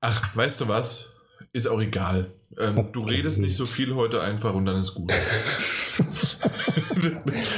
[0.00, 1.12] Ach, weißt du was?
[1.52, 2.32] Ist auch egal.
[2.58, 5.12] Ähm, du redest nicht so viel heute einfach und dann ist gut.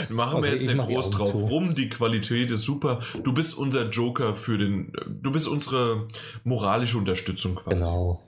[0.08, 1.38] Machen wir Okay, jetzt nicht die groß drauf zu.
[1.38, 1.74] rum.
[1.74, 3.00] Die Qualität ist super.
[3.22, 4.92] Du bist unser Joker für den.
[5.22, 6.08] Du bist unsere
[6.44, 7.76] moralische Unterstützung quasi.
[7.76, 8.22] Genau.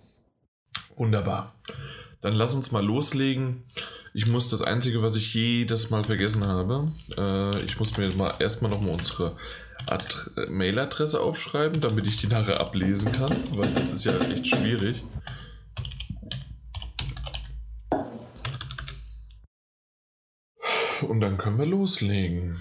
[0.96, 1.54] Wunderbar.
[2.20, 3.64] Dann lass uns mal loslegen.
[4.12, 8.34] Ich muss das Einzige, was ich jedes Mal vergessen habe, äh, ich muss mir mal
[8.40, 9.36] erstmal nochmal unsere
[9.86, 10.14] Ad
[10.48, 15.04] Mailadresse aufschreiben, damit ich die nachher ablesen kann, weil das ist ja echt schwierig.
[21.02, 22.58] Und dann können wir loslegen.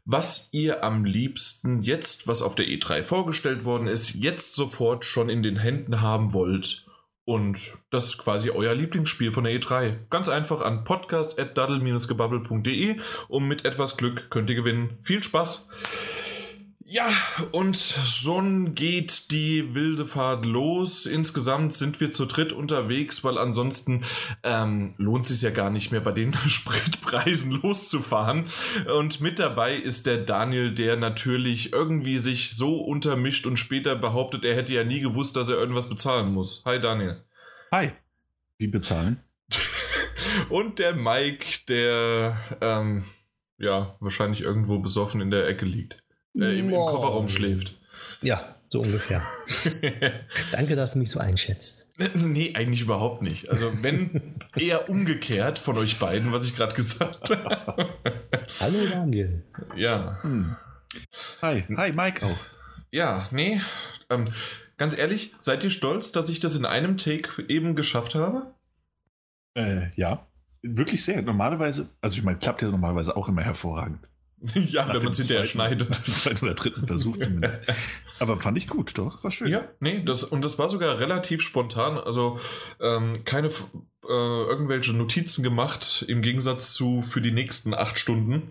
[0.08, 5.30] was ihr am liebsten jetzt, was auf der E3 vorgestellt worden ist, jetzt sofort schon
[5.30, 6.85] in den Händen haben wollt.
[7.26, 9.96] Und das ist quasi euer Lieblingsspiel von der E3.
[10.12, 15.00] Ganz einfach an podcast.daddel-gebabbel.de und mit etwas Glück könnt ihr gewinnen.
[15.02, 15.72] Viel Spaß!
[16.96, 17.10] Ja,
[17.52, 21.06] und schon geht die wilde Fahrt los.
[21.06, 24.06] Insgesamt sind wir zu dritt unterwegs, weil ansonsten
[24.44, 28.46] ähm, lohnt es sich ja gar nicht mehr bei den Spritpreisen loszufahren.
[28.98, 34.46] Und mit dabei ist der Daniel, der natürlich irgendwie sich so untermischt und später behauptet,
[34.46, 36.64] er hätte ja nie gewusst, dass er irgendwas bezahlen muss.
[36.64, 37.26] Hi Daniel.
[37.74, 37.92] Hi.
[38.58, 39.20] Wie bezahlen?
[40.50, 43.04] Und der Mike, der ähm,
[43.58, 46.05] ja wahrscheinlich irgendwo besoffen in der Ecke liegt.
[46.38, 46.76] Äh, im, Im.
[46.76, 47.76] Kofferraum schläft.
[48.22, 49.22] Ja, so ungefähr.
[50.52, 51.92] Danke, dass du mich so einschätzt.
[52.16, 53.50] nee, eigentlich überhaupt nicht.
[53.50, 57.90] Also wenn eher umgekehrt von euch beiden, was ich gerade gesagt habe.
[58.60, 59.44] Hallo Daniel.
[59.76, 60.20] ja.
[60.22, 60.56] Hm.
[61.42, 61.64] Hi.
[61.76, 62.40] Hi, Mike auch.
[62.92, 63.62] Ja, nee.
[64.10, 64.26] Ähm,
[64.78, 68.54] ganz ehrlich, seid ihr stolz, dass ich das in einem Take eben geschafft habe?
[69.54, 70.26] Äh, ja.
[70.62, 71.22] Wirklich sehr.
[71.22, 74.00] Normalerweise, also ich meine, klappt ja normalerweise auch immer hervorragend.
[74.56, 75.96] ja, Nach wenn man es hinterher schneidet.
[76.06, 77.62] Zweiten oder dritten Versuch zumindest.
[78.20, 79.24] Aber fand ich gut, doch.
[79.24, 79.48] War schön.
[79.48, 81.98] Ja, nee, das, und das war sogar relativ spontan.
[81.98, 82.40] Also
[82.80, 83.52] ähm, keine äh,
[84.08, 88.44] irgendwelche Notizen gemacht, im Gegensatz zu für die nächsten acht Stunden.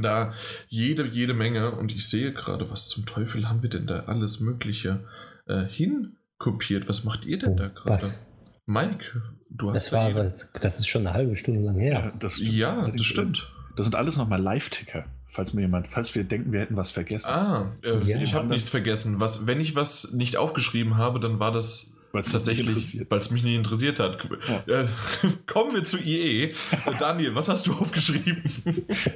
[0.00, 0.34] Da
[0.68, 1.72] jede, jede Menge.
[1.72, 5.04] Und ich sehe gerade, was zum Teufel haben wir denn da alles Mögliche
[5.46, 6.88] äh, hinkopiert?
[6.88, 7.88] Was macht ihr denn Oh, da gerade?
[7.90, 8.28] was?
[8.64, 10.24] Mike, du hast Das da war,
[10.60, 12.12] das ist schon eine halbe Stunde lang Ja, her.
[12.20, 12.52] das stimmt.
[12.52, 13.51] Ja, das stimmt.
[13.76, 15.04] Das sind alles nochmal Live-Ticker.
[15.28, 17.30] Falls mir jemand, falls wir denken, wir hätten was vergessen.
[17.30, 18.20] Ah, äh, Ja.
[18.20, 19.18] ich habe nichts vergessen.
[19.18, 23.10] Was, wenn ich was nicht aufgeschrieben habe, dann war das Weil's tatsächlich, interessiert.
[23.10, 24.28] weil es mich nicht interessiert hat.
[24.66, 24.82] Ja.
[24.82, 24.86] Äh,
[25.46, 26.44] kommen wir zu IE.
[26.48, 26.52] Äh,
[26.98, 28.42] Daniel, was hast du aufgeschrieben?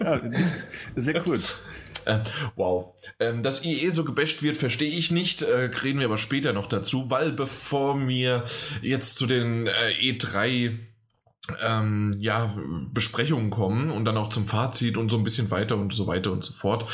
[0.00, 0.67] Ja, nichts.
[0.97, 1.59] Sehr kurz.
[2.06, 2.21] Äh,
[2.55, 2.94] wow.
[3.21, 5.43] Ähm, dass IE so gebasht wird, verstehe ich nicht.
[5.43, 8.44] Äh, reden wir aber später noch dazu, weil bevor wir
[8.81, 10.78] jetzt zu den äh, E3
[11.62, 12.54] ähm, ja,
[12.92, 16.32] Besprechungen kommen und dann auch zum Fazit und so ein bisschen weiter und so weiter
[16.32, 16.86] und so fort.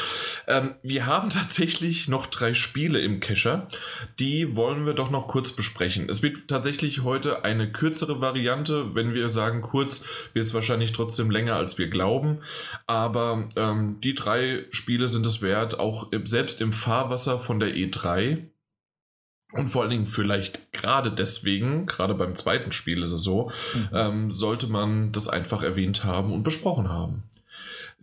[0.47, 3.69] Ähm, wir haben tatsächlich noch drei Spiele im Kescher.
[4.19, 6.09] Die wollen wir doch noch kurz besprechen.
[6.09, 8.95] Es wird tatsächlich heute eine kürzere Variante.
[8.95, 12.39] Wenn wir sagen kurz, wird es wahrscheinlich trotzdem länger, als wir glauben.
[12.87, 18.52] Aber ähm, die drei Spiele sind es wert, auch selbst im Fahrwasser von der E3.
[19.53, 23.89] Und vor allen Dingen vielleicht gerade deswegen, gerade beim zweiten Spiel ist es so, Mhm.
[23.93, 27.25] ähm, sollte man das einfach erwähnt haben und besprochen haben.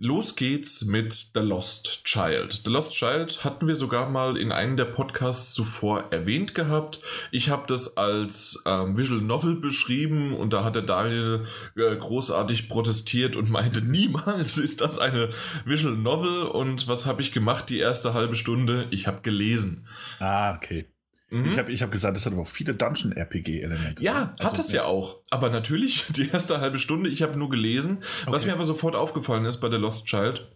[0.01, 2.61] Los geht's mit The Lost Child.
[2.63, 7.01] The Lost Child hatten wir sogar mal in einem der Podcasts zuvor erwähnt gehabt.
[7.31, 12.69] Ich habe das als ähm, Visual Novel beschrieben und da hat der Daniel äh, großartig
[12.69, 15.31] protestiert und meinte, niemals ist das eine
[15.66, 16.43] Visual Novel.
[16.43, 18.87] Und was habe ich gemacht die erste halbe Stunde?
[18.91, 19.85] Ich habe gelesen.
[20.19, 20.85] Ah, okay.
[21.31, 21.50] Mhm.
[21.50, 24.03] Ich habe ich hab gesagt, es hat aber auch viele Dungeon-RPG-Elemente.
[24.03, 25.19] Ja, hat Also, es ja auch.
[25.29, 27.99] Aber natürlich, die erste halbe Stunde, ich habe nur gelesen.
[28.26, 28.52] Was Okay.
[28.52, 30.47] mir aber sofort aufgefallen ist bei The Lost Child,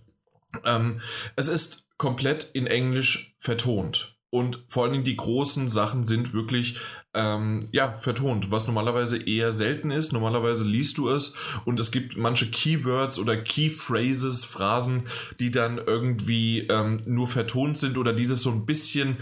[0.66, 1.02] ähm,
[1.36, 4.10] es ist komplett in Englisch vertont.
[4.30, 6.80] Und vor allen Dingen die großen Sachen sind wirklich
[7.14, 10.12] ähm, ja, vertont, was normalerweise eher selten ist.
[10.12, 11.36] Normalerweise liest du es
[11.66, 15.04] und es gibt manche Keywords oder Keyphrases, Phrasen,
[15.40, 19.18] die dann irgendwie ähm, nur vertont sind oder die das so ein bisschen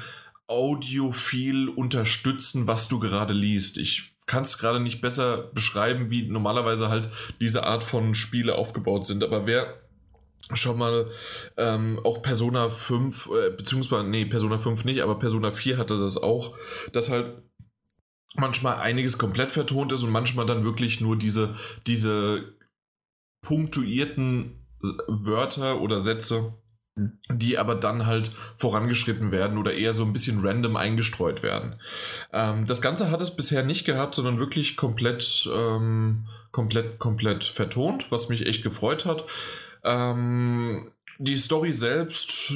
[0.52, 3.78] audiophil unterstützen, was du gerade liest.
[3.78, 7.10] Ich kann es gerade nicht besser beschreiben, wie normalerweise halt
[7.40, 9.24] diese Art von Spiele aufgebaut sind.
[9.24, 9.82] Aber wer
[10.54, 11.10] schon mal
[11.58, 16.22] ähm, auch Persona 5, äh, beziehungsweise, nee, Persona 5 nicht, aber Persona 4 hatte das
[16.22, 16.58] auch,
[16.92, 17.42] dass halt
[18.36, 21.56] manchmal einiges komplett vertont ist und manchmal dann wirklich nur diese,
[21.88, 22.56] diese
[23.42, 24.66] punktuierten
[25.08, 26.61] Wörter oder Sätze.
[27.30, 31.80] Die aber dann halt vorangeschritten werden oder eher so ein bisschen random eingestreut werden.
[32.34, 38.12] Ähm, das Ganze hat es bisher nicht gehabt, sondern wirklich komplett, ähm, komplett, komplett vertont,
[38.12, 39.26] was mich echt gefreut hat.
[39.84, 42.56] Ähm, die Story selbst,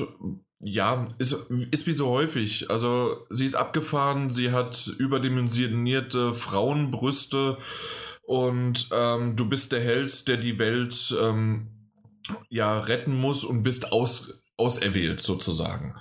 [0.60, 2.70] ja, ist, ist wie so häufig.
[2.70, 7.58] Also sie ist abgefahren, sie hat überdimensionierte Frauenbrüste
[8.24, 11.75] und ähm, du bist der Held, der die Welt ähm,
[12.50, 15.96] ja retten muss und bist aus, auserwählt sozusagen.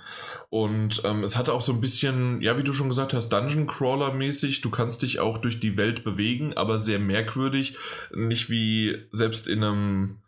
[0.49, 3.67] Und ähm, es hatte auch so ein bisschen, ja, wie du schon gesagt hast, Dungeon
[3.67, 4.61] Crawler mäßig.
[4.61, 7.77] Du kannst dich auch durch die Welt bewegen, aber sehr merkwürdig.
[8.13, 10.21] Nicht wie selbst in einem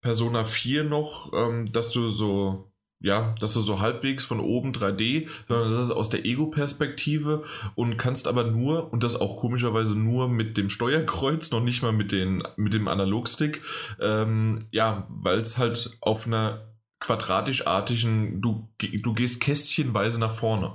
[0.00, 2.70] Persona 4 noch, ähm, dass du so
[3.04, 7.98] ja, dass du so halbwegs von oben 3D, sondern das ist aus der Ego-Perspektive und
[7.98, 12.12] kannst aber nur, und das auch komischerweise nur mit dem Steuerkreuz, noch nicht mal mit,
[12.12, 13.60] den, mit dem Analogstick,
[14.00, 16.62] ähm, ja, weil es halt auf einer
[16.98, 20.74] quadratisch-artigen, du, du gehst kästchenweise nach vorne.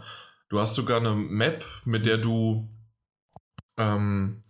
[0.50, 2.70] Du hast sogar eine Map, mit der du
[3.78, 4.49] ähm, äh,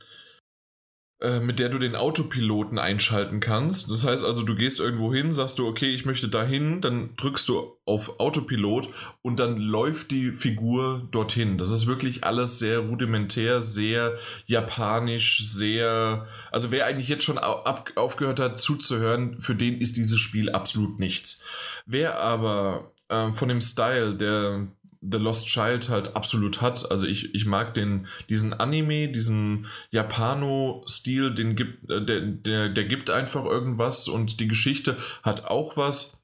[1.41, 3.91] mit der du den Autopiloten einschalten kannst.
[3.91, 7.49] Das heißt also, du gehst irgendwo hin, sagst du, okay, ich möchte dahin, dann drückst
[7.49, 8.89] du auf Autopilot
[9.21, 11.57] und dann läuft die Figur dorthin.
[11.57, 16.25] Das ist wirklich alles sehr rudimentär, sehr japanisch, sehr.
[16.51, 21.43] Also wer eigentlich jetzt schon aufgehört hat zuzuhören, für den ist dieses Spiel absolut nichts.
[21.85, 24.67] Wer aber äh, von dem Style der
[25.01, 26.91] The Lost Child halt absolut hat.
[26.91, 32.85] Also ich, ich mag den, diesen Anime, diesen Japano-Stil, den gibt, äh, der, der, der
[32.85, 36.19] gibt einfach irgendwas und die Geschichte hat auch was.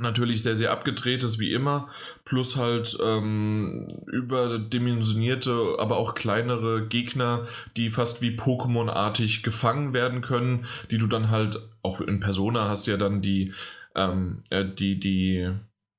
[0.00, 1.88] Natürlich sehr, sehr abgedrehtes wie immer,
[2.24, 7.46] plus halt ähm, überdimensionierte, aber auch kleinere Gegner,
[7.76, 12.88] die fast wie Pokémon-artig gefangen werden können, die du dann halt, auch in Persona hast
[12.88, 13.52] ja dann die,
[13.94, 15.52] ähm, äh, die, die,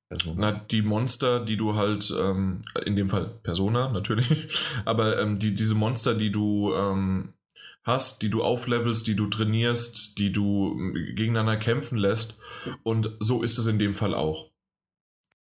[0.08, 0.52] Persona.
[0.52, 4.28] Na, die Monster, die du halt, ähm, in dem Fall Persona natürlich,
[4.84, 7.34] aber ähm, die, diese Monster, die du ähm,
[7.82, 12.38] hast, die du auflevelst, die du trainierst, die du ähm, gegeneinander kämpfen lässt.
[12.82, 14.50] Und so ist es in dem Fall auch.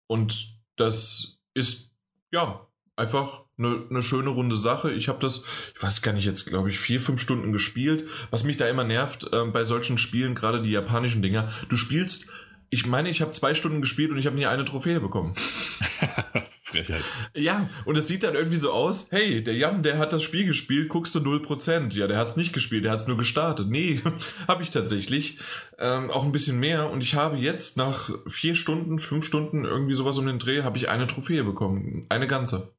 [0.06, 1.92] Und das ist,
[2.32, 2.66] ja,
[2.96, 4.92] einfach eine, eine schöne runde Sache.
[4.92, 5.44] Ich habe das,
[5.74, 8.08] ich weiß gar nicht, jetzt glaube ich vier, fünf Stunden gespielt.
[8.30, 12.30] Was mich da immer nervt äh, bei solchen Spielen, gerade die japanischen Dinger, du spielst
[12.70, 15.34] ich meine, ich habe zwei Stunden gespielt und ich habe nie eine Trophäe bekommen.
[16.62, 17.02] Frechheit.
[17.34, 20.44] Ja, und es sieht dann irgendwie so aus, hey, der Jan, der hat das Spiel
[20.44, 21.94] gespielt, guckst du 0%.
[21.94, 23.68] Ja, der hat es nicht gespielt, der hat es nur gestartet.
[23.68, 24.02] Nee,
[24.48, 25.38] habe ich tatsächlich.
[25.78, 26.90] Ähm, auch ein bisschen mehr.
[26.90, 30.76] Und ich habe jetzt nach vier Stunden, fünf Stunden, irgendwie sowas um den Dreh, habe
[30.76, 32.04] ich eine Trophäe bekommen.
[32.10, 32.74] Eine ganze.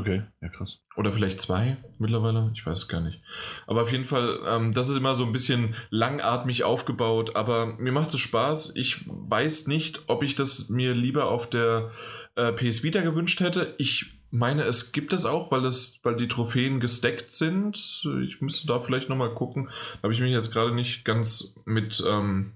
[0.00, 0.80] Okay, ja krass.
[0.96, 3.20] Oder vielleicht zwei mittlerweile, ich weiß es gar nicht.
[3.66, 7.92] Aber auf jeden Fall, ähm, das ist immer so ein bisschen langatmig aufgebaut, aber mir
[7.92, 8.76] macht es Spaß.
[8.76, 11.90] Ich weiß nicht, ob ich das mir lieber auf der
[12.34, 13.74] äh, PS Vita gewünscht hätte.
[13.76, 18.08] Ich meine, es gibt es auch, weil, es, weil die Trophäen gesteckt sind.
[18.24, 19.68] Ich müsste da vielleicht nochmal gucken.
[19.96, 22.54] Da habe ich mich jetzt gerade nicht ganz mit ähm,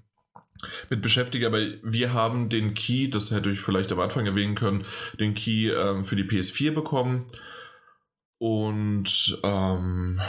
[0.91, 4.85] mit beschäftige, aber wir haben den Key, das hätte ich vielleicht am Anfang erwähnen können,
[5.19, 7.31] den Key ähm, für die PS4 bekommen.
[8.39, 10.21] Und ähm,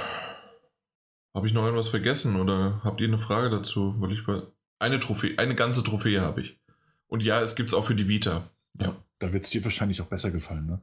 [1.34, 3.95] habe ich noch irgendwas vergessen oder habt ihr eine Frage dazu?
[4.00, 4.21] Weil ich
[4.80, 6.57] eine Trophäe, eine ganze Trophäe habe ich.
[7.07, 8.50] Und ja, es gibt es auch für die Vita.
[8.80, 8.95] Ja.
[9.19, 10.81] Da wird es dir wahrscheinlich auch besser gefallen, ne?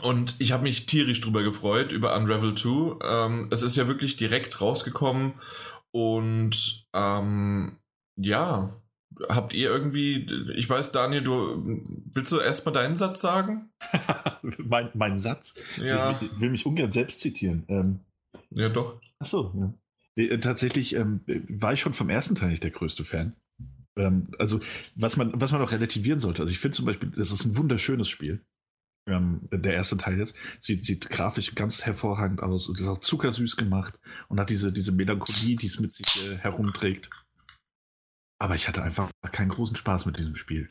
[0.00, 2.96] Und ich habe mich tierisch drüber gefreut, über Unravel 2.
[3.04, 5.34] Ähm, es ist ja wirklich direkt rausgekommen.
[5.90, 7.76] Und ähm,
[8.16, 8.74] ja,
[9.28, 11.82] habt ihr irgendwie, ich weiß, Daniel, du
[12.12, 13.70] willst du erstmal deinen Satz sagen?
[14.58, 15.54] mein, mein Satz?
[15.76, 16.10] Ja.
[16.10, 17.64] Also, ich will mich ungern selbst zitieren.
[17.68, 18.00] Ähm,
[18.50, 19.00] ja, doch.
[19.18, 19.74] Achso, ja.
[20.16, 23.34] Nee, äh, tatsächlich ähm, war ich schon vom ersten Teil nicht der größte Fan.
[23.96, 24.60] Ähm, also,
[24.94, 27.56] was man, was man auch relativieren sollte, also ich finde zum Beispiel, das ist ein
[27.56, 28.40] wunderschönes Spiel.
[29.08, 33.56] Ähm, der erste Teil jetzt sieht, sieht grafisch ganz hervorragend aus und ist auch zuckersüß
[33.56, 37.10] gemacht und hat diese, diese Melancholie, die es mit sich äh, herumträgt.
[38.40, 40.70] Aber ich hatte einfach keinen großen Spaß mit diesem Spiel.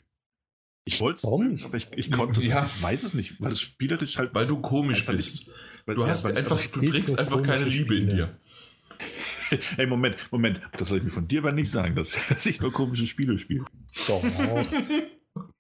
[0.86, 1.66] Ich wollte es, Warum nicht?
[1.66, 2.46] aber ich, ich konnte es.
[2.46, 2.64] Ja.
[2.64, 2.76] nicht.
[2.78, 4.34] Ich weiß es nicht, weil es spielerisch halt.
[4.34, 5.48] Weil du komisch bist.
[5.86, 8.16] weil- Du ja, hast ich einfach, du trägst einfach keine Liebe in Spiele.
[8.16, 8.40] dir.
[9.76, 10.62] Hey, Moment, Moment.
[10.78, 13.38] Das soll ich mir von dir aber nicht sagen, dass, dass ich nur komische Spiele
[13.38, 13.66] spiele.
[14.08, 14.24] Doch.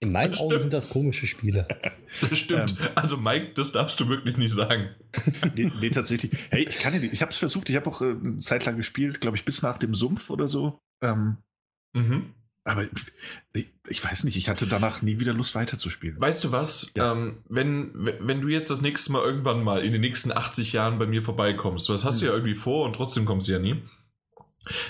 [0.01, 1.67] In meinen Augen sind das komische Spiele.
[2.19, 2.75] Das stimmt.
[2.95, 4.89] Also Mike, das darfst du wirklich nicht sagen.
[5.55, 6.33] Nee, nee tatsächlich.
[6.49, 7.13] Hey, ich kann ja nicht.
[7.13, 7.69] Ich habe es versucht.
[7.69, 10.49] Ich habe auch äh, eine Zeit lang gespielt, glaube ich, bis nach dem Sumpf oder
[10.49, 10.77] so.
[11.01, 11.37] Ähm,
[11.93, 12.33] Mhm.
[12.65, 12.85] aber
[13.53, 14.35] ich, ich weiß nicht.
[14.35, 16.19] Ich hatte danach nie wieder Lust weiterzuspielen.
[16.19, 16.91] Weißt du was?
[16.97, 17.13] Ja.
[17.13, 20.99] Ähm, wenn, wenn du jetzt das nächste Mal irgendwann mal in den nächsten 80 Jahren
[20.99, 23.81] bei mir vorbeikommst, das hast du ja irgendwie vor und trotzdem kommst du ja nie.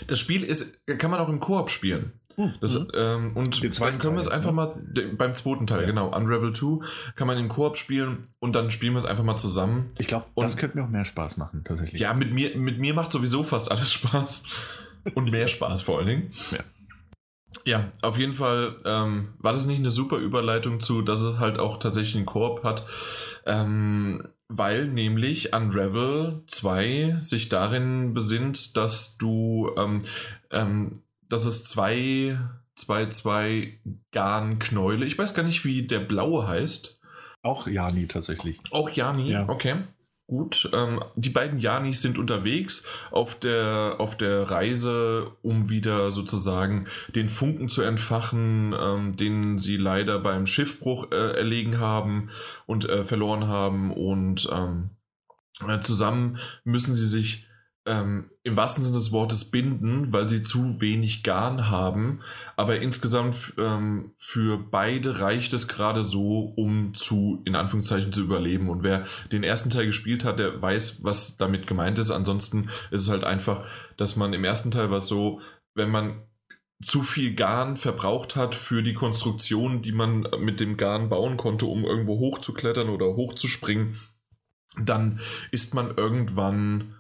[0.08, 2.14] Das Spiel ist, kann man auch im Koop spielen.
[2.62, 2.88] Das, mhm.
[2.94, 4.56] ähm, und Den zweiten dann können wir es einfach ne?
[4.56, 4.76] mal
[5.18, 5.88] beim zweiten Teil, Ja.
[5.88, 9.38] genau, Unravel 2, kann man im Koop spielen und dann spielen wir es einfach mal
[9.38, 9.92] zusammen.
[9.98, 12.02] Ich glaube, das könnte mir auch mehr Spaß machen, tatsächlich.
[12.02, 14.62] Ja, mit mir, mit mir macht sowieso fast alles Spaß.
[15.16, 16.34] Und mehr Spaß vor allen Dingen.
[16.52, 16.60] Ja.
[17.66, 21.60] Ja, auf jeden Fall ähm, war das nicht eine super Überleitung zu, dass es halt
[21.60, 22.86] auch tatsächlich einen Koop hat.
[23.46, 30.04] Ähm, weil nämlich Unravel 2 sich darin besinnt, dass du, ähm,
[31.32, 32.38] dass es zwei,
[32.76, 33.80] zwei, zwei
[34.12, 37.00] Garnknäule, ich weiß gar nicht, wie der blaue heißt,
[37.42, 38.60] Auch Jani tatsächlich.
[38.72, 39.48] auch Jani, Ja.
[39.50, 39.76] okay.
[40.28, 46.88] Gut, ähm, die beiden Janis sind unterwegs auf der, auf der Reise, um wieder sozusagen
[47.14, 52.30] den Funken zu entfachen, ähm, den sie leider beim Schiffbruch äh, erlegen haben
[52.66, 53.92] und äh, verloren haben.
[53.92, 54.92] Und ähm,
[55.68, 57.48] äh, zusammen müssen sie sich
[57.86, 62.22] ähm, im wahrsten Sinne des Wortes binden, weil sie zu wenig Garn haben.
[62.56, 68.70] Aber insgesamt ähm, für beide reicht es gerade so, um zu, in Anführungszeichen, zu überleben.
[68.70, 72.12] Und wer den ersten Teil gespielt hat, der weiß, was damit gemeint ist.
[72.12, 73.66] Ansonsten ist es halt einfach,
[73.98, 75.42] dass man im ersten Teil war so,
[75.74, 76.22] wenn man
[76.82, 81.66] zu viel Garn verbraucht hat für die Konstruktion, die man mit dem Garn bauen konnte,
[81.66, 83.98] um irgendwo hochzuklettern oder hochzuspringen,
[84.80, 85.20] dann
[85.52, 86.96] ist man irgendwann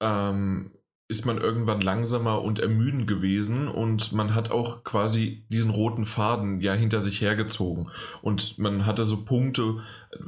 [0.00, 0.72] ähm,
[1.08, 6.60] ist man irgendwann langsamer und ermüdend gewesen und man hat auch quasi diesen roten Faden
[6.60, 7.90] ja hinter sich hergezogen
[8.20, 9.78] und man hatte so Punkte,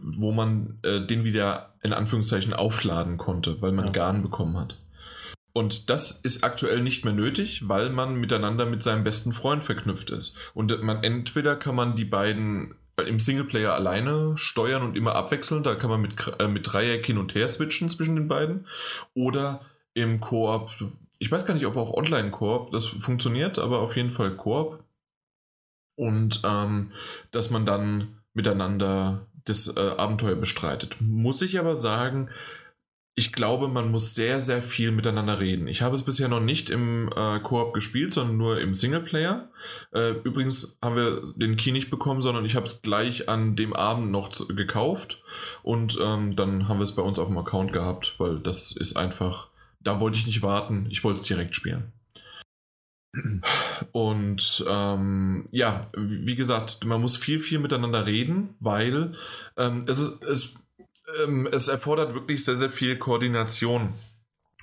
[0.03, 3.93] wo man äh, den wieder in Anführungszeichen aufladen konnte, weil man Ja.
[3.93, 4.79] Garn bekommen hat.
[5.53, 10.11] Und das ist aktuell nicht mehr nötig, weil man miteinander mit seinem besten Freund verknüpft
[10.11, 10.39] ist.
[10.55, 12.77] Und man entweder kann man die beiden
[13.07, 17.19] im Singleplayer alleine steuern und immer abwechseln, da kann man mit, äh, mit Dreieck hin
[17.19, 18.67] und her switchen zwischen den beiden.
[19.15, 19.61] Oder
[19.95, 20.71] im Koop,
[21.19, 24.83] ich weiß gar nicht, ob auch Online-Koop das funktioniert, aber auf jeden Fall Koop.
[25.97, 26.93] Und ähm,
[27.31, 30.97] dass man dann miteinander das äh, Abenteuer bestreitet.
[31.01, 32.31] Muss ich aber sagen,
[33.17, 35.67] ich glaube, man muss sehr, sehr viel miteinander reden.
[35.67, 39.51] Ich habe es bisher noch nicht im äh, Koop gespielt, sondern nur im Singleplayer.
[39.93, 43.75] Äh, übrigens haben wir den Key nicht bekommen, sondern ich habe es gleich an dem
[43.75, 45.23] Abend noch zu, gekauft
[45.63, 48.97] und ähm, dann haben wir es bei uns auf dem Account gehabt, weil das ist
[48.97, 49.49] einfach,
[49.81, 51.93] da wollte ich nicht warten, ich wollte es direkt spielen.
[53.93, 59.15] Und ähm, ja, wie gesagt, man muss viel, viel miteinander reden, weil
[59.57, 60.55] ähm, es, ist, es,
[61.25, 63.95] ähm, es erfordert wirklich sehr, sehr viel Koordination,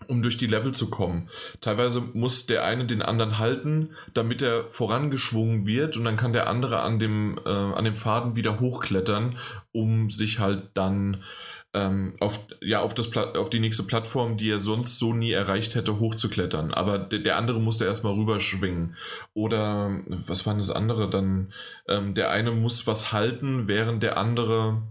[0.07, 1.29] um durch die Level zu kommen.
[1.61, 6.47] Teilweise muss der eine den anderen halten, damit er vorangeschwungen wird und dann kann der
[6.47, 9.37] andere an dem, äh, an dem Faden wieder hochklettern,
[9.71, 11.23] um sich halt dann
[11.73, 15.75] ähm, auf, ja, auf, das auf die nächste Plattform, die er sonst so nie erreicht
[15.75, 16.73] hätte, hochzuklettern.
[16.73, 18.95] Aber der, der andere musste erstmal rüberschwingen.
[19.33, 21.09] Oder was war das andere?
[21.09, 21.53] Dann
[21.87, 24.81] ähm, der eine muss was halten, während der andere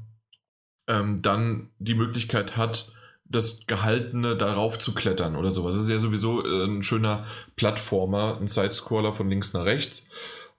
[0.89, 2.93] ähm, dann die Möglichkeit hat,
[3.29, 5.75] das Gehaltene darauf zu klettern oder sowas.
[5.75, 7.27] Das ist ja sowieso äh, ein schöner
[7.57, 10.09] Plattformer, ein Sidescroller von links nach rechts.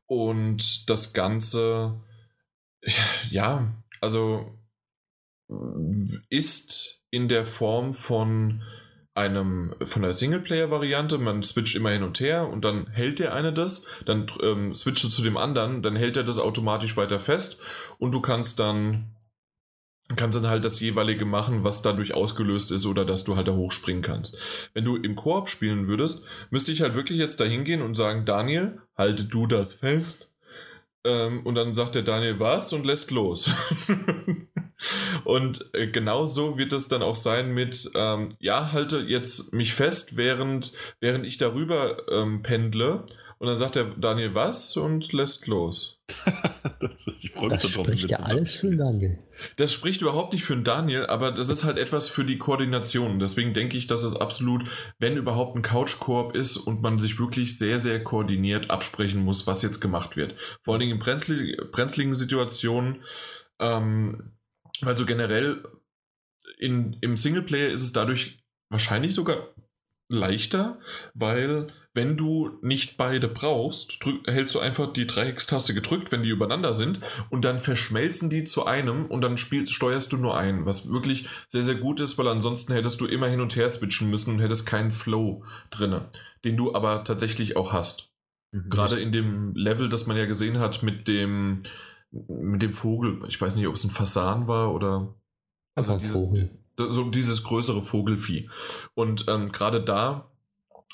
[0.06, 2.02] Und das Ganze,
[3.30, 4.54] ja, also
[6.30, 8.64] ist in der Form von
[9.14, 13.52] einem von der Singleplayer-Variante, man switcht immer hin und her und dann hält der eine
[13.52, 17.60] das, dann ähm, switcht du zu dem anderen, dann hält er das automatisch weiter fest
[17.98, 19.17] und du kannst dann
[20.16, 23.54] kannst dann halt das jeweilige machen, was dadurch ausgelöst ist oder dass du halt da
[23.54, 24.38] hochspringen kannst.
[24.74, 28.26] Wenn du im Koop spielen würdest, müsste ich halt wirklich jetzt da hingehen und sagen,
[28.26, 30.32] Daniel, halte du das fest.
[31.04, 33.52] Ähm, und dann sagt der Daniel was und lässt los.
[35.26, 39.74] und äh, genau so wird es dann auch sein mit, ähm, ja, halte jetzt mich
[39.74, 43.06] fest, während, während ich darüber ähm, pendle
[43.40, 46.00] Und dann sagt der Daniel was und lässt los.
[46.80, 49.20] das, ich freue mich das spricht ja alles für den Daniel.
[49.58, 53.20] Das spricht überhaupt nicht für den Daniel, aber das ist halt etwas für die Koordination.
[53.20, 54.68] Deswegen denke ich, dass es absolut,
[54.98, 59.62] wenn überhaupt ein Couch-Koop ist und man sich wirklich sehr, sehr koordiniert absprechen muss, was
[59.62, 60.36] jetzt gemacht wird.
[60.64, 63.04] Vor allen Dingen in brenzligen Situationen,
[63.60, 64.32] ähm,
[64.82, 65.64] weil so generell
[66.58, 68.40] in, im Singleplayer ist es dadurch
[68.70, 69.54] wahrscheinlich sogar
[70.10, 70.80] leichter,
[71.14, 76.30] weil wenn du nicht beide brauchst, drück, hältst du einfach die Dreieckstaste gedrückt, wenn die
[76.30, 77.02] übereinander sind,
[77.32, 81.28] und dann verschmelzen die zu einem und dann spielst, steuerst du nur ein, was wirklich
[81.48, 84.40] sehr, sehr gut ist, weil ansonsten hättest du immer hin und her switchen müssen und
[84.40, 86.00] hättest keinen Flow drin,
[86.46, 88.14] den du aber tatsächlich auch hast.
[88.52, 88.70] Mhm.
[88.70, 91.64] Gerade in dem Level, das man ja gesehen hat mit dem,
[92.12, 95.16] mit dem Vogel, ich weiß nicht, ob es ein Fasan war oder.
[95.76, 98.50] Also diese, Vogel so dieses größere Vogelfieh.
[98.94, 100.30] Und ähm, gerade da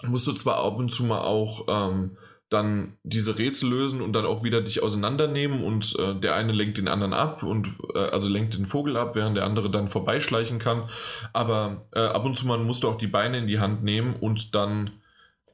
[0.01, 2.17] musst du zwar ab und zu mal auch ähm,
[2.49, 6.77] dann diese Rätsel lösen und dann auch wieder dich auseinandernehmen und äh, der eine lenkt
[6.77, 10.59] den anderen ab und äh, also lenkt den Vogel ab, während der andere dann vorbeischleichen
[10.59, 10.89] kann.
[11.33, 14.15] Aber äh, ab und zu mal musst du auch die Beine in die Hand nehmen
[14.15, 14.91] und dann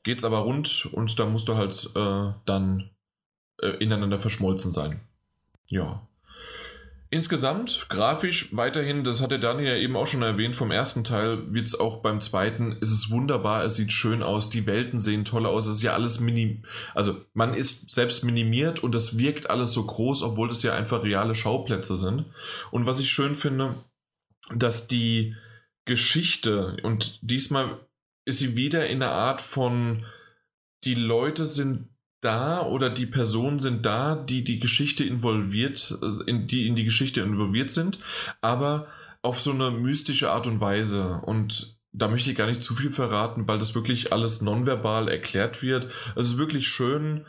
[0.03, 2.89] geht's aber rund und da musst du halt äh, dann
[3.61, 4.99] äh, ineinander verschmolzen sein.
[5.69, 6.01] Ja.
[7.11, 11.51] Insgesamt, grafisch weiterhin, das hat der Daniel ja eben auch schon erwähnt, vom ersten Teil
[11.51, 15.25] wird es auch beim zweiten, ist es wunderbar, es sieht schön aus, die Welten sehen
[15.25, 19.49] toll aus, es ist ja alles minim, also man ist selbst minimiert und es wirkt
[19.49, 22.25] alles so groß, obwohl das ja einfach reale Schauplätze sind.
[22.69, 23.73] Und was ich schön finde,
[24.53, 25.35] dass die
[25.85, 27.79] Geschichte, und diesmal
[28.25, 30.05] ist sie wieder in der Art von,
[30.83, 31.89] die Leute sind
[32.21, 37.21] da oder die Personen sind da, die die Geschichte involviert, in, die in die Geschichte
[37.21, 37.99] involviert sind,
[38.41, 38.87] aber
[39.21, 41.21] auf so eine mystische Art und Weise.
[41.25, 45.61] Und da möchte ich gar nicht zu viel verraten, weil das wirklich alles nonverbal erklärt
[45.61, 45.91] wird.
[46.15, 47.25] Es ist wirklich schön.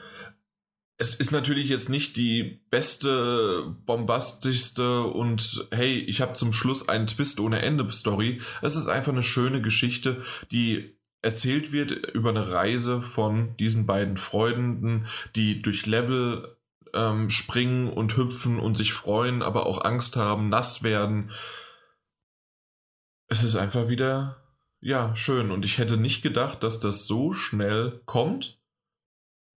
[0.99, 7.07] Es ist natürlich jetzt nicht die beste, bombastischste und hey, ich habe zum Schluss einen
[7.07, 8.43] Twist ohne Ende Story.
[8.61, 10.23] Es ist einfach eine schöne Geschichte,
[10.53, 15.07] die erzählt wird über eine Reise von diesen beiden Freunden,
[15.37, 16.57] die durch Level
[16.95, 21.31] ähm, springen und hüpfen und sich freuen, aber auch Angst haben, nass werden.
[23.29, 24.43] Es ist einfach wieder,
[24.81, 25.51] ja, schön.
[25.51, 28.59] Und ich hätte nicht gedacht, dass das so schnell kommt,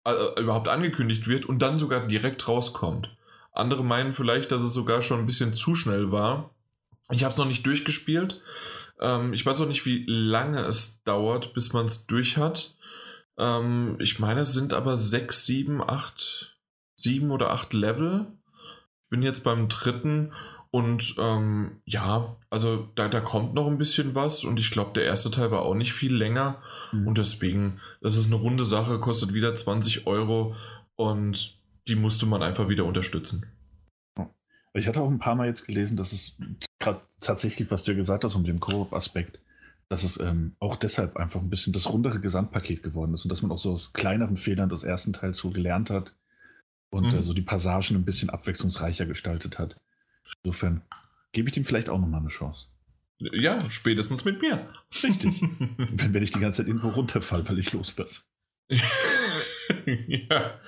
[0.04, 3.16] äh, überhaupt angekündigt wird und dann sogar direkt rauskommt.
[3.52, 6.50] Andere meinen vielleicht, dass es sogar schon ein bisschen zu schnell war.
[7.10, 8.42] Ich habe es noch nicht durchgespielt.
[9.00, 12.76] Ähm, ich weiß auch nicht, wie lange es dauert, bis man es durch hat.
[13.38, 16.56] Ähm, ich meine, es sind aber sechs, sieben, acht,
[16.96, 18.26] sieben oder acht Level.
[19.04, 20.32] Ich bin jetzt beim dritten
[20.70, 25.04] und ähm, ja, also da, da kommt noch ein bisschen was und ich glaube, der
[25.04, 27.06] erste Teil war auch nicht viel länger mhm.
[27.06, 30.56] und deswegen, das ist eine runde Sache, kostet wieder 20 Euro
[30.96, 33.46] und die musste man einfach wieder unterstützen.
[34.74, 36.36] Ich hatte auch ein paar Mal jetzt gelesen, dass es
[36.80, 39.38] gerade tatsächlich, was du ja gesagt hast, um den Koop-Aspekt,
[39.88, 43.42] dass es ähm, auch deshalb einfach ein bisschen das rundere Gesamtpaket geworden ist und dass
[43.42, 46.12] man auch so aus kleineren Fehlern des ersten Teils so gelernt hat
[46.90, 47.18] und mhm.
[47.18, 49.76] äh, so die Passagen ein bisschen abwechslungsreicher gestaltet hat.
[50.42, 50.82] Insofern
[51.32, 52.66] gebe ich dem vielleicht auch nochmal eine Chance.
[53.18, 54.68] Ja, spätestens mit mir.
[55.02, 55.40] Richtig.
[55.78, 58.22] wenn, wenn ich die ganze Zeit irgendwo runterfall, weil ich loslasse.
[59.86, 60.58] ja.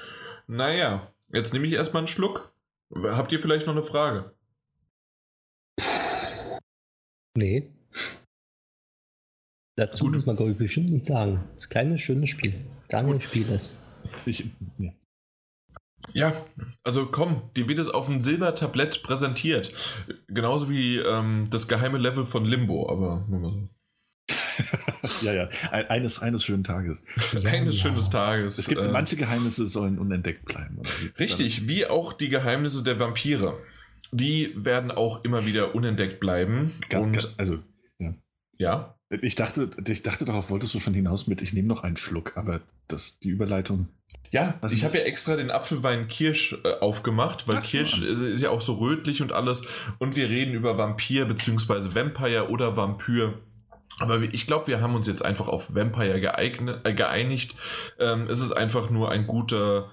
[0.47, 2.53] Naja, jetzt nehme ich erstmal einen Schluck.
[2.95, 4.35] Habt ihr vielleicht noch eine Frage?
[7.37, 7.71] Nee.
[9.77, 10.15] Dazu Gut.
[10.15, 11.45] muss man, glaube ich, bestimmt nicht sagen.
[11.53, 12.55] Das ist ein kleines, schönes Spiel.
[12.89, 13.83] Daniel spielt es.
[14.25, 14.45] Ich,
[14.79, 14.93] ja.
[16.15, 16.47] ja,
[16.83, 19.75] also komm, dir wird es auf dem Silbertablett präsentiert.
[20.29, 23.69] Genauso wie ähm, das geheime Level von Limbo, aber nur mal so.
[25.23, 27.05] ja, ja, eines, eines schönen Tages.
[27.45, 27.83] eines ja.
[27.83, 28.59] schönes Tages.
[28.59, 30.81] Es gibt äh, manche Geheimnisse sollen unentdeckt bleiben.
[31.19, 33.59] Richtig, wie auch die Geheimnisse der Vampire.
[34.13, 36.73] Die werden auch immer wieder unentdeckt bleiben.
[36.89, 37.59] Ganz, und, also,
[37.99, 38.15] ja.
[38.59, 38.95] ja.
[39.09, 42.37] Ich dachte, ich dachte, darauf wolltest du schon hinaus mit, ich nehme noch einen Schluck,
[42.37, 43.89] aber das, die Überleitung.
[44.31, 48.43] Ja, ich habe ja extra den Apfelwein Kirsch äh, aufgemacht, weil Ach, Kirsch ist, ist,
[48.43, 49.67] ja auch so rötlich und alles.
[49.99, 51.95] Und wir reden über Vampir bzw.
[51.95, 53.39] Vampire oder Vampyr.
[53.99, 57.55] Aber ich glaube, wir haben uns jetzt einfach auf Vampire geeignet, äh, geeinigt.
[57.99, 59.91] Ähm, es ist einfach nur ein guter,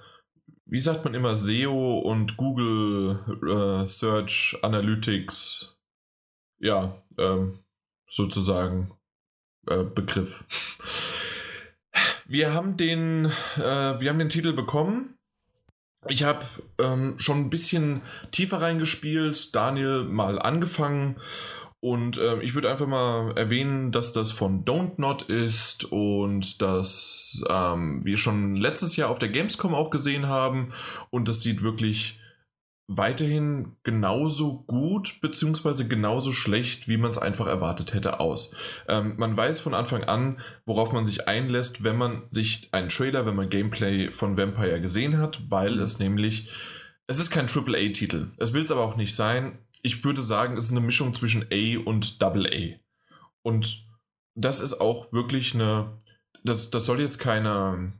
[0.66, 5.78] wie sagt man immer, SEO und Google äh, Search Analytics,
[6.58, 7.60] ja, ähm,
[8.06, 8.92] sozusagen
[9.66, 10.44] äh, Begriff.
[12.26, 13.26] Wir haben den,
[13.56, 15.18] äh, wir haben den Titel bekommen.
[16.08, 16.44] Ich habe
[16.78, 21.16] ähm, schon ein bisschen tiefer reingespielt, Daniel mal angefangen
[21.84, 27.44] Und äh, ich würde einfach mal erwähnen, dass das von Don't Not ist und dass
[27.50, 30.72] ähm, wir schon letztes Jahr auf der Gamescom auch gesehen haben.
[31.10, 32.18] Und das sieht wirklich
[32.86, 38.56] weiterhin genauso gut beziehungsweise genauso schlecht, wie man es einfach erwartet hätte, aus.
[38.88, 43.26] Ähm, man weiß von Anfang an, worauf man sich einlässt, wenn man sich einen Trailer,
[43.26, 46.48] wenn man Gameplay von Vampire gesehen hat, weil es nämlich,
[47.08, 48.28] es ist kein AAA-Titel.
[48.38, 51.46] Es will es aber auch nicht sein ich würde sagen, es ist eine Mischung zwischen
[51.52, 52.80] A und Double A.
[53.42, 53.86] Und
[54.34, 55.98] das ist auch wirklich eine,
[56.42, 57.92] das, das soll jetzt keine,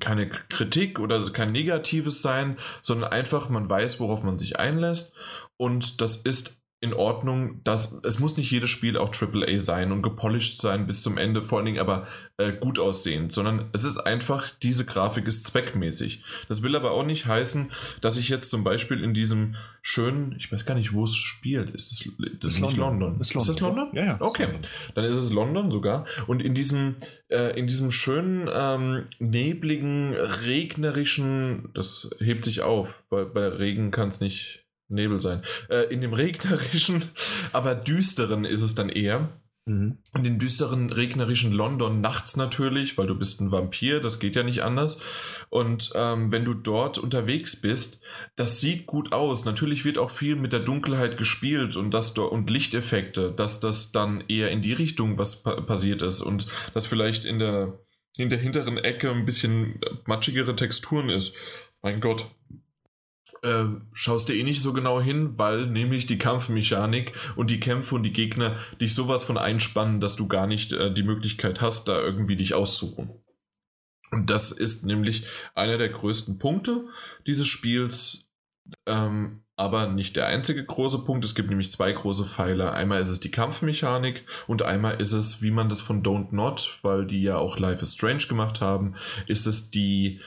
[0.00, 5.14] keine Kritik oder kein Negatives sein, sondern einfach, man weiß, worauf man sich einlässt.
[5.56, 10.02] Und das ist in Ordnung, dass es muss nicht jedes Spiel auch AAA sein und
[10.02, 13.96] gepolished sein bis zum Ende, vor allen Dingen aber äh, gut aussehend, sondern es ist
[13.96, 16.22] einfach, diese Grafik ist zweckmäßig.
[16.48, 20.52] Das will aber auch nicht heißen, dass ich jetzt zum Beispiel in diesem schönen, ich
[20.52, 23.00] weiß gar nicht, wo es spielt, ist es das ist nicht London?
[23.00, 23.20] London?
[23.20, 23.40] Ist, London?
[23.40, 23.88] ist das London?
[23.94, 24.16] Ja, ja.
[24.20, 24.48] Okay,
[24.94, 26.04] dann ist es London sogar.
[26.26, 26.96] Und in diesem,
[27.28, 34.08] äh, in diesem schönen, ähm, nebligen, regnerischen, das hebt sich auf, weil bei Regen kann
[34.08, 35.42] es nicht Nebel sein.
[35.68, 37.02] Äh, in dem regnerischen,
[37.52, 39.40] aber düsteren ist es dann eher.
[39.66, 39.98] Mhm.
[40.14, 44.42] In dem düsteren, regnerischen London nachts natürlich, weil du bist ein Vampir, das geht ja
[44.42, 45.02] nicht anders.
[45.48, 48.02] Und ähm, wenn du dort unterwegs bist,
[48.36, 49.46] das sieht gut aus.
[49.46, 54.24] Natürlich wird auch viel mit der Dunkelheit gespielt und, das, und Lichteffekte, dass das dann
[54.28, 57.78] eher in die Richtung was pa passiert ist und dass vielleicht in der,
[58.18, 61.34] in der hinteren Ecke ein bisschen matschigere Texturen ist.
[61.80, 62.26] Mein Gott,
[63.44, 67.94] äh, schaust du eh nicht so genau hin, weil nämlich die Kampfmechanik und die Kämpfe
[67.94, 71.86] und die Gegner dich sowas von einspannen, dass du gar nicht äh, die Möglichkeit hast,
[71.88, 73.22] da irgendwie dich auszuruhen.
[74.10, 76.86] Und das ist nämlich einer der größten Punkte
[77.26, 78.30] dieses Spiels,
[78.86, 81.24] ähm, aber nicht der einzige große Punkt.
[81.24, 82.72] Es gibt nämlich zwei große Pfeiler.
[82.72, 86.78] Einmal ist es die Kampfmechanik und einmal ist es, wie man das von Don't Not,
[86.82, 88.94] weil die ja auch Life is Strange gemacht haben,
[89.26, 90.20] ist es die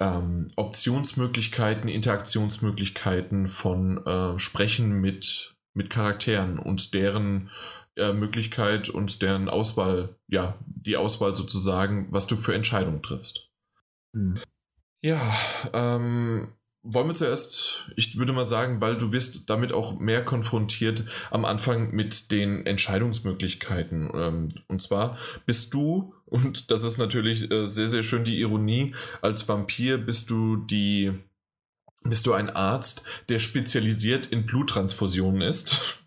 [0.00, 7.50] ähm, Optionsmöglichkeiten, Interaktionsmöglichkeiten von äh, Sprechen mit, mit Charakteren und deren
[7.96, 13.50] äh, Möglichkeit und deren Auswahl, ja, die Auswahl sozusagen, was du für Entscheidungen triffst.
[14.14, 14.40] Hm.
[15.02, 15.20] Ja,
[15.72, 21.04] ähm, wollen wir zuerst, ich würde mal sagen, weil du wirst damit auch mehr konfrontiert
[21.30, 24.10] am Anfang mit den Entscheidungsmöglichkeiten.
[24.14, 28.94] Ähm, und zwar bist du, und das ist natürlich äh, sehr, sehr schön die Ironie,
[29.20, 31.12] als Vampir bist du die,
[32.02, 35.99] bist du ein Arzt, der spezialisiert in Bluttransfusionen ist.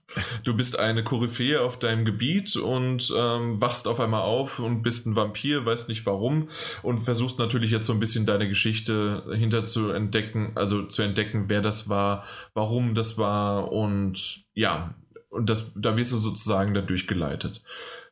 [0.44, 5.08] Du bist eine Koryphäe auf deinem Gebiet und ähm, wachst auf einmal auf und bist
[5.08, 6.50] ein Vampir, weißt nicht warum
[6.82, 11.46] und versuchst natürlich jetzt so ein bisschen deine Geschichte hinter zu entdecken, also zu entdecken,
[11.48, 14.96] wer das war, warum das war und ja,
[15.30, 17.64] und das, da wirst du sozusagen dadurch geleitet.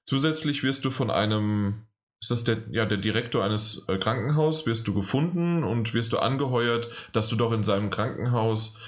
[0.05, 1.83] Zusätzlich wirst du von einem,
[2.19, 6.17] ist das der, ja, der Direktor eines äh, Krankenhauses, wirst du gefunden und wirst du
[6.17, 8.79] angeheuert, dass du doch in seinem Krankenhaus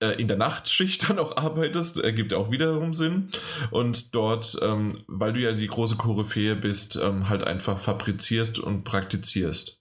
[0.00, 3.30] in der Nachtschicht dann auch arbeitest, ergibt auch wiederum Sinn.
[3.70, 8.84] Und dort, ähm, weil du ja die große Koryphäe bist, ähm, halt einfach fabrizierst und
[8.84, 9.78] praktizierst.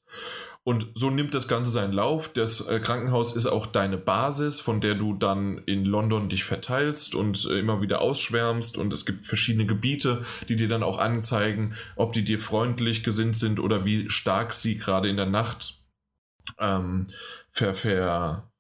[0.68, 2.28] Und so nimmt das Ganze seinen Lauf.
[2.34, 7.16] Das äh, Krankenhaus ist auch deine Basis, von der du dann in London dich verteilst
[7.16, 8.78] und äh, immer wieder ausschwärmst.
[8.78, 13.38] Und es gibt verschiedene Gebiete, die dir dann auch anzeigen, ob die dir freundlich gesinnt
[13.38, 15.80] sind oder wie stark sie gerade in der Nacht
[16.60, 17.12] ähm,
[17.50, 18.52] ver, ver,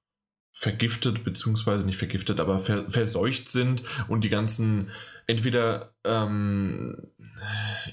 [0.60, 4.90] vergiftet, beziehungsweise nicht vergiftet, aber ver verseucht sind und die ganzen,
[5.28, 7.12] entweder, ähm,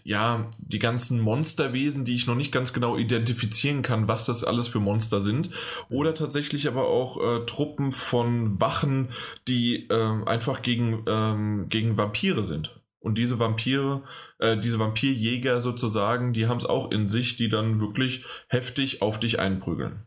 [0.03, 4.67] ja, die ganzen Monsterwesen, die ich noch nicht ganz genau identifizieren kann, was das alles
[4.67, 5.51] für Monster sind,
[5.91, 9.11] oder tatsächlich aber auch äh, Truppen von Wachen,
[9.47, 12.81] die äh, einfach gegen, ähm, gegen Vampire sind.
[12.99, 14.05] Und diese Vampire,
[14.39, 19.21] äh, diese Vampirjäger sozusagen, die haben es auch in sich, die dann wirklich heftig auf
[19.21, 20.07] dich einprügeln.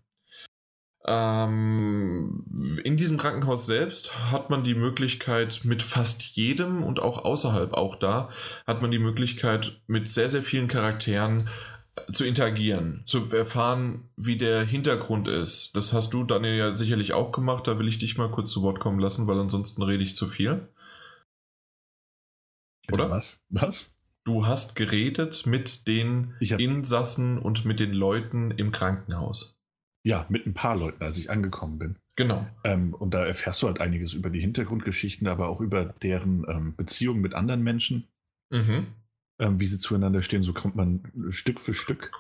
[1.07, 2.43] Ähm,
[2.83, 7.95] in diesem Krankenhaus selbst hat man die Möglichkeit, mit fast jedem und auch außerhalb auch
[7.95, 8.29] da,
[8.65, 11.47] hat man die Möglichkeit, mit sehr, sehr vielen Charakteren
[11.95, 15.73] äh, zu interagieren, zu erfahren, wie der Hintergrund ist.
[15.77, 17.67] Das hast du, Daniel, ja sicherlich auch gemacht.
[17.67, 20.27] Da will ich dich mal kurz zu Wort kommen lassen, weil ansonsten rede ich zu
[20.27, 20.67] viel.
[22.91, 23.09] Oder?
[23.09, 23.41] Was?
[23.49, 23.95] Was?
[24.25, 29.56] Du hast geredet mit den Insassen und mit den Leuten im Krankenhaus.
[30.07, 31.95] Ja, mit ein paar Leuten, als ich angekommen bin.
[32.15, 32.47] Genau.
[32.63, 36.75] Ähm, und da erfährst du halt einiges über die Hintergrundgeschichten, aber auch über deren ähm,
[36.77, 38.07] Beziehungen mit anderen Menschen.
[38.49, 38.87] Mhm.
[39.39, 40.43] Ähm, wie sie zueinander stehen.
[40.43, 42.11] So kommt man Stück für Stück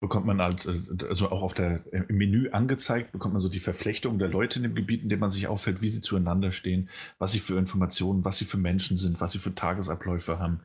[0.00, 3.58] bekommt man halt, äh, also auch auf der, im Menü angezeigt, bekommt man so die
[3.58, 6.88] Verflechtung der Leute in dem Gebiet, in dem man sich auffällt, wie sie zueinander stehen,
[7.18, 10.60] was sie für Informationen, was sie für Menschen sind, was sie für Tagesabläufe haben.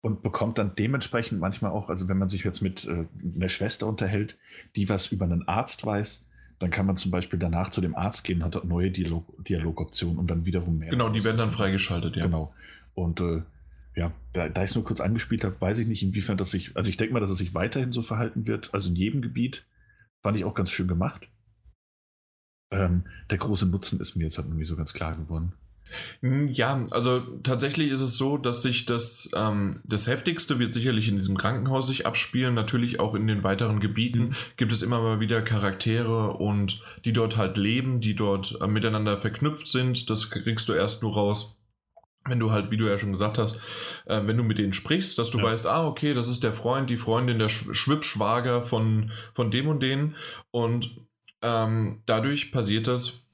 [0.00, 3.86] Und bekommt dann dementsprechend manchmal auch, also wenn man sich jetzt mit äh, einer Schwester
[3.88, 4.38] unterhält,
[4.76, 6.24] die was über einen Arzt weiß,
[6.60, 10.18] dann kann man zum Beispiel danach zu dem Arzt gehen, hat dort neue Dialog Dialogoptionen
[10.18, 10.90] und dann wiederum mehr.
[10.90, 12.26] Genau, die werden dann freigeschaltet, ja.
[12.26, 12.54] Genau.
[12.94, 13.42] Und äh,
[13.94, 16.76] ja, da, da ich es nur kurz angespielt habe, weiß ich nicht, inwiefern das sich,
[16.76, 19.66] also ich denke mal, dass es sich weiterhin so verhalten wird, also in jedem Gebiet.
[20.22, 21.28] Fand ich auch ganz schön gemacht.
[22.70, 25.52] Ähm, der große Nutzen ist mir jetzt halt irgendwie so ganz klar geworden.
[26.20, 31.08] Hm, ja, also tatsächlich ist es so, dass sich das, ähm, das Heftigste wird sicherlich
[31.08, 32.54] in diesem Krankenhaus sich abspielen.
[32.54, 34.34] Natürlich auch in den weiteren Gebieten mhm.
[34.56, 39.18] gibt es immer mal wieder Charaktere und die dort halt leben, die dort äh, miteinander
[39.18, 40.10] verknüpft sind.
[40.10, 41.58] Das kriegst du erst nur raus,
[42.26, 43.60] wenn du halt, wie du ja schon gesagt hast,
[44.06, 45.44] äh, wenn du mit denen sprichst, dass du ja.
[45.44, 49.68] weißt, ah, okay, das ist der Freund, die Freundin, der Sch Schwippschwager von, von dem
[49.68, 50.16] und denen.
[50.50, 50.96] Und
[51.42, 53.27] ähm, dadurch passiert das,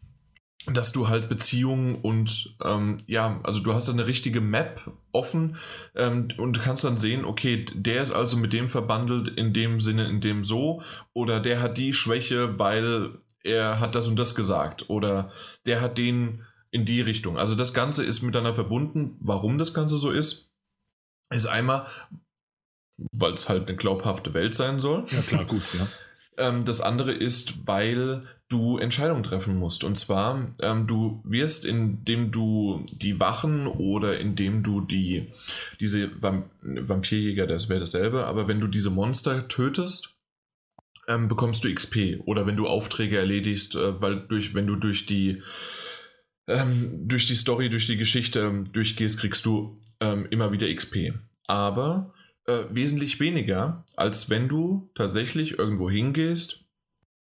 [0.66, 5.56] dass du halt Beziehungen und ähm, ja, also du hast eine richtige Map offen
[5.94, 10.08] ähm, und kannst dann sehen, okay, der ist also mit dem verbandelt in dem Sinne,
[10.08, 14.88] in dem so, oder der hat die Schwäche, weil er hat das und das gesagt,
[14.88, 15.30] oder
[15.66, 17.38] der hat den in die Richtung.
[17.38, 19.16] Also das Ganze ist miteinander verbunden.
[19.20, 20.50] Warum das Ganze so ist,
[21.30, 21.86] ist einmal,
[23.12, 25.04] weil es halt eine glaubhafte Welt sein soll.
[25.10, 25.86] Ja, klar, gut, ja.
[26.36, 29.84] Ähm, das andere ist, weil du Entscheidungen treffen musst.
[29.84, 35.32] Und zwar, ähm, du wirst, indem du die Wachen oder indem du die,
[35.80, 40.14] diese Vamp Vampirjäger, das wäre dasselbe, aber wenn du diese Monster tötest,
[41.08, 42.20] ähm, bekommst du XP.
[42.24, 45.42] Oder wenn du Aufträge erledigst, äh, weil durch, wenn du durch die
[46.46, 51.14] ähm, durch die Story, durch die Geschichte ähm, durchgehst, kriegst du ähm, immer wieder XP.
[51.46, 52.13] Aber
[52.46, 56.60] äh, wesentlich weniger, als wenn du tatsächlich irgendwo hingehst.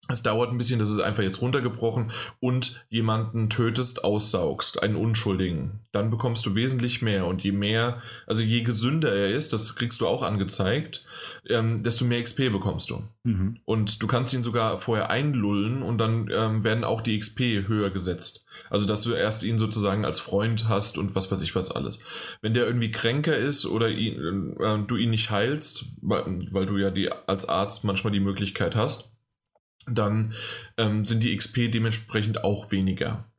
[0.09, 5.81] Es dauert ein bisschen, das ist einfach jetzt runtergebrochen und jemanden tötest, aussaugst, einen Unschuldigen.
[5.91, 10.01] Dann bekommst du wesentlich mehr und je mehr, also je gesünder er ist, das kriegst
[10.01, 11.05] du auch angezeigt,
[11.47, 13.03] ähm, desto mehr XP bekommst du.
[13.23, 13.59] Mhm.
[13.63, 17.91] Und du kannst ihn sogar vorher einlullen und dann ähm, werden auch die XP höher
[17.91, 18.45] gesetzt.
[18.71, 22.05] Also, dass du erst ihn sozusagen als Freund hast und was weiß ich was alles.
[22.41, 26.77] Wenn der irgendwie kränker ist oder ihn, äh, du ihn nicht heilst, weil, weil, du
[26.77, 29.11] ja die, als Arzt manchmal die Möglichkeit hast,
[29.87, 30.33] dann
[30.77, 33.29] ähm, sind die XP dementsprechend auch weniger.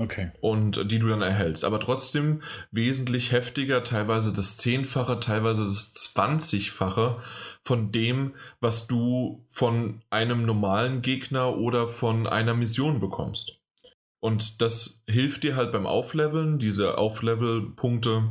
[0.00, 0.30] Okay.
[0.40, 1.64] Und die du dann erhältst.
[1.64, 7.20] Aber trotzdem wesentlich heftiger, teilweise das Zehnfache, teilweise das Zwanzigfache
[7.62, 13.57] von dem, was du von einem normalen Gegner oder von einer Mission bekommst.
[14.20, 16.58] Und das hilft dir halt beim Aufleveln.
[16.58, 18.30] Diese Auflevel-Punkte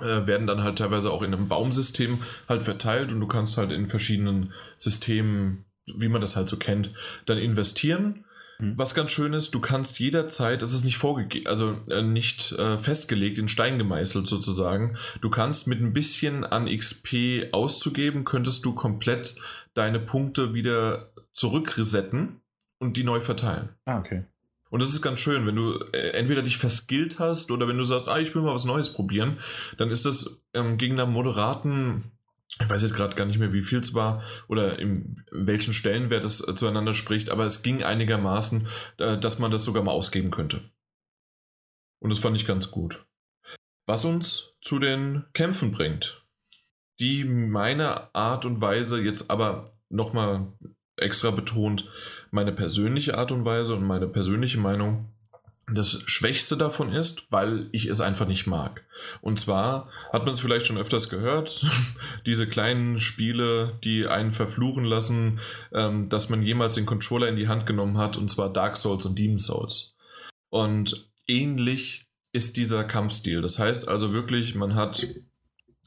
[0.00, 3.72] äh, werden dann halt teilweise auch in einem Baumsystem halt verteilt und du kannst halt
[3.72, 6.94] in verschiedenen Systemen, wie man das halt so kennt,
[7.26, 8.24] dann investieren.
[8.58, 8.78] Mhm.
[8.78, 12.78] Was ganz schön ist, du kannst jederzeit, das ist nicht vorgegeben, also äh, nicht äh,
[12.78, 14.96] festgelegt, in Stein gemeißelt sozusagen.
[15.20, 19.36] Du kannst mit ein bisschen an XP auszugeben, könntest du komplett
[19.74, 22.40] deine Punkte wieder zurückresetten
[22.78, 23.70] und die neu verteilen.
[23.84, 24.24] Ah, okay.
[24.72, 27.84] Und das ist ganz schön, wenn du äh, entweder dich verskillt hast oder wenn du
[27.84, 29.38] sagst, ah, ich will mal was Neues probieren,
[29.76, 32.10] dann ist das ähm, gegen einen moderaten,
[32.58, 36.24] ich weiß jetzt gerade gar nicht mehr, wie viel es war oder in welchen Stellenwert
[36.24, 40.30] es äh, zueinander spricht, aber es ging einigermaßen, äh, dass man das sogar mal ausgeben
[40.30, 40.62] könnte.
[41.98, 43.04] Und das fand ich ganz gut.
[43.84, 46.24] Was uns zu den Kämpfen bringt,
[46.98, 50.50] die meine Art und Weise jetzt aber nochmal
[50.96, 51.90] extra betont
[52.32, 55.12] meine persönliche Art und Weise und meine persönliche Meinung
[55.72, 58.84] das Schwächste davon ist, weil ich es einfach nicht mag.
[59.20, 61.64] Und zwar hat man es vielleicht schon öfters gehört,
[62.26, 65.40] diese kleinen Spiele, die einen verfluchen lassen,
[65.72, 69.06] ähm, dass man jemals den Controller in die Hand genommen hat, und zwar Dark Souls
[69.06, 69.94] und Demon Souls.
[70.50, 73.40] Und ähnlich ist dieser Kampfstil.
[73.42, 75.06] Das heißt also wirklich, man hat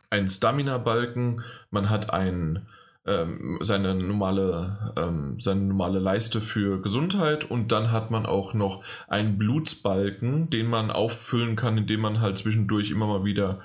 [0.10, 2.67] einen Stamina-Balken, man hat einen
[3.05, 8.83] ähm, seine normale, ähm, seine normale Leiste für Gesundheit und dann hat man auch noch
[9.07, 13.61] einen Blutsbalken, den man auffüllen kann, indem man halt zwischendurch immer mal wieder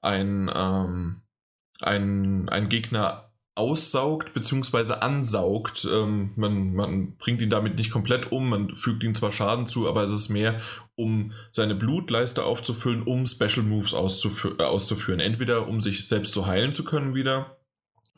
[0.00, 1.22] ein, ähm,
[1.80, 4.94] ein, ein Gegner aussaugt bzw.
[4.94, 5.86] ansaugt.
[5.90, 9.88] Ähm, man, man bringt ihn damit nicht komplett um, man fügt ihm zwar Schaden zu,
[9.88, 10.60] aber es ist mehr,
[10.94, 15.20] um seine Blutleiste aufzufüllen, um Special Moves auszufü auszuführen.
[15.20, 17.57] Entweder um sich selbst zu heilen zu können wieder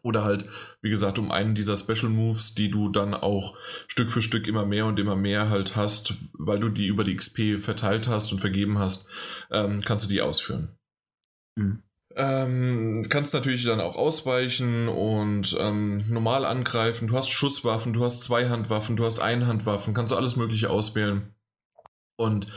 [0.02, 0.46] oder halt,
[0.82, 4.66] wie gesagt, um einen dieser Special Moves, die du dann auch Stück für Stück immer
[4.66, 8.40] mehr und immer mehr halt hast, weil du die über die XP verteilt hast und
[8.40, 9.08] vergeben hast,
[9.50, 10.76] ähm, kannst du die ausführen.
[11.56, 11.82] Mhm.
[12.16, 17.06] Ähm, kannst natürlich dann auch ausweichen und ähm, normal angreifen.
[17.06, 21.34] Du hast Schusswaffen, du hast Zweihandwaffen, du hast Einhandwaffen, kannst du alles Mögliche auswählen.
[22.16, 22.48] Und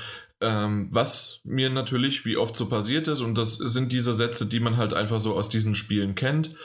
[0.41, 4.60] ähm, was mir natürlich, wie oft so passiert ist, und das sind diese Sätze, die
[4.60, 6.56] man halt einfach so aus diesen Spielen kennt.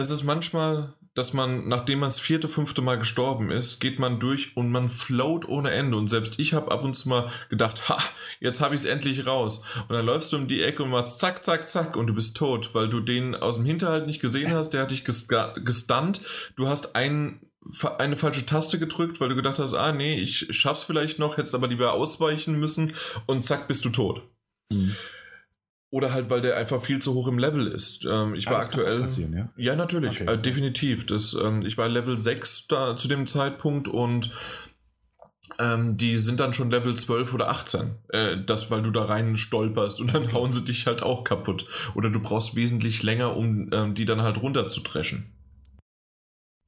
[0.00, 4.20] Es ist manchmal dass man, nachdem man das vierte, fünfte Mal gestorben ist, geht man
[4.20, 5.96] durch und man float ohne Ende.
[5.96, 7.98] Und selbst ich habe ab und zu mal gedacht, ha,
[8.38, 9.64] jetzt habe ich es endlich raus.
[9.88, 12.36] Und dann läufst du um die Ecke und machst zack, zack, zack und du bist
[12.36, 16.20] tot, weil du den aus dem Hinterhalt nicht gesehen hast, der hat dich gestunt.
[16.56, 17.40] Du hast einen
[17.98, 21.54] eine falsche Taste gedrückt, weil du gedacht hast, ah nee, ich schaff's vielleicht noch, hättest
[21.54, 22.94] aber lieber ausweichen müssen
[23.26, 24.22] und zack, bist du tot.
[24.70, 24.96] Mhm.
[25.90, 28.04] Oder halt, weil der einfach viel zu hoch im Level ist.
[28.08, 29.06] Ähm, ich ah, war aktuell.
[29.34, 29.48] Ja?
[29.56, 29.76] ja?
[29.76, 30.32] natürlich, okay.
[30.32, 31.04] äh, definitiv.
[31.06, 34.30] Das, ähm, ich war Level 6 da zu dem Zeitpunkt und
[35.58, 37.96] ähm, die sind dann schon Level 12 oder 18.
[38.08, 40.32] Äh, das, weil du da rein stolperst und dann okay.
[40.34, 41.66] hauen sie dich halt auch kaputt.
[41.94, 45.32] Oder du brauchst wesentlich länger, um ähm, die dann halt runterzudreschen.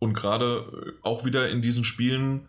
[0.02, 2.48] Und gerade äh, auch wieder in diesen Spielen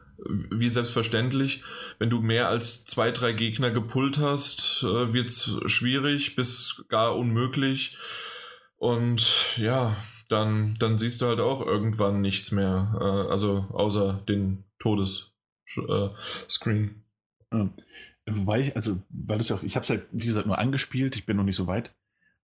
[0.50, 1.62] wie selbstverständlich,
[2.00, 7.16] wenn du mehr als zwei, drei Gegner gepullt hast, äh, wird es schwierig bis gar
[7.16, 7.96] unmöglich.
[8.76, 9.98] Und ja,
[10.30, 17.04] dann, dann siehst du halt auch irgendwann nichts mehr, äh, also außer den Todesscreen.
[17.52, 17.68] Äh,
[18.26, 21.16] Wobei ich, also, weil es ja auch, ich habe es ja, wie gesagt, nur angespielt,
[21.18, 21.94] ich bin noch nicht so weit.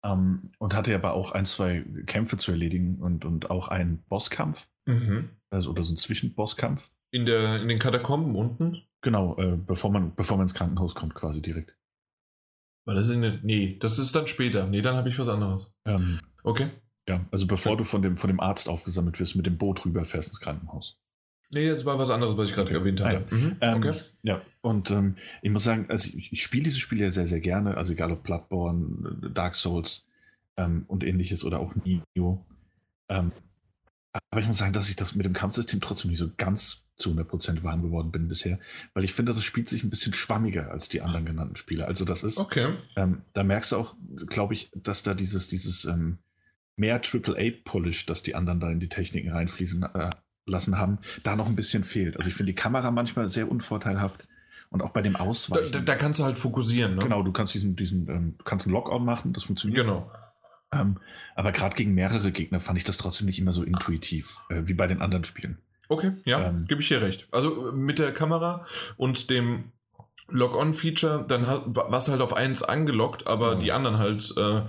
[0.03, 4.67] Ähm, und hatte aber auch ein, zwei Kämpfe zu erledigen und, und auch einen Bosskampf.
[4.85, 5.29] Mhm.
[5.49, 6.89] Also, oder so einen Zwischenbosskampf.
[7.11, 8.83] In, der, in den Katakomben unten?
[9.01, 11.75] Genau, äh, bevor, man, bevor man ins Krankenhaus kommt, quasi direkt.
[12.85, 14.67] War das in der, nee, das ist dann später.
[14.67, 15.71] Nee, dann habe ich was anderes.
[15.85, 16.69] Ähm, okay.
[17.07, 17.77] Ja, also bevor ja.
[17.79, 20.97] du von dem, von dem Arzt aufgesammelt wirst, mit dem Boot rüberfährst ins Krankenhaus.
[21.53, 23.25] Nee, das war was anderes, was ich gerade erwähnt habe.
[23.29, 23.37] Ja.
[23.37, 23.57] Mhm.
[23.61, 23.93] Ähm, okay.
[24.23, 27.39] Ja, und ähm, ich muss sagen, also ich, ich spiele diese Spiele ja sehr, sehr
[27.39, 27.77] gerne.
[27.77, 30.05] Also egal ob Bloodborne, Dark Souls
[30.57, 32.45] ähm, und ähnliches oder auch Nio.
[34.29, 37.11] Aber ich muss sagen, dass ich das mit dem Kampfsystem trotzdem nicht so ganz zu
[37.11, 38.59] 100% warm geworden bin bisher,
[38.93, 41.87] weil ich finde, das spielt sich ein bisschen schwammiger als die anderen genannten Spiele.
[41.87, 42.69] Also das ist, okay.
[42.95, 43.95] ähm, da merkst du auch,
[44.27, 46.19] glaube ich, dass da dieses, dieses ähm,
[46.77, 50.11] mehr AAA-Polish, dass die anderen da in die Techniken reinfließen äh,
[50.45, 52.17] lassen haben, da noch ein bisschen fehlt.
[52.17, 54.25] Also ich finde die Kamera manchmal sehr unvorteilhaft
[54.69, 55.71] und auch bei dem Ausweichen.
[55.71, 57.01] Da, da kannst du halt fokussieren, ne?
[57.01, 59.85] Genau, du kannst diesen, diesen, ähm, kannst einen Lockout machen, das funktioniert.
[59.85, 60.11] Genau.
[60.81, 60.97] Ähm,
[61.35, 64.73] aber gerade gegen mehrere Gegner fand ich das trotzdem nicht immer so intuitiv, äh, wie
[64.73, 65.57] bei den anderen Spielen.
[65.87, 67.27] Okay, ja, ähm, gebe ich dir recht.
[67.31, 68.65] Also mit der Kamera
[68.97, 69.65] und dem
[70.29, 73.59] Log-On-Feature, dann warst du halt auf eins angelockt, aber ja.
[73.59, 74.61] die anderen halt äh,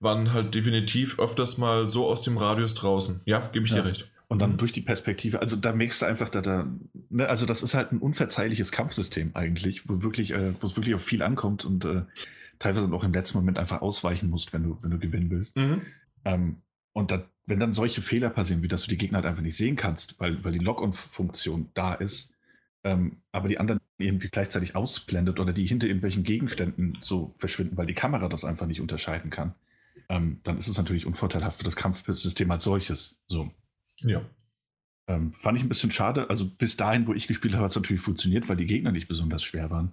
[0.00, 3.20] waren halt definitiv öfters mal so aus dem Radius draußen.
[3.26, 3.82] Ja, gebe ich ja.
[3.82, 4.08] dir recht.
[4.28, 4.56] Und dann mhm.
[4.56, 6.66] durch die Perspektive, also da merkst du einfach, da, da
[7.10, 10.94] ne, also das ist halt ein unverzeihliches Kampfsystem eigentlich, wo wirklich, äh, wo es wirklich
[10.94, 12.02] auf viel ankommt und äh,
[12.62, 15.56] teilweise auch im letzten Moment einfach ausweichen musst, wenn du, wenn du gewinnen willst.
[15.56, 15.82] Mhm.
[16.24, 19.42] Ähm, und da, wenn dann solche Fehler passieren, wie dass du die Gegner halt einfach
[19.42, 22.34] nicht sehen kannst, weil, weil die Lock-on-Funktion da ist,
[22.84, 27.86] ähm, aber die anderen irgendwie gleichzeitig ausblendet oder die hinter irgendwelchen Gegenständen so verschwinden, weil
[27.86, 29.54] die Kamera das einfach nicht unterscheiden kann,
[30.08, 33.16] ähm, dann ist es natürlich unvorteilhaft für das Kampfsystem als solches.
[33.26, 33.50] So.
[33.98, 34.22] Ja.
[35.08, 36.30] Ähm, fand ich ein bisschen schade.
[36.30, 39.08] Also bis dahin, wo ich gespielt habe, hat es natürlich funktioniert, weil die Gegner nicht
[39.08, 39.92] besonders schwer waren.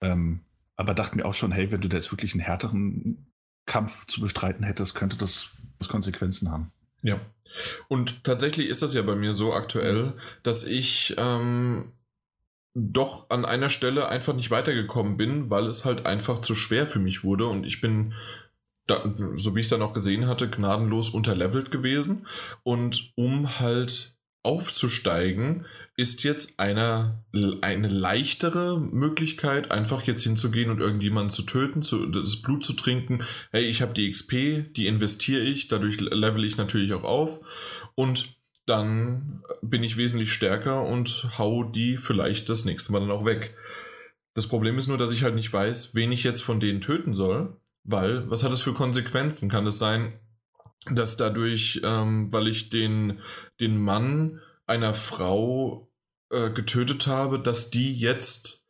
[0.00, 0.40] Ähm,
[0.80, 3.26] aber dachte mir auch schon, hey, wenn du da jetzt wirklich einen härteren
[3.66, 5.50] Kampf zu bestreiten hättest, könnte das
[5.86, 6.72] Konsequenzen haben.
[7.02, 7.20] Ja.
[7.88, 11.92] Und tatsächlich ist das ja bei mir so aktuell, dass ich ähm,
[12.72, 16.98] doch an einer Stelle einfach nicht weitergekommen bin, weil es halt einfach zu schwer für
[16.98, 18.14] mich wurde und ich bin,
[18.86, 22.26] da, so wie ich es dann auch gesehen hatte, gnadenlos unterlevelt gewesen.
[22.62, 25.66] Und um halt aufzusteigen,
[26.00, 27.22] ist jetzt eine,
[27.60, 33.22] eine leichtere Möglichkeit, einfach jetzt hinzugehen und irgendjemanden zu töten, zu, das Blut zu trinken.
[33.52, 37.40] Hey, ich habe die XP, die investiere ich, dadurch level ich natürlich auch auf
[37.94, 38.34] und
[38.64, 43.54] dann bin ich wesentlich stärker und hau die vielleicht das nächste Mal dann auch weg.
[44.32, 47.12] Das Problem ist nur, dass ich halt nicht weiß, wen ich jetzt von denen töten
[47.12, 49.50] soll, weil was hat das für Konsequenzen?
[49.50, 50.18] Kann es sein,
[50.90, 53.20] dass dadurch, ähm, weil ich den,
[53.60, 55.89] den Mann einer Frau
[56.30, 58.60] äh, getötet habe, dass die jetzt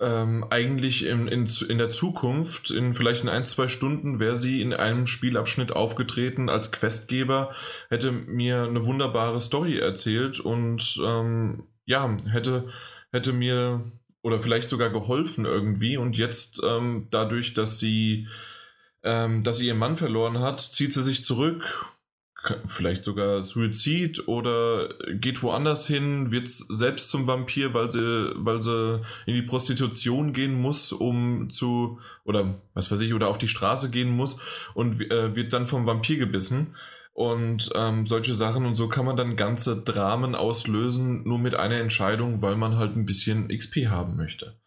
[0.00, 4.62] ähm, eigentlich in, in, in der Zukunft, in vielleicht in ein, zwei Stunden, wäre sie
[4.62, 7.54] in einem Spielabschnitt aufgetreten als Questgeber,
[7.88, 12.68] hätte mir eine wunderbare Story erzählt und ähm, ja, hätte,
[13.10, 13.90] hätte mir
[14.22, 18.28] oder vielleicht sogar geholfen irgendwie und jetzt ähm, dadurch, dass sie,
[19.02, 21.86] ähm, dass sie ihren Mann verloren hat, zieht sie sich zurück
[22.66, 29.02] vielleicht sogar Suizid oder geht woanders hin, wird selbst zum Vampir, weil sie, weil sie
[29.26, 33.90] in die Prostitution gehen muss, um zu, oder was weiß ich, oder auf die Straße
[33.90, 34.40] gehen muss
[34.74, 36.74] und äh, wird dann vom Vampir gebissen.
[37.12, 41.80] Und ähm, solche Sachen und so kann man dann ganze Dramen auslösen, nur mit einer
[41.80, 44.60] Entscheidung, weil man halt ein bisschen XP haben möchte.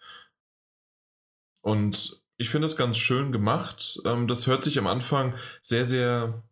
[1.61, 4.01] Und ich finde es ganz schön gemacht.
[4.03, 6.43] Ähm, das hört sich am Anfang sehr, sehr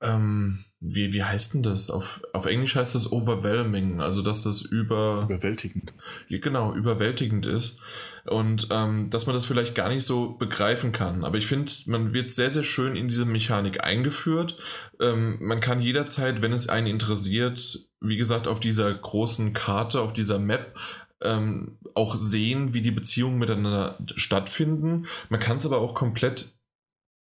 [0.00, 1.90] ähm, wie, wie heißt denn das?
[1.90, 5.20] Auf, auf Englisch heißt das overwhelming, also dass das über.
[5.24, 5.92] Überwältigend.
[6.28, 7.80] Genau, überwältigend ist.
[8.26, 11.24] Und ähm, dass man das vielleicht gar nicht so begreifen kann.
[11.24, 14.56] Aber ich finde, man wird sehr, sehr schön in diese Mechanik eingeführt.
[15.00, 20.14] Ähm, man kann jederzeit, wenn es einen interessiert, wie gesagt, auf dieser großen Karte, auf
[20.14, 20.74] dieser Map,
[21.22, 25.06] ähm, auch sehen, wie die Beziehungen miteinander stattfinden.
[25.28, 26.54] Man kann es aber auch komplett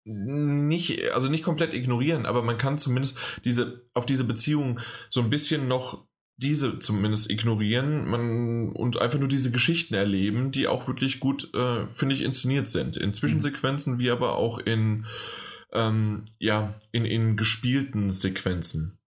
[0.04, 5.30] nicht, also nicht komplett ignorieren, aber man kann zumindest diese, auf diese Beziehung so ein
[5.30, 11.20] bisschen noch diese zumindest ignorieren man, und einfach nur diese Geschichten erleben, die auch wirklich
[11.20, 12.96] gut, äh, finde ich, inszeniert sind.
[12.96, 15.06] In Zwischensequenzen, wie aber auch in,
[15.72, 18.98] ähm, ja, in, in gespielten Sequenzen.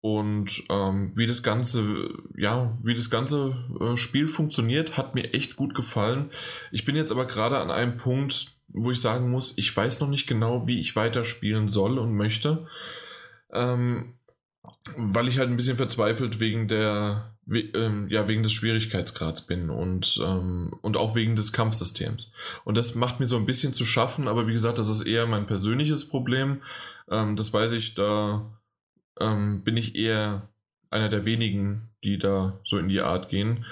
[0.00, 5.56] Und ähm, wie das ganze, ja, wie das ganze äh, Spiel funktioniert, hat mir echt
[5.56, 6.30] gut gefallen.
[6.70, 10.08] Ich bin jetzt aber gerade an einem Punkt, wo ich sagen muss, ich weiß noch
[10.08, 12.66] nicht genau, wie ich weiterspielen soll und möchte.
[13.52, 14.14] Ähm,
[14.96, 19.70] weil ich halt ein bisschen verzweifelt wegen der, we, ähm, ja, wegen des Schwierigkeitsgrads bin
[19.70, 22.32] und, ähm, und auch wegen des Kampfsystems.
[22.64, 25.26] Und das macht mir so ein bisschen zu schaffen, aber wie gesagt, das ist eher
[25.26, 26.62] mein persönliches Problem.
[27.10, 28.58] Ähm, das weiß ich, da
[29.20, 30.48] ähm, bin ich eher
[30.90, 33.64] einer der wenigen, die da so in die Art gehen.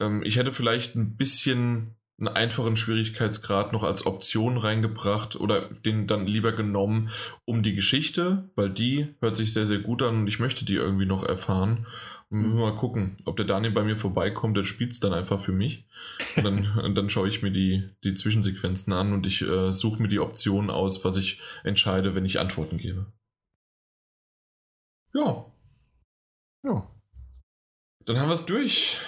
[0.00, 6.06] Ähm, ich hätte vielleicht ein bisschen einen einfachen Schwierigkeitsgrad noch als Option reingebracht oder den
[6.06, 7.10] dann lieber genommen
[7.44, 10.76] um die Geschichte, weil die hört sich sehr, sehr gut an und ich möchte die
[10.76, 11.86] irgendwie noch erfahren.
[12.30, 12.56] Mhm.
[12.56, 15.86] mal gucken, ob der Daniel bei mir vorbeikommt, der spielt es dann einfach für mich.
[16.36, 20.08] Und dann, dann schaue ich mir die, die Zwischensequenzen an und ich äh, suche mir
[20.08, 23.06] die Optionen aus, was ich entscheide, wenn ich Antworten gebe.
[25.12, 25.46] Ja.
[26.64, 26.90] Ja.
[28.06, 28.98] Dann haben wir es durch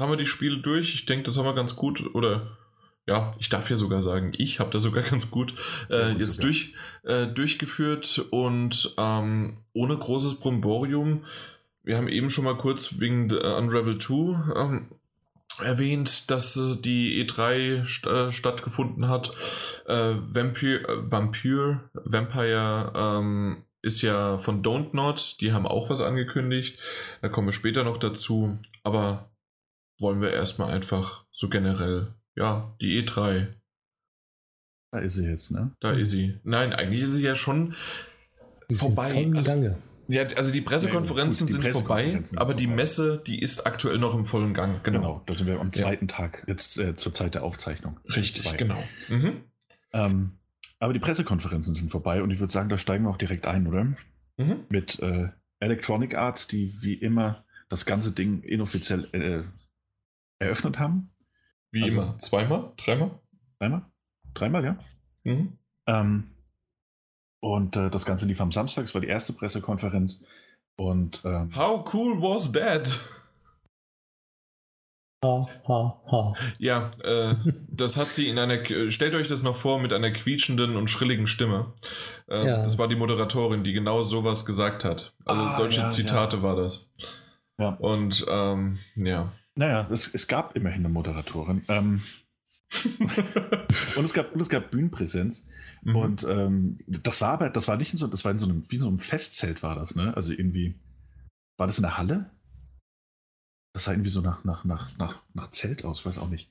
[0.00, 0.94] haben wir die Spiele durch.
[0.94, 2.58] Ich denke, das haben wir ganz gut oder
[3.06, 5.54] ja, ich darf ja sogar sagen, ich habe das sogar ganz gut
[5.90, 11.24] äh, jetzt durch, äh, durchgeführt und ähm, ohne großes Bromborium.
[11.82, 14.88] Wir haben eben schon mal kurz wegen äh, Unravel 2 ähm,
[15.62, 19.32] erwähnt, dass äh, die E3 st äh, stattgefunden hat.
[19.86, 26.78] Äh, Vampire, Vampire, Vampire ähm, ist ja von Don't Not, die haben auch was angekündigt.
[27.22, 28.58] Da kommen wir später noch dazu.
[28.82, 29.29] Aber
[30.00, 33.48] wollen wir erstmal einfach so generell, ja, die E3.
[34.92, 35.72] Da ist sie jetzt, ne?
[35.80, 36.40] Da ist sie.
[36.42, 37.74] Nein, eigentlich ist sie ja schon
[38.72, 39.30] vorbei.
[39.34, 39.76] Also, Gange.
[40.08, 43.64] Ja, also die Pressekonferenzen ja, gut, die sind Pressekonferenzen vorbei, aber die Messe, die ist
[43.64, 44.82] aktuell noch im vollen Gang.
[44.82, 46.16] Genau, genau da sind wir am zweiten ja.
[46.16, 48.00] Tag, jetzt äh, zur Zeit der Aufzeichnung.
[48.08, 48.56] Richtig, Zwei.
[48.56, 48.82] genau.
[49.08, 49.44] Mhm.
[49.92, 50.32] Ähm,
[50.80, 53.68] aber die Pressekonferenzen sind vorbei und ich würde sagen, da steigen wir auch direkt ein,
[53.68, 53.84] oder?
[54.36, 54.64] Mhm.
[54.68, 55.28] Mit äh,
[55.60, 59.44] Electronic Arts, die wie immer das ganze Ding inoffiziell äh,
[60.40, 61.10] eröffnet haben.
[61.70, 62.18] Wie also, immer?
[62.18, 62.72] Zweimal?
[62.76, 63.10] Dreimal?
[63.58, 63.82] Dreimal?
[64.34, 64.78] Dreimal, ja.
[65.24, 65.58] Mhm.
[65.86, 66.30] Ähm,
[67.40, 70.24] und äh, das Ganze lief am Samstag, es war die erste Pressekonferenz.
[70.76, 73.00] Und ähm, How cool was that?
[75.22, 76.34] Ha, ha, ha.
[76.58, 77.34] Ja, äh,
[77.68, 78.64] das hat sie in einer.
[78.90, 81.74] Stellt euch das noch vor mit einer quietschenden und schrilligen Stimme.
[82.26, 82.62] Äh, ja.
[82.62, 85.12] Das war die Moderatorin, die genau sowas gesagt hat.
[85.26, 86.42] Also ah, solche ja, Zitate ja.
[86.42, 86.90] war das.
[87.58, 87.74] Ja.
[87.74, 89.30] Und ähm, ja.
[89.56, 91.64] Naja, es, es gab immerhin eine Moderatorin.
[91.68, 92.02] Ähm,
[93.96, 95.46] und, es gab, und es gab Bühnenpräsenz.
[95.82, 95.96] Mhm.
[95.96, 98.64] Und ähm, das war aber, das war nicht in so, das war in so einem,
[98.68, 100.16] wie in so einem Festzelt war das, ne?
[100.16, 100.76] Also irgendwie,
[101.58, 102.30] war das in der Halle?
[103.72, 106.48] Das sah irgendwie so nach, nach, nach, nach, nach Zelt aus, weiß auch nicht.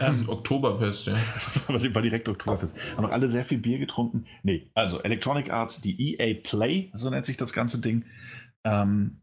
[0.00, 1.16] Ähm, Oktoberfest, ja.
[1.68, 2.76] war direkt Oktoberfest.
[2.96, 4.26] Haben auch alle sehr viel Bier getrunken.
[4.42, 8.04] Nee, also Electronic Arts, die EA Play, so nennt sich das ganze Ding.
[8.64, 9.21] Ähm,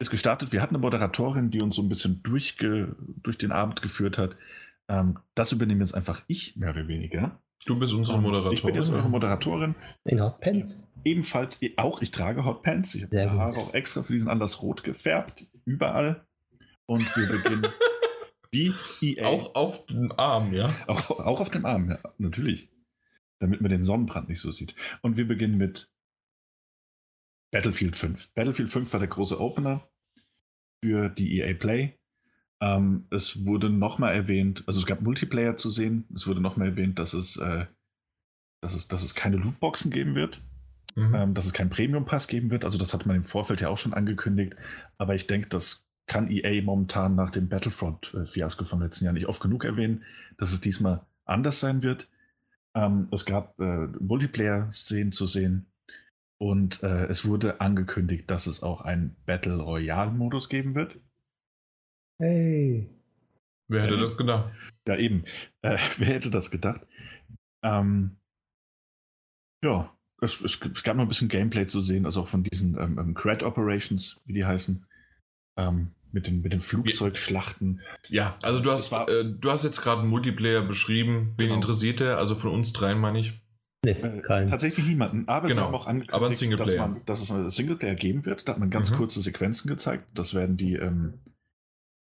[0.00, 0.50] ist gestartet.
[0.50, 4.34] Wir hatten eine Moderatorin, die uns so ein bisschen durchge, durch den Abend geführt hat.
[4.88, 7.38] Ähm, das übernehme jetzt einfach ich, mehr oder weniger.
[7.66, 8.56] Du bist unsere Moderatorin.
[8.56, 9.74] Ich bin jetzt eure Moderatorin.
[10.04, 10.88] In Hotpants.
[11.04, 12.94] Ebenfalls auch, ich trage Hotpants.
[12.94, 15.46] Ich habe die Haare auch extra für diesen Anlass rot gefärbt.
[15.66, 16.24] Überall.
[16.86, 17.66] Und wir beginnen.
[18.50, 19.26] Wie EA.
[19.26, 20.74] Auch auf dem Arm, ja?
[20.88, 22.68] Auch, auch auf dem Arm, ja, natürlich.
[23.38, 24.74] Damit man den Sonnenbrand nicht so sieht.
[25.02, 25.88] Und wir beginnen mit
[27.50, 28.32] Battlefield 5.
[28.34, 29.88] Battlefield 5 war der große Opener
[30.82, 31.98] für die EA Play.
[32.60, 36.04] Ähm, es wurde nochmal erwähnt, also es gab Multiplayer zu sehen.
[36.14, 37.66] Es wurde nochmal erwähnt, dass es, äh,
[38.60, 40.42] dass, es, dass es keine Lootboxen geben wird.
[40.94, 41.14] mhm.
[41.14, 42.64] ähm, dass es keinen Premium-Pass geben wird.
[42.64, 44.56] Also das hat man im Vorfeld ja auch schon angekündigt.
[44.98, 49.40] Aber ich denke, das kann EA momentan nach dem Battlefront-Fiasko vom letzten Jahr nicht oft
[49.40, 50.04] genug erwähnen,
[50.36, 52.08] dass es diesmal anders sein wird.
[52.74, 55.69] Ähm, es gab äh, Multiplayer-Szenen zu sehen
[56.40, 60.96] und äh, es wurde angekündigt, dass es auch einen Battle Royale-Modus geben wird.
[62.18, 62.88] Hey.
[63.68, 64.50] Wer hätte das gedacht?
[64.88, 65.24] Ja, eben.
[65.62, 66.86] Äh, wer hätte das gedacht?
[67.62, 68.16] Ähm,
[69.62, 72.78] ja, es, es, es, gab noch ein bisschen Gameplay zu sehen, also auch von diesen
[72.78, 74.86] ähm, ähm Cred Operations, wie die heißen.
[75.58, 77.82] Ähm, mit den, mit den Flugzeugschlachten.
[78.08, 81.34] Ja, also du hast, äh, du hast jetzt gerade einen Multiplayer beschrieben.
[81.36, 81.56] Wen genau.
[81.56, 82.16] interessiert der?
[82.16, 83.38] Also von uns dreien meine ich.
[83.84, 84.48] Nee, äh, kein.
[84.48, 85.26] Tatsächlich niemanden.
[85.26, 85.60] Aber genau.
[85.60, 86.58] sie haben auch angekündigt.
[86.58, 88.46] Dass, man, dass es einen Singleplayer geben wird.
[88.46, 88.96] Da hat man ganz mhm.
[88.96, 90.06] kurze Sequenzen gezeigt.
[90.14, 91.20] Das werden die, ähm,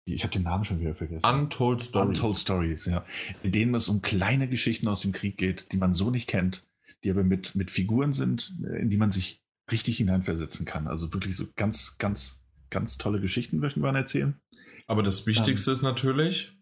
[0.07, 1.27] die ich habe den Namen schon wieder vergessen.
[1.27, 2.09] Untold Stories.
[2.09, 3.05] Untold Stories, ja.
[3.43, 6.67] In denen es um kleine Geschichten aus dem Krieg geht, die man so nicht kennt,
[7.05, 10.87] die aber mit, mit Figuren sind, äh, in die man sich richtig hineinversetzen kann.
[10.87, 14.41] Also wirklich so ganz, ganz, ganz tolle Geschichten möchten wir erzählen.
[14.87, 16.56] Aber das Wichtigste ähm, ist natürlich,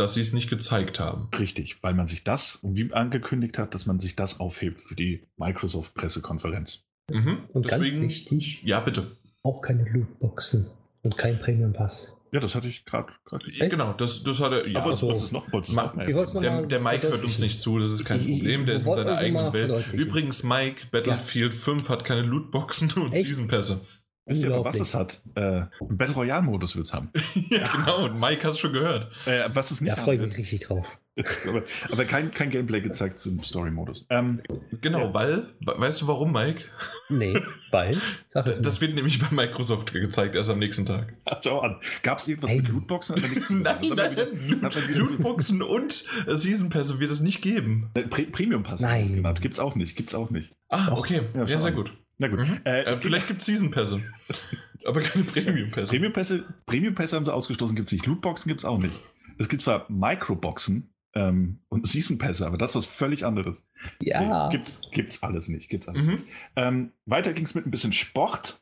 [0.00, 1.28] dass sie es nicht gezeigt haben.
[1.38, 4.96] Richtig, weil man sich das, und wie angekündigt hat, dass man sich das aufhebt für
[4.96, 6.84] die Microsoft-Pressekonferenz.
[7.10, 7.44] Mhm.
[7.52, 9.16] Und Deswegen, ganz wichtig, ja, bitte.
[9.42, 10.70] Auch keine Lootboxen
[11.02, 12.20] und kein Premium-Pass.
[12.32, 13.12] Ja, das hatte ich gerade.
[13.58, 14.68] Genau, das, das hatte.
[14.68, 18.04] Ja, Aber also, ist noch, Ma der, der Mike hört uns nicht zu, das ist
[18.04, 19.92] kein Problem, der ist in seiner eigenen Welt.
[19.92, 21.58] Übrigens, Mike, Battlefield ja.
[21.58, 23.84] 5 hat keine Lootboxen und Season Pässe.
[24.30, 25.20] Wisst ihr aber, was es hat?
[25.34, 27.10] Äh, Battle Royale-Modus wird es haben.
[27.34, 28.04] ja, genau.
[28.04, 29.10] Und Mike hast du schon gehört.
[29.26, 30.86] Äh, was es nicht Da freue ich mich richtig drauf.
[31.48, 34.06] aber, aber kein, kein, Gameplay gezeigt zum Story-Modus.
[34.08, 34.40] Ähm,
[34.80, 35.14] genau, ja.
[35.14, 36.62] weil, weißt du warum, Mike?
[37.08, 37.38] Nee,
[37.72, 37.96] weil?
[38.28, 41.14] Sag das, das wird nämlich bei Microsoft gezeigt, erst am nächsten Tag.
[41.24, 41.80] Ach, schau an.
[42.02, 42.62] Gab es irgendwas hey.
[42.62, 43.16] mit Lootboxen?
[43.62, 45.92] nein, nein, wieder, Lootboxen und
[46.28, 47.90] Season Pässe wird es nicht geben.
[47.94, 49.42] Äh, Pre Premium Pass genannt.
[49.42, 49.96] Gibt's auch nicht.
[49.96, 50.54] Gibt's auch nicht.
[50.68, 51.22] Ah, okay.
[51.34, 51.92] Ja, ja sehr gut.
[52.20, 52.40] Na gut.
[52.40, 52.60] Mhm.
[52.64, 54.02] Äh, äh, vielleicht gibt es Season-Pässe.
[54.84, 55.90] aber keine Premium-Pässe.
[55.90, 58.06] Premium-Pässe Premium haben sie ausgestoßen, gibt es nicht.
[58.06, 58.94] Lootboxen gibt es auch nicht.
[59.38, 63.66] Es gibt zwar Microboxen ähm, und Season-Pässe, aber das ist was völlig anderes.
[64.02, 64.48] Ja.
[64.48, 65.70] Nee, gibt's, gibt's alles nicht.
[65.70, 66.12] Gibt's alles mhm.
[66.12, 66.24] nicht.
[66.56, 68.60] Ähm, weiter ging es mit ein bisschen Sport.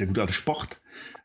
[0.00, 0.80] Der gute alte Sport.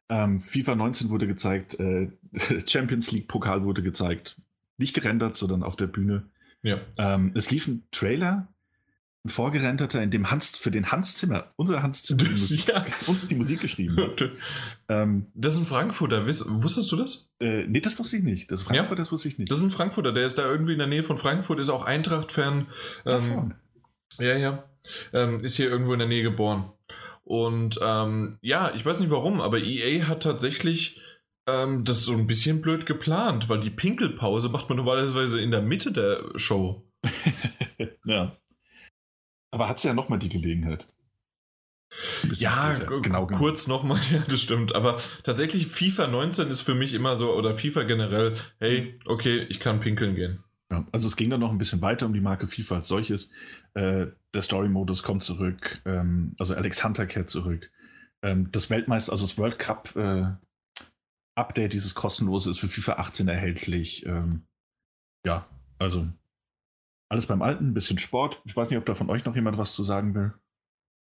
[0.07, 2.11] Ähm, FIFA 19 wurde gezeigt, äh,
[2.67, 4.39] Champions League Pokal wurde gezeigt.
[4.77, 6.29] Nicht gerendert, sondern auf der Bühne.
[6.61, 6.77] Ja.
[6.99, 8.47] Ähm, es lief ein Trailer
[9.25, 12.85] ein Vorgerenterter, in dem Hans, für den Hans Zimmer, unser Hans Zimmer, die Musik, ja.
[13.07, 14.29] uns die Musik geschrieben hat.
[14.87, 17.29] ähm, das ist ein Frankfurter, wusstest du das?
[17.39, 18.49] Äh, nee, das wusste ich nicht.
[18.49, 19.03] Das ist Frankfurt, ja.
[19.03, 19.51] das wusste ich nicht.
[19.51, 21.83] Das ist ein Frankfurter, der ist da irgendwie in der Nähe von Frankfurt, ist auch
[21.83, 22.67] Eintracht-Fan.
[23.05, 23.53] Ähm,
[24.19, 24.63] ja, ja.
[25.13, 26.71] Ähm, ist hier irgendwo in der Nähe geboren.
[27.23, 31.01] Und ähm, ja, ich weiß nicht warum, aber EA hat tatsächlich
[31.47, 35.61] ähm, das so ein bisschen blöd geplant, weil die Pinkelpause macht man normalerweise in der
[35.61, 36.87] Mitte der Show.
[38.05, 38.35] ja.
[39.51, 40.87] Aber hat sie ja nochmal die Gelegenheit.
[42.33, 44.75] Ja, genau, genau, kurz nochmal, ja, das stimmt.
[44.75, 49.59] Aber tatsächlich, FIFA 19 ist für mich immer so, oder FIFA generell, hey, okay, ich
[49.59, 50.43] kann pinkeln gehen.
[50.71, 53.29] Ja, also es ging dann noch ein bisschen weiter um die Marke FIFA als solches.
[53.73, 57.71] Äh, der Story-Modus kommt zurück, ähm, also Alex Hunter kehrt zurück.
[58.21, 60.25] Ähm, das Weltmeister, also das World Cup äh,
[61.35, 64.05] Update, dieses kostenlose, ist für FIFA 18 erhältlich.
[64.05, 64.43] Ähm,
[65.25, 65.47] ja,
[65.79, 66.07] also
[67.09, 68.41] alles beim Alten, ein bisschen Sport.
[68.45, 70.33] Ich weiß nicht, ob da von euch noch jemand was zu sagen will.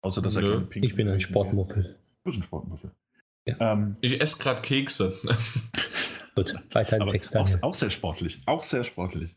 [0.04, 1.98] Außer dass er kein Pink Ich bin ein Sportmuffel.
[2.24, 2.90] Du bist ein Sportmuffel.
[3.46, 3.72] Ja.
[3.72, 5.18] Ähm, ich esse gerade Kekse.
[6.34, 7.36] Gut, weiter im Text.
[7.36, 8.40] Auch, auch, sehr sportlich.
[8.46, 9.36] Auch sehr sportlich.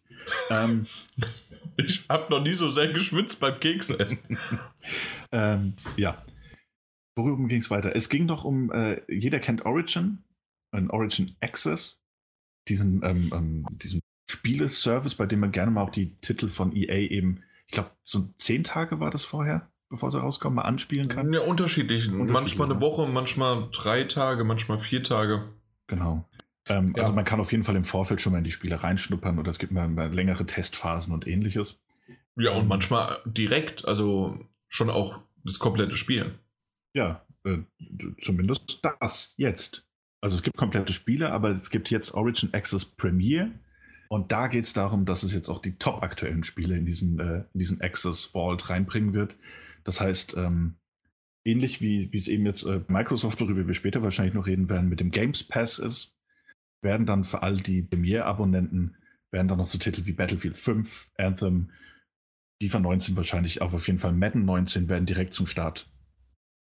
[0.49, 0.87] ähm,
[1.77, 4.19] ich habe noch nie so sehr geschwitzt beim Kekse essen.
[5.31, 6.23] ähm, ja.
[7.17, 7.95] Worüber ging es weiter?
[7.95, 10.23] Es ging doch um, äh, jeder kennt Origin,
[10.71, 12.01] ein Origin Access,
[12.67, 17.11] diesen, ähm, ähm diesen Spieleservice, bei dem man gerne mal auch die Titel von EA
[17.11, 21.31] eben, ich glaube, so zehn Tage war das vorher, bevor sie rauskommen, mal anspielen kann.
[21.33, 22.09] Ja, unterschiedlich.
[22.09, 25.43] Manchmal eine Woche, manchmal drei Tage, manchmal vier Tage.
[25.87, 26.27] Genau.
[26.67, 27.03] Ähm, ja.
[27.03, 29.51] Also man kann auf jeden Fall im Vorfeld schon mal in die Spiele reinschnuppern oder
[29.51, 31.79] es gibt mal, mal längere Testphasen und ähnliches.
[32.35, 36.39] Ja, und ähm, manchmal direkt, also schon auch das komplette Spiel.
[36.93, 37.59] Ja, äh,
[38.19, 39.85] zumindest das jetzt.
[40.21, 43.51] Also es gibt komplette Spiele, aber es gibt jetzt Origin Access Premiere
[44.07, 47.19] und da geht es darum, dass es jetzt auch die top aktuellen Spiele in diesen,
[47.19, 49.35] äh, in diesen Access Vault reinbringen wird.
[49.83, 50.75] Das heißt, ähm,
[51.45, 54.99] ähnlich wie, es eben jetzt äh, Microsoft, worüber wir später wahrscheinlich noch reden werden, mit
[54.99, 56.17] dem Games Pass ist,
[56.81, 58.97] werden dann für all die Premiere-Abonnenten,
[59.31, 61.71] werden dann noch so Titel wie Battlefield 5, Anthem,
[62.61, 65.89] FIFA 19 wahrscheinlich, aber auf jeden Fall Madden 19 werden direkt zum Start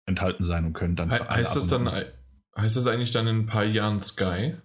[0.06, 1.10] enthalten sein und können dann.
[1.10, 4.56] He heißt das dann, heißt das eigentlich dann in ein paar Jahren Sky?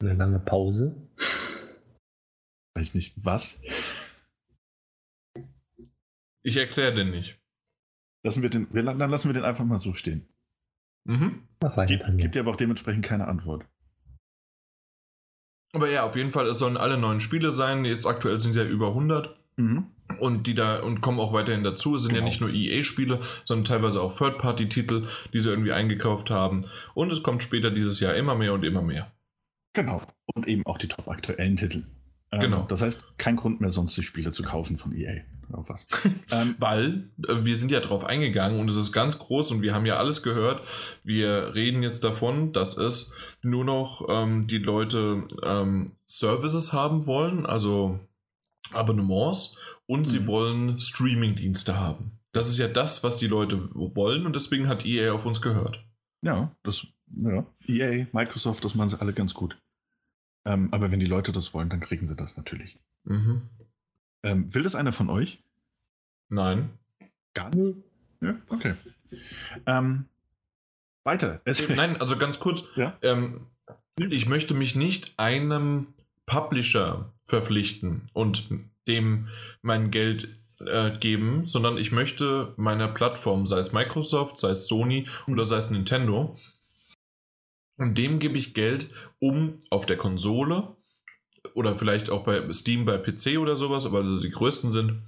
[0.00, 0.96] Eine lange Pause.
[2.74, 3.60] Weiß ich nicht, was?
[6.42, 7.38] Ich erkläre den nicht.
[8.24, 10.26] Lassen wir den, wir, dann lassen wir den einfach mal so stehen.
[11.06, 11.46] Mhm.
[11.62, 13.66] Mach weiter, Gibt, gibt dir aber auch dementsprechend keine Antwort.
[15.72, 17.84] Aber ja, auf jeden Fall, es sollen alle neuen Spiele sein.
[17.84, 19.86] Jetzt aktuell sind ja über 100 Mhm.
[20.20, 21.96] und die da und kommen auch weiterhin dazu.
[21.96, 22.28] Es sind ja Genau.
[22.28, 26.66] nicht nur EA-Spiele, sondern teilweise auch Third-Party-Titel, die sie irgendwie eingekauft haben.
[26.94, 29.12] Und es kommt später dieses Jahr immer mehr und immer mehr.
[29.72, 30.02] Genau.
[30.34, 31.84] Und eben auch die top aktuellen Titel.
[32.32, 32.62] Ähm, Genau.
[32.68, 35.22] Das heißt, kein Grund mehr, sonst die Spiele zu kaufen von EA.
[35.48, 35.86] Oder was.
[36.30, 39.74] ähm, Weil äh, wir sind ja drauf eingegangen und es ist ganz groß und wir
[39.74, 40.64] haben ja alles gehört.
[41.02, 43.12] Wir reden jetzt davon, dass es
[43.42, 47.98] nur noch ähm, die Leute ähm, Services haben wollen, also
[48.72, 49.56] Abonnements
[49.86, 50.26] und sie Mhm.
[50.26, 52.12] wollen Streaming-Dienste haben.
[52.32, 55.84] Das ist ja das, was die Leute wollen und deswegen hat EA auf uns gehört.
[56.22, 56.86] ja, das,
[57.16, 57.46] ja.
[57.66, 59.60] EA, Microsoft, das machen sie alle ganz gut.
[60.44, 62.78] Ähm, aber wenn die Leute das wollen, dann kriegen sie das natürlich.
[63.04, 63.42] Mhm.
[64.22, 65.42] Ähm, will das einer von euch?
[66.28, 66.70] Nein.
[67.34, 67.78] Gar nicht.
[68.20, 68.74] Ja, okay.
[69.66, 70.06] Ähm,
[71.04, 71.40] weiter.
[71.44, 72.64] Es, Nein, also ganz kurz.
[72.76, 72.96] Ja.
[73.02, 73.46] Ähm,
[73.96, 75.88] ich möchte mich nicht einem
[76.26, 78.48] Publisher verpflichten und
[78.86, 79.28] dem
[79.62, 80.28] mein Geld
[80.60, 85.56] äh, geben, sondern ich möchte meiner Plattform, sei es Microsoft, sei es Sony oder sei
[85.56, 86.36] es Nintendo,
[87.80, 90.76] und dem gebe ich Geld, um auf der Konsole
[91.54, 95.02] oder vielleicht auch bei Steam bei PC oder sowas, aber also die größten sind,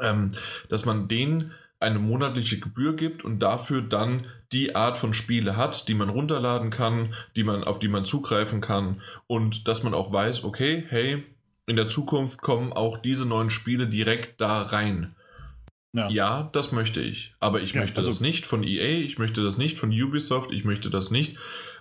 [0.00, 0.32] ähm,
[0.68, 5.86] dass man denen eine monatliche Gebühr gibt und dafür dann die Art von Spiele hat,
[5.86, 10.12] die man runterladen kann, die man, auf die man zugreifen kann und dass man auch
[10.12, 11.24] weiß, okay, hey,
[11.66, 15.14] in der Zukunft kommen auch diese neuen Spiele direkt da rein.
[15.92, 17.34] Ja, das möchte ich.
[17.40, 20.52] Aber ich Ja, möchte also- das nicht von EA, ich möchte das nicht von Ubisoft,
[20.52, 21.36] ich möchte das nicht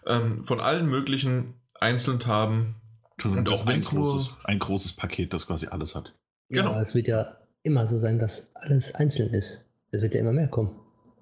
[0.07, 2.76] ähm, von allen möglichen einzeln haben.
[3.24, 6.14] Und auch ein großes, ein großes Paket, das quasi alles hat.
[6.49, 6.72] Genau.
[6.72, 9.70] Ja, es wird ja immer so sein, dass alles einzeln ist.
[9.91, 10.72] Es wird ja immer mehr kommen.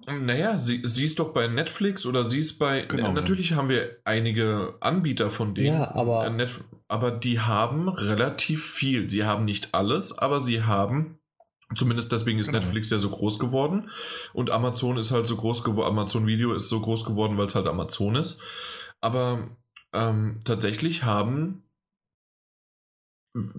[0.06, 2.82] Naja, sie, siehst doch bei Netflix oder siehst bei.
[2.82, 5.74] Genau, natürlich haben wir einige Anbieter von denen.
[5.80, 6.46] Ja, aber- Äh,
[6.86, 9.10] aber die haben relativ viel.
[9.10, 11.17] Sie haben nicht alles, aber sie haben.
[11.74, 12.60] Zumindest deswegen ist Genau.
[12.60, 13.90] Netflix ja so groß geworden.
[14.32, 15.88] Und Amazon ist halt so groß geworden.
[15.88, 18.40] Amazon Video ist so groß geworden, weil es halt Amazon ist.
[19.00, 19.56] Aber
[19.92, 21.64] ähm, tatsächlich haben.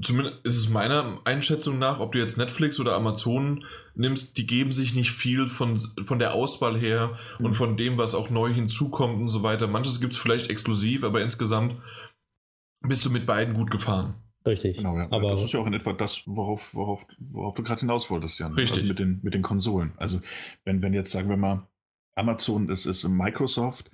[0.01, 4.71] Zumindest ist es meiner Einschätzung nach, ob du jetzt Netflix oder Amazon nimmst, die geben
[4.71, 9.21] sich nicht viel von, von der Auswahl her und von dem, was auch neu hinzukommt
[9.21, 9.67] und so weiter.
[9.67, 11.75] Manches gibt es vielleicht exklusiv, aber insgesamt
[12.81, 14.15] bist du mit beiden gut gefahren.
[14.45, 14.77] Richtig.
[14.77, 15.07] Genau, ja.
[15.11, 18.39] Aber das ist ja auch in etwa das, worauf, worauf, worauf du gerade hinaus wolltest,
[18.39, 18.53] Jan.
[18.53, 18.77] Richtig.
[18.77, 19.91] Also mit, den, mit den Konsolen.
[19.97, 20.21] Also,
[20.65, 21.67] wenn, wenn jetzt, sagen wir mal,
[22.15, 23.91] Amazon ist, ist Microsoft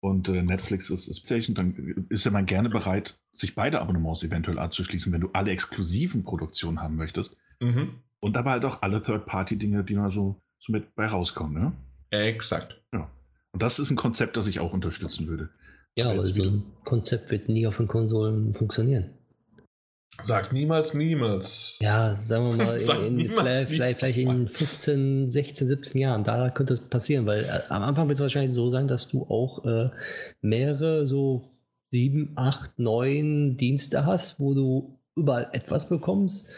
[0.00, 4.22] und äh, Netflix ist, ist PlayStation, dann ist ja man gerne bereit, sich beide Abonnements
[4.22, 7.36] eventuell anzuschließen, wenn du alle exklusiven Produktionen haben möchtest.
[7.60, 8.00] Mhm.
[8.20, 11.62] Und aber halt auch alle Third-Party-Dinge, die da so, so mit bei rauskommen.
[11.62, 11.72] Ne?
[12.10, 12.78] Exakt.
[13.52, 15.48] Und das ist ein Konzept, das ich auch unterstützen würde.
[15.96, 19.10] ja, aber so ein Konzept wird nie auf den Konsolen funktionieren.
[20.22, 21.78] Sag niemals, niemals.
[21.80, 24.56] Ja, sagen wir mal, in, in, vielleicht, vielleicht, vielleicht in niemals.
[24.56, 28.52] 15, 16, 17 Jahren, da könnte es passieren, weil äh, am Anfang wird es wahrscheinlich
[28.52, 29.90] so sein, dass du auch äh,
[30.40, 31.44] mehrere, so
[31.90, 36.48] sieben, acht, neun Dienste hast, wo du überall etwas bekommst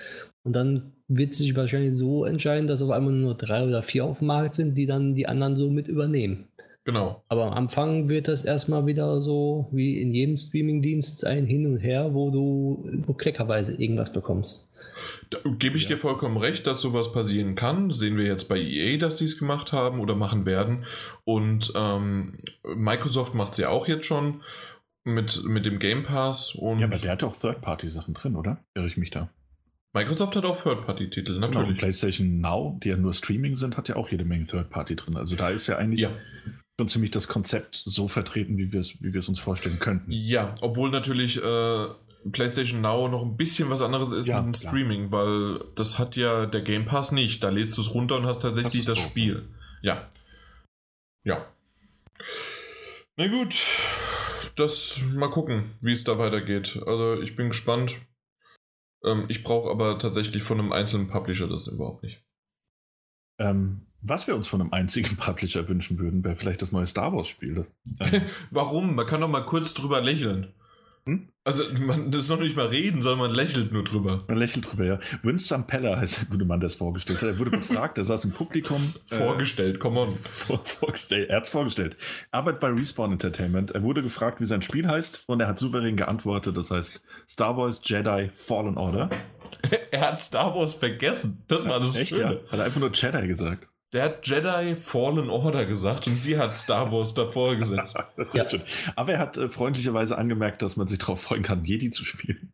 [0.42, 4.05] und dann wird es sich wahrscheinlich so entscheiden, dass auf einmal nur drei oder vier
[4.05, 6.46] auf dem Markt sind, die dann die anderen so mit übernehmen.
[6.84, 7.22] Genau.
[7.28, 11.78] Aber am Anfang wird das erstmal wieder so wie in jedem Streamingdienst ein Hin und
[11.78, 14.72] Her, wo du nur kleckerweise irgendwas bekommst.
[15.30, 15.90] Da gebe ich Ja.
[15.90, 17.90] dir vollkommen recht, dass sowas passieren kann.
[17.90, 20.84] Sehen wir jetzt bei EA, dass die es gemacht haben oder machen werden.
[21.24, 22.38] Und ähm,
[22.74, 24.42] Microsoft macht es ja auch jetzt schon
[25.04, 26.54] mit, mit dem Game Pass.
[26.54, 28.58] Und Ja, aber der hat ja auch Third-Party-Sachen drin, oder?
[28.74, 29.30] Irre ich mich da?
[29.93, 31.78] Microsoft hat auch Third-Party-Titel, Genau, und natürlich.
[31.78, 35.16] PlayStation Now, die ja nur Streaming sind, hat ja auch jede Menge Third-Party drin.
[35.16, 36.11] Also da ist ja eigentlich Ja.
[36.78, 40.12] schon ziemlich das Konzept so vertreten, wie wir es wie uns vorstellen könnten.
[40.12, 41.86] ja, obwohl natürlich äh,
[42.30, 44.72] PlayStation Now noch ein bisschen was anderes ist Ja, mit dem klar.
[44.72, 47.43] Streaming, weil das hat ja der Game Pass nicht.
[47.43, 49.49] Da lädst du es runter und hast tatsächlich Hast das drauf, Spiel.
[49.82, 50.09] Ja.
[51.24, 51.47] Ja.
[53.16, 53.55] Na gut,
[54.57, 56.78] das mal gucken, wie es da weitergeht.
[56.86, 57.97] Also ich bin gespannt.
[59.05, 62.22] Ähm, ich brauche aber tatsächlich von einem einzelnen Publisher das überhaupt nicht.
[63.38, 67.12] Ähm, was wir uns von einem einzigen Publisher wünschen würden, wäre vielleicht das neue Star
[67.12, 67.66] Wars-Spiel.
[68.01, 68.94] Ähm, Warum?
[68.94, 70.55] Man kann doch mal kurz drüber lächeln.
[71.11, 71.28] Hm?
[71.42, 74.24] Also man das ist noch nicht mal reden, sondern man lächelt nur drüber.
[74.28, 75.00] Man lächelt drüber, ja.
[75.22, 77.30] Winston Peller heißt der gute Mann, der es vorgestellt hat.
[77.30, 78.94] Er wurde befragt, er saß im Publikum.
[79.11, 80.14] äh, Vorgestellt, come on.
[80.14, 81.28] vor, vorgestellt.
[81.28, 81.96] Er hat es vorgestellt.
[82.30, 83.72] Arbeit bei Respawn Entertainment.
[83.72, 86.56] Er wurde gefragt, wie sein Spiel heißt und er hat souverän geantwortet.
[86.56, 89.11] Das heißt Star Wars Jedi Fallen Order.
[89.90, 91.42] er hat Star Wars vergessen.
[91.48, 92.28] Das war das Echt, ja?
[92.28, 92.40] Schöne.
[92.50, 93.66] Hat er einfach nur Jedi gesagt.
[93.93, 97.97] Der hat Jedi Fallen Order gesagt und sie hat Star Wars davor gesetzt.
[98.16, 98.47] Das Ja.
[98.95, 102.53] Aber er hat äh, freundlicherweise angemerkt, dass man sich darauf freuen kann, Jedi zu spielen.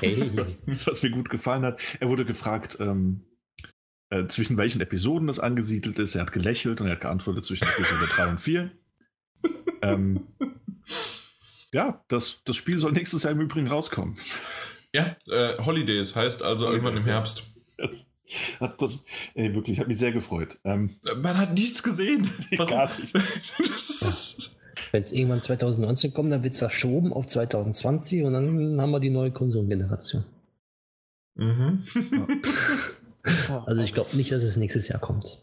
[0.00, 0.30] Hey.
[0.36, 1.80] Was, was mir gut gefallen hat.
[2.00, 3.24] Er wurde gefragt, ähm,
[4.10, 6.16] äh, zwischen welchen Episoden es angesiedelt ist.
[6.16, 8.70] Er hat gelächelt und er hat geantwortet zwischen Episode 3 und 4.
[9.82, 10.26] Ähm,
[11.72, 14.18] ja, das, das Spiel soll nächstes Jahr im Übrigen rauskommen.
[14.92, 17.14] Ja, äh, Holidays heißt also irgendwann im Holidays, ja.
[17.14, 17.42] Herbst.
[17.78, 18.09] Das, hat
[18.78, 18.98] das,
[19.34, 20.58] ey, wirklich, hat mich sehr gefreut.
[20.64, 22.30] Ähm, Man hat nichts gesehen.
[22.56, 24.56] Gar nichts.
[24.92, 29.00] Wenn es irgendwann 2019 kommt, dann wird es verschoben auf 2020 und dann haben wir
[29.00, 30.24] die neue Konsolengeneration.
[31.34, 31.84] mhm.
[33.66, 35.42] Also ich glaube nicht, dass es nächstes Jahr kommt.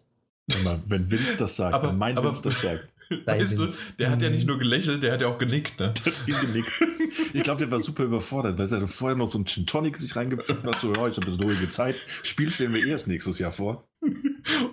[0.87, 2.87] Wenn Vince das sagt, Aber- wenn mein aber- Vince das sagt,
[3.25, 3.67] Weißt du,
[3.99, 4.47] der hat ja nicht Mhm.
[4.47, 5.79] nur gelächelt, der hat ja auch genickt.
[5.79, 5.93] Ne?
[6.25, 6.71] genickt.
[7.33, 10.15] Ich glaube, der war super überfordert, weil er vorher noch so einen Gin Tonic sich
[10.15, 11.95] reingepfiffen hat, so, ja, ich habe ein bisschen ruhige Zeit.
[12.23, 13.87] Spiel stellen wir erst nächstes Jahr vor.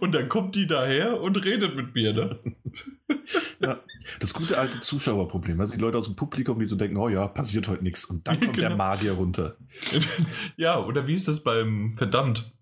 [0.01, 2.13] Und dann kommt die daher und redet mit mir.
[2.13, 2.39] Ne?
[3.61, 3.81] Ja,
[4.21, 5.59] das gute alte Zuschauerproblem.
[5.61, 8.05] Also die Leute aus dem Publikum, die so denken, oh ja, passiert heute nichts.
[8.05, 8.77] Und dann kommt der Genau.
[8.77, 9.57] Magier runter.
[10.57, 12.53] ja, oder wie ist das beim Verdammt?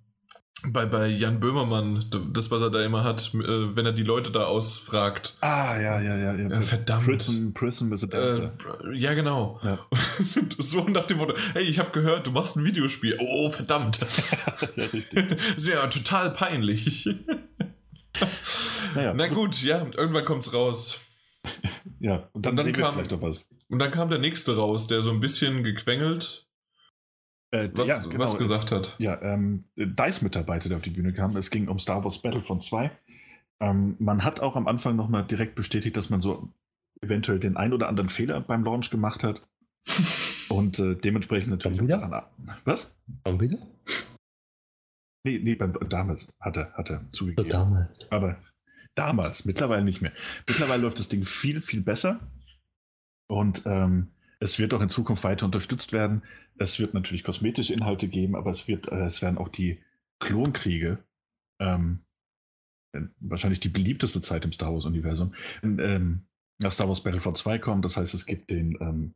[0.68, 4.30] Bei, bei Jan Böhmermann, das, was er da immer hat, äh, wenn er die Leute
[4.30, 5.34] da ausfragt.
[5.40, 6.34] Ah, ja, ja, ja.
[6.36, 6.48] ja.
[6.48, 7.52] Ja, verdammt.
[7.54, 8.16] Prism is a.
[8.16, 8.50] Äh,
[8.94, 9.58] ja, genau.
[9.64, 9.80] Ja.
[10.58, 13.16] so nach dem Motto, hey, ich habe gehört, du machst ein Videospiel.
[13.20, 13.98] Oh, verdammt.
[14.76, 15.12] ja, richtig.
[15.56, 17.08] Das wäre ja total peinlich.
[18.94, 21.00] Naja, Na gut, ja, irgendwann kommt's raus.
[21.98, 23.46] Ja, und dann, Und dann sehen wir kam- vielleicht noch was.
[23.68, 26.46] Und dann kam der nächste raus, der so ein bisschen gequengelt
[27.52, 28.18] Äh, was, ja, genau.
[28.24, 28.96] was gesagt hat.
[28.98, 31.36] Ja, ähm, DICE-Mitarbeiter, der auf die Bühne kam.
[31.36, 32.90] Es ging um Star Wars Battlefront 2.
[33.60, 36.48] Ähm, man hat auch am Anfang nochmal direkt bestätigt, dass man so
[37.02, 39.42] eventuell den ein oder anderen Fehler beim Launch gemacht hat.
[40.48, 42.30] Und äh, dementsprechend natürlich Schon wieder?
[42.64, 42.94] Was?
[43.26, 43.58] Schon wieder?
[45.24, 47.48] Nee, nee, beim, damals hat er, hat er So zugegeben.
[47.48, 48.10] damals.
[48.10, 48.36] Aber
[48.94, 50.12] damals, mittlerweile nicht mehr.
[50.48, 52.20] Mittlerweile läuft das Ding viel, viel besser.
[53.28, 54.08] Und ähm,
[54.40, 56.22] es wird auch in Zukunft weiter unterstützt werden.
[56.62, 59.78] Es wird natürlich kosmetische Inhalte geben, aber es, wird, äh, es werden auch die
[60.20, 60.98] Klonkriege,
[61.60, 62.00] ähm,
[62.92, 66.26] äh, wahrscheinlich die beliebteste Zeit im Star Wars-Universum, ähm,
[66.58, 67.82] nach Star Wars Battlefront 2 kommen.
[67.82, 69.14] Das heißt, es gibt den, ähm,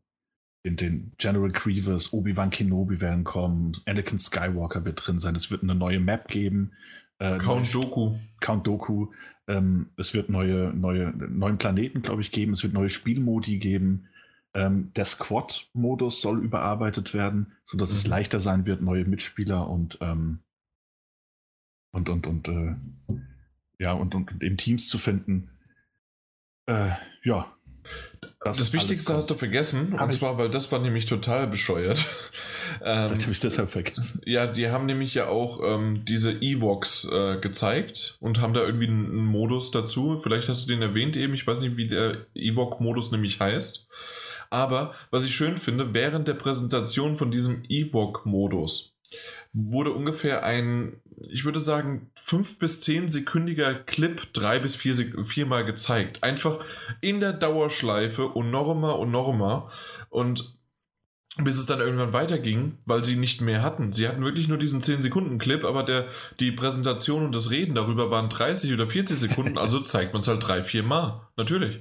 [0.64, 5.36] den, den General Grievous, Obi-Wan Kenobi werden kommen, Anakin Skywalker wird drin sein.
[5.36, 6.72] Es wird eine neue Map geben.
[7.18, 8.16] Äh, Count Doku.
[8.40, 9.12] Count Doku.
[9.46, 12.52] Ähm, es wird neue, neue, neuen Planeten, glaube ich, geben.
[12.52, 14.08] Es wird neue Spielmodi geben.
[14.56, 18.10] Ähm, der Squad-Modus soll überarbeitet werden, sodass es Mhm.
[18.10, 20.38] leichter sein wird, neue Mitspieler und ähm,
[21.92, 22.74] und und und äh,
[23.78, 25.50] ja und, und, und eben Teams zu finden.
[26.66, 26.92] Äh,
[27.22, 27.52] ja.
[28.40, 31.98] Das, alles Wichtigste hast du vergessen, Hab und zwar, weil das war nämlich total bescheuert.
[32.82, 34.20] ähm, Vielleicht habe ich deshalb vergessen.
[34.24, 38.88] ja, die haben nämlich ja auch ähm, diese Evox äh, gezeigt und haben da irgendwie
[38.88, 40.18] einen, einen Modus dazu.
[40.18, 43.86] Vielleicht hast du den erwähnt eben, ich weiß nicht, wie der Evoc-Modus nämlich heißt.
[44.50, 48.96] Aber was ich schön finde, während der Präsentation von diesem Evoc-Modus
[49.52, 54.94] wurde ungefähr ein, ich würde sagen, fünf bis zehn sekündiger Clip drei bis vier,
[55.24, 56.22] viermal gezeigt.
[56.22, 56.64] Einfach
[57.00, 59.70] in der Dauerschleife und nochmal und nochmal.
[60.10, 60.56] Und
[61.38, 63.92] bis es dann irgendwann weiterging, weil sie nicht mehr hatten.
[63.92, 66.08] Sie hatten wirklich nur diesen 10-Sekunden-Clip, aber der,
[66.40, 70.28] die Präsentation und das Reden darüber waren 30 oder 40 Sekunden, also zeigt man es
[70.28, 71.28] halt drei, vier Mal.
[71.36, 71.80] Natürlich.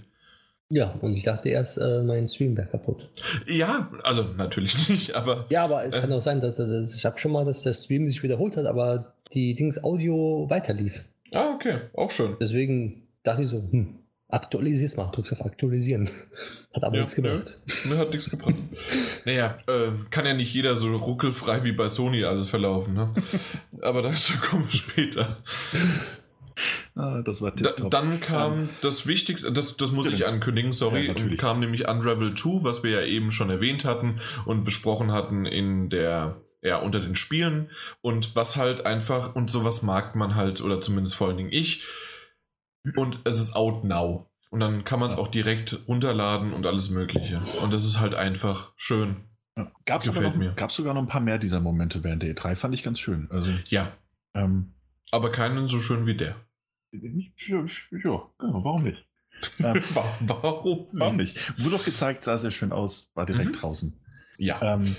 [0.71, 3.07] Ja, und ich dachte erst, äh, mein Stream wäre kaputt.
[3.47, 6.01] Ja, also natürlich nicht, aber Ja, aber es Äh.
[6.01, 8.65] kann auch sein, dass, dass ich habe schon mal, dass der Stream sich wiederholt hat,
[8.65, 11.03] aber die Dings Audio weiterlief.
[11.33, 12.35] ah, okay, auch schön.
[12.39, 13.95] Deswegen dachte ich so, hm,
[14.29, 16.09] aktualisier's mal, drückst auf Aktualisieren.
[16.73, 17.57] Hat aber Ja, nichts gemacht.
[17.85, 18.55] Mir hat nichts gebracht.
[19.23, 23.13] Naja, äh, kann ja nicht jeder so ruckelfrei wie bei Sony alles verlaufen, ne?
[23.81, 25.37] Aber dazu kommen wir später.
[26.95, 31.35] Ah, das war Da, dann kam das Wichtigste, das, das muss ich ankündigen, sorry, Ja,
[31.35, 35.89] kam nämlich Unravel 2, was wir ja eben schon erwähnt hatten und besprochen hatten in
[35.89, 37.69] der, ja, unter den Spielen
[38.01, 41.83] und was halt einfach, und sowas mag man halt, oder zumindest vor allen Dingen ich,
[42.95, 44.29] und es ist out now.
[44.51, 45.21] Und dann kann man es Ja.
[45.21, 47.41] auch direkt runterladen und alles Mögliche.
[47.61, 49.17] Und das ist halt einfach schön.
[49.57, 49.69] Ja.
[50.21, 50.53] Noch, mir.
[50.55, 53.27] Gab's sogar noch ein paar mehr dieser Momente während der E3, fand ich ganz schön.
[53.31, 53.91] Also, Ja,
[54.33, 54.75] ähm,
[55.11, 56.35] aber keinen so schön wie der.
[57.01, 57.65] Ja,
[58.03, 59.05] ja, genau, warum nicht?
[59.59, 59.81] Ähm,
[60.21, 60.87] Warum?
[60.93, 61.59] warum nicht?
[61.59, 63.59] Wurde doch gezeigt, sah sehr schön aus, war direkt Mhm.
[63.59, 63.99] draußen.
[64.37, 64.61] Ja.
[64.75, 64.95] Ähm,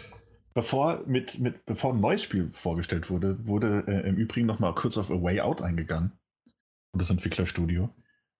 [0.54, 4.74] bevor, mit, mit, bevor ein neues Spiel vorgestellt wurde, wurde äh, im Übrigen noch mal
[4.74, 6.12] kurz auf A Way Out eingegangen.
[6.92, 7.88] Und das Entwicklerstudio.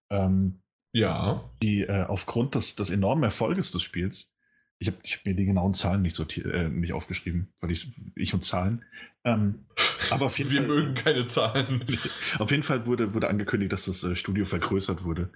[0.09, 0.59] Ähm,
[0.93, 1.43] Ja.
[1.61, 4.31] die äh, aufgrund des, des enormen Erfolges des Spiels,
[4.79, 8.33] ich habe hab mir die genauen Zahlen nicht, sortiert, äh, nicht aufgeschrieben, weil ich, ich
[8.33, 8.85] und Zahlen.
[9.23, 9.65] Ähm,
[10.11, 11.83] aber auf jeden Wir Fall, mögen keine Zahlen.
[12.39, 15.31] auf jeden Fall wurde, wurde angekündigt, dass das äh, Studio vergrößert wurde.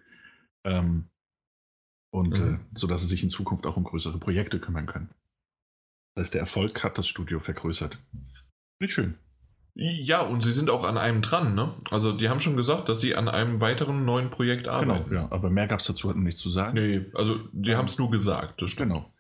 [0.66, 1.10] Ähm,
[2.14, 2.56] und Mhm.
[2.56, 5.10] äh, so dass sie sich in Zukunft auch um größere Projekte kümmern können.
[6.16, 7.98] Das heißt, der Erfolg hat das Studio vergrößert.
[8.82, 9.16] Nicht schön.
[9.74, 11.74] Ja, und sie sind auch an einem dran, ne?
[11.90, 15.10] Also die haben schon gesagt, dass sie an einem weiteren neuen Projekt arbeiten.
[15.10, 15.32] Genau, ja.
[15.32, 16.74] Aber mehr gab es dazu halt noch nicht zu sagen.
[16.74, 18.92] Nee, also die haben es nur gesagt, das stimmt.
[18.92, 19.14] Genau.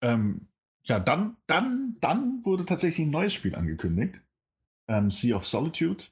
[0.00, 0.48] Ähm,
[0.82, 4.20] ja, dann, dann, dann wurde tatsächlich ein neues Spiel angekündigt.
[4.88, 6.04] Ähm, sea of Solitude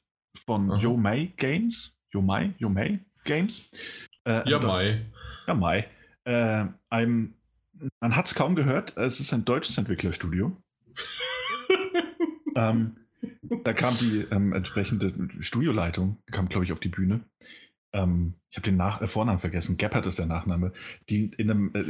[0.47, 0.81] von Aha.
[0.81, 1.97] Yomei Games.
[2.13, 2.55] Yomei?
[2.59, 3.71] Yomei Games.
[4.25, 4.49] Äh.
[5.47, 5.89] Ja, Mai.
[6.25, 7.35] Äh, einem,
[8.01, 10.57] man hat es kaum gehört, es ist ein deutsches Entwicklerstudio.
[12.57, 12.97] ähm,
[13.65, 17.21] da kam die ähm, entsprechende Studioleitung, kam, glaube ich, auf die Bühne.
[17.93, 20.73] Ähm, ich habe den Nach äh, Vornamen vergessen, Gebhardt ist der Nachname,
[21.09, 21.85] die in einem, äh,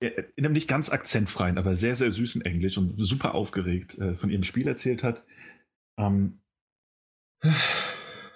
[0.00, 4.30] in einem nicht ganz akzentfreien, aber sehr, sehr süßen Englisch und super aufgeregt äh, von
[4.30, 5.24] ihrem Spiel erzählt hat.
[5.98, 6.40] Ähm,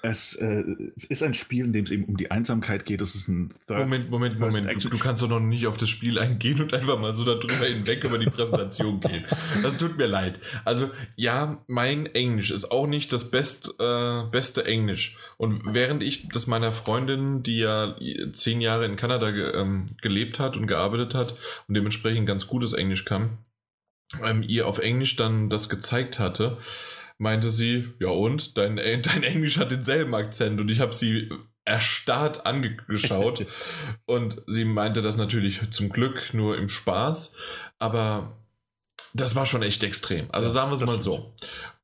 [0.04, 0.64] es, äh,
[0.96, 3.00] es ist ein Spiel, in dem es eben um die Einsamkeit geht.
[3.00, 4.84] Es ist ein Third Moment, Moment, Moment.
[4.84, 7.64] Du, du kannst doch noch nicht auf das Spiel eingehen und einfach mal so darüber
[7.64, 9.24] hinweg über die Präsentation gehen.
[9.62, 10.40] Das tut mir leid.
[10.64, 15.16] Also, ja, mein Englisch ist auch nicht das best, äh, beste Englisch.
[15.36, 17.96] Und während ich das meiner Freundin, die ja
[18.32, 21.36] zehn Jahre in Kanada ge ähm, gelebt hat und gearbeitet hat
[21.68, 23.38] und dementsprechend ganz gutes Englisch kann,
[24.20, 26.58] ähm, ihr auf Englisch dann das gezeigt hatte,
[27.22, 31.30] meinte sie, ja und, dein, äh, dein Englisch hat denselben Akzent und ich habe sie
[31.64, 33.46] erstarrt angeschaut
[34.04, 37.36] und sie meinte das natürlich zum Glück nur im Spaß,
[37.78, 38.36] aber
[39.14, 40.26] das war schon echt extrem.
[40.32, 41.32] Also sagen wir es mal so.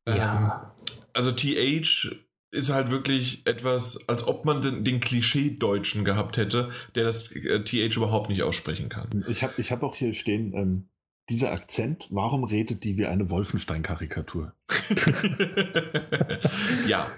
[0.06, 0.74] Ähm, Ja.
[1.12, 2.16] also TH
[2.50, 7.62] ist halt wirklich etwas, als ob man den, den Klischee-Deutschen gehabt hätte, der das äh,
[7.62, 9.24] TH überhaupt nicht aussprechen kann.
[9.28, 10.88] Ich habe ich hab auch hier stehen, ähm,
[11.28, 14.52] dieser Akzent, warum redet die wie eine Wolfenstein-Karikatur?
[16.86, 17.10] ja,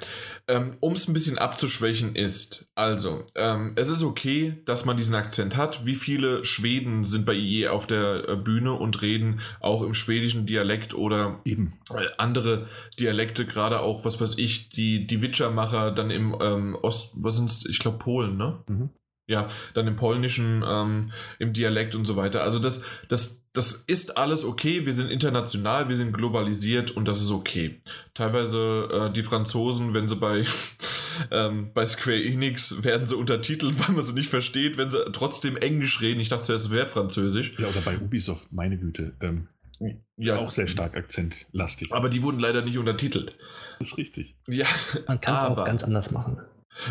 [0.49, 5.15] ähm, um es ein bisschen abzuschwächen ist, also, ähm, es ist okay, dass man diesen
[5.15, 5.87] Akzent hat.
[5.87, 10.47] Wie viele Schweden sind bei IE auf der äh, Bühne und reden auch im schwedischen
[10.47, 11.75] Dialekt oder Eben.
[11.91, 12.67] äh, andere
[12.99, 17.65] Dialekte, gerade auch, was weiß ich, die, die Witchermacher dann im ähm, Ost, was sind's,
[17.67, 18.65] ich glaube Polen, ne?
[18.67, 18.91] Mhm.
[19.31, 22.43] Ja, dann im Polnischen, ähm, im Dialekt und so weiter.
[22.43, 24.87] Also das, das, das ist alles okay.
[24.87, 27.81] Wir sind international, wir sind globalisiert und das ist okay.
[28.15, 30.45] Teilweise äh, die Franzosen, wenn sie bei,
[31.31, 35.57] ähm, bei Square Enix werden sie untertitelt, weil man sie nicht versteht, wenn sie trotzdem
[35.57, 36.19] Englisch reden.
[36.19, 37.53] Ich dachte zuerst, es wäre Französisch.
[37.59, 39.13] Ja, oder bei Ubisoft, meine Güte.
[39.21, 39.47] Ähm,
[40.17, 41.93] Ja, auch sehr stark akzentlastig.
[41.93, 43.37] Aber die wurden leider nicht untertitelt.
[43.79, 44.35] Das ist richtig.
[44.49, 44.67] Ja,
[45.07, 46.39] Man kann es auch aber- ganz anders machen.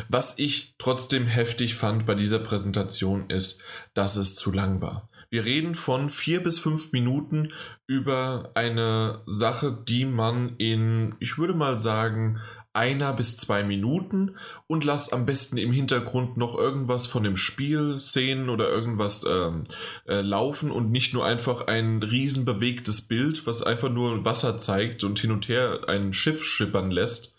[0.07, 3.61] Was ich trotzdem heftig fand bei dieser Präsentation ist,
[3.93, 5.09] dass es zu lang war.
[5.31, 7.53] Wir reden von vier bis fünf Minuten
[7.85, 12.39] über eine Sache, die man in, ich würde mal sagen,
[12.73, 17.99] einer bis zwei Minuten und lass am besten im Hintergrund noch irgendwas von dem Spiel
[17.99, 19.65] sehen oder irgendwas ähm,
[20.07, 25.03] äh, laufen und nicht nur einfach ein riesen bewegtes Bild, was einfach nur Wasser zeigt
[25.03, 27.35] und hin und her ein Schiff schippern lässt.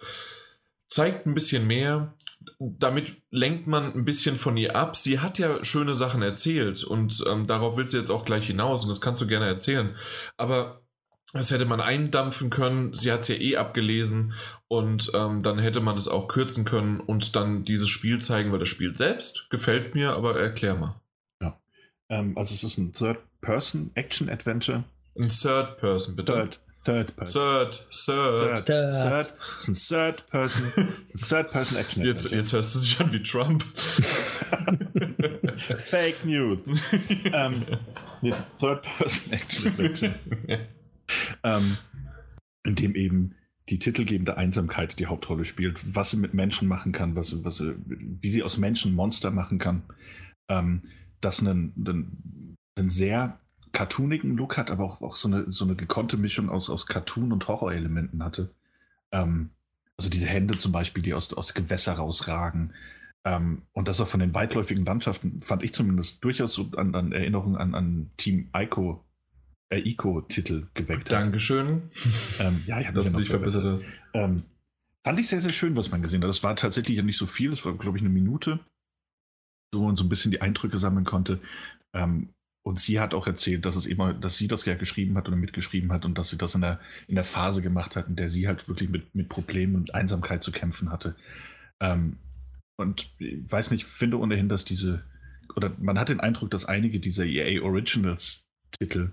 [0.89, 2.15] Zeigt ein bisschen mehr,
[2.61, 4.95] damit lenkt man ein bisschen von ihr ab.
[4.95, 8.83] Sie hat ja schöne Sachen erzählt und ähm, darauf will sie jetzt auch gleich hinaus
[8.83, 9.97] und das kannst du gerne erzählen.
[10.37, 10.83] Aber
[11.33, 12.93] das hätte man eindampfen können.
[12.93, 14.35] Sie hat es ja eh abgelesen
[14.69, 18.59] und ähm, dann hätte man es auch kürzen können und dann dieses Spiel zeigen, weil
[18.59, 21.01] das Spiel selbst gefällt mir, aber erklär mal.
[22.11, 24.85] Ähm, also es ist ein Third-Person-Action-Adventure.
[25.19, 26.33] Ein Third Person, bitte.
[26.33, 27.43] Third, Third Person.
[27.43, 28.65] Third, Third.
[28.65, 28.93] Third, Third.
[28.93, 30.95] Third, es ist ein Third Person, ein
[31.29, 33.63] Third Person Action Jetzt, jetzt hörst du dich an wie Trump.
[35.77, 36.61] Fake News.
[37.33, 37.65] ähm,
[38.23, 40.15] nee, es ist ein Third Person Action Adventure.
[41.45, 41.77] ähm,
[42.65, 43.35] in dem eben
[43.69, 48.29] die titelgebende Einsamkeit die Hauptrolle spielt, was sie mit Menschen machen kann, was, was wie
[48.29, 49.83] sie aus Menschen Monster machen kann,
[50.49, 50.83] ähm,
[51.21, 53.39] das einen, einen, einen sehr
[53.73, 57.33] cartoonigen Look hat, aber auch, auch so, eine, so eine gekonnte Mischung aus, aus Cartoon-
[57.33, 58.51] und Horrorelementen hatte.
[59.13, 59.51] Ähm,
[59.97, 62.73] also diese Hände zum Beispiel, die aus, aus Gewässer rausragen.
[63.25, 67.13] Ähm, und das auch von den weitläufigen Landschaften fand ich zumindest durchaus so an, an
[67.13, 69.05] Erinnerungen an, an Team Ico,
[69.69, 71.21] äh, Ico-Titel geweckt hat.
[71.21, 71.83] Dankeschön,
[72.39, 73.83] Ähm, ja, ich habe dass du dich verbessert
[74.15, 74.43] ähm,
[75.05, 76.29] fand ich sehr, sehr schön, was man gesehen hat.
[76.29, 78.61] Das war tatsächlich ja nicht so viel, das war, glaube ich, eine Minute.
[79.73, 81.41] so und so ein bisschen die Eindrücke sammeln konnte.
[81.93, 82.31] Ähm,
[82.63, 85.37] und sie hat auch erzählt, dass es immer, dass sie das ja geschrieben hat oder
[85.37, 88.29] mitgeschrieben hat und dass sie das in der, in der Phase gemacht hat, in der
[88.29, 91.17] sie halt wirklich mit, mit Problemen und Einsamkeit zu kämpfen hatte.
[91.81, 92.19] Ähm,
[92.77, 95.03] und ich weiß nicht, finde ohnehin, dass diese,
[95.57, 98.45] oder man hat den Eindruck, dass einige dieser EA Originals
[98.79, 99.13] Titel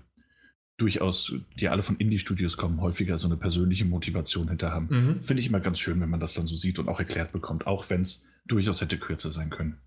[0.76, 4.88] durchaus, die alle von Indie-Studios kommen, häufiger so eine persönliche Motivation hinter haben.
[4.90, 5.24] Mhm.
[5.24, 7.66] Finde ich immer ganz schön, wenn man das dann so sieht und auch erklärt bekommt,
[7.66, 9.78] auch wenn es durchaus hätte kürzer sein können.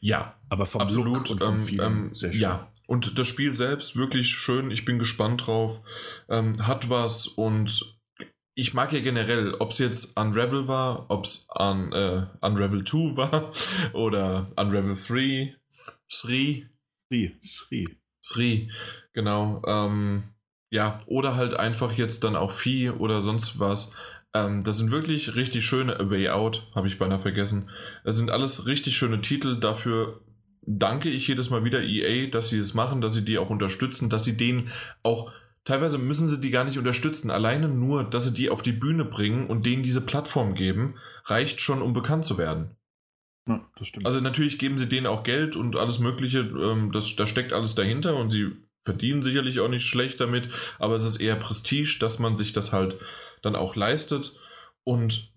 [0.00, 1.30] Ja, Aber vom Look absolut.
[1.30, 2.40] und vom Ähm, Feeling ähm, sehr schön.
[2.40, 4.70] ja, und das Spiel selbst wirklich schön.
[4.70, 5.80] Ich bin gespannt drauf.
[6.28, 7.98] Ähm, hat was und
[8.54, 12.98] ich mag ja generell, ob es jetzt Unravel war, ob es un, äh, Unravel 2
[13.16, 13.52] war
[13.92, 15.54] oder Unravel 3,
[16.22, 16.68] 3,
[17.10, 17.98] Sri, Sri.
[18.34, 18.68] 3,
[19.12, 19.62] genau.
[19.66, 20.34] Ähm,
[20.70, 23.94] ja, oder halt einfach jetzt dann auch Vieh oder sonst was.
[24.34, 27.70] Ähm, das sind wirklich richtig schöne A Way Out, habe ich beinahe vergessen.
[28.04, 29.58] Das sind alles richtig schöne Titel.
[29.58, 30.20] Dafür
[30.62, 34.10] danke ich jedes Mal wieder EA, dass sie es machen, dass sie die auch unterstützen,
[34.10, 34.70] dass sie denen
[35.02, 35.32] auch.
[35.64, 37.30] Teilweise müssen sie die gar nicht unterstützen.
[37.30, 41.60] Alleine nur, dass sie die auf die Bühne bringen und denen diese Plattform geben, reicht
[41.60, 42.76] schon, um bekannt zu werden.
[43.46, 44.06] Ja, das stimmt.
[44.06, 47.74] Also natürlich geben sie denen auch Geld und alles Mögliche, ähm, das, da steckt alles
[47.74, 48.52] dahinter und sie
[48.82, 50.48] verdienen sicherlich auch nicht schlecht damit,
[50.78, 52.96] aber es ist eher Prestige, dass man sich das halt
[53.42, 54.36] dann auch leistet
[54.84, 55.32] und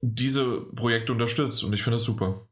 [0.00, 2.48] diese Projekte unterstützt und ich finde das super.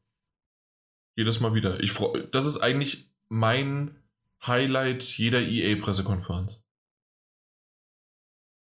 [1.17, 1.81] Jedes Mal wieder.
[1.81, 3.97] Ich freu, das ist eigentlich mein
[4.47, 6.63] Highlight jeder EA-Pressekonferenz.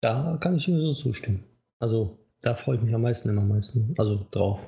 [0.00, 1.44] Da kann ich Ihnen so zustimmen.
[1.80, 4.60] Also da freue ich mich am meisten immer am meisten, also drauf.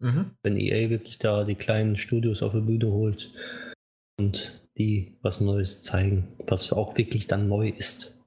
[0.00, 0.32] Mhm.
[0.42, 3.30] Wenn EA wirklich da die kleinen Studios auf die Bühne holt
[4.18, 8.18] und die was Neues zeigen, was auch wirklich dann neu ist.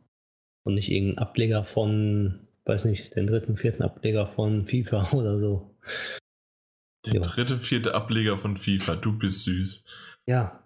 [0.64, 5.76] Und nicht irgendein Ableger von, weiß nicht, den dritten, vierten Ableger von FIFA oder so.
[7.05, 7.22] Der Ja.
[7.22, 9.84] dritte, vierte Ableger von FIFA, du bist süß.
[10.28, 10.64] Ja.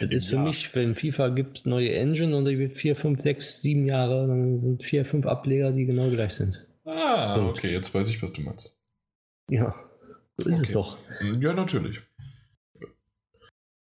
[0.00, 0.42] Das ist für Ja.
[0.42, 4.58] mich, wenn FIFA gibt neue Engine und die wird vier, fünf, sechs, sieben Jahre, dann
[4.58, 6.66] sind vier, fünf Ableger, die genau gleich sind.
[6.84, 7.50] Ah, Gut.
[7.58, 8.76] okay, jetzt weiß ich, was du meinst.
[9.50, 9.74] Ja,
[10.36, 10.66] so ist Okay.
[10.66, 10.98] es doch.
[11.40, 12.00] Ja, natürlich.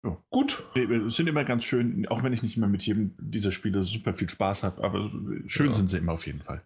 [0.04, 0.18] Ja.
[0.30, 0.64] Gut.
[1.08, 4.30] Sind immer ganz schön, auch wenn ich nicht immer mit jedem dieser Spiele super viel
[4.30, 5.12] Spaß habe, aber
[5.48, 5.74] schön Ja.
[5.74, 6.64] sind sie immer auf jeden Fall.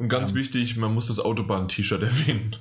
[0.00, 0.36] Und ganz Ähm.
[0.36, 2.56] wichtig, man muss das Autobahn-T-Shirt erwähnen.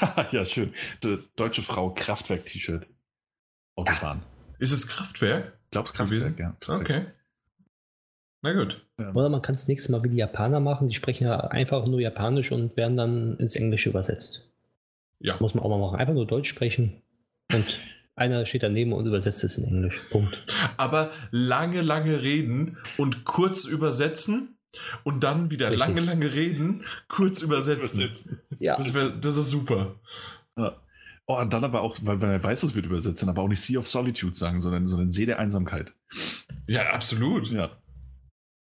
[0.32, 0.74] ja, schön.
[1.02, 2.86] Die deutsche Frau Kraftwerk-T-Shirt.
[3.74, 4.22] Autobahn.
[4.58, 5.54] Ist es Kraftwerk?
[5.64, 6.54] Ich glaube, Kraftwerk, ja.
[6.60, 6.80] Kraftwerk.
[6.80, 7.06] Okay.
[8.42, 8.84] Na gut.
[8.98, 12.00] Oder man kann es nächstes Mal wie die Japaner machen, die sprechen ja einfach nur
[12.00, 14.52] Japanisch und werden dann ins Englische übersetzt.
[15.20, 15.38] Ja.
[15.40, 15.98] Muss man auch mal machen.
[15.98, 17.00] Einfach nur Deutsch sprechen
[17.50, 17.80] und
[18.14, 20.02] einer steht daneben und übersetzt es in Englisch.
[20.10, 20.44] Punkt.
[20.76, 24.53] Aber lange, lange reden und kurz übersetzen
[25.02, 25.86] und dann wieder Richtig.
[25.86, 28.00] lange, lange reden, kurz übersetzen.
[28.00, 28.40] Übersetzen.
[28.58, 29.94] Ja, Das, wär, das ist super.
[30.56, 30.76] Ja.
[31.26, 33.60] Oh, und dann aber auch, weil man weiß, es wird übersetzt, dann aber auch nicht
[33.60, 35.94] Sea of Solitude sagen, sondern, sondern See der Einsamkeit.
[36.66, 37.50] Ja, absolut.
[37.50, 37.70] Ja.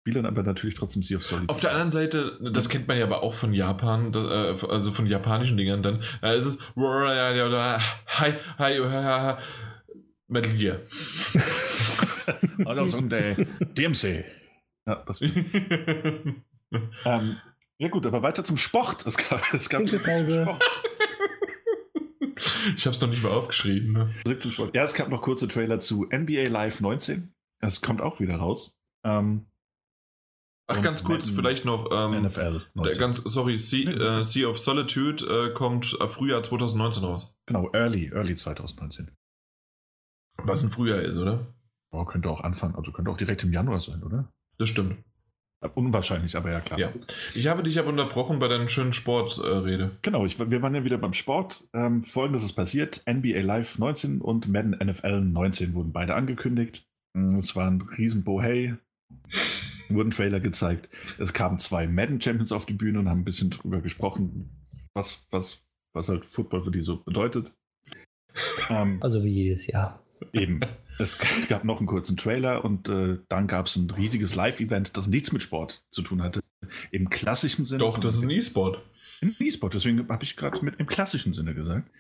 [0.07, 1.52] Dann aber natürlich trotzdem Sea of Solitude.
[1.52, 5.07] Auf der anderen Seite, das kennt man ja aber auch von Japan, äh, also von
[5.07, 9.34] japanischen Dingern dann, da ist es Hi, hi, hi,
[10.28, 10.80] Metal Gear.
[12.66, 13.46] Oder so ein äh,
[13.76, 14.24] DMC.
[14.87, 15.20] Ja, das
[17.05, 17.37] ähm,
[17.78, 19.07] ja gut, aber weiter zum Sport.
[19.07, 19.89] Es gab, es gab.
[19.89, 20.62] Sport.
[22.76, 23.93] Ich hab's noch nicht mal aufgeschrieben.
[23.93, 24.14] Ne?
[24.24, 24.74] Zurück zum Sport.
[24.74, 27.32] Ja, es gab noch kurze Trailer zu NBA Live 19.
[27.61, 28.76] Das kommt auch wieder raus.
[29.05, 29.47] Ähm,
[30.66, 31.91] Ach, ganz kurz, Madden- vielleicht noch.
[31.93, 32.99] Ähm, NFL der 19.
[33.01, 37.39] ganz, sorry, sea, äh, sea of Solitude äh, kommt äh, Frühjahr 2019 raus.
[37.47, 39.11] genau, Early, Early 2019.
[40.39, 41.55] Was ein Frühjahr ist, oder?
[41.93, 44.32] Oh, könnte auch anfangen, also könnte auch direkt im Januar sein, oder?
[44.59, 44.96] Das stimmt.
[45.74, 46.78] Unwahrscheinlich, aber ja klar.
[46.78, 46.92] Ja.
[47.34, 49.92] Ich habe dich aber unterbrochen bei deiner schönen Sportrede.
[50.02, 51.64] Genau, ich, wir waren ja wieder beim Sport.
[51.72, 56.86] Ähm, Folgendes ist passiert: NBA Live 19 und Madden NFL 19 wurden beide angekündigt.
[57.14, 58.74] Mm, Es war ein riesen Bohey.
[59.88, 60.88] Wurden Trailer gezeigt.
[61.18, 64.50] Es kamen zwei Madden Champions auf die Bühne und haben ein bisschen drüber gesprochen,
[64.94, 65.62] was, was,
[65.94, 67.52] was halt Football für die so bedeutet.
[68.68, 70.02] Ähm, also wie jedes Jahr.
[70.32, 70.61] Eben.
[70.99, 71.18] Es
[71.49, 75.32] gab noch einen kurzen Trailer und äh, dann gab es ein riesiges Live-Event, das nichts
[75.32, 76.40] mit Sport zu tun hatte.
[76.90, 77.80] Im klassischen Sinne.
[77.80, 78.82] Doch, das ist ein E-Sport.
[79.20, 81.90] Im E-Sport, deswegen habe ich gerade mit im klassischen Sinne gesagt.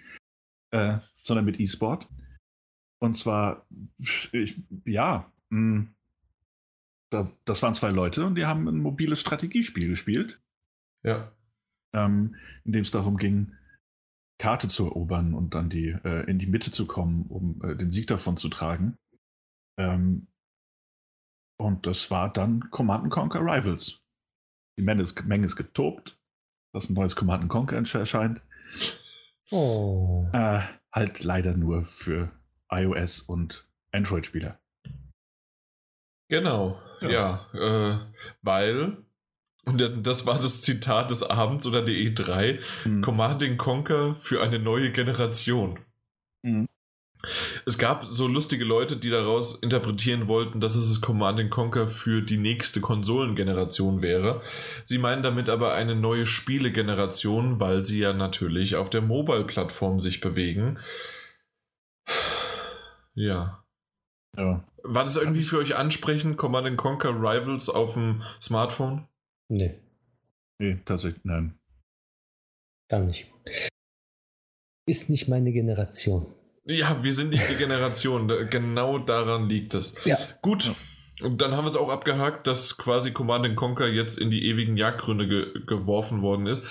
[0.70, 2.08] Äh, sondern mit E-Sport.
[2.98, 3.66] Und zwar,
[4.32, 5.86] ich, ja, mh,
[7.10, 10.40] da, das waren zwei Leute und die haben ein mobiles Strategiespiel gespielt,
[11.02, 11.32] Ja.
[11.92, 13.54] ähm, in dem es darum ging,
[14.38, 17.90] Karte zu erobern und dann die, äh, in die Mitte zu kommen, um äh, den
[17.90, 18.96] Sieg davon zu tragen.
[19.78, 20.28] Ähm,
[21.56, 24.00] und das war dann Command Conquer Rivals.
[24.76, 26.18] Die Menge ist, Menge ist getobt,
[26.72, 28.42] dass ein neues Command Conquer erscheint.
[29.50, 30.28] Oh.
[30.32, 30.62] Äh,
[30.92, 32.32] halt leider nur für
[32.70, 34.58] iOS und Android-Spieler.
[36.28, 38.00] Genau, ja, ja äh,
[38.42, 39.04] weil,
[39.64, 43.02] und das war das Zitat des Abends oder der E3, mhm.
[43.02, 45.78] Command Conquer für eine neue Generation.
[46.42, 46.68] Mhm.
[47.64, 52.22] Es gab so lustige Leute, die daraus interpretieren wollten, dass es das Command Conquer für
[52.22, 54.42] die nächste Konsolengeneration wäre.
[54.84, 60.20] Sie meinen damit aber eine neue Spielegeneration, weil sie ja natürlich auf der Mobile-Plattform sich
[60.20, 60.78] bewegen.
[63.14, 63.64] Ja.
[64.36, 64.64] ja.
[64.82, 69.08] War das irgendwie für euch ansprechend, Command Conquer Rivals auf dem Smartphone?
[69.48, 69.74] Nee.
[70.58, 71.58] Nee, tatsächlich, nein.
[72.88, 73.30] Gar nicht.
[74.86, 76.26] Ist nicht meine Generation.
[76.64, 78.28] Ja, wir sind nicht die Generation.
[78.50, 79.94] genau daran liegt es.
[80.04, 80.18] Ja.
[80.42, 80.64] Gut.
[80.64, 80.74] Ja.
[81.22, 84.76] Und dann haben wir es auch abgehakt, dass quasi Command Conquer jetzt in die ewigen
[84.76, 86.64] Jagdgründe ge geworfen worden ist.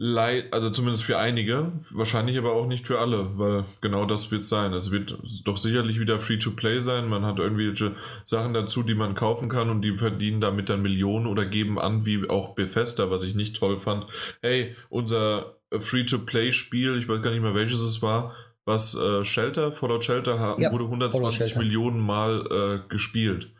[0.00, 4.44] Leid, also zumindest für einige, wahrscheinlich aber auch nicht für alle, weil genau das wird
[4.44, 4.72] sein.
[4.72, 7.08] Es wird doch sicherlich wieder Free-to-Play sein.
[7.08, 11.26] Man hat irgendwelche Sachen dazu, die man kaufen kann und die verdienen damit dann Millionen
[11.26, 14.06] oder geben an, wie auch Bethesda, was ich nicht toll fand.
[14.40, 20.04] Hey, unser Free-to-Play-Spiel, ich weiß gar nicht mehr welches es war, was äh, Shelter, Fallout
[20.04, 23.50] Shelter ja, wurde 120 Millionen Mal äh, gespielt.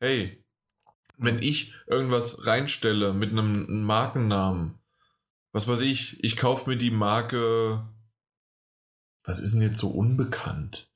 [0.00, 0.42] Hey,
[1.18, 4.80] wenn ich irgendwas reinstelle mit einem Markennamen,
[5.54, 7.82] was weiß ich, ich kaufe mir die Marke,
[9.24, 10.90] was ist denn jetzt so unbekannt?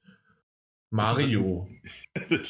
[0.91, 1.69] Mario.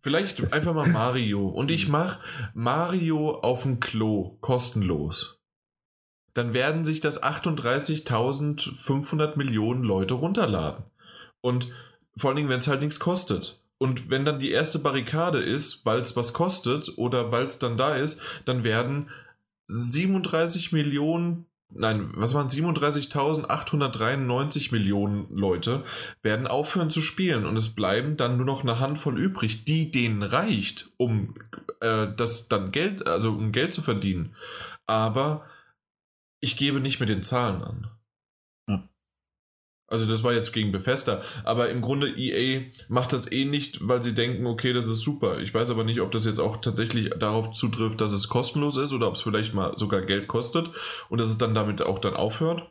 [0.00, 1.48] Vielleicht einfach mal Mario.
[1.48, 2.20] Und ich mache
[2.54, 5.38] Mario auf dem Klo kostenlos
[6.38, 10.84] dann werden sich das 38.500 Millionen Leute runterladen.
[11.40, 11.66] Und
[12.16, 13.60] vor allen Dingen, wenn es halt nichts kostet.
[13.78, 17.76] Und wenn dann die erste Barrikade ist, weil es was kostet oder weil es dann
[17.76, 19.10] da ist, dann werden
[19.66, 25.84] 37 Millionen, nein, was waren 37.893 Millionen Leute
[26.22, 30.22] werden aufhören zu spielen und es bleiben dann nur noch eine Handvoll übrig, die denen
[30.22, 31.34] reicht, um
[31.80, 34.34] äh, das dann Geld, also um Geld zu verdienen.
[34.86, 35.44] Aber
[36.40, 37.90] ich gebe nicht mit den Zahlen an.
[39.88, 44.02] Also das war jetzt gegen Bethesda, aber im Grunde EA macht das eh nicht, weil
[44.02, 45.40] sie denken, okay, das ist super.
[45.40, 48.92] Ich weiß aber nicht, ob das jetzt auch tatsächlich darauf zutrifft, dass es kostenlos ist
[48.92, 50.70] oder ob es vielleicht mal sogar Geld kostet
[51.08, 52.70] und dass es dann damit auch dann aufhört.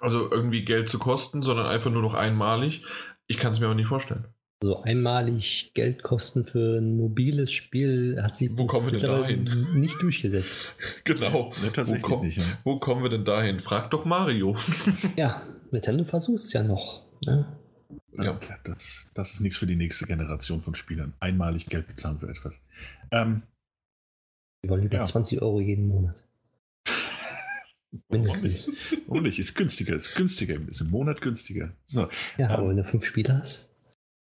[0.00, 2.82] Also irgendwie Geld zu kosten, sondern einfach nur noch einmalig.
[3.26, 4.33] Ich kann es mir aber nicht vorstellen
[4.64, 9.80] so einmalig Geldkosten für ein mobiles Spiel hat sich Wo kommen wir denn dahin?
[9.80, 10.74] nicht durchgesetzt.
[11.04, 11.52] Genau.
[11.62, 12.44] Nee, tatsächlich wo, komm, nicht, ja.
[12.64, 13.60] wo kommen wir denn dahin?
[13.60, 14.56] Frag doch Mario.
[15.16, 17.04] ja, Nintendo versucht es ja noch.
[17.20, 17.46] Ne?
[18.16, 21.14] Ja, das, das ist nichts für die nächste Generation von Spielern.
[21.20, 22.60] Einmalig Geld bezahlen für etwas.
[23.10, 23.42] Ähm,
[24.62, 25.04] wir wollen über ja.
[25.04, 26.24] 20 Euro jeden Monat.
[28.08, 28.70] Mindestens.
[29.06, 29.38] Warum nicht?
[29.38, 31.72] Ist günstiger, ist günstiger, ist im Monat günstiger.
[31.84, 32.08] So,
[32.38, 33.73] ja, aber ähm, wenn du fünf Spiele hast.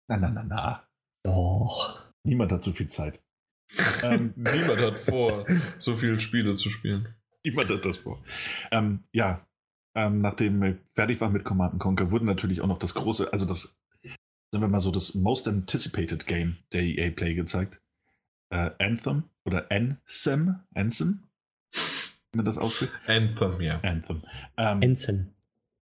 [0.07, 0.87] Na, na, na, na.
[1.23, 2.05] Doch.
[2.23, 3.21] Niemand hat so viel Zeit.
[4.03, 5.45] ähm, niemand hat vor,
[5.79, 7.15] so viele Spiele zu spielen.
[7.43, 8.23] Niemand hat das vor.
[8.71, 9.45] Ähm, ja,
[9.95, 13.45] ähm, nachdem wir fertig waren mit Command Conquer, wurde natürlich auch noch das große, also
[13.45, 13.77] das,
[14.51, 17.81] sagen wir mal so, das Most Anticipated Game der EA Play gezeigt.
[18.49, 21.23] Äh, Anthem oder Ansem, Ansem,
[21.71, 22.93] wenn man das ausspricht.
[23.07, 23.79] Anthem, ja.
[23.81, 24.23] Anthem.
[24.57, 25.31] Ähm, Ansem.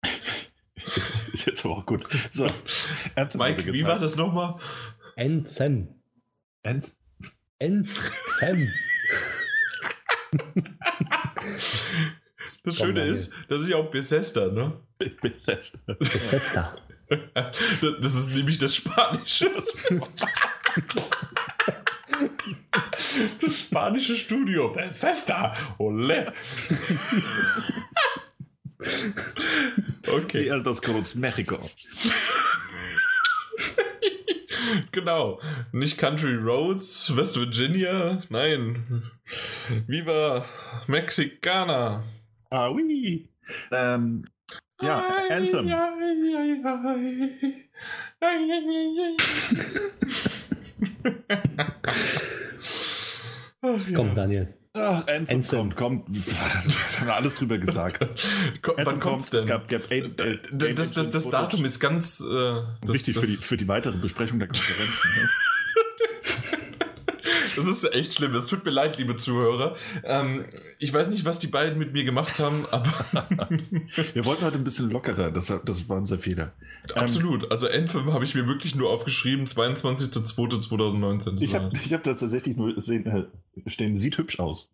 [0.97, 2.07] Ist, ist, jetzt aber auch gut.
[2.31, 2.47] So,
[3.35, 4.57] Mike, wie war das nochmal?
[5.17, 6.03] Enzen.
[6.63, 6.99] Enz?
[7.59, 8.73] Enzen.
[12.63, 14.81] Das Schöne ist, das ist ja auch Bethesda, ne?
[14.99, 15.79] Bethesda.
[15.87, 16.77] Bethesda.
[18.03, 19.51] Das ist nämlich das Spanische.
[23.41, 24.73] Das spanische Studio.
[24.73, 25.57] Bethesda.
[25.79, 26.33] Ole.
[30.09, 30.45] Okay.
[30.45, 31.61] Die Elder Scrolls Mexico.
[34.93, 35.41] genau.
[35.73, 38.23] Nicht Country Roads, West Virginia.
[38.29, 39.03] Nein.
[39.87, 40.47] Viva
[40.87, 42.03] Mexicana.
[42.51, 43.29] Ah, oui.
[43.71, 44.25] Ähm,
[44.81, 45.69] ja, ai, Anthem.
[48.21, 48.39] Ai,
[53.63, 53.95] ai.
[53.95, 54.60] Komm, Daniel.
[54.73, 55.75] Ach, Anthem, Anthem.
[55.75, 56.09] kommt, kommt.
[56.65, 58.09] Das haben wir alles drüber gesagt.
[58.85, 59.41] Wann kommt's denn?
[59.41, 62.25] Es gab, gab eight, eight, das, das, das Datum ist ganz äh,
[62.87, 65.11] wichtig das, für, die, für die weitere Besprechung der Konferenzen.
[65.17, 65.29] ne?
[67.57, 68.35] Das ist echt schlimm.
[68.35, 69.77] Es tut mir leid, liebe Zuhörer.
[70.05, 70.45] Ähm,
[70.79, 72.91] ich weiß nicht, was die beiden mit mir gemacht haben, aber.
[74.15, 75.31] Wir wollten heute ein bisschen lockerer.
[75.31, 76.53] Das, das war unser Fehler.
[76.95, 77.45] Ähm, Absolut.
[77.45, 81.41] Ähm, also Endfilm habe ich mir wirklich nur aufgeschrieben, 22.02.2019.
[81.41, 83.27] Ich habe ich hab da tatsächlich nur sehen, äh,
[83.71, 84.71] stehen, sieht hübsch aus.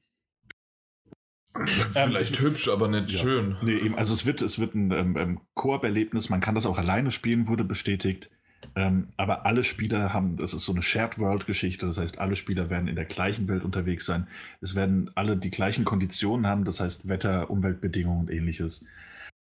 [1.91, 3.19] Vielleicht ähm, hübsch, aber nicht ja.
[3.19, 3.57] schön.
[3.63, 6.79] Nee, eben, also es wird, es wird ein ähm, ähm Koop-Erlebnis, man kann das auch
[6.79, 8.31] alleine spielen, wurde bestätigt.
[8.77, 12.69] Ähm, aber alle Spieler haben, das ist so eine Shared World-Geschichte, das heißt, alle Spieler
[12.69, 14.29] werden in der gleichen Welt unterwegs sein.
[14.61, 18.85] Es werden alle die gleichen Konditionen haben, das heißt Wetter, Umweltbedingungen und ähnliches.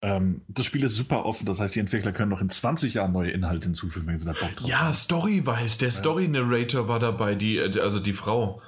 [0.02, 3.12] Ähm, das Spiel ist super offen, das heißt, die Entwickler können noch in 20 Jahren
[3.12, 4.92] neue Inhalte hinzufügen, wenn sie da Bock drauf Ja.
[4.92, 8.60] Story-wise, der Story-Narrator war dabei, die, äh, also die Frau.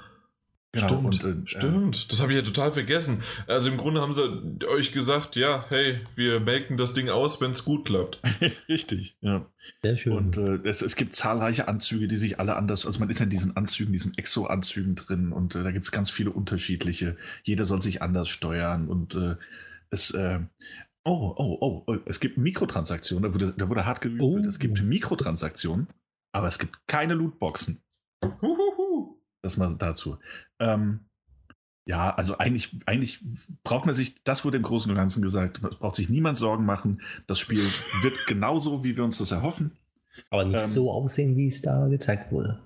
[0.73, 2.11] Genau, Stimmt, und, äh, stimmt.
[2.11, 3.23] Das habe ich ja total vergessen.
[3.47, 7.51] Also im Grunde haben sie euch gesagt, ja, hey, wir melken das Ding aus, wenn
[7.51, 8.19] es gut klappt.
[8.69, 9.45] Richtig, ja.
[9.81, 10.13] Sehr schön.
[10.13, 13.23] Und äh, es, es gibt zahlreiche Anzüge, die sich alle anders, also man ist ja
[13.23, 17.15] in diesen Anzügen, diesen Exo-Anzügen drin und äh, da gibt es ganz viele unterschiedliche.
[17.43, 19.35] Jeder soll sich anders steuern und äh,
[19.89, 20.39] es, äh,
[21.05, 24.21] oh, oh, oh, oh, es gibt Mikrotransaktionen, da wurde, da wurde hart geübt.
[24.21, 24.37] Oh.
[24.39, 25.87] Es gibt Mikrotransaktionen,
[26.33, 27.81] aber es gibt keine Lootboxen.
[28.23, 28.66] Huhuhu.
[29.41, 30.17] Das mal dazu.
[30.59, 31.01] Ähm,
[31.85, 33.23] ja, also eigentlich, eigentlich
[33.63, 37.01] braucht man sich, das wurde im Großen und Ganzen gesagt, braucht sich niemand Sorgen machen.
[37.27, 37.59] Das Spiel
[38.01, 39.71] wird genauso, wie wir uns das erhoffen.
[40.29, 42.59] Aber nicht ähm, so aussehen, wie es da gezeigt wurde.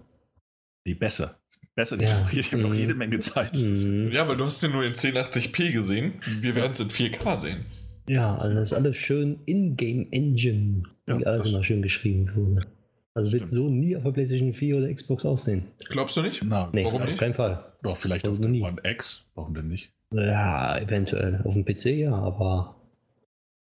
[0.86, 1.38] Nee, besser.
[1.76, 2.12] Besser, die Ja.
[2.26, 2.80] haben noch, noch Mhm.
[2.80, 3.54] jede Menge Zeit.
[3.56, 4.10] Mhm.
[4.12, 6.14] Ja, weil du hast den nur in 1080p gesehen.
[6.40, 7.66] Wir werden es in 4K sehen.
[8.08, 12.66] Ja, also das ist alles schön in-game Engine, Ja, wie alles immer schön geschrieben wurde.
[13.14, 15.64] Also wird so nie auf der PlayStation 4 oder Xbox aussehen.
[15.90, 16.42] Glaubst du nicht?
[16.46, 17.20] Na, Nee, Warum auf nicht?
[17.20, 17.66] keinen Fall.
[17.84, 18.62] Doch, vielleicht Also auf dem nie.
[18.64, 19.26] One X.
[19.36, 19.92] Warum denn nicht?
[20.14, 21.42] Ja, eventuell.
[21.44, 22.76] Auf dem PC ja, aber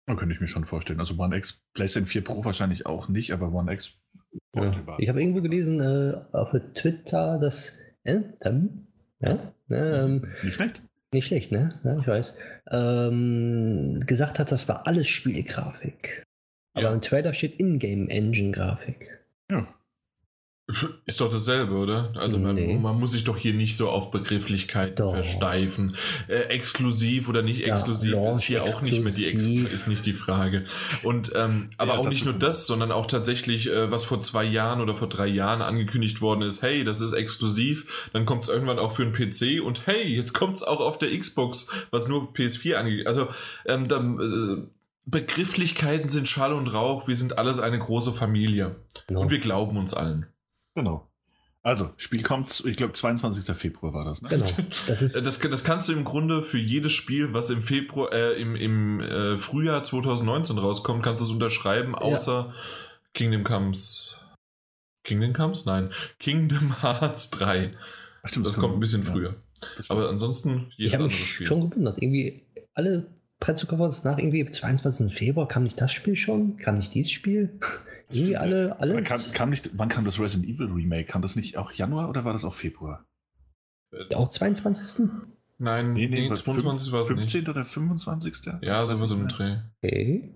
[0.05, 0.99] Da könnte ich mir schon vorstellen.
[0.99, 3.93] Also One X, PlayStation 4 Pro wahrscheinlich auch nicht, aber One X.
[4.55, 4.71] ja.
[4.97, 8.87] ich habe irgendwo gelesen äh, auf Twitter, dass Anthem,
[9.19, 10.81] ja, ähm, Nicht schlecht.
[11.13, 11.79] nicht schlecht, ne?
[11.83, 12.33] Ja, ich weiß,
[12.71, 16.23] ähm, gesagt hat, das war alles Spielgrafik.
[16.73, 16.93] Aber Ja.
[16.93, 19.16] im Trailer steht Ingame Engine Grafik.
[19.51, 19.67] Ja.
[21.05, 22.11] Ist doch dasselbe, oder?
[22.17, 22.75] Also man, Nee.
[22.75, 25.13] man muss sich doch hier nicht so auf Begrifflichkeiten Doch.
[25.13, 25.95] versteifen.
[26.27, 29.87] Äh, exklusiv oder nicht Ja, exklusiv ist Launch hier auch nicht mehr die Ex ist
[29.87, 30.65] nicht die Frage.
[31.03, 34.43] Und ähm, aber Ja, auch nicht nur das, sondern auch tatsächlich, äh, was vor zwei
[34.43, 38.49] Jahren oder vor drei Jahren angekündigt worden ist, hey, das ist exklusiv, dann kommt es
[38.49, 42.09] irgendwann auch für einen PC und hey, jetzt kommt es auch auf der Xbox, was
[42.09, 43.07] nur PS4 angeht.
[43.07, 43.29] Also
[43.65, 44.67] ähm, dann, äh,
[45.09, 48.75] Begrifflichkeiten sind Schall und Rauch, wir sind alles eine große Familie.
[49.07, 49.21] Genau.
[49.21, 50.27] Und wir glauben uns allen.
[50.75, 51.07] Genau.
[51.63, 53.55] Also, Spiel kommt, ich glaube, 22.
[53.55, 54.29] Februar war das, ne?
[54.29, 54.45] Genau.
[54.87, 58.39] Das ist Das, das kannst du im Grunde für jedes Spiel, was im Februar, äh,
[58.39, 62.53] im, im äh, Frühjahr 2019 rauskommt, kannst du es unterschreiben, außer
[63.13, 64.19] Kingdom Comes.
[65.03, 65.65] Kingdom Comes?
[65.65, 65.89] Nein.
[66.19, 67.71] Kingdom Hearts 3.
[68.23, 69.35] Ach, stimmt, Das kommt ein bisschen ja, früher.
[69.59, 69.91] das stimmt.
[69.91, 71.47] Aber ansonsten ich jedes habe andere mich Spiel.
[71.47, 72.01] schon gewundert.
[72.01, 72.43] Irgendwie
[72.73, 73.07] alle
[73.39, 75.13] Pressekonferenzen nach irgendwie 22.
[75.13, 76.57] Februar kam nicht das Spiel schon?
[76.57, 77.59] Kam nicht dieses Spiel?
[78.09, 78.95] irgendwie Stimmt, alle, alle.
[78.95, 81.05] Wann kam, kam nicht, wann kam das Resident Evil Remake?
[81.05, 83.05] Kam das nicht auch Januar oder war das auch Februar?
[84.13, 85.07] auch 22.
[85.59, 87.19] Nein, nee, 22 war es nicht.
[87.19, 87.49] 15.
[87.49, 88.53] oder 25.
[88.61, 89.27] Ja, sowas nicht im.
[89.27, 89.57] Dreh.
[89.81, 90.35] Okay.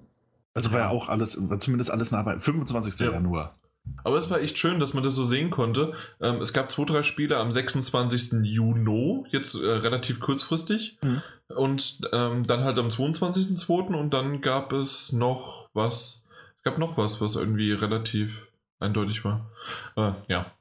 [0.53, 2.99] Also war ja auch alles, war zumindest alles nah bei 25.
[2.99, 3.11] Ja.
[3.11, 3.55] Januar.
[4.03, 5.93] Aber es war echt schön, dass man das so sehen konnte.
[6.19, 8.43] Ähm, es gab zwei, drei Spiele am 26.
[8.43, 10.97] Juni, jetzt äh, relativ kurzfristig.
[11.03, 11.21] Mhm.
[11.49, 13.93] Und ähm, dann halt am 22.02.
[13.95, 16.27] und dann gab es noch was.
[16.57, 18.31] Es gab noch was, was irgendwie relativ
[18.79, 19.51] eindeutig war.
[19.95, 20.51] Äh, ja.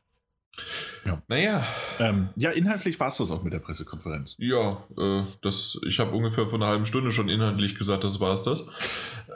[1.07, 1.23] Ja.
[1.29, 1.65] Naja,
[1.99, 4.35] Ähm, ja, inhaltlich war es das auch mit der Pressekonferenz.
[4.39, 8.33] ja, äh, das, ich habe ungefähr vor einer halben Stunde schon inhaltlich gesagt, das war
[8.35, 8.63] es das.
[9.29, 9.33] Äh,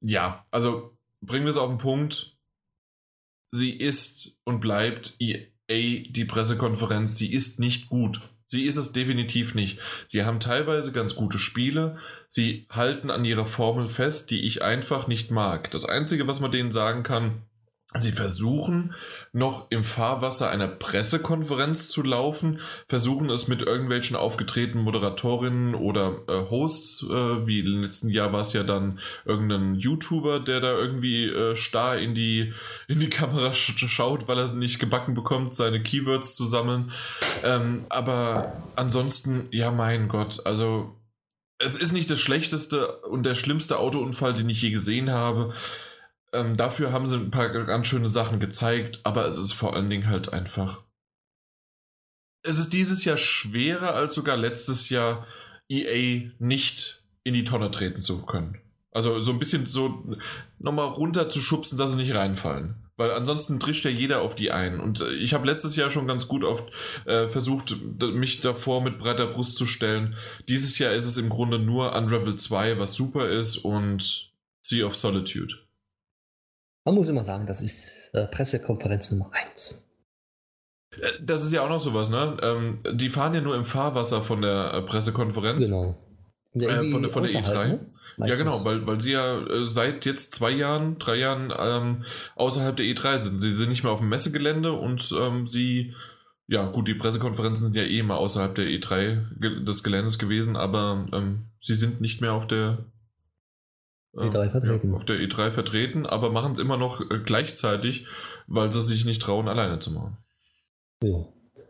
[0.00, 2.33] ja, also bringen wir es auf den Punkt.
[3.54, 7.16] Sie ist und bleibt EA die Pressekonferenz.
[7.16, 8.20] Sie ist nicht gut.
[8.46, 9.78] Sie ist es definitiv nicht.
[10.08, 11.96] Sie haben teilweise ganz gute Spiele.
[12.26, 15.70] Sie halten an ihrer Formel fest, die ich einfach nicht mag.
[15.70, 17.42] Das Einzige, was man denen sagen kann,
[17.96, 18.92] Sie versuchen
[19.32, 22.58] noch im Fahrwasser einer Pressekonferenz zu laufen,
[22.88, 28.40] versuchen es mit irgendwelchen aufgetretenen Moderatorinnen oder äh, Hosts, äh, wie im letzten Jahr war
[28.40, 32.52] es ja dann irgendein YouTuber, der da irgendwie äh, starr in die,
[32.88, 36.90] in die Kamera sch schaut, weil er es nicht gebacken bekommt, seine Keywords zu sammeln.
[37.44, 40.96] Ähm, aber ansonsten, ja mein Gott, also
[41.58, 45.54] es ist nicht das schlechteste und der schlimmste Autounfall, den ich je gesehen habe.
[46.34, 49.88] Ähm, dafür haben sie ein paar ganz schöne Sachen gezeigt, aber es ist vor allen
[49.88, 50.82] Dingen halt einfach.
[52.42, 55.26] Es ist dieses Jahr schwerer als sogar letztes Jahr
[55.68, 58.60] EA nicht in die Tonne treten zu können.
[58.90, 60.04] Also so ein bisschen so
[60.58, 62.76] nochmal runter zu schubsen, dass sie nicht reinfallen.
[62.96, 64.78] Weil ansonsten trischt ja jeder auf die ein.
[64.78, 66.72] Und äh, ich habe letztes Jahr schon ganz gut oft
[67.06, 70.14] äh, versucht, mich davor mit breiter Brust zu stellen.
[70.48, 74.30] Dieses Jahr ist es im Grunde nur Unravel 2, was super ist, und
[74.60, 75.63] Sea of Solitude.
[76.84, 79.90] Man muss immer sagen, das ist äh, Pressekonferenz Nummer 1.
[80.92, 82.36] Äh, Das ist ja auch noch sowas, ne?
[82.42, 85.60] Ähm, die fahren ja nur im Fahrwasser von der äh, Pressekonferenz.
[85.60, 85.96] Genau.
[86.52, 87.66] Äh, von, der, von der E3.
[87.66, 87.80] Ne?
[88.18, 92.04] Ja, genau, weil, weil sie ja äh, seit jetzt zwei Jahren, drei Jahren ähm,
[92.36, 93.38] außerhalb der E3 sind.
[93.38, 95.94] Sie sind nicht mehr auf dem Messegelände und ähm, sie,
[96.46, 100.54] ja gut, die Pressekonferenzen sind ja eh immer außerhalb der E3 ge des Geländes gewesen,
[100.54, 102.86] aber ähm, sie sind nicht mehr auf der
[104.16, 104.90] E3 ähm, vertreten.
[104.90, 108.06] Ja, auf der E3 vertreten, aber machen es immer noch äh, gleichzeitig,
[108.46, 110.18] weil sie sich nicht trauen, alleine zu machen.
[111.02, 111.26] Ja.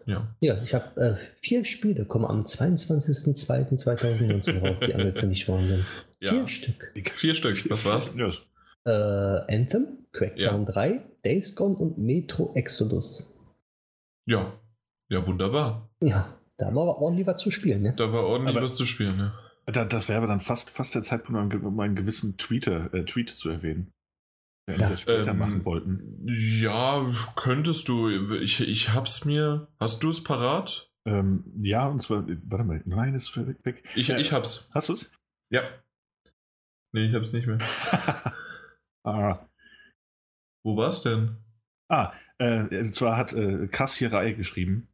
[0.06, 5.86] Ja, ja ich habe äh, vier Spiele, kommen am 22.02.2019 raus, die angekündigt worden sind.
[6.20, 6.32] Ja.
[6.32, 6.92] Vier Stück.
[7.14, 8.14] Vier Stück, was war's?
[8.16, 8.42] Yes.
[8.84, 10.72] Äh, Anthem, Crackdown ja.
[10.72, 13.34] 3, Days Gone und Metro Exodus.
[14.26, 14.52] Ja,
[15.08, 15.90] ja, wunderbar.
[16.00, 17.94] Ja, da war ordentlich was zu spielen, ne?
[17.96, 19.32] Da war ordentlich aber, was zu spielen, ne?
[19.66, 23.30] Da, das wäre aber dann fast, fast der Zeitpunkt, um einen gewissen Tweeter, äh, Tweet
[23.30, 23.92] zu erwähnen
[24.68, 24.96] ja, ja.
[24.96, 26.26] später ähm, machen wollten.
[26.26, 28.08] Ja, könntest du.
[28.34, 29.68] Ich, ich hab's mir.
[29.78, 30.90] Hast du es parat?
[31.06, 33.56] Ähm, ja, und zwar, warte mal, nein, ist weg.
[33.64, 33.84] weg.
[33.94, 34.70] Ich, äh, ich hab's.
[34.72, 35.10] Hast du's?
[35.50, 35.62] Ja.
[36.92, 37.58] Nee, ich hab's nicht mehr.
[39.04, 39.46] ah.
[40.64, 41.36] Wo war's denn?
[41.90, 44.88] Ah, äh, und zwar hat äh, Kass hier Reihe geschrieben,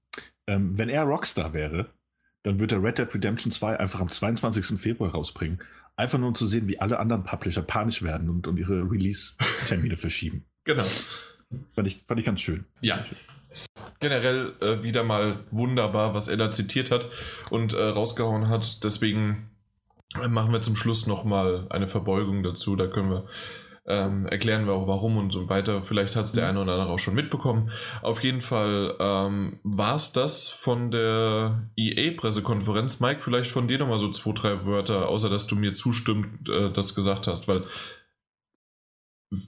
[0.48, 1.94] ähm, wenn er Rockstar wäre,
[2.42, 4.80] dann würde er Red Dead Redemption 2 einfach am 22.
[4.80, 5.60] Februar rausbringen
[6.00, 9.96] Einfach nur um zu sehen, wie alle anderen Publisher panisch werden und, und ihre Release-Termine
[9.98, 10.46] verschieben.
[10.64, 10.86] Genau.
[11.74, 12.64] Fand ich, fand ich ganz schön.
[12.80, 13.04] Ja.
[13.98, 17.10] Generell äh, wieder mal wunderbar, was er da zitiert hat
[17.50, 18.82] und äh, rausgehauen hat.
[18.82, 19.50] Deswegen
[20.14, 22.76] äh, machen wir zum Schluss nochmal eine Verbeugung dazu.
[22.76, 23.26] Da können wir
[23.86, 25.82] ähm, erklären wir auch warum und so weiter.
[25.82, 26.50] Vielleicht hat es der mhm.
[26.50, 27.70] eine oder andere auch schon mitbekommen.
[28.02, 33.00] Auf jeden Fall ähm, war es das von der EA-Pressekonferenz.
[33.00, 36.70] Mike, vielleicht von dir nochmal so zwei, drei Wörter, außer dass du mir zustimmt, äh,
[36.70, 37.64] das gesagt hast, weil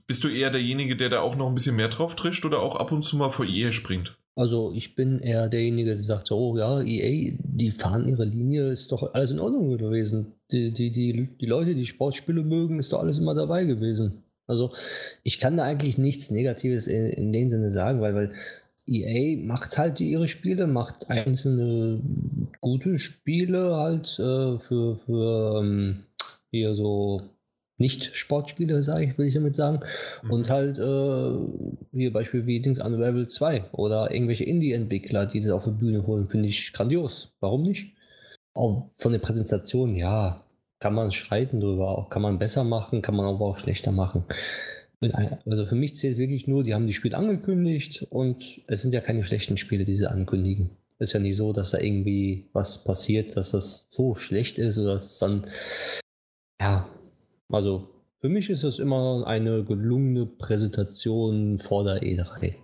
[0.07, 2.77] bist du eher derjenige, der da auch noch ein bisschen mehr drauf trischt oder auch
[2.77, 4.17] ab und zu mal vor EA springt?
[4.35, 8.91] Also ich bin eher derjenige, der sagt oh ja, EA, die fahren ihre Linie, ist
[8.91, 10.33] doch alles in Ordnung gewesen.
[10.51, 14.25] Die, die, die, die Leute, die Sportspiele mögen, ist doch alles immer dabei gewesen.
[14.47, 14.73] Also
[15.23, 18.33] ich kann da eigentlich nichts Negatives in, in dem Sinne sagen, weil, weil
[18.87, 22.01] EA macht halt ihre Spiele, macht einzelne
[22.61, 26.05] gute Spiele halt äh, für, für ähm,
[26.51, 27.23] hier so
[27.83, 29.81] nicht-Sportspiele, sage ich, will ich damit sagen.
[30.23, 30.31] Mhm.
[30.31, 35.65] Und halt äh, hier Beispiel wie Dings Unravel 2 oder irgendwelche Indie-Entwickler, die sie auf
[35.65, 37.35] die Bühne holen, finde ich grandios.
[37.41, 37.95] Warum nicht?
[38.55, 40.43] Auch von der Präsentation, ja,
[40.79, 44.25] kann man streiten drüber, kann man besser machen, kann man aber auch schlechter machen.
[45.47, 49.01] Also für mich zählt wirklich nur, die haben die Spiele angekündigt und es sind ja
[49.01, 50.71] keine schlechten Spiele, die sie ankündigen.
[50.99, 54.95] Ist ja nicht so, dass da irgendwie was passiert, dass das so schlecht ist oder
[54.95, 55.47] dass es dann,
[56.61, 56.89] ja,
[57.53, 57.89] also
[58.19, 62.55] für mich ist es immer eine gelungene Präsentation vor der E3.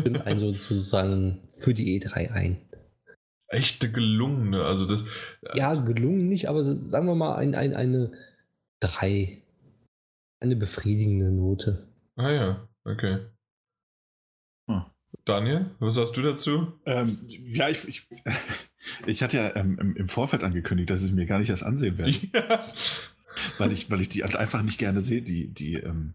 [0.00, 2.58] Stimmt ein sozusagen für die E3 ein
[3.54, 4.64] echte gelungene.
[4.64, 5.02] Also das,
[5.42, 8.12] äh, ja, gelungen nicht, aber sagen wir mal ein, ein, eine
[8.80, 9.42] 3.
[10.40, 11.88] Eine befriedigende Note.
[12.16, 13.20] Ah ja, okay.
[14.68, 14.84] Hm.
[15.24, 16.72] Daniel, was sagst du dazu?
[16.84, 18.08] Ähm, ja, ich, ich,
[19.06, 21.98] ich hatte ja ähm, im, im, Vorfeld angekündigt, dass ich mir gar nicht erst ansehen
[21.98, 22.12] werde.
[22.34, 22.64] Ja.
[23.58, 26.14] Weil ich, weil ich die halt einfach nicht gerne sehe, die, die ähm,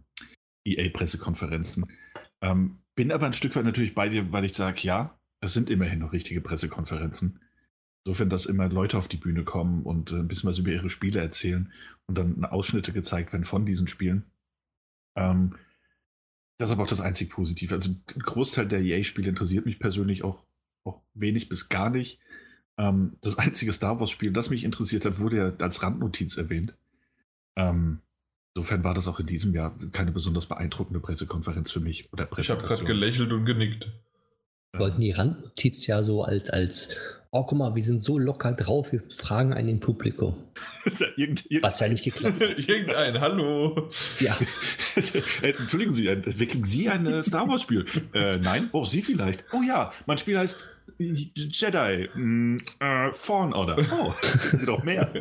[0.66, 1.86] EA-Pressekonferenzen.
[2.42, 5.70] Ähm, bin aber ein Stück weit natürlich bei dir, weil ich sage, ja, es sind
[5.70, 7.40] immerhin noch richtige Pressekonferenzen.
[8.06, 10.90] Insofern, dass immer Leute auf die Bühne kommen und äh, ein bisschen was über ihre
[10.90, 11.72] Spiele erzählen
[12.08, 14.26] und dann Ausschnitte gezeigt werden von diesen Spielen.
[15.18, 15.56] Ähm,
[16.58, 17.74] das ist aber auch das einzig Positive.
[17.74, 20.46] Also ein Großteil der EA-Spiele interessiert mich persönlich auch,
[20.86, 22.20] auch wenig bis gar nicht.
[22.78, 26.76] Ähm, das einzige Star Wars-Spiel, das mich interessiert hat, wurde ja als Randnotiz erwähnt.
[27.56, 28.02] Ähm,
[28.54, 32.12] insofern war das auch in diesem Jahr keine besonders beeindruckende Pressekonferenz für mich.
[32.14, 33.92] Oder ich habe gerade gelächelt und genickt
[34.78, 36.96] wollten die Randnotiz ja so als, als,
[37.32, 40.36] oh guck mal, wir sind so locker drauf, wir fragen einen im Publikum.
[40.86, 42.60] ja irgend, irgend, Was ja nicht geklappt hat.
[42.68, 43.90] Irgendein, hallo.
[44.20, 44.38] Ja.
[45.42, 47.86] Äh, entschuldigen Sie, entwickeln Sie ein äh, Star Wars Spiel?
[48.14, 48.70] äh, nein?
[48.74, 49.46] Oh, Sie vielleicht?
[49.54, 50.68] Oh ja, mein Spiel heißt
[50.98, 53.78] Jedi mm, äh, Fallen Order.
[53.92, 55.12] Oh, sehen Sie doch mehr.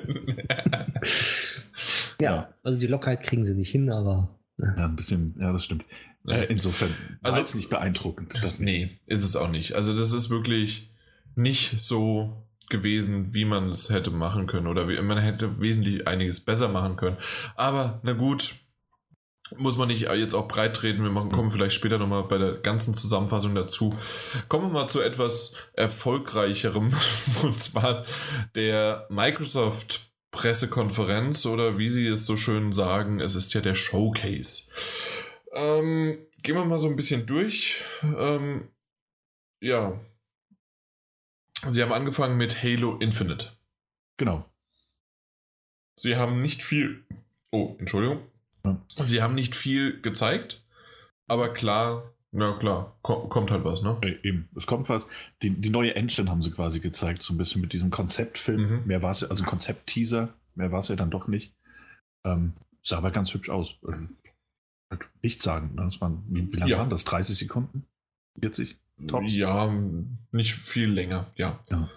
[2.20, 4.28] ja, also die Lockerheit kriegen sie nicht hin, aber.
[4.56, 4.74] Ne.
[4.76, 5.84] Ja, ein bisschen, ja, das stimmt.
[6.26, 8.34] Äh, insofern also ist nicht beeindruckend.
[8.42, 9.74] Das nee, ist es auch nicht.
[9.74, 10.90] Also das ist wirklich
[11.36, 16.40] nicht so gewesen, wie man es hätte machen können oder wie, man hätte wesentlich einiges
[16.40, 17.16] besser machen können.
[17.56, 18.54] Aber na gut,
[19.56, 21.02] muss man nicht jetzt auch breit treten.
[21.02, 23.96] Wir machen, kommen vielleicht später nochmal bei der ganzen Zusammenfassung dazu.
[24.48, 26.92] Kommen wir mal zu etwas erfolgreicherem
[27.42, 28.04] und zwar
[28.54, 34.64] der Microsoft Pressekonferenz oder wie sie es so schön sagen, es ist ja der Showcase.
[35.52, 37.82] Ähm, gehen wir mal so ein bisschen durch.
[38.02, 38.68] Ähm,
[39.60, 39.98] ja.
[41.68, 43.52] Sie haben angefangen mit Halo Infinite.
[44.16, 44.44] Genau.
[45.96, 47.04] Sie haben nicht viel.
[47.50, 48.20] Oh, Entschuldigung.
[49.02, 50.64] Sie haben nicht viel gezeigt,
[51.26, 53.96] aber klar, na klar, ko kommt halt was, ne?
[54.02, 55.06] Äh, eben, es kommt was.
[55.42, 58.60] Die, die neue Engine haben sie quasi gezeigt, so ein bisschen mit diesem Konzeptfilm.
[58.60, 58.86] Mhm.
[58.86, 61.52] Mehr war es, also Konzept-Teaser, mehr war es ja dann doch nicht.
[62.26, 62.52] Ähm,
[62.82, 63.78] sah aber ganz hübsch aus.
[63.86, 64.16] Ähm,
[64.90, 65.74] halt nichts sagen.
[65.74, 65.84] Ne?
[65.84, 66.78] Das waren, wie, wie lange Ja.
[66.78, 67.04] waren das?
[67.04, 67.84] 30 Sekunden?
[68.40, 68.76] 40?
[69.06, 69.34] Tops?
[69.34, 69.72] Ja,
[70.32, 71.60] nicht viel länger, ja.
[71.70, 71.88] Ja.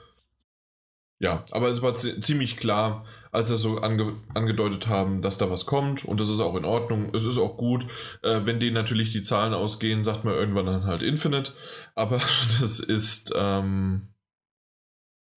[1.21, 5.49] Ja, aber es war zi- ziemlich klar, als sie so ange angedeutet haben, dass da
[5.51, 7.85] was kommt und das ist auch in Ordnung, es ist auch gut.
[8.23, 11.53] Äh, wenn denen natürlich die Zahlen ausgehen, sagt man irgendwann dann halt Infinite,
[11.95, 12.17] aber
[12.59, 14.07] das ist, ähm,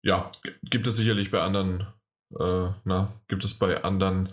[0.03, 0.31] ja,
[0.63, 1.87] gibt es sicherlich bei anderen,
[2.39, 4.29] äh, na, gibt es bei anderen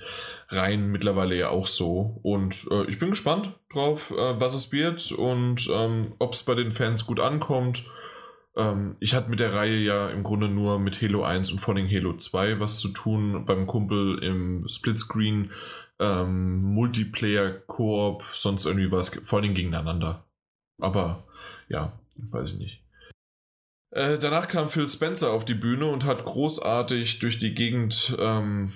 [0.48, 5.12] Reihen mittlerweile ja auch so und äh, ich bin gespannt drauf, äh, was es wird
[5.12, 7.84] und ähm, ob es bei den Fans gut ankommt.
[8.56, 11.74] Ähm, ich hatte mit der Reihe ja im Grunde nur mit Halo 1 und vor
[11.74, 15.52] allem Halo 2 was zu tun, beim Kumpel im Splitscreen,
[15.98, 20.24] ähm, Multiplayer, Koop, sonst irgendwie was, vor allem gegeneinander.
[20.80, 21.24] Aber
[21.68, 22.84] ja, weiß ich nicht.
[23.92, 28.72] Äh, danach kam Phil Spencer auf die Bühne und hat großartig durch die Gegend ähm,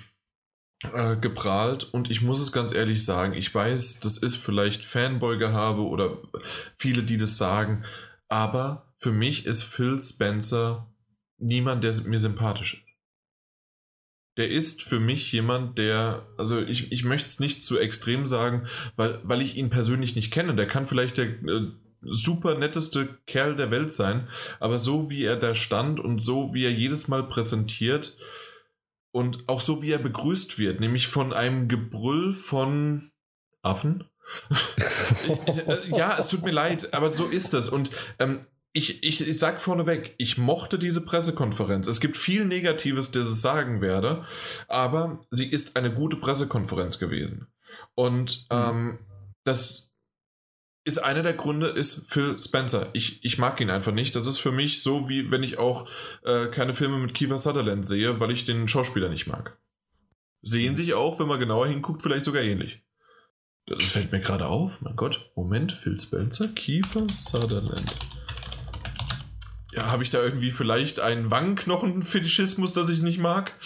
[0.93, 1.85] äh, geprahlt.
[1.93, 6.17] Und ich muss es ganz ehrlich sagen, ich weiß, das ist vielleicht Fanboy-Gehabe oder
[6.77, 7.85] viele, die das sagen,
[8.27, 10.91] aber für mich ist Phil Spencer
[11.37, 12.81] niemand, der mir sympathisch ist.
[14.37, 18.67] Der ist für mich jemand, der, also ich, ich möchte es nicht zu extrem sagen,
[18.97, 20.55] weil, weil ich ihn persönlich nicht kenne.
[20.55, 21.71] Der kann vielleicht der äh,
[22.01, 24.27] super netteste Kerl der Welt sein,
[24.59, 28.17] aber so wie er da stand und so wie er jedes Mal präsentiert
[29.11, 33.11] und auch so wie er begrüßt wird, nämlich von einem Gebrüll von
[33.61, 34.03] Affen.
[35.91, 37.69] ja, es tut mir leid, aber so ist es.
[37.69, 41.87] Und ähm, ich, ich, ich sag vorneweg, ich mochte diese Pressekonferenz.
[41.87, 44.25] Es gibt viel Negatives, das ich sagen werde,
[44.67, 47.47] aber sie ist eine gute Pressekonferenz gewesen.
[47.95, 48.99] Und ähm,
[49.45, 49.95] das
[50.83, 52.89] ist einer der Gründe, ist Phil Spencer.
[52.93, 54.15] Ich, ich mag ihn einfach nicht.
[54.15, 55.89] Das ist für mich so, wie wenn ich auch
[56.23, 59.57] äh, keine Filme mit Kiefer Sutherland sehe, weil ich den Schauspieler nicht mag.
[60.43, 62.83] Sehen sich auch, wenn man genauer hinguckt, vielleicht sogar ähnlich.
[63.67, 64.81] Das fällt mir gerade auf.
[64.81, 65.31] Mein Gott.
[65.35, 67.93] Moment, Phil Spencer, Kiefer Sutherland.
[69.73, 73.53] Ja, habe ich da irgendwie vielleicht einen Wangenknochen-Fetischismus, das ich nicht mag?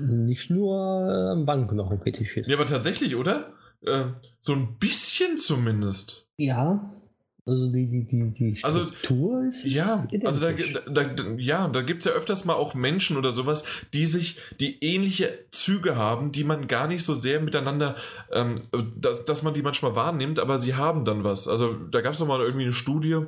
[0.00, 2.48] Nicht nur ein Fetischist.
[2.48, 3.52] Ja, aber tatsächlich, oder?
[3.82, 4.06] Äh,
[4.40, 6.30] so ein bisschen zumindest.
[6.38, 6.94] Ja,
[7.44, 9.64] also die, die, die, die Also, Struktur ist.
[9.64, 10.52] Ja, also da,
[10.86, 14.38] da, da, ja, da gibt es ja öfters mal auch Menschen oder sowas, die sich,
[14.60, 17.96] die ähnliche Züge haben, die man gar nicht so sehr miteinander,
[18.30, 18.54] ähm,
[18.96, 21.48] dass, dass man die manchmal wahrnimmt, aber sie haben dann was.
[21.48, 23.22] Also da gab es mal irgendwie eine Studie,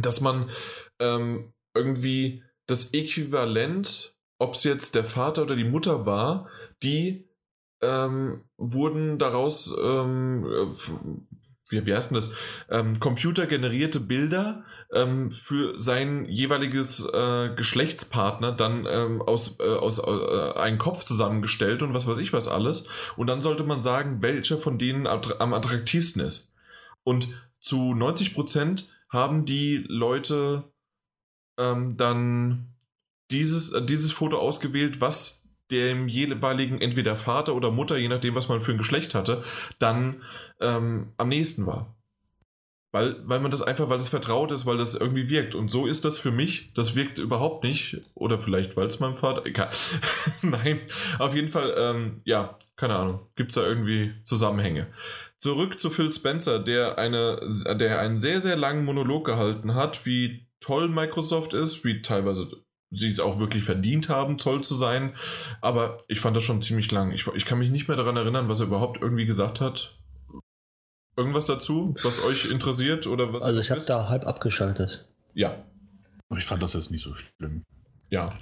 [0.00, 0.50] dass man
[0.98, 6.48] ähm, irgendwie das Äquivalent, ob es jetzt der Vater oder die Mutter war,
[6.82, 7.28] die
[7.80, 11.27] ähm, wurden daraus, ähm, äh,
[11.70, 12.32] wie, wie heißt denn das,
[12.70, 20.52] ähm, computergenerierte Bilder ähm, für sein jeweiliges äh, Geschlechtspartner dann ähm, aus, äh, aus äh,
[20.58, 22.88] einem Kopf zusammengestellt und was weiß ich was alles.
[23.16, 26.54] Und dann sollte man sagen, welcher von denen am attraktivsten ist.
[27.04, 27.28] Und
[27.60, 30.64] zu 90 Prozent haben die Leute
[31.58, 32.74] ähm, dann
[33.30, 38.48] dieses, äh, dieses Foto ausgewählt, was dem jeweiligen entweder Vater oder Mutter, je nachdem, was
[38.48, 39.44] man für ein Geschlecht hatte,
[39.78, 40.22] dann
[40.60, 41.94] ähm, am nächsten war.
[42.90, 45.54] Weil, weil man das einfach, weil das vertraut ist, weil das irgendwie wirkt.
[45.54, 46.72] Und so ist das für mich.
[46.72, 48.00] Das wirkt überhaupt nicht.
[48.14, 49.44] Oder vielleicht, weil es meinem Vater.
[49.44, 49.68] Egal.
[50.42, 50.80] Nein,
[51.18, 53.20] auf jeden Fall, ähm, ja, keine Ahnung.
[53.36, 54.86] Gibt es da irgendwie Zusammenhänge.
[55.36, 57.40] Zurück zu Phil Spencer, der, eine,
[57.78, 62.48] der einen sehr, sehr langen Monolog gehalten hat, wie toll Microsoft ist, wie teilweise
[62.90, 65.14] sie es auch wirklich verdient haben, toll zu sein.
[65.60, 67.12] Aber ich fand das schon ziemlich lang.
[67.12, 69.94] Ich, ich kann mich nicht mehr daran erinnern, was er überhaupt irgendwie gesagt hat.
[71.16, 73.42] Irgendwas dazu, was euch interessiert oder was?
[73.42, 75.06] Also ihr ich habe da halb abgeschaltet.
[75.34, 75.64] Ja,
[76.36, 77.64] Ich fand das jetzt nicht so schlimm.
[78.10, 78.38] ja.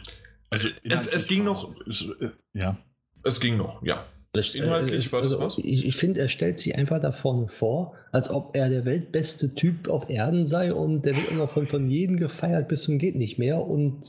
[0.51, 2.77] Also Es- es ging noch- Ist, äh, ja.
[3.25, 4.07] Es ging noch, ja.
[4.43, 5.57] Inhaltlich war das was?
[5.57, 8.85] also Ich, ich finde, er stellt sich einfach da vorne vor, als ob er der
[8.85, 12.99] weltbeste Typ auf Erden sei und der wird immer von, von jedem gefeiert bis zum
[12.99, 14.03] geht nicht mehr und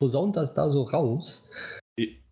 [0.00, 1.50] posaunt das da so raus.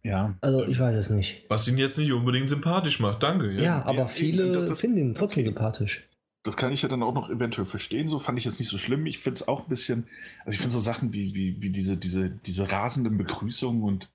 [0.02, 0.34] Ja.
[0.40, 1.44] Also ich weiß es nicht.
[1.48, 3.52] Was ihn jetzt nicht unbedingt sympathisch macht, danke.
[3.62, 5.48] Ja, aber ja, viele das- finden ihn trotzdem okay.
[5.50, 6.06] sympathisch.
[6.42, 8.08] Das kann ich ja dann auch noch eventuell verstehen.
[8.08, 9.04] So fand ich jetzt nicht so schlimm.
[9.04, 10.06] Ich finde es auch ein bisschen,
[10.46, 14.08] also ich finde so Sachen wie, wie, wie diese, diese, diese rasenden Begrüßungen und,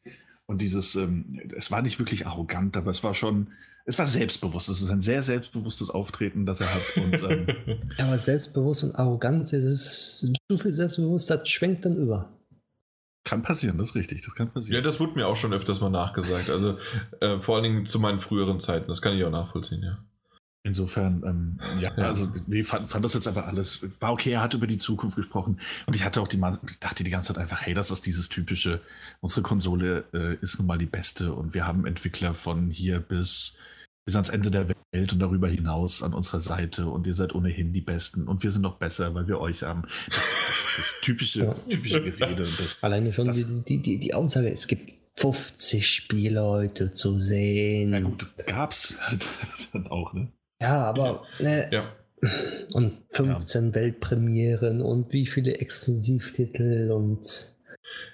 [0.48, 3.48] und dieses, ähm, es war nicht wirklich arrogant, aber es war schon,
[3.86, 4.70] es war selbstbewusst.
[4.70, 6.98] Es ist ein sehr selbstbewusstes Auftreten, das er hat.
[6.98, 12.30] Und, ähm, Aber selbstbewusst und arrogant, das ist zu viel selbstbewusst, das schwenkt dann über.
[13.24, 14.76] Kann passieren, das ist richtig, das kann passieren.
[14.76, 16.50] Ja, das wurde mir auch schon öfters mal nachgesagt.
[16.50, 16.78] Also
[17.22, 19.98] äh, vor allen Dingen zu meinen früheren Zeiten, das kann ich auch nachvollziehen, ja.
[20.66, 22.08] Insofern, ähm, ja, Ja.
[22.08, 25.16] also ich fand, fand das jetzt einfach alles, war okay, er hat über die Zukunft
[25.16, 28.06] gesprochen und ich hatte auch die, Ma- dachte die ganze Zeit einfach, hey, das ist
[28.08, 28.82] dieses typische,
[29.22, 33.54] unsere Konsole äh, ist nun mal die beste und wir haben Entwickler von hier bis,
[34.06, 37.72] bis ans Ende der Welt und darüber hinaus an unserer Seite und ihr seid ohnehin
[37.72, 39.84] die Besten und wir sind noch besser, weil wir euch haben.
[40.08, 42.44] Das, das, das typische, typische Gerede.
[42.44, 47.20] Das, Alleine schon Das- die, die, die, die Aussage, es gibt 50 Spiele heute zu
[47.20, 47.92] sehen.
[47.92, 49.28] na gut, gab's halt
[49.74, 50.28] dann auch, ne?
[50.62, 51.92] Ja, aber ne, Ja.
[52.74, 57.54] und 15 Weltpremieren und wie viele Exklusivtitel und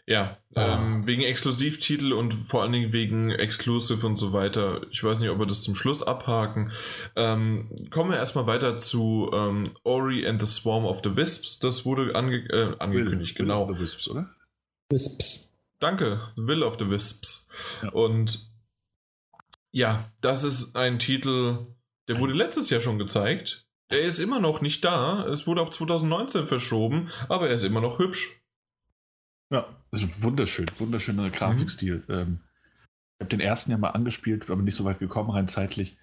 [0.06, 0.80] Ja, Ah.
[0.82, 4.82] ähm, wegen Exklusivtitel und vor allen Dingen wegen Exclusive und so weiter.
[4.92, 6.72] Ich weiß nicht, ob wir das zum Schluss abhaken.
[7.16, 11.60] Ähm, kommen wir erstmal weiter zu ähm, Ori and the Swarm of the Wisps.
[11.60, 13.64] Das wurde ange äh, angekündigt, Will- Will genau.
[13.64, 14.30] of the Wisps, oder?
[14.90, 15.54] Wisps.
[15.80, 17.48] Danke, Will of the Wisps.
[17.82, 17.90] Ja.
[17.92, 18.52] Und
[19.72, 21.60] ja, das ist ein Titel,
[22.08, 23.66] der wurde letztes Jahr schon gezeigt.
[23.92, 25.26] Der ist immer noch nicht da.
[25.28, 28.42] Es wurde auf 2019 verschoben, aber er ist immer noch hübsch.
[29.52, 32.04] Ja, also wunderschön, wunderschöner Grafikstil.
[32.08, 32.40] Ähm,
[33.20, 35.98] ich habe den ersten ja mal angespielt, aber nicht so weit gekommen, rein zeitlich.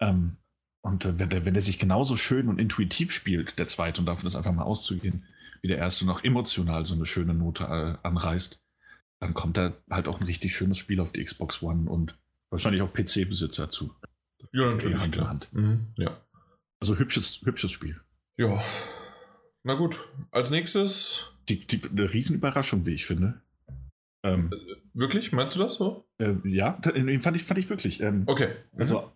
[0.00, 0.36] Ähm,
[0.82, 4.06] und äh, wenn, der, wenn der sich genauso schön und intuitiv spielt, der zweite, und
[4.06, 5.26] davon ist einfach mal auszugehen,
[5.62, 8.60] wie der erste noch emotional so eine schöne Note äh, anreißt,
[9.20, 12.18] dann kommt da halt auch ein richtig schönes Spiel auf die Xbox One und
[12.50, 13.94] wahrscheinlich auch PC-Besitzer zu.
[14.52, 15.48] Ja, natürlich, Hand in Hand.
[15.52, 16.16] Mhm, ja.
[16.80, 18.00] Also hübsches, hübsches Spiel.
[18.36, 18.62] Ja.
[19.62, 19.98] Na gut,
[20.30, 21.30] als nächstes.
[21.48, 23.40] Die, die, eine Riesenüberraschung, wie ich finde.
[24.22, 24.50] Ähm,
[24.94, 25.32] Wirklich?
[25.32, 26.04] Meinst du das so?
[26.18, 28.00] äh, ja, fand ich, fand ich wirklich.
[28.00, 28.50] Ähm, Okay.
[28.76, 29.10] Also,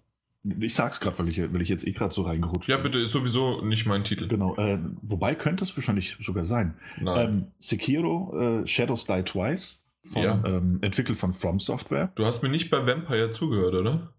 [0.61, 2.85] ich sag's gerade, weil ich, weil ich jetzt eh gerade so reingerutscht Ja, bin.
[2.90, 4.28] bitte, ist sowieso nicht mein Titel.
[4.28, 6.74] Genau, äh, wobei könnte es wahrscheinlich sogar sein.
[7.01, 7.28] Nein.
[7.28, 9.82] Ähm, Sekiro, äh, Shadows Die Twice,
[10.12, 10.43] von, Ja.
[10.44, 12.12] ähm, entwickelt von From Software.
[12.15, 14.12] du hast mir nicht bei Vampire zugehört, oder?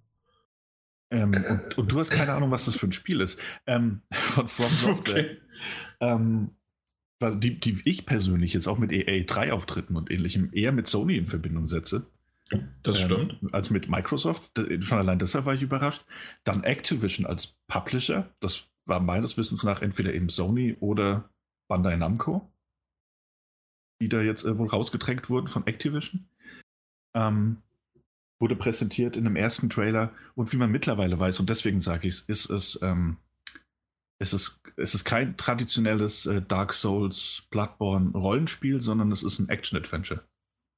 [1.11, 3.39] Ähm, und, und du hast keine Ahnung, was das für ein Spiel ist.
[3.67, 5.37] Ähm, von From Software.
[5.99, 6.51] Ähm,
[7.19, 11.27] weil die, die ich persönlich jetzt auch mit EA3-Auftritten und ähnlichem eher mit Sony in
[11.27, 12.07] Verbindung setze.
[12.83, 13.53] Das ähm, stimmt.
[13.53, 14.51] Als mit Microsoft.
[14.81, 16.05] Schon allein deshalb war ich überrascht.
[16.43, 18.29] Dann Activision als Publisher.
[18.39, 21.29] Das war meines Wissens nach entweder eben Sony oder
[21.67, 22.51] Bandai Namco,
[23.99, 26.27] die da jetzt äh, wohl rausgedrängt wurden von Activision.
[27.15, 27.63] Ähm,
[28.39, 30.11] wurde präsentiert in einem ersten Trailer.
[30.35, 33.17] Und wie man mittlerweile weiß, und deswegen sage ich es, ist es, ähm,
[34.19, 39.49] es ist, es ist kein traditionelles äh, Dark Souls Bloodborne Rollenspiel, sondern es ist ein
[39.49, 40.21] Action-Adventure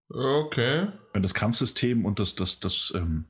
[0.09, 0.88] Okay.
[1.13, 3.25] wenn das Kampfsystem und das, das, das, ähm,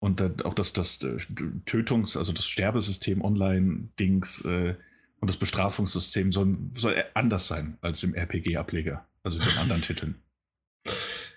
[0.00, 1.18] und dann auch das, das äh,
[1.66, 4.74] Tötungs-, also das Sterbesystem Online-Dings äh,
[5.20, 10.22] und das Bestrafungssystem soll, soll anders sein als im RPG-Ableger, also in den anderen Titeln.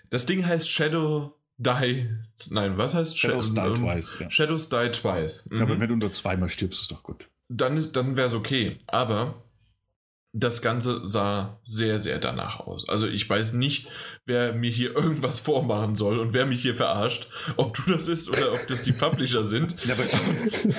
[0.10, 2.10] Das Ding heißt Shadow Die.
[2.49, 4.30] Nein, was heißt Shadows Die ähm, Twice, ja.
[4.30, 5.48] Shadows Die Twice.
[5.52, 5.61] Mhm.
[5.61, 7.27] Aber wenn du nur zweimal stirbst, ist doch gut.
[7.49, 8.77] dann, ist- dann wäre es okay.
[8.88, 9.41] Aber
[10.38, 12.90] das Ganze sah sehr, sehr danach aus.
[12.90, 13.88] Also ich weiß nicht,
[14.26, 17.30] wer mir hier irgendwas vormachen soll und wer mich hier verarscht.
[17.56, 19.82] Ob du das ist oder ob das die Publisher sind.
[19.86, 20.03] Ja, aber,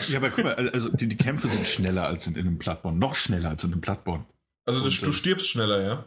[0.08, 2.98] ja, aber guck mal, also die, die Kämpfe sind schneller als in, in einem Bloodborne,
[2.98, 4.26] noch schneller als in einem Bloodborne.
[4.66, 6.04] Also das, du äh, stirbst schneller, ja?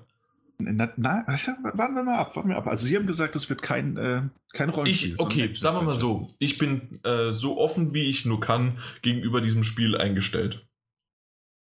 [0.62, 2.68] Na, na, warten wir mal ab, warten wir ab.
[2.68, 5.14] Also sie haben gesagt, es wird kein, äh, kein Rollenspiel.
[5.14, 6.28] Ich, okay, sagen wir mal so.
[6.38, 10.68] Ich bin äh, so offen, wie ich nur kann, gegenüber diesem Spiel eingestellt.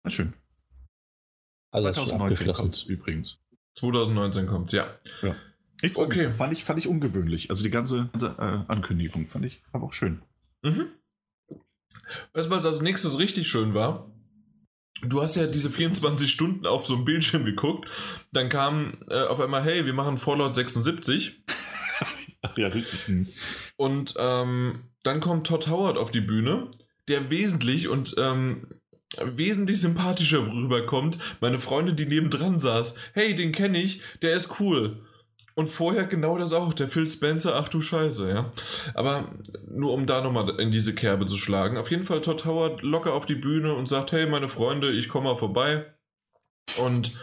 [0.03, 0.33] Na schön.
[1.71, 2.61] Also das ist schon 2019 abgeschlossen.
[2.61, 3.39] kommt übrigens.
[3.75, 4.93] 2019 kommt's, ja.
[5.81, 6.31] Ich, Okay.
[6.33, 7.49] Fand ich, fand ich ungewöhnlich.
[7.49, 10.21] Also die ganze, ganze äh, Ankündigung fand ich aber auch schön.
[10.63, 10.87] Mhm.
[12.33, 14.11] Weißt du, was als nächstes richtig schön war?
[15.03, 17.89] Du hast ja diese 24 Stunden auf so einem Bildschirm geguckt.
[18.31, 21.43] Dann kam äh, auf einmal, hey, wir machen Fallout 76.
[22.41, 23.07] Ach ja, richtig.
[23.07, 23.27] Hm.
[23.77, 26.69] Und ähm, dann kommt Todd Howard auf die Bühne,
[27.07, 28.67] der wesentlich und ähm,
[29.23, 31.17] wesentlich sympathischer rüberkommt.
[31.41, 35.03] Meine Freundin, die nebendran saß, hey, den kenne ich, der ist cool.
[35.55, 38.51] Und vorher genau das auch, der Phil Spencer, ach du Scheiße, ja.
[38.93, 39.25] Aber
[39.67, 41.77] nur um da nochmal in diese Kerbe zu schlagen.
[41.77, 45.09] Auf jeden Fall Todd Howard locker auf die Bühne und sagt, hey, meine Freunde, ich
[45.09, 45.85] komme mal vorbei.
[46.77, 47.13] Und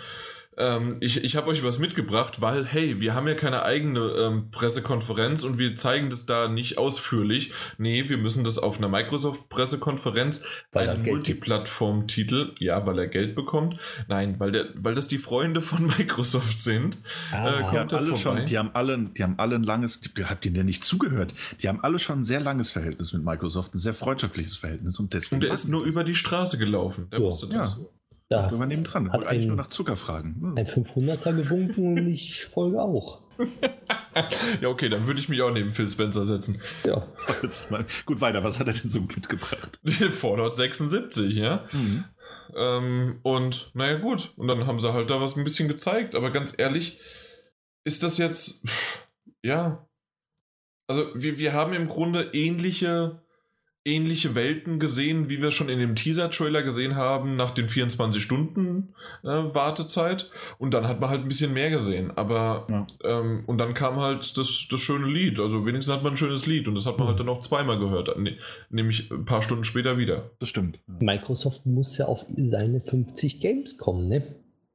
[0.58, 4.50] ähm, ich, ich habe euch was mitgebracht, weil, hey, wir haben ja keine eigene ähm,
[4.50, 7.52] Pressekonferenz und wir zeigen das da nicht ausführlich.
[7.78, 13.34] Nee, wir müssen das auf einer Microsoft-Pressekonferenz, Weil er einen Multiplattform-Titel, ja, weil er Geld
[13.34, 13.78] bekommt.
[14.08, 16.98] Nein, weil, der, weil das die Freunde von Microsoft sind.
[17.32, 18.20] Ah, Äh, Die kommt haben, alle vorbei?
[18.20, 21.34] schon, die, haben alle, die haben alle ein langes, die- habt ihr denn nicht zugehört?
[21.62, 25.14] Die haben alle schon ein sehr langes Verhältnis mit Microsoft, ein sehr freundschaftliches Verhältnis und
[25.14, 25.36] deswegen.
[25.36, 27.08] Und der ist nur über die Straße gelaufen.
[27.12, 27.24] Der Ja.
[27.26, 27.78] wusste das.
[27.78, 27.84] Ja.
[28.28, 29.10] Da wir neben dran.
[29.10, 30.54] Hat eigentlich nur nach Zucker fragen.
[30.56, 33.22] Ein 500er gewunken und ich folge auch.
[34.60, 36.60] ja, okay, dann würde ich mich auch neben Phil Spencer setzen.
[36.84, 37.06] Ja.
[38.06, 38.44] Gut, weiter.
[38.44, 39.80] Was hat er denn so mitgebracht?
[40.10, 41.64] Fallout 76, ja.
[41.72, 42.04] Mhm.
[42.54, 44.32] Ähm, und naja, gut.
[44.36, 46.14] Und dann haben sie halt da was ein bisschen gezeigt.
[46.14, 47.00] Aber ganz ehrlich,
[47.84, 48.64] ist das jetzt.
[49.42, 49.86] Ja.
[50.86, 53.22] Also, wir, wir haben im Grunde ähnliche
[53.88, 58.94] ähnliche Welten gesehen, wie wir schon in dem Teaser-Trailer gesehen haben, nach den 24 Stunden
[59.24, 60.30] äh, Wartezeit.
[60.58, 62.12] Und dann hat man halt ein bisschen mehr gesehen.
[62.16, 62.86] Aber ja.
[63.04, 65.40] ähm, und dann kam halt das, das schöne Lied.
[65.40, 67.10] Also wenigstens hat man ein schönes Lied und das hat man mhm.
[67.10, 68.36] halt dann auch zweimal gehört, ne,
[68.70, 70.30] nämlich ein paar Stunden später wieder.
[70.38, 70.78] Das stimmt.
[70.86, 74.22] Microsoft muss ja auf seine 50 Games kommen, ne?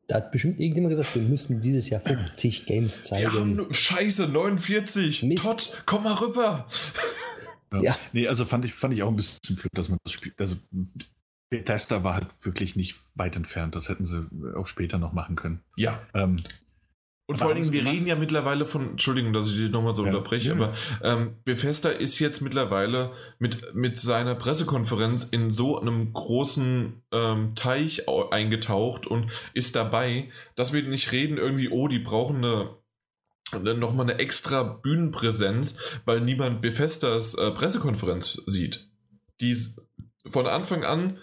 [0.08, 3.32] Da hat bestimmt irgendjemand gesagt, wir müssen dieses Jahr 50 Games zeigen.
[3.32, 5.24] Wir haben Scheiße, 49.
[5.24, 5.44] Mist.
[5.44, 6.68] Todd, komm mal rüber.
[7.74, 7.82] Ja.
[7.82, 7.98] ja.
[8.12, 10.40] Nee, also fand ich, fand ich auch ein bisschen blöd, dass man das spielt.
[10.40, 10.58] Also
[11.50, 13.76] Bethesda war halt wirklich nicht weit entfernt.
[13.76, 15.62] Das hätten sie auch später noch machen können.
[15.76, 16.02] Ja.
[16.14, 16.44] Ähm,
[17.26, 20.04] und vor allen Dingen, wir reden ja mittlerweile von, Entschuldigung, dass ich dich nochmal so
[20.04, 20.56] ja, unterbreche, ja.
[20.56, 27.56] aber ähm, Bethesda ist jetzt mittlerweile mit, mit seiner Pressekonferenz in so einem großen ähm,
[27.56, 32.72] Teich eingetaucht und ist dabei, dass wir nicht reden irgendwie, oh, die brauchen eine
[33.52, 38.88] nochmal eine extra Bühnenpräsenz, weil niemand Bethesdas äh, Pressekonferenz sieht.
[39.42, 39.58] Die
[40.28, 41.18] von Anfang an,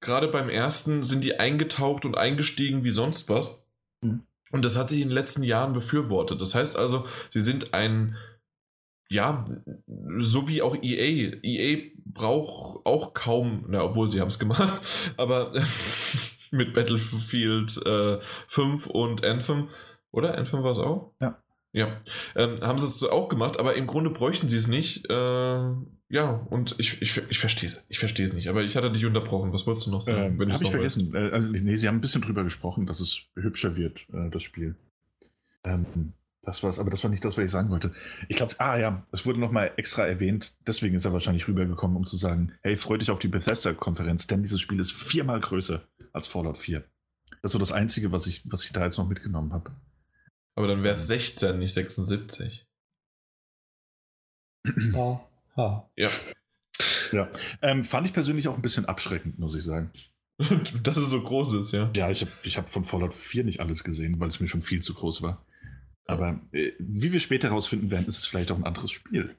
[0.00, 3.62] gerade beim ersten, sind die eingetaucht und eingestiegen wie sonst was.
[4.00, 4.22] Mhm.
[4.50, 6.40] Und das hat sich in den letzten Jahren befürwortet.
[6.40, 8.16] Das heißt also, sie sind ein,
[9.10, 9.44] ja,
[10.18, 11.38] so wie auch EA.
[11.42, 14.80] EA braucht auch kaum, na, obwohl sie haben es gemacht,
[15.16, 15.52] aber
[16.52, 19.70] mit Battlefield äh, 5 und Anthem,
[20.12, 20.38] oder?
[20.38, 21.12] Anthem war es auch?
[21.20, 21.42] Ja.
[21.74, 22.00] Ja,
[22.36, 25.10] ähm, haben sie es auch gemacht, aber im Grunde bräuchten sie es nicht.
[25.10, 25.12] Äh,
[26.08, 29.04] ja, und ich, ich, ich verstehe es ich verstehe es nicht, aber ich hatte dich
[29.04, 29.52] unterbrochen.
[29.52, 30.40] Was wolltest du noch sagen?
[30.40, 31.12] Ähm, Habe ich vergessen.
[31.16, 34.44] Äh, also, nee, sie haben ein bisschen drüber gesprochen, dass es hübscher wird, äh, das
[34.44, 34.76] Spiel.
[35.64, 37.92] Ähm, das war's, aber das war nicht das, was ich sagen wollte.
[38.28, 42.06] Ich glaube, ah ja, es wurde nochmal extra erwähnt, deswegen ist er wahrscheinlich rübergekommen, um
[42.06, 45.82] zu sagen, hey, freu dich auf die Bethesda-Konferenz, denn dieses Spiel ist viermal größer
[46.12, 46.84] als Fallout 4.
[47.42, 49.72] Das ist so das Einzige, was ich, was ich da jetzt noch mitgenommen habe.
[50.56, 52.66] Aber dann wäre es 16, nicht 76.
[54.92, 55.20] Ja.
[55.56, 55.90] Ja.
[55.96, 56.10] ja.
[57.12, 57.28] ja.
[57.62, 59.90] Ähm, fand ich persönlich auch ein bisschen abschreckend, muss ich sagen.
[60.82, 61.90] Dass es so groß ist, ja.
[61.94, 64.62] Ja, ich habe ich hab von Fallout 4 nicht alles gesehen, weil es mir schon
[64.62, 65.44] viel zu groß war.
[66.06, 69.36] Aber äh, wie wir später herausfinden werden, ist es vielleicht auch ein anderes Spiel.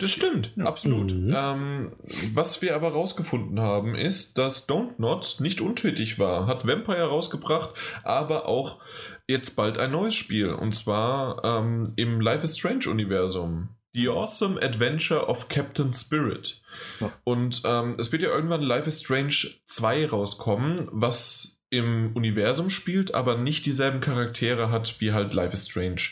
[0.00, 0.64] Das stimmt, ja.
[0.64, 1.14] absolut.
[1.14, 1.32] Mhm.
[1.36, 1.92] Ähm,
[2.32, 6.46] was wir aber herausgefunden haben, ist, dass Don't Not nicht untätig war.
[6.46, 8.80] Hat Vampire rausgebracht, aber auch
[9.28, 10.50] jetzt bald ein neues Spiel.
[10.50, 13.68] Und zwar ähm, im Life is Strange Universum.
[13.94, 16.60] The Awesome Adventure of Captain Spirit.
[17.00, 17.12] Ja.
[17.24, 23.14] Und ähm, es wird ja irgendwann Life is Strange 2 rauskommen, was im Universum spielt,
[23.14, 26.02] aber nicht dieselben Charaktere hat wie halt Life is Strange.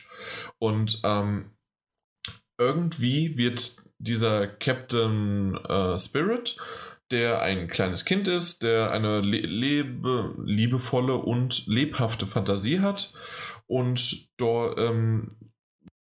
[0.59, 1.51] Und ähm,
[2.59, 6.57] irgendwie wird dieser Captain äh, Spirit
[7.11, 13.13] der ein kleines Kind ist, der eine le lebe liebevolle und lebhafte Fantasie hat
[13.67, 15.37] und dort ähm,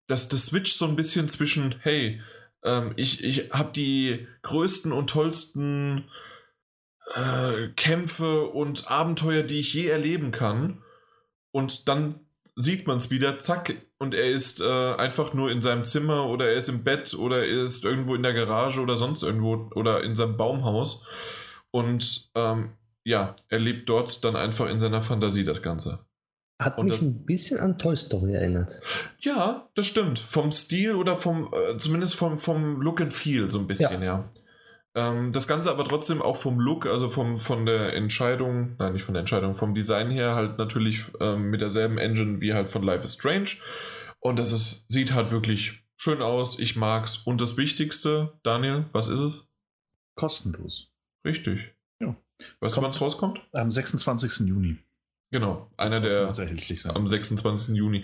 [0.08, 2.22] das, das switcht so ein bisschen zwischen, hey,
[2.64, 6.10] ähm, ich, ich habe die größten und tollsten
[7.16, 10.84] äh, Kämpfe und Abenteuer, die ich je erleben kann
[11.52, 12.23] und dann
[12.56, 16.50] sieht man es wieder, zack, und er ist äh, einfach nur in seinem Zimmer oder
[16.50, 20.04] er ist im Bett oder er ist irgendwo in der Garage oder sonst irgendwo oder
[20.04, 21.06] in seinem Baumhaus.
[21.72, 22.74] Und ähm,
[23.04, 26.06] ja, er lebt dort dann einfach in seiner Fantasie das Ganze.
[26.62, 28.80] Hat und mich das, ein bisschen an Toy Story erinnert.
[29.20, 30.20] Ja, das stimmt.
[30.20, 34.20] Vom Stil oder vom, äh, zumindest vom, vom Look and Feel so ein bisschen, ja.
[34.20, 34.30] ja.
[34.96, 39.04] Ähm, das Ganze aber trotzdem auch vom Look, also vom, von der Entscheidung, nein, nicht
[39.04, 42.84] von der Entscheidung, vom Design her halt natürlich ähm, mit derselben Engine wie halt von
[42.84, 43.58] Life is Strange.
[44.20, 46.60] Und das ist, sieht halt wirklich schön aus.
[46.60, 47.18] Ich mag's.
[47.18, 49.50] Und das Wichtigste, Daniel, was ist es?
[50.16, 50.92] Kostenlos.
[51.26, 51.74] Richtig.
[52.00, 52.16] Ja.
[52.60, 53.42] Weißt du, wann es rauskommt?
[53.52, 54.48] Am 26.
[54.48, 54.78] Juni.
[55.34, 57.76] Genau, einer der am 26.
[57.76, 58.04] Juni.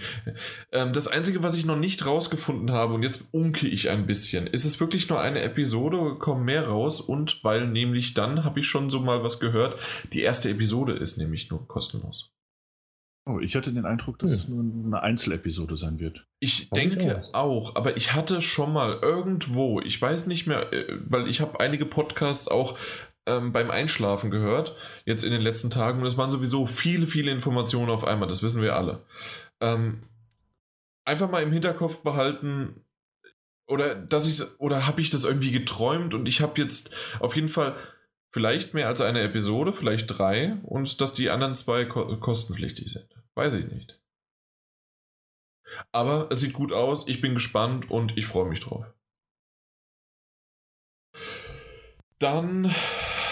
[0.72, 4.48] Ähm, das Einzige, was ich noch nicht rausgefunden habe, und jetzt unke ich ein bisschen,
[4.48, 8.68] ist es wirklich nur eine Episode, kommen mehr raus und weil nämlich dann, habe ich
[8.68, 9.78] schon so mal was gehört,
[10.12, 12.32] die erste Episode ist nämlich nur kostenlos.
[13.28, 14.38] Oh, ich hatte den Eindruck, dass ja.
[14.38, 16.26] es nur eine Einzelepisode sein wird.
[16.40, 17.34] Ich Warum denke auch.
[17.36, 17.76] auch.
[17.76, 21.86] aber ich hatte schon mal irgendwo, ich weiß nicht mehr, äh, weil ich habe einige
[21.86, 22.76] Podcasts auch
[23.30, 24.76] ähm, beim Einschlafen gehört,
[25.06, 26.00] jetzt in den letzten Tagen.
[26.00, 29.06] Und es waren sowieso viele, viele Informationen auf einmal, das wissen wir alle.
[29.62, 30.04] Ähm,
[31.06, 32.86] einfach mal im Hinterkopf behalten,
[33.68, 37.50] oder dass ich oder habe ich das irgendwie geträumt und ich habe jetzt auf jeden
[37.50, 37.78] Fall
[38.32, 43.10] Vielleicht mehr als eine Episode, vielleicht drei und dass die anderen zwei ko kostenpflichtig sind.
[43.34, 44.00] Weiß ich nicht.
[45.92, 48.86] Aber es sieht gut aus, ich bin gespannt und ich freue mich drauf.
[52.20, 52.74] Dann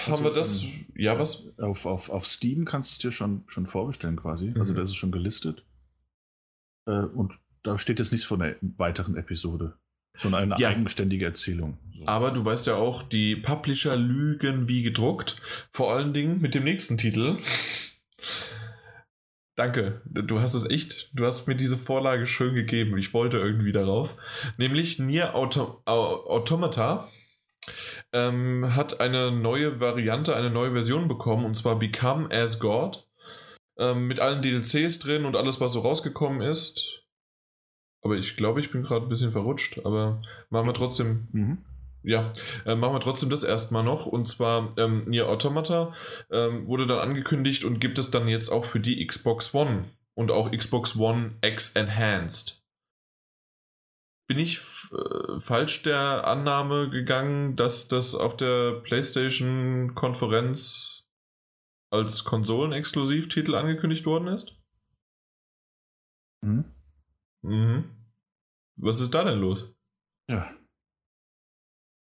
[0.09, 0.63] also, haben wir das.
[0.63, 1.57] Ähm, ja, was?
[1.59, 4.53] Auf, auf, auf Steam kannst du es dir schon, schon vorbestellen quasi.
[4.57, 4.77] Also mhm.
[4.77, 5.63] da ist es schon gelistet.
[6.85, 9.77] Äh, und da steht jetzt nichts von einer weiteren Episode
[10.19, 10.69] sondern eine ja.
[10.69, 11.77] eigenständige Erzählung.
[11.97, 12.05] So.
[12.05, 15.41] Aber du weißt ja auch, die Publisher lügen wie gedruckt.
[15.71, 17.37] Vor allen Dingen mit dem nächsten Titel.
[19.55, 22.95] Danke, du hast es echt, du hast mir diese Vorlage schön gegeben.
[22.97, 24.15] Ich wollte irgendwie darauf.
[24.57, 27.09] Nämlich Nier Auto Automata
[28.13, 33.05] ähm, hat eine neue Variante, eine neue Version bekommen und zwar Become as God.
[33.79, 37.03] Ähm, mit allen DLCs drin und alles, was so rausgekommen ist.
[38.01, 39.85] Aber ich glaube, ich bin gerade ein bisschen verrutscht.
[39.85, 41.27] Aber machen wir trotzdem.
[41.31, 41.57] Mhm.
[42.03, 42.31] Ja,
[42.65, 44.05] äh, machen wir trotzdem das erstmal noch.
[44.05, 45.93] Und zwar ähm, Nier Automata
[46.31, 49.85] ähm, wurde dann angekündigt und gibt es dann jetzt auch für die Xbox One
[50.15, 52.63] und auch Xbox One X Enhanced.
[54.27, 54.59] Bin ich
[54.91, 61.07] äh, falsch der Annahme gegangen, dass das auf der PlayStation-Konferenz
[61.89, 64.57] als Konsolen-Exklusivtitel angekündigt worden ist?
[66.41, 66.65] Mhm.
[67.41, 67.85] Mhm.
[68.75, 69.73] Was ist da denn los?
[70.29, 70.53] Ja.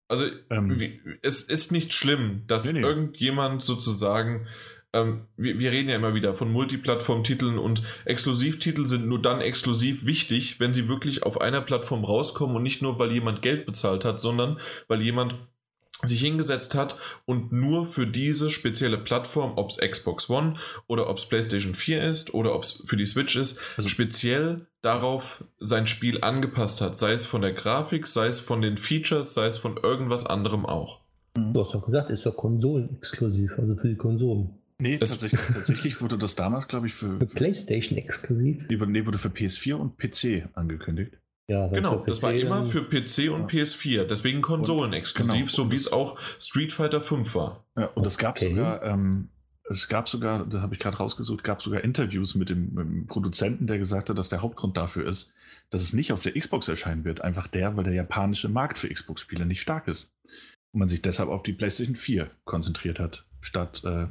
[0.08, 2.86] Also, ähm, es ist nicht schlimm, dass nee, nee.
[2.86, 4.46] irgendjemand sozusagen.
[4.96, 10.06] Ähm, wir, wir, reden ja immer wieder von Multiplattform-Titeln und Exklusivtitel sind nur dann exklusiv
[10.06, 14.04] wichtig, wenn sie wirklich auf einer Plattform rauskommen und nicht nur, weil jemand Geld bezahlt
[14.04, 14.58] hat, sondern
[14.88, 15.34] weil jemand
[16.02, 20.56] sich hingesetzt hat und nur für diese spezielle Plattform, ob es Xbox One
[20.86, 24.66] oder ob es PlayStation 4 ist oder ob es für die Switch ist, also speziell
[24.82, 29.32] darauf sein Spiel angepasst hat, sei es von der Grafik, sei es von den Features,
[29.34, 31.00] sei es von irgendwas anderem auch.
[31.34, 34.50] Du hast doch gesagt, ist doch konsolenexklusiv, also für die Konsolen.
[34.78, 38.68] Nee, tatsächlich, tatsächlich, wurde das damals, glaube ich, für, für PlayStation exklusiv.
[38.68, 41.18] Nee, wurde für PS4 und PC angekündigt.
[41.48, 43.62] Ja, genau, das war immer für PC und ja.
[43.62, 45.48] PS4, deswegen Konsolen exklusiv, genau.
[45.48, 47.64] so wie es auch Street Fighter 5 war.
[47.76, 49.28] Ja, und es gab sogar, ähm,
[49.70, 53.06] es gab sogar, das habe ich gerade rausgesucht, gab sogar Interviews mit dem, mit dem,
[53.06, 55.32] Produzenten, der gesagt hat, dass der Hauptgrund dafür ist,
[55.70, 58.88] dass es nicht auf der Xbox erscheinen wird, einfach der, weil der japanische Markt für
[58.88, 60.12] Xbox-Spiele nicht stark ist.
[60.72, 64.08] Und man sich deshalb auf die PlayStation 4 konzentriert hat, statt äh,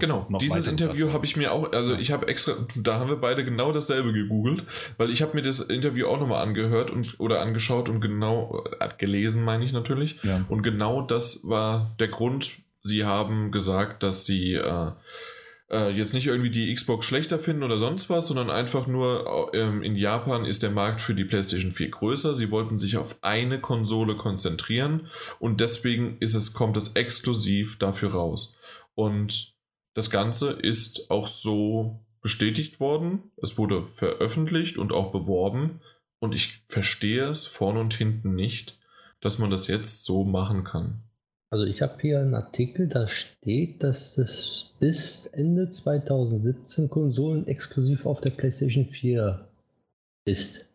[0.00, 3.44] Genau, dieses Interview habe ich mir auch, also ich habe extra, da haben wir beide
[3.44, 4.64] genau dasselbe gegoogelt,
[4.96, 8.88] weil ich habe mir das Interview auch nochmal angehört und oder angeschaut und genau, äh,
[8.98, 10.18] gelesen meine ich natürlich.
[10.24, 10.44] Ja.
[10.48, 12.56] Und genau das war der Grund.
[12.82, 14.90] Sie haben gesagt, dass sie äh,
[15.70, 19.84] äh, jetzt nicht irgendwie die Xbox schlechter finden oder sonst was, sondern einfach nur ähm,
[19.84, 22.34] in Japan ist der Markt für die PlayStation 4 größer.
[22.34, 28.10] Sie wollten sich auf eine Konsole konzentrieren und deswegen ist es, kommt es exklusiv dafür
[28.12, 28.58] raus.
[28.96, 29.56] Und
[29.98, 33.32] das Ganze ist auch so bestätigt worden.
[33.42, 35.80] Es wurde veröffentlicht und auch beworben.
[36.20, 38.78] Und ich verstehe es vorne und hinten nicht,
[39.20, 41.02] dass man das jetzt so machen kann.
[41.50, 48.06] Also ich habe hier einen Artikel, da steht, dass das bis Ende 2017 Konsolen exklusiv
[48.06, 49.48] auf der PlayStation 4
[50.26, 50.72] ist.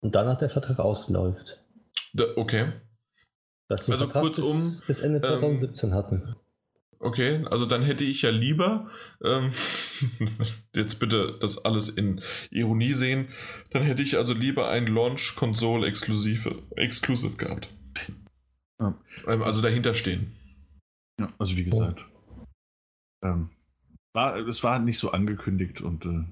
[0.00, 1.60] Und danach der Vertrag ausläuft.
[2.12, 2.70] Da, okay.
[3.68, 6.36] Dass also Vertrag kurzum bis, bis Ende 2017 ähm, hatten.
[7.02, 8.88] Okay, also dann hätte ich ja lieber,
[9.24, 9.50] ähm,
[10.74, 13.28] jetzt bitte das alles in Ironie sehen,
[13.70, 17.68] dann hätte ich also lieber ein Launch Console Exclusive, Exclusive gehabt.
[18.80, 18.96] Ja.
[19.26, 20.30] Ähm, also dahinter stehen.
[21.18, 22.06] Ja, also wie gesagt,
[22.38, 22.46] oh.
[23.26, 23.50] ähm,
[24.14, 26.24] war, es war nicht so angekündigt und äh,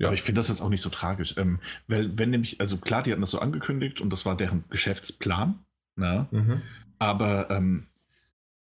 [0.00, 0.08] ja.
[0.08, 1.34] Aber ich finde das jetzt auch nicht so tragisch.
[1.36, 4.64] Ähm, weil, wenn nämlich, also klar, die hatten das so angekündigt und das war deren
[4.70, 5.60] Geschäftsplan.
[5.94, 6.26] Na?
[6.32, 6.40] Ne?
[6.40, 6.62] Mhm.
[6.98, 7.86] Aber ähm,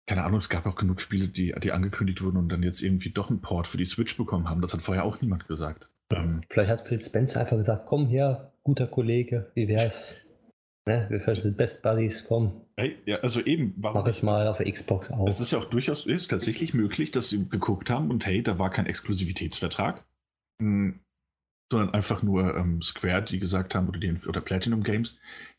[0.06, 3.10] keine Ahnung, es gab auch genug Spiele, die, die angekündigt wurden und dann jetzt irgendwie
[3.10, 4.61] doch einen Port für die Switch bekommen haben.
[4.61, 5.90] Das hat vorher auch niemand gesagt.
[6.14, 10.22] Ähm, Vielleicht hat Phil Spencer einfach gesagt, komm her, guter Kollege, wie wär's?
[10.88, 12.61] Ne, wir sind Best Buddies, komm.
[12.77, 15.27] Hey, ja, also eben, warum Mach es mal auf der Xbox auch.
[15.27, 18.60] Es ist ja auch durchaus ist tatsächlich möglich, dass sie geguckt haben und hey, da
[18.60, 20.03] war kein Exklusivitätsvertrag.
[20.61, 20.99] Hm,
[21.72, 25.18] sondern einfach nur ähm, Square, die gesagt haben, oder, die, oder Platinum Games,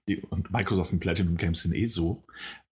[0.08, 2.24] die, und Microsoft und Platinum Games sind eh so,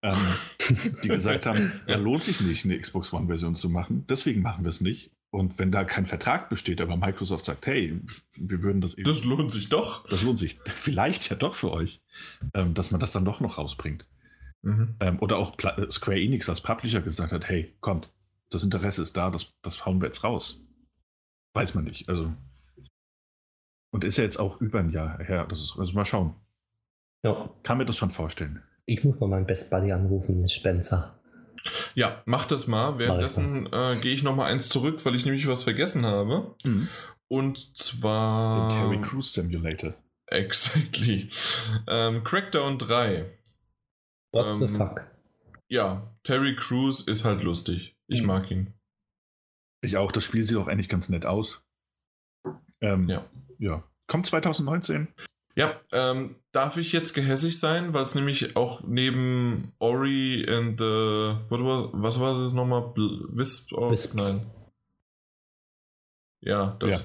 [0.04, 0.18] ähm,
[1.02, 4.68] die gesagt haben, ja, lohnt sich nicht, eine Xbox One-Version zu machen, deswegen machen wir
[4.68, 5.10] es nicht.
[5.30, 8.00] Und wenn da kein Vertrag besteht, aber Microsoft sagt, hey,
[8.36, 9.08] wir würden das eben.
[9.08, 10.06] Das lohnt sich doch.
[10.06, 12.02] Das lohnt sich vielleicht ja doch für euch,
[12.52, 14.06] ähm, dass man das dann doch noch rausbringt.
[14.62, 14.94] Mhm.
[15.00, 18.10] Ähm, oder auch Pla Square Enix als Publisher gesagt hat, hey, kommt,
[18.50, 20.60] das Interesse ist da, das, das hauen wir jetzt raus.
[21.54, 22.08] Weiß man nicht.
[22.08, 22.32] Also.
[23.90, 25.46] Und ist ja jetzt auch über ein Jahr her.
[25.48, 26.34] Das ist, also mal schauen.
[27.24, 27.50] Ja.
[27.64, 28.62] Kann mir das schon vorstellen.
[28.86, 31.18] Ich muss mal meinen Best Buddy anrufen, Miss Spencer.
[31.94, 32.98] Ja, mach das mal.
[32.98, 36.54] Währenddessen äh, gehe ich noch mal eins zurück, weil ich nämlich was vergessen habe.
[36.64, 36.88] Mhm.
[37.28, 38.68] Und zwar.
[38.68, 39.94] Den Terry Crews Simulator.
[40.26, 41.30] Exactly.
[41.88, 43.38] Ähm, Crackdown 3.
[44.32, 45.06] What the Ähm, fuck?
[45.68, 47.96] Ja, Terry Crews ist halt lustig.
[48.08, 48.26] Ich Mhm.
[48.26, 48.74] mag ihn.
[49.80, 50.12] Ich auch.
[50.12, 51.62] Das Spiel sieht auch eigentlich ganz nett aus.
[52.82, 53.24] Ähm, Ja.
[53.58, 53.84] ja.
[54.06, 55.08] Kommt 2019.
[55.56, 60.84] Ja, ähm, darf ich jetzt gehässig sein, weil es nämlich auch neben Ori and the.
[61.48, 62.92] What was, war es nochmal?
[62.96, 63.72] Wisp?
[63.72, 64.14] Oh, Wisps.
[64.14, 64.54] Nein.
[66.40, 67.04] Ja, das.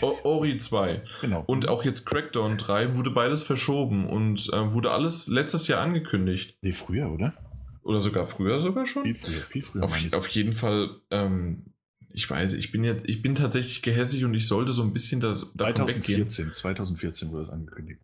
[0.00, 0.08] Ja.
[0.22, 1.02] Ori 2.
[1.20, 1.44] Genau.
[1.46, 6.56] Und auch jetzt Crackdown 3 wurde beides verschoben und äh, wurde alles letztes Jahr angekündigt.
[6.62, 7.34] Nee, früher, oder?
[7.82, 9.04] Oder sogar früher sogar schon?
[9.04, 9.84] Viel früher, viel früher.
[9.84, 11.74] Auf, auf jeden Fall, ähm,
[12.18, 15.20] ich weiß, ich bin jetzt, ich bin tatsächlich gehässig und ich sollte so ein bisschen
[15.20, 16.28] das, davon weggehen.
[16.28, 18.00] 2014, 2014 wurde das angekündigt.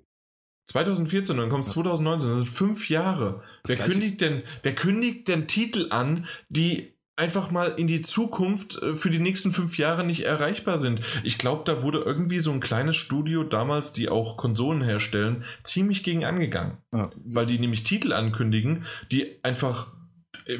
[0.71, 3.43] 2014 und dann kommt es 2019, das sind fünf Jahre.
[3.65, 8.03] Das Wer gleiche- kündigt, denn, wer kündigt denn Titel an, die einfach mal in die
[8.03, 11.01] Zukunft äh, für die nächsten fünf Jahre nicht erreichbar sind?
[11.25, 16.05] Ich glaube, da wurde irgendwie so ein kleines Studio damals, die auch Konsolen herstellen, ziemlich
[16.05, 16.79] gegen angegangen.
[16.93, 17.03] Ja.
[17.25, 19.93] Weil die nämlich Titel ankündigen, die einfach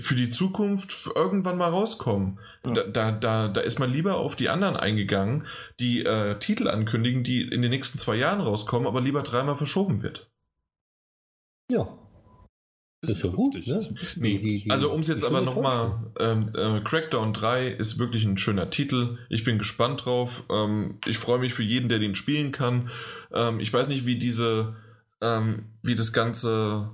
[0.01, 2.39] für die Zukunft irgendwann mal rauskommen.
[2.67, 2.73] Ja.
[2.73, 5.47] Da, da, da, da ist man lieber auf die anderen eingegangen,
[5.81, 10.03] die äh, Titel ankündigen, die in den nächsten zwei Jahren rauskommen, aber lieber dreimal verschoben
[10.03, 10.31] wird.
[11.71, 11.99] Ja.
[13.03, 13.81] Das ist ja gut, ne?
[14.17, 18.25] Nee, Die- die- also um es jetzt aber nochmal, ähm, äh, Crackdown 3 ist wirklich
[18.25, 19.19] ein schöner Titel.
[19.29, 20.45] Ich bin gespannt drauf.
[20.51, 22.89] Ähm, ich freue mich für jeden, der den spielen kann.
[23.31, 24.77] Ähm, ich weiß nicht, wie diese,
[25.21, 26.93] ähm, wie das ganze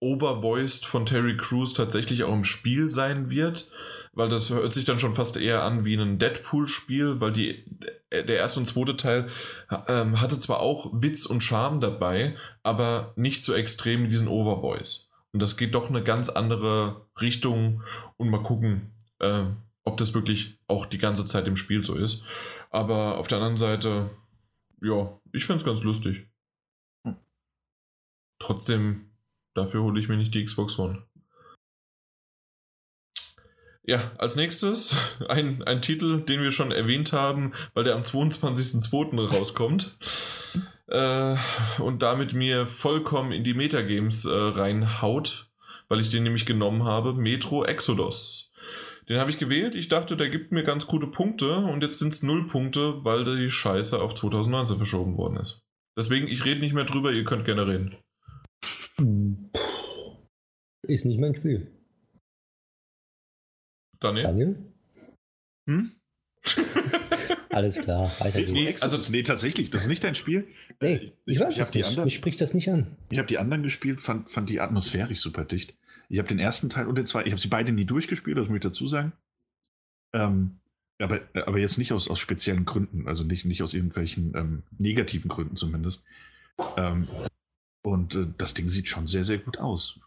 [0.00, 3.70] Overvoiced von Terry Crews tatsächlich auch im Spiel sein wird,
[4.12, 7.64] weil das hört sich dann schon fast eher an wie ein Deadpool-Spiel, weil die,
[8.12, 9.28] der erste und zweite Teil
[9.86, 15.10] ähm, hatte zwar auch Witz und Charme dabei, aber nicht so extrem wie diesen Overvoice.
[15.32, 17.82] Und das geht doch eine ganz andere Richtung
[18.16, 19.44] und mal gucken, äh,
[19.84, 22.24] ob das wirklich auch die ganze Zeit im Spiel so ist.
[22.70, 24.10] Aber auf der anderen Seite,
[24.82, 26.26] ja, ich find's ganz lustig.
[27.04, 27.16] Hm.
[28.38, 29.07] Trotzdem,
[29.58, 31.02] dafür hole ich mir nicht die Xbox One.
[33.88, 34.94] Ja, als nächstes
[35.28, 39.26] ein, ein Titel, den wir schon erwähnt haben, weil der am 22.02.
[39.26, 39.96] rauskommt.
[40.90, 41.36] Äh,
[41.80, 45.50] und damit mir vollkommen in die Metagames äh, reinhaut,
[45.88, 48.50] weil ich den nämlich genommen habe, Metro Exodus.
[49.06, 49.74] Den habe ich gewählt.
[49.74, 53.24] Ich dachte, der gibt mir ganz gute Punkte und jetzt sind es null Punkte, weil
[53.24, 55.62] die Scheiße auf 2019 verschoben worden ist.
[55.94, 57.96] Deswegen, ich rede nicht mehr drüber, ihr könnt gerne reden.
[60.86, 61.70] Ist nicht mein Spiel.
[64.00, 64.24] Daniel?
[64.24, 64.56] Daniel?
[65.68, 65.92] Hm?
[67.50, 68.82] Alles klar, weiter Nee, geht's.
[68.82, 70.46] also- also, nee, tatsächlich, das ist nicht dein Spiel.
[70.80, 71.88] Nee, ich, weiß ich es habe die, nicht.
[71.88, 72.96] anderen- Mich spricht das nicht an.
[73.10, 75.74] ich hab die anderen gespielt, fand, fand die atmosphärisch super dicht.
[76.08, 78.48] Ich habe den ersten Teil und den zweiten, ich habe sie beide nie durchgespielt, das
[78.48, 79.12] muss ich dazu sagen.
[80.14, 80.58] Ähm,
[81.00, 85.28] aber, aber jetzt nicht aus, aus speziellen Gründen, also nicht, nicht aus irgendwelchen ähm, negativen
[85.28, 86.02] Gründen zumindest.
[86.76, 87.08] Ähm,
[87.88, 89.98] und äh, das Ding sieht schon sehr, sehr gut aus.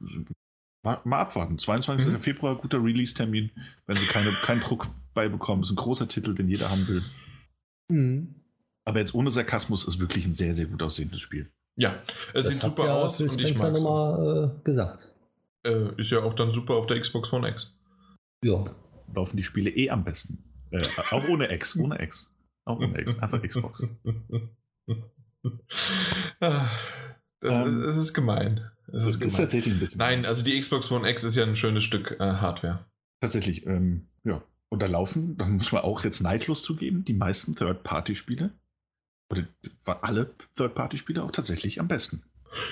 [0.84, 1.58] Mal, mal abwarten.
[1.58, 2.08] 22.
[2.08, 2.20] Mhm.
[2.20, 3.52] Februar, guter Release-Termin,
[3.86, 5.64] wenn sie keine, keinen Druck beibekommen.
[5.64, 7.03] Ist ein großer Titel, den jeder haben will.
[7.90, 8.36] Mhm.
[8.86, 11.52] Aber jetzt ohne Sarkasmus ist wirklich ein sehr, sehr gut aussehendes Spiel.
[11.78, 11.95] Ja,
[12.34, 15.08] es Das sieht super ja aus und ich mag nochmal äh, gesagt.
[15.66, 17.74] äh, Ist ja auch dann super auf der Xbox One X.
[18.44, 18.66] Ja.
[19.14, 20.44] Laufen die Spiele eh am besten.
[20.72, 22.28] Äh, auch ohne X, ohne X.
[22.66, 23.88] Auch ohne X, einfach Xbox.
[27.41, 28.61] Das Ähm, ist, es ist gemein.
[28.93, 29.35] Es ist gemein.
[29.35, 29.97] tatsächlich ein bisschen.
[29.99, 32.85] Nein, also die Xbox One X ist ja ein schönes Stück äh, Hardware.
[33.19, 34.41] Tatsächlich, ähm, ja.
[34.69, 38.51] Und da laufen, dann muss man auch jetzt neidlos zugeben, die meisten Third-Party-Spiele,
[39.31, 39.45] oder
[40.01, 42.23] alle Third-Party-Spiele auch tatsächlich am besten.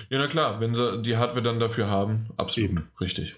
[0.09, 2.87] Ja, na klar, wenn sie die Hardware dann dafür haben, absolut Eben.
[3.01, 3.35] richtig.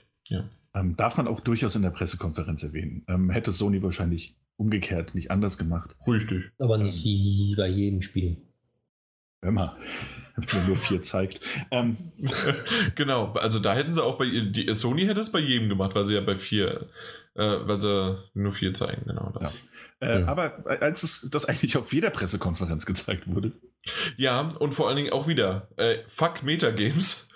[0.74, 3.04] Ähm, darf man auch durchaus in der Pressekonferenz erwähnen.
[3.10, 5.96] Ähm, hätte Sony wahrscheinlich umgekehrt nicht anders gemacht.
[6.08, 6.52] Richtig.
[6.60, 8.38] Aber nicht wie bei jedem Spiel.
[9.42, 9.76] Mal,
[10.36, 11.42] wenn man nur vier zeigt.
[11.72, 11.98] Ähm,
[12.96, 16.06] genau, also da hätten sie auch bei die Sony hätte es bei jedem gemacht, weil
[16.06, 16.88] sie ja bei vier,
[17.34, 19.34] äh, weil sie nur vier zeigen, genau.
[19.40, 19.54] Das.
[20.00, 20.28] äh, Ja.
[20.28, 23.52] Aber als es das eigentlich auf jeder Pressekonferenz gezeigt wurde,
[24.16, 27.28] Ja, und vor allen Dingen auch wieder, äh, fuck Metagames.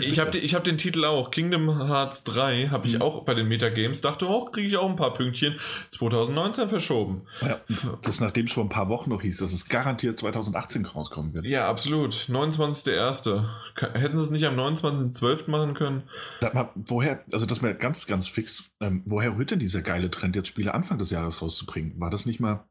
[0.00, 3.02] Ich habe ich hab den Titel auch, Kingdom Hearts 3 habe ich Mhm.
[3.02, 5.56] auch bei den Metagames, dachte auch, kriege ich auch ein paar Pünktchen.
[5.90, 7.22] 2019 verschoben.
[7.40, 7.60] Ja,
[8.02, 11.44] das nachdem es vor ein paar Wochen noch hieß, dass es garantiert 2018 rauskommen wird.
[11.46, 12.14] Ja, absolut.
[12.28, 13.44] 29.01.
[13.74, 15.48] Ka- Hätten sie es nicht am 29.12.
[15.50, 16.04] machen können?
[16.40, 20.10] Sag mal, woher, also das wäre ganz, ganz fix, ähm, woher rührt denn dieser geile
[20.10, 22.00] Trend, jetzt Spiele Anfang des Jahres rauszubringen?
[22.00, 22.64] War das nicht mal,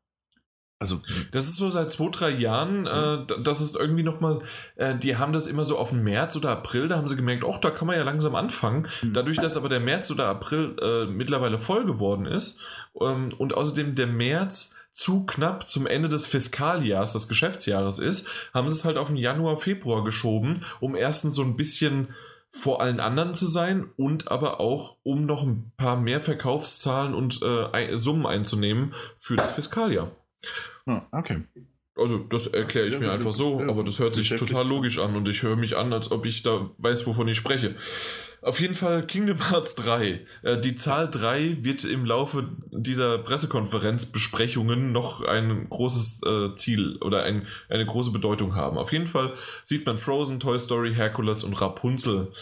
[0.86, 1.02] Also,
[1.32, 4.38] Das ist so seit zwei, drei Jahren, äh, d- das ist irgendwie nochmal,
[4.76, 7.44] äh, die haben das immer so auf den März oder April, da haben sie gemerkt,
[7.52, 8.88] ach, da kann man ja langsam anfangen.
[9.02, 9.14] Mhm.
[9.14, 12.60] Dadurch, dass aber der März oder April äh, mittlerweile voll geworden ist
[13.02, 18.70] ähm, und außerdem der März zu knapp zum Ende des Fiskaljahres, des Geschäftsjahres ist, haben
[18.70, 22.10] sie es halt auf den Januar, Februar geschoben, um erstens so ein bisschen
[22.58, 27.42] vor allen anderen zu sein und aber auch, um noch ein paar mehr Verkaufszahlen und
[27.42, 30.12] äh, Summen einzunehmen für das Fiskaljahr.
[30.86, 31.44] Ja, okay.
[31.98, 35.16] Also, das erkläre ich Ja, mir einfach so, aber das hört sich total logisch an
[35.16, 37.76] und ich höre mich an, als ob ich da weiß, wovon ich spreche.
[38.46, 40.22] Auf jeden Fall Kingdom Hearts 3.
[40.44, 47.24] Äh, die Zahl 3 wird im Laufe dieser Pressekonferenzbesprechungen noch ein großes äh, Ziel oder
[47.24, 48.78] ein, eine große Bedeutung haben.
[48.78, 49.34] Auf jeden Fall
[49.64, 52.34] sieht man Frozen, Toy Story, Hercules und Rapunzel.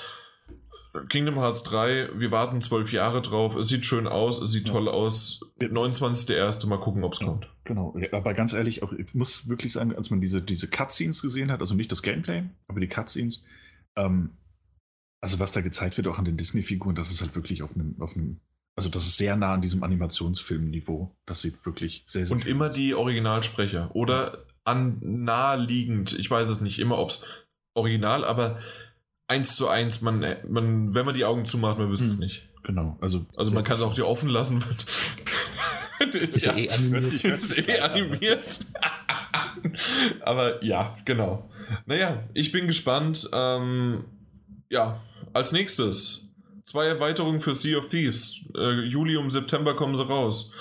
[1.09, 3.55] Kingdom Hearts 3, wir warten zwölf Jahre drauf.
[3.55, 4.73] Es sieht schön aus, es sieht Ja.
[4.73, 5.41] toll aus.
[5.59, 6.67] 29.01.
[6.67, 7.27] Mal gucken, ob es Ja.
[7.27, 7.47] kommt.
[7.63, 11.51] Genau, aber ganz ehrlich, auch, ich muss wirklich sagen, als man diese, diese Cutscenes gesehen
[11.51, 13.43] hat, also nicht das Gameplay, aber die Cutscenes,
[13.95, 14.31] ähm,
[15.21, 17.95] also was da gezeigt wird, auch an den Disney-Figuren, das ist halt wirklich auf einem,
[17.99, 18.41] auf einem,
[18.75, 21.15] also das ist sehr nah an diesem Animationsfilm-Niveau.
[21.25, 26.61] Das sieht wirklich sehr, sehr Und immer die Originalsprecher oder an naheliegend, ich weiß es
[26.61, 27.25] nicht immer, ob es
[27.73, 28.59] original, aber
[29.27, 32.19] eins zu eins, man, man, wenn man die Augen zumacht, man wüsste es Hm.
[32.19, 32.49] nicht.
[32.63, 33.25] Genau, also.
[33.35, 34.63] Also man kann es auch die offen lassen.
[35.99, 37.13] das ist, ja, eh animiert.
[37.23, 38.65] ist eh animiert.
[40.21, 41.49] aber ja, genau.
[41.85, 43.29] Naja, ich bin gespannt.
[43.33, 44.05] Ähm,
[44.69, 45.01] ja,
[45.33, 46.29] als nächstes
[46.63, 48.45] zwei Erweiterungen für Sea of Thieves.
[48.55, 50.53] Äh, Juli und September kommen sie raus.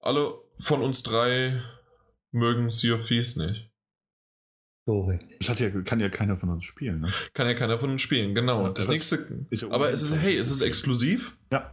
[0.00, 1.62] Alle von uns drei
[2.32, 3.70] mögen Sea of Thieves nicht.
[4.86, 5.24] Korrekt.
[5.40, 7.12] Das hat ja, kann ja keiner von uns spielen, ne?
[7.32, 8.64] Kann ja keiner von uns spielen, genau.
[8.64, 9.46] Ja, das das nächste.
[9.50, 11.36] ist ja aber es ist, hey, es ist exklusiv.
[11.52, 11.70] Ja.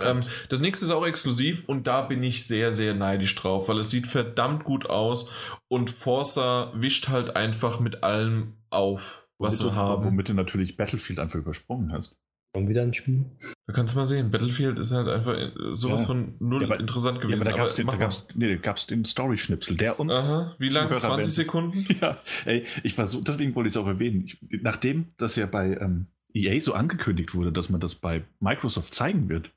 [0.00, 3.78] Ähm, das nächste ist auch exklusiv und da bin ich sehr, sehr neidisch drauf, weil
[3.78, 5.30] es sieht verdammt gut aus
[5.68, 10.04] und Forza wischt halt einfach mit allem auf, was womit sie du, haben.
[10.04, 12.16] Womit du natürlich Battlefield einfach übersprungen hast.
[12.54, 13.24] Schon wieder ein Spiel?
[13.66, 16.06] Da kannst du mal sehen, Battlefield ist halt einfach äh, sowas Ja.
[16.08, 17.40] von null Ja, aber- interessant Ja, gewesen.
[17.42, 17.66] aber da gab
[18.10, 18.58] es den, nee,
[18.90, 20.12] den Story-Schnipsel, der uns.
[20.12, 20.86] Aha, wie lange?
[20.96, 21.86] Zuhörer 20 werden- Sekunden?
[22.00, 24.24] Ja, ey, ich war so, deswegen wollte ich es auch erwähnen.
[24.26, 28.94] Ich, nachdem das ja bei ähm, EA so angekündigt wurde, dass man das bei Microsoft
[28.94, 29.50] zeigen wird,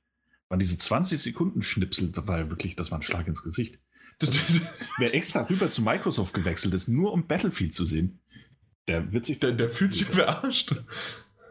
[0.50, 3.80] waren diese 20 Sekunden Schnipsel, das war ja wirklich, das war ein Schlag ins Gesicht.
[4.98, 8.20] Wer extra rüber zu Microsoft gewechselt ist, nur um Battlefield zu sehen,
[8.88, 10.74] der wird sich der, der fühlt sich verarscht.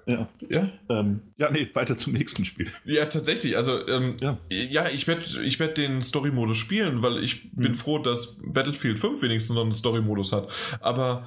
[0.08, 2.70] Ja, Ja, ähm, ja, nee, weiter zum nächsten Spiel.
[2.84, 3.56] ja tatsächlich.
[3.56, 4.38] Also, ähm, Ja.
[4.50, 7.76] ja, ich werde ich werd den Story-Modus spielen, weil ich bin Mhm.
[7.76, 10.48] froh, dass Battlefield 5 wenigstens noch einen Story-Modus hat.
[10.80, 11.26] Aber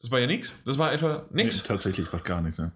[0.00, 0.60] das war ja nichts.
[0.64, 1.62] Das war einfach nichts.
[1.62, 2.58] Nee, tatsächlich war gar nichts.
[2.58, 2.72] Ja.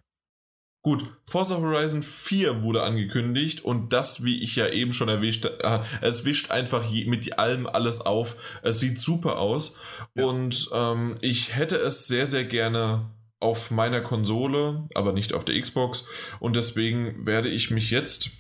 [0.85, 5.81] Gut, Forza Horizon 4 wurde angekündigt und das, wie ich ja eben schon erwischt, äh,
[6.01, 8.37] es wischt einfach mit allem alles auf.
[8.63, 9.77] Es sieht super aus
[10.17, 10.25] Ja.
[10.25, 13.11] und ähm, ich hätte es sehr, sehr gerne
[13.43, 16.09] auf meiner Konsole, aber nicht auf der Xbox
[16.41, 18.31] und deswegen werde ich mich jetzt,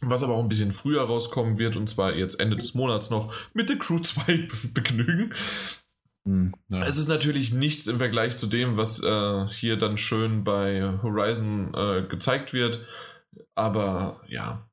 [0.00, 3.34] was aber auch ein bisschen früher rauskommen wird und zwar jetzt Ende des Monats noch,
[3.52, 5.34] mit der Crew 2 begnügen.
[6.24, 6.84] Hm, ja.
[6.84, 11.74] Es ist natürlich nichts im Vergleich zu dem, was äh, hier dann schön bei Horizon
[11.74, 12.86] äh, gezeigt wird.
[13.54, 14.68] Aber ja.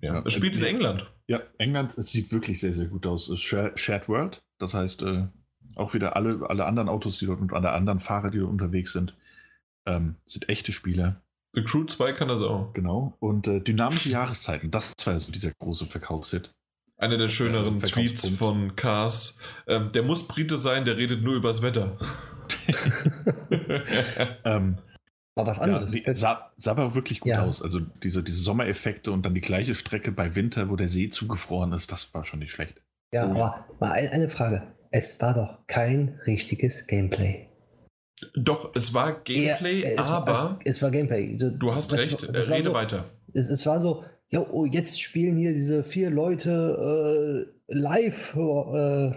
[0.00, 0.14] ja.
[0.14, 1.10] Ja, es spielt in äh, England.
[1.28, 3.30] Ja, England, es sieht wirklich sehr, sehr gut aus.
[3.36, 5.28] Shared World, das heißt, äh,
[5.76, 8.92] auch wieder alle, alle anderen Autos, die dort und alle anderen Fahrer, die dort unterwegs
[8.92, 9.14] sind,
[9.86, 11.20] ähm, sind echte Spieler.
[11.54, 12.72] The Crew 2 kann das auch.
[12.72, 13.14] Genau.
[13.20, 16.50] Und äh, dynamische Jahreszeiten, das war so dieser große Verkaufshit.
[16.96, 19.36] Einer der schöneren Ja, Tweets von Cars.
[19.66, 21.98] Ähm, der muss Brite sein, der redet nur übers Wetter.
[24.44, 24.78] Ähm,
[25.34, 25.90] War was ja, anderes.
[25.92, 27.42] sie, sah, sah aber wirklich gut Ja.
[27.44, 27.62] aus.
[27.62, 31.72] Also diese, diese Sommereffekte und dann die gleiche Strecke bei Winter, wo der See zugefroren
[31.72, 32.80] ist, das war schon nicht schlecht.
[33.12, 33.44] ja, Oh ja.
[33.44, 34.62] aber mal ein, eine Frage.
[34.92, 37.48] Es war doch kein richtiges Gameplay.
[38.36, 41.36] Doch, es war Gameplay, Ja, es aber War, es war Gameplay.
[41.36, 42.28] du hast Das- recht.
[42.32, 43.04] das Äh, rede so, weiter.
[43.34, 49.12] Es, es war so, ja, oh, jetzt spielen hier diese vier Leute äh, live äh,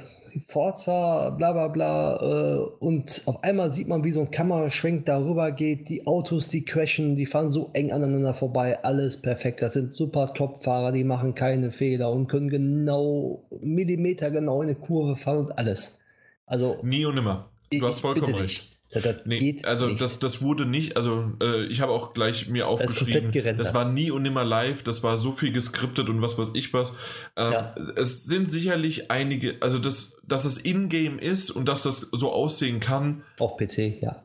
[0.47, 2.15] Forza, bla bla bla.
[2.21, 5.89] Äh, und auf einmal sieht man, wie so ein Kameraschwenk darüber geht.
[5.89, 8.83] Die Autos, die crashen, die fahren so eng aneinander vorbei.
[8.83, 9.61] Alles perfekt.
[9.61, 14.77] Das sind super Top-Fahrer, die machen keine Fehler und können genau Millimeter genau in eine
[14.77, 15.99] Kurve fahren und alles.
[16.45, 17.49] Also, Nie und nimmer.
[17.71, 18.74] Du ich- hast vollkommen recht.
[18.91, 20.01] Das, das Nee, geht also nicht.
[20.01, 23.65] das, das wurde nicht, also äh, ich habe auch gleich mir aufgeschrieben, gerendert.
[23.65, 26.73] das war nie und nimmer live, das war so viel geskriptet und was weiß ich
[26.73, 26.97] was.
[27.35, 27.75] Ähm, Ja.
[27.97, 32.79] Es sind sicherlich einige, also das, dass es in-game ist und dass das so aussehen
[32.79, 34.23] kann auf PC, ja.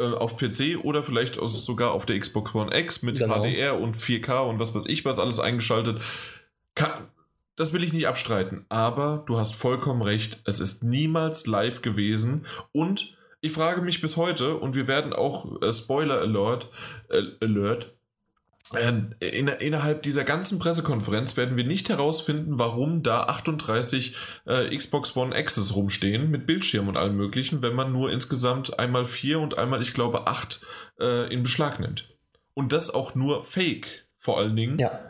[0.00, 3.44] äh, auf PC oder vielleicht auch sogar auf der Xbox One X mit Genau.
[3.44, 6.00] HDR und 4K und was weiß ich was alles eingeschaltet,
[6.74, 6.90] kann,
[7.56, 12.46] das will ich nicht abstreiten, aber du hast vollkommen recht, es ist niemals live gewesen
[12.72, 16.68] und ich frage mich bis heute, und wir werden auch äh, Spoiler Alert,
[17.08, 17.94] äh, Alert
[18.74, 24.16] äh, in, innerhalb dieser ganzen Pressekonferenz werden wir nicht herausfinden, warum da 38
[24.46, 29.06] äh, Xbox One X's rumstehen mit Bildschirm und allem möglichen, wenn man nur insgesamt einmal
[29.06, 30.60] vier und einmal, ich glaube, acht
[31.00, 32.08] äh, in Beschlag nimmt.
[32.54, 33.86] Und das auch nur Fake,
[34.16, 34.78] vor allen Dingen.
[34.78, 35.00] Ja.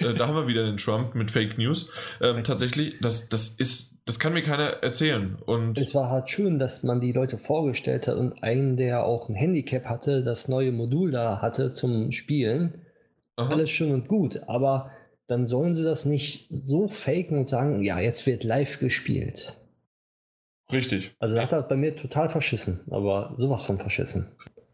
[0.00, 1.92] Äh, da haben wir wieder den Trump mit Fake News.
[2.20, 5.36] Ähm, tatsächlich, das, das ist, das kann mir keiner erzählen.
[5.46, 9.28] Und Es war halt schön, dass man die Leute vorgestellt hat und einen, der auch
[9.28, 12.82] ein Handicap hatte, das neue Modul da hatte zum Spielen.
[13.36, 13.50] Aha.
[13.50, 14.90] Alles schön und gut, aber
[15.26, 19.54] dann sollen sie das nicht so faken und sagen, ja, jetzt wird live gespielt.
[20.70, 21.14] richtig.
[21.18, 24.28] Also das hat das bei mir total verschissen, aber sowas von verschissen.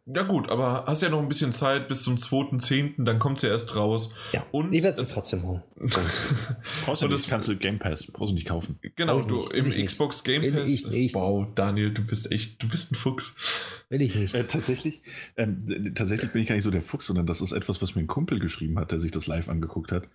[0.07, 3.47] Ja gut, aber hast ja noch ein bisschen Zeit bis zum 2.10., dann kommt sie
[3.47, 4.15] ja erst raus.
[4.33, 5.63] Ja, Und ich werde es trotzdem holen.
[6.85, 8.79] Brauchst du das- kannst du Game Pass, brauchst du nicht kaufen.
[8.97, 9.87] Genau, Will du nicht, will im.
[9.87, 10.71] Xbox Game Will Pass.
[10.71, 11.15] ich nicht.
[11.15, 13.85] Wow, Daniel, du bist echt, du bist ein Fuchs.
[13.89, 14.35] Will ich nicht.
[14.35, 15.03] Äh, tatsächlich,
[15.37, 17.95] ähm, d- tatsächlich bin ich gar nicht so der Fuchs, sondern das ist etwas, was
[17.95, 20.09] mir ein Kumpel geschrieben hat, der sich das live angeguckt hat.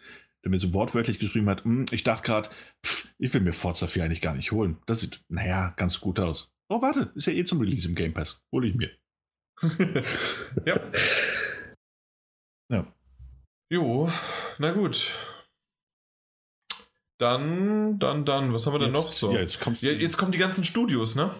[0.44, 2.50] Der mir so wortwörtlich geschrieben hat, "Hm, ich dachte gerade,
[3.18, 4.78] ich will mir Forza 4 eigentlich gar nicht holen.
[4.88, 6.52] Das sieht, naja, ganz gut aus.
[6.70, 8.42] Oh, warte, ist ja eh zum Release im Game Pass.
[8.52, 8.90] Hole ich mir.
[10.66, 10.80] ja.
[12.72, 12.88] Ja.
[13.70, 14.10] Jo,
[14.58, 15.12] na gut.
[17.18, 19.32] Dann, dann, dann, was haben wir denn noch so?
[19.32, 21.32] Ja, jetzt kommst Ja, jetzt kommen die ganzen Studios, ne?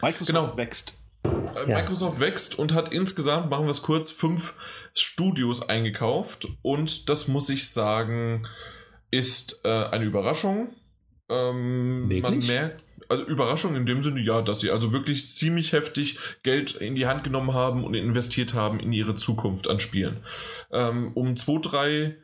[0.00, 0.56] Microsoft genau.
[0.56, 0.94] wächst.
[1.24, 1.78] Äh, Ja.
[1.78, 4.54] Microsoft wächst und hat insgesamt, machen wir es kurz, fünf
[4.94, 6.48] Studios eingekauft.
[6.62, 8.46] Und das muss ich sagen,
[9.10, 10.74] ist äh, eine Überraschung.
[11.28, 16.18] Ähm, man merkt, also Überraschung in dem Sinne, ja, dass sie also wirklich ziemlich heftig
[16.42, 20.24] Geld in die Hand genommen haben und investiert haben in ihre Zukunft an Spielen.
[20.70, 22.16] Ähm, um zwei, drei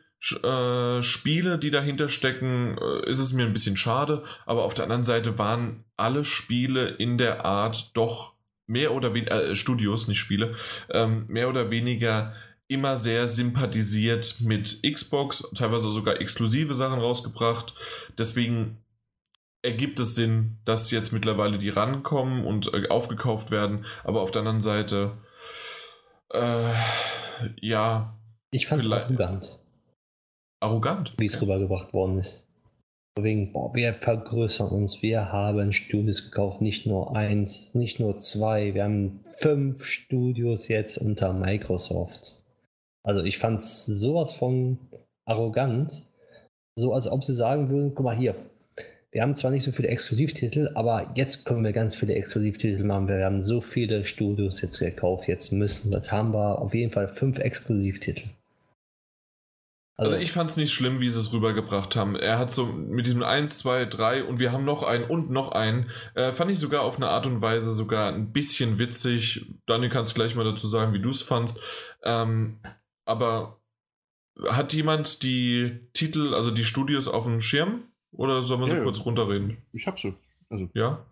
[0.43, 4.85] äh, Spiele, die dahinter stecken, äh, ist es mir ein bisschen schade, aber auf der
[4.85, 8.33] anderen Seite waren alle Spiele in der Art doch
[8.65, 10.55] mehr oder weniger, äh, Studios, nicht Spiele,
[10.89, 12.33] ähm, mehr oder weniger
[12.67, 17.73] immer sehr sympathisiert mit Xbox, teilweise sogar exklusive Sachen rausgebracht.
[18.17, 18.77] Deswegen
[19.67, 24.39] ergibt es Sinn, dass jetzt mittlerweile die rankommen und äh, aufgekauft werden, aber auf der
[24.39, 25.17] anderen Seite,
[26.33, 26.73] äh,
[27.61, 28.17] ja,
[28.51, 29.59] Ich fand es arrogant,
[30.61, 31.13] arrogant.
[31.19, 32.47] wie es rübergebracht worden ist.
[33.19, 38.73] Wegen, boah, wir vergrößern uns, wir haben Studios gekauft, nicht nur eins, nicht nur zwei,
[38.73, 42.43] wir haben fünf Studios jetzt unter Microsoft.
[43.03, 44.77] Also ich fand es sowas von
[45.25, 46.03] arrogant,
[46.77, 48.35] so als ob sie sagen würden, guck mal hier,
[49.11, 53.07] wir haben zwar nicht so viele Exklusivtitel, aber jetzt können wir ganz viele Exklusivtitel machen.
[53.07, 57.07] Wir haben so viele Studios jetzt gekauft, jetzt müssen, jetzt haben wir auf jeden Fall
[57.07, 58.29] fünf Exklusivtitel.
[59.99, 62.15] Also ich fand es nicht schlimm, wie sie es rübergebracht haben.
[62.15, 65.53] Er hat so mit diesem 1, 2, 3 und wir haben noch einen und noch
[65.53, 65.89] einen.
[66.13, 69.47] Äh, fand ich sogar auf eine Art und Weise sogar ein bisschen witzig.
[69.65, 71.59] Daniel, kannst gleich mal dazu sagen, wie du es fandst.
[72.03, 72.59] Ähm,
[73.05, 73.59] aber
[74.47, 77.85] hat jemand die Titel, also die Studios auf dem Schirm?
[78.17, 78.83] Oder sollen wir so Ja, ja.
[78.83, 79.57] kurz runterreden?
[79.73, 80.13] Ich hab so.
[80.49, 81.05] Also, Ja?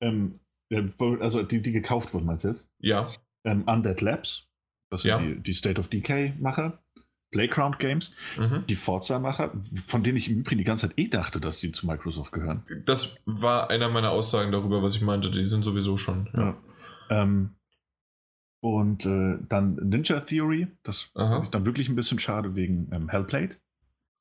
[0.00, 0.82] ähm, äh,
[1.20, 2.68] also die, die gekauft wurden, meinst du jetzt?
[2.78, 3.08] Ja.
[3.44, 4.46] Ähm, Undead Labs,
[4.90, 5.18] das sind Ja.
[5.18, 6.78] die, die State of Decay-Macher.
[7.30, 8.64] Playground Games, Mhm.
[8.68, 9.52] die Forza-Macher,
[9.86, 12.62] von denen ich im Übrigen die ganze Zeit eh dachte, dass die zu Microsoft gehören.
[12.84, 15.30] Das war einer meiner Aussagen darüber, was ich meinte.
[15.30, 16.28] Die sind sowieso schon.
[16.34, 16.58] Ja.
[17.08, 17.54] Ähm,
[18.60, 23.08] und äh, dann Ninja Theory, das fand ich dann wirklich ein bisschen schade wegen ähm,
[23.08, 23.56] Hellblade,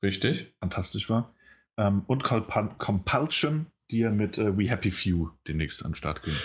[0.02, 0.54] Richtig?
[0.62, 1.34] fantastisch war.
[1.78, 6.24] Ähm, und Comp Compulsion, die ja mit äh, We Happy Few demnächst an den Start
[6.24, 6.38] gehen.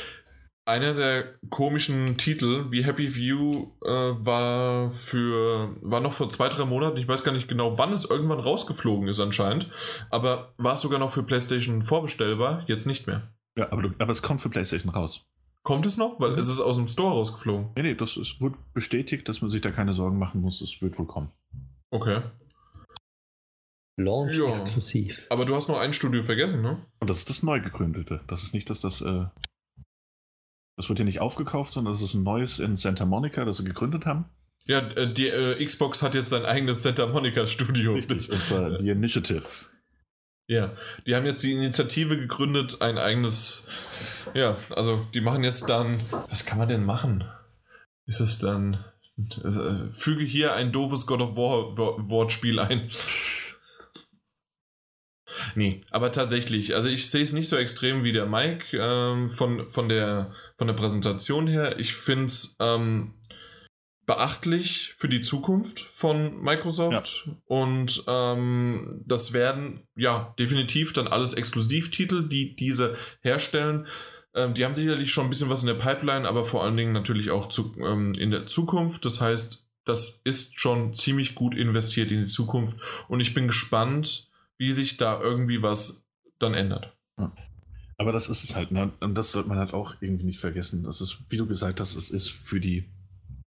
[0.69, 6.65] Einer der komischen Titel, wie Happy View, äh, war für, war noch vor zwei, drei
[6.65, 9.71] Monaten, ich weiß gar nicht genau, wann es irgendwann rausgeflogen ist anscheinend,
[10.11, 13.33] aber war es sogar noch für PlayStation vorbestellbar, jetzt nicht mehr.
[13.57, 15.25] Ja, aber, du, aber es kommt für PlayStation raus.
[15.63, 16.19] Kommt es noch?
[16.19, 16.39] Weil Mhm.
[16.39, 17.71] es ist aus dem Store rausgeflogen.
[17.77, 20.61] Nee, nee, das ist, wurde bestätigt, dass man sich da keine Sorgen machen muss.
[20.61, 21.31] Es wird wohl kommen.
[21.91, 22.23] Okay.
[23.97, 24.49] Launch Ja.
[24.51, 25.27] exklusiv.
[25.31, 26.85] Aber du hast noch ein Studio vergessen, ne?
[27.01, 28.21] Und das ist das neu gegründete.
[28.27, 29.01] Das ist nicht, dass das.
[29.01, 29.25] Äh,
[30.77, 33.65] das wird hier nicht aufgekauft, sondern das ist ein neues in Santa Monica, das sie
[33.65, 34.27] gegründet haben.
[34.67, 37.95] Ja, äh, die äh, Xbox hat jetzt sein eigenes Santa Monica Studio.
[37.95, 38.31] Richtig.
[38.31, 39.45] Und zwar die Initiative.
[40.49, 40.73] Ja,
[41.07, 43.67] die haben jetzt die Initiative gegründet, ein eigenes.
[44.35, 46.03] Ja, also die machen jetzt dann.
[46.29, 47.25] Was kann man denn machen?
[48.07, 48.85] Ist es dann.
[49.19, 52.91] äh, Füge hier ein doofes God of War Wo- Wortspiel ein.
[55.55, 59.69] Nee, aber tatsächlich, also ich sehe es nicht so extrem wie der Mike ähm, von,
[59.71, 61.79] von, der, von der Präsentation her.
[61.79, 63.15] Ich finde es ähm,
[64.07, 67.27] beachtlich für die Zukunft von Microsoft.
[67.27, 67.33] Ja.
[67.47, 73.87] Und ähm, das werden ja definitiv dann alles Exklusivtitel, die diese herstellen.
[74.35, 76.93] Ähm, die haben sicherlich schon ein bisschen was in der Pipeline, aber vor allen Dingen
[76.93, 79.05] natürlich auch zu, ähm, in der Zukunft.
[79.05, 82.79] Das heißt, das ist schon ziemlich gut investiert in die Zukunft.
[83.09, 84.26] Und ich bin gespannt,
[84.59, 86.07] wie sich da irgendwie was
[86.39, 86.97] dann ändert.
[87.19, 87.33] Ja.
[87.99, 88.93] Aber das ist es halt, ne?
[89.01, 90.83] und das sollte man halt auch irgendwie nicht vergessen.
[90.85, 92.91] Das ist, wie du gesagt hast, es ist für die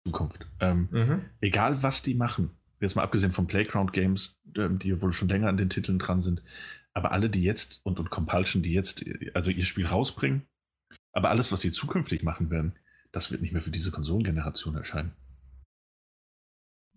[0.06, 0.46] Zukunft.
[0.60, 1.24] Ähm, mhm.
[1.40, 2.50] Egal, was die machen,
[2.80, 6.20] jetzt mal abgesehen von Playground Games, ähm, die wohl schon länger an den Titeln dran
[6.20, 6.42] sind,
[6.94, 9.04] aber alle, die jetzt und, und Compulsion, die jetzt
[9.34, 10.46] also ihr Spiel rausbringen,
[11.12, 12.74] aber alles, was sie zukünftig machen werden,
[13.12, 15.12] das wird nicht mehr für diese Konsolengeneration erscheinen.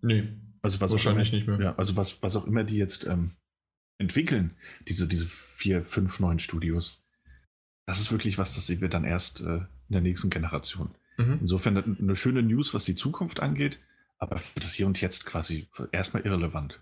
[0.02, 0.28] Nee.
[0.62, 1.60] Also was wahrscheinlich immer, nicht mehr.
[1.60, 3.32] Ja, also was, was auch immer die jetzt ähm,
[4.00, 4.56] entwickeln,
[4.88, 7.02] diese, diese vier, fünf neuen Studios,
[7.86, 10.94] das ist wirklich was, das sehen wir dann erst äh, in der nächsten Generation.
[11.18, 11.38] Mhm.
[11.42, 13.78] Insofern eine schöne News, was die Zukunft angeht,
[14.18, 16.80] aber für das Hier und Jetzt quasi erstmal irrelevant.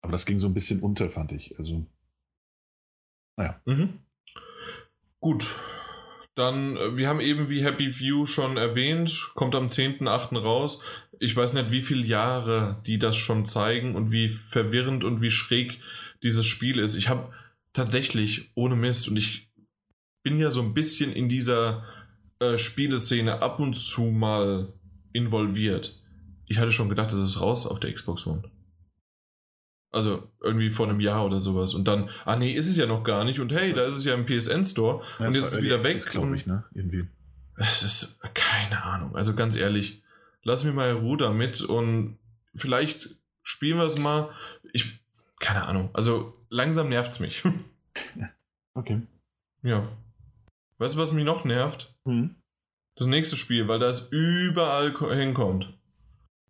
[0.00, 1.58] Aber das ging so ein bisschen unter, fand ich.
[1.58, 1.86] Also,
[3.36, 3.60] naja.
[3.64, 4.00] Mhm.
[5.20, 5.54] Gut.
[6.34, 10.38] Dann, äh, wir haben eben wie Happy View schon erwähnt, kommt am 10.8.
[10.38, 10.82] raus.
[11.20, 15.32] Ich weiß nicht, wie viele Jahre die das schon zeigen und wie verwirrend und wie
[15.32, 15.80] schräg
[16.22, 16.94] dieses Spiel ist.
[16.94, 17.32] Ich habe
[17.72, 19.50] tatsächlich, ohne Mist, und ich
[20.22, 21.84] bin ja so ein bisschen in dieser
[22.40, 24.72] äh, Spieleszene ab und zu mal
[25.12, 26.00] involviert.
[26.46, 28.42] Ich hatte schon gedacht, das ist raus auf der Xbox One.
[29.90, 31.74] Also irgendwie vor einem Jahr oder sowas.
[31.74, 33.40] Und dann, ah nee, ist es ja noch gar nicht.
[33.40, 35.02] Und hey, da ist es ja im PSN Store.
[35.18, 36.04] Ja, und jetzt ist es wieder weg.
[36.06, 36.64] glaube ich, ne?
[36.74, 37.06] Irgendwie.
[37.56, 39.16] Es ist keine Ahnung.
[39.16, 40.02] Also ganz ehrlich,
[40.42, 42.18] lass mir mal Ruhe damit und
[42.54, 43.10] vielleicht
[43.42, 44.30] spielen wir es mal.
[44.72, 45.00] Ich,
[45.40, 45.90] keine Ahnung.
[45.92, 47.42] Also langsam nervt es mich.
[48.74, 49.02] Okay.
[49.64, 49.88] Ja.
[50.78, 51.96] Weißt du, was mich noch nervt?
[52.04, 52.36] Hm?
[52.94, 55.76] Das nächste Spiel, weil das überall hinkommt.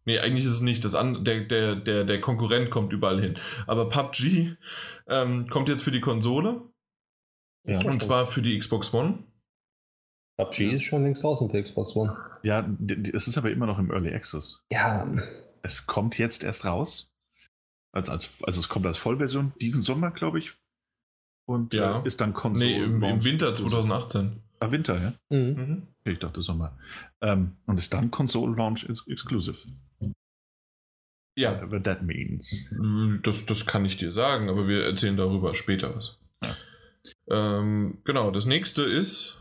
[0.04, 0.84] Nee, eigentlich ist es nicht.
[0.84, 3.38] Das an, der, der, der, der Konkurrent kommt überall hin.
[3.66, 4.56] Aber PUBG
[5.06, 6.62] ähm, kommt jetzt für die Konsole.
[7.64, 9.24] Ja, und zwar für die Xbox One.
[10.38, 12.16] PUBG ist schon längst draußen für Xbox One.
[12.42, 12.68] Ja,
[13.12, 14.62] es ist aber immer noch im Early Access.
[14.70, 15.06] Ja.
[15.62, 17.10] Es kommt jetzt erst raus.
[17.92, 20.52] Also, als, also es kommt als Vollversion diesen Sommer, glaube ich.
[21.46, 22.02] Und ja.
[22.02, 22.70] äh, ist dann Konsole.
[22.70, 24.42] Nee, im, im Winter 2018.
[24.60, 25.14] Ah, Winter, ja?
[25.30, 25.54] Mhm.
[25.54, 25.82] mhm.
[26.04, 26.78] Ich dachte Sommer.
[27.20, 29.58] Ähm, und ist dann Console Launch Exclusive.
[31.36, 31.52] Ja.
[31.52, 32.68] Whatever that means.
[33.22, 36.18] Das, das kann ich dir sagen, aber wir erzählen darüber später was.
[36.42, 36.56] Ja.
[37.28, 39.38] Ähm, genau, das nächste ist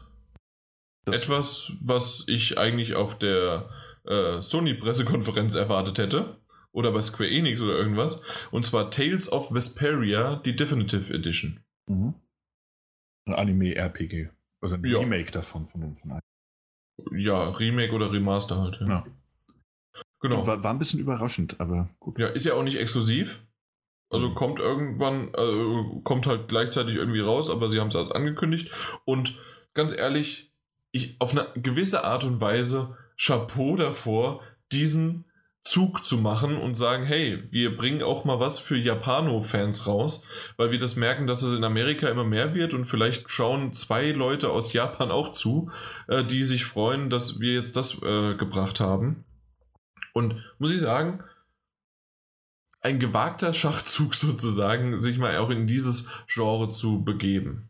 [1.06, 3.70] das etwas, was ich eigentlich auf der
[4.06, 6.38] äh, Sony-Pressekonferenz erwartet hätte.
[6.78, 8.22] Oder bei Square Enix oder irgendwas.
[8.52, 11.60] Und zwar Tales of Vesperia, die Definitive Edition.
[11.88, 12.14] Mhm.
[13.26, 14.30] Ein Anime-RPG.
[14.62, 15.00] Also ein ja.
[15.00, 16.22] Remake davon von, von einem.
[17.14, 18.78] Ja, Remake oder Remaster halt.
[18.82, 18.88] Ja.
[18.88, 19.06] ja.
[20.20, 20.46] Genau.
[20.46, 22.20] War, war, ein bisschen überraschend, aber gut.
[22.20, 23.42] Ja, ist ja auch nicht exklusiv.
[24.12, 24.36] Also mhm.
[24.36, 28.72] kommt irgendwann, äh, kommt halt gleichzeitig irgendwie raus, aber sie haben es halt angekündigt.
[29.04, 29.40] Und
[29.74, 30.54] ganz ehrlich,
[30.92, 35.26] ich auf eine gewisse Art und Weise Chapeau davor, diesen
[35.68, 40.26] Zug zu machen und sagen, hey, wir bringen auch mal was für Japano-Fans raus,
[40.56, 44.12] weil wir das merken, dass es in Amerika immer mehr wird und vielleicht schauen zwei
[44.12, 45.70] Leute aus Japan auch zu,
[46.08, 49.26] äh, die sich freuen, dass wir jetzt das äh, gebracht haben.
[50.14, 51.24] Und muss ich sagen,
[52.80, 57.70] ein gewagter Schachzug sozusagen, sich mal auch in dieses Genre zu begeben.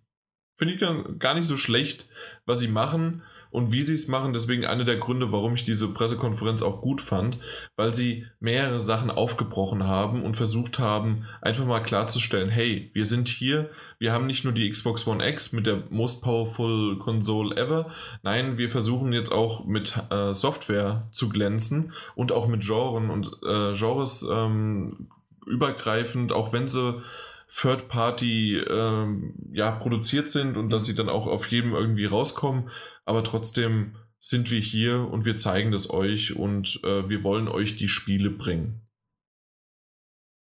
[0.55, 2.07] Finde ich gar nicht so schlecht,
[2.45, 3.23] was sie machen
[3.57, 4.33] und wie sie es machen.
[4.33, 7.39] Deswegen einer der Gründe, warum ich diese Pressekonferenz auch gut fand,
[7.75, 13.27] weil sie mehrere Sachen aufgebrochen haben und versucht haben, einfach mal klarzustellen, hey, wir sind
[13.27, 17.89] hier, wir haben nicht nur die Xbox One X mit der most powerful Console ever,
[18.21, 23.31] nein, wir versuchen jetzt auch mit äh, Software zu glänzen und auch mit Genren und
[23.43, 25.07] äh, Genres ähm,
[25.47, 27.01] übergreifend, auch wenn sie
[27.49, 32.69] Third Party ähm, ja, produziert sind und dass sie dann auch auf jedem irgendwie rauskommen.
[33.05, 37.77] Aber trotzdem sind wir hier und wir zeigen das euch und äh, wir wollen euch
[37.77, 38.87] die Spiele bringen.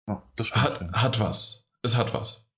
[0.09, 0.23] Ja,
[0.53, 1.67] hat, hat was.
[1.83, 2.49] Es hat was.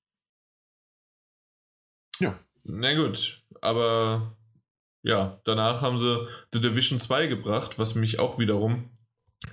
[2.20, 2.39] Ja.
[2.64, 4.36] Na gut, aber
[5.02, 8.90] ja, danach haben sie The Division 2 gebracht, was mich auch wiederum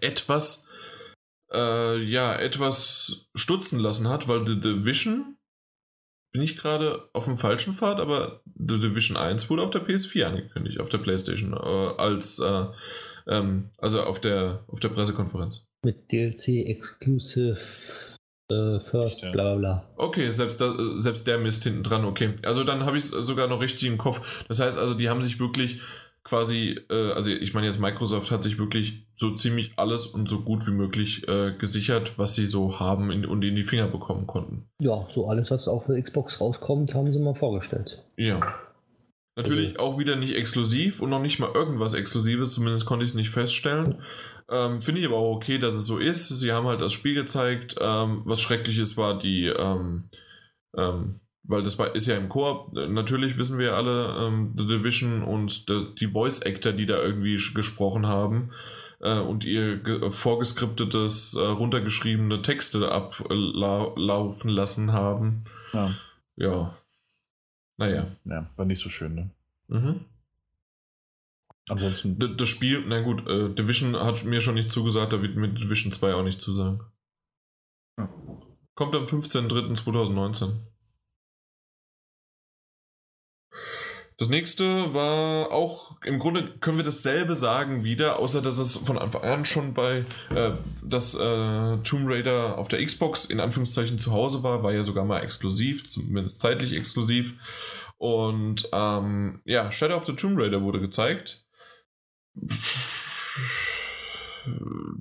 [0.02, 0.63] etwas
[1.54, 5.38] äh, ja, etwas stutzen lassen hat, weil The Division,
[6.32, 10.26] bin ich gerade auf dem falschen Pfad, aber The Division 1 wurde auf der PS4
[10.26, 12.66] angekündigt, auf der PlayStation, äh, als, äh,
[13.28, 15.66] ähm, also auf der, auf der Pressekonferenz.
[15.86, 17.58] Mit DLC Exclusive
[18.50, 19.94] äh, First, bla bla.
[19.96, 22.36] Okay, selbst, da, selbst der Mist hinten dran, okay.
[22.44, 24.22] Also dann habe ich es sogar noch richtig im Kopf.
[24.48, 25.82] Das heißt also, die haben sich wirklich
[26.24, 30.42] quasi, äh, also ich meine jetzt Microsoft hat sich wirklich so ziemlich alles und so
[30.42, 34.26] gut wie möglich äh, gesichert, was sie so haben in, und in die Finger bekommen
[34.28, 34.68] konnten.
[34.80, 38.04] Ja, so alles, was auch für Xbox rauskommt, haben sie mal vorgestellt.
[38.18, 38.42] Ja.
[39.36, 43.16] Natürlich auch wieder nicht exklusiv und noch nicht mal irgendwas Exklusives, zumindest konnte ich es
[43.16, 44.04] nicht feststellen.
[44.50, 46.28] Ähm, Finde ich aber auch okay, dass es so ist.
[46.28, 47.76] Sie haben halt das Spiel gezeigt.
[47.80, 50.10] Ähm, was Schreckliches war die, ähm,
[50.78, 52.74] ähm weil das war, ist ja im Koop.
[52.74, 57.36] Natürlich wissen wir alle, ähm, The Division und the, die Voice Actor, die da irgendwie
[57.54, 58.52] gesprochen haben
[59.02, 65.44] äh, und ihr vorgeskriptetes, äh, runtergeschriebene Texte ablaufen lassen haben.
[65.74, 65.96] Ja.
[66.36, 66.78] Ja.
[67.78, 68.08] Naja.
[68.26, 69.30] Ja, war nicht so schön, ne?
[69.68, 70.06] Mhm.
[71.70, 72.38] Ansonsten.
[72.38, 75.92] Das Spiel, na gut, äh, Division hat mir schon nicht zugesagt, da wird mir Division
[75.92, 76.82] 2 auch nicht zusagen.
[77.98, 78.10] Ja.
[78.76, 80.54] Kommt am 15.03.2019.
[84.18, 88.98] Das nächste war auch, im Grunde können wir dasselbe sagen wieder, außer dass es von
[88.98, 90.52] Anfang an schon bei äh,
[90.88, 95.06] das äh, Tomb Raider auf der Xbox in Anführungszeichen zu Hause war, war ja sogar
[95.06, 97.34] mal exklusiv, zumindest zeitlich exklusiv.
[97.98, 101.46] Und ähm, ja, Shadow of the Tomb Raider wurde gezeigt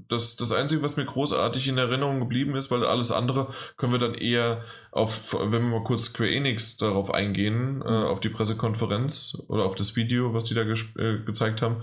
[0.09, 3.99] das, das Einzige, was mir großartig in Erinnerung geblieben ist, weil alles andere können wir
[3.99, 8.07] dann eher auf, wenn wir mal kurz Square Enix darauf eingehen, äh, mhm.
[8.07, 11.83] auf die Pressekonferenz oder auf das Video, was die da äh, gezeigt haben.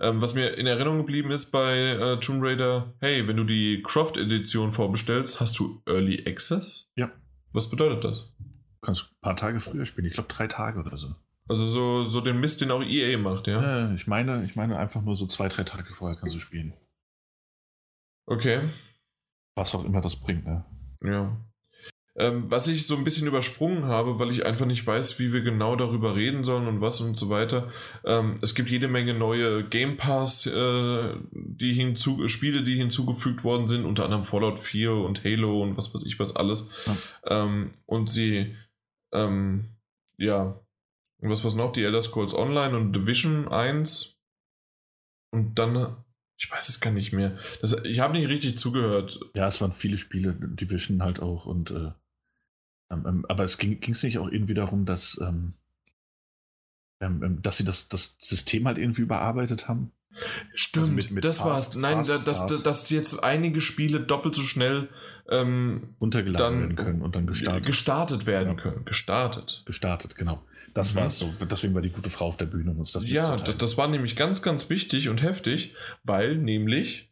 [0.00, 3.82] Ähm, was mir in Erinnerung geblieben ist bei äh, Tomb Raider, hey, wenn du die
[3.82, 6.88] Croft-Edition vorbestellst, hast du Early Access?
[6.94, 7.10] Ja.
[7.52, 8.18] Was bedeutet das?
[8.38, 11.14] Du kannst ein paar Tage früher spielen, ich glaube drei Tage oder so.
[11.48, 13.60] Also so, so den Mist, den auch EA macht, ja?
[13.60, 13.94] ja?
[13.94, 16.74] Ich meine, ich meine einfach nur so zwei, drei Tage vorher kannst du spielen.
[18.28, 18.60] Okay.
[19.54, 20.64] Was auch immer das bringt, ne?
[21.02, 21.28] Ja.
[22.16, 25.40] Ähm, was ich so ein bisschen übersprungen habe, weil ich einfach nicht weiß, wie wir
[25.40, 27.70] genau darüber reden sollen und was und so weiter.
[28.04, 33.68] Ähm, es gibt jede Menge neue Game Pass, äh, die hinzu Spiele, die hinzugefügt worden
[33.68, 36.68] sind, unter anderem Fallout 4 und Halo und was weiß ich was alles.
[36.86, 36.96] Ja.
[37.26, 38.56] Ähm, und sie,
[39.12, 39.76] ähm,
[40.16, 40.60] ja,
[41.20, 41.72] und was war noch?
[41.72, 44.16] Die Elder Scrolls Online und Division 1.
[45.30, 46.04] Und dann,
[46.38, 47.36] ich weiß es gar nicht mehr.
[47.60, 49.18] Das, ich habe nicht richtig zugehört.
[49.34, 51.46] Ja, es waren viele Spiele, Division halt auch.
[51.46, 51.90] Und äh,
[52.90, 55.54] ähm, ähm aber es ging es nicht auch irgendwie darum, dass, ähm,
[57.00, 59.90] ähm, ähm, dass sie das, das System halt irgendwie überarbeitet haben?
[60.54, 61.74] Stimmt, also mit, mit das war es.
[61.74, 64.88] Nein, dass, dass, dass jetzt einige Spiele doppelt so schnell
[65.28, 68.62] ähm, runtergeladen werden können und dann gestartet, gestartet werden ja.
[68.62, 68.84] können.
[68.84, 69.62] Gestartet.
[69.66, 70.42] Gestartet, genau.
[70.74, 70.98] Das mhm.
[70.98, 71.32] war es so.
[71.50, 73.88] Deswegen war die gute Frau auf der Bühne und uns das Ja, das, das, war
[73.88, 75.74] nämlich ganz, ganz wichtig und heftig,
[76.04, 77.10] weil nämlich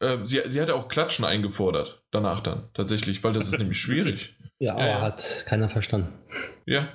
[0.00, 4.34] äh, sie, sie hatte auch Klatschen eingefordert danach dann, tatsächlich, weil das ist nämlich schwierig.
[4.58, 5.00] Ja, aber ja.
[5.00, 6.12] hat keiner verstanden.
[6.66, 6.88] Ja,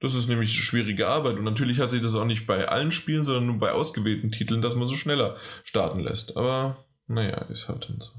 [0.00, 1.38] das ist nämlich schwierige Arbeit.
[1.38, 4.62] Und natürlich hat sie das auch nicht bei allen Spielen, sondern nur bei ausgewählten Titeln,
[4.62, 6.36] dass man so schneller starten lässt.
[6.36, 8.10] Aber naja, ist halt dann so.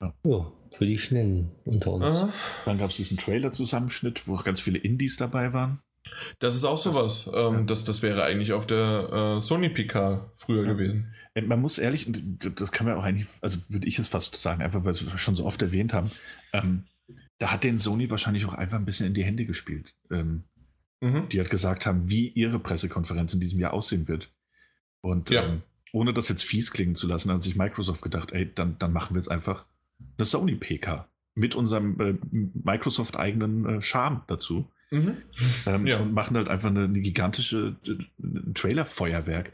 [0.00, 0.14] Ja.
[0.24, 2.04] ja, für die Schnellen unter uns.
[2.04, 2.32] Aha.
[2.66, 5.80] Dann gab es diesen Trailer-Zusammenschnitt, wo auch ganz viele Indies dabei waren.
[6.38, 7.30] Das ist auch sowas.
[7.34, 7.62] Ähm, ja.
[7.62, 10.72] das, das wäre eigentlich auf der äh, Sony PK früher ja.
[10.72, 11.14] gewesen.
[11.34, 14.62] Äh, man muss ehrlich, das kann man auch eigentlich, also würde ich es fast sagen,
[14.62, 16.10] einfach weil wir es schon so oft erwähnt haben,
[16.52, 16.84] ähm,
[17.38, 19.94] da hat den Sony wahrscheinlich auch einfach ein bisschen in die Hände gespielt.
[20.10, 20.44] Ähm,
[21.00, 21.28] mhm.
[21.30, 24.30] Die hat gesagt haben, wie ihre Pressekonferenz in diesem Jahr aussehen wird.
[25.00, 25.44] Und ja.
[25.44, 25.62] ähm,
[25.92, 29.14] ohne das jetzt fies klingen zu lassen, hat sich Microsoft gedacht, ey, dann, dann machen
[29.14, 29.64] wir jetzt einfach
[30.16, 34.70] eine Sony PK mit unserem äh, Microsoft-eigenen äh, Charme dazu.
[34.94, 35.16] Mhm.
[35.66, 36.00] Ähm, ja.
[36.00, 39.52] Und machen halt einfach eine, eine gigantische äh, Trailer-Feuerwerk.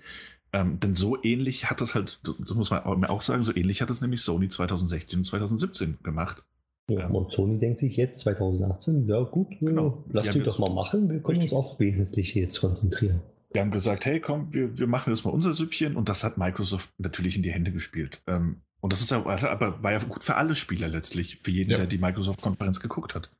[0.53, 3.91] Ähm, denn so ähnlich hat das halt, das muss man auch sagen, so ähnlich hat
[3.91, 6.43] das nämlich Sony 2016 und 2017 gemacht.
[6.89, 10.03] Ja, ähm, und Sony denkt sich jetzt 2018, ja gut, genau.
[10.11, 11.57] lass die doch mal machen, wir können richtig.
[11.57, 13.21] uns auf Wesentliche jetzt konzentrieren.
[13.53, 16.37] Wir haben gesagt, hey komm, wir, wir machen jetzt mal unser Süppchen und das hat
[16.37, 18.21] Microsoft natürlich in die Hände gespielt.
[18.27, 21.71] Ähm, und das ist ja, aber war ja gut für alle Spieler letztlich, für jeden,
[21.71, 21.77] ja.
[21.77, 23.31] der die Microsoft-Konferenz geguckt hat.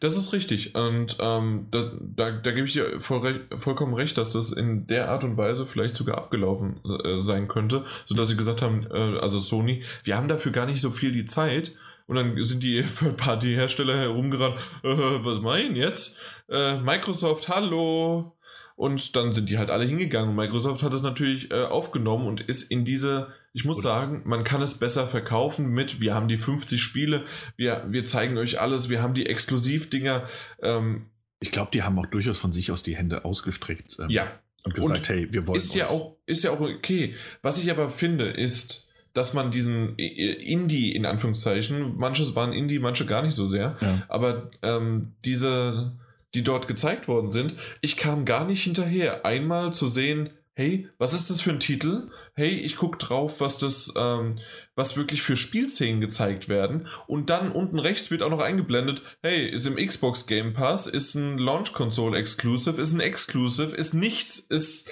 [0.00, 0.74] Das ist richtig.
[0.74, 5.10] Und ähm, da, da, da, gebe ich dir voll, vollkommen recht, dass das in der
[5.10, 9.40] Art und Weise vielleicht sogar abgelaufen äh, sein könnte, sodass sie gesagt haben, äh, also
[9.40, 11.72] Sony, wir haben dafür gar nicht so viel die Zeit.
[12.06, 16.20] Und dann sind die Third-Party-Hersteller herumgerannt, äh, was meinen jetzt?
[16.48, 18.36] Äh, Microsoft, hallo,
[18.76, 20.36] und dann sind die halt alle hingegangen.
[20.36, 23.84] Microsoft hat es natürlich äh, aufgenommen und ist in diese, ich muss Oder?
[23.84, 27.24] sagen, man kann es besser verkaufen mit, wir haben die 50 Spiele,
[27.56, 30.28] wir, wir zeigen euch alles, wir haben die Exklusivdinger.
[30.60, 31.06] Ähm,
[31.40, 33.96] ich glaube, die haben auch durchaus von sich aus die Hände ausgestreckt.
[33.98, 34.30] Ähm, ja.
[34.62, 35.56] Und gesagt, und hey, wir wollen.
[35.56, 37.14] Ist ja, auch, ist ja auch okay.
[37.40, 43.06] Was ich aber finde, ist, dass man diesen Indie in Anführungszeichen, manches waren Indie, manche
[43.06, 44.02] gar nicht so sehr, ja.
[44.10, 45.96] aber ähm, diese
[46.34, 51.12] die dort gezeigt worden sind, ich kam gar nicht hinterher, einmal zu sehen, hey, was
[51.12, 52.10] ist das für ein Titel?
[52.34, 54.38] Hey, ich gucke drauf, was das, ähm,
[54.74, 56.88] was wirklich für Spielszenen gezeigt werden.
[57.06, 61.14] Und dann unten rechts wird auch noch eingeblendet, hey, ist im Xbox Game Pass, ist
[61.14, 64.90] ein Launch Console Exclusive, ist ein Exclusive, ist nichts, ist.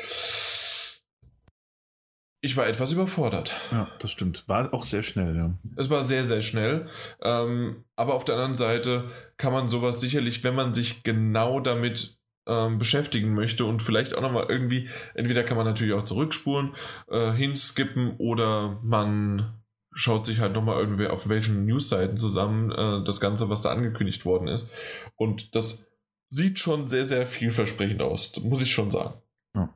[2.42, 3.54] Ich war etwas überfordert.
[3.72, 4.44] Ja, das stimmt.
[4.46, 5.54] War auch sehr schnell, ja.
[5.76, 6.88] Es war sehr, sehr schnell.
[7.22, 12.18] Ähm, aber auf der anderen Seite kann man sowas sicherlich, wenn man sich genau damit
[12.46, 16.74] ähm, beschäftigen möchte und vielleicht auch nochmal irgendwie, entweder kann man natürlich auch zurückspulen,
[17.08, 19.54] äh, hinskippen oder man
[19.94, 24.24] schaut sich halt nochmal irgendwie auf welchen Newsseiten zusammen äh, das Ganze, was da angekündigt
[24.24, 24.70] worden ist.
[25.16, 25.86] Und das
[26.30, 29.14] sieht schon sehr, sehr vielversprechend aus, muss ich schon sagen.
[29.54, 29.74] Ja.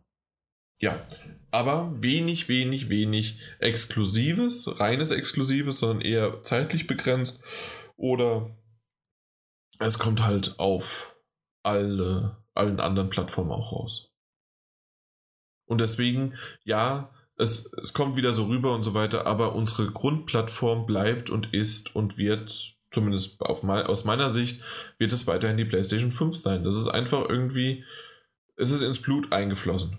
[0.80, 1.06] ja.
[1.50, 7.42] Aber wenig, wenig, wenig Exklusives, reines Exklusives, sondern eher zeitlich begrenzt.
[7.96, 8.50] Oder
[9.78, 11.16] es kommt halt auf
[11.62, 14.14] alle allen anderen Plattformen auch raus.
[15.66, 20.86] Und deswegen, ja, es, es kommt wieder so rüber und so weiter, aber unsere Grundplattform
[20.86, 24.62] bleibt und ist und wird, zumindest auf aus meiner Sicht,
[24.98, 26.64] wird es weiterhin die PlayStation 5 sein.
[26.64, 27.85] Das ist einfach irgendwie,
[28.56, 29.98] es ist ins Blut eingeflossen.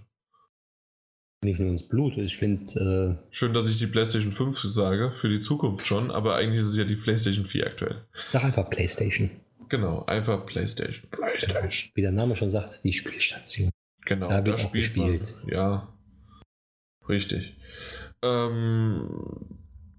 [1.42, 3.20] Nicht nur ins Blut, ich finde.
[3.22, 6.70] Äh Schön, dass ich die PlayStation 5 sage, für die Zukunft schon, aber eigentlich ist
[6.72, 8.06] es ja die PlayStation 4 aktuell.
[8.32, 9.32] Sag einfach PlayStation.
[9.70, 11.10] Genau, einfach PlayStation.
[11.12, 11.92] PlayStation.
[11.94, 13.70] Wie der Name schon sagt, die Spielstation.
[14.06, 15.36] Genau, da wird auch gespielt.
[15.44, 15.54] Man.
[15.54, 15.94] Ja,
[17.08, 17.56] richtig.
[18.24, 19.08] Ähm,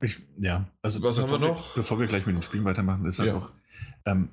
[0.01, 1.77] ich, ja, also was haben wir noch?
[1.77, 3.37] Wir, bevor wir gleich mit den Spielen weitermachen, ist halt ja.
[3.37, 3.53] auch,
[4.05, 4.31] ähm,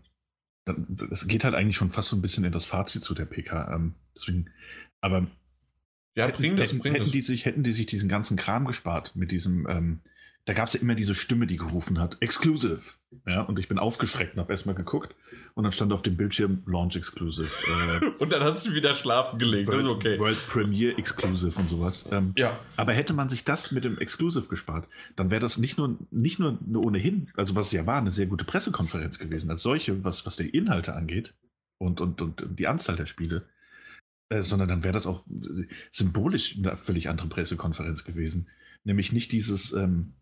[1.11, 3.73] es geht halt eigentlich schon fast so ein bisschen in das Fazit zu der PK.
[3.73, 4.49] Ähm, deswegen,
[5.01, 5.27] aber
[6.15, 7.11] ja, bring das, hätten, bring hätten das.
[7.11, 9.99] Die sich, hätten die sich diesen ganzen Kram gespart mit diesem ähm,
[10.47, 12.79] da gab es ja immer diese Stimme, die gerufen hat, Exclusive.
[13.29, 15.13] Ja, und ich bin aufgeschreckt und habe erstmal geguckt
[15.55, 17.49] und dann stand auf dem Bildschirm Launch Exclusive.
[17.67, 20.19] Äh, und dann hast du wieder schlafen gelegt, World, das ist okay.
[20.19, 22.07] World Premiere Exclusive und sowas.
[22.11, 22.57] Ähm, ja.
[22.77, 24.87] Aber hätte man sich das mit dem Exclusive gespart,
[25.17, 28.11] dann wäre das nicht nur, nicht nur eine ohnehin, also was es ja war, eine
[28.11, 31.33] sehr gute Pressekonferenz gewesen, als solche, was, was die Inhalte angeht
[31.77, 33.43] und, und, und die Anzahl der Spiele.
[34.29, 35.25] Äh, sondern dann wäre das auch
[35.91, 38.47] symbolisch eine völlig andere Pressekonferenz gewesen.
[38.85, 40.13] Nämlich nicht dieses, ähm,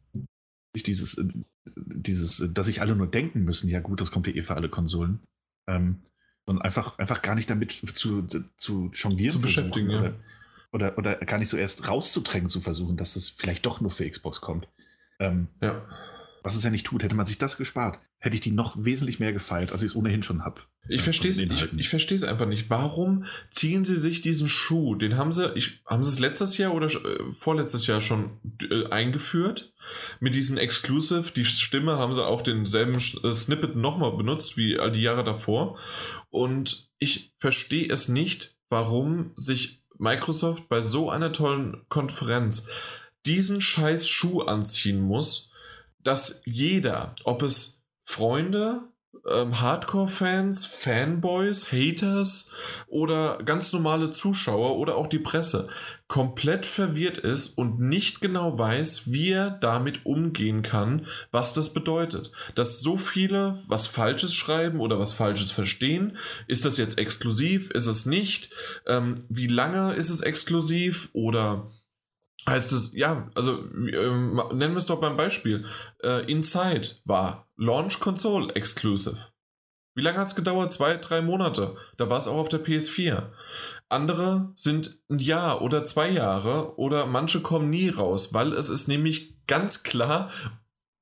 [0.83, 1.25] dieses, äh,
[1.75, 4.55] dieses, äh, dass sich alle nur denken müssen, ja gut, das kommt ja eh für
[4.55, 5.19] alle Konsolen.
[5.67, 6.01] Ähm,
[6.45, 8.27] und einfach, einfach gar nicht damit zu,
[8.57, 10.15] zu jonglieren zu beschäftigen, oder, ja.
[10.71, 14.07] oder, oder, gar nicht so erst rauszudrängen zu versuchen, dass das vielleicht doch nur für
[14.07, 14.67] Xbox kommt.
[15.19, 15.81] Ähm, ja.
[16.45, 19.19] Was es ja nicht tut, hätte man sich das gespart, hätte ich die noch wesentlich
[19.19, 20.61] mehr gefeilt, als ich es ohnehin schon habe.
[20.87, 22.69] Ich verstehe es ich, ich verstehe es einfach nicht.
[22.69, 24.93] Warum ziehen sie sich diesen Schuh?
[24.93, 28.85] Den haben sie, ich, haben sie es letztes Jahr oder äh, vorletztes Jahr schon äh,
[28.91, 29.73] eingeführt?
[30.19, 34.91] Mit diesen Exclusive, die Stimme haben sie auch denselben äh, Snippet nochmal benutzt wie all
[34.91, 35.79] die Jahre davor.
[36.29, 42.67] Und ich verstehe es nicht, warum sich Microsoft bei so einer tollen Konferenz
[43.25, 45.49] diesen scheiß Schuh anziehen muss,
[46.05, 48.83] dass jeder, ob es Freunde,
[49.29, 52.51] ähm, Hardcore-Fans, Fanboys, Haters
[52.87, 55.67] oder ganz normale Zuschauer oder auch die Presse
[56.07, 62.31] komplett verwirrt ist und nicht genau weiß, wie er damit umgehen kann, was das bedeutet.
[62.53, 66.17] Dass so viele was Falsches schreiben oder was Falsches verstehen.
[66.47, 67.71] Ist das jetzt exklusiv?
[67.71, 68.51] Ist es nicht?
[68.85, 71.09] Ähm, wie lange ist es exklusiv?
[71.13, 71.71] Oder
[72.47, 75.65] heißt es, ja, also ähm, nennen wir es doch beim Beispiel.
[76.03, 79.17] Äh, Inside war Launch Console Exclusive.
[79.95, 80.73] Wie lange hat es gedauert?
[80.73, 81.77] Zwei, drei Monate.
[81.97, 83.31] Da war es auch auf der PS4.
[83.87, 88.87] Andere sind ein Jahr oder zwei Jahre oder manche kommen nie raus, weil es ist
[88.87, 90.31] nämlich ganz klar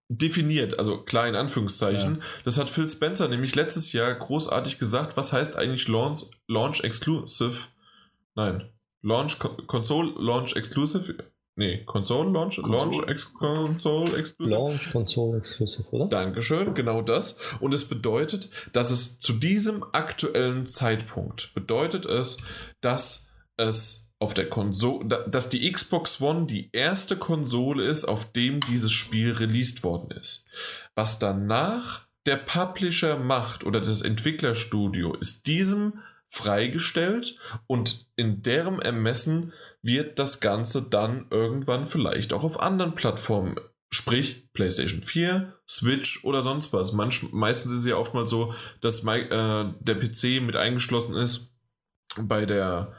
[0.09, 2.15] definiert, also klar in Anführungszeichen.
[2.15, 2.21] Ja.
[2.43, 5.17] Das hat Phil Spencer nämlich letztes Jahr großartig gesagt.
[5.17, 7.57] Was heißt eigentlich Launch, Launch Exclusive?
[8.35, 8.69] Nein.
[9.01, 11.15] Launch Console Launch Exclusive
[11.55, 12.57] Nee, Console Launch.
[12.57, 14.55] Launch Ex Console Exclusive.
[14.55, 16.07] Launch Console Exclusive, oder?
[16.07, 17.39] Dankeschön, genau das.
[17.59, 22.41] Und es bedeutet, dass es zu diesem aktuellen Zeitpunkt bedeutet es,
[22.81, 28.59] dass es auf der Konsole, dass die Xbox One die erste Konsole ist, auf dem
[28.61, 30.47] dieses Spiel released worden ist.
[30.95, 35.99] Was danach der Publisher macht oder das Entwicklerstudio ist diesem
[36.29, 39.53] freigestellt und in deren Ermessen
[39.83, 43.57] wird das Ganze dann irgendwann vielleicht auch auf anderen Plattformen,
[43.91, 46.93] sprich PlayStation 4, Switch oder sonst was.
[46.93, 51.53] Manch, meistens ist es ja oftmals so, dass äh, der PC mit eingeschlossen ist
[52.17, 52.93] bei der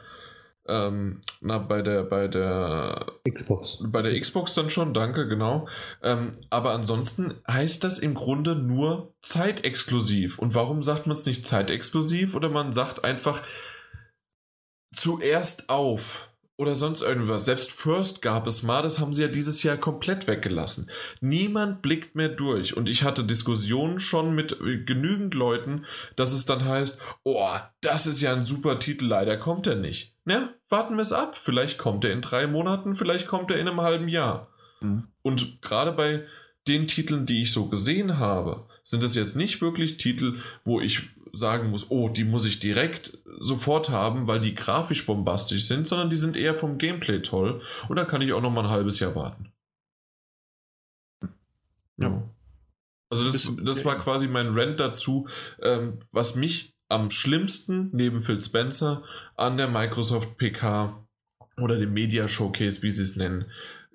[0.67, 3.83] ähm, na, bei der, bei der Xbox.
[3.87, 5.67] Bei der Xbox dann schon, danke, genau.
[6.01, 10.39] Ähm, aber ansonsten heißt das im Grunde nur zeitexklusiv.
[10.39, 13.43] Und warum sagt man es nicht zeitexklusiv oder man sagt einfach
[14.91, 16.29] zuerst auf?
[16.57, 17.45] Oder sonst irgendwas.
[17.45, 20.89] Selbst First gab es mal, das haben sie ja dieses Jahr komplett weggelassen.
[21.19, 22.77] Niemand blickt mehr durch.
[22.77, 27.49] Und ich hatte Diskussionen schon mit äh, genügend Leuten, dass es dann heißt, oh,
[27.81, 30.15] das ist ja ein super Titel, leider kommt er nicht.
[30.25, 31.37] Ja, warten wir es ab.
[31.37, 34.49] Vielleicht kommt er in drei Monaten, vielleicht kommt er in einem halben Jahr.
[34.79, 35.07] Mhm.
[35.21, 36.25] Und gerade bei
[36.67, 41.09] den Titeln, die ich so gesehen habe, sind es jetzt nicht wirklich Titel, wo ich
[41.35, 46.09] sagen muss, oh, die muss ich direkt sofort haben, weil die grafisch bombastisch sind, sondern
[46.09, 48.99] die sind eher vom Gameplay toll und da kann ich auch noch mal ein halbes
[48.99, 49.51] Jahr warten.
[51.97, 52.23] Ja.
[53.09, 55.27] Also das, das war quasi mein Rant dazu,
[55.61, 59.03] ähm, was mich am schlimmsten neben Phil Spencer
[59.35, 61.05] an der Microsoft PK
[61.57, 63.45] oder dem Media Showcase, wie sie es nennen,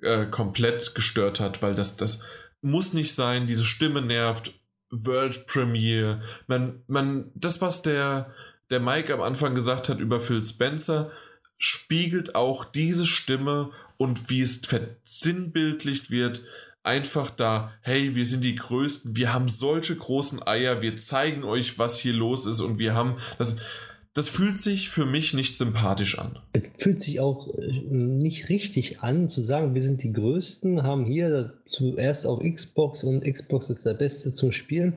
[0.03, 2.25] äh, komplett gestört hat, weil das, das
[2.63, 4.60] muss nicht sein, diese Stimme nervt
[4.91, 6.23] World Premiere.
[6.47, 8.35] Man, man, das, was der,
[8.71, 11.11] der Mike am Anfang gesagt hat über Phil Spencer,
[11.59, 16.43] spiegelt auch diese Stimme und wie es versinnbildlicht wird,
[16.83, 21.79] einfach da, hey, wir sind die Größten, wir haben solche großen Eier, wir zeigen euch,
[21.79, 23.57] was hier los ist und wir haben das
[24.21, 26.39] das fühlt sich für mich nicht sympathisch an.
[26.53, 31.07] Es fühlt sich auch äh, nicht richtig an, zu sagen, wir sind die Größten, haben
[31.07, 34.97] hier zuerst auf Xbox und Xbox ist der Beste zum Spielen,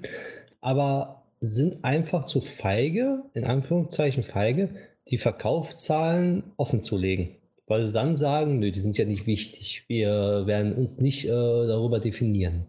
[0.59, 4.75] aber sind einfach zu feige, in Anführungszeichen feige,
[5.07, 7.37] die Verkaufszahlen offen zu legen.
[7.65, 9.85] Weil sie dann sagen, nö, die sind ja nicht wichtig.
[9.87, 12.67] Wir werden uns nicht äh, darüber definieren.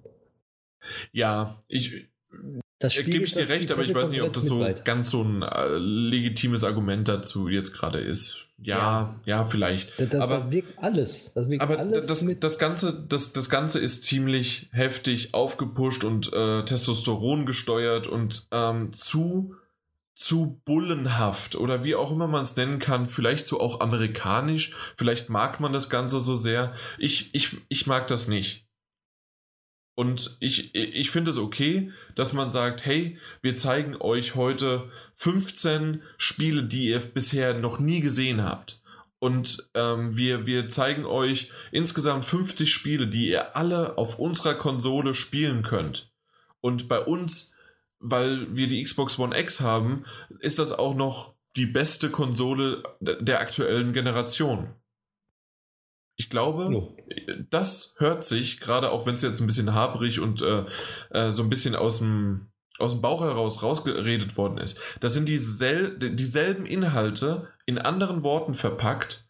[1.10, 2.06] Ja, ich,
[2.84, 4.84] das Spiel gebe ich dir recht, aber ich weiß nicht, ob das so weit.
[4.84, 8.46] ganz so ein äh, legitimes Argument dazu jetzt gerade ist.
[8.58, 9.98] Ja, ja, ja vielleicht.
[9.98, 11.32] Da, da, aber da wirkt alles.
[11.32, 16.30] Das wirkt aber alles das, das, Ganze, das, das Ganze ist ziemlich heftig aufgepusht und
[16.34, 19.54] äh, Testosteron gesteuert und ähm, zu,
[20.14, 24.74] zu bullenhaft oder wie auch immer man es nennen kann, vielleicht so auch amerikanisch.
[24.98, 26.74] Vielleicht mag man das Ganze so sehr.
[26.98, 28.66] Ich, ich, ich mag das nicht.
[29.96, 36.02] Und ich, ich finde es okay, dass man sagt, hey, wir zeigen euch heute 15
[36.16, 38.80] Spiele, die ihr bisher noch nie gesehen habt.
[39.18, 45.14] Und ähm, wir, wir zeigen euch insgesamt 50 Spiele, die ihr alle auf unserer Konsole
[45.14, 46.12] spielen könnt.
[46.60, 47.54] Und bei uns,
[48.00, 50.04] weil wir die Xbox One X haben,
[50.40, 54.74] ist das auch noch die beste Konsole der aktuellen Generation.
[56.16, 56.96] Ich glaube, no.
[57.50, 60.64] das hört sich, gerade auch wenn es jetzt ein bisschen haberig und äh,
[61.10, 64.80] äh, so ein bisschen aus dem, aus dem Bauch heraus rausgeredet worden ist.
[65.00, 69.26] Das sind diesel dieselben Inhalte in anderen Worten verpackt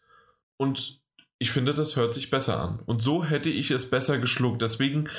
[0.57, 1.01] und
[1.37, 2.79] ich finde, das hört sich besser an.
[2.85, 4.61] Und so hätte ich es besser geschluckt.
[4.61, 5.09] Deswegen,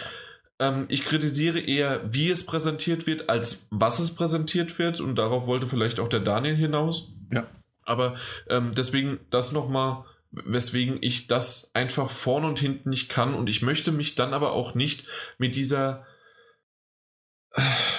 [0.59, 5.01] ähm, ich kritisiere eher, wie es präsentiert wird, als was es präsentiert wird.
[5.01, 7.15] Und darauf wollte vielleicht auch der Daniel hinaus.
[7.31, 7.47] Ja.
[7.83, 8.17] Aber
[8.49, 13.35] ähm, deswegen das nochmal weswegen ich das einfach vorne und hinten nicht kann.
[13.35, 15.07] Und ich möchte mich dann aber auch nicht
[15.39, 16.07] mit dieser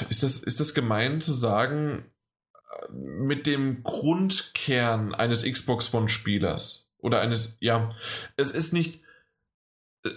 [0.10, 2.12] ist das, ist das gemein zu sagen,
[2.92, 7.96] mit dem Grundkern eines Xbox One-Spielers oder eines, ja,
[8.36, 9.02] es ist nicht,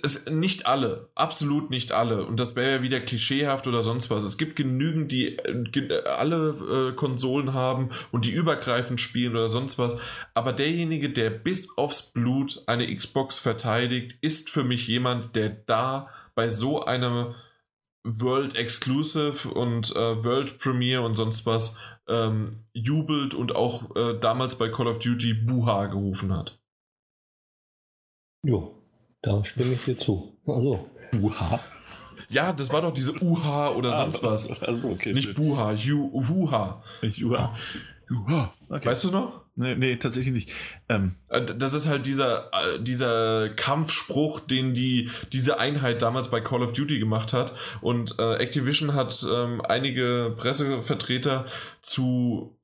[0.03, 2.25] es, nicht alle, absolut nicht alle.
[2.25, 4.25] Und das wäre ja wieder klischeehaft oder sonst was.
[4.25, 9.79] Es gibt genügend, die äh, alle äh, Konsolen haben und die übergreifend spielen oder sonst
[9.79, 10.01] was.
[10.35, 16.09] Aber derjenige, der bis aufs Blut eine Xbox verteidigt, ist für mich jemand, der da
[16.35, 17.35] bei so einem
[18.03, 24.57] World Exclusive und äh, World Premiere und sonst was ähm, jubelt und auch äh, damals
[24.57, 26.59] bei Call of Duty Buha gerufen hat.
[28.43, 28.80] Jo.
[29.23, 30.37] Da stimme ich dir zu.
[30.47, 30.89] Also.
[31.15, 31.61] Uha.
[32.29, 34.63] Ja, das war doch diese Uha oder ah, sonst was.
[34.63, 35.13] Also, okay.
[35.13, 36.83] Nicht Buha, Uha.
[37.03, 37.57] Uha.
[38.11, 38.55] Uha.
[38.69, 38.89] Okay.
[38.89, 39.45] Weißt du noch?
[39.57, 40.51] Nee, nee tatsächlich nicht.
[40.89, 41.17] Ähm.
[41.29, 46.63] Äh, das ist halt dieser, äh, dieser Kampfspruch, den die, diese Einheit damals bei Call
[46.63, 47.53] of Duty gemacht hat.
[47.81, 51.47] Und äh, Activision hat ähm, einige Pressevertreter
[51.83, 52.57] zu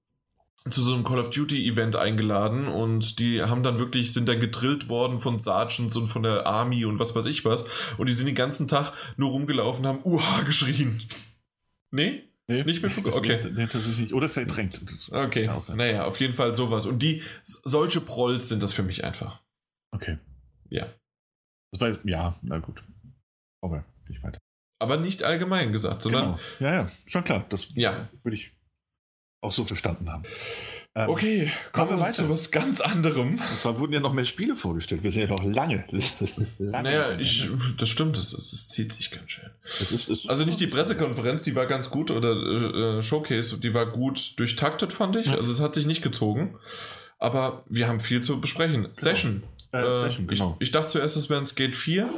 [0.70, 4.40] zu so einem Call of Duty Event eingeladen und die haben dann wirklich, sind dann
[4.40, 7.66] gedrillt worden von Sergeants und von der Army und was weiß ich was
[7.98, 11.02] und die sind den ganzen Tag nur rumgelaufen und haben Uha geschrien.
[11.90, 12.24] Nee?
[12.48, 13.16] Nee, nicht mitbekommen?
[13.16, 13.40] Okay.
[13.52, 14.12] Nee, tatsächlich nicht.
[14.12, 14.80] Oder verdrängt.
[15.10, 15.50] Okay.
[15.74, 16.86] Naja, auf jeden Fall sowas.
[16.86, 19.40] Und die, solche Prolls sind das für mich einfach.
[19.90, 20.18] Okay.
[20.68, 20.86] Ja.
[21.72, 22.84] Das war, ja, na gut.
[23.60, 24.38] Aber nicht weiter.
[24.78, 26.38] Aber nicht allgemein gesagt, sondern.
[26.58, 26.70] Genau.
[26.70, 27.46] Ja, ja, schon klar.
[27.48, 28.08] Das ja.
[28.22, 28.52] würde ich
[29.40, 30.24] auch so verstanden haben.
[30.94, 33.32] Ähm, okay, kommen wir weiter zu was ganz anderem.
[33.32, 35.02] Und zwar wurden ja noch mehr Spiele vorgestellt.
[35.02, 35.84] Wir sind ja noch lange.
[36.58, 39.50] lange naja, ich, das stimmt, das, das, zieht sich ganz schön.
[39.62, 43.60] Es ist, es also nicht die Pressekonferenz, die war ganz gut, oder äh, äh Showcase,
[43.60, 45.28] die war gut durchtaktet, fand ich.
[45.28, 46.58] Also es hat sich nicht gezogen.
[47.18, 48.88] Aber wir haben viel zu besprechen.
[48.94, 49.42] Session.
[49.72, 50.56] Äh, Äh, Session, genau.
[50.58, 52.08] ich, ich dachte zuerst, es wäre ein Skate 4,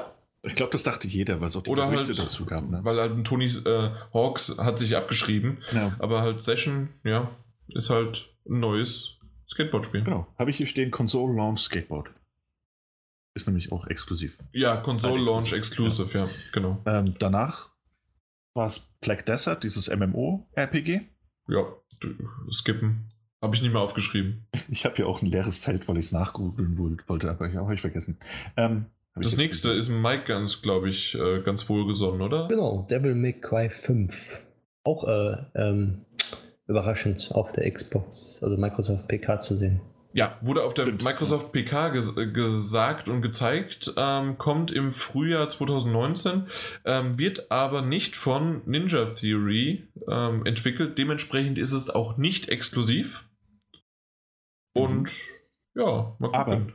[0.43, 2.69] Ich glaube, das dachte jeder, weil es auch die Oder Gerüchte halt- dazu gab.
[2.71, 2.81] Ne?
[2.85, 5.59] weil halt ein Tony äh, Hawks hat sich abgeschrieben.
[5.73, 7.31] Ja, Aber halt Session, ja,
[7.69, 10.05] ist halt ein neues Skateboard-Spiel.
[10.05, 10.27] genau.
[10.39, 12.11] Habe ich hier stehen, Console Launch Skateboard.
[13.35, 14.39] Ist nämlich auch exklusiv.
[14.53, 16.83] Ja, Console Launch exklusiv, Exclusive, ja, genau.
[16.87, 17.71] Ähm, danach
[18.55, 21.01] war es Black Desert, dieses MMO-RPG.
[21.49, 21.65] Ja,
[22.51, 23.09] skippen.
[23.41, 24.47] Habe ich nicht mehr aufgeschrieben.
[24.71, 27.55] Ich habe hier auch ein leeres Feld, weil ich es nachgoogeln woll- wollte, aber ich
[27.57, 28.19] habe ich vergessen.
[28.57, 29.97] Ähm, Das nächste gesehen.
[29.97, 32.49] ist Mike ganz, glaube ich, äh, ganz wohlgesonnen, oder?
[32.49, 34.47] Genau, Devil May Cry 5.
[34.85, 36.07] Auch äh, ähm,
[36.67, 39.81] überraschend auf der Xbox, also Microsoft PK zu sehen.
[40.15, 41.05] Ja, wurde auf der Stimmt.
[41.05, 46.47] Microsoft PK ges äh, gesagt und gezeigt, ähm, kommt im Frühjahr 2019,
[46.85, 50.97] ähm, wird aber nicht von Ninja Theory ähm, entwickelt.
[50.99, 53.29] Dementsprechend ist es auch nicht exklusiv.
[54.75, 55.11] Und
[55.75, 56.33] ja, mal gucken.
[56.33, 56.73] aber,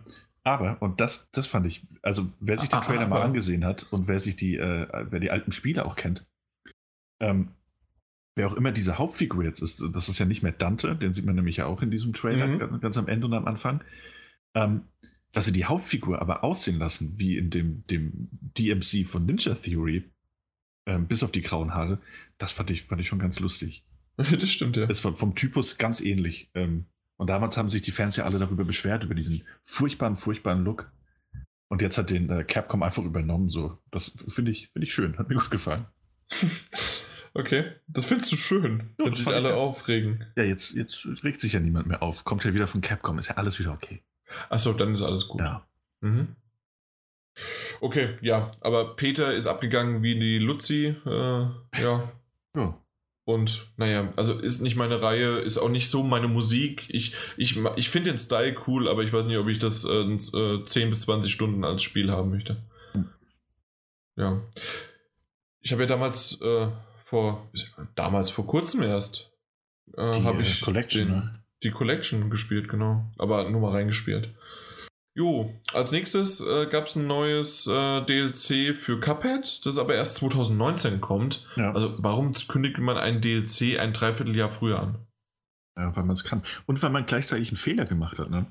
[0.79, 3.87] und das, das fand ich, also wer sich den Ah, Trailer mal aber- angesehen hat
[3.91, 6.25] und wer sich die, äh, wer die alten Spiele auch kennt,
[7.21, 7.49] ähm,
[8.35, 11.25] wer auch immer diese Hauptfigur jetzt ist, das ist ja nicht mehr Dante, den sieht
[11.25, 12.59] man nämlich ja auch in diesem Trailer Mhm.
[12.59, 13.81] ganz, ganz am Ende und am Anfang,
[14.55, 14.81] ähm,
[15.31, 20.03] dass sie die Hauptfigur aber aussehen lassen, wie in dem, dem DMC von Ninja Theory,
[20.85, 21.99] ähm, bis auf die grauen Haare,
[22.37, 23.83] das fand ich, fand ich schon ganz lustig.
[24.17, 24.87] das stimmt, ja.
[24.89, 26.49] Ist vom, vom Typus ganz ähnlich.
[26.53, 26.85] Ähm,
[27.17, 30.91] und damals haben sich die Fans ja alle darüber beschwert, über diesen furchtbaren, furchtbaren Look.
[31.69, 33.49] Und jetzt hat den äh, Capcom einfach übernommen.
[33.49, 33.79] So.
[33.91, 35.17] Das finde ich, finde ich schön.
[35.17, 35.85] Hat mir gut gefallen.
[37.35, 39.55] Okay, das findest du schön, Ja, wenn das sich alle ja.
[39.55, 40.23] aufregen.
[40.35, 42.25] Ja, jetzt, jetzt regt sich ja niemand mehr auf.
[42.25, 43.17] Kommt ja wieder von Capcom.
[43.17, 44.03] Ist ja alles wieder okay.
[44.49, 45.41] Achso, dann ist alles gut.
[45.41, 45.65] Ja.
[46.01, 46.35] Mhm.
[47.81, 50.95] Okay, ja, aber Peter ist abgegangen wie die Luzi.
[51.05, 52.11] Äh, ja.
[52.55, 52.77] ja.
[53.25, 56.83] Und naja, also ist nicht meine Reihe, ist auch nicht so meine Musik.
[56.89, 60.01] Ich, ich, ich finde den Style cool, aber ich weiß nicht, ob ich das äh,
[60.01, 62.57] äh, 10 bis 20 Stunden als Spiel haben möchte.
[64.15, 64.41] Ja.
[65.61, 66.67] Ich habe ja damals äh,
[67.05, 67.49] vor,
[67.95, 69.31] damals vor kurzem erst,
[69.95, 71.43] äh, habe äh, ich Collection, den, ne?
[71.63, 73.09] die Collection gespielt, genau.
[73.17, 74.33] Aber nur mal reingespielt.
[75.15, 80.15] Jo, als nächstes äh, gab es ein neues äh, DLC für Cuphead, das aber erst
[80.17, 81.47] 2019 kommt.
[81.55, 81.71] Ja.
[81.71, 85.05] Also warum kündigt man ein DLC ein Dreivierteljahr früher an?
[85.77, 86.43] ja, weil man es kann.
[86.65, 88.29] Und weil man gleichzeitig einen Fehler gemacht hat.
[88.29, 88.45] Ne?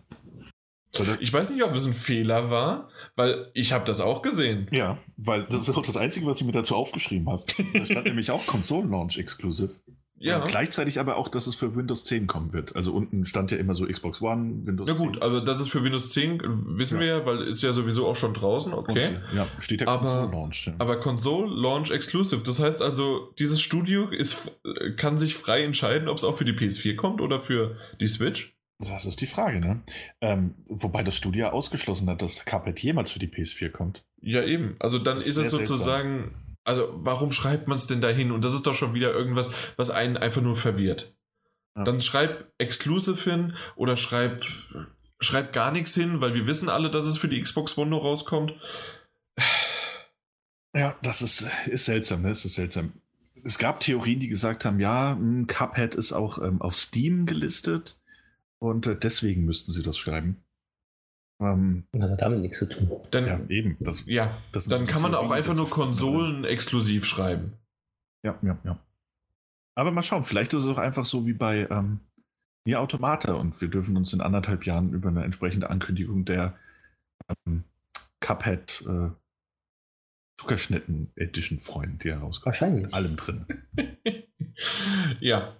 [1.21, 4.69] Ich weiß nicht, ob es ein Fehler war, weil ich habe das auch gesehen.
[4.73, 7.45] Ja, weil das ist auch das Einzige, was ich mir dazu aufgeschrieben habe.
[7.73, 9.75] Da stand nämlich auch Console Launch Exclusive.
[10.23, 10.41] Ja.
[10.41, 12.77] Und gleichzeitig aber auch, dass es für Windows 10 kommen wird.
[12.77, 15.23] Also unten stand ja immer so Xbox One, Windows Na gut, 10.
[15.23, 16.43] aber das ist für Windows 10, äh,
[16.79, 17.01] wissen Ja.
[17.01, 19.17] wir ja, weil ist ja sowieso auch schon draußen, okay.
[19.31, 20.67] Und, ja, steht ja Aber- Console Launch.
[20.67, 20.75] Ja.
[20.79, 26.09] Aber Console Launch Exclusive, das heißt also, dieses Studio ist, äh, kann sich frei entscheiden,
[26.09, 28.55] ob es auch für die PS4 kommt oder für die Switch.
[28.79, 29.81] das ist die Frage, ne?
[30.21, 34.03] Ähm, wobei das Studio ausgeschlossen hat, dass Cuphead jemals für die PS4 kommt.
[34.21, 34.75] Ja, eben.
[34.81, 38.31] Also dann Das ist ist es sozusagen, also warum schreibt man es denn dahin?
[38.31, 41.15] Und das ist doch schon wieder irgendwas, was einen einfach nur verwirrt.
[41.77, 41.85] Ja.
[41.85, 44.45] Dann schreib Exclusive hin oder schreib,
[45.21, 48.03] schreib gar nichts hin, weil wir wissen alle, dass es für die Xbox One nur
[48.03, 48.55] rauskommt.
[50.75, 52.31] Ja, das ist, ist seltsam, ne?
[52.31, 52.93] Es ist seltsam.
[53.45, 57.99] Es gab Theorien, die gesagt haben, ja, mh, Cuphead ist auch ähm, auf Steam gelistet
[58.59, 60.43] und äh, deswegen müssten sie das schreiben.
[61.43, 62.91] Ähm, Das hat damit nichts zu tun.
[63.11, 63.77] Dann, ja, ja, eben.
[63.81, 64.05] Das,
[64.53, 67.53] das dann kann man auch einfach nur Konsolen exklusiv schreiben.
[68.25, 68.79] Ja, ja, ja.
[69.75, 72.01] Aber mal schauen, vielleicht ist es auch einfach so wie bei ähm,
[72.65, 76.57] Nier Automata und wir dürfen uns in anderthalb Jahren über eine entsprechende Ankündigung der
[77.47, 77.65] ähm,
[78.21, 79.11] Cuphead äh,
[80.41, 82.55] Zuckerschnitten Edition freuen, die herauskommt.
[82.55, 82.85] Wahrscheinlich.
[82.85, 83.47] Mit allem drin.
[85.21, 85.57] ja.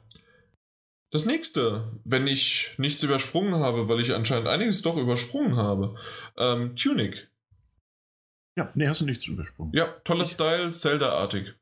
[1.13, 5.97] Das nächste, wenn ich nichts übersprungen habe, weil ich anscheinend einiges doch übersprungen habe.
[6.37, 7.29] Ähm, Tunic.
[8.57, 9.73] Ja, nee, hast du nichts übersprungen.
[9.75, 11.55] Ja, toller Style, Zelda-artig.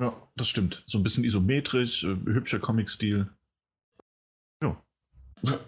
[0.00, 0.84] Ja, das stimmt.
[0.86, 3.28] So ein bisschen isometrisch, äh, hübscher Comic-Stil.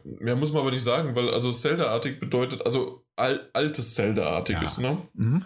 [0.04, 5.06] Mehr muss man aber nicht sagen, weil also Zelda-artig bedeutet, also al altes Zelda-artiges, ne?
[5.14, 5.44] Mhm.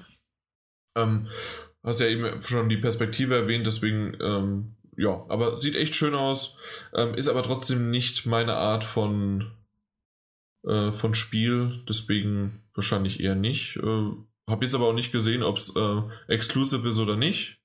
[0.96, 1.28] Ähm,
[1.82, 6.56] hast ja eben schon die Perspektive erwähnt, deswegen, ähm, ja, aber sieht echt schön aus,
[6.94, 9.52] ähm, ist aber trotzdem nicht meine Art von,
[10.66, 13.76] äh, von Spiel, deswegen wahrscheinlich eher nicht.
[13.76, 14.10] Äh,
[14.47, 17.60] hab jetzt aber auch nicht gesehen, ob es äh, exclusive ist oder nicht.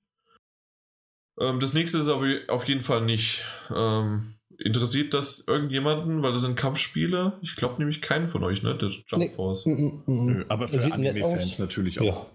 [1.40, 3.43] Ähm, das nächste ist aber auf jeden Fall nicht.
[3.74, 7.38] Ähm, interessiert das irgendjemanden, weil das sind Kampfspiele?
[7.41, 8.75] Ich glaube nämlich keinen von euch, ne?
[8.75, 9.30] Der Jump Nee.
[9.30, 9.66] Force.
[9.66, 10.25] Mm, mm, mm.
[10.25, 12.06] Nö, aber für Anime-Fans natürlich auch.
[12.06, 12.25] Ja.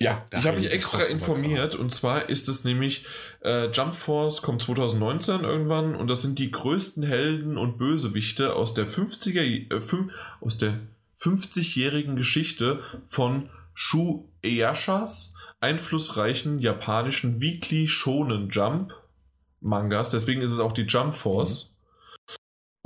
[0.00, 1.74] Ja, ich habe mich extra informiert.
[1.74, 3.04] und zwar ist es nämlich
[3.42, 5.94] äh, Jump Force kommt 2019 irgendwann.
[5.94, 10.10] Und das sind die größten Helden und Bösewichte aus der 50er äh,
[10.40, 10.80] aus der
[11.20, 18.94] 50-jährigen Geschichte von Shueishas einflussreichen japanischen Weekly Shonen Jump
[19.60, 21.74] Mangas, deswegen ist es auch die Jump Force.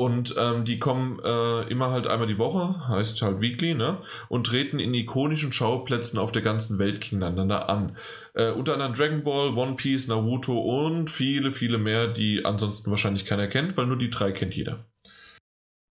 [0.02, 3.98] Und ähm, die kommen äh, immer halt einmal die Woche, heißt halt Weekly, ne?
[4.28, 7.96] Und treten in ikonischen Schauplätzen auf der ganzen Welt gegeneinander an.
[8.34, 13.26] Äh, unter anderem Dragon Ball, One Piece, Naruto und viele, viele mehr, die ansonsten wahrscheinlich
[13.26, 14.86] keiner kennt, weil nur die drei kennt jeder.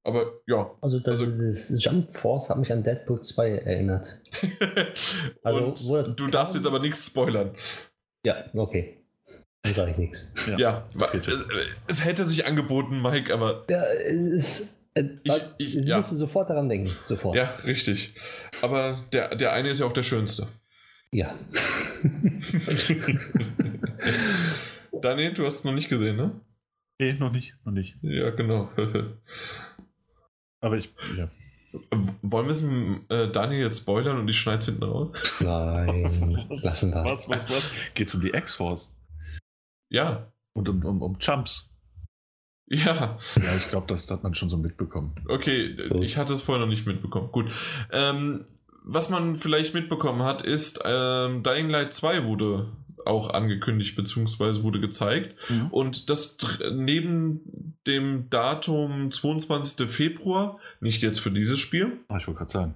[0.03, 0.71] Aber ja.
[0.81, 4.19] Also, das, Also- dieses Jump Force hat mich an Deadpool 2 erinnert.
[5.43, 7.55] Also, du darfst jetzt aber nichts spoilern.
[8.25, 9.00] Ja, okay.
[9.63, 10.33] Dann sage ich nichts.
[10.57, 11.31] Ja, bitte.
[11.31, 11.47] es,
[11.87, 15.97] es hätte sich angeboten, Mike, aber Ja, es, äh, Ich- ich, ich- ja.
[15.97, 16.91] musste sofort daran denken.
[17.05, 17.35] Sofort.
[17.35, 18.15] ja, richtig.
[18.61, 20.47] Aber der, der eine ist ja auch der schönste.
[21.13, 21.35] Ja.
[25.01, 26.31] Daniel, du hast es noch nicht gesehen, ne?
[26.99, 27.97] Nee, noch nicht, noch nicht.
[28.01, 28.69] Ja, genau.
[30.61, 31.29] Aber ich, ja.
[32.21, 32.63] Wollen wir es
[33.09, 35.15] äh, Daniel jetzt spoilern und ich schneide es hinten raus?
[35.39, 36.03] Nein,
[36.49, 37.03] lassen wir.
[37.05, 37.71] Was, was, was?
[37.93, 38.89] Geht's um die X-Force
[39.91, 40.31] Ja.
[40.53, 41.69] und um, um, um Jumps.
[42.67, 43.17] Ja.
[43.35, 45.13] Ja, ich glaube, das hat man schon so mitbekommen.
[45.27, 47.29] Okay, ich hatte es vorher noch nicht mitbekommen.
[47.31, 47.51] Gut.
[47.91, 48.45] Ähm,
[48.83, 52.71] was man vielleicht mitbekommen hat, ist, ähm, Dying Light 2 wurde
[53.05, 55.35] auch angekündigt, beziehungsweise wurde gezeigt.
[55.71, 56.37] Und das
[56.71, 59.89] neben dem Datum 22.
[59.89, 62.75] Februar, nicht jetzt für dieses Spiel, Ah, ich wollte gerade sagen.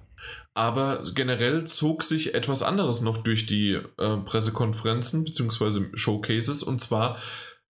[0.54, 7.18] Aber generell zog sich etwas anderes noch durch die äh, Pressekonferenzen beziehungsweise Showcases und zwar,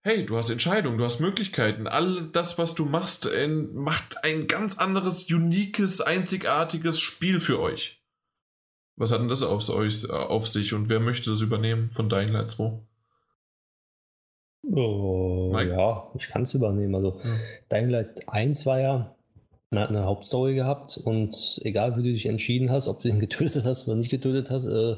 [0.03, 3.29] hey, du hast Entscheidungen, du hast Möglichkeiten, all das, was du machst,
[3.73, 8.01] macht ein ganz anderes, uniques, einzigartiges Spiel für euch.
[8.97, 12.09] Was hat denn das auf, euch, äh, auf sich und wer möchte das übernehmen von
[12.09, 12.81] Dying Light 2?
[14.73, 15.71] Oh, Mike?
[15.71, 16.95] ja, ich kann es übernehmen.
[16.95, 17.21] Also,
[17.71, 19.16] Dying Light 1 war ja,
[19.71, 23.21] man hat eine Hauptstory gehabt und egal wie du dich entschieden hast, ob du ihn
[23.27, 24.97] getötet hast oder nicht getötet hast, äh,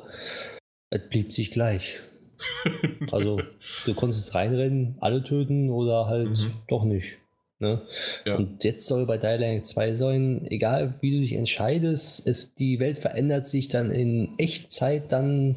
[0.90, 2.00] es blieb sich gleich.
[3.10, 3.40] Also,
[3.86, 6.52] du konntest reinrennen, alle töten oder halt Mhm.
[6.68, 7.18] doch nicht.
[7.58, 7.82] Ne?
[8.24, 8.36] Ja.
[8.36, 12.78] Und jetzt soll bei Dying Light 2 sein, egal wie du dich entscheidest, es, die
[12.78, 15.56] Welt verändert sich dann in Echtzeit dann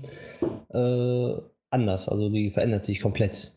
[0.73, 1.33] äh,
[1.69, 2.09] anders.
[2.09, 3.51] Also die verändert sich komplett.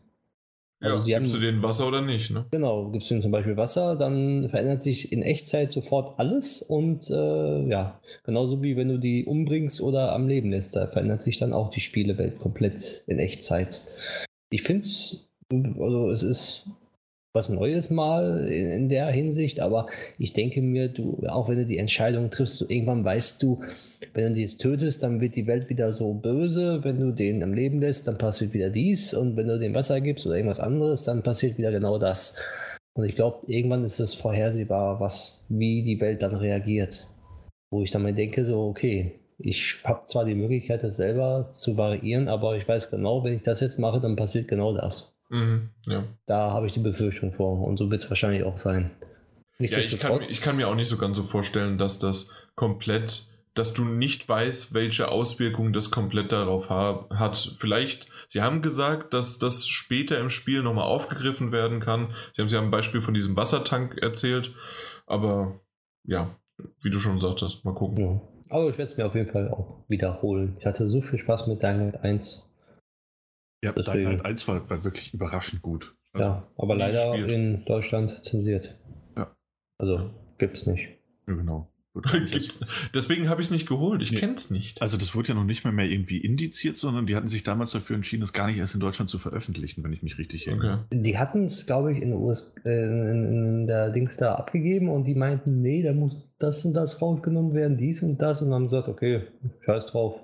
[0.85, 2.45] Also ja, sie gibst haben- du denen Wasser oder nicht, ne?
[2.51, 7.09] Genau, gibst du ihnen zum Beispiel Wasser, dann verändert sich in Echtzeit sofort alles und
[7.09, 11.37] äh, ja, genauso wie wenn du die umbringst oder am Leben lässt, da verändert sich
[11.39, 13.81] dann auch die Spielewelt komplett in Echtzeit.
[14.49, 16.67] Ich finde es, also es ist
[17.35, 21.65] was Neues mal in, in der Hinsicht, aber ich denke mir, du, auch wenn du
[21.65, 23.61] die Entscheidung triffst, irgendwann weißt du,
[24.13, 26.83] wenn du die jetzt tötest, dann wird die Welt wieder so böse.
[26.83, 29.13] Wenn du den am Leben lässt, dann passiert wieder dies.
[29.13, 32.35] Und wenn du dem Wasser gibst oder irgendwas anderes, dann passiert wieder genau das.
[32.93, 37.07] Und ich glaube, irgendwann ist es vorhersehbar, was, wie die Welt dann reagiert.
[37.71, 41.77] Wo ich dann mal denke, so, okay, ich habe zwar die Möglichkeit, das selber zu
[41.77, 45.14] variieren, aber ich weiß genau, wenn ich das jetzt mache, dann passiert genau das.
[45.29, 46.03] Mhm, ja.
[46.25, 47.61] Da habe ich die Befürchtung vor.
[47.61, 48.91] Und so wird es wahrscheinlich auch sein.
[49.57, 53.27] Ja, ich kann, ich kann mir auch nicht so ganz so vorstellen, dass das komplett,
[53.53, 57.53] dass du nicht weißt, welche Auswirkungen das komplett darauf ha hat.
[57.57, 62.13] Vielleicht, sie haben gesagt, dass das später im Spiel nochmal aufgegriffen werden kann.
[62.33, 64.53] Sie haben, sie haben ein Beispiel von diesem Wassertank erzählt,
[65.07, 65.61] aber
[66.03, 66.35] ja,
[66.81, 67.97] wie du schon sagtest, mal gucken.
[67.97, 68.21] Ja.
[68.49, 70.57] Aber ich werde es mir auf jeden Fall auch wiederholen.
[70.59, 72.51] Ich hatte so viel Spaß mit Dying Light 1.
[73.63, 73.97] Ja, Deswegen.
[74.05, 75.95] Dying Light 1 war, war wirklich überraschend gut.
[76.17, 77.29] Ja, aber leider gespielt.
[77.31, 78.75] in Deutschland zensiert.
[79.17, 79.35] Ja.
[79.77, 80.87] Also gibt's nicht.
[81.27, 81.67] Ja, genau.
[82.93, 84.01] Deswegen habe ich es nicht geholt.
[84.01, 84.19] Ich Nee.
[84.19, 84.81] kenne es nicht.
[84.81, 87.71] Also das wurde ja noch nicht mehr, mehr irgendwie indiziert, sondern die hatten sich damals
[87.71, 90.85] dafür entschieden, es gar nicht erst in Deutschland zu veröffentlichen, wenn ich mich richtig erinnere.
[90.91, 91.01] Okay.
[91.01, 95.05] Die hatten es, glaube ich, in, US, äh, in, in der Dings da abgegeben und
[95.05, 98.65] die meinten, nee, da muss das und das rausgenommen werden, dies und das und haben
[98.65, 99.21] gesagt, okay,
[99.61, 100.19] scheiß drauf.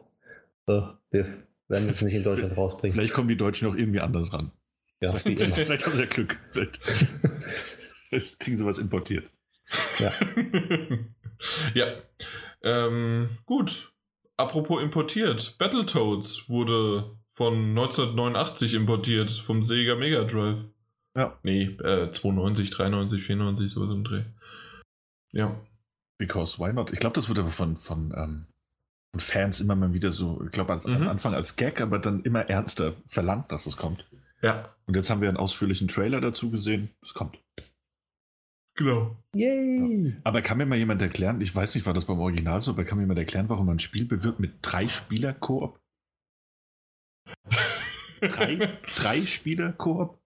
[0.68, 1.26] Äh, wir
[1.72, 2.94] werden es nicht in Deutschland rausbringen.
[2.94, 4.52] Vielleicht kommen die Deutschen auch irgendwie anders ran.
[5.00, 5.14] Ja.
[5.14, 6.40] Vielleicht haben sie ja Glück.
[6.52, 6.80] Vielleicht,
[8.10, 9.28] vielleicht kriegen sie was importiert.
[9.98, 10.12] Ja.
[11.74, 11.88] ja.
[12.62, 13.92] Ähm, gut.
[14.38, 15.58] Apropos importiert.
[15.58, 20.66] Battletoads wurde von 1989 importiert, vom Sega Mega Drive.
[21.16, 21.40] Ja.
[21.44, 24.24] Nee, äh, 92, 93, 94, so im Dreh.
[25.32, 25.60] Ja.
[26.18, 26.92] Because why not?
[26.94, 28.46] Ich glaube, das wurde aber von, von, ähm,
[29.12, 31.08] von Fans immer mal wieder so, ich glaube, am Mhm.
[31.08, 34.06] Anfang als Gag, aber dann immer ernster verlangt, dass es kommt.
[34.42, 36.90] Ja, Und jetzt haben wir einen ausführlichen Trailer dazu gesehen.
[37.04, 37.38] Es kommt.
[38.76, 39.16] genau.
[39.36, 40.16] Yay!
[40.24, 42.86] Aber kann mir mal jemand erklären, ich weiß nicht, war das beim Original so, aber
[42.86, 45.80] kann mir jemand erklären, warum man ein Spiel bewirbt mit drei Spieler Koop?
[48.22, 50.20] Drei, drei Spieler Koop?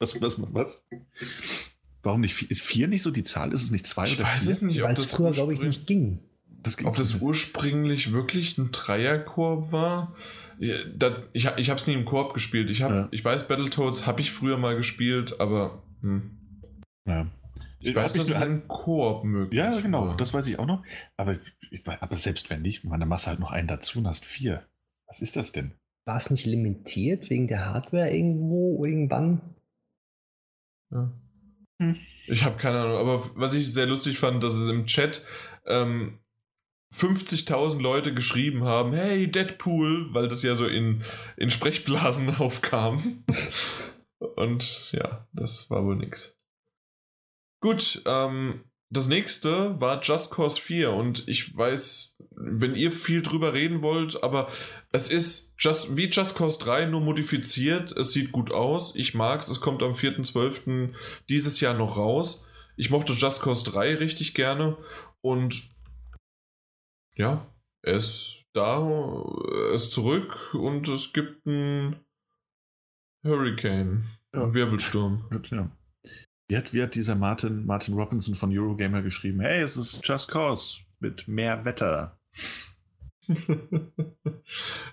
[0.00, 0.84] Was, was, was?
[2.02, 2.50] Warum nicht?
[2.50, 3.52] Ist vier nicht so die Zahl?
[3.52, 4.52] Ist es nicht zwei Ich oder weiß vier?
[4.52, 6.20] es nicht, Weil das, es früher, glaube ich, nicht ging.
[6.62, 7.22] Das ob das nicht.
[7.22, 10.14] ursprünglich wirklich ein Dreierkorb war.
[10.58, 12.68] Ja, da, ich ich habe es nie im Koop gespielt.
[12.70, 13.08] Ich, hab, Ja.
[13.10, 16.30] ich weiß, Battletoads habe ich früher mal gespielt, aber hm.
[17.06, 17.26] Ja.
[17.80, 20.16] ich weiß, dass es im Koop möglich Ja, genau, war.
[20.18, 20.84] das weiß ich auch noch.
[21.16, 21.32] Aber,
[21.70, 24.66] ich, aber selbst wenn nicht, machst du halt noch einen dazu und hast vier.
[25.06, 25.72] Was ist das denn?
[26.04, 29.40] War es nicht limitiert wegen der Hardware irgendwo, irgendwann?
[30.90, 31.10] Ja.
[31.80, 31.96] Hm.
[32.26, 35.24] Ich habe keine Ahnung, aber was ich sehr lustig fand, dass es im Chat
[35.66, 36.18] ähm,
[36.94, 41.04] 50.000 Leute geschrieben haben, hey Deadpool, weil das ja so in,
[41.36, 43.24] in Sprechblasen aufkam.
[44.18, 46.36] Und ja, das war wohl nix.
[47.60, 53.52] Gut, ähm, das nächste war Just Cause 4 und ich weiß, wenn ihr viel drüber
[53.52, 54.48] reden wollt, aber
[54.90, 57.92] es ist just, wie Just Cause 3 nur modifiziert.
[57.92, 58.94] Es sieht gut aus.
[58.96, 59.48] Ich mag's.
[59.48, 60.92] Es kommt am 4.12.
[61.28, 62.48] dieses Jahr noch raus.
[62.76, 64.76] Ich mochte Just Cause 3 richtig gerne
[65.20, 65.62] und
[67.16, 67.46] ja,
[67.82, 71.96] er ist da, er ist zurück und es gibt einen
[73.24, 74.42] Hurricane, Ja.
[74.44, 75.24] einen Wirbelsturm.
[75.50, 75.70] Ja.
[76.48, 79.40] Wie hat, wie hat dieser Martin, Martin Robinson von Eurogamer geschrieben?
[79.40, 82.18] Hey, es ist Just Cause mit mehr Wetter.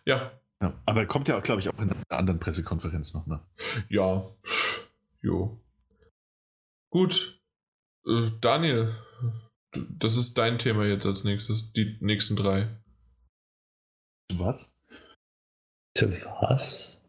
[0.06, 0.32] ja,
[0.62, 3.26] Ja, aber kommt ja, glaube ich, auch in einer anderen Pressekonferenz noch.
[3.26, 3.40] Ne?
[3.90, 4.24] ja,
[5.22, 5.60] jo.
[6.92, 7.42] Gut,
[8.08, 8.96] äh, Daniel,
[9.72, 12.70] das ist dein Thema jetzt als nächstes, die nächsten drei.
[14.34, 14.76] Was?
[16.42, 17.04] Was?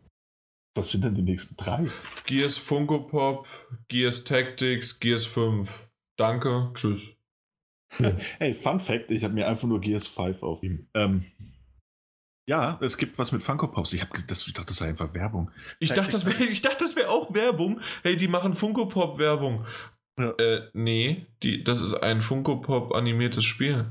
[0.76, 1.90] Was sind denn die nächsten drei?
[2.26, 3.46] Gears Funko Pop,
[3.88, 5.70] Gears Tactics, Gears 5.
[6.16, 7.02] Danke, tschüss.
[8.38, 10.88] Hey, Fun Fact: Ich habe mir einfach nur Gears 5 auf ihm.
[10.94, 11.24] Ähm,
[12.48, 13.92] ja, es gibt was mit Funko Pops.
[13.92, 15.50] Ich, hab, das, ich dachte, das sei einfach Werbung.
[15.80, 17.80] Ich dachte, das wäre ich dachte, das wäre auch Werbung.
[18.02, 19.66] Hey, die machen Funko Pop Werbung.
[20.18, 20.30] Ja.
[20.32, 23.86] Äh, nee, die, das ist ein Funko Pop animiertes Spiel.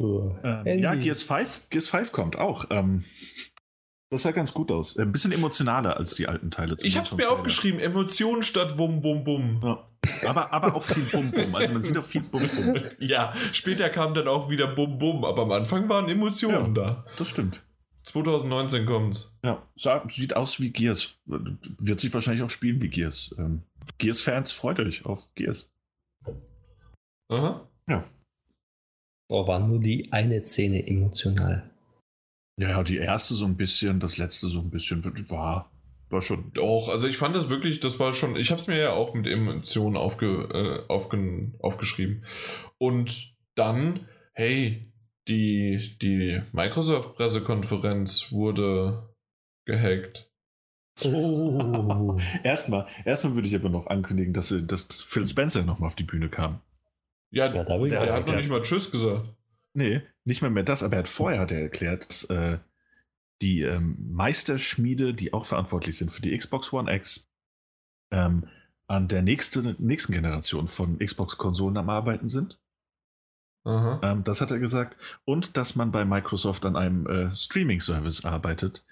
[0.00, 2.66] Ähm, ja, Gears 5, Gears 5 kommt auch.
[2.70, 3.04] Ähm,
[4.10, 4.96] das sah ganz gut aus.
[4.96, 6.76] Ein bisschen emotionaler als die alten Teile.
[6.82, 7.36] Ich hab's vom mir Trailer.
[7.36, 9.60] aufgeschrieben, Emotionen statt Wum Bum Bum.
[9.64, 9.88] Ja.
[10.26, 11.54] Aber, aber auch viel Bum-Bum.
[11.54, 12.80] Also man sieht auch viel Bum-Bum.
[13.00, 17.04] Ja, später kam dann auch wieder Bum Bum, aber am Anfang waren Emotionen da.
[17.16, 17.62] Das stimmt.
[18.06, 19.36] 2019 kommt's.
[19.44, 19.62] Ja,
[20.08, 21.18] sieht aus wie Gears.
[21.26, 23.34] Wird sich wahrscheinlich auch spielen wie Gears.
[23.38, 23.62] Ähm,
[23.98, 25.70] Gears-Fans, freut euch auf Gears.
[27.28, 27.68] Aha.
[29.28, 31.70] Oh, war nur die eine Szene emotional.
[32.58, 35.70] Ja, ja, die erste so ein bisschen, das letzte so ein bisschen war,
[36.10, 36.52] war schon.
[36.54, 39.14] Doch, also ich fand das wirklich, das war schon, ich habe es mir ja auch
[39.14, 42.24] mit Emotionen aufge, äh, aufge, aufgeschrieben.
[42.78, 44.85] Und dann, hey,
[45.28, 49.14] die, die Microsoft-Pressekonferenz wurde
[49.66, 50.30] gehackt.
[51.04, 52.18] Oh.
[52.42, 56.28] Erstmal, erstmal würde ich aber noch ankündigen, dass, dass Phil Spencer nochmal auf die Bühne
[56.30, 56.60] kam.
[57.30, 59.28] Ja, Ja, der, da bin ich der hat hat- noch nicht mal Tschüss gesagt.
[59.74, 62.58] Nee, nicht mal mehr das, aber er hat vorher hat er erklärt, dass äh,
[63.42, 67.28] die ähm, Meisterschmiede, die auch verantwortlich sind für die Xbox One X,
[68.10, 68.48] ähm,
[68.86, 72.58] an der nächste, nächsten Generation von Xbox-Konsolen am Arbeiten sind.
[73.66, 74.00] Aha.
[74.02, 74.96] Ähm, das hat er gesagt.
[75.24, 78.84] Und dass man bei Microsoft an einem äh, Streaming-Service arbeitet,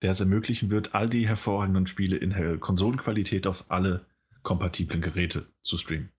[0.00, 4.06] der es ermöglichen wird, all die hervorragenden Spiele in äh, Konsolenqualität auf alle
[4.42, 6.10] kompatiblen Geräte zu streamen.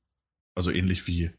[0.55, 1.31] Also ähnlich wie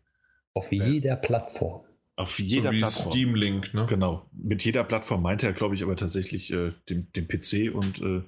[0.53, 1.85] Auf jeder Plattform.
[2.17, 3.13] auf jeder so wie Plattform.
[3.13, 3.87] Steam Link, ne?
[3.89, 4.29] Genau.
[4.33, 8.23] Mit jeder Plattform meinte er, glaube ich, aber tatsächlich äh, den, den PC und äh,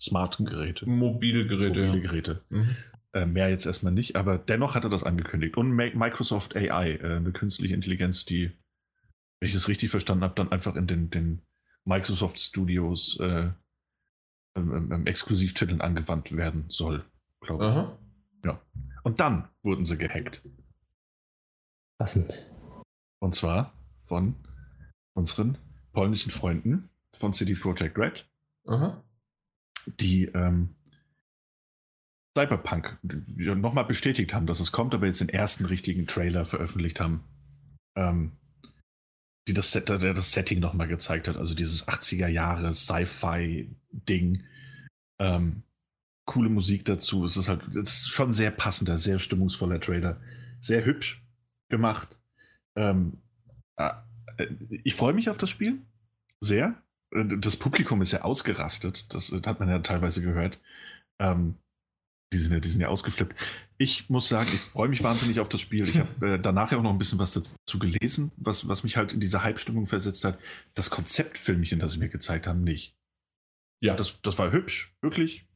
[0.00, 0.88] smarten Geräte.
[0.88, 1.80] Mobilgeräte.
[1.80, 2.02] Mobile ja.
[2.02, 2.40] Geräte.
[2.48, 2.76] Mhm.
[3.12, 5.56] Äh, mehr jetzt erstmal nicht, aber dennoch hat er das angekündigt.
[5.56, 8.52] Und Microsoft AI, äh, eine künstliche Intelligenz, die,
[9.40, 11.42] wenn ich das richtig verstanden habe, dann einfach in den, den
[11.84, 13.50] Microsoft Studios äh,
[14.56, 17.04] ähm, ähm, Exklusivtiteln angewandt werden soll,
[17.40, 17.70] glaube ich.
[17.70, 17.96] Aha.
[19.02, 20.42] Und dann wurden sie gehackt.
[21.98, 22.50] Passend.
[23.18, 23.72] Und zwar
[24.04, 24.34] von
[25.14, 25.58] unseren
[25.92, 28.26] polnischen Freunden von CD Projekt Red.
[28.66, 29.02] Aha.
[29.98, 30.76] die ähm,
[32.40, 37.24] Cyberpunk nochmal bestätigt haben, dass es kommt, aber jetzt den ersten richtigen Trailer veröffentlicht haben,
[37.96, 38.32] ähm,
[39.48, 44.44] die das, Set, der das Setting nochmal gezeigt hat, also dieses 80er Jahre Sci-Fi-Ding.
[45.20, 45.62] Ähm,
[46.26, 47.24] coole Musik dazu.
[47.24, 50.20] Es ist halt es ist schon sehr passender, sehr stimmungsvoller Trailer.
[50.60, 51.24] Sehr hübsch
[51.70, 52.18] gemacht.
[52.76, 53.18] Ähm,
[53.76, 53.90] äh,
[54.84, 55.80] ich freue mich auf das Spiel.
[56.40, 56.80] Sehr.
[57.12, 59.12] Äh, Das Publikum ist ja ausgerastet.
[59.12, 60.60] Das äh, hat man ja teilweise gehört.
[61.18, 61.56] Ähm,
[62.32, 63.34] Die sind, ja, die sind ja ausgeflippt.
[63.76, 65.82] Ich muss sagen, ich freue mich wahnsinnig auf das Spiel.
[65.82, 68.96] Ich habe äh, danach ja auch noch ein bisschen was dazu gelesen, was, was mich
[68.96, 70.38] halt in diese Hype-Stimmung versetzt hat.
[70.74, 72.94] Das Konzeptfilmchen, das sie mir gezeigt haben, nicht.
[73.82, 75.46] Ja, das, das war hübsch, wirklich.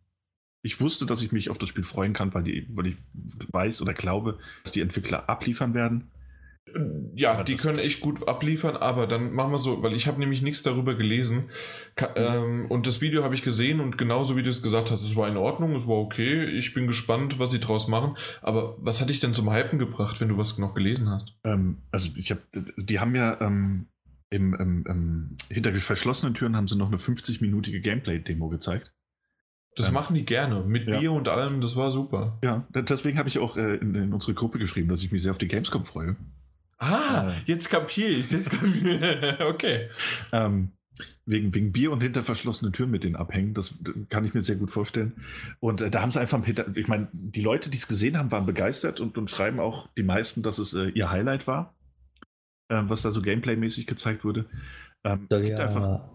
[0.65, 3.83] Ich wusste, dass ich mich auf das Spiel freuen kann, weil, die, weil ich weiß
[3.83, 6.11] oder glaube, dass die Entwickler abliefern werden.
[7.15, 10.19] Ja, aber die können echt gut abliefern, aber dann machen wir so, weil ich habe
[10.19, 11.51] nämlich nichts darüber gelesen
[11.95, 15.03] Ka ähm, und das Video habe ich gesehen und genauso wie du es gesagt hast,
[15.03, 18.77] es war in Ordnung, es war okay, ich bin gespannt, was sie draus machen, aber
[18.81, 21.37] was hat dich denn zum Hypen gebracht, wenn du was noch gelesen hast?
[21.45, 22.41] Ähm, also ich habe,
[22.77, 23.87] die haben ja ähm,
[24.31, 28.93] im, im, hinter verschlossenen Türen haben sie noch eine 50-minütige Gameplay-Demo gezeigt.
[29.77, 30.99] Das ähm, machen die gerne, mit ja.
[30.99, 32.39] Bier und allem, das war super.
[32.43, 35.31] Ja, deswegen habe ich auch äh, in, in unsere Gruppe geschrieben, dass ich mich sehr
[35.31, 36.17] auf die Gamescom freue.
[36.85, 39.89] Ah, äh, jetzt kapiere ich jetzt kapier Okay.
[40.33, 40.73] Ähm,
[41.27, 43.75] wegen, wegen Bier und hinter verschlossenen Türen mit denen abhängen, das
[44.11, 45.15] kann ich mir sehr gut vorstellen.
[45.61, 48.47] Und äh, da haben sie einfach, ich meine, die Leute, die es gesehen haben, waren
[48.47, 51.75] begeistert und, und schreiben auch die meisten, dass es äh, ihr Highlight war,
[52.69, 54.47] äh, was da so Gameplay-mäßig gezeigt wurde.
[55.05, 56.11] Ähm, es gibt ja, einfach.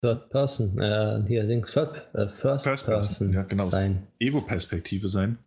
[0.00, 3.66] Third Person, äh, hier links, Third, äh, First, First Person, Person ja, genau.
[3.66, 4.06] sein.
[4.20, 5.38] Ego-Perspektive sein.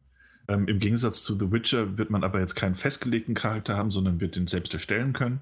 [0.47, 4.19] Ähm, Im Gegensatz zu The Witcher wird man aber jetzt keinen festgelegten Charakter haben, sondern
[4.19, 5.41] wird den selbst erstellen können.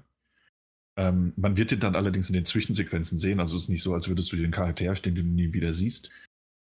[0.96, 3.40] Ähm, man wird den dann allerdings in den Zwischensequenzen sehen.
[3.40, 5.74] Also es ist nicht so, als würdest du den Charakter herstellen, den du nie wieder
[5.74, 6.10] siehst.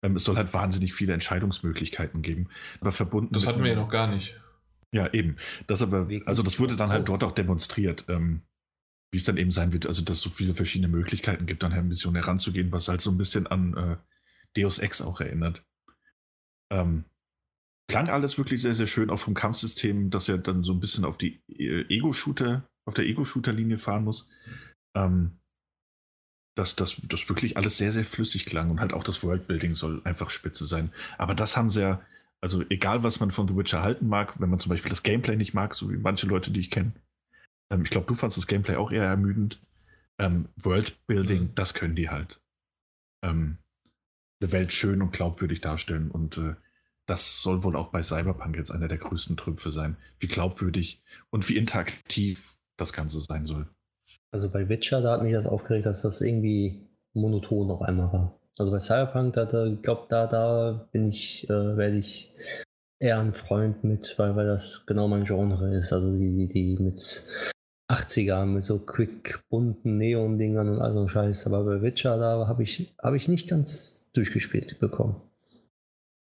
[0.03, 2.49] Ähm, es soll halt wahnsinnig viele Entscheidungsmöglichkeiten geben.
[2.81, 3.35] Aber verbunden.
[3.35, 4.41] Das hatten wir ja noch gar nicht.
[4.93, 5.37] Ja, eben.
[5.67, 8.07] Das aber, also das wurde dann halt dort auch demonstriert.
[8.09, 8.43] Ähm,
[9.13, 11.73] wie es dann eben sein wird, also dass es so viele verschiedene Möglichkeiten gibt, an
[11.73, 13.97] eine Mission heranzugehen, was halt so ein bisschen an äh,
[14.59, 15.63] Deus Ex auch erinnert.
[16.71, 17.05] Ähm,
[17.89, 21.05] klang alles wirklich sehr, sehr schön, auch vom Kampfsystem, dass er dann so ein bisschen
[21.05, 24.29] auf die äh, Ego-Shooter, auf der Ego-Shooter-Linie fahren muss.
[24.97, 25.39] Ähm,
[26.55, 30.03] dass das, das wirklich alles sehr, sehr flüssig klang und halt auch das Worldbuilding soll
[30.05, 30.93] einfach spitze sein.
[31.17, 32.03] Aber das haben sie ja,
[32.43, 35.37] also egal was man von The Witcher halten mag, wenn man zum Beispiel das Gameplay
[35.37, 36.93] nicht mag, so wie manche Leute, die ich kenne,
[37.73, 39.61] ähm, ich glaube, du fandest das Gameplay auch eher ermüdend.
[40.19, 42.41] Ähm, Worldbuilding, das können die halt.
[43.25, 43.59] Ähm,
[44.41, 46.55] eine Welt schön und glaubwürdig darstellen und äh,
[47.07, 51.49] das soll wohl auch bei Cyberpunk jetzt einer der größten Trümpfe sein, wie glaubwürdig und
[51.49, 53.67] wie interaktiv das Ganze sein soll.
[54.31, 58.39] Also bei Witcher, da hat mich das aufgeregt, dass das irgendwie monoton auf einmal war.
[58.59, 62.33] Also bei Cyberpunk, da, da glaube da, da bin ich, äh, werde ich
[62.99, 65.93] eher ein Freund mit, weil, weil das genau mein Genre ist.
[65.93, 67.25] Also die, die, die mit
[67.91, 71.47] 80er, mit so quick bunten Neon-Dingern und all so Scheiß.
[71.47, 75.21] Aber bei Witcher, da habe ich, hab ich nicht ganz durchgespielt bekommen.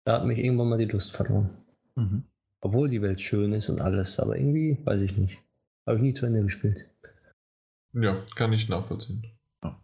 [0.04, 1.50] Da hat mich irgendwann mal die Lust verloren.
[1.96, 2.24] Mhm.
[2.62, 5.38] Obwohl die Welt schön ist und alles, aber irgendwie, weiß ich nicht.
[5.86, 6.90] Habe ich nie zu Ende gespielt.
[7.92, 9.26] Ja, kann ich nachvollziehen.
[9.64, 9.82] Ja.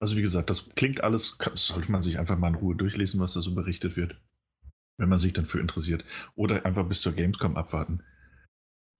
[0.00, 3.34] Also wie gesagt, das klingt alles, sollte man sich einfach mal in Ruhe durchlesen, was
[3.34, 4.20] da so berichtet wird.
[4.98, 6.04] Wenn man sich dann für interessiert.
[6.34, 8.02] Oder einfach bis zur Gamescom abwarten.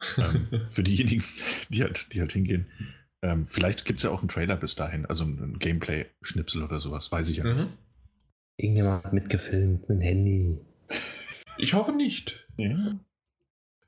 [0.19, 1.25] ähm, für diejenigen,
[1.71, 2.67] die halt, die halt hingehen.
[3.23, 7.11] Ähm, vielleicht gibt es ja auch einen Trailer bis dahin, also ein Gameplay-Schnipsel oder sowas,
[7.11, 7.57] weiß ich ja mhm.
[7.57, 7.69] nicht.
[8.57, 10.59] Irgendjemand hat mitgefilmt mit dem Handy.
[11.59, 12.47] Ich hoffe nicht.
[12.57, 12.99] Ja.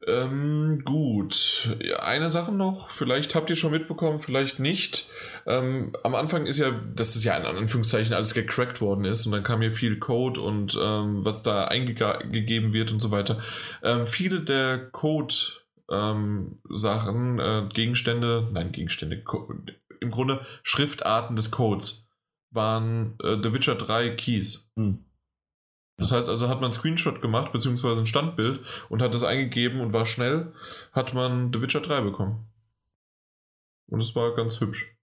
[0.06, 1.76] Ähm, gut.
[2.00, 5.10] Eine Sache noch, vielleicht habt ihr schon mitbekommen, vielleicht nicht.
[5.47, 9.32] Ähm, am Anfang ist ja, dass es ja in Anführungszeichen alles gecrackt worden ist und
[9.32, 13.42] dann kam hier viel Code und ähm, was da eingegeben wird und so weiter.
[13.82, 16.60] Ähm, viele der Code-Sachen,
[17.38, 19.22] ähm, äh, Gegenstände, nein, Gegenstände,
[20.00, 22.08] im Grunde Schriftarten des Codes
[22.51, 24.70] waren äh, The Witcher 3 Keys.
[24.77, 25.05] Hm.
[25.97, 29.81] Das heißt also, hat man einen Screenshot gemacht, beziehungsweise ein Standbild und hat das eingegeben
[29.81, 30.52] und war schnell,
[30.93, 32.47] hat man The Witcher 3 bekommen.
[33.89, 34.94] Und es war ganz hübsch.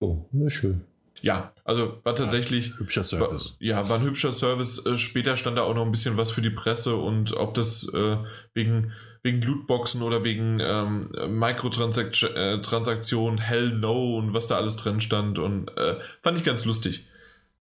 [0.00, 0.84] Oh, na schön.
[1.20, 2.78] Ja, also war tatsächlich.
[2.78, 3.50] Hübscher Service.
[3.50, 4.84] War, ja, war ein hübscher Service.
[4.86, 7.88] Äh, später stand da auch noch ein bisschen was für die Presse und ob das
[7.92, 8.16] äh,
[8.54, 15.00] wegen, wegen Lootboxen oder wegen ähm, Mikrotransaktionen, äh, Hell No und was da alles drin
[15.00, 17.06] stand und äh, fand ich ganz lustig.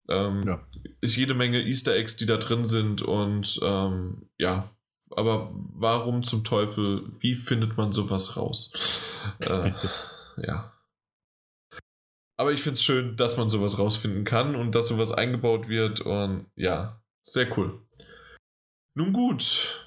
[0.09, 0.61] Ähm, ja.
[1.01, 4.69] Ist jede Menge Easter Eggs, die da drin sind und ähm, ja,
[5.11, 9.03] aber warum zum Teufel, wie findet man sowas raus?
[9.39, 9.71] äh,
[10.37, 10.73] ja.
[12.39, 16.01] Aber ich finde es schön, dass man sowas rausfinden kann und dass sowas eingebaut wird
[16.01, 17.81] und ja, sehr cool.
[18.93, 19.86] Nun gut,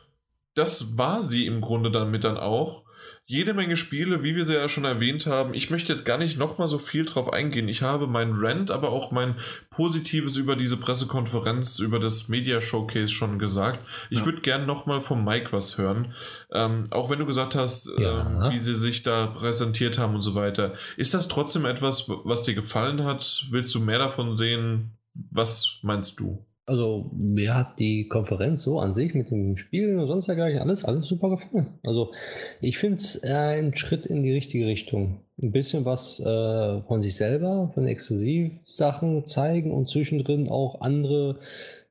[0.55, 2.85] das war sie im Grunde damit dann auch
[3.31, 5.55] jede Menge Spiele, wie wir sie ja schon erwähnt haben.
[5.55, 7.69] Ich möchte jetzt gar nicht nochmal so viel drauf eingehen.
[7.69, 9.37] Ich habe mein Rant, aber auch mein
[9.71, 13.87] Positives über diese Pressekonferenz, über das Media Showcase schon gesagt.
[14.11, 14.25] Ich ja.
[14.25, 16.13] würde gerne nochmal vom Mike was hören.
[16.53, 18.23] Ähm, auch wenn du gesagt hast, ja.
[18.23, 20.75] ähm, wie sie sich da präsentiert haben und so weiter.
[20.97, 23.47] Ist das trotzdem etwas, was dir gefallen hat?
[23.51, 24.99] Willst du mehr davon sehen?
[25.31, 26.45] Was meinst du?
[26.71, 30.85] Also mir hat die Konferenz so an sich mit dem Spiel und sonst dergleichen alles,
[30.85, 31.67] alles super gefallen.
[31.83, 32.13] Also
[32.61, 35.19] ich finde es ein Schritt in die richtige Richtung.
[35.43, 41.41] Ein bisschen was äh, von sich selber, von Exklusivsachen zeigen und zwischendrin auch andere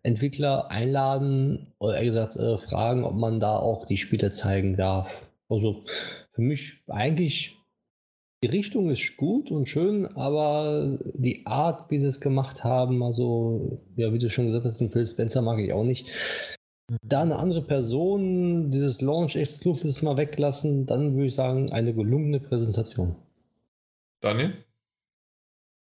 [0.02, 5.28] Entwickler einladen oder eher gesagt äh, fragen, ob man da auch die Spiele zeigen darf.
[5.50, 5.84] Also
[6.32, 7.59] für mich eigentlich
[8.44, 13.84] die Richtung ist gut und schön, aber die Art, wie sie es gemacht haben, also,
[13.96, 16.08] ja, wie du schon gesagt hast, den Phil Spencer mag ich auch nicht.
[17.04, 22.40] Da eine andere Person dieses Launch Exclusives mal weglassen, dann würde ich sagen, eine gelungene
[22.40, 23.16] Präsentation.
[24.22, 24.66] Daniel?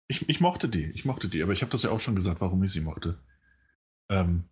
[0.07, 2.41] Ich, ich mochte die, ich mochte die, aber ich habe das ja auch schon gesagt,
[2.41, 3.19] warum ich sie mochte.
[4.09, 4.45] Ähm,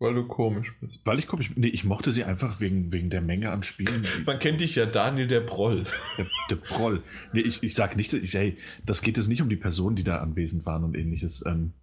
[0.00, 0.98] weil du komisch bist.
[1.04, 1.60] Weil ich komisch bin.
[1.60, 4.06] Nee, ich mochte sie einfach wegen, wegen der Menge an Spielen.
[4.26, 5.86] Man kennt dich ja, Daniel der Proll.
[6.16, 7.02] Der, der Proll.
[7.32, 10.04] Nee, ich, ich sage nicht, ich, hey, das geht jetzt nicht um die Personen, die
[10.04, 11.44] da anwesend waren und ähnliches.
[11.46, 11.74] Ähm,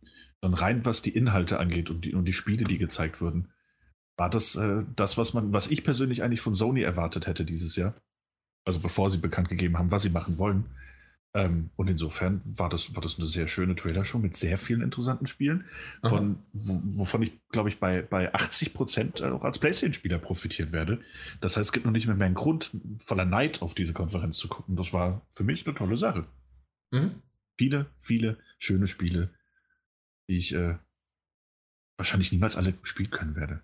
[0.42, 3.50] sondern rein, was die Inhalte angeht und die, und die Spiele, die gezeigt wurden.
[4.18, 7.76] War das äh, das, was man, was ich persönlich eigentlich von Sony erwartet hätte dieses
[7.76, 7.94] Jahr?
[8.66, 10.66] Also bevor sie bekannt gegeben haben, was sie machen wollen.
[11.34, 15.28] Ähm, und insofern war das, war das eine sehr schöne Trailer-Show mit sehr vielen interessanten
[15.28, 15.66] Spielen,
[16.04, 21.02] von, wo, wovon ich, glaube ich, bei, bei 80 Prozent auch als PlayStation-Spieler profitieren werde.
[21.42, 22.72] Das heißt, es gibt noch nicht mehr, mehr einen Grund,
[23.06, 24.76] voller Neid auf diese Konferenz zu gucken.
[24.76, 26.26] Das war für mich eine tolle Sache.
[26.92, 27.22] Mhm.
[27.58, 29.34] Viele, viele schöne Spiele,
[30.30, 30.78] die ich äh,
[31.98, 33.62] wahrscheinlich niemals alle spielen können werde.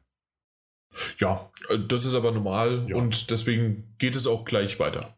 [1.17, 2.95] Ja, äh, das ist aber normal ja.
[2.95, 5.15] und deswegen geht es auch gleich weiter.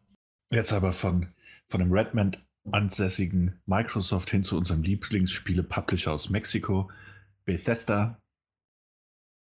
[0.50, 1.28] Jetzt aber von,
[1.70, 6.90] von dem Redmond ansässigen Microsoft hin zu unserem Lieblingsspiele-Publisher aus Mexiko,
[7.44, 8.20] Bethesda.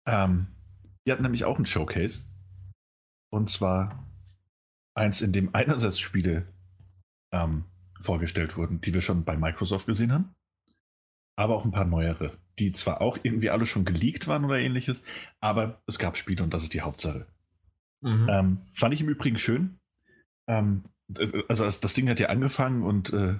[0.07, 0.47] Ähm,
[1.05, 2.25] die hatten nämlich auch ein Showcase.
[3.31, 4.05] Und zwar
[4.95, 6.47] eins, in dem einerseits Spiele
[7.33, 7.65] ähm,
[7.99, 10.33] vorgestellt wurden, die wir schon bei Microsoft gesehen haben,
[11.37, 15.03] aber auch ein paar neuere, die zwar auch irgendwie alle schon geleakt waren oder ähnliches,
[15.41, 17.27] aber es gab Spiele und das ist die Hauptsache.
[18.01, 18.27] Mhm.
[18.29, 19.77] Ähm, fand ich im Übrigen schön.
[20.47, 20.83] Ähm,
[21.47, 23.35] also das Ding hat ja angefangen und äh,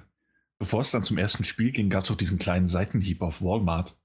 [0.58, 3.96] bevor es dann zum ersten Spiel ging, gab es auch diesen kleinen Seitenhieb auf Walmart.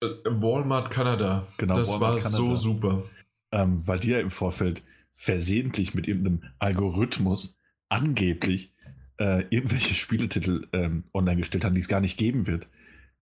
[0.00, 1.46] Äh, Walmart Kanada.
[1.56, 2.36] Genau, das Walmart war Kanada.
[2.36, 3.04] so super.
[3.50, 4.82] Ähm, weil die ja im Vorfeld
[5.12, 8.72] versehentlich mit irgendeinem Algorithmus angeblich
[9.18, 12.68] äh, irgendwelche Spieletitel ähm, online gestellt haben, die es gar nicht geben wird.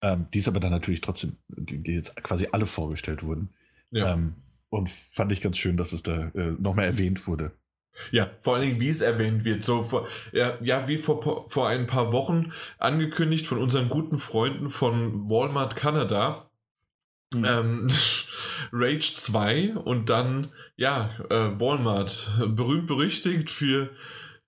[0.04, 3.50] Ähm, die es aber dann natürlich trotzdem, die, die, jetzt quasi alle vorgestellt wurden.
[3.92, 4.14] Ja.
[4.14, 4.36] Ähm,
[4.70, 7.52] und fand ich ganz schön, dass es da äh, nochmal erwähnt wurde.
[8.12, 9.64] Ja, vor allen Dingen, wie es erwähnt wird.
[9.64, 14.70] So vor, ja, ja, wie vor, vor ein paar Wochen angekündigt von unseren guten Freunden
[14.70, 16.50] von Walmart Kanada.
[17.34, 17.46] Mhm.
[17.46, 17.88] Ähm,
[18.72, 23.90] Rage 2 und dann, ja, äh, Walmart, berühmt berüchtigt für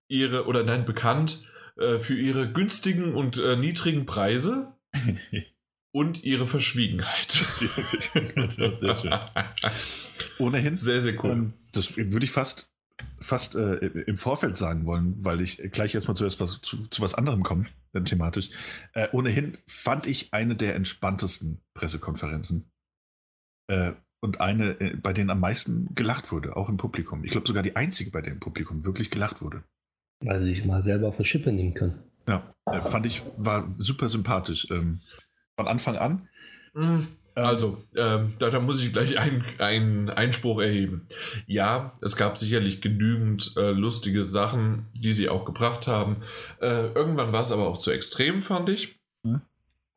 [0.07, 1.39] ihre, oder nein, bekannt
[1.77, 4.73] äh, für ihre günstigen und äh, niedrigen Preise
[5.91, 7.45] und ihre Verschwiegenheit.
[10.39, 10.75] Ohnehin.
[10.75, 11.31] Sehr, sehr cool.
[11.31, 12.72] Ähm, das würde ich fast
[13.19, 17.15] fast äh, im Vorfeld sagen wollen, weil ich gleich erstmal zuerst was, zu, zu was
[17.15, 17.65] anderem komme,
[18.05, 18.49] thematisch.
[18.93, 22.71] Äh, ohnehin fand ich eine der entspanntesten Pressekonferenzen.
[23.67, 27.23] Äh, und eine, äh, bei denen am meisten gelacht wurde, auch im Publikum.
[27.23, 29.63] Ich glaube sogar die einzige, bei der im Publikum wirklich gelacht wurde.
[30.21, 31.99] Weil sie sich mal selber auf die Schippe nehmen können.
[32.27, 34.67] Ja, äh, fand ich, war super sympathisch.
[34.71, 35.01] Ähm,
[35.57, 36.29] von Anfang an.
[36.73, 37.07] Mhm.
[37.35, 39.17] Ähm, also, ähm, da, da, muss ich gleich
[39.59, 41.07] einen Einspruch erheben.
[41.47, 46.17] Ja, es gab sicherlich genügend äh, lustige Sachen, die sie auch gebracht haben.
[46.61, 48.99] Äh, irgendwann war es aber auch zu extrem, fand ich.
[49.25, 49.41] Hm?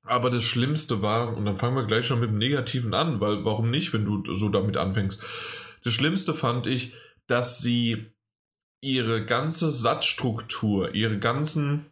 [0.02, 3.44] Aber das Schlimmste war, und dann fangen wir gleich schon mit dem Negativen an, weil
[3.44, 5.22] warum nicht, wenn du so damit anfängst?
[5.82, 6.94] Das Schlimmste fand ich,
[7.26, 8.06] dass sie
[8.80, 11.86] ihre ganze Satzstruktur, ihre ganzen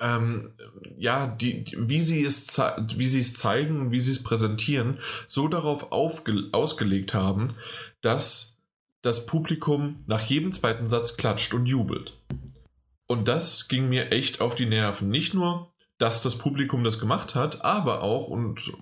[0.00, 0.52] ähm,
[0.96, 2.58] ja, die, wie, sie es
[2.96, 7.54] wie sie es zeigen und wie sie es präsentieren, so darauf ausgelegt haben,
[8.00, 8.58] dass
[9.02, 12.18] das Publikum nach jedem zweiten Satz klatscht und jubelt.
[13.06, 15.10] Und das ging mir echt auf die Nerven.
[15.10, 18.72] Nicht nur, dass das Publikum das gemacht hat, aber auch, und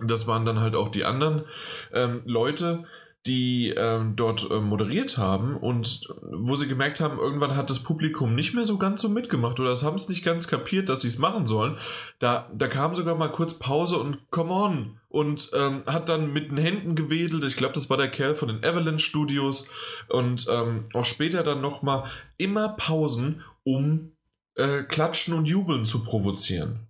[0.00, 1.44] das waren dann halt auch die anderen
[1.92, 2.84] ähm, Leute,
[3.26, 8.34] die ähm, dort äh, moderiert haben und wo sie gemerkt haben, irgendwann hat das Publikum
[8.34, 11.08] nicht mehr so ganz so mitgemacht oder es haben es nicht ganz kapiert, dass sie
[11.08, 11.76] es machen sollen.
[12.18, 16.50] Da, da kam sogar mal kurz Pause und come on und ähm, hat dann mit
[16.50, 17.44] den Händen gewedelt.
[17.44, 19.68] Ich glaube, das war der Kerl von den Avalanche Studios
[20.08, 22.04] und ähm, auch später dann nochmal
[22.36, 24.12] immer Pausen, um
[24.54, 26.86] äh, Klatschen und Jubeln zu provozieren.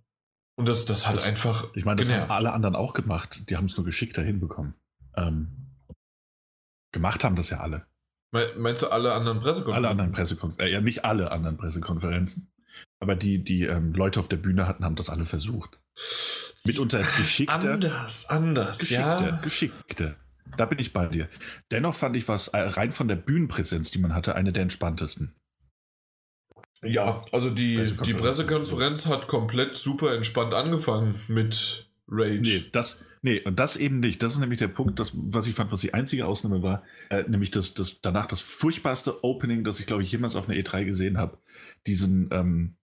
[0.55, 1.67] Und das, das hat das, einfach.
[1.75, 2.29] Ich meine, das genervt.
[2.29, 3.43] haben alle anderen auch gemacht.
[3.49, 4.73] Die haben es nur geschickter hinbekommen.
[5.15, 5.66] Ähm,
[6.91, 7.85] Gemacht haben das ja alle.
[8.31, 9.85] Meinst du alle anderen Pressekonferenzen?
[9.85, 10.67] Alle anderen Pressekonferenzen.
[10.67, 12.51] Äh, ja, nicht alle anderen Pressekonferenzen.
[12.99, 15.79] Aber die, die ähm, Leute auf der Bühne hatten, haben das alle versucht.
[16.63, 17.73] Mitunter geschickter.
[17.73, 19.37] Anders, anders, geschickter, ja.
[19.37, 20.15] geschickter.
[20.57, 21.29] Da bin ich bei dir.
[21.71, 25.35] Dennoch fand ich was äh, rein von der Bühnenpräsenz, die man hatte, eine der entspanntesten.
[26.83, 28.21] Ja, also die, die Pressekonferenz.
[28.21, 32.41] Pressekonferenz hat komplett super entspannt angefangen mit Rage.
[32.41, 34.21] Nee, das, nee, und das eben nicht.
[34.23, 37.23] Das ist nämlich der Punkt, das, was ich fand, was die einzige Ausnahme war, äh,
[37.27, 40.85] nämlich das, das danach das furchtbarste Opening, das ich, glaube ich, jemals auf einer E3
[40.85, 41.37] gesehen habe.
[41.85, 42.75] Diesen, ähm,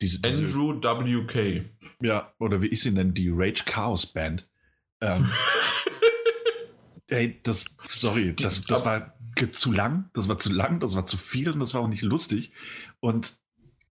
[0.00, 1.64] diese, diese Andrew WK.
[2.00, 4.48] ja, oder wie ich sie nenne, die Rage Chaos Band.
[5.00, 5.30] Ähm,
[7.08, 9.14] ey, das, sorry, das, das war
[9.52, 12.02] zu lang, das war zu lang, das war zu viel und das war auch nicht
[12.02, 12.52] lustig.
[13.00, 13.38] Und,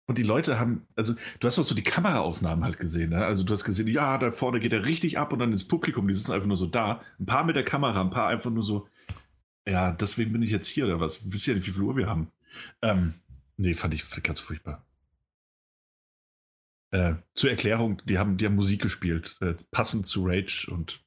[0.06, 3.24] und die Leute haben, also du hast auch so die Kameraaufnahmen halt gesehen, ne?
[3.24, 6.06] Also du hast gesehen, ja, da vorne geht er richtig ab und dann ins Publikum,
[6.06, 7.02] die sitzen einfach nur so da.
[7.18, 8.88] Ein paar mit der Kamera, ein paar einfach nur so,
[9.66, 11.30] ja, deswegen bin ich jetzt hier oder was?
[11.32, 12.30] Wisst ihr nicht, wie viel Uhr wir haben?
[12.82, 13.14] Ähm,
[13.56, 14.84] nee, fand ich ganz furchtbar.
[16.92, 21.02] Äh, zur Erklärung, die haben, die haben Musik gespielt, äh, passend zu Rage und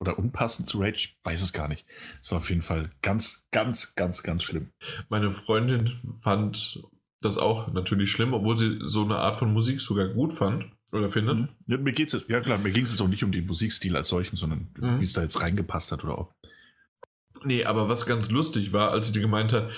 [0.00, 1.84] oder unpassend zu Rage, ich weiß es gar nicht.
[2.22, 4.70] Es war auf jeden Fall ganz, ganz, ganz, ganz schlimm.
[5.08, 6.82] Meine Freundin fand
[7.20, 11.10] das auch natürlich schlimm, obwohl sie so eine Art von Musik sogar gut fand oder
[11.10, 11.36] findet.
[11.38, 11.48] Mhm.
[11.66, 13.96] Ja, mir geht's jetzt, ja klar, mir ging es jetzt auch nicht um den Musikstil
[13.96, 15.00] als solchen, sondern Mhm.
[15.00, 16.32] wie es da jetzt reingepasst hat oder auch.
[17.44, 19.70] Nee, aber was ganz lustig war, als sie dir gemeint hat,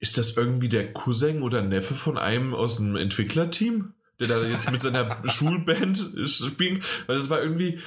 [0.00, 4.70] ist das irgendwie der Cousin oder Neffe von einem aus dem Entwicklerteam, der da jetzt
[4.70, 6.82] mit seiner Schulband spielt?
[7.06, 7.78] Weil das war irgendwie,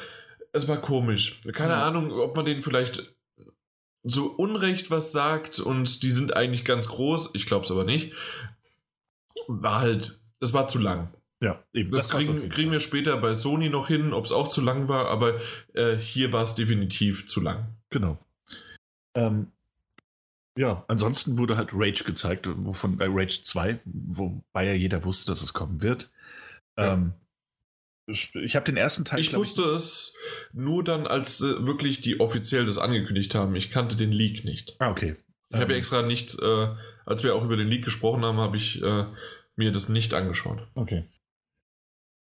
[0.52, 1.40] es war komisch.
[1.54, 1.88] Keine Ja.
[1.88, 3.14] Ahnung, ob man denen vielleicht
[4.04, 7.32] so Unrecht was sagt und die sind eigentlich ganz groß.
[7.34, 8.14] Ich glaube es aber nicht.
[9.48, 11.14] War halt, es war zu lang.
[11.42, 11.92] Ja, eben.
[11.92, 14.88] Das, auf kriegen, kriegen wir später bei Sony noch hin, ob es auch zu lang
[14.88, 15.42] war, aber
[15.74, 17.76] äh, hier war es definitiv zu lang.
[17.90, 18.18] Genau.
[19.16, 19.52] Ähm,
[20.58, 25.42] ja, ansonsten wurde halt Rage gezeigt, wovon äh, Rage 2, wobei ja jeder wusste, dass
[25.42, 26.12] es kommen wird.
[26.78, 26.94] Ja.
[26.94, 27.14] Ähm,
[28.06, 29.20] ich ich habe den ersten Teil.
[29.20, 30.16] Ich wusste es
[30.52, 33.56] nur dann, als äh, wirklich die offiziell das angekündigt haben.
[33.56, 34.76] Ich kannte den Leak nicht.
[34.80, 35.16] Ah, okay.
[35.50, 36.68] Ich habe ja Ähm, extra nicht, äh,
[37.06, 39.06] als wir auch über den Leak gesprochen haben, habe ich äh,
[39.56, 40.68] mir das nicht angeschaut.
[40.76, 41.06] Okay.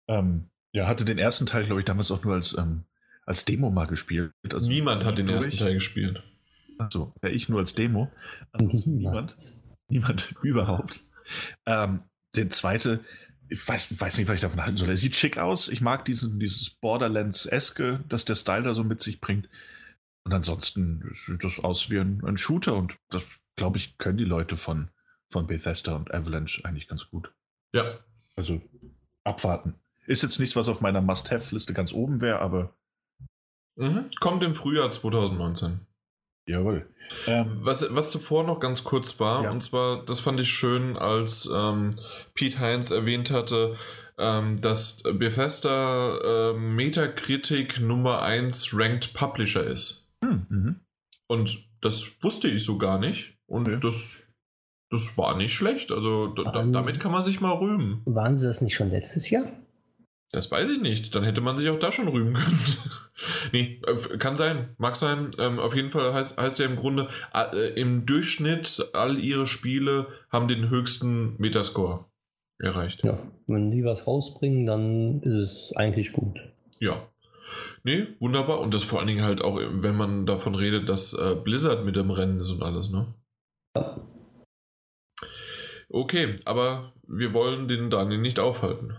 [0.08, 2.84] Ähm, ja, hatte den ersten Teil, glaube ich, damals auch nur als, ähm,
[3.26, 4.32] als Demo mal gespielt.
[4.50, 5.58] Also, Niemand hat den ersten ich.
[5.58, 6.22] Teil gespielt.
[6.78, 8.10] Achso, ja, ich nur als Demo.
[8.52, 9.34] Ansonsten niemand.
[9.88, 11.02] Niemand überhaupt.
[11.66, 12.00] Ähm,
[12.34, 13.00] den zweite,
[13.48, 14.88] ich weiß, weiß nicht, was ich davon halten soll.
[14.88, 15.68] Er sieht schick aus.
[15.68, 19.48] Ich mag diesen, dieses Borderlands-eske, das der Style da so mit sich bringt.
[20.24, 23.22] Und ansonsten sieht das aus wie ein, ein Shooter und das,
[23.56, 24.90] glaube ich, können die Leute von,
[25.30, 27.32] von Bethesda und Avalanche eigentlich ganz gut.
[27.72, 27.98] Ja.
[28.36, 28.60] Also
[29.24, 29.74] abwarten.
[30.06, 32.74] Ist jetzt nichts, was auf meiner Must-Have-Liste ganz oben wäre, aber
[33.76, 34.10] Mhm.
[34.20, 35.86] Kommt im Frühjahr 2019.
[36.46, 36.86] jawohl.
[37.26, 39.50] Ähm, Was, was zuvor noch ganz kurz war, Ja.
[39.50, 41.98] und zwar, das fand ich schön, als ähm,
[42.34, 43.78] Pete Heinz erwähnt hatte,
[44.18, 50.06] ähm, dass Bethesda äh, Metacritic Nummer 1 Ranked Publisher ist.
[50.22, 50.80] hm, mhm.
[51.28, 53.38] Und das wusste ich so gar nicht.
[53.52, 53.78] Und Okay.
[53.82, 54.22] das,
[54.90, 55.92] das war nicht schlecht.
[55.92, 56.72] Also da, da, Ähm.
[56.72, 58.00] damit kann man sich mal rühmen.
[58.06, 59.44] Waren sie das nicht schon letztes Jahr?
[60.32, 61.14] Das weiß ich nicht.
[61.14, 62.58] Dann hätte man sich auch da schon rühmen können.
[63.52, 63.82] nee,
[64.18, 64.70] kann sein.
[64.78, 65.32] Mag sein.
[65.38, 70.06] Ähm, auf jeden Fall heißt, heißt ja im Grunde, äh, im Durchschnitt all ihre Spiele
[70.30, 72.06] haben den höchsten Metascore
[72.58, 73.04] erreicht.
[73.04, 73.18] Ja.
[73.46, 76.38] Wenn die was rausbringen, dann ist es eigentlich gut.
[76.80, 77.06] Ja.
[77.84, 78.60] Nee, wunderbar.
[78.60, 81.96] Und das vor allen Dingen halt auch, wenn man davon redet, dass äh, Blizzard mit
[81.96, 83.12] dem Rennen ist und alles, ne?
[85.88, 88.96] Okay, aber wir wollen den Daniel nicht aufhalten.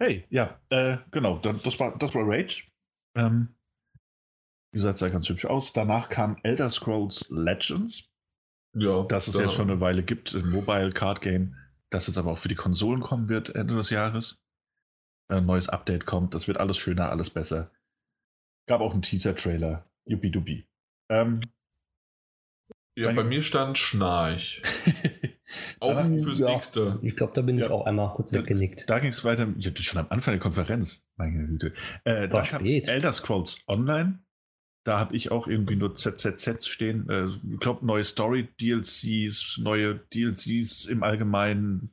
[0.00, 2.64] Hey, ja, äh, genau, das, war, das war Rage.
[3.16, 3.54] Ähm,
[4.72, 5.72] wie gesagt, sah ganz hübsch aus.
[5.72, 8.08] Danach kam Elder Scrolls Legends,
[8.74, 11.56] Ja, das es da- jetzt schon eine Weile gibt, ein Mobile Card Game,
[11.90, 14.40] das jetzt aber auch für die Konsolen kommen wird Ende des Jahres.
[15.28, 17.70] Ein neues Update kommt, das wird alles schöner, alles besser.
[18.68, 20.66] Gab auch einen Teaser-Trailer, Yuppie-Dubi.
[21.10, 21.40] Ähm,
[22.96, 24.62] Ja, bei mir stand Schnarch.
[25.80, 26.48] Auf Danach- fürs Ja.
[26.54, 26.98] nächste.
[27.02, 27.66] Ich glaube, da bin Ja.
[27.66, 28.40] ich auch einmal kurz Ja.
[28.40, 28.84] weggenickt.
[28.88, 31.72] Da ging es weiter, ja, das ist schon am Anfang der Konferenz, meine Güte.
[32.04, 32.88] Äh, da War spät.
[32.88, 34.20] Elder Scrolls Online.
[34.84, 37.08] Da habe ich auch irgendwie nur ZZZs stehen.
[37.08, 41.90] Äh, ich glaube, neue Story-DLCs, neue DLCs im Allgemeinen.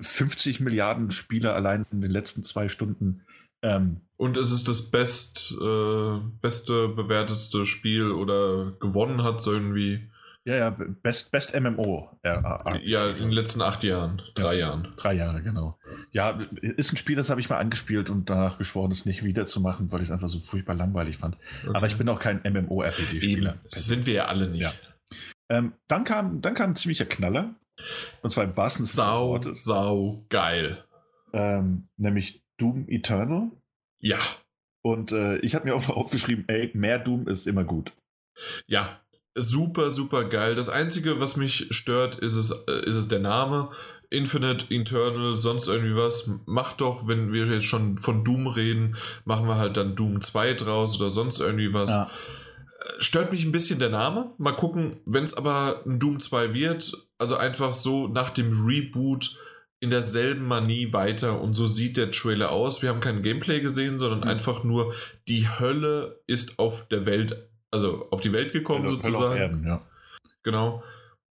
[0.00, 3.22] 50 Milliarden Spieler allein in den letzten zwei Stunden.
[3.62, 10.10] Ähm, Und es ist das best, äh, beste, bewerteste Spiel oder gewonnen hat so irgendwie.
[10.46, 12.08] Ja, ja, Best, Best MMO.
[12.24, 14.88] Ja, Ja, in den letzten acht Jahren, drei Jahren.
[14.96, 15.78] Drei Jahre, genau.
[16.12, 19.90] Ja, ist ein Spiel, das habe ich mal angespielt und danach geschworen, es nicht wiederzumachen,
[19.92, 21.36] weil ich es einfach so furchtbar langweilig fand.
[21.66, 21.86] Aber Okay.
[21.88, 23.56] ich bin auch kein MMORPG-Spieler.
[23.64, 24.62] Sind wir ja alle nicht.
[24.62, 24.72] Ja.
[25.48, 27.54] Ähm, dann, kam, dann kam ein ziemlicher Knaller.
[28.22, 29.64] Und zwar im wahrsten Sinne des Wortes.
[29.64, 30.84] sau geil.
[31.32, 33.50] Ähm, nämlich Doom Eternal.
[34.00, 34.18] Ja.
[34.82, 37.92] Und äh, ich habe mir auch mal aufgeschrieben, ey, mehr Doom ist immer gut.
[38.66, 39.00] Ja,
[39.36, 40.54] super, super geil.
[40.54, 43.70] Das Einzige, was mich stört, ist es, äh, ist es der Name.
[44.08, 46.30] Infinite, Eternal, sonst irgendwie was.
[46.46, 50.54] Mach doch, wenn wir jetzt schon von Doom reden, machen wir halt dann Doom 2
[50.54, 51.90] draus oder sonst irgendwie was.
[51.90, 52.04] Ja.
[52.04, 54.30] Äh, Stört mich ein bisschen der Name.
[54.38, 59.38] Mal gucken, wenn es aber ein Doom 2 wird, also einfach so nach dem Reboot
[59.80, 62.80] in derselben Manie weiter und so sieht der Trailer aus.
[62.82, 64.28] Wir haben kein Gameplay gesehen, sondern Mhm.
[64.28, 64.94] einfach nur
[65.28, 67.36] die Hölle ist auf der Welt,
[67.76, 69.40] also auf die Welt gekommen Hölle- Hölle auf sozusagen.
[69.40, 69.82] Erden, ja.
[70.42, 70.82] Genau.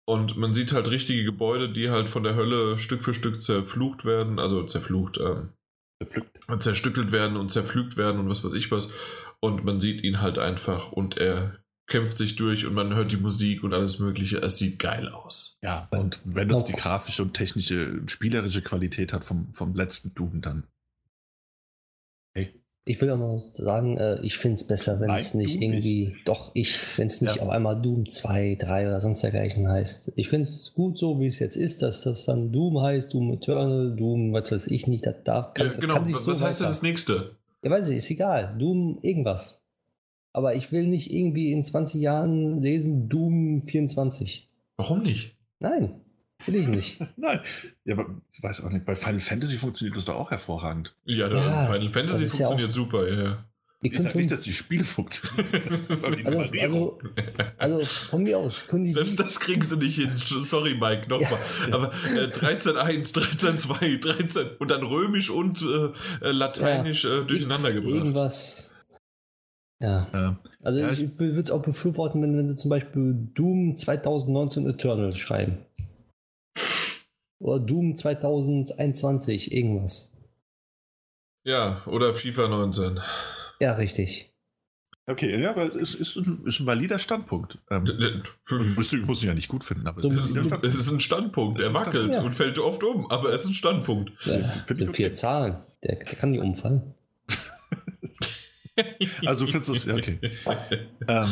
[0.04, 4.04] Und man sieht halt richtige Gebäude, die halt von der Hölle Stück für Stück zerflucht
[4.04, 5.50] werden, also zerflucht, ähm,
[6.58, 8.92] zerstückelt werden und zerpflügt werden und was weiß ich was.
[9.40, 13.16] Und man sieht ihn halt einfach und er kämpft sich durch und man hört die
[13.16, 14.38] Musik und alles Mögliche.
[14.38, 15.58] Es sieht geil aus.
[15.62, 20.40] Ja, und wenn das die grafische und technische, spielerische Qualität hat vom, vom letzten Doom,
[20.40, 20.64] dann.
[22.84, 26.16] Ich will auch noch sagen, äh, ich finde es besser, wenn es nicht du irgendwie,
[26.24, 27.42] doch ich, wenn es nicht Ja.
[27.42, 30.12] auf einmal Doom 2, 3 oder sonst dergleichen heißt.
[30.16, 33.32] Ich finde es gut so, wie es jetzt ist, dass das dann Doom heißt, Doom
[33.34, 35.94] Eternal, Doom, was weiß ich nicht, das darf, kann, ja, genau.
[35.94, 37.36] kann was so heißt denn das nächste?
[37.62, 38.56] Ja, weiß ich, ist egal.
[38.58, 39.62] Doom irgendwas.
[40.32, 44.48] Aber ich will nicht irgendwie in 20 Jahren lesen Doom 24.
[44.76, 45.36] Warum nicht?
[45.60, 46.00] Nein,
[46.46, 47.00] will ich nicht.
[47.16, 47.40] Nein.
[47.84, 50.94] Ja, aber ich weiß auch nicht, bei Final Fantasy funktioniert das doch auch hervorragend.
[51.04, 53.22] Ja, Ja, Final Fantasy ist ja funktioniert super, ja.
[53.22, 53.44] ja.
[53.82, 55.80] Ihr Ich könnt sag nicht, dass die Spiele funktionieren.
[55.88, 56.98] aber die also,
[57.58, 60.12] also, also von mir aus können die Selbst das kriegen sie nicht hin.
[60.16, 61.40] Sorry, Mike, nochmal.
[61.72, 65.86] Aber äh, 13.1, 13.2, 13 und dann römisch und äh,
[66.24, 67.92] äh, lateinisch äh, durcheinander gebracht.
[67.92, 68.72] Irgendwas.
[69.80, 70.06] Ja.
[70.12, 70.36] Ja.
[70.62, 75.16] Also Ja, ich würde es auch befürworten, wenn, wenn sie zum Beispiel Doom 2019 Eternal
[75.16, 75.58] schreiben.
[77.42, 80.12] Oder Doom 2021, irgendwas.
[81.44, 83.00] Ja, oder FIFA 19.
[83.58, 84.32] Ja, richtig.
[85.06, 87.58] Okay, ja, aber es ist ein, ist ein valider Standpunkt.
[87.68, 87.82] Ähm,
[88.76, 91.00] musst, du, musst du ja nicht gut finden, aber es ist ein es ist ein
[91.00, 91.60] Standpunkt.
[91.60, 92.26] Er wackelt Standpunkt.
[92.26, 94.12] und fällt oft um, aber es ist ein Standpunkt.
[94.24, 94.92] Ja, ich sind okay.
[94.92, 95.56] vier Zahlen.
[95.82, 96.94] Der, der kann nicht umfallen.
[99.26, 100.18] Also findest du es, ja, okay.
[101.06, 101.28] Ähm,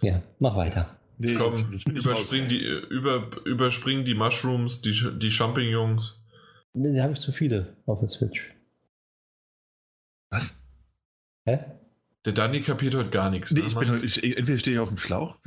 [0.00, 0.99] Ja, mach weiter.
[1.20, 6.22] Nee, Komm, jetzt, jetzt überspring die, über, überspring die Mushrooms, die, die Champignons.
[6.74, 8.54] Ne, Da habe ich zu viele auf der Switch.
[10.30, 10.60] Was?
[11.46, 11.58] Hä?
[12.24, 13.50] Der Dani kapiert heute gar nichts.
[13.52, 13.84] Nee, ne, ich Mann?
[13.86, 15.38] bin, heute- ich, entweder stehe ich auf dem Schlauch,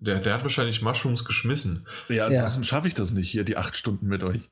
[0.00, 1.86] der, der hat wahrscheinlich Mushrooms geschmissen.
[2.08, 2.24] Ja, Ja.
[2.26, 4.48] ansonsten schaffe ich das nicht, hier die acht Stunden mit euch.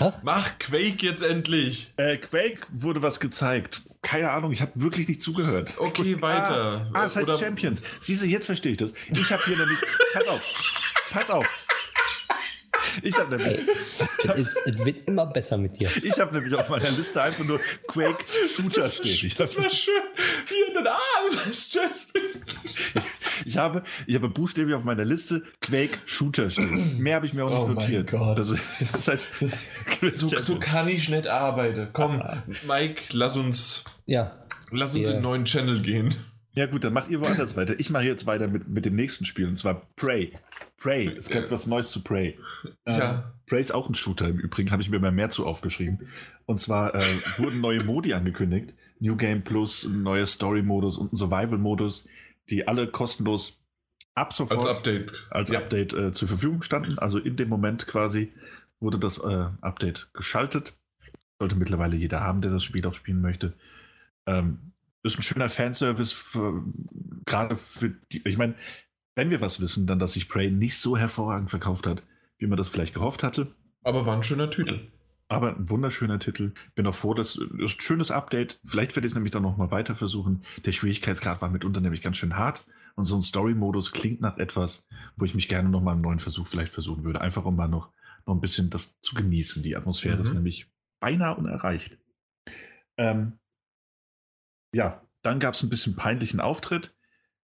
[0.00, 1.92] Ach, Mach Quake jetzt endlich!
[1.96, 3.82] Äh, Quake wurde was gezeigt.
[4.06, 5.74] Keine Ahnung, ich habe wirklich nicht zugehört.
[5.78, 6.88] Okay, weiter.
[6.92, 7.82] Ah, es heißt Oder- Champions.
[7.98, 8.94] Siehst du, jetzt verstehe ich das.
[9.10, 9.80] Ich habe hier nämlich.
[10.12, 10.40] Pass auf.
[11.10, 11.46] Pass auf.
[13.02, 13.58] Ich habe nämlich,
[14.36, 14.54] es,
[14.84, 15.90] wird immer besser mit dir.
[16.02, 19.26] ich hab nämlich auf meiner Liste einfach nur Quake Shooter stehen.
[19.26, 19.92] Ich, Das war schön.
[20.48, 23.04] Wie in den A, das heißt Champion.
[23.44, 26.98] ich, habe, ich habe buchstäblich auf meiner Liste Quake Shooter stehen.
[27.02, 28.10] Mehr habe ich mir auch nicht Oh mein notiert.
[28.10, 28.38] Gott.
[28.38, 29.28] Das, das heißt,
[30.14, 31.88] So, so kann ich nicht arbeiten.
[31.92, 32.22] Komm,
[32.66, 34.32] Mike, lass uns, Ja,
[34.70, 35.10] lass uns Ja.
[35.10, 36.14] in einen neuen Channel gehen.
[36.54, 37.78] Ja gut, dann macht ihr woanders weiter.
[37.78, 40.32] Ich mache jetzt weiter mit, mit dem nächsten Spiel und zwar Prey.
[40.78, 42.38] Prey, es kommt was Neues zu Prey.
[42.86, 43.32] Ähm, Ja.
[43.48, 46.08] Prey ist auch ein Shooter im Übrigen, habe ich mir mal mehr zu aufgeschrieben.
[46.46, 47.02] Und zwar äh,
[47.38, 48.72] wurden neue Modi angekündigt.
[48.98, 52.08] New Game Plus, ein neuer Story-Modus und ein Survival-Modus,
[52.50, 53.60] die alle kostenlos
[54.14, 55.12] ab sofort Als Update.
[55.30, 55.58] als Ja.
[55.60, 56.98] Update äh, zur Verfügung standen.
[56.98, 58.32] Also in dem Moment quasi
[58.80, 60.76] wurde das äh, Update geschaltet.
[61.38, 63.52] Sollte mittlerweile jeder haben, der das Spiel auch spielen möchte.
[64.26, 66.16] Ähm, ist ein schöner Fanservice,
[67.26, 68.26] gerade für die.
[68.26, 68.54] Ich meine,
[69.14, 72.02] wenn wir was wissen, dann, dass sich Prey nicht so hervorragend verkauft hat,
[72.38, 73.48] wie man das vielleicht gehofft hatte.
[73.84, 74.80] Aber war ein schöner Titel.
[75.28, 76.52] Aber ein wunderschöner Titel.
[76.76, 78.60] Bin auch froh, dass das ist ein schönes Update.
[78.64, 80.44] Vielleicht werde ich es nämlich dann nochmal weiter versuchen.
[80.64, 82.64] Der Schwierigkeitsgrad war mitunter nämlich ganz schön hart.
[82.94, 86.46] Und so ein Story-Modus klingt nach etwas, wo ich mich gerne nochmal einen neuen Versuch
[86.46, 87.20] vielleicht versuchen würde.
[87.20, 87.90] Einfach um mal noch,
[88.24, 89.62] noch ein bisschen das zu genießen.
[89.62, 90.20] Die Atmosphäre Mhm.
[90.22, 91.98] ist nämlich beinahe unerreicht.
[92.96, 93.32] Ähm,
[94.72, 96.94] ja, dann gab es ein bisschen peinlichen Auftritt.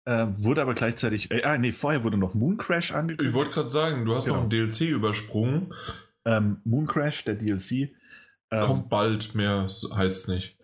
[0.05, 3.35] Äh, wurde aber gleichzeitig, äh, ah, nee, vorher wurde noch Moon Crash Ich angekündigt.
[3.35, 4.37] wollte gerade sagen, du hast Genau.
[4.37, 5.73] noch ein DLC übersprungen.
[6.25, 7.95] Ähm, Moon Crash, der DLC.
[8.51, 10.57] Ähm, Kommt bald mehr, heißt es nicht.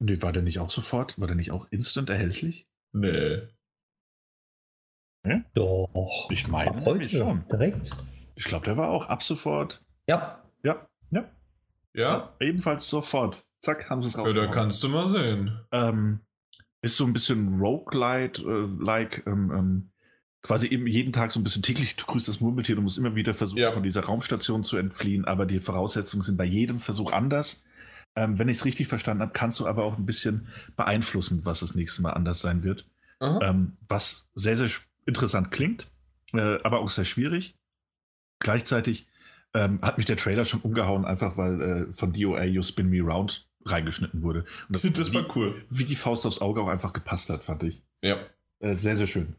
[0.00, 1.18] Nee, war der nicht auch sofort?
[1.20, 2.66] War der nicht auch instant erhältlich?
[2.92, 3.42] Nee.
[5.54, 6.28] doch.
[6.30, 7.46] Ich meine heute schon.
[7.48, 7.90] direkt.
[8.34, 9.82] Ich glaube, der war auch ab sofort.
[10.08, 11.30] Ja, Ja, ja.
[11.94, 12.34] Ja?
[12.40, 13.46] Ebenfalls sofort.
[13.60, 15.58] Zack, haben sie es Ja, da kannst du mal sehen.
[15.72, 16.20] ähm,
[16.82, 19.90] ist so ein bisschen Roguelite, äh, like, ähm, ähm,
[20.44, 22.76] quasi eben jeden Tag so ein bisschen täglich grüßt das Murmeltier.
[22.76, 23.72] Du musst immer wieder versuchen, Ja.
[23.72, 27.64] von dieser Raumstation zu entfliehen, aber die Voraussetzungen sind bei jedem Versuch anders.
[28.14, 31.60] Ähm, wenn ich es richtig verstanden habe, kannst du aber auch ein bisschen beeinflussen, was
[31.60, 32.86] das nächste Mal anders sein wird.
[33.20, 34.68] Ähm, was sehr, sehr
[35.06, 35.88] interessant klingt,
[36.34, 37.54] äh, aber auch sehr schwierig.
[38.38, 39.06] Gleichzeitig
[39.54, 43.00] ähm, hat mich der Trailer schon umgehauen, einfach weil äh, von DOA You Spin Me
[43.00, 44.44] Round reingeschnitten wurde.
[44.68, 45.64] Und das wie, war cool.
[45.70, 47.82] wie die Faust aufs Auge auch einfach gepasst hat, fand ich.
[48.02, 48.18] Ja.
[48.58, 49.36] Äh, sehr, sehr schön.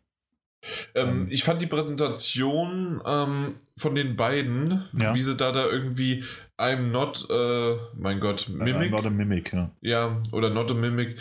[0.94, 1.27] Ähm, Ähm.
[1.30, 5.14] ich fand die Präsentation ähm, von den beiden, Ja.
[5.14, 6.24] wie sie da da irgendwie
[6.58, 9.72] I'm not, äh, mein Gott, Mimic, Äh, not a Mimic, ja.
[9.82, 11.18] ja, oder not a Mimic,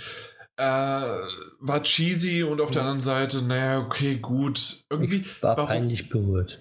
[0.56, 2.88] äh, war cheesy und auf der Mhm.
[2.88, 6.60] anderen Seite, naja, okay, gut, irgendwie, Ich war warum- peinlich berührt.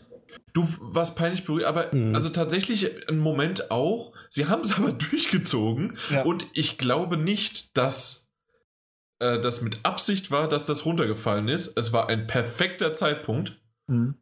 [0.54, 2.16] du warst peinlich berührt, aber Mhm.
[2.16, 6.24] also tatsächlich ein Moment auch, sie haben es aber durchgezogen Ja.
[6.24, 8.23] und ich glaube nicht, dass
[9.24, 11.78] äh, das mit Absicht war, dass das runtergefallen ist.
[11.78, 13.58] Es war ein perfekter Zeitpunkt.
[13.88, 14.16] Mhm.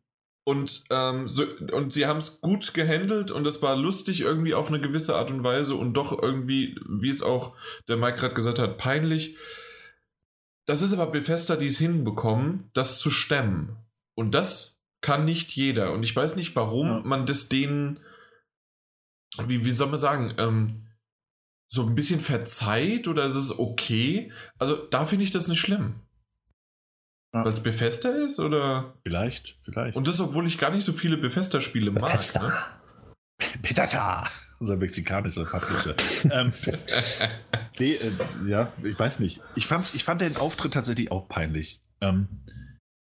[0.43, 4.69] Und, ähm, so, und sie haben es gut gehandelt und es war lustig irgendwie auf
[4.69, 7.55] eine gewisse Art und Weise und doch irgendwie, wie es auch
[7.87, 9.37] der Mike gerade gesagt hat, peinlich.
[10.65, 13.77] Das ist aber Bethesda, die es hinbekommen, das zu stemmen.
[14.15, 15.93] Und das kann nicht jeder.
[15.93, 17.01] Und ich weiß nicht, warum Ja.
[17.03, 17.99] man das denen,
[19.47, 20.87] wie, wie soll man sagen, ähm,
[21.73, 24.31] so ein bisschen verzeiht oder ist es okay?
[24.59, 26.01] Also da finde ich das nicht schlimm.
[27.33, 27.45] Ja.
[27.45, 28.93] Weil es Bethesda ist oder...
[29.03, 29.95] Vielleicht, vielleicht.
[29.95, 32.03] Und das, obwohl ich gar nicht so viele Bethesda-Spiele mag.
[32.03, 32.09] Ne?
[32.09, 32.67] Bethesda.
[33.61, 34.29] Petata!
[34.59, 35.95] Unser mexikanischer Publisher.
[36.31, 36.53] ähm,
[37.79, 38.11] nee, äh,
[38.45, 39.41] ja, ich weiß nicht.
[39.55, 41.81] Ich, fand's, ich fand den Auftritt tatsächlich auch peinlich.
[42.01, 42.27] Ähm,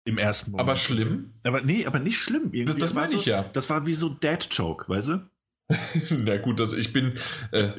[0.04, 0.68] Im ersten Moment.
[0.68, 1.34] Aber schlimm?
[1.44, 2.52] Aber nee, aber nicht schlimm.
[2.52, 2.64] Irgendwie.
[2.64, 3.44] Das, das war meine so, ich ja.
[3.52, 5.30] Das war wie so Dad-Joke, weißt du?
[6.10, 7.14] Na gut, das, ich bin.
[7.50, 7.70] Äh,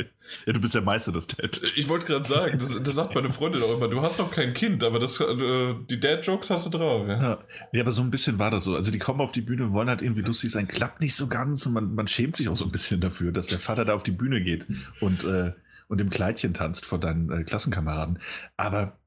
[0.46, 1.62] Ja, du bist der Meister des Dad.
[1.76, 4.54] ich wollte gerade sagen, das, das sagt meine Freundin auch immer, du hast noch kein
[4.54, 7.08] Kind, aber das, äh, die Dad-Jokes hast du drauf.
[7.08, 7.22] Ja?
[7.22, 7.44] Ja.
[7.72, 8.76] ja, aber so ein bisschen war das so.
[8.76, 10.68] Also die kommen auf die Bühne und wollen halt irgendwie lustig sein.
[10.68, 13.48] Klappt nicht so ganz und man, man schämt sich auch so ein bisschen dafür, dass
[13.48, 14.68] der Vater da auf die Bühne geht
[15.00, 15.54] und, äh,
[15.88, 18.20] und im Kleidchen tanzt vor deinen äh, Klassenkameraden.
[18.58, 19.00] Aber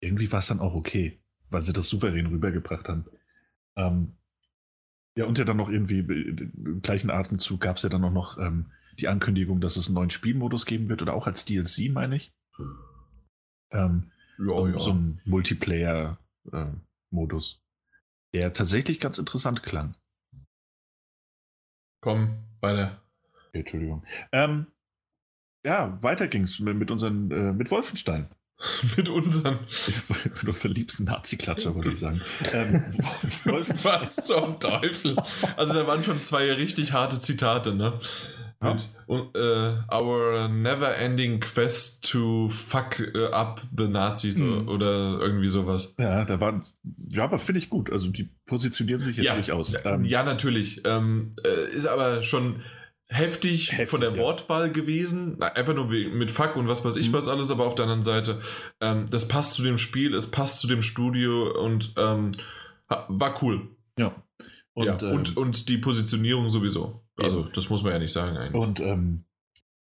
[0.00, 3.06] irgendwie war es dann auch okay, weil sie das souverän rübergebracht haben.
[3.74, 4.17] Ähm,
[5.18, 8.12] ja, und ja dann noch irgendwie äh, im gleichen Atemzug gab es ja dann auch
[8.12, 8.66] noch ähm,
[9.00, 12.30] die Ankündigung, dass es einen neuen Spielmodus geben wird oder auch als DLC, meine ich.
[13.72, 14.78] Ähm, Ja, so, ja.
[14.78, 17.60] so ein Multiplayer-Modus,
[18.32, 19.96] der tatsächlich ganz interessant klang.
[22.00, 23.02] Komm, weiter.
[23.52, 24.04] Entschuldigung.
[24.30, 24.68] Ähm,
[25.66, 28.28] ja, weiter ging's mit, mit unseren, äh, mit Wolfenstein.
[28.96, 29.58] Mit unseren.
[30.34, 32.20] mit unseren liebsten Nazi-Klatscher, wollte ich sagen.
[32.52, 32.82] ähm.
[33.44, 35.16] Was zum Teufel?
[35.56, 37.92] Also, da waren schon zwei richtig harte Zitate, ne?
[38.60, 38.76] Ja.
[39.06, 44.66] Und, äh, our never ending quest to fuck äh, up the Nazis Mhm.
[44.68, 45.94] oder irgendwie sowas.
[45.96, 46.64] Ja, da waren,
[47.08, 47.92] ja, aber finde ich gut.
[47.92, 49.74] Also die positionieren sich ja, durchaus.
[49.74, 50.82] Ja, Ähm, ja, natürlich.
[50.84, 52.56] Ähm, äh, ist aber schon
[53.08, 54.18] heftig, Heftig, von der ja.
[54.18, 55.40] Wortwahl gewesen.
[55.42, 57.12] Einfach nur mit Fuck und was weiß ich Mhm.
[57.14, 58.40] was alles, aber auf der anderen Seite,
[58.80, 62.32] ähm, das passt zu dem Spiel, es passt zu dem Studio und ähm,
[62.88, 63.68] war cool.
[63.98, 64.14] ja.
[64.74, 67.02] Und, Und, ja, ähm, und, und die Positionierung sowieso.
[67.16, 67.50] Also, Eben.
[67.52, 68.54] das muss man ja nicht sagen eigentlich.
[68.62, 69.24] und ähm,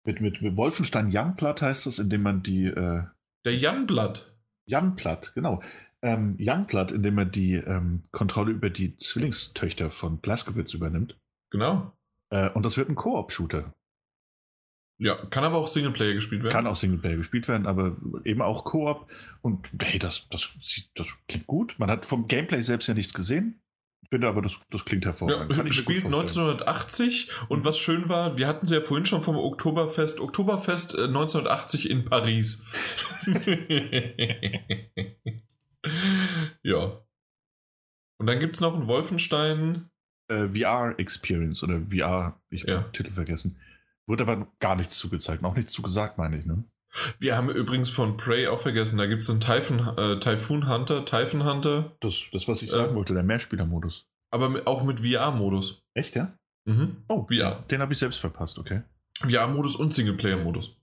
[0.07, 3.03] mit, mit, mit Wolfenstein Youngblood heißt es, indem man die äh,
[3.45, 4.35] Der Janblatt.
[4.67, 5.63] Youngblood, genau.
[6.01, 11.19] Ähm, Youngblood, indem man die ähm, Kontrolle über die Zwillingstöchter von Blaskowitz übernimmt.
[11.51, 11.93] Genau.
[12.31, 13.73] Äh, und das wird ein Koop-Shooter.
[14.99, 16.52] Ja, kann aber auch Singleplayer gespielt werden.
[16.52, 19.10] Kann auch Singleplayer gespielt werden, aber eben auch Koop.
[19.41, 20.49] Und hey, das, das,
[20.94, 21.76] das klingt gut.
[21.78, 23.62] Man hat vom Gameplay selbst ja nichts gesehen.
[24.10, 25.57] Finde aber, das, das klingt Ja, hervorragend.
[25.57, 26.50] Gut spielt vorstellen.
[26.50, 31.05] 1980 und was schön war, wir hatten sie ja vorhin schon vom Oktoberfest, Oktoberfest äh,
[31.05, 32.67] 1980 in Paris.
[36.62, 37.00] ja.
[38.18, 39.91] Und dann gibt es noch einen Wolfenstein.
[40.31, 42.78] Äh, VR-Experience oder VR, ich habe Ja.
[42.83, 43.57] den Titel vergessen.
[44.07, 46.47] Wurde aber gar nichts zugezeigt, auch nichts zugesagt, meine ich.
[46.47, 46.65] Ne?
[47.18, 51.05] Wir haben übrigens von Prey auch vergessen, da gibt es einen Typhoon, äh, Typhoon Hunter,
[51.05, 52.73] Typhoon Hunter, Das, das, was ich Äh.
[52.73, 54.07] sagen wollte, der Mehrspieler-Modus.
[54.33, 55.83] aber mit, auch mit VR-Modus.
[55.94, 56.33] Echt, ja?
[56.65, 56.99] Mhm.
[57.09, 57.65] Oh, VR.
[57.70, 58.83] Den habe ich selbst verpasst, okay.
[59.28, 60.76] VR-Modus und Singleplayer-Modus.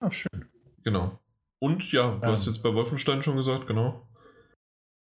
[0.00, 0.44] Ah, schön.
[0.84, 1.18] Genau.
[1.58, 2.30] Und ja, du Ähm.
[2.30, 4.06] hast jetzt bei Wolfenstein schon gesagt, genau.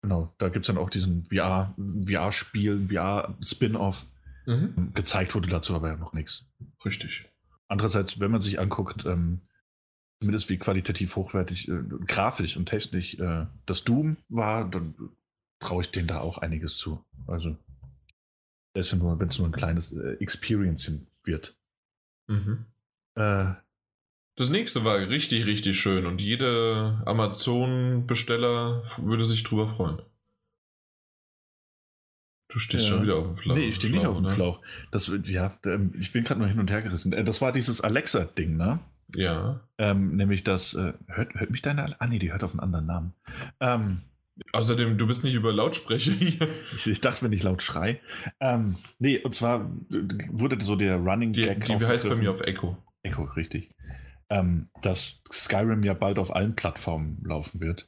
[0.02, 4.06] Genau, da gibt es dann auch diesen VR, VR-Spiel, VR-Spin-Off.
[4.46, 4.94] Mhm.
[4.94, 6.46] Gezeigt wurde dazu aber ja noch nichts.
[6.86, 7.30] Richtig.
[7.68, 9.42] Andererseits, wenn man sich anguckt, ähm,
[10.20, 14.96] zumindest wie qualitativ hochwertig, äh, grafisch und technisch äh, das Doom war, dann
[15.60, 17.04] traue ich denen da auch einiges zu.
[17.28, 17.58] Also,
[18.74, 20.92] selbst wenn es nur ein kleines äh, Experience
[21.24, 21.58] wird.
[22.28, 22.66] Mhm.
[23.16, 23.54] Äh,
[24.38, 30.02] Das nächste war richtig, richtig schön und jeder Amazon-Besteller würde sich drüber freuen.
[32.50, 32.94] Du stehst Ja.
[32.94, 33.56] schon wieder auf dem Schlauch.
[33.56, 34.32] nee, ich stehe nicht auf dem ne?
[34.32, 34.62] Schlauch.
[34.92, 37.12] Das, ja, ähm, ich bin gerade nur hin und her gerissen.
[37.14, 38.80] Äh, Das war dieses Alexa-Ding, ne?
[39.16, 39.62] Ja.
[39.80, 42.86] Ähm, nämlich das, äh, hört, hört mich deine, ah nee, die hört auf einen anderen
[42.86, 43.14] Namen.
[43.60, 44.02] Ähm,
[44.54, 46.48] Außerdem, du bist nicht über Lautsprecher hier.
[46.76, 48.00] ich, ich dachte, wenn ich laut schrei.
[48.40, 52.32] Ähm, nee, und zwar äh, wurde so der Running Die, Gag die heißt bei mir
[52.32, 52.78] auf Echo.
[53.02, 53.72] Echo, richtig.
[54.30, 57.88] Ähm, dass Skyrim ja bald auf allen Plattformen laufen wird.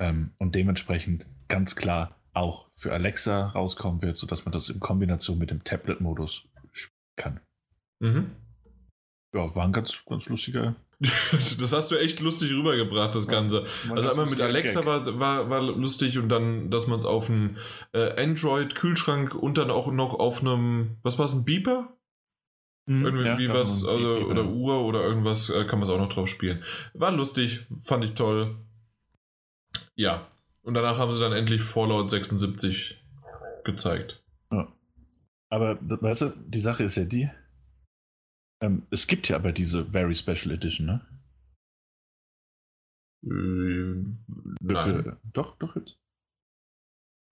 [0.00, 5.38] Ähm, und dementsprechend ganz klar auch für Alexa rauskommen wird, sodass man das in Kombination
[5.38, 7.40] mit dem Tablet-Modus spielen kann.
[8.00, 8.30] Mhm.
[9.34, 10.74] Ja, war ein ganz, ganz lustiger.
[11.32, 13.64] Das hast du echt lustig rübergebracht, das Ganze.
[13.88, 17.56] Also einmal mit Alexa war, war, war lustig und dann, dass man es auf einem
[17.92, 21.96] äh, Android-Kühlschrank und dann auch noch auf einem, was war es, ein Beeper?
[22.90, 26.62] Irgendwie was, also, oder Uhr oder irgendwas äh, kann man es auch noch drauf spielen.
[26.92, 28.56] War lustig, fand ich toll.
[29.94, 30.26] Ja.
[30.62, 33.02] Und danach haben sie dann endlich Fallout 76
[33.64, 34.22] gezeigt.
[35.52, 37.28] Aber weißt du, die Sache ist ja die,
[38.62, 41.00] ähm, es gibt ja aber diese Very Special Edition, ne?
[43.24, 44.12] Äh, Für-
[44.60, 45.02] nein.
[45.04, 45.98] Für, doch, doch jetzt.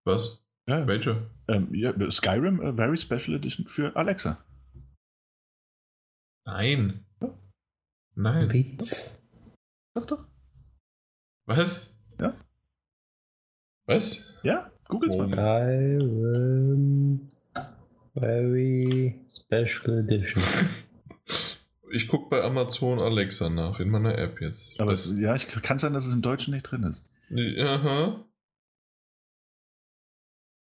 [0.04, 0.42] Was?
[0.68, 1.30] Ja, Welche?
[1.48, 4.42] ähm, ja, Skyrim äh, Very Special Edition für Alexa.
[6.48, 7.04] Nein.
[8.14, 8.50] Nein.
[8.50, 9.22] Witz.
[9.94, 10.24] Doch, doch.
[11.44, 11.94] Was?
[12.18, 12.34] Ja.
[13.86, 14.32] Was?
[14.42, 15.26] Ja, googles Oh.
[15.26, 15.30] mal.
[15.30, 17.30] Skyrim
[18.14, 20.42] Very Special Edition.
[21.90, 24.78] Ich gucke bei Amazon Alexa nach, in meiner App jetzt.
[24.78, 27.08] Aber es, ja, ich kann sein, dass es im Deutschen nicht drin ist.
[27.58, 28.26] aha.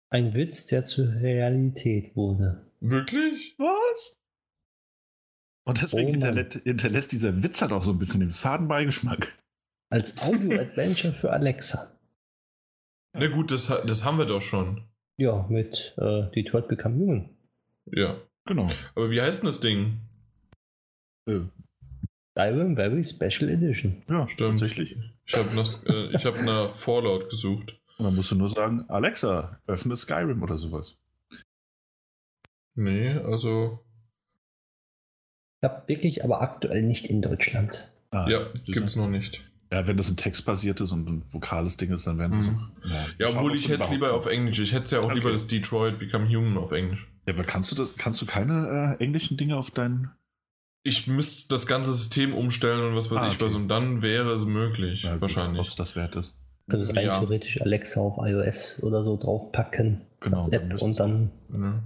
[0.09, 2.72] Ein Witz, der zur Realität wurde.
[2.80, 3.56] Wirklich?
[3.57, 4.16] Was?
[5.67, 9.37] Und deswegen Oh hinterlä hinterlässt dieser Witz halt auch so ein bisschen den faden Beigeschmack.
[9.89, 11.91] Als Audio-Adventure für Alexa.
[13.13, 14.83] Na gut, das, das haben wir doch schon.
[15.17, 17.29] Ja, mit äh, Detroit Become Human.
[17.85, 18.17] Ja.
[18.45, 18.69] Genau.
[18.95, 19.99] Aber wie heißt denn das Ding?
[21.27, 21.41] Äh,
[22.31, 24.03] Skyrim Very Special Edition.
[24.07, 24.59] ja, Stimmt.
[24.59, 24.95] tatsächlich.
[25.25, 27.77] Ich habe nach, äh, ich hab nach Fallout gesucht.
[27.97, 30.97] Und dann musst du nur sagen, Alexa, öffne Skyrim oder sowas.
[32.75, 33.83] Nee, also.
[35.61, 37.92] Ich habe wirklich aber aktuell nicht in Deutschland.
[38.11, 39.42] Ah, ja, gibt's noch nicht.
[39.74, 42.69] Ja, wenn das ein textbasiertes und ein vokales Ding ist, dann werden sie Mhm.
[42.84, 42.88] so.
[42.90, 44.60] Ja, Ja, obwohl ob ich hätte es lieber auf Englisch.
[44.60, 45.16] Ich hätte es ja auch Okay.
[45.16, 47.06] lieber das Detroit Become Human auf Englisch.
[47.26, 50.11] Ja, aber kannst du das, kannst du keine äh, englischen Dinge auf deinen.
[50.84, 53.61] Ich müsste das ganze System umstellen und was weiß Ah, ich was okay.
[53.61, 55.03] und dann wäre es möglich.
[55.03, 55.60] Ja, wahrscheinlich.
[55.60, 56.38] Ob es das wert ist.
[56.69, 57.19] Also rein Ja.
[57.19, 60.02] theoretisch Alexa auf iOS oder so draufpacken.
[60.22, 61.32] Genau, als App und dann.
[61.52, 61.84] Ja.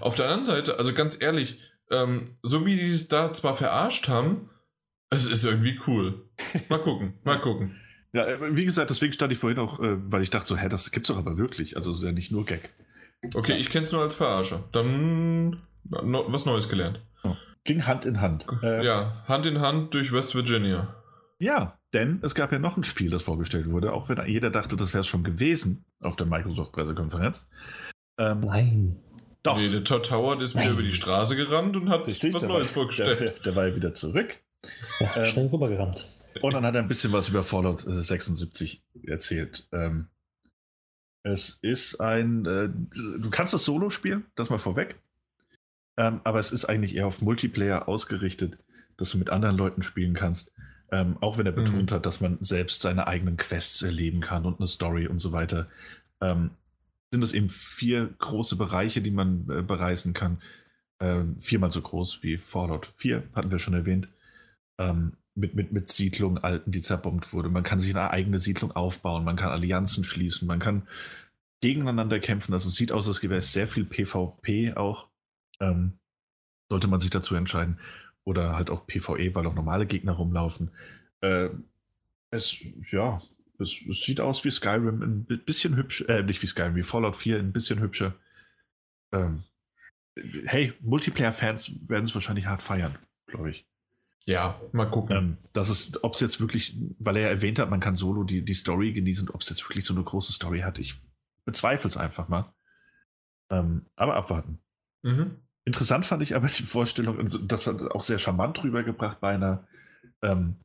[0.00, 1.58] Auf der anderen Seite, also ganz ehrlich,
[1.90, 4.50] ähm, so wie die es da zwar verarscht haben,
[5.10, 6.28] es ist irgendwie cool.
[6.68, 7.76] Mal gucken, mal gucken.
[8.12, 10.68] Ja, äh, wie gesagt, deswegen stand ich vorhin auch, äh, weil ich dachte so, hä,
[10.68, 11.76] das gibt's doch aber wirklich.
[11.76, 12.70] Also es ist ja nicht nur Gag.
[13.34, 14.64] Okay, ich kenne es nur als Verarsche.
[14.72, 17.00] Dann no, was Neues gelernt.
[17.64, 18.46] Ging Hand in Hand.
[18.62, 20.96] Äh, Ja, Hand in Hand durch West Virginia.
[21.38, 24.76] Ja, denn es gab ja noch ein Spiel, das vorgestellt wurde, auch wenn jeder dachte,
[24.76, 27.48] das wäre es schon gewesen auf der Microsoft-Pressekonferenz.
[28.18, 28.96] Ähm, Nein.
[29.42, 32.42] Doch, Nee, der Todd Howard ist wieder über die Straße gerannt und hat richtig, was
[32.42, 33.20] Neues war, vorgestellt.
[33.20, 34.36] Der, der war ja wieder zurück.
[35.00, 36.06] Ja, Ähm, schnell rübergerannt.
[36.42, 39.66] Und dann hat er ein bisschen was über Fallout äh, 76 erzählt.
[39.72, 40.08] Ähm,
[41.22, 42.68] es ist ein, äh,
[43.20, 44.96] du kannst das Solo spielen, das mal vorweg.
[45.98, 48.58] Ähm, aber es ist eigentlich eher auf Multiplayer ausgerichtet,
[48.96, 50.52] dass du mit anderen Leuten spielen kannst.
[50.92, 51.64] Ähm, auch wenn er Mhm.
[51.64, 55.32] betont hat, dass man selbst seine eigenen Quests erleben kann und eine Story und so
[55.32, 55.68] weiter.
[56.20, 56.50] Ähm,
[57.10, 60.40] sind es eben vier große Bereiche, die man äh, bereisen kann.
[61.00, 64.08] Ähm, viermal so groß wie Fallout 4, hatten wir schon erwähnt.
[64.78, 67.48] Ähm, mit, mit, mit Siedlungen, Alten, die zerbombt wurde.
[67.48, 70.86] Man kann sich eine eigene Siedlung aufbauen, man kann Allianzen schließen, man kann
[71.60, 72.52] gegeneinander kämpfen.
[72.52, 75.08] Also es sieht aus, als wäre es sehr viel PvP auch.
[75.60, 75.98] Ähm,
[76.68, 77.78] sollte man sich dazu entscheiden.
[78.24, 80.70] Oder halt auch PvE, weil auch normale Gegner rumlaufen.
[81.20, 81.48] Äh,
[82.30, 82.58] es,
[82.90, 83.20] ja,
[83.60, 86.82] es, es sieht aus wie Skyrim, ein bi- bisschen hübsch, äh, nicht wie Skyrim, wie
[86.82, 88.14] Fallout 4, ein bisschen hübscher.
[89.12, 89.44] Ähm,
[90.44, 93.66] hey, Multiplayer-Fans werden es wahrscheinlich hart feiern, glaube ich.
[94.26, 95.16] Ja, mal gucken.
[95.16, 98.22] Ähm, das ist, ob es jetzt wirklich, weil er ja erwähnt hat, man kann solo
[98.24, 101.00] die, die Story genießen, ob es jetzt wirklich so eine große Story hat, ich
[101.44, 102.52] bezweifle es einfach mal.
[103.50, 104.60] Ähm, aber abwarten.
[105.02, 105.36] Mhm.
[105.64, 109.66] Interessant fand ich aber die Vorstellung, und das war auch sehr charmant rübergebracht bei einer,
[110.22, 110.56] ähm,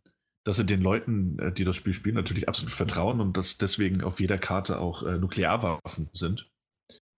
[0.45, 4.01] dass sie den Leuten, äh, die das Spiel spielen, natürlich absolut vertrauen und dass deswegen
[4.01, 6.49] auf jeder Karte auch äh, Nuklearwaffen sind.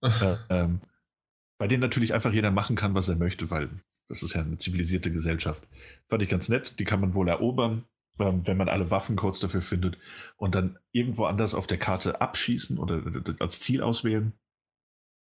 [0.03, 0.81] Äh, ähm,
[1.57, 3.71] bei denen natürlich einfach jeder machen kann, was er möchte, weil
[4.09, 5.67] das ist ja eine zivilisierte Gesellschaft.
[6.07, 6.77] Fand ich ganz nett.
[6.77, 7.83] Die kann man wohl erobern,
[8.19, 9.97] ähm, wenn man alle Waffencodes dafür findet
[10.37, 14.33] und dann irgendwo anders auf der Karte abschießen oder äh, als Ziel auswählen.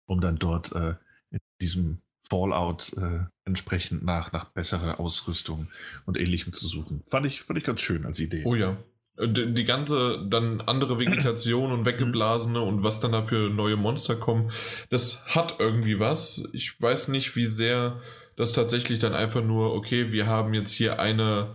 [0.06, 0.96] um dann dort äh,
[1.30, 2.02] in diesem
[2.34, 5.68] Fallout äh, entsprechend nach, nach besserer Ausrüstung
[6.04, 7.04] und ähnlichem zu suchen.
[7.06, 8.42] Fand ich, fand ich ganz schön als Idee.
[8.44, 8.76] Oh ja.
[9.16, 13.76] Äh, die, die ganze dann andere Vegetation und weggeblasene und was dann da für neue
[13.76, 14.50] Monster kommen,
[14.90, 16.48] das hat irgendwie was.
[16.52, 18.00] Ich weiß nicht, wie sehr
[18.36, 21.54] das tatsächlich dann einfach nur, okay, wir haben jetzt hier eine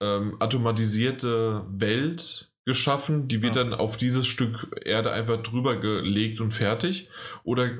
[0.00, 3.62] ähm, automatisierte Welt geschaffen, die wird ja.
[3.62, 7.08] dann auf dieses Stück Erde einfach drüber gelegt und fertig.
[7.44, 7.70] Oder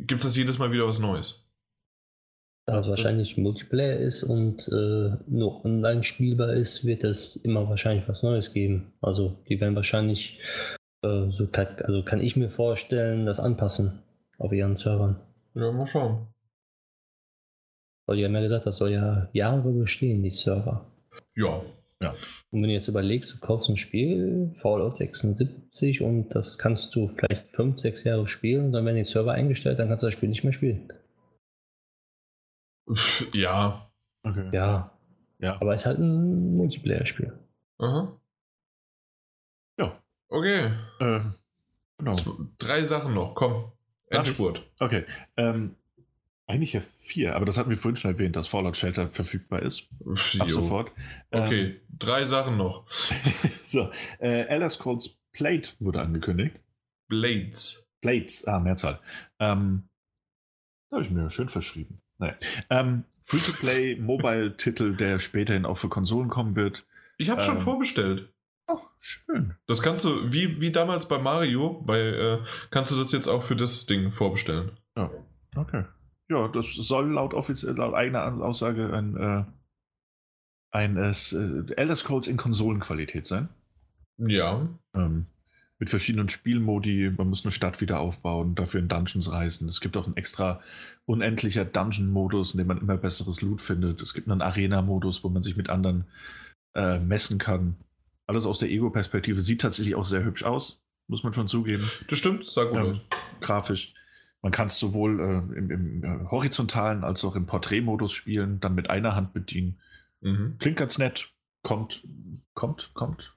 [0.00, 1.47] gibt es jedes Mal wieder was Neues?
[2.68, 8.06] Da es wahrscheinlich Multiplayer ist und äh, nur online spielbar ist, wird es immer wahrscheinlich
[8.06, 8.92] was Neues geben.
[9.00, 10.38] Also die werden wahrscheinlich,
[11.02, 14.02] äh, so kann, also kann ich mir vorstellen, das anpassen
[14.36, 15.18] auf ihren Servern.
[15.54, 16.26] Ja, mal schauen.
[18.04, 20.92] Weil die haben ja gesagt, das soll ja Jahre bestehen, die Server.
[21.36, 21.62] Ja,
[22.02, 22.10] ja.
[22.50, 27.08] Und wenn du jetzt überlegst, du kaufst ein Spiel, Fallout 76, und das kannst du
[27.08, 30.28] vielleicht 5, 6 Jahre spielen, dann werden die Server eingestellt, dann kannst du das Spiel
[30.28, 30.92] nicht mehr spielen.
[33.32, 33.90] Ja.
[34.22, 34.50] Okay.
[34.52, 34.92] Ja.
[35.38, 35.60] Ja.
[35.60, 37.38] Aber es ist halt ein Multiplayer-Spiel.
[37.78, 38.18] Aha.
[39.78, 40.02] Ja.
[40.28, 40.72] Okay.
[41.00, 41.20] Äh,
[41.98, 42.16] genau.
[42.58, 43.72] Drei Sachen noch, komm.
[44.10, 44.62] Endspurt.
[44.80, 45.04] Okay.
[45.36, 45.76] Ähm,
[46.46, 49.86] eigentlich ja vier, aber das hatten wir vorhin schon erwähnt, dass Fallout Shelter verfügbar ist.
[50.00, 50.40] Jo.
[50.40, 50.92] Ab sofort.
[51.30, 52.88] Okay, ähm, drei Sachen noch.
[53.64, 56.56] so, äh, Elder Scrolls Plate wurde angekündigt.
[57.08, 57.86] Blades.
[58.00, 58.98] Blades, ah, Mehrzahl.
[59.38, 59.88] Ähm,
[60.90, 62.00] da habe ich mir schön verschrieben.
[62.18, 62.34] Naja.
[62.70, 66.84] Ähm, Free-to-Play Mobile-Titel, der späterhin auch für Konsolen kommen wird.
[67.16, 68.32] Ich habe ähm, schon vorbestellt.
[68.66, 69.54] Oh, schön.
[69.66, 72.38] Das kannst du, wie, wie damals bei Mario, bei, äh,
[72.70, 74.72] kannst du das jetzt auch für das Ding vorbestellen.
[74.96, 75.10] Ja,
[75.56, 75.84] okay.
[76.28, 79.44] Ja, das soll laut offiziell, laut eigener Aussage ein, äh,
[80.70, 83.48] ein äh, Elder Scrolls in Konsolenqualität sein.
[84.18, 84.68] Ja.
[84.94, 85.26] Ähm,
[85.78, 87.12] mit verschiedenen Spielmodi.
[87.16, 89.68] Man muss eine Stadt wieder aufbauen, dafür in Dungeons reisen.
[89.68, 90.60] Es gibt auch einen extra
[91.06, 94.02] unendlicher Dungeon-Modus, in dem man immer besseres Loot findet.
[94.02, 96.06] Es gibt einen Arena-Modus, wo man sich mit anderen
[96.74, 97.76] äh, messen kann.
[98.26, 99.40] Alles aus der Ego-Perspektive.
[99.40, 101.90] Sieht tatsächlich auch sehr hübsch aus, muss man schon zugeben.
[102.08, 103.00] Das stimmt, sah gut ähm,
[103.40, 103.94] Grafisch.
[104.42, 108.74] Man kann es sowohl äh, im, im äh, horizontalen als auch im Porträtmodus spielen, dann
[108.74, 109.78] mit einer Hand bedienen.
[110.20, 110.56] Mhm.
[110.58, 111.32] Klingt ganz nett.
[111.62, 112.02] Kommt,
[112.54, 113.32] kommt, kommt.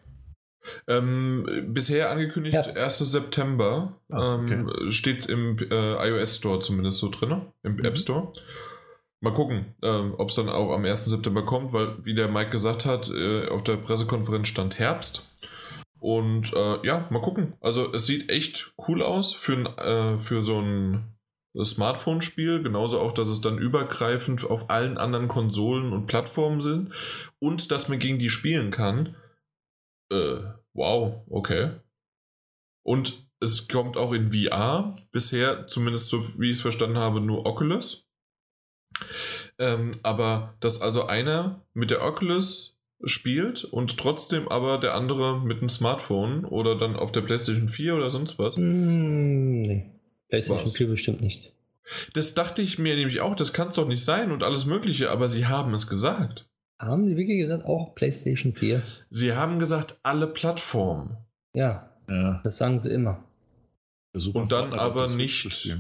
[0.88, 2.80] Ähm, bisher angekündigt, Herbst.
[2.80, 3.00] 1.
[3.00, 4.54] September ah, okay.
[4.54, 7.86] ähm, steht es im äh, iOS Store zumindest so drin, im mhm.
[7.86, 8.34] App Store.
[9.24, 11.06] Mal gucken, ähm, ob es dann auch am 1.
[11.06, 15.30] September kommt, weil, wie der Mike gesagt hat, äh, auf der Pressekonferenz stand Herbst.
[16.00, 17.54] Und äh, ja, mal gucken.
[17.62, 21.04] Also es sieht echt cool aus für, äh, für so ein
[21.64, 26.92] Smartphone-Spiel, genauso auch, dass es dann übergreifend auf allen anderen Konsolen und Plattformen sind
[27.40, 29.16] und dass man gegen die spielen kann.
[30.12, 31.72] Äh, wow, okay.
[32.84, 34.96] Und es kommt auch in VR.
[35.12, 38.08] Bisher, zumindest so wie ich es verstanden habe, nur Oculus.
[39.58, 45.62] Ähm, aber dass also einer mit der Oculus spielt und trotzdem aber der andere mit
[45.62, 48.58] dem Smartphone oder dann auf der PlayStation 4 oder sonst was.
[48.58, 49.92] Mm, nee.
[50.30, 50.76] PlayStation was?
[50.76, 51.52] 4 bestimmt nicht.
[52.14, 55.10] Das dachte ich mir nämlich auch, das kann es doch nicht sein und alles Mögliche,
[55.10, 56.46] aber sie haben es gesagt.
[56.82, 58.82] Haben sie wirklich gesagt, auch PlayStation 4?
[59.12, 61.16] Sie haben gesagt, alle Plattformen.
[61.54, 62.42] Ja, ja.
[62.44, 63.24] das sagen sie immer.
[64.34, 65.78] Und dann aber nicht.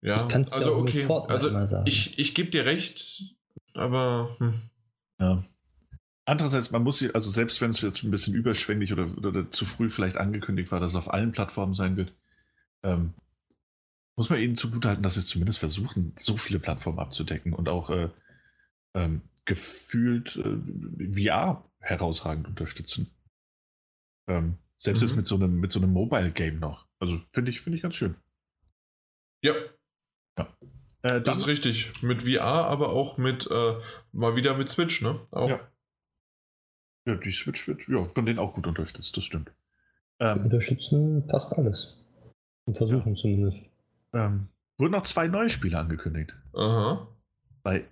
[0.00, 1.06] Ja, also okay.
[1.28, 3.34] Also ich, ich gebe dir recht,
[3.74, 4.34] aber.
[4.38, 4.54] Hm.
[5.20, 5.44] Ja.
[6.24, 9.90] Andererseits, man muss, also selbst wenn es jetzt ein bisschen überschwänglich oder, oder, zu früh
[9.90, 12.12] vielleicht angekündigt war, dass es auf allen Plattformen sein wird,
[12.82, 13.14] ähm,
[14.16, 18.10] muss man ihnen zugutehalten, dass sie zumindest versuchen, so viele Plattformen abzudecken und auch äh,
[18.94, 23.10] ähm, gefühlt äh, VR herausragend unterstützen.
[24.28, 25.06] Ähm, selbst mhm.
[25.08, 26.86] jetzt mit so einem, mit so einem Mobile-Game noch.
[26.98, 28.16] Also finde ich, finde ich ganz schön.
[29.42, 29.54] Ja.
[30.38, 30.48] ja.
[31.02, 32.02] Äh, das ist richtig.
[32.02, 33.74] Mit VR, aber auch mit äh,
[34.12, 35.20] mal wieder mit Switch, ne?
[35.30, 35.48] Auch.
[35.48, 35.60] Ja.
[37.06, 39.50] Ja, die Switch wird ja von denen auch gut unterstützt, das stimmt.
[40.20, 41.96] Ähm, unterstützen fast alles.
[42.66, 43.20] Und versuchen ja.
[43.20, 43.58] zumindest.
[44.12, 46.34] Ähm, wurden noch zwei neue Spiele angekündigt.
[46.52, 47.08] Aha.
[47.62, 47.88] Bei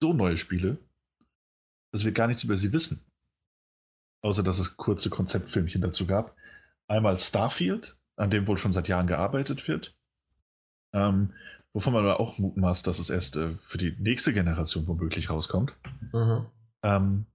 [0.00, 0.78] so neue Spiele,
[1.92, 3.00] dass wir gar nichts über sie wissen.
[4.22, 6.36] Außer dass es kurze Konzeptfilmchen dazu gab.
[6.88, 9.94] Einmal Starfield, an dem wohl schon seit Jahren gearbeitet wird.
[10.92, 11.32] Ähm,
[11.72, 15.74] wovon man aber auch mutmaßt, dass es erst äh, für die nächste Generation womöglich rauskommt.
[16.12, 16.46] Mhm.
[16.82, 17.26] Ähm,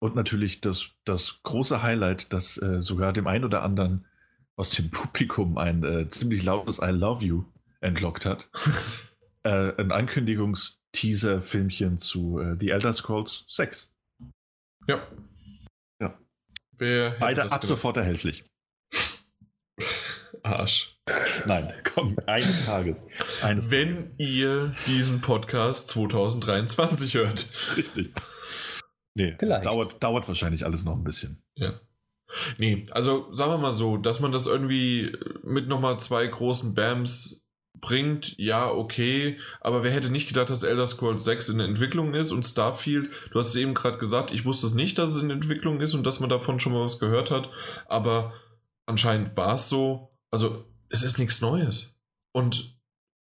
[0.00, 4.04] und natürlich das, das große Highlight, das äh, sogar dem einen oder anderen
[4.56, 7.44] aus dem Publikum ein äh, ziemlich lautes I Love You
[7.80, 8.48] entlockt hat.
[9.42, 13.94] äh, ein Ankündigungs-Teaser-Filmchen zu äh, The Elder Scrolls 6.
[14.86, 15.06] Ja.
[16.00, 16.18] Ja.
[16.78, 18.44] Beide ab sofort erhältlich.
[20.42, 20.98] Arsch.
[21.46, 23.06] Nein, komm, eines Tages.
[23.42, 24.10] Eines Wenn Tages.
[24.18, 27.50] ihr diesen Podcast 2023 hört.
[27.76, 28.12] Richtig.
[29.14, 29.66] Nee, Vielleicht.
[29.66, 31.42] Dauert, dauert wahrscheinlich alles noch ein bisschen.
[31.56, 31.80] Ja.
[32.58, 37.42] Nee, also sagen wir mal so, dass man das irgendwie mit nochmal zwei großen Bams
[37.80, 42.32] bringt, ja, okay, aber wer hätte nicht gedacht, dass Elder Scrolls 6 in Entwicklung ist
[42.32, 45.30] und Starfield, du hast es eben gerade gesagt, ich wusste es nicht, dass es in
[45.30, 47.50] Entwicklung ist und dass man davon schon mal was gehört hat,
[47.86, 48.32] aber
[48.86, 51.98] anscheinend war es so, also es ist nichts Neues
[52.32, 52.78] und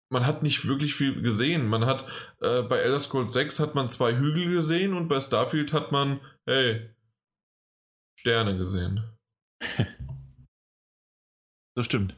[0.09, 1.65] man hat nicht wirklich viel gesehen.
[1.67, 2.05] Man hat
[2.41, 6.19] äh, bei Elder Scrolls 6 hat man zwei Hügel gesehen und bei Starfield hat man,
[6.45, 6.89] hey,
[8.19, 9.03] Sterne gesehen.
[11.73, 12.15] Das stimmt.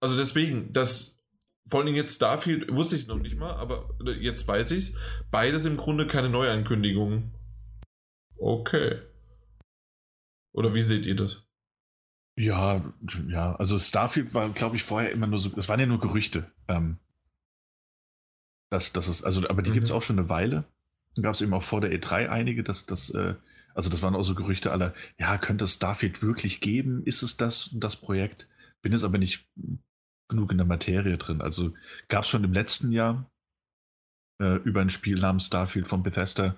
[0.00, 1.19] Also deswegen, das
[1.70, 3.88] vor allem jetzt Starfield wusste ich noch nicht mal, aber
[4.20, 4.98] jetzt weiß ich's.
[5.30, 7.32] Beides im Grunde keine Neuankündigungen.
[8.38, 9.00] Okay.
[10.52, 11.42] Oder wie seht ihr das?
[12.36, 12.92] Ja,
[13.28, 16.50] ja, also Starfield war, glaube ich, vorher immer nur so, es waren ja nur Gerüchte.
[16.68, 16.98] Ähm,
[18.70, 19.74] das, das ist, also, aber die Mhm.
[19.74, 20.64] gibt es auch schon eine Weile.
[21.14, 23.34] Dann gab es eben auch vor der E3 einige, dass das, äh,
[23.74, 27.04] also das waren auch so Gerüchte aller, ja, könnte es Starfield wirklich geben?
[27.04, 28.48] Ist es das, das Projekt?
[28.82, 29.46] Bin jetzt aber nicht
[30.30, 31.42] genug in der Materie drin.
[31.42, 31.74] Also
[32.08, 33.30] gab es schon im letzten Jahr
[34.40, 36.56] äh, über ein Spiel namens Starfield von Bethesda.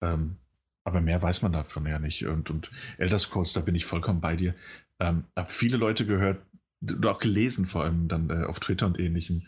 [0.00, 0.36] Ähm,
[0.84, 2.24] aber mehr weiß man davon ja nicht.
[2.26, 4.54] Und, und Elder Scrolls, da bin ich vollkommen bei dir.
[5.00, 6.40] Ähm, habe viele Leute gehört,
[6.80, 9.46] und auch gelesen, vor allem dann äh, auf Twitter und ähnlichem,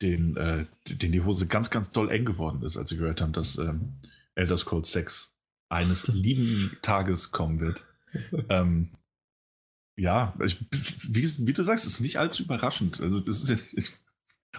[0.00, 3.32] den, äh, den die Hose ganz, ganz doll eng geworden ist, als sie gehört haben,
[3.32, 3.94] dass ähm,
[4.34, 5.32] Elder Scrolls 6
[5.68, 7.84] eines lieben Tages kommen wird.
[8.48, 8.90] ähm,
[9.96, 13.00] ja, ich, wie, wie, du sagst, ist nicht allzu überraschend.
[13.00, 14.04] Also, das ist, ist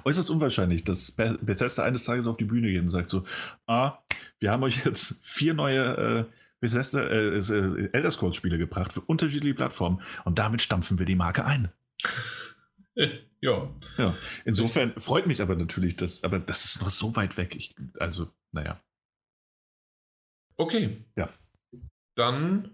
[0.03, 3.25] äußerst unwahrscheinlich, dass Bethesda eines Tages auf die Bühne geht und sagt so:
[3.67, 3.99] Ah,
[4.39, 9.01] wir haben euch jetzt vier neue äh, Bethesda äh, äh, Elder Scrolls Spiele gebracht für
[9.01, 11.71] unterschiedliche Plattformen und damit stampfen wir die Marke ein.
[13.41, 13.69] Ja.
[13.97, 17.55] Ja, insofern freut mich aber natürlich, dass, aber das ist noch so weit weg.
[17.55, 18.81] Ich, also, naja.
[20.55, 21.03] Okay.
[21.17, 21.29] Ja.
[22.15, 22.73] Dann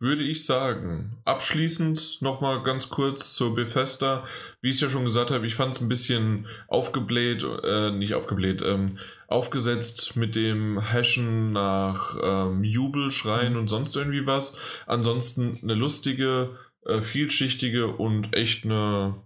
[0.00, 4.26] würde ich sagen, abschließend nochmal ganz kurz zur Bethesda.
[4.60, 8.14] Wie ich es ja schon gesagt habe, ich fand es ein bisschen aufgebläht, äh, nicht
[8.14, 8.98] aufgebläht, ähm,
[9.28, 14.58] aufgesetzt mit dem Hashen nach ähm, Jubelschreien und sonst irgendwie was.
[14.86, 19.22] Ansonsten eine lustige, äh, vielschichtige und echt eine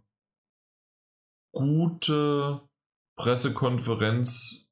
[1.52, 2.60] gute
[3.16, 4.70] Pressekonferenz,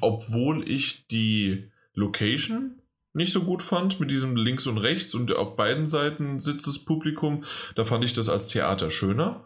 [0.00, 2.80] obwohl ich die Location
[3.12, 6.84] nicht so gut fand, mit diesem links und rechts und auf beiden Seiten sitzt das
[6.84, 7.44] Publikum.
[7.74, 9.44] Da fand ich das als Theater schöner.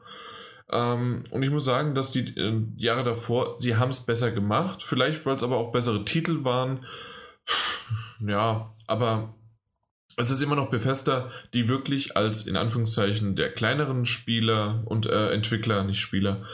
[0.70, 4.82] Ähm, und ich muss sagen, dass die äh, Jahre davor, sie haben es besser gemacht.
[4.82, 6.84] Vielleicht, weil es aber auch bessere Titel waren.
[8.20, 9.34] Ja, aber
[10.16, 15.31] es ist immer noch Bethesda, die wirklich als in Anführungszeichen der kleineren Spieler und äh,
[15.31, 16.44] Entwickler, nicht Spieler,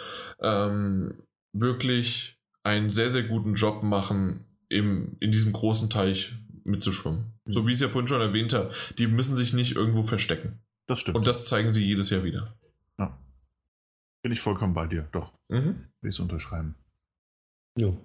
[0.41, 1.23] ähm,
[1.53, 6.35] wirklich einen sehr, sehr guten Job machen, im, in diesem großen Teich
[6.69, 7.33] mitzuschwimmen.
[7.45, 7.53] Mhm.
[7.53, 10.61] So wie ich es ja vorhin schon erwähnt habe, die müssen sich nicht irgendwo verstecken.
[10.87, 11.17] Das stimmt.
[11.17, 12.57] Und das zeigen sie jedes Jahr wieder.
[12.99, 13.19] Ja.
[14.23, 15.33] Bin ich vollkommen bei dir, doch.
[15.49, 15.89] Mhm.
[16.01, 16.75] Will ich es unterschreiben.
[17.79, 17.97] Ja.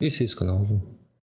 [0.00, 0.82] Ich sehe es genauso.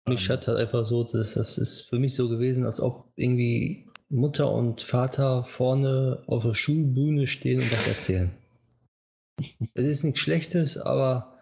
[0.08, 3.88] Mich hat halt einfach so, dass das ist für mich so gewesen, als ob irgendwie
[4.10, 8.32] Mutter und Vater vorne auf der Schulbühne stehen und was erzählen.
[9.74, 11.40] Es ist nichts Schlechtes, aber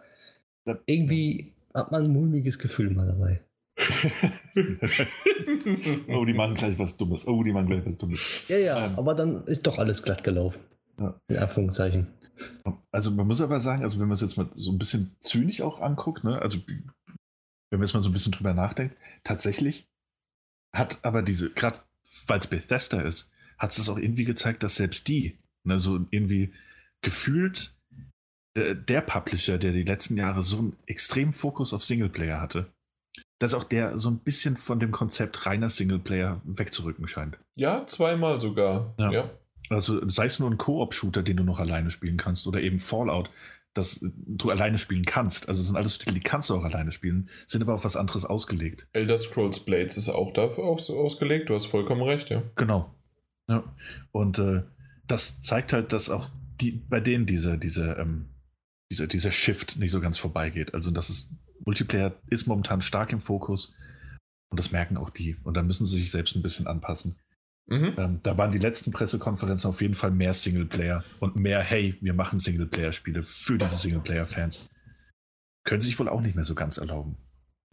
[0.85, 3.43] irgendwie hat man ein mulmiges Gefühl mal dabei.
[6.07, 7.27] oh, die machen gleich was Dummes.
[7.27, 8.47] Oh, die machen gleich was Dummes.
[8.47, 10.59] Ja, ja, ähm, aber dann ist doch alles glatt gelaufen.
[10.99, 11.19] Ja.
[11.27, 12.07] In Anführungszeichen.
[12.91, 15.61] Also man muss aber sagen, also wenn man es jetzt mal so ein bisschen zynisch
[15.61, 19.87] auch anguckt, ne, also wenn man jetzt mal so ein bisschen drüber nachdenkt, tatsächlich
[20.75, 21.79] hat aber diese, gerade
[22.27, 26.53] weil es Bethesda ist, hat es auch irgendwie gezeigt, dass selbst die, ne, so irgendwie
[27.01, 27.75] gefühlt
[28.55, 32.71] der, der Publisher, der die letzten Jahre so einen extremen Fokus auf Singleplayer hatte,
[33.41, 37.39] dass auch der so ein bisschen von dem Konzept reiner Singleplayer wegzurücken scheint.
[37.55, 38.93] Ja, zweimal sogar.
[38.99, 39.11] Ja.
[39.11, 39.29] ja.
[39.69, 43.31] Also sei es nur ein Koop-Shooter, den du noch alleine spielen kannst, oder eben Fallout,
[43.73, 45.49] das du alleine spielen kannst.
[45.49, 48.25] Also sind alles Titel, die kannst du auch alleine spielen, sind aber auf was anderes
[48.25, 48.87] ausgelegt.
[48.93, 52.43] Elder Scrolls Blades ist auch dafür ausgelegt, du hast vollkommen recht, ja.
[52.57, 52.93] Genau.
[53.47, 53.63] Ja.
[54.11, 54.61] Und äh,
[55.07, 56.29] das zeigt halt, dass auch
[56.61, 58.27] die, bei denen diese, diese, ähm,
[58.91, 60.75] dieser, dieser Shift nicht so ganz vorbeigeht.
[60.75, 61.31] Also das ist,
[61.65, 63.75] Multiplayer ist momentan stark im Fokus
[64.49, 65.37] und das merken auch die.
[65.43, 67.19] Und da müssen sie sich selbst ein bisschen anpassen.
[67.67, 67.95] Mhm.
[67.97, 72.13] Ähm, da waren die letzten Pressekonferenzen auf jeden Fall mehr Singleplayer und mehr, hey, wir
[72.13, 74.69] machen Singleplayer-Spiele für diese Singleplayer-Fans.
[75.63, 77.17] Können sie sich wohl auch nicht mehr so ganz erlauben.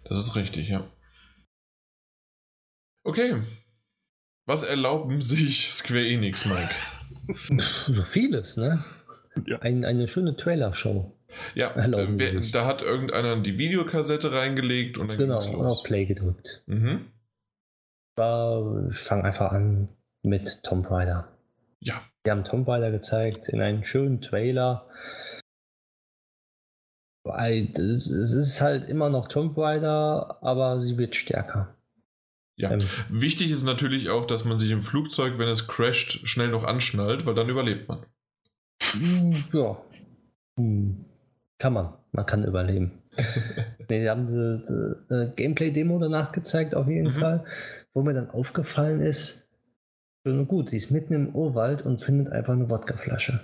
[0.04, 0.88] Das ist richtig, ja.
[3.02, 3.42] Okay.
[4.46, 6.74] Was erlauben sich Square Enix, Mike?
[7.88, 8.84] So vieles, ne?
[9.46, 9.58] Ja.
[9.60, 11.17] Ein, eine schöne Trailer-Show.
[11.54, 15.78] Ja, Erlauben äh, wer, da hat irgendeiner die Videokassette reingelegt und dann Genau, ging's los.
[15.78, 16.62] auf Play gedrückt.
[16.66, 17.06] Mhm.
[18.16, 19.88] War, ich fange einfach an
[20.22, 21.28] mit Tomb Raider.
[21.80, 24.88] Ja, Die haben Tomb Raider gezeigt in einem schönen Trailer.
[27.24, 31.76] Es, ist halt immer noch Tomb Raider, aber sie wird stärker.
[32.56, 32.70] ja.
[32.72, 36.64] Ähm, Wichtig ist natürlich auch, dass man sich im Flugzeug, wenn es crasht, schnell noch
[36.64, 38.06] anschnallt, weil dann überlebt man.
[39.52, 39.76] Ja.
[40.58, 41.04] Hm,
[41.58, 41.92] Kann man.
[42.12, 43.02] Man kann überleben.
[43.90, 47.20] nee, die haben diese äh, Gameplay-Demo danach gezeigt, auf jeden Mhm.
[47.20, 47.44] Fall.
[47.94, 49.48] Wo mir dann aufgefallen ist,
[50.24, 53.40] schön und gut, sie ist mitten im Urwald und findet einfach eine Wodkaflasche.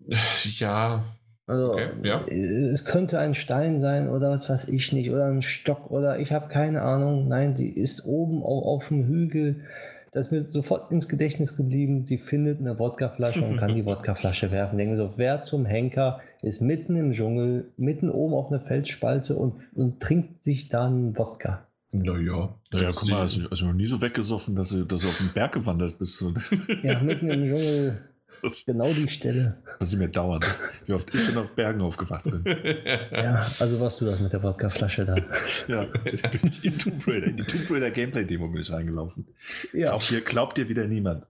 [0.58, 1.04] Ja,
[1.46, 2.24] Also, Okay, ja.
[2.28, 6.18] äh, es könnte ein Stein sein oder was weiß ich nicht, oder ein Stock oder
[6.18, 7.28] ich habe keine Ahnung.
[7.28, 9.64] Nein, sie ist oben au- auf dem Hügel.
[10.12, 12.04] Das ist mir sofort ins Gedächtnis geblieben.
[12.04, 14.76] Sie findet eine Wodkaflasche und kann die Wodkaflasche werfen.
[14.76, 19.34] Denke mir so, wer zum Henker ist mitten im Dschungel, mitten oben auf einer Felsspalte
[19.34, 21.66] und, und trinkt sich dann Wodka.
[21.92, 22.54] naja.
[22.72, 25.32] Ja, guck mal, also, also noch nie so weggesoffen, dass du, dass du auf den
[25.32, 26.18] Berg gewandert bist.
[26.18, 26.34] So.
[26.82, 27.98] Ja, mitten im Dschungel,
[28.42, 29.62] Das genau die Stelle.
[29.78, 30.44] passiert mir dauernd.
[30.86, 32.42] Wie oft ich schon auf Bergen aufgewacht bin.
[33.12, 35.14] Ja, also warst du das mit der Wodkaflasche da.
[35.68, 39.28] Ja, da bin ich in Tomb Raider, in die Tomb Raider Gameplay-Demo bin ich reingelaufen.
[39.72, 41.26] Ja, Glaubt dir, glaubt dir wieder niemand.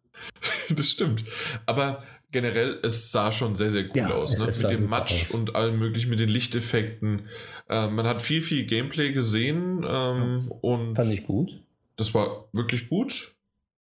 [0.70, 1.24] das stimmt.
[1.66, 4.34] Aber generell, es sah schon sehr, sehr cool Ja, aus.
[4.34, 4.46] es- Ne?
[4.48, 5.30] es Mit dem Matsch aus.
[5.32, 7.28] und allem möglichen, mit den Lichteffekten.
[7.68, 11.50] Äh, man hat viel, viel Gameplay gesehen ähm, und fand ich gut.
[11.96, 13.32] das war wirklich gut.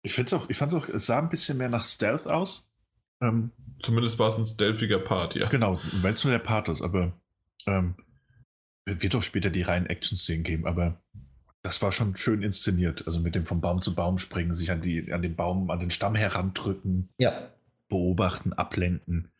[0.02, 2.66] Ich finde auch, ich fand's auch, es sah ein bisschen mehr nach Stealth aus.
[3.20, 3.50] Ähm,
[3.82, 5.48] Zumindest war es ein stealthiger Part, ja.
[5.48, 7.12] genau, wenn es nur der Part ist, aber
[7.66, 7.94] ähm,
[8.84, 11.00] wird doch später die reinen Action-Szenen geben, aber
[11.62, 13.06] das war schon schön inszeniert.
[13.06, 15.80] Also mit dem vom Baum zu Baum springen, sich an, die, an den Baum, an
[15.80, 17.48] den Stamm herandrücken, Ja,
[17.88, 19.30] beobachten, ablenken.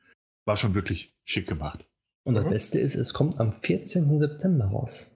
[0.46, 1.84] War schon wirklich schick gemacht.
[2.24, 2.50] und das Mhm.
[2.50, 4.18] Beste ist, es kommt am 14.
[4.18, 5.14] September raus.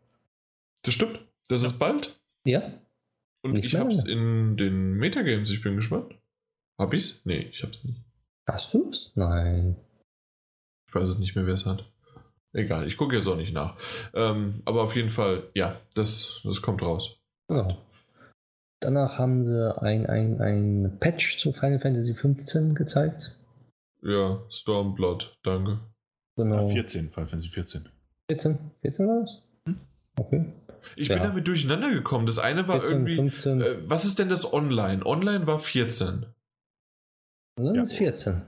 [0.83, 1.18] Das stimmt.
[1.49, 2.18] Das ist bald.
[2.44, 2.73] Ja,
[3.43, 4.10] Und Nicht ich hab's lange.
[4.10, 5.51] in den Metagames.
[5.51, 6.15] Ich bin gespannt.
[6.78, 7.25] Hab ich's?
[7.25, 8.01] Nee, ich hab's nicht.
[8.47, 9.12] Hast du's?
[9.14, 9.76] Nein.
[10.89, 11.90] Ich weiß es nicht mehr, wer es hat.
[12.52, 13.76] Egal, ich gucke jetzt auch nicht nach.
[14.14, 17.16] Ähm, aber auf jeden Fall, ja, das, das kommt raus.
[17.48, 17.78] Genau.
[18.81, 23.36] Danach haben sie ein, ein, ein Patch zu Final Fantasy 15 gezeigt.
[24.02, 25.81] Ja, Stormblood, danke.
[26.36, 26.68] Genau.
[26.68, 27.89] Ah, 14, Final Fantasy 14.
[28.31, 28.58] 14?
[28.82, 29.42] 14 war das?
[29.66, 29.81] Hm.
[30.16, 30.52] Okay.
[30.97, 31.14] Ich Ja.
[31.16, 32.26] bin damit durcheinander gekommen.
[32.26, 33.16] Das eine war 14, irgendwie.
[33.16, 33.60] 15.
[33.62, 35.05] Äh, was ist denn das Online?
[35.05, 36.26] Online war 14.
[37.57, 37.83] dann ja.
[37.83, 38.42] ist 14.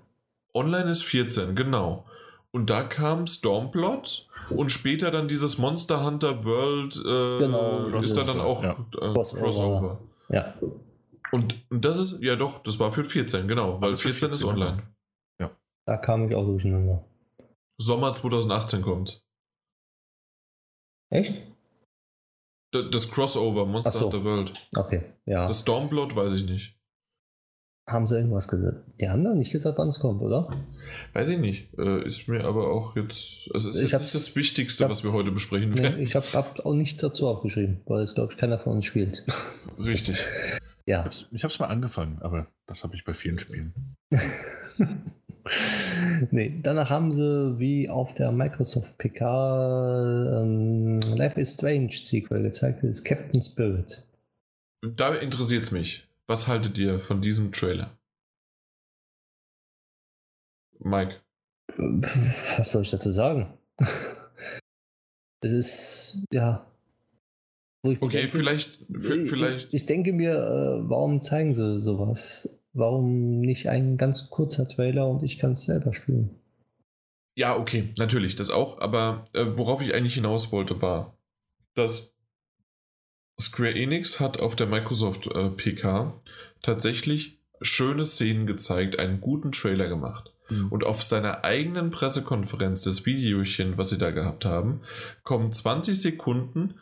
[0.55, 2.05] Online ist 14, genau.
[2.51, 8.23] Und da kam Stormblood und später dann dieses Monster Hunter World äh, Genau, ist da
[8.23, 8.73] dann auch ja.
[8.73, 9.43] äh, Crossover.
[9.43, 10.01] Crossover.
[10.31, 10.55] Ja.
[11.33, 14.31] Und, und das ist, ja doch, das war für 14, genau, weil Alles für 14
[14.31, 14.83] ist 14, online.
[15.89, 17.05] Da kam ich auch durcheinander.
[17.79, 19.23] Sommer 2018 kommt.
[21.11, 21.33] Echt?
[22.75, 24.07] D- Das Crossover, Monster so.
[24.07, 24.69] Hunter World.
[24.77, 25.47] Okay, ja.
[25.47, 26.77] Das Stormblood weiß ich nicht.
[27.89, 28.79] Haben sie irgendwas gesagt?
[29.01, 30.49] Die haben da nicht gesagt, wann es kommt, oder?
[31.13, 31.69] Weiß ich nicht.
[31.79, 33.49] Äh, ist mir aber auch jetzt.
[33.55, 35.83] Also es ist Ich jetzt nicht das Wichtigste, ich hab- was wir heute besprechen Nee,
[35.83, 36.01] werden.
[36.03, 39.25] ich habe hab auch nichts dazu aufgeschrieben, weil es, glaube ich, keiner von uns spielt.
[39.79, 40.19] Richtig.
[40.87, 41.01] Ja.
[41.01, 43.73] Ich hab's, ich hab's mal angefangen, aber das habe ich bei vielen Spielen.
[46.31, 52.83] nee, danach haben sie wie auf der Microsoft PK ähm, Life is Strange Sequel gezeigt,
[52.83, 54.07] das ist Captain Spirit.
[54.83, 56.06] Da interessiert es mich.
[56.29, 57.97] Was haltet ihr von diesem Trailer?
[60.79, 61.21] Mike.
[61.77, 63.53] Was soll ich dazu sagen?
[65.41, 66.67] es ist, ja.
[67.83, 68.79] Wo ich mir Okay, denke, vielleicht.
[69.01, 72.61] vielleicht Ich, ich denke mir, äh, warum zeigen sie sowas?
[72.73, 76.31] Warum nicht ein ganz kurzer Trailer und ich kann es selber spielen?
[77.39, 78.81] Ja, okay, natürlich, das auch.
[78.81, 81.17] Aber äh, worauf ich eigentlich hinaus wollte, war,
[81.75, 82.16] dass
[83.41, 86.15] Square Enix hat auf der Microsoft äh, PK
[86.63, 90.33] tatsächlich schöne Szenen gezeigt, einen guten Trailer gemacht.
[90.71, 94.81] Und auf seiner eigenen Pressekonferenz, das Videochen, was sie da gehabt haben,
[95.25, 96.75] kommen 20 Sekunden,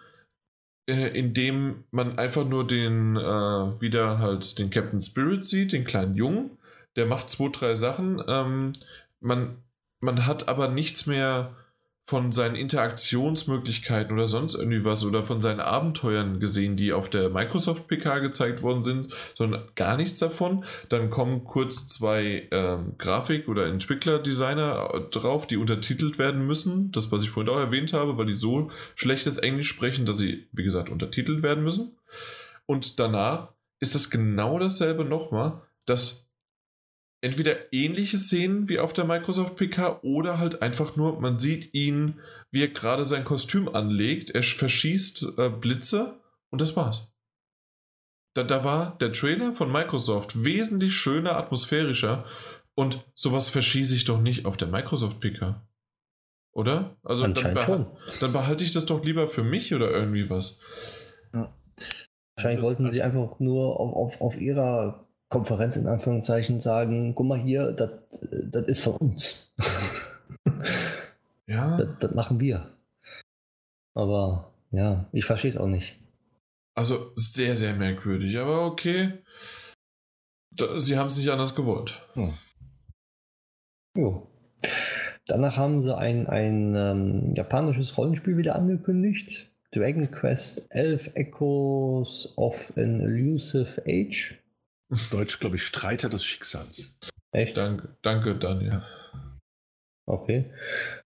[0.86, 3.20] äh, in dem man einfach nur den, äh,
[3.80, 6.50] wieder halt den Captain Spirit sieht, den kleinen Jungen.
[6.96, 8.22] Der macht zwei, drei Sachen.
[8.28, 8.72] Ähm,
[9.20, 9.62] man,
[10.00, 11.56] man hat aber nichts mehr
[12.06, 17.30] von seinen Interaktionsmöglichkeiten oder sonst irgendwie was oder von seinen Abenteuern gesehen, die auf der
[17.30, 20.66] Microsoft PK gezeigt worden sind, sondern gar nichts davon.
[20.90, 26.92] Dann kommen kurz zwei ähm, Grafik- oder Entwickler-Designer äh, drauf, die untertitelt werden müssen.
[26.92, 30.46] Das, was ich vorhin auch erwähnt habe, weil die so schlechtes Englisch sprechen, dass sie,
[30.52, 31.96] wie gesagt, untertitelt werden müssen.
[32.66, 36.30] Und danach ist das genau dasselbe nochmal, dass
[37.24, 42.20] entweder ähnliche Szenen wie auf der Microsoft PK oder halt einfach nur, man sieht ihn,
[42.50, 46.20] wie er gerade sein Kostüm anlegt, er verschießt äh, Blitze
[46.50, 47.12] und das war's.
[48.34, 52.24] Da, da war der Trailer von Microsoft wesentlich schöner, atmosphärischer
[52.74, 55.66] und sowas verschieße ich doch nicht auf der Microsoft PK.
[56.52, 56.96] Oder?
[57.02, 57.86] Also dann, Anscheinend beha schon.
[58.20, 60.60] dann behalte ich das doch lieber für mich oder irgendwie was.
[61.32, 65.03] Wahrscheinlich Das- wollten sie also- einfach nur auf, auf, auf ihrer
[65.34, 69.52] Konferenz in Anführungszeichen sagen, guck mal hier, das ist von uns.
[71.46, 71.76] Ja.
[71.76, 72.74] das, machen wir.
[73.94, 75.94] Aber ja, ich verstehe es auch nicht.
[76.74, 79.22] Also sehr, sehr merkwürdig, aber okay.
[80.52, 82.00] Da, sie haben es nicht anders gewollt.
[83.94, 84.26] Jo.
[85.26, 89.50] Danach haben sie ein, ein ähm, japanisches Rollenspiel wieder angekündigt.
[89.70, 94.40] Dragon Quest 11 Echoes of an Elusive Age.
[95.10, 96.96] Deutsch, glaube ich, Streiter des Schicksals.
[97.32, 97.56] Echt?
[97.56, 98.82] Danke, danke Daniel.
[100.06, 100.52] Okay.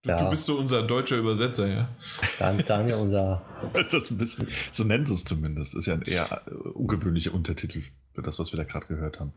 [0.03, 0.23] Du, Ja.
[0.23, 1.89] du bist so unser deutscher Übersetzer, ja.
[2.37, 3.45] Dann, Daniel, unser.
[3.73, 5.73] Das ist ein bisschen, so nennen sie es zumindest.
[5.75, 7.81] Ist ja ein eher äh, ungewöhnlicher Untertitel
[8.13, 9.33] für das, was wir da gerade gehört haben.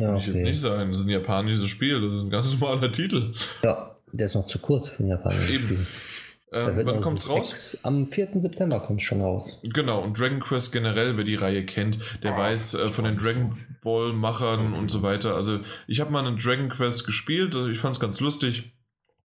[0.00, 0.90] Ja, Würde ich jetzt nicht sagen.
[0.90, 3.32] Das ist ein japanisches Spiel, das ist ein ganz normaler Titel.
[3.62, 5.64] ja, der ist noch zu kurz für ein japanisches Eben.
[5.66, 5.86] Spiel.
[6.52, 7.50] Ähm, wann kommt's so raus?
[7.74, 8.40] Ex- Am 4.
[8.40, 9.62] September kommt es schon raus.
[9.62, 13.56] Genau, und Dragon Quest generell, wer die Reihe kennt, der weiß äh, von den Dragon
[13.82, 15.36] Ball Machern und so weiter.
[15.36, 18.72] Also ich habe mal einen Dragon Quest gespielt, also ich fand es ganz lustig.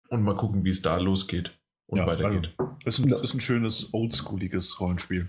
[0.08, 1.50] Und mal gucken, wie es da losgeht
[1.86, 2.54] und Ja, weitergeht.
[2.84, 5.28] Ist ein, ist ein schönes, oldschooliges Rollenspiel.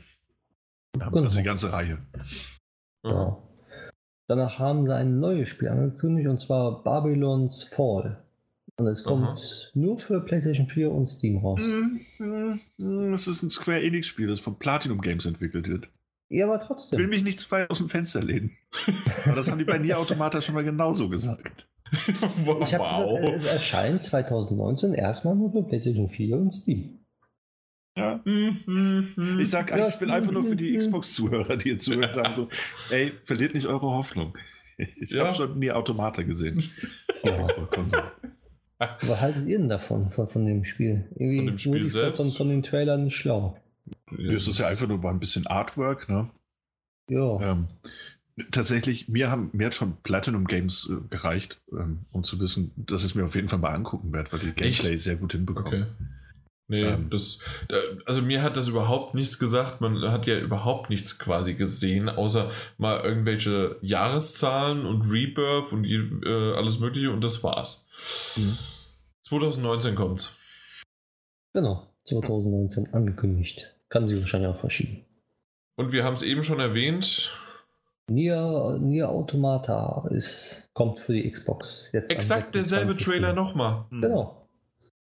[0.99, 1.23] Ja, Genau.
[1.23, 1.99] Also die ganze Reihe.
[3.03, 3.11] Ja.
[3.11, 3.37] Ja.
[4.27, 8.23] Danach haben sie ein neues Spiel angekündigt und zwar Babylon's Fall.
[8.79, 9.35] Und es kommt Aha.
[9.73, 11.59] nur für PlayStation 4 und Steam raus.
[12.77, 15.89] Das ist ein Square Enix-Spiel, das von Platinum Games entwickelt wird.
[16.29, 17.09] Ja, aber Ich will trotzdem.
[17.09, 18.51] mich nicht zu weit aus dem Fenster lehnen.
[19.25, 21.67] Aber das haben die bei Nier Automata schon mal genauso gesagt.
[22.43, 22.61] wow.
[22.61, 26.99] Ich habe gesagt, es erscheint 2019 erstmal nur für PlayStation 4 und Steam.
[27.97, 28.19] Ja.
[28.25, 29.37] Mhm.
[29.39, 29.87] Ich sag, Ja.
[29.87, 32.49] ich will einfach nur für die Xbox-Zuhörer, die hier zuhören, sagen so,
[32.93, 34.37] ey, verliert nicht eure Hoffnung.
[34.97, 35.25] Ich Ja.
[35.27, 36.61] habe schon Nier Automata gesehen.
[37.23, 37.47] Ja.
[38.79, 41.05] Was haltet ihr denn davon, von, von dem Spiel?
[41.15, 42.21] Irgendwie Von dem Spiel wurde ich selbst?
[42.21, 43.57] Von, von den Trailern nicht schlau.
[44.17, 46.29] Es ist ja einfach nur mal ein bisschen Artwork, ne?
[47.09, 47.39] Ja.
[47.39, 47.67] Ähm,
[48.51, 53.03] tatsächlich, mir, haben, mir hat schon Platinum Games äh, gereicht, ähm, um zu wissen, dass
[53.03, 55.83] ich es mir auf jeden Fall mal angucken werde, weil die Gameplay sehr gut hinbekommen.
[55.83, 55.85] Okay.
[56.69, 57.09] Nee, Ähm.
[57.09, 57.39] das,
[57.69, 59.79] äh, also mir hat das überhaupt nichts gesagt.
[59.79, 66.53] Man hat ja überhaupt nichts quasi gesehen, außer mal irgendwelche Jahreszahlen und Rebirth und äh,
[66.53, 67.87] alles Mögliche und das war's.
[68.35, 68.57] Mhm.
[69.23, 70.35] 2019 kommt's.
[71.53, 71.87] Genau.
[72.05, 73.73] 2019 angekündigt.
[73.89, 75.05] Kann sich wahrscheinlich auch verschieben.
[75.77, 77.31] Und wir haben es eben schon erwähnt.
[78.09, 81.89] Nier, Nier Automata ist, kommt für die Xbox.
[81.93, 83.05] Jetzt Exakt derselbe 26..
[83.05, 83.85] Trailer nochmal.
[83.89, 84.47] Genau.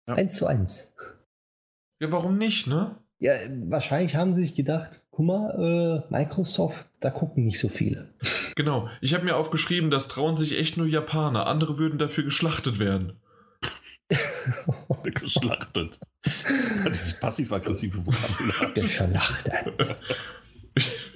[0.06, 0.14] Ja.
[0.14, 0.94] Eins zu eins.
[2.00, 2.96] Ja, warum nicht, ne?
[3.20, 8.14] Ja, wahrscheinlich haben sie sich gedacht, guck mal, äh, Microsoft, da gucken nicht so viele.
[8.54, 8.88] Genau.
[9.00, 11.46] Ich habe mir aufgeschrieben, das trauen sich echt nur Japaner.
[11.48, 13.14] Andere würden dafür geschlachtet werden.
[15.04, 15.98] Geschlachtet.
[16.86, 18.72] Dieses passiv-aggressive Vokabular.
[18.74, 19.96] Geschlachtet.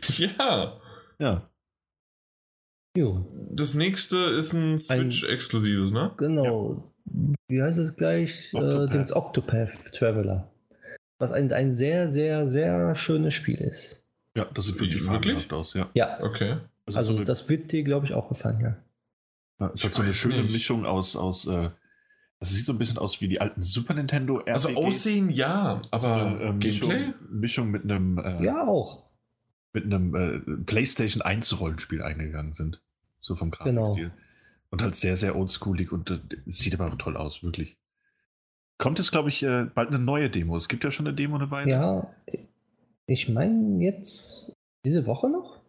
[0.18, 0.80] ja.
[1.18, 1.50] Ja.
[2.96, 6.12] Jo, Das nächste ist ein Switch-exklusives, ne?
[6.18, 6.92] genau.
[7.48, 8.52] Wie heißt es gleich?
[8.52, 8.94] Äh, Octopath.
[8.94, 10.51] das Octopath Traveler.
[11.22, 14.04] Was ein, ein sehr, sehr, sehr schönes Spiel ist.
[14.34, 15.52] Ja, das sieht wirklich Wirklich?
[15.52, 15.88] aus, ja.
[15.94, 16.56] Ja, Okay.
[16.84, 18.76] Das ist also so eine, das wird dir, glaube ich, auch gefallen, ja.
[19.60, 20.50] ja, es hat so eine schöne nicht.
[20.52, 21.70] Mischung aus, aus äh,
[22.40, 24.66] es sieht so ein bisschen aus wie die alten Super Nintendo RPGs.
[24.66, 27.14] Also Aussehen ja, So aber eine, äh, Mischung?
[27.30, 29.04] Mischung mit einem, äh, Ja, auch.
[29.72, 32.80] mit einem äh, PlayStation 1 Rollenspiel eingegangen sind.
[33.20, 33.82] So vom Genau.
[33.84, 34.10] Grafikstil.
[34.70, 37.76] Und halt sehr, sehr oldschoolig und äh, sieht aber toll aus, wirklich.
[38.82, 40.56] Kommt jetzt, glaube ich, äh, bald eine neue Demo.
[40.56, 41.70] Es gibt ja schon eine Demo eine Weile.
[41.70, 42.14] Ja,
[43.06, 45.60] ich meine jetzt diese Woche noch?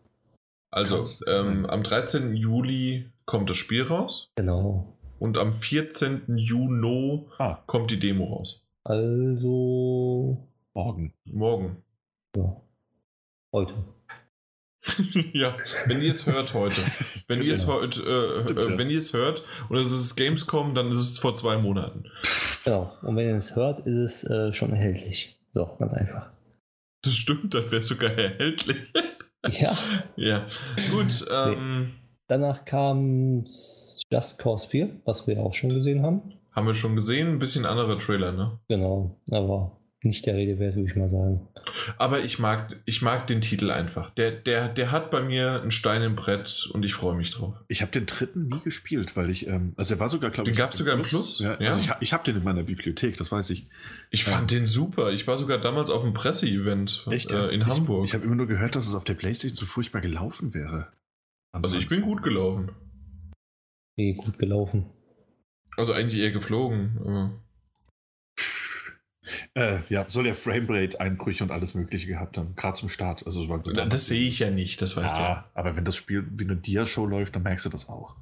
[0.72, 2.36] Also, ähm, am 13.
[2.36, 4.88] Juli kommt das Spiel raus Genau.
[5.20, 6.24] und am 14.
[6.38, 8.64] Juni Ah, kommt die Demo raus.
[8.84, 10.36] Also,
[10.74, 11.14] morgen.
[11.26, 11.78] Morgen.
[12.36, 12.60] ja.
[13.54, 13.76] Heute.
[15.34, 15.56] ja,
[15.88, 16.82] wenn ihr es hört heute.
[17.28, 20.92] Wenn ihr es heute, äh, äh, wenn ihr es hört und es ist Gamescom, dann
[20.92, 22.04] ist es vor zwei Monaten.
[22.66, 22.92] Genau.
[23.02, 25.40] Und wenn ihr es hört, ist es äh, schon erhältlich.
[25.52, 26.32] So, ganz einfach.
[27.02, 28.78] Das stimmt, das wäre sogar erhältlich.
[29.60, 29.78] Ja.
[30.16, 30.46] ja,
[30.90, 31.26] gut.
[31.30, 31.92] Ähm,
[32.28, 33.44] Danach kam
[34.10, 36.22] Just Cause 4, was wir auch schon gesehen haben.
[36.54, 38.60] Haben wir schon gesehen, ein bisschen anderer Trailer, ne?
[38.70, 39.20] Genau.
[39.32, 41.48] Aber nicht der Rede wert, würde ich mal sagen.
[41.98, 44.10] Aber ich mag, ich mag den Titel einfach.
[44.12, 47.56] Der, der, der hat bei mir einen Stein im Brett und ich freue mich drauf.
[47.68, 50.54] Ich habe den dritten nie gespielt, weil ich, ähm, also er war sogar, glaube Den
[50.54, 50.58] ich.
[50.60, 51.40] gab's sogar im Plus?
[51.40, 51.70] Ja, Ja.
[51.72, 53.68] Also ich, ich habe den in meiner Bibliothek, das weiß ich.
[54.10, 55.12] Ich fand den super.
[55.12, 58.06] Ich war sogar damals auf einem Presseevent äh, in ich, Hamburg.
[58.06, 60.88] Ich habe immer nur gehört, dass es auf der Playstation so furchtbar gelaufen wäre.
[61.52, 62.72] also ich bin gut gelaufen.
[63.96, 64.90] Nee, gut gelaufen.
[65.78, 66.98] Also eigentlich eher geflogen.
[67.04, 67.43] Aber
[69.54, 73.26] Äh, ja, soll ja Framerate-Einbrüche und alles Mögliche gehabt haben, gerade zum Start.
[73.26, 76.28] Also war das, das sehe ich ja nicht, das weißt ja, aber wenn das Spiel
[76.32, 78.16] wie eine Dia-Show läuft, dann merkst du das auch.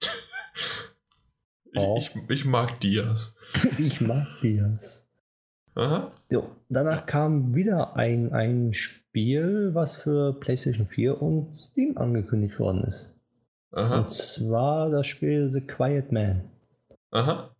[1.72, 1.80] du.
[1.80, 1.98] Oh.
[1.98, 3.36] Ich, ich, mag Dias.
[3.78, 5.08] ich mag das.
[5.74, 6.12] Aha.
[6.30, 12.84] So, danach kam wieder ein, ein Spiel, was für PlayStation 4 und Steam angekündigt worden
[12.84, 13.20] ist.
[13.72, 13.98] Aha.
[13.98, 16.48] Und zwar das Spiel The Quiet Man.
[17.10, 17.53] Aha.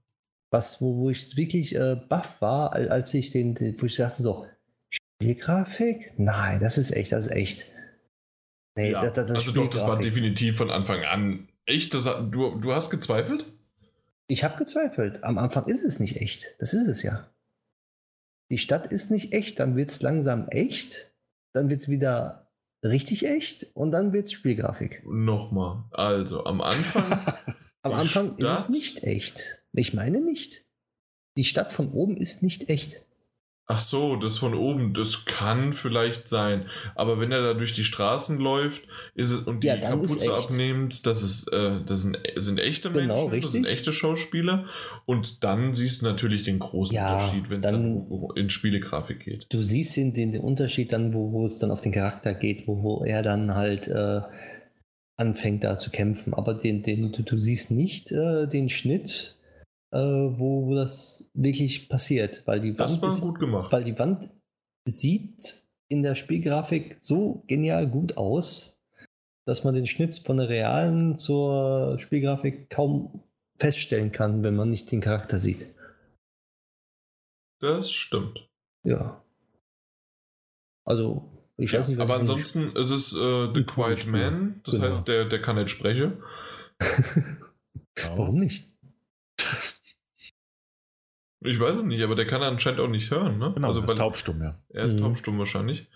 [0.55, 3.97] Was, wo, wo ich wirklich äh, baff war, al- als ich den, den, wo ich
[3.97, 4.47] dachte so,
[4.89, 6.12] Spielgrafik?
[6.16, 7.66] Nein, das ist echt, das ist echt.
[8.76, 11.92] Nee, Ja, das, das, also doch, das war definitiv von Anfang an echt.
[11.92, 13.47] Das, du, du hast gezweifelt?
[14.28, 15.24] Ich habe gezweifelt.
[15.24, 16.55] Am Anfang ist es nicht echt.
[16.60, 17.28] Das ist es ja.
[18.49, 21.12] Die Stadt ist nicht echt, dann wird es langsam echt,
[21.52, 22.44] dann wird es wieder
[22.85, 25.03] richtig echt und dann wird es Spielgrafik.
[25.07, 25.85] Nochmal.
[25.93, 27.37] Also, am Anfang.
[27.83, 28.71] Am Anfang ist es Stadt?
[28.71, 29.63] nicht echt.
[29.73, 30.65] Ich meine nicht.
[31.37, 33.05] Die Stadt von oben ist nicht echt.
[33.67, 36.67] Ach so, das von oben, das kann vielleicht sein.
[36.94, 38.83] Aber wenn er da durch die Straßen läuft
[39.15, 43.28] ist es, und die Ja, Kapuze abnimmt, das, ist, äh, das sind, sind echte Genau,
[43.28, 43.78] Menschen, das sind richtig.
[43.81, 44.67] echte Schauspieler.
[45.07, 49.20] Und dann siehst du natürlich den großen Ja, Unterschied, wenn es dann, dann- in Spielegrafik
[49.20, 49.47] geht.
[49.49, 52.68] Du siehst den, den, den Unterschied dann, wo, wo es dann auf den Charakter geht,
[52.68, 54.20] wo, wo er dann halt äh,
[55.17, 56.34] anfängt da zu kämpfen.
[56.34, 59.36] Aber den, den, du, du siehst nicht äh, den Schnitt,
[60.01, 63.73] wo, wo das wirklich passiert, weil die Das Wand war ist, gut gemacht.
[63.73, 64.31] weil die Wand
[64.89, 68.81] sieht in der Spielgrafik so genial gut aus,
[69.47, 73.23] dass man den Schnitt von der realen zur Spielgrafik kaum
[73.59, 75.67] feststellen kann, wenn man nicht den Charakter sieht.
[77.61, 78.49] Das stimmt.
[78.85, 79.23] Ja.
[80.87, 84.13] Also, ich weiß nicht, was Aber ansonsten ist es äh, The Quiet Spiel.
[84.13, 84.87] Man, das Genau.
[84.87, 86.23] heißt, der, der kann nicht sprechen.
[87.97, 88.67] Warum nicht?
[91.45, 93.53] Ich weiß es nicht, aber der kann anscheinend auch nicht hören, ne?
[93.55, 94.59] Genau, also, das ist taubstumm, ja.
[94.71, 95.01] Er ist Mhm.
[95.01, 95.87] taubstumm wahrscheinlich.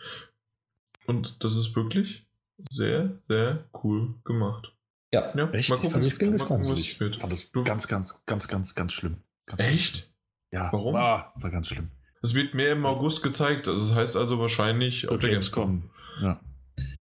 [1.07, 2.27] Und das ist wirklich
[2.70, 4.75] sehr, sehr cool gemacht.
[5.12, 5.35] Ja.
[5.35, 5.70] Ja, Echt?
[5.70, 6.81] mal Ich gucken, fand das gucken was.
[6.81, 9.23] Ich fand das Du- ganz, ganz, ganz, ganz, ganz schlimm.
[9.47, 10.12] Ganz Echt?
[10.52, 10.70] Ja.
[10.70, 10.94] Warum?
[10.97, 11.91] Ah, war ganz schlimm.
[12.23, 13.68] Es wird mehr im August gezeigt.
[13.68, 15.89] Also das heißt also wahrscheinlich auf der Gamescom.
[16.20, 16.41] Ja.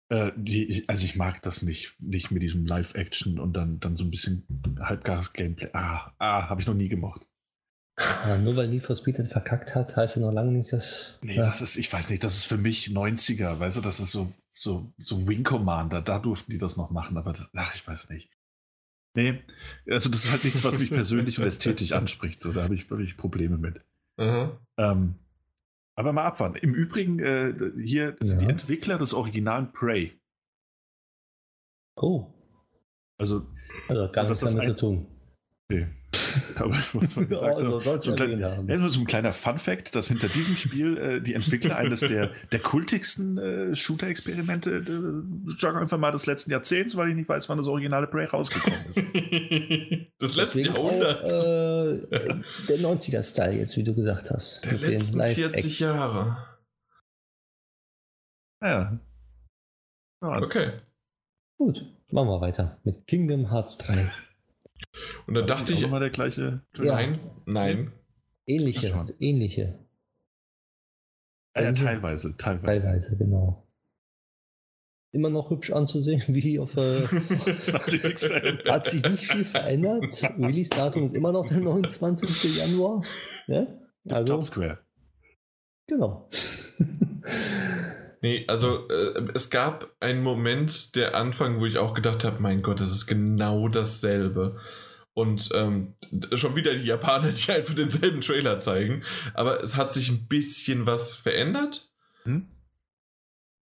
[0.09, 4.05] Äh, die, also ich mag das nicht, nicht mit diesem Live-Action und dann, dann so
[4.05, 4.45] ein bisschen
[4.79, 5.71] halbgares Gameplay.
[5.73, 7.23] Ah, ah habe ich noch nie gemocht.
[7.97, 11.19] Aber nur weil Need for Speed das verkackt hat, heißt ja noch lange nicht, dass.
[11.23, 11.45] Nee, ja.
[11.45, 14.31] das ist, ich weiß nicht, das ist für mich 90er, weißt du, das ist so,
[14.53, 18.11] so, so Wing Commander, da durften die das noch machen, aber das, ach, ich weiß
[18.11, 18.31] nicht.
[19.15, 19.43] Nee,
[19.91, 22.91] also das ist halt nichts, was mich persönlich und ästhetisch anspricht, so, da habe ich,
[22.91, 23.81] hab ich Probleme mit.
[24.19, 24.59] Aha.
[24.77, 25.15] Ähm,
[25.95, 26.57] aber mal abwarten.
[26.57, 28.51] Im Übrigen, äh, hier sind die Ja.
[28.51, 30.13] Entwickler des originalen Prey.
[31.99, 32.27] Oh,
[33.19, 33.47] Also,
[33.89, 35.07] also gar So, nichts damit zu tun.
[35.71, 35.87] nee.
[36.57, 38.67] aber muss man gesagt also, soll's so ein ja klein- haben.
[38.67, 42.61] Nur so ein kleiner Fun-Fact, dass hinter diesem Spiel äh, die Entwickler eines der, der
[42.61, 44.83] kultigsten äh, Shooter-Experimente, äh,
[45.61, 48.25] sagen wir einfach mal des letzten Jahrzehnts, weil ich nicht weiß, wann das originale Prey
[48.27, 48.97] rausgekommen ist.
[48.97, 51.47] Des letzten Deswegen auch, Jahrhunderts.
[51.47, 54.65] äh, der 90er-Style jetzt, wie du gesagt hast.
[54.65, 55.89] der Mit den letzten 40 Live-Action.
[55.97, 56.47] Jahre.
[58.63, 58.99] Ja.
[60.23, 60.73] ja Okay.
[61.59, 64.11] Gut, machen wir weiter mit Kingdom Hearts 3.
[65.27, 66.63] Und da dachte ich, nochmal der gleiche.
[66.79, 66.95] Ja.
[66.95, 67.93] nein, nein.
[68.47, 69.79] Ähnliche, ähnliche,
[71.55, 72.85] Ah, ja, teilweise, teilweise.
[72.85, 73.67] teilweise, genau.
[75.13, 76.77] Immer noch hübsch anzusehen, wie auf.
[76.77, 77.01] Äh,
[77.73, 78.69] Hat sich nichts verändert.
[78.71, 80.05] hat sich nicht viel verändert.
[80.39, 82.59] Release-Datum ist immer noch der 29.
[82.59, 83.03] Januar.
[83.47, 83.67] Ja?
[84.11, 84.79] Also, Top Square.
[85.87, 86.29] genau.
[88.27, 92.61] Nee, also äh, es gab einen Moment, der Anfang, wo ich auch gedacht habe, mein
[92.61, 94.59] Gott, das ist genau dasselbe.
[95.15, 95.95] Und ähm,
[96.33, 99.05] schon wieder die Japaner, die einfach denselben Trailer zeigen.
[99.33, 101.93] Aber es hat sich ein bisschen was verändert.
[102.25, 102.49] Hm?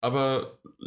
[0.01, 0.86] Aber äh,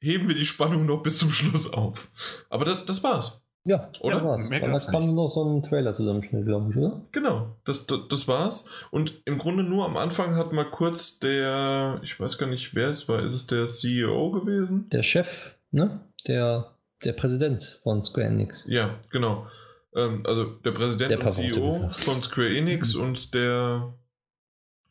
[0.00, 2.08] heben wir die Spannung noch bis zum Schluss auf.
[2.48, 3.41] Aber das, das war's.
[3.64, 4.16] Ja, Oder?
[4.16, 4.48] das war's.
[4.48, 7.02] Mehr Dann gab's kam noch so ein Trailer-Zusammenschnitt, glaube ich, oder?
[7.12, 8.68] Genau, das, das, das war's.
[8.90, 12.88] Und im Grunde nur am Anfang hat mal kurz der, ich weiß gar nicht, wer
[12.88, 14.88] es war, ist es der CEO gewesen?
[14.90, 16.00] Der Chef, ne?
[16.26, 16.72] Der,
[17.04, 18.66] der Präsident von Square Enix.
[18.68, 19.46] Ja, genau.
[19.94, 23.94] Ähm, also der Präsident Der und CEO von Square Enix und der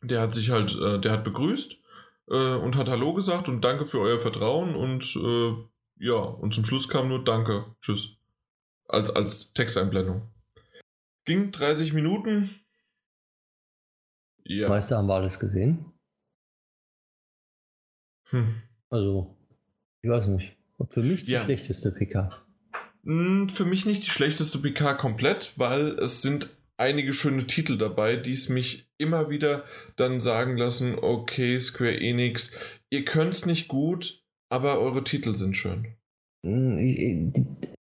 [0.02, 1.74] Der hat sich halt, äh, der hat begrüßt
[2.30, 5.54] äh, und hat Hallo gesagt und danke für euer Vertrauen und äh,
[5.98, 8.16] ja, und zum Schluss kam nur Danke, tschüss.
[8.88, 10.30] Als, als Texteinblendung.
[11.24, 12.50] Ging 30 Minuten.
[14.44, 14.68] Ja.
[14.68, 15.92] Meister haben wir alles gesehen.
[18.30, 18.62] Hm.
[18.90, 19.36] Also,
[20.02, 20.56] ich weiß nicht.
[20.90, 21.44] Für mich die ja.
[21.44, 22.44] schlechteste PK.
[23.04, 28.16] Hm, für mich nicht die schlechteste PK komplett, weil es sind einige schöne Titel dabei,
[28.16, 29.64] die es mich immer wieder
[29.96, 32.56] dann sagen lassen, okay, Square Enix,
[32.90, 35.96] ihr könnt es nicht gut, aber eure Titel sind schön.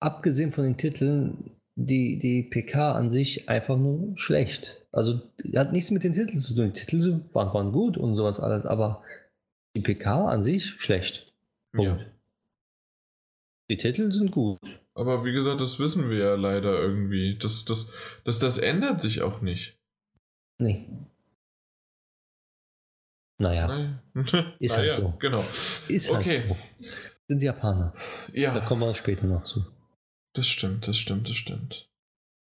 [0.04, 4.82] Abgesehen von den Titeln, die, die PK an sich einfach nur schlecht.
[4.92, 5.22] Also
[5.56, 6.74] hat nichts mit den Titeln zu tun.
[6.74, 9.02] Die Titel waren, waren gut und sowas alles, aber
[9.74, 11.32] die PK an sich schlecht.
[11.72, 12.02] Punkt.
[12.02, 12.06] Ja.
[13.70, 14.58] Die Titel sind gut.
[14.94, 17.38] Aber wie gesagt, das wissen wir ja leider irgendwie.
[17.38, 17.90] Das, das,
[18.24, 19.78] das, das ändert sich auch nicht.
[20.58, 20.86] Nee.
[23.38, 24.02] Naja.
[24.60, 25.14] Ist halt so.
[25.18, 25.42] Genau.
[25.88, 26.42] Ist halt okay.
[26.46, 26.56] so.
[27.26, 27.94] Sind Japaner.
[28.34, 28.52] Ja.
[28.52, 29.64] Da kommen wir später noch zu.
[30.34, 31.88] Das stimmt, das stimmt, das stimmt.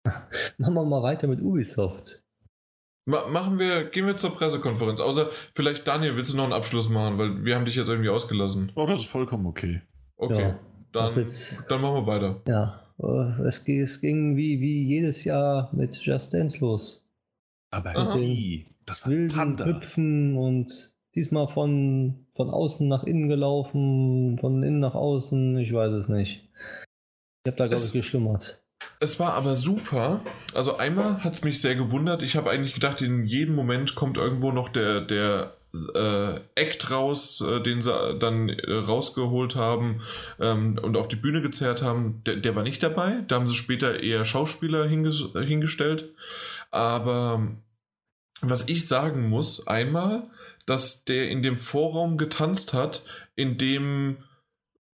[0.58, 2.22] Machen wir mal weiter mit Ubisoft.
[3.06, 5.00] Ma machen wir, gehen wir zur Pressekonferenz.
[5.00, 8.10] Außer vielleicht, Daniel, willst du noch einen Abschluss machen, weil wir haben dich jetzt irgendwie
[8.10, 8.72] ausgelassen.
[8.76, 9.80] Oh, das ist vollkommen okay.
[10.16, 10.40] Okay.
[10.40, 10.60] Ja.
[10.92, 12.42] Dann, jetzt, dann machen wir weiter.
[12.46, 17.04] Ja, äh, es, es ging wie, wie jedes Jahr mit Just Dance los.
[17.70, 18.66] Aber wie?
[18.86, 19.64] Das war wilden Panda.
[19.64, 25.92] Hüpfen und diesmal von, von außen nach innen gelaufen, von innen nach außen, ich weiß
[25.92, 26.48] es nicht.
[27.44, 28.60] Ich habe da, glaube ich, geschlummert.
[28.98, 30.20] Es war aber super.
[30.54, 32.22] Also einmal hat es mich sehr gewundert.
[32.22, 35.56] Ich habe eigentlich gedacht, in jedem Moment kommt irgendwo noch der, der
[35.94, 40.02] äh, Act raus, äh, den sie dann äh, rausgeholt haben
[40.38, 43.22] ähm, und auf die Bühne gezerrt haben, der, der, war nicht dabei.
[43.28, 46.12] Da haben sie später eher Schauspieler hinges hingestellt.
[46.70, 47.48] Aber
[48.42, 50.24] was ich sagen muss, einmal,
[50.66, 53.04] dass der in dem Vorraum getanzt hat,
[53.34, 54.18] in dem,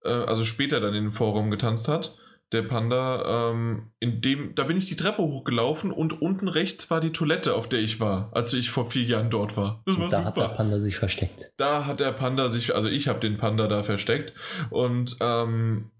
[0.04, 2.16] äh, also später dann in dem Vorraum getanzt hat,
[2.52, 7.00] der Panda, ähm, in dem, da bin ich die Treppe hochgelaufen und unten rechts war
[7.00, 9.82] die Toilette, auf der ich war, als ich vor vier Jahren dort war.
[9.84, 10.26] Das war da super.
[10.26, 11.52] hat der Panda sich versteckt.
[11.56, 14.32] Da hat der Panda sich, also ich habe den Panda da versteckt
[14.70, 15.90] und ähm,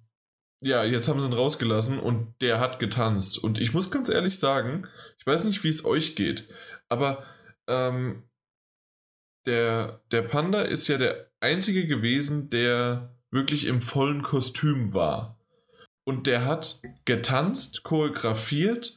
[0.61, 3.43] ja, jetzt haben sie ihn rausgelassen und der hat getanzt.
[3.43, 4.87] Und ich muss ganz ehrlich sagen,
[5.19, 6.49] ich weiß nicht, wie es euch geht,
[6.89, 7.25] aber
[7.67, 8.23] ähm,
[9.47, 15.36] der, der Panda ist ja der einzige gewesen, der wirklich im vollen Kostüm war
[16.07, 18.97] und der hat getanzt, choreografiert.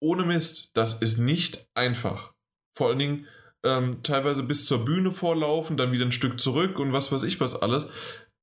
[0.00, 2.34] Ohne Mist, das ist nicht einfach.
[2.76, 3.28] Vor allen Dingen
[3.64, 7.40] ähm, teilweise bis zur Bühne vorlaufen, dann wieder ein Stück zurück und was weiß ich
[7.40, 7.88] was alles.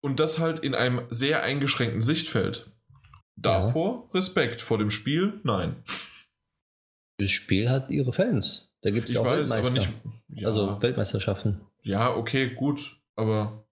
[0.02, 2.72] Und das halt in einem sehr eingeschränkten Sichtfeld.
[3.36, 4.20] Davor ja.
[4.20, 5.84] Respekt, vor dem Spiel nein.
[7.18, 8.74] Das Spiel hat ihre Fans.
[8.82, 9.80] Da gibt es ja auch weiß, Weltmeister.
[9.80, 9.94] Nicht,
[10.30, 10.48] ja.
[10.48, 11.62] Also Weltmeisterschaften.
[11.82, 13.66] Ja, okay, gut, aber.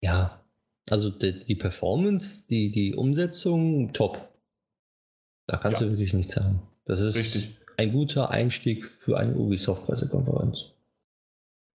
[0.00, 0.41] Ja,
[0.88, 4.28] also die, die, Performance, die, die Umsetzung, top.
[5.46, 5.86] Da kannst ja.
[5.86, 6.62] du wirklich nichts sagen.
[6.84, 7.58] Das ist Richtig.
[7.76, 10.72] ein guter Einstieg für eine Ubisoft-Pressekonferenz.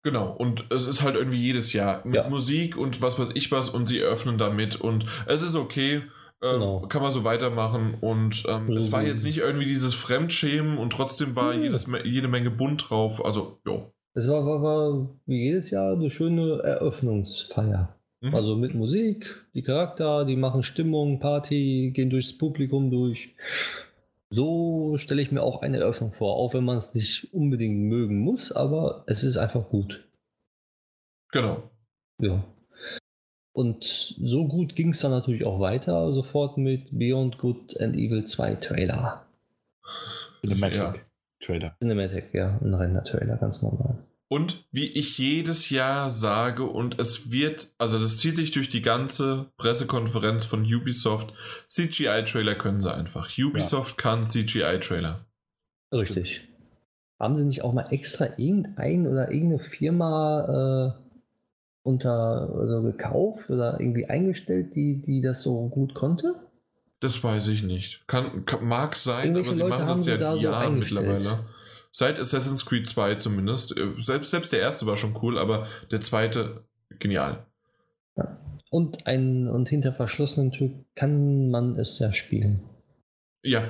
[0.03, 2.30] Genau, und es ist halt irgendwie jedes Jahr mit ja.
[2.30, 6.03] Musik und was weiß ich was und sie eröffnen damit und es ist okay,
[6.42, 6.82] äh, genau.
[6.88, 8.77] kann man so weitermachen und ähm, mhm.
[8.77, 11.64] es war jetzt nicht irgendwie dieses Fremdschämen und trotzdem war mhm.
[11.64, 13.92] jedes, jede Menge bunt drauf, also jo.
[14.14, 17.97] Es war, war, war wie jedes Jahr eine schöne Eröffnungsfeier.
[18.22, 18.34] Mhm.
[18.34, 23.36] Also mit Musik, die Charakter, die machen Stimmung, Party, gehen durchs Publikum durch.
[24.30, 28.20] So stelle ich mir auch eine Eröffnung vor, auch wenn man es nicht unbedingt mögen
[28.20, 30.06] muss, aber es ist einfach gut.
[31.32, 31.70] Genau.
[32.20, 32.44] Ja.
[33.54, 38.26] Und so gut ging es dann natürlich auch weiter, sofort mit Beyond Good and Evil
[38.26, 39.26] 2 Trailer.
[40.42, 40.96] Cinematic ja.
[41.40, 41.76] Trailer.
[41.80, 44.07] Cinematic, ja, ein Render-Trailer, ganz normal.
[44.30, 48.82] Und wie ich jedes Jahr sage, und es wird, also das zieht sich durch die
[48.82, 51.34] ganze Pressekonferenz von Ubisoft,
[51.70, 53.30] CGI-Trailer können sie einfach.
[53.38, 54.04] Ubisoft ja.
[54.04, 55.26] kann CGI-Trailer.
[55.94, 56.50] Richtig.
[57.20, 61.08] Haben sie nicht auch mal extra irgendein oder irgendeine Firma äh,
[61.84, 66.36] unter also gekauft oder irgendwie eingestellt, die, die das so gut konnte?
[67.00, 68.06] Das weiß ich nicht.
[68.08, 71.40] Kann, kann mag sein, aber sie Leute machen das ja da Jahren so mittlerweile.
[71.98, 73.76] Seit Assassin's Creed 2 zumindest.
[73.76, 76.64] Äh, selbst, selbst der erste war schon cool, aber der zweite
[77.00, 77.48] genial.
[78.16, 78.38] Ja.
[78.69, 82.61] Und, ein, und hinter verschlossenen Tür kann man es ja spielen.
[83.42, 83.64] Ja.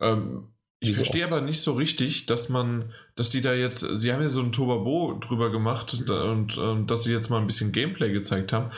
[0.00, 4.14] Ähm, ich Wieso verstehe aber nicht so richtig, dass man, dass die da jetzt, sie
[4.14, 7.70] haben ja so ein Tobabo drüber gemacht und, und dass sie jetzt mal ein bisschen
[7.70, 8.72] Gameplay gezeigt haben.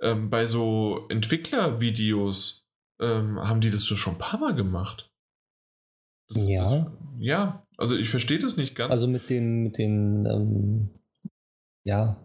[0.00, 2.64] Ähm, bei so Entwicklervideos
[3.00, 5.10] ähm, haben die das so schon ein paar Mal gemacht.
[6.28, 6.62] Das, ja.
[6.62, 6.86] Das,
[7.18, 8.90] ja, also ich verstehe das nicht ganz.
[8.90, 10.90] Also mit den, mit den, ähm,
[11.82, 12.16] ja,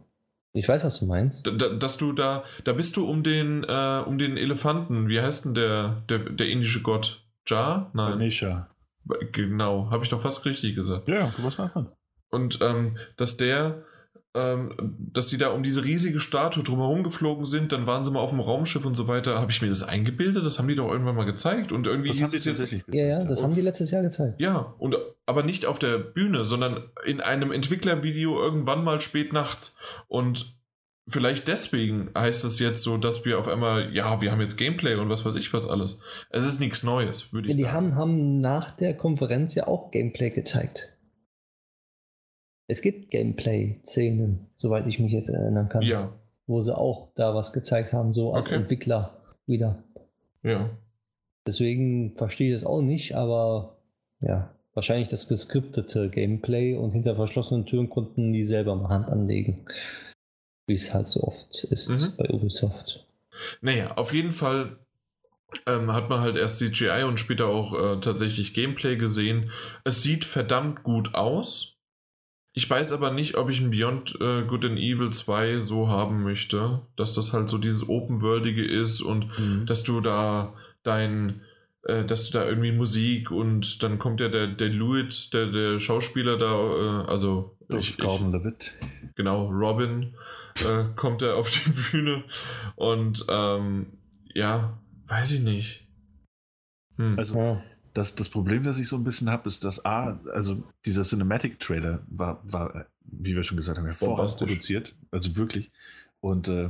[0.53, 1.45] ich weiß, was du meinst.
[1.45, 5.21] Da, da, dass du da, da bist du um den, äh, um den Elefanten, wie
[5.21, 7.23] heißt denn der, der, der indische Gott?
[7.47, 7.91] Ja?
[7.93, 8.13] Nein.
[8.13, 8.69] Ganesha.
[9.31, 11.07] Genau, habe ich doch fast richtig gesagt.
[11.07, 11.89] Ja, du musst machen.
[12.29, 13.83] Und ähm, dass der,
[14.33, 18.29] dass die da um diese riesige Statue drumherum geflogen sind, dann waren sie mal auf
[18.29, 19.39] dem Raumschiff und so weiter.
[19.39, 20.45] Habe ich mir das eingebildet?
[20.45, 21.71] Das haben die doch irgendwann mal gezeigt.
[21.71, 22.83] Und irgendwie Das hieß haben die es jetzt.
[22.93, 24.39] Ja, ja, das haben die letztes Jahr gezeigt.
[24.39, 29.75] Ja, und aber nicht auf der Bühne, sondern in einem Entwicklervideo irgendwann mal spät nachts.
[30.07, 30.57] Und
[31.07, 34.93] vielleicht deswegen heißt es jetzt so, dass wir auf einmal, ja, wir haben jetzt Gameplay
[34.95, 36.01] und was weiß ich was alles.
[36.29, 37.75] Es ist nichts Neues, würde Ja, ich die sagen.
[37.75, 40.95] haben, haben nach der Konferenz ja auch Gameplay gezeigt.
[42.69, 46.13] Es gibt Gameplay-Szenen, soweit ich mich jetzt erinnern kann, ja,
[46.47, 48.57] wo sie auch da was gezeigt haben, so als Okay.
[48.57, 49.83] Entwickler wieder.
[50.43, 50.69] ja.
[51.47, 53.77] Deswegen verstehe ich das auch nicht, aber
[54.21, 59.65] ja, wahrscheinlich das geskriptete Gameplay und hinter verschlossenen Türen konnten die selber mal Hand anlegen.
[60.67, 62.13] Wie es halt so oft ist Mhm.
[62.17, 63.07] bei Ubisoft.
[63.61, 64.77] Naja, auf jeden Fall
[65.65, 69.49] ähm, hat man halt erst CGI und später auch äh, tatsächlich Gameplay gesehen.
[69.83, 71.78] Es sieht verdammt gut aus.
[72.53, 76.23] Ich weiß aber nicht, ob ich ein Beyond äh, Good and Evil 2 so haben
[76.23, 79.65] möchte, dass das halt so dieses Open-Worldige ist und Mhm.
[79.65, 81.41] dass du da dein,
[81.83, 85.79] äh, dass du da irgendwie Musik und dann kommt ja der, der Lewitt, der, der
[85.79, 88.73] Schauspieler da, äh, also Joseph Gordon-Levitt.
[89.15, 90.15] genau, Robin,
[90.67, 92.23] äh, kommt er auf die Bühne
[92.75, 93.93] und ähm,
[94.33, 95.87] ja, weiß ich nicht.
[96.97, 97.17] Hm.
[97.17, 97.61] Also.
[97.99, 102.01] Das, das Problem, das ich so ein bisschen habe, ist, dass A, also dieser Cinematic-Trailer
[102.07, 104.95] war, war, wie wir schon gesagt haben, hervorragend produziert.
[105.11, 105.69] Also wirklich.
[106.21, 106.69] Und, äh,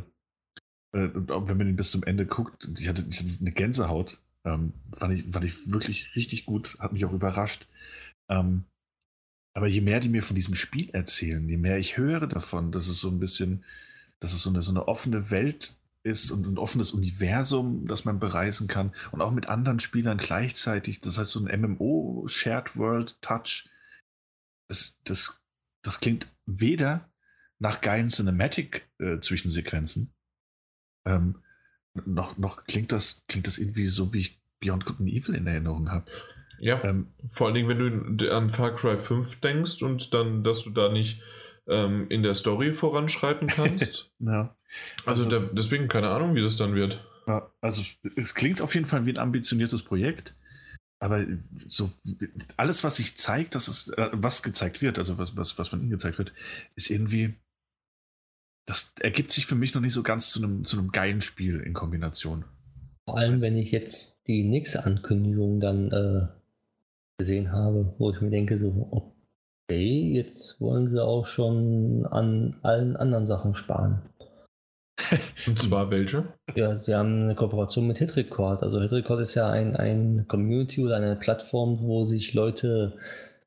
[0.91, 4.17] äh, und wenn man ihn bis zum Ende guckt, ich hatte, ich hatte eine Gänsehaut.
[4.43, 7.67] Ähm, fand, ich, fand ich wirklich richtig gut, hat mich auch überrascht.
[8.27, 8.63] Ähm,
[9.53, 12.87] aber je mehr die mir von diesem Spiel erzählen, je mehr ich höre davon, dass
[12.87, 13.63] es so ein bisschen,
[14.19, 15.75] dass es so eine, so eine offene Welt
[16.09, 21.01] ist und ein offenes Universum, das man bereisen kann und auch mit anderen Spielern gleichzeitig.
[21.01, 23.69] Das heißt, so ein MMO, Shared World Touch,
[24.67, 25.41] das, das,
[25.83, 27.09] das klingt weder
[27.59, 30.13] nach geilen Cinematic-Zwischensequenzen,
[31.05, 31.43] ähm,
[32.05, 35.47] noch, noch klingt das, klingt das irgendwie so, wie ich Beyond Good and Evil in
[35.47, 36.09] Erinnerung habe.
[36.59, 40.63] ja, Ähm, vor allen Dingen, wenn du an Far Cry 5 denkst und dann, dass
[40.63, 41.21] du da nicht
[41.67, 44.11] ähm, in der Story voranschreiten kannst.
[44.19, 44.55] ja.
[45.05, 47.03] Also Also- da, deswegen keine Ahnung, wie das dann wird.
[47.27, 47.83] Ja, also
[48.15, 50.35] es klingt auf jeden Fall wie ein ambitioniertes Projekt,
[50.99, 51.25] aber
[51.67, 51.91] so
[52.57, 55.79] alles, was sich zeigt, das ist, äh, was gezeigt wird, also was, was, was von
[55.81, 56.33] ihnen gezeigt wird,
[56.75, 57.35] ist irgendwie,
[58.67, 61.59] das ergibt sich für mich noch nicht so ganz zu einem, zu einem geilen Spiel
[61.59, 62.45] in Kombination.
[63.05, 66.27] Vor allem, wenn ich jetzt die nächste Ankündigung dann äh,
[67.19, 69.13] gesehen habe, wo ich mir denke, so,
[69.67, 74.01] okay, jetzt wollen sie auch schon an allen anderen Sachen sparen.
[75.47, 76.25] Und zwar welche?
[76.55, 78.63] Ja, sie haben eine Kooperation mit Hitrecord.
[78.63, 82.93] Also Hitrecord ist ja ein, ein Community oder eine Plattform, wo sich Leute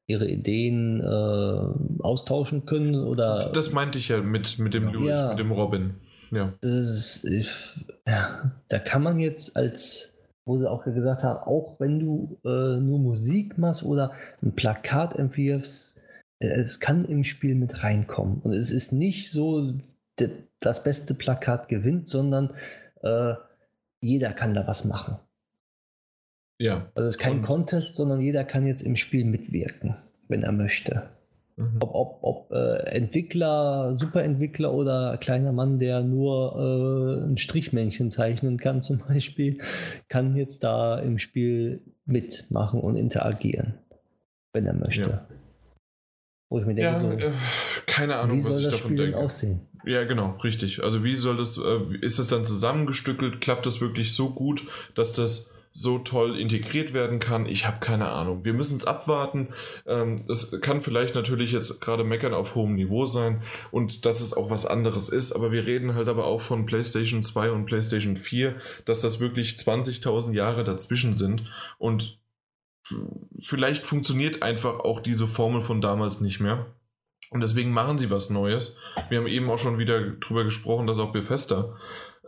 [0.07, 4.93] ihre Ideen äh, austauschen können oder Das meinte ich ja mit, mit dem.
[4.93, 5.31] Louis, Ja.
[5.31, 5.95] mit dem Robin.
[6.31, 6.53] Ja.
[6.61, 10.13] Das ist, ja, da kann man jetzt als,
[10.47, 15.15] wo sie auch gesagt haben, auch wenn du äh, nur Musik machst oder ein Plakat
[15.17, 16.01] entwirfst,
[16.41, 18.41] äh, es kann im Spiel mit reinkommen.
[18.43, 19.75] Und es ist nicht so,
[20.67, 22.55] das beste Plakat gewinnt, sondern
[23.03, 23.35] äh,
[24.01, 25.17] jeder kann da was machen.
[26.59, 26.91] Ja.
[26.95, 29.97] Also es ist kein Und- Contest, sondern jeder kann jetzt im Spiel mitwirken,
[30.29, 31.11] wenn er möchte.
[31.57, 31.79] Mhm.
[31.81, 38.59] Ob, ob, ob äh, Entwickler, Superentwickler oder kleiner Mann, der nur äh, ein Strichmännchen zeichnen
[38.59, 39.59] kann, zum Beispiel,
[40.09, 43.75] kann jetzt da im Spiel mitmachen und interagieren,
[44.53, 45.11] wenn er möchte.
[45.11, 45.27] Ja.
[46.49, 47.33] Wo ich mir denke, Ja, so, äh,
[47.87, 49.19] keine wie Ahnung, was soll das davon Spiel denn denke.
[49.25, 49.61] aussehen?
[49.85, 50.83] Ja, genau, richtig.
[50.83, 53.41] Also wie soll das, äh, ist das dann zusammengestückelt?
[53.41, 54.63] Klappt das wirklich so gut,
[54.95, 57.47] dass das so toll integriert werden kann?
[57.47, 58.45] Ich habe keine Ahnung.
[58.45, 59.49] Wir müssen es abwarten.
[59.87, 64.35] Ähm, das kann vielleicht natürlich jetzt gerade meckern auf hohem Niveau sein und dass es
[64.35, 68.17] auch was anderes ist, aber wir reden halt aber auch von PlayStation 2 und PlayStation
[68.17, 68.55] 4,
[68.85, 72.19] dass das wirklich 20.000 Jahre dazwischen sind und
[73.39, 76.67] vielleicht funktioniert einfach auch diese Formel von damals nicht mehr.
[77.33, 78.77] Und deswegen machen sie was Neues.
[79.09, 81.77] Wir haben eben auch schon wieder drüber gesprochen, dass auch Bethesda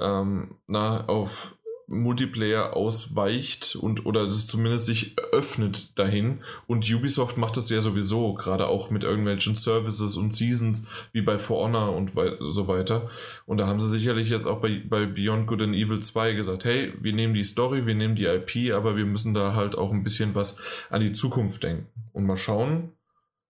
[0.00, 1.54] ähm, na, auf
[1.86, 6.40] Multiplayer ausweicht und oder es zumindest sich öffnet dahin.
[6.66, 11.38] Und Ubisoft macht das ja sowieso, gerade auch mit irgendwelchen Services und Seasons wie bei
[11.38, 13.10] For Honor und so weiter.
[13.44, 16.64] Und da haben sie sicherlich jetzt auch bei, bei Beyond Good and Evil 2 gesagt,
[16.64, 19.92] hey, wir nehmen die Story, wir nehmen die IP, aber wir müssen da halt auch
[19.92, 20.58] ein bisschen was
[20.88, 21.88] an die Zukunft denken.
[22.14, 22.92] Und mal schauen.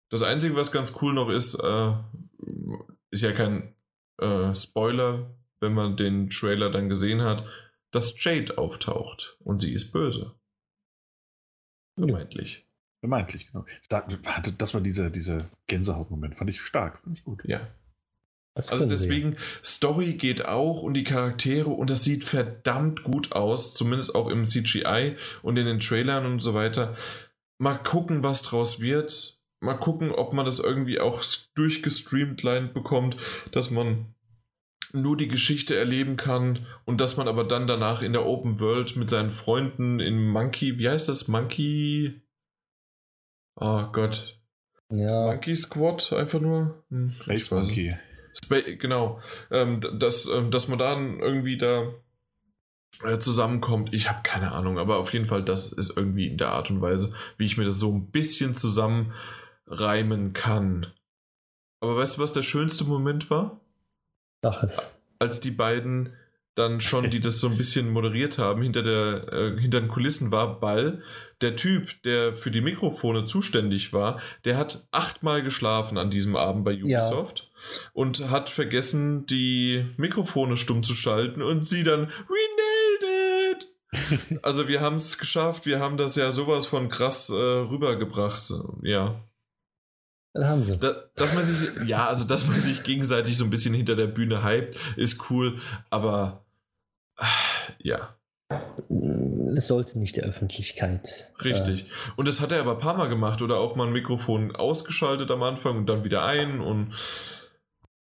[0.10, 1.94] Das Einzige, was ganz cool noch ist, äh,
[3.11, 3.74] ist ja kein
[4.19, 7.45] äh, Spoiler, wenn man den Trailer dann gesehen hat
[7.92, 10.34] dass Jade auftaucht und sie ist böse.
[12.00, 12.66] Vermeintlich.
[13.00, 13.66] Vermeintlich, genau.
[14.58, 17.44] Das war dieser, dieser Gänsehautmoment, fand ich stark, fand ich gut.
[17.45, 17.68] Ja.
[18.56, 19.42] Also deswegen, sehen.
[19.64, 24.45] Story geht auch und die Charaktere und das sieht verdammt gut aus, zumindest auch im
[24.45, 26.98] CGI und in den Trailern und so weiter.
[27.60, 29.36] Mal gucken, was draus wird.
[29.60, 31.24] Mal gucken, ob man das irgendwie auch
[31.56, 33.18] durchgestreamlined bekommt,
[33.52, 34.14] dass man
[34.94, 38.95] nur die Geschichte erleben kann und dass man aber dann danach in der Open World
[38.95, 41.27] mit seinen Freunden in Monkey, wie heißt das?
[41.27, 42.22] Monkey.
[43.56, 44.40] Oh Gott.
[44.90, 45.27] Ja.
[45.27, 46.84] Monkey Squad, einfach nur.
[46.90, 47.95] Hm, Space Monkey.
[48.34, 49.19] Spa genau.
[49.52, 51.94] Ähm, dass, ähm, dass man dann irgendwie da
[53.03, 53.94] äh, zusammenkommt.
[53.94, 56.82] Ich habe keine Ahnung, aber auf jeden Fall, das ist irgendwie in der Art und
[56.82, 58.53] Weise, wie ich mir das so ein bisschen
[59.68, 60.88] zusammenreimen kann.
[61.80, 63.62] Aber weißt du, was der schönste Moment war?
[64.42, 65.00] Sag es.
[65.20, 66.14] Als die beiden
[66.56, 70.32] dann schon, die das so ein bisschen moderiert haben, hinter, der, äh, hinter den Kulissen
[70.32, 71.04] war, weil
[71.42, 76.66] der Typ, der für die Mikrofone zuständig war, der hat achtmal geschlafen an diesem Abend
[76.66, 77.92] bei Ubisoft ja.
[77.94, 84.40] und hat vergessen, die Mikrofone stumm zu schalten und sie dann, we nailed it!
[84.42, 89.24] also wir haben es geschafft, wir haben das ja sowas von krass äh, rübergebracht, ja.
[90.38, 90.77] Das haben sie.
[90.77, 94.06] Da, dass man sich, ja, also dass man sich gegenseitig so ein bisschen hinter der
[94.06, 95.59] Bühne hypt, ist cool,
[95.90, 96.45] aber
[97.80, 98.16] ja.
[99.56, 101.33] Es sollte nicht der Öffentlichkeit.
[101.43, 101.82] Richtig.
[101.82, 101.85] Äh,
[102.17, 105.32] und das hat er aber ein paar Mal gemacht oder auch mal ein Mikrofon ausgeschaltet
[105.32, 106.93] am Anfang und dann wieder ein und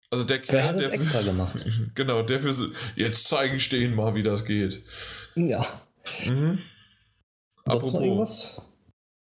[0.09, 1.65] also der Kerl, hat es extra gemacht.
[1.95, 2.53] Genau, der für
[2.95, 4.83] jetzt zeige ich denen mal, wie das geht.
[5.35, 5.81] Ja.
[6.25, 6.59] Mhm.
[7.65, 8.61] Apropos?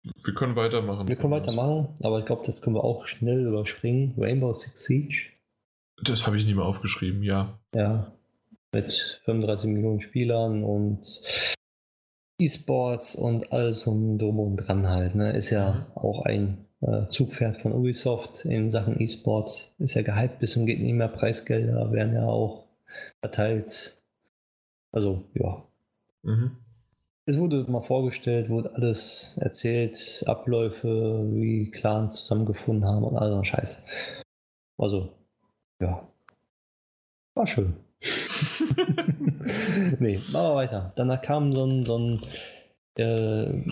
[0.02, 1.08] Wir können weitermachen.
[1.08, 4.14] Wir können weitermachen, aber ich glaube, das können wir auch schnell überspringen.
[4.16, 5.32] Rainbow Six Siege.
[6.02, 7.58] Das habe ich nicht mehr aufgeschrieben, ja.
[7.74, 8.12] Ja,
[8.72, 11.22] mit 35 Millionen Spielern und
[12.38, 15.14] E-Sports und alles um drum und dran halt.
[15.14, 15.32] Ne?
[15.36, 15.96] Ist ja mhm.
[15.96, 19.74] auch ein äh, Zugpferd von Ubisoft in Sachen E-Sports.
[19.78, 21.08] Ist ja gehypt bis zum geht nicht mehr.
[21.08, 22.66] Preisgelder werden ja auch
[23.20, 23.98] verteilt.
[24.92, 25.62] Also, ja.
[26.22, 26.56] Mhm.
[27.26, 33.44] Es wurde mal vorgestellt, wurde alles erzählt, Abläufe, wie Clans zusammengefunden haben und all so
[33.44, 33.84] Scheiß.
[34.78, 35.12] Also,
[35.80, 36.08] ja.
[37.34, 37.76] War schön.
[39.98, 40.92] nee, machen wir weiter.
[40.96, 42.22] Danach kam so ein, so ein
[42.96, 43.62] äh,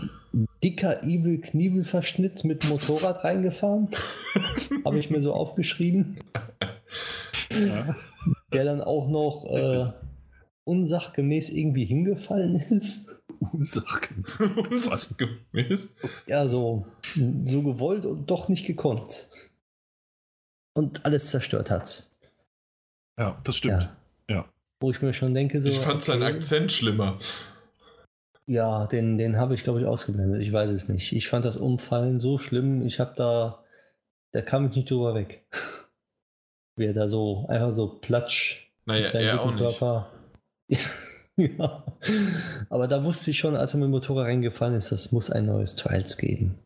[0.63, 3.89] dicker Evil Knievel Verschnitt mit Motorrad reingefahren.
[4.85, 6.19] Habe ich mir so aufgeschrieben.
[7.51, 7.97] Ja.
[8.53, 9.87] Der dann auch noch äh,
[10.65, 13.18] unsachgemäß irgendwie hingefallen ist.
[13.41, 15.95] Unsachgemäß.
[16.27, 16.87] ja, so,
[17.45, 19.31] so gewollt und doch nicht gekonnt.
[20.75, 22.07] Und alles zerstört hat.
[23.19, 23.91] Ja, das stimmt.
[24.29, 24.37] Ja.
[24.37, 24.45] ja.
[24.81, 25.69] Wo ich mir schon denke, so.
[25.69, 27.19] Ich fand okay, seinen Akzent schlimmer.
[28.47, 30.41] Ja, den, den habe ich, glaube ich, ausgeblendet.
[30.41, 31.13] Ich weiß es nicht.
[31.13, 32.87] Ich fand das Umfallen so schlimm.
[32.87, 33.65] Ich habe da.
[34.33, 35.45] Da kam ich nicht drüber weg.
[36.77, 38.71] Wie er da so einfach so platsch.
[38.85, 40.13] Naja, er auch Körper.
[40.69, 40.87] nicht.
[41.59, 41.85] ja.
[42.69, 45.47] Aber da wusste ich schon, als er mit dem Motorrad reingefallen ist, das muss ein
[45.47, 46.59] neues Trials geben.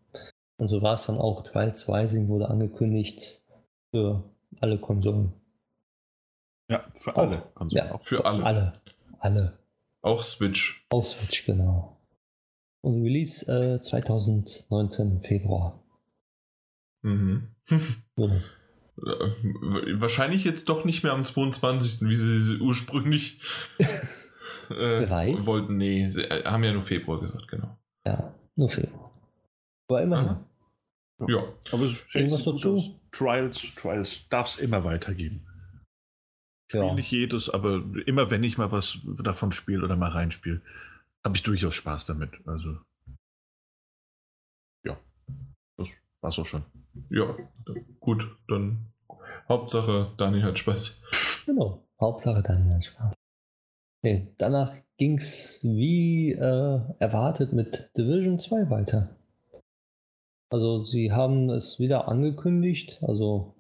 [0.56, 1.42] Und so war es dann auch.
[1.42, 3.42] Trials Rising wurde angekündigt
[3.90, 4.24] für
[4.60, 5.32] alle Konsolen.
[6.70, 7.86] Ja, für alle oh, Konsolen.
[7.86, 8.44] Ja, auch für alle.
[8.44, 8.72] Alle.
[9.18, 9.58] Alle.
[10.00, 10.86] Auch Switch.
[10.90, 11.98] Auch Switch, genau.
[12.80, 15.82] Und Release äh, 2019 Februar.
[17.02, 17.48] Mhm.
[18.16, 18.40] ja.
[18.96, 23.40] Wahrscheinlich jetzt doch nicht mehr am 22., wie sie ursprünglich
[24.72, 25.46] äh, Weiß.
[25.46, 25.76] wollten.
[25.76, 27.78] Nee, sie äh, haben ja nur Februar gesagt, genau.
[28.06, 29.10] Ja, nur Februar.
[29.88, 30.36] Aber immerhin.
[31.20, 31.26] Ja.
[31.28, 31.52] ja.
[31.70, 32.98] Aber es irgendwas dazu?
[33.12, 35.46] Trials, Trials darf es immer weitergeben.
[36.70, 36.94] Spiel ja.
[36.94, 40.62] nicht jedes, aber immer wenn ich mal was davon spiele oder mal reinspiele,
[41.24, 42.30] habe ich durchaus Spaß damit.
[42.46, 42.78] Also.
[44.84, 44.98] Ja.
[45.76, 45.90] Das
[46.22, 46.64] war's auch schon.
[47.10, 47.36] Ja,
[48.00, 48.92] gut, dann
[49.48, 51.02] Hauptsache Dani hat Spaß.
[51.46, 53.14] Genau, Hauptsache Dani hat Spaß.
[54.04, 59.16] Okay, danach ging es wie äh, erwartet mit Division 2 weiter.
[60.50, 63.54] Also sie haben es wieder angekündigt, also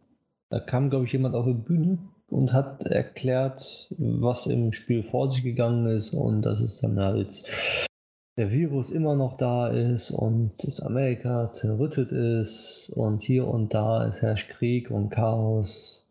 [0.50, 5.30] da kam, glaube ich, jemand auf die Bühne und hat erklärt, was im Spiel vor
[5.30, 7.44] sich gegangen ist und dass es dann halt
[8.36, 14.22] der Virus immer noch da ist und Amerika zerrüttet ist und hier und da es
[14.22, 16.08] herrscht Krieg und Chaos.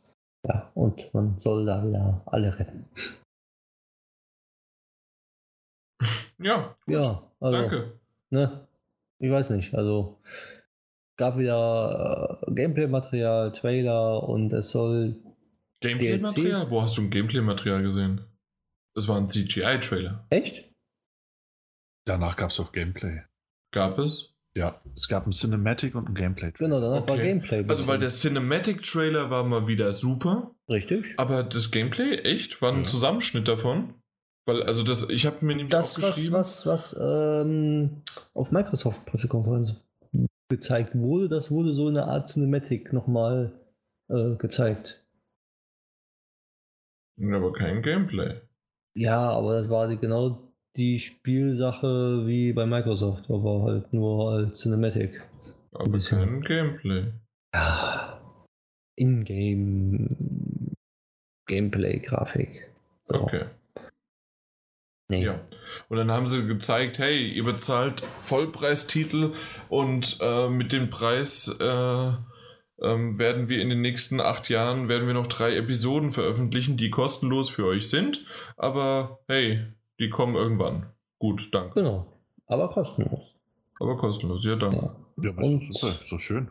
[0.48, 2.86] Ja, und man soll da wieder alle retten.
[6.42, 6.96] Ja, gut.
[6.96, 8.00] Ja, also, danke.
[8.30, 8.68] ne?
[9.20, 10.20] Ich weiß nicht, also
[11.18, 15.16] gab wieder äh, Gameplay-Material, Trailer und es soll
[15.82, 16.70] Gameplay-Material?
[16.70, 18.22] Wo hast du ein Gameplay-Material gesehen?
[18.96, 20.26] Das war ein CGI-Trailer.
[20.30, 20.66] echt?
[22.06, 23.22] Danach gab es auch Gameplay.
[23.72, 24.30] Gab es?
[24.56, 26.52] Ja, es gab ein Cinematic und ein Gameplay.
[26.58, 27.24] Genau, danach war Okay.
[27.24, 27.64] Gameplay.
[27.70, 28.10] Also, weil der.
[28.10, 31.14] Cinematic-Trailer war mal wieder super, Richtig.
[31.18, 32.62] aber das Gameplay, echt?
[32.62, 32.84] War ein Ja.
[32.84, 33.94] Zusammenschnitt davon?
[34.46, 36.34] Weil, also, das, ich habe mir nämlich Das, was, aufgeschrieben.
[36.34, 38.02] was, was ähm,
[38.34, 39.84] auf Microsoft-Pressekonferenz
[40.50, 43.54] gezeigt wurde, das wurde so in einer Art Cinematic nochmal
[44.10, 45.04] äh, gezeigt.
[47.22, 48.42] Aber kein Gameplay.
[48.96, 54.60] Ja, aber das war die, genau die Spielsache wie bei Microsoft, aber halt nur als
[54.60, 55.22] Cinematic.
[55.72, 56.20] Aber bisschen.
[56.20, 57.12] kein Gameplay.
[57.54, 58.22] Ja,
[58.98, 60.16] In-Game
[61.48, 62.70] Gameplay-Grafik.
[63.04, 63.22] So.
[63.22, 63.46] Okay.
[65.12, 65.26] Nee.
[65.26, 65.40] Ja.
[65.90, 69.34] Und dann haben sie gezeigt, hey, ihr bezahlt Vollpreistitel
[69.70, 72.12] und äh, mit dem Preis äh,
[72.82, 76.90] ähm, werden wir in den nächsten acht Jahren werden wir noch drei Episoden veröffentlichen, die
[76.90, 78.26] kostenlos für euch sind.
[78.58, 79.66] Aber hey,
[80.00, 80.92] die kommen irgendwann.
[81.20, 81.76] Gut, danke.
[81.82, 82.08] Genau.
[82.48, 83.36] Aber kostenlos.
[83.80, 84.78] Aber kostenlos, ja, danke.
[84.78, 84.96] Ja.
[85.24, 86.50] Ja, Und- ist doch schön.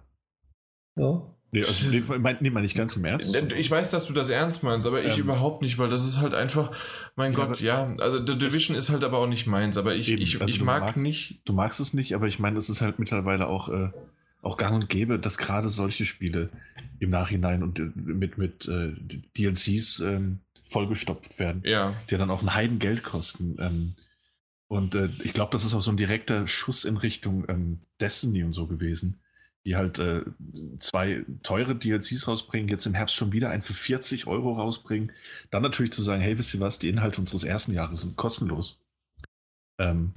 [0.97, 1.23] ja.
[1.53, 3.35] Nee, also Fall, mein, nee, meine ich ganz im Ernst.
[3.57, 6.21] Ich weiß, dass du das ernst meinst, aber ich Ähm, überhaupt nicht, weil das ist
[6.21, 6.71] halt einfach,
[7.17, 10.11] mein Ja, Gott, ja, also The Division ist halt aber auch nicht meins, aber ich,
[10.11, 12.71] Eben, ich, also ich mag magst- nicht, Du magst es nicht, aber ich meine, es
[12.71, 13.91] ist halt mittlerweile auch, äh,
[14.43, 16.51] auch gang und gäbe, dass gerade solche Spiele
[16.99, 18.93] im Nachhinein und äh, mit, mit äh,
[19.37, 23.57] DLCs ähm, vollgestopft werden, ja, die dann auch ein Heidengeld kosten.
[23.59, 23.95] Ähm,
[24.69, 28.45] und äh, ich glaube, das ist auch so ein direkter Schuss in Richtung ähm, Destiny
[28.45, 29.21] und so gewesen,
[29.67, 30.23] die halt äh,
[30.79, 35.13] zwei teure DLCs rausbringen, jetzt im Herbst schon wieder einen für 40 Euro rausbringen.
[35.51, 38.81] Dann natürlich zu sagen, hey, wisst ihr was, die Inhalte unseres ersten Jahres sind kostenlos.
[39.79, 40.13] Ähm,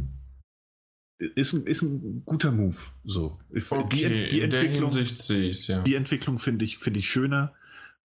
[1.35, 2.77] ist, ein, ist ein guter Move.
[3.03, 3.39] So.
[3.69, 5.81] Okay, die, die Entwicklung, ich ja.
[5.81, 7.53] die Entwicklung finde ich, finde ich schöner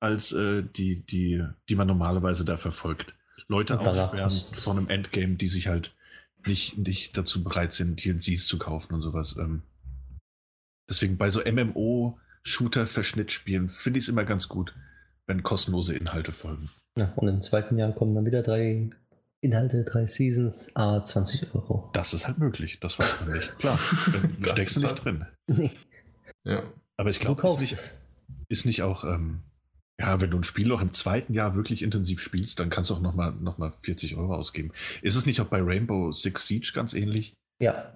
[0.00, 3.14] als äh, die, die, die man normalerweise da verfolgt.
[3.48, 5.94] Leute aufsperren von einem Endgame, die sich halt
[6.46, 9.36] nicht, nicht dazu bereit sind, DLCs zu kaufen und sowas.
[9.38, 9.62] Ähm,
[10.88, 14.74] deswegen bei so MMO-Shooter-Verschnittspielen finde ich es immer ganz gut,
[15.26, 16.70] wenn kostenlose Inhalte folgen.
[16.96, 17.12] ja.
[17.16, 18.88] Und im zweiten Jahr kommen dann wieder drei
[19.40, 21.90] Inhalte, drei Seasons, a 20 Euro.
[21.92, 23.56] Das ist halt möglich, das weiß man nicht.
[23.58, 23.78] Klar,
[24.12, 25.26] dann Das steckst du nicht halt- drin.
[25.46, 25.70] Nee,
[26.44, 26.62] ja.
[26.96, 27.76] Aber ich glaube, ist nicht,
[28.48, 29.42] ist nicht auch, ähm,
[30.00, 32.94] ja, wenn du ein Spiel auch im zweiten Jahr wirklich intensiv spielst, dann kannst du
[32.94, 34.72] auch nochmal noch mal 40 Euro ausgeben.
[35.02, 37.34] Ist es nicht auch bei Rainbow Six Siege ganz ähnlich?
[37.60, 37.92] Ja,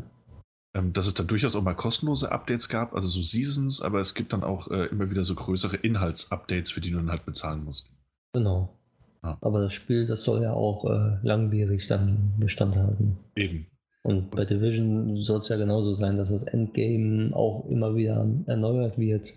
[0.74, 4.14] Ähm, dass es da durchaus auch mal kostenlose Updates gab, also so Seasons, aber es
[4.14, 7.64] gibt dann auch äh, immer wieder so größere Inhaltsupdates, für die du dann halt bezahlen
[7.64, 7.90] musst.
[8.32, 8.78] genau.
[9.22, 9.38] Ja.
[9.40, 13.18] Aber das Spiel, das soll ja auch äh, langwierig dann Bestand haben.
[13.36, 13.66] Eben.
[14.02, 18.98] Und bei Division soll es ja genauso sein, dass das Endgame auch immer wieder erneuert
[18.98, 19.32] wird,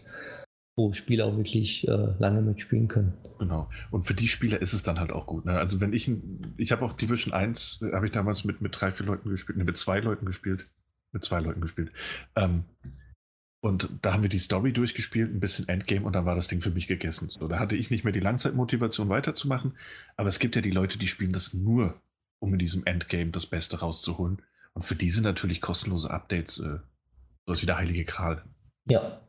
[0.76, 3.14] wo Spieler auch wirklich äh, lange mitspielen können.
[3.38, 3.70] Genau.
[3.92, 5.46] Und für die Spieler ist es dann halt auch gut.
[5.46, 5.54] Ne?
[5.54, 6.12] Also wenn ich,
[6.58, 9.58] ich habe auch Division 1, äh, habe ich damals mit, mit drei, vier Leuten gespielt,
[9.60, 10.66] ne, mit zwei Leuten gespielt,
[11.16, 11.92] mit zwei Leuten gespielt.
[12.36, 12.66] Ähm,
[13.62, 16.62] und da haben wir die Story durchgespielt, ein bisschen Endgame und dann war das Ding
[16.62, 17.30] für mich gegessen.
[17.30, 19.76] So, da hatte ich nicht mehr die Langzeitmotivation weiterzumachen,
[20.18, 22.00] aber es gibt ja die Leute, die spielen das nur,
[22.38, 24.44] um in diesem Endgame das Beste rauszuholen.
[24.74, 26.78] Und für die sind natürlich kostenlose Updates äh,
[27.48, 28.44] sowas wie der heilige Gral.
[28.88, 29.22] Ja.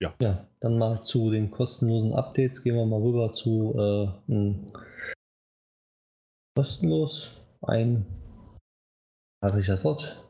[0.00, 0.14] Ja.
[0.22, 2.62] Ja, dann mal zu den kostenlosen Updates.
[2.62, 4.54] Gehen wir mal rüber zu äh,
[6.54, 7.36] kostenlos.
[7.60, 8.06] Ein,
[9.42, 10.22] habe ich das Wort?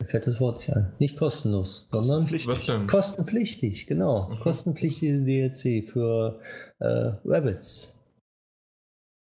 [0.00, 0.92] Mir fällt das Wort nicht ein.
[0.98, 2.48] Nicht kostenlos, sondern Kostenpflichtig.
[2.52, 2.86] Was denn?
[2.86, 4.28] kostenpflichtig, genau.
[4.28, 4.38] Mhm.
[4.38, 6.40] Kostenpflichtige DLC für
[6.78, 7.94] äh, Rabbits.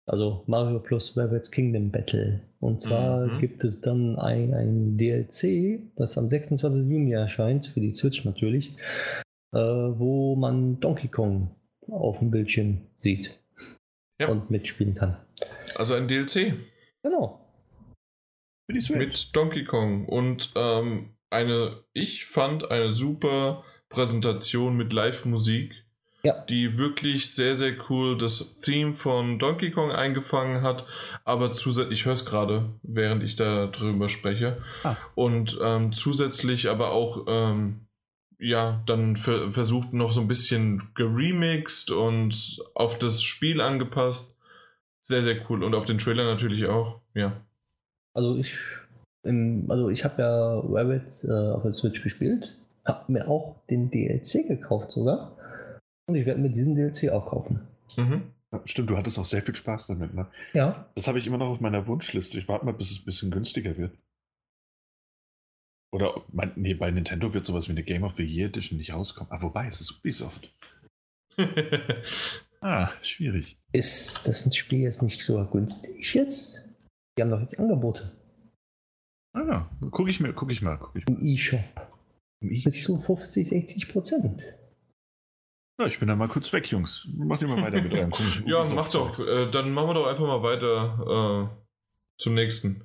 [0.10, 2.42] Also Mario plus Rabbits Kingdom Battle.
[2.60, 3.40] Und zwar Mhm.
[3.40, 6.86] gibt es dann ein, ein DLC, das am 26.
[6.90, 8.72] Juni erscheint, für die Switch natürlich,
[9.54, 11.50] äh, wo man Donkey Kong
[11.90, 13.38] auf dem Bildschirm sieht
[14.22, 14.30] Ja.
[14.30, 15.18] und mitspielen kann.
[15.76, 16.54] Also ein DLC
[17.04, 17.40] Genau.
[18.68, 18.98] Für die Switch.
[18.98, 25.74] mit Donkey Kong und ähm, eine, ich fand eine super Präsentation mit Live-Musik,
[26.24, 26.34] Ja.
[26.50, 30.86] die wirklich sehr, sehr cool das Theme von Donkey Kong eingefangen hat,
[31.24, 34.98] aber zusätzlich, ich höre es gerade, während ich da drüber spreche, Ah.
[35.16, 37.88] und ähm, zusätzlich aber auch ähm,
[38.40, 44.38] ja, dann ver versucht noch so ein bisschen geremixed und auf das Spiel angepasst.
[45.02, 45.64] Sehr, sehr cool.
[45.64, 47.42] Und auf den Trailer natürlich auch, ja.
[48.18, 48.58] Also ich,
[49.24, 53.92] im, also ich habe ja Rabbit äh, auf der Switch gespielt, habe mir auch den
[53.92, 55.38] DLC gekauft sogar.
[56.10, 57.68] Und ich werde mir diesen DLC auch kaufen.
[57.96, 58.34] Mhm.
[58.66, 60.26] Stimmt, du hattest auch sehr viel Spaß damit, ne?
[60.54, 60.90] Ja.
[60.96, 62.40] Das habe ich immer noch auf meiner Wunschliste.
[62.40, 63.96] Ich warte mal, bis es ein bisschen günstiger wird.
[65.94, 68.94] Oder, mein, nee, bei Nintendo wird sowas wie eine Game of the Year Edition nicht
[68.94, 69.32] rauskommen.
[69.32, 70.52] Ah, wobei, es ist Ubisoft.
[72.62, 73.60] ah, schwierig.
[73.74, 76.67] Ist das Spiel jetzt nicht so günstig jetzt?
[77.18, 78.12] Die haben doch jetzt Angebote.
[79.34, 80.78] Ah, gucke ich mir, gucke ich mal.
[80.78, 81.16] Guck ich mal.
[81.16, 81.60] Im E-Shop.
[82.40, 84.44] Bis zu 50, 60 Prozent.
[85.80, 87.08] Ja, ich bin dann mal kurz weg, Jungs.
[87.16, 89.20] Macht ihr mal weiter mit eurem komischen Ja, mach doch.
[89.20, 92.84] Äh, dann machen wir doch einfach mal weiter äh, zum nächsten.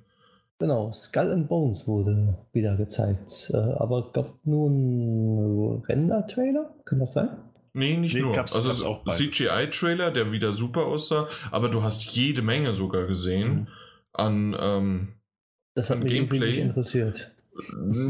[0.59, 3.51] Genau, Skull and Bones wurde wieder gezeigt.
[3.53, 6.75] Äh, aber gab nur ein Render-Trailer?
[6.85, 7.31] Kann das sein?
[7.75, 8.33] Nee, nicht Nee, nur.
[8.33, 9.05] gab's- also gab's auch.
[9.15, 13.67] CGI-Trailer, der wieder super aussah, aber du hast jede Menge sogar gesehen Mhm.
[14.13, 15.09] An ähm,
[15.75, 16.49] Das hat Am mich Gameplay?
[16.49, 17.31] nicht interessiert.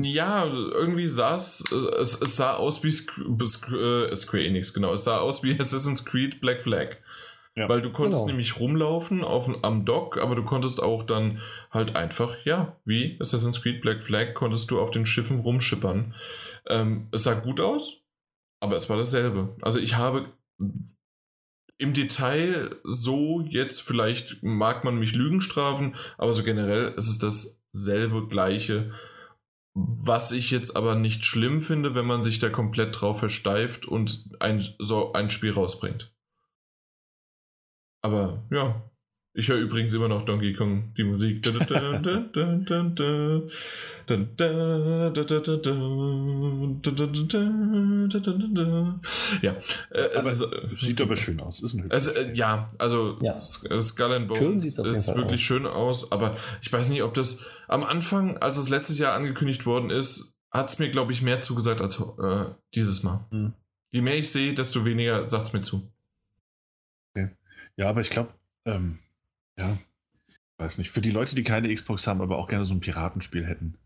[0.03, 3.23] Ja, irgendwie sah es, äh, es, es sah aus wie Squ
[4.07, 4.93] äh, Square Enix, genau.
[4.93, 6.97] Es sah aus wie Assassin's Creed Black Flag.
[7.55, 7.69] Ja.
[7.69, 8.29] Weil du konntest Genau.
[8.31, 11.41] nämlich rumlaufen auf, am Dock, aber du konntest auch dann
[11.71, 16.15] halt einfach, ja, wie Assassin's Creed Black Flag, konntest du auf den Schiffen rumschippern.
[16.69, 18.01] Ähm, es sah gut aus,
[18.61, 19.55] aber es war dasselbe.
[19.61, 20.27] Also ich habe
[21.83, 27.19] im Detail so jetzt, vielleicht mag man mich Lügen strafen, aber so generell ist es
[27.19, 28.93] dasselbe, gleiche.
[29.75, 34.31] Was ich jetzt aber nicht schlimm finde, wenn man sich da komplett drauf versteift und
[34.39, 36.15] ein, so ein Spiel rausbringt.
[38.03, 38.91] Aber ja,
[39.35, 41.47] ich höre übrigens immer noch Donkey Kong, die Musik.
[41.47, 41.53] Ja,
[49.91, 51.63] äh, es Aber äh, Sieht aber schön aus.
[51.63, 53.39] Ist ein also, äh, ja, also Ja.
[53.39, 55.47] Äh, Skull and Schön Bones sieht's auf jeden ist Fall wirklich aus.
[55.47, 59.65] schön aus, aber ich weiß nicht, ob das am Anfang, als es letztes Jahr angekündigt
[59.65, 63.25] worden ist, hat es mir, glaube ich, mehr zugesagt als äh, dieses Mal.
[63.31, 63.55] Hm.
[63.91, 65.91] Je mehr ich sehe, desto weniger sagt es mir zu.
[67.77, 68.31] Ja, aber ich glaube,
[68.67, 68.99] ähm,
[69.59, 69.79] ja,
[70.59, 70.91] weiß nicht.
[70.91, 73.79] Für die Leute, die keine Xbox haben, aber auch gerne so ein Piratenspiel hätten.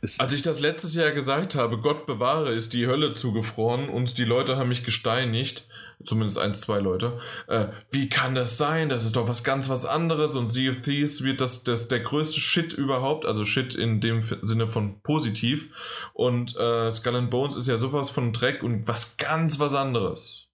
[0.00, 4.16] Ist, Als ich das letztes Jahr gesagt habe, Gott bewahre, ist die Hölle zugefroren und
[4.16, 5.66] die Leute haben mich gesteinigt,
[6.04, 7.20] zumindest eins, zwei Leute.
[7.48, 8.88] Äh, wie kann das sein?
[8.88, 12.00] Das ist doch was ganz was anderes und Sea of Thieves wird das, das der
[12.00, 15.70] größte Shit überhaupt, also Shit in dem Sinne von positiv.
[16.14, 20.50] Und äh, Skull and Bones ist ja sowas von Dreck und was ganz was anderes.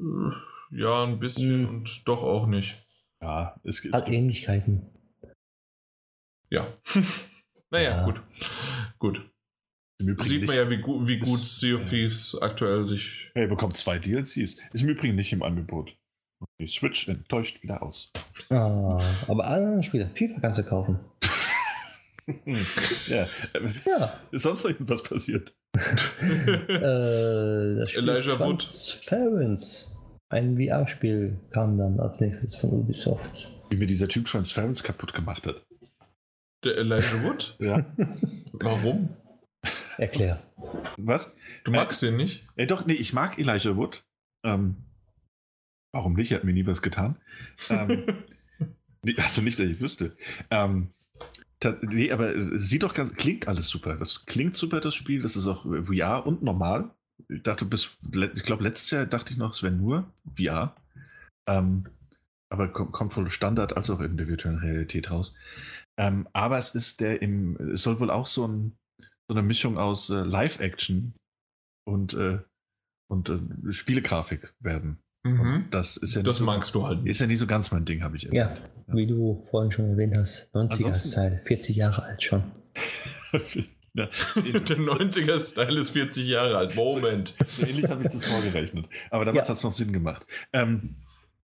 [0.00, 0.04] Äh,
[0.70, 1.68] Ja, ein bisschen Mhm.
[1.68, 2.74] und doch auch nicht.
[3.20, 4.86] ja, es, es Hat gibt, Ähnlichkeiten.
[6.50, 6.72] Ja.
[7.70, 8.04] naja, Ja.
[8.04, 8.20] gut.
[8.98, 9.30] Gut.
[9.98, 11.88] im Übrigen Sieht man ja, wie, gu wie gut Sea of ja.
[11.88, 13.30] Thieves aktuell sich.
[13.34, 14.36] Ja, ihr bekommt zwei DLCs.
[14.36, 15.94] Ist im Übrigen nicht im Angebot.
[16.58, 18.10] Die Switch enttäuscht wieder aus.
[18.48, 20.98] Ah, aber alle anderen Spiele, FIFA kannst du kaufen.
[23.08, 23.28] ja.
[23.84, 25.54] Ja, Ist sonst noch irgendwas passiert?
[26.68, 28.60] äh, Elijah Wood.
[28.60, 29.94] Transference.
[30.30, 33.50] Ein VR-Spiel kam dann als nächstes von Ubisoft.
[33.68, 35.66] Wie mir dieser Typ Transference kaputt gemacht hat.
[36.64, 37.56] Der Elijah Wood?
[37.60, 37.84] Ja.
[38.52, 39.16] Warum?
[39.98, 40.42] Erklär.
[40.96, 41.34] Was?
[41.64, 42.44] Du magst den nicht?
[42.56, 44.04] Ey, doch, nee, ich mag Elijah Wood.
[44.44, 44.76] Ähm,
[45.92, 46.30] warum nicht?
[46.32, 47.16] Er hat mir nie was getan.
[47.68, 48.06] Ähm,
[49.02, 50.16] nee, also nicht, dass ich wüsste.
[50.50, 50.92] Ähm,
[51.58, 53.96] ta- nee, aber es sieht doch ganz, klingt alles super.
[53.96, 55.22] Das klingt super, das Spiel.
[55.22, 56.90] Das ist auch VR und normal.
[57.32, 60.74] Ich dachte bis, ich glaube, letztes Jahr dachte ich noch, es wäre nur VR.
[61.48, 61.86] Ähm,
[62.52, 65.34] aber kommt, kommt wohl Standard als auch in der virtuellen Realität raus.
[65.98, 68.76] Ähm, aber es ist der im, es soll wohl auch so, ein,
[69.28, 71.14] so eine Mischung aus äh, Live-Action
[71.88, 72.38] und, äh,
[73.08, 74.98] und äh, Spielegrafik werden.
[75.22, 76.24] Und das ist ja Mhm.
[76.24, 77.10] Das nicht so, magst du halt nicht.
[77.10, 80.16] ist ja nicht so ganz mein Ding, habe ich Ja, wie du vorhin schon erwähnt
[80.16, 82.42] hast, 90er-Style, 40 Jahre alt schon.
[83.94, 86.74] ja, Der 90er-Style ist 40 Jahre alt.
[86.76, 87.34] Moment.
[87.48, 88.88] so ähnlich habe ich das vorgerechnet.
[89.10, 89.50] Aber damals Ja.
[89.52, 90.24] hat es noch Sinn gemacht.
[90.52, 90.96] Ähm,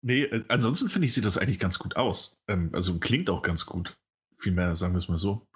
[0.01, 2.38] nee, äh, ansonsten finde ich, sieht das eigentlich ganz gut aus.
[2.47, 3.95] Ähm, also klingt auch ganz gut.
[4.38, 5.47] Vielmehr sagen wir es mal so.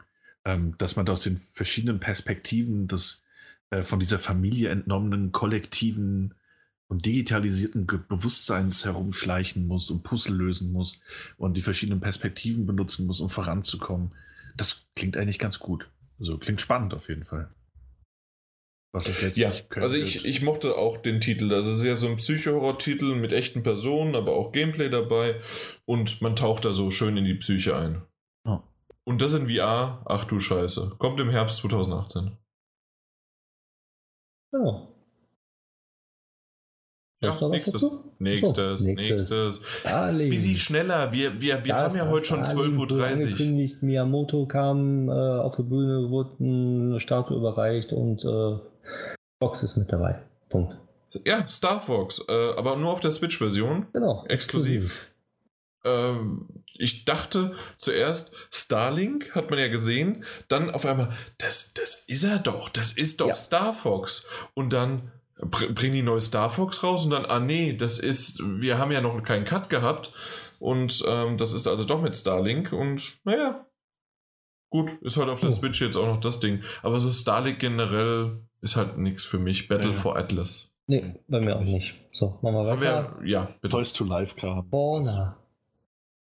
[0.45, 3.23] Ähm, dass man da aus den verschiedenen Perspektiven des
[3.71, 6.33] äh, von dieser Familie entnommenen, kollektiven
[6.87, 11.01] und digitalisierten Bewusstseins herumschleichen muss und Puzzle lösen muss
[11.37, 14.11] und die verschiedenen Perspektiven benutzen muss, um voranzukommen.
[14.57, 15.87] Das klingt eigentlich ganz gut.
[16.19, 17.53] Also klingt spannend auf jeden Fall.
[18.91, 21.53] Was es Ja, letztlich können also ich, ich mochte auch den Titel.
[21.53, 25.39] Also es ist ja so ein Psycho-Horror-Titel mit echten Personen, aber auch Gameplay dabei.
[25.85, 28.01] Und man taucht da so schön in die Psyche ein.
[28.45, 28.63] Ja.
[29.03, 30.95] Und das in VR, ach du Scheiße.
[30.97, 32.35] Kommt im Herbst 2018.
[34.51, 34.98] Genau.
[37.21, 37.85] Ja, nächstes.
[38.19, 39.79] Nächstes, So, nächstes.
[39.79, 40.31] Starlink.
[40.31, 41.11] Bisschen schneller.
[41.11, 43.77] Wir, wir, wir haben ja heute schon Starlink, 12.30 wurde Uhr.
[43.81, 48.59] Miyamoto kam äh, auf die Bühne, wurde eine Statue überreicht und äh,
[49.39, 50.19] Fox ist mit dabei.
[50.49, 50.77] Punkt.
[51.25, 53.87] Ja, Star Fox, äh, aber nur auf der Switch-Version.
[53.93, 54.25] Genau.
[54.27, 54.91] Exklusiv.
[55.83, 62.23] Ähm, ich dachte zuerst, Starlink hat man ja gesehen, dann auf einmal, das, das ist
[62.23, 63.35] er doch, das ist doch Ja.
[63.35, 64.27] Star Fox.
[64.53, 68.77] Und dann bringen die neue Star Fox raus und dann, ah nee, das ist, wir
[68.77, 70.11] haben ja noch keinen Cut gehabt
[70.59, 73.65] und ähm, das ist also doch mit Starlink und naja,
[74.69, 75.53] gut, ist halt auf der Oh.
[75.53, 76.61] Switch jetzt auch noch das Ding.
[76.83, 79.67] Aber so Starlink generell ist halt nichts für mich.
[79.67, 80.01] Battle Ja, ja.
[80.01, 80.73] for Atlas.
[80.87, 81.93] Nee, bei mir auch nicht.
[82.11, 83.15] So, machen wir weiter.
[83.21, 83.69] wir, ja, bitte.
[83.75, 84.69] Toys to Life Kram.
[84.71, 85.37] Warner.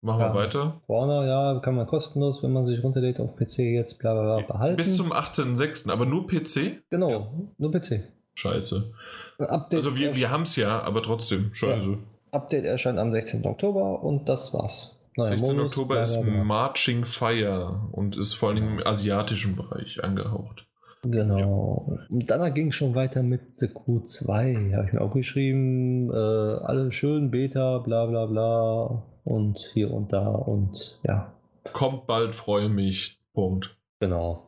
[0.02, 0.34] Machen Ja.
[0.34, 0.80] wir weiter.
[0.86, 4.46] Warner, ja, kann man kostenlos, wenn man sich runterlädt auf PC jetzt bla bla bla
[4.46, 4.76] behalten.
[4.76, 6.82] Bis zum 18.06., aber nur PC?
[6.90, 8.02] Genau, nur PC.
[8.38, 8.92] Scheiße.
[9.38, 11.98] Update, Also wir, wir haben es ja, aber trotzdem, scheiße.
[12.30, 13.44] Update erscheint am 16.
[13.44, 15.00] Oktober und das war's.
[15.16, 15.56] Neuer 16.
[15.56, 16.24] Modus, Oktober bla, ist.
[16.24, 20.66] Marching Fire und ist vor allem im asiatischen Bereich angehaucht.
[21.02, 21.98] Genau.
[22.08, 24.72] Und danach ging es schon weiter mit The Crew 2.
[24.76, 26.10] Habe ich mir auch geschrieben.
[26.12, 29.02] Äh, alle schön, Beta, bla bla bla.
[29.24, 31.32] Und hier und da und ja,
[31.72, 33.18] Kommt bald, freue mich.
[33.34, 33.76] Punkt.
[34.00, 34.47] genau.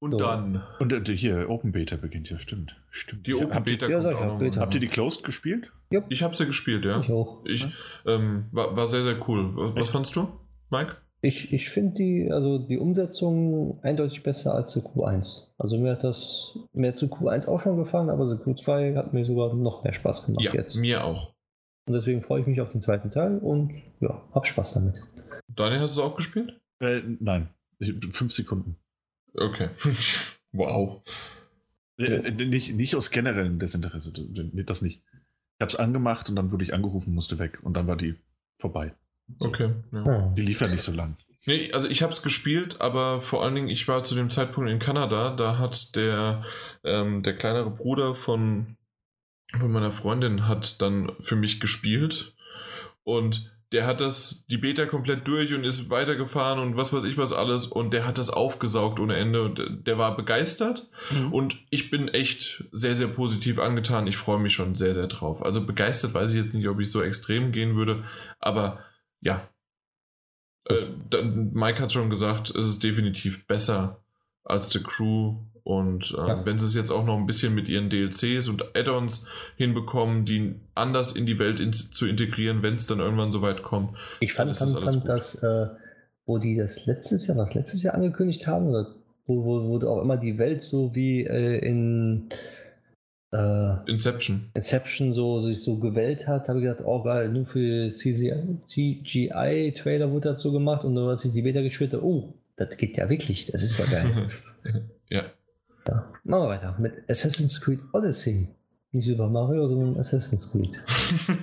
[0.00, 0.18] Und So.
[0.18, 2.76] dann Und äh, hier, Open Beta beginnt ja, stimmt.
[2.90, 3.26] Stimmt.
[3.26, 4.60] die Open Beta ja, auch Beta.
[4.60, 5.72] habt ihr die Closed gespielt?
[6.08, 7.00] Ich habe sie gespielt, ja.
[7.00, 7.44] Ich auch.
[7.44, 7.66] Ich
[8.06, 9.50] ähm, war, war sehr, sehr cool.
[9.56, 9.88] Was Echt?
[9.90, 10.28] fandst du,
[10.70, 10.96] Mike?
[11.20, 15.48] Ich, ich finde die, also die Umsetzung eindeutig besser als The Q1.
[15.58, 19.12] Also mir hat das, mir hat The Q1 auch schon gefallen, aber The Q2 hat
[19.12, 20.76] mir sogar noch mehr Spaß gemacht Ja, jetzt.
[20.76, 21.32] mir auch.
[21.88, 25.02] Und deswegen freue ich mich auf den zweiten Teil und ja, hab Spaß damit.
[25.48, 26.60] Daniel, hast du es auch gespielt?
[26.80, 27.48] Äh, nein.
[27.80, 28.76] Ich- Fünf Sekunden.
[29.40, 29.70] Okay.
[30.52, 31.02] wow.
[31.98, 34.12] Äh, äh, nicht, nicht aus generellem Desinteresse.
[34.12, 34.26] das-
[34.66, 35.02] Das nicht.
[35.12, 38.14] Ich habe es angemacht und dann wurde ich angerufen, musste weg und dann war die
[38.60, 38.94] vorbei.
[39.40, 39.74] Okay.
[39.92, 40.32] Ja.
[40.36, 41.16] Die lief ja nicht so lang.
[41.46, 44.70] Nee, also ich habe es gespielt, aber vor allen Dingen, ich war zu dem Zeitpunkt
[44.70, 46.44] in Kanada, da hat der,
[46.84, 48.76] ähm, der kleinere Bruder von,
[49.58, 52.34] von meiner Freundin hat dann für mich gespielt
[53.04, 57.18] und der hat das, die Beta komplett durch und ist weitergefahren und was weiß ich
[57.18, 60.88] was alles und der hat das aufgesaugt ohne Ende und der war begeistert
[61.30, 64.06] und ich bin echt sehr, sehr positiv angetan.
[64.06, 65.42] Ich freue mich schon sehr, sehr drauf.
[65.42, 68.04] Also begeistert weiß ich jetzt nicht, ob ich so extrem gehen würde,
[68.38, 68.80] aber
[69.20, 69.48] ja.
[70.64, 70.86] Äh,
[71.22, 74.02] Mike hat schon gesagt, es ist definitiv besser
[74.44, 75.36] als The Crew.
[75.68, 76.46] Und äh, Ja.
[76.46, 80.54] wenn sie es jetzt auch noch ein bisschen mit ihren DLCs und Add-ons hinbekommen, die
[80.74, 83.94] anders in die Welt in, zu integrieren, wenn es dann irgendwann so weit kommt.
[84.20, 85.66] Ich fand, ist das fand, fand dass, äh,
[86.24, 88.94] wo die das letztes Jahr, was letztes Jahr angekündigt haben, oder
[89.26, 92.30] wo, wo, wo auch immer die Welt so wie äh, in
[93.32, 94.48] äh, Inception.
[94.54, 100.30] Inception so sich so gewählt hat, habe ich gedacht, oh geil, nur für CGI-Trailer wurde
[100.30, 103.62] dazu gemacht und dann als ich die Beta gespielt oh, das geht ja wirklich, das
[103.62, 104.28] ist ja geil.
[105.10, 105.24] ja.
[105.88, 106.12] Ja.
[106.24, 108.48] Machen wir weiter mit Assassin's Creed Odyssey.
[108.92, 110.80] Nicht Super Mario, sondern Assassin's Creed.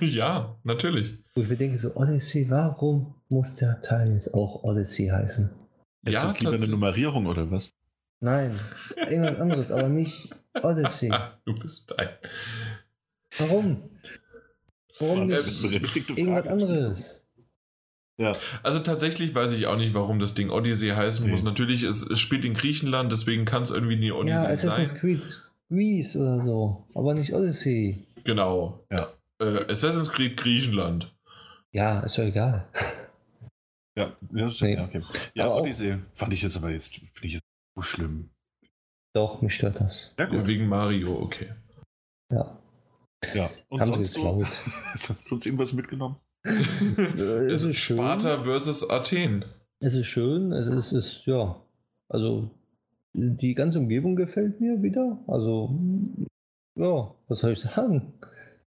[0.00, 1.18] ja, natürlich.
[1.34, 5.50] Wo ich mir denke, so Odyssey, warum muss der Teil jetzt auch Odyssey heißen?
[6.04, 7.70] Hättest du jetzt lieber eine Nummerierung oder was?
[8.20, 8.58] Nein,
[8.96, 10.30] irgendwas anderes, aber nicht
[10.62, 11.10] Odyssey.
[11.10, 12.08] Ah, du bist ein.
[13.38, 13.90] Warum?
[14.98, 17.25] Warum War nicht irgendwas anderes?
[18.18, 18.34] Ja.
[18.62, 21.32] Also tatsächlich weiß ich auch nicht, warum das Ding Odyssey heißen Nee.
[21.32, 21.42] muss.
[21.42, 24.98] Natürlich, es, es spielt in Griechenland, deswegen kann es irgendwie nie Ja, Odyssey Assassin's sein.
[25.00, 25.26] Creed
[25.68, 28.06] Greece oder so, aber nicht Odyssey.
[28.24, 28.84] Genau.
[28.90, 29.12] Ja.
[29.40, 31.12] Äh, Assassin's Creed Griechenland.
[31.72, 32.66] Ja, ist doch egal.
[33.98, 34.74] Ja, ja, das Nee.
[34.74, 35.02] ja okay.
[35.34, 38.30] Ja, Aber auch- Odyssey fand ich jetzt aber jetzt, finde ich jetzt so schlimm.
[39.14, 40.14] Doch, mich stört das.
[40.18, 40.46] Ja, Ja, gut.
[40.46, 41.52] wegen Mario, okay.
[42.32, 42.58] Ja,
[43.34, 43.50] Ja.
[43.68, 44.62] Und haben sonst so, geklaut.
[44.92, 46.16] hast du sonst irgendwas mitgenommen?
[46.46, 47.96] Äh, es ist schön.
[47.98, 49.44] Sparta versus Athen.
[49.80, 51.60] Es ist schön, es ist, es ist, ja,
[52.08, 52.50] also
[53.14, 55.18] die ganze Umgebung gefällt mir wieder.
[55.26, 55.78] Also,
[56.78, 58.12] ja, was soll ich sagen?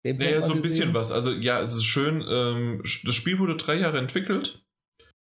[0.05, 1.11] Naja, so ein bisschen was.
[1.11, 2.25] Also ja, es ist schön.
[2.29, 4.63] Ähm, das Spiel wurde drei Jahre entwickelt.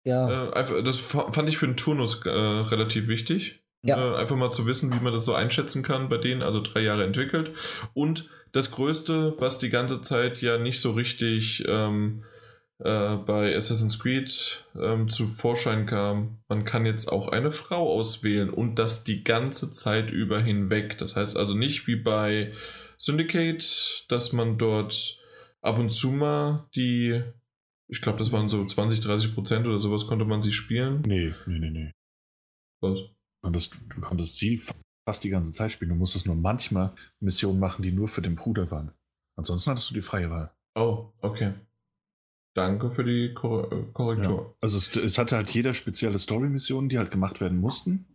[0.06, 3.64] Ja, Äh, das fa- fand ich für den Turnus äh, relativ wichtig.
[3.84, 3.98] Ja.
[3.98, 6.44] Äh, einfach mal zu wissen, wie man das so einschätzen kann bei denen.
[6.44, 7.52] Also drei Jahre entwickelt.
[7.96, 12.24] Und das Größte, was die ganze Zeit ja nicht so richtig ähm,
[12.80, 18.50] äh, bei Assassin's Creed ähm, zu Vorschein kam, man kann jetzt auch eine Frau auswählen
[18.50, 20.98] und das die ganze Zeit über hinweg.
[20.98, 22.54] Das heißt also nicht wie bei
[22.98, 25.20] Syndicate, dass man dort
[25.62, 27.22] ab und zu mal die,
[27.90, 31.02] ich glaube, das waren so 20, 30 Prozent oder sowas, konnte man sie spielen.
[31.06, 31.92] Nee, nee, nee, nee.
[32.82, 33.00] Was?
[33.42, 34.62] Konntest, du konntest sie
[35.06, 35.90] fast die ganze Zeit spielen.
[35.90, 38.92] Du musstest nur manchmal Missionen machen, die nur für den Bruder waren.
[39.38, 40.54] Ansonsten hattest du die freie Wahl.
[40.76, 41.54] Oh, okay.
[42.60, 44.38] Danke für die Kor äh, Korrektur.
[44.38, 44.54] Ja.
[44.60, 48.06] Also es, es, hatte halt jeder spezielle Story-Missionen, die halt gemacht werden mussten.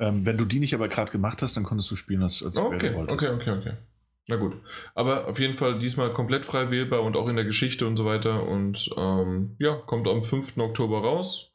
[0.00, 2.56] Ähm, wenn du die nicht aber gerade gemacht hast, dann konntest du spielen, als, als
[2.56, 3.72] okay, okay, okay, okay.
[4.26, 4.54] Na gut.
[4.96, 8.04] Aber auf jeden Fall diesmal komplett frei wählbar und auch in der Geschichte und so
[8.04, 8.44] weiter.
[8.44, 10.58] Und ähm, ja, kommt am 5.
[10.58, 11.52] Oktober raus.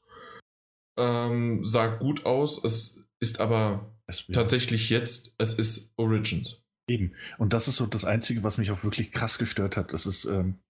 [0.97, 2.63] Ähm, sah gut aus.
[2.63, 6.65] Es ist aber es tatsächlich jetzt, es ist Origins.
[6.87, 7.13] Eben.
[7.37, 9.91] Und das ist so das Einzige, was mich auch wirklich krass gestört hat.
[9.91, 10.64] Das ist, ähm, äh,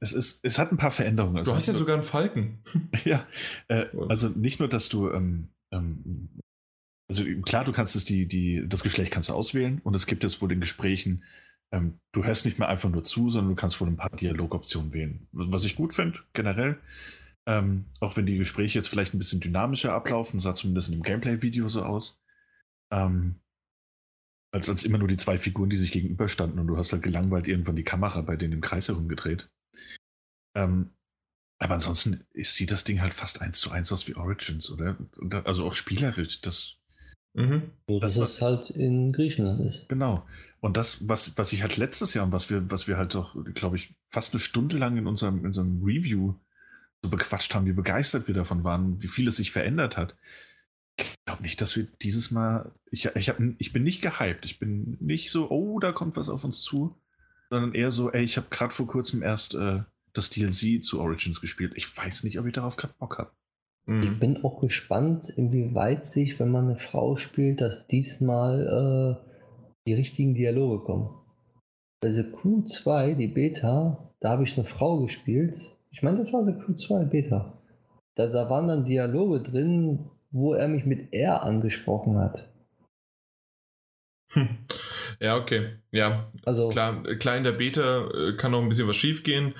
[0.00, 1.38] es ist, es hat ein paar Veränderungen.
[1.38, 2.62] Also du hast ja sogar einen Falken.
[3.04, 3.26] ja.
[3.68, 6.28] Äh, also nicht nur, dass du ähm, ähm,
[7.08, 10.22] also klar, du kannst es die, die, das Geschlecht kannst du auswählen und es gibt
[10.22, 11.24] jetzt wohl in Gesprächen,
[11.72, 14.92] ähm, du hörst nicht mehr einfach nur zu, sondern du kannst wohl ein paar Dialogoptionen
[14.92, 15.26] wählen.
[15.32, 16.78] Was ich gut finde, generell.
[17.46, 21.02] Ähm, auch wenn die Gespräche jetzt vielleicht ein bisschen dynamischer ablaufen, sah zumindest in dem
[21.02, 22.22] Gameplay-Video so aus.
[22.92, 23.40] Ähm,
[24.50, 27.48] als, als immer nur die zwei Figuren, die sich gegenüberstanden und du hast halt gelangweilt
[27.48, 29.48] irgendwann die Kamera bei denen im Kreis herumgedreht.
[30.54, 30.90] Ähm,
[31.58, 34.96] aber ansonsten sieht das Ding halt fast eins zu eins aus wie Origins, oder?
[35.44, 36.40] Also auch spielerisch.
[36.40, 36.80] Das
[37.34, 37.70] Mhm.
[37.86, 39.88] Das, es halt in Griechenland ist.
[39.88, 40.26] Genau.
[40.60, 43.36] Und das, was, was ich halt letztes Jahr und was wir, was wir halt doch,
[43.54, 46.34] glaube ich, fast eine Stunde lang in unserem, in unserem Review
[47.02, 50.16] so bequatscht haben, wie begeistert wir davon waren, wie viel es sich verändert hat.
[51.02, 52.72] Ich glaube nicht, dass wir dieses Mal.
[52.90, 54.44] Ich, ich, hab, ich bin nicht gehypt.
[54.44, 56.96] Ich bin nicht so, oh, da kommt was auf uns zu.
[57.50, 59.80] Sondern eher so, ey, ich habe gerade vor kurzem erst äh,
[60.12, 61.72] das DLC zu Origins gespielt.
[61.76, 63.30] Ich weiß nicht, ob ich darauf gerade Bock habe.
[63.86, 64.02] Mhm.
[64.02, 69.30] Ich bin auch gespannt, inwieweit sich, wenn man eine Frau spielt, dass diesmal äh,
[69.86, 71.10] die richtigen Dialoge kommen.
[72.02, 75.58] Also Q2, die Beta, da habe ich eine Frau gespielt.
[75.90, 77.58] Ich meine, das war so Q2 Beta.
[78.14, 82.48] Da, da waren dann Dialoge drin, wo er mich mit R angesprochen hat.
[85.18, 85.76] Ja, okay.
[85.90, 89.54] Ja, also, klar, klar in der Beta äh, kann noch ein bisschen was schief gehen.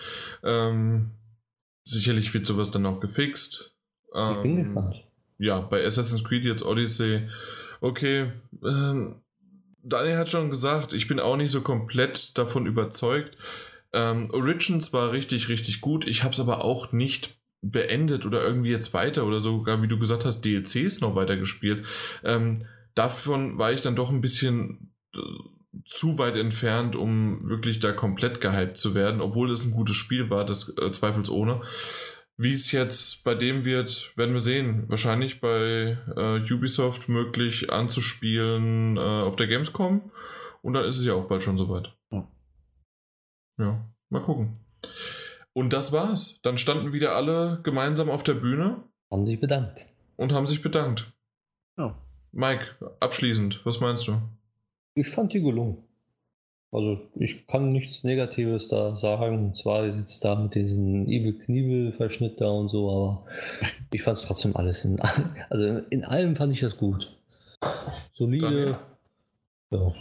[0.44, 1.10] Ähm,
[1.84, 3.76] sicherlich wird sowas dann auch gefixt.
[4.06, 5.04] Ich bin ähm, gespannt.
[5.38, 7.28] Ja, bei Assassin's Creed jetzt Odyssey.
[7.80, 8.32] Okay,
[8.64, 9.22] ähm,
[9.82, 13.36] Daniel hat schon gesagt, ich bin auch nicht so komplett davon überzeugt.
[13.92, 16.06] Ähm, Origins war richtig, richtig gut.
[16.06, 19.98] Ich habe es aber auch nicht beendet oder irgendwie jetzt weiter oder sogar, wie du
[19.98, 21.84] gesagt hast, DLCs noch weiter gespielt.
[22.24, 25.18] Ähm, davon war ich dann doch ein bisschen äh,
[25.86, 30.30] zu weit entfernt, um wirklich da komplett gehypt zu werden, obwohl es ein gutes Spiel
[30.30, 31.62] war, das äh, zweifelsohne.
[32.36, 34.84] Wie es jetzt bei dem wird, werden wir sehen.
[34.88, 40.10] Wahrscheinlich bei äh, Ubisoft möglich anzuspielen äh, auf der Gamescom.
[40.62, 41.92] Und dann ist es ja auch bald schon soweit.
[42.10, 42.26] Ja.
[43.58, 44.56] ja, mal gucken.
[45.52, 46.40] Und das war's.
[46.42, 48.84] Dann standen wieder alle gemeinsam auf der Bühne.
[49.10, 49.86] Haben sich bedankt.
[50.16, 51.12] Und haben sich bedankt.
[51.76, 51.96] Ja.
[52.32, 54.20] Mike, abschließend, was meinst du?
[54.94, 55.84] Ich fand die gelungen.
[56.72, 59.54] Also ich kann nichts Negatives da sagen.
[59.56, 63.26] Zwar jetzt da mit diesem Evil Knievel Verschnitt da und so, aber
[63.92, 67.16] ich fand es trotzdem alles in also in allem fand ich das gut.
[68.12, 68.78] Solide.
[69.70, 69.94] Ja.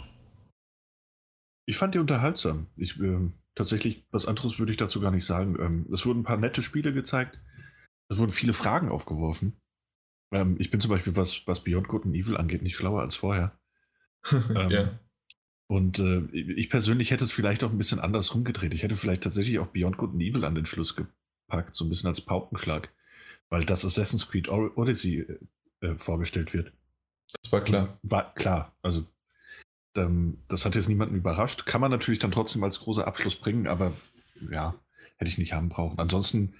[1.66, 2.66] Ich fand die unterhaltsam.
[2.76, 5.56] Ich, äh, tatsächlich, was anderes würde ich dazu gar nicht sagen.
[5.60, 7.38] Ähm, es wurden ein paar nette Spiele gezeigt.
[8.08, 9.60] Es wurden viele Fragen aufgeworfen.
[10.32, 13.16] Ähm, ich bin zum Beispiel, was, was Beyond Good and Evil angeht, nicht schlauer als
[13.16, 13.58] vorher.
[14.32, 14.98] ähm, ja.
[15.68, 18.72] Und äh, ich persönlich hätte es vielleicht auch ein bisschen anders rumgedreht.
[18.72, 21.90] Ich hätte vielleicht tatsächlich auch Beyond Good and Evil an den Schluss gepackt, so ein
[21.90, 22.90] bisschen als Paukenschlag,
[23.50, 25.26] weil das Assassin's Creed Odyssey
[25.80, 26.72] äh, vorgestellt wird.
[27.42, 27.98] Das war klar.
[28.02, 28.74] War klar.
[28.82, 29.06] Also
[29.94, 31.66] das hat jetzt niemanden überrascht.
[31.66, 33.92] Kann man natürlich dann trotzdem als großer Abschluss bringen, aber
[34.50, 34.74] ja,
[35.16, 35.98] hätte ich nicht haben brauchen.
[35.98, 36.54] Ansonsten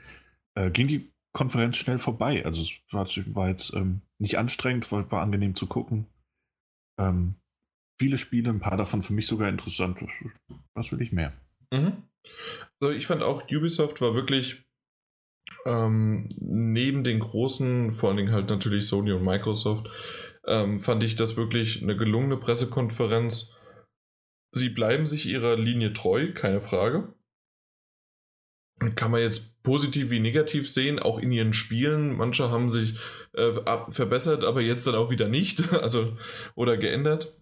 [0.54, 2.44] äh, ging die Konferenz schnell vorbei.
[2.44, 6.06] Also es war, war jetzt ähm, nicht anstrengend, war, war, angenehm zu gucken.
[6.98, 7.36] Ähm,
[8.00, 9.98] viele Spiele, ein paar davon für mich sogar interessant.
[10.74, 11.32] Was will ich mehr?
[11.70, 12.02] Mhm.
[12.80, 14.64] Also ich fand auch, Ubisoft war wirklich
[15.66, 19.88] ähm, neben den großen, vor allen Dingen halt natürlich Sony und Microsoft,
[20.50, 23.54] ähm, fand ich das wirklich eine gelungene Pressekonferenz.
[24.52, 27.14] Sie bleiben sich ihrer Linie treu, keine Frage.
[28.96, 32.16] Kann man jetzt positiv wie negativ sehen, auch in ihren Spielen.
[32.16, 32.98] Manche haben sich
[33.34, 33.52] äh,
[33.90, 36.16] verbessert, aber jetzt dann auch wieder nicht, also
[36.56, 37.36] oder geändert.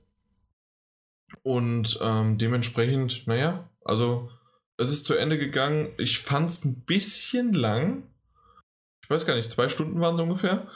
[1.42, 4.30] Und ähm, dementsprechend, naja, also
[4.76, 5.92] es ist zu Ende gegangen.
[5.96, 8.02] Ich fand es ein bisschen lang.
[9.02, 10.68] Ich weiß gar nicht, zwei Stunden waren es ungefähr.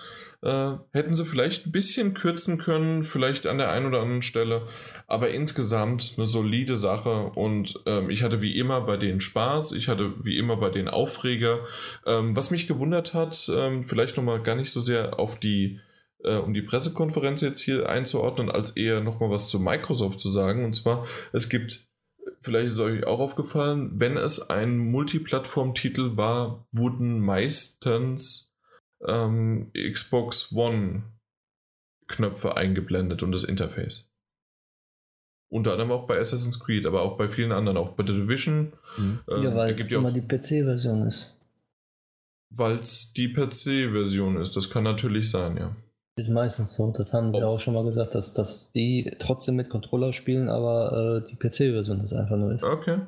[0.43, 4.67] Äh, hätten sie vielleicht ein bisschen kürzen können, vielleicht an der einen oder anderen Stelle.
[5.07, 9.73] Aber insgesamt eine solide Sache und ähm, ich hatte wie immer bei denen Spaß.
[9.73, 11.61] Ich hatte wie immer bei denen Aufreger.
[12.07, 15.79] Ähm, was mich gewundert hat, ähm, vielleicht nochmal gar nicht so sehr auf die
[16.25, 20.65] äh, um die Pressekonferenz jetzt hier einzuordnen, als eher nochmal was zu Microsoft zu sagen.
[20.65, 21.89] Und zwar, es gibt,
[22.43, 28.52] vielleicht ist euch auch aufgefallen, wenn es ein Multiplattform-Titel war, wurden meistens
[29.07, 31.03] ähm, Xbox One
[32.09, 34.09] Knöpfe eingeblendet und das Interface.
[35.51, 38.73] Unter anderem auch bei Assassin's Creed, aber auch bei vielen anderen, auch bei The Division.
[38.97, 39.21] Mhm.
[39.31, 41.39] Ähm, ja, weil es immer die PC-Version ist.
[42.51, 45.77] Weil es die PC-Version ist, das kann natürlich sein, ja.
[46.17, 49.71] Ist meistens so, das haben sie auch schon mal gesagt, dass, dass die trotzdem mit
[49.71, 52.65] Controller spielen, aber äh, die PC-Version das einfach nur ist.
[52.65, 52.99] Okay.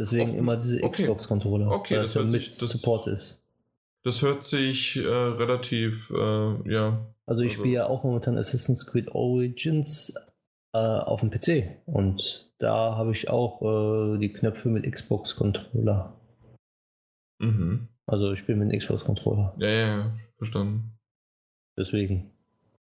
[0.00, 0.38] Deswegen Offen.
[0.38, 1.02] immer diese okay.
[1.04, 3.40] Xbox-Controller, okay, das, das mit sich, Support ist.
[4.02, 7.14] Das hört sich äh, relativ, äh, ja.
[7.26, 7.60] Also ich also.
[7.60, 10.14] spiele ja auch momentan Assassin's Creed Origins
[10.72, 11.82] äh, auf dem PC.
[11.86, 16.18] Und da habe ich auch äh, die Knöpfe mit Xbox-Controller.
[17.40, 17.88] Mhm.
[18.06, 19.54] Also ich spiele mit einem Xbox-Controller.
[19.58, 20.98] Ja, ja, ja, verstanden.
[21.78, 22.32] Deswegen.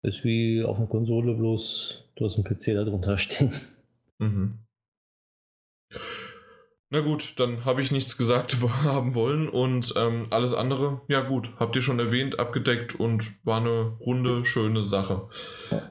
[0.03, 3.53] Ist wie auf einer Konsole, bloß du hast einen PC da drunter stehen.
[4.19, 4.59] Mhm.
[6.93, 11.51] Na gut, dann habe ich nichts gesagt haben wollen und ähm, alles andere, ja gut,
[11.59, 15.29] habt ihr schon erwähnt, abgedeckt und war eine runde, schöne Sache.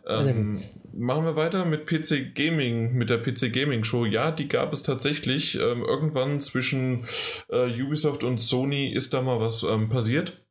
[0.06, 0.54] Ähm,
[0.94, 4.04] machen wir weiter mit PC Gaming, mit der PC Gaming Show.
[4.04, 5.56] Ja, die gab es tatsächlich.
[5.56, 7.08] Ähm, irgendwann zwischen
[7.48, 10.46] äh, Ubisoft und Sony ist da mal was ähm, passiert.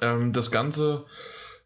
[0.00, 1.04] Ähm, das Ganze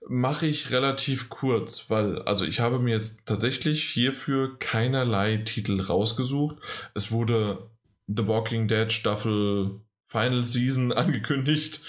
[0.09, 6.57] mache ich relativ kurz, weil, also ich habe mir jetzt tatsächlich hierfür keinerlei Titel rausgesucht.
[6.95, 7.71] Es wurde
[8.17, 11.81] The Walking Dead Staffel Final Season angekündigt.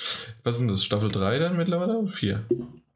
[0.43, 0.83] Was ist denn das?
[0.83, 2.07] Staffel 3 dann mittlerweile?
[2.07, 2.45] 4?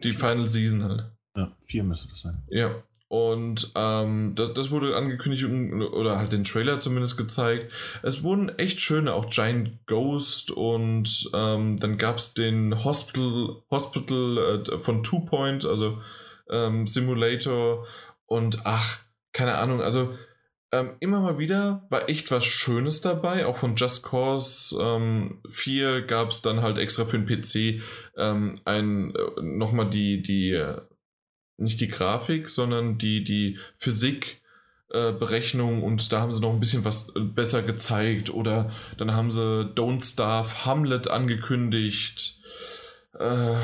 [0.03, 1.05] Die Final Season halt.
[1.35, 2.43] Ja, 4 müsste das sein.
[2.49, 2.83] Ja.
[3.07, 7.71] Und ähm, das, das, wurde angekündigt oder halt den Trailer zumindest gezeigt.
[8.01, 14.65] Es wurden echt schöne, auch Giant Ghost und ähm, dann gab es den Hospital, Hospital
[14.67, 16.01] äh, von Two Point, also
[16.49, 17.85] ähm, Simulator
[18.25, 18.99] und ach,
[19.33, 20.15] keine Ahnung, also
[20.79, 23.45] ähm, immer mal wieder war echt was Schönes dabei.
[23.45, 27.81] Auch von Just Cause ähm, 4 gab es dann halt extra für den PC
[28.17, 30.81] ähm, ein, äh, nochmal die, die, äh,
[31.57, 34.41] nicht die Grafik, sondern die, die Physik.
[34.91, 39.15] Äh, Berechnung und da haben sie noch ein bisschen was äh, besser gezeigt oder dann
[39.15, 42.39] haben sie Don't Starve Hamlet angekündigt.
[43.17, 43.55] Äh,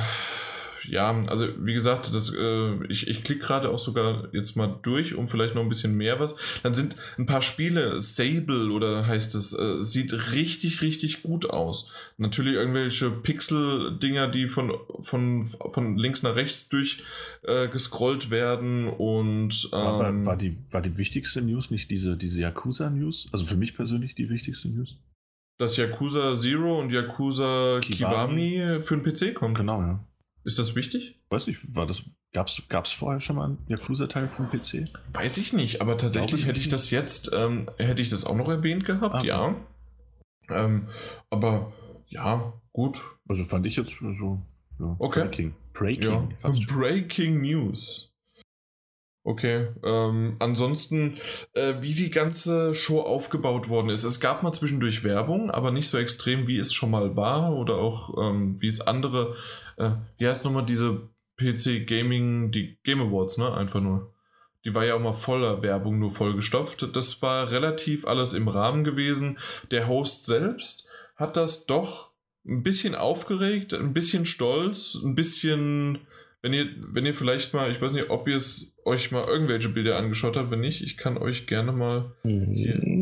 [0.87, 5.15] ja, also wie gesagt, das, äh, ich, ich klicke gerade auch sogar jetzt mal durch,
[5.15, 6.35] um vielleicht noch ein bisschen mehr was.
[6.63, 11.93] Dann sind ein paar Spiele, Sable oder heißt es, äh, sieht richtig, richtig gut aus.
[12.17, 17.03] Natürlich irgendwelche Pixel-Dinger, die von, von, von links nach rechts durch
[17.43, 19.69] äh, gescrollt werden und.
[19.73, 23.29] Ähm, war, war, die, war die wichtigste News nicht diese, diese Yakuza-News?
[23.31, 24.97] Also für mich persönlich die wichtigste News?
[25.57, 29.53] Dass Yakuza Zero und Yakuza Kiwami, Kiwami für den PC kommen.
[29.53, 29.99] Genau, ja.
[30.43, 31.19] Ist das wichtig?
[31.29, 32.03] Weiß nicht, war das.
[32.33, 34.85] Gab's, gab's vorher schon mal einen Yakuza-Teil vom PC?
[35.11, 38.47] Weiß ich nicht, aber tatsächlich hätte ich das jetzt, ähm, hätte ich das auch noch
[38.47, 39.55] erwähnt gehabt, ah, ja.
[40.49, 40.87] Ähm,
[41.29, 41.73] aber
[42.07, 43.01] ja, gut.
[43.27, 44.41] Also fand ich jetzt so.
[44.79, 45.23] Ja, okay.
[45.23, 45.55] Breaking.
[45.73, 46.35] Breaking.
[46.43, 46.51] Ja.
[46.67, 48.11] Breaking News.
[49.23, 51.17] Okay, ähm, ansonsten,
[51.53, 54.03] äh, wie die ganze Show aufgebaut worden ist.
[54.03, 57.75] Es gab mal zwischendurch Werbung, aber nicht so extrem, wie es schon mal war oder
[57.75, 59.35] auch ähm, wie es andere
[59.81, 63.53] äh, wie heißt nochmal diese PC Gaming, die Game Awards, ne?
[63.53, 64.13] Einfach nur.
[64.63, 66.95] Die war ja auch mal voller Werbung, nur vollgestopft.
[66.95, 69.39] Das war relativ alles im Rahmen gewesen.
[69.71, 72.11] Der Host selbst hat das doch
[72.45, 75.99] ein bisschen aufgeregt, ein bisschen stolz, ein bisschen,
[76.41, 79.69] wenn ihr, wenn ihr vielleicht mal, ich weiß nicht, ob ihr es euch mal irgendwelche
[79.69, 83.00] Bilder angeschaut habt, wenn nicht, ich kann euch gerne mal hier, mhm.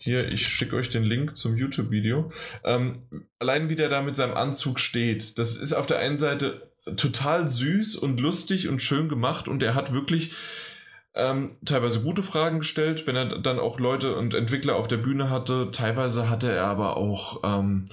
[0.00, 2.32] Hier ich schicke euch den Link zum YouTube-Video.
[2.64, 3.02] Ähm,
[3.38, 7.48] allein wie der da mit seinem Anzug steht, das ist auf der einen Seite total
[7.48, 10.34] süß und lustig und schön gemacht und er hat wirklich
[11.14, 15.28] ähm, teilweise gute Fragen gestellt, wenn er dann auch Leute und Entwickler auf der Bühne
[15.28, 15.70] hatte.
[15.70, 17.86] Teilweise hatte er aber auch, ähm,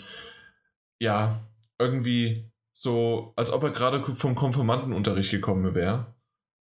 [0.99, 1.41] ja,
[1.79, 6.15] irgendwie so, als ob er gerade vom Konformantenunterricht gekommen wäre.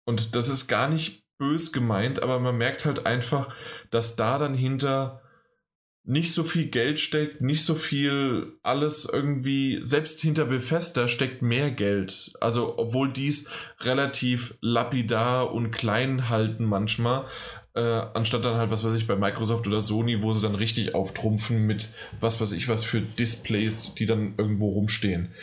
[0.05, 3.55] Und das ist gar nicht bös gemeint, aber man merkt halt einfach,
[3.91, 5.20] dass da dann hinter
[6.05, 11.71] nicht so viel Geld steckt, nicht so viel alles irgendwie, selbst hinter Bethesda steckt mehr
[11.71, 12.33] Geld.
[12.41, 17.27] Also, obwohl dies relativ lapidar und klein halten manchmal,
[17.75, 20.95] äh, anstatt dann halt, was weiß ich, bei Microsoft oder Sony, wo sie dann richtig
[20.95, 25.35] auftrumpfen mit was weiß ich was für Displays, die dann irgendwo rumstehen.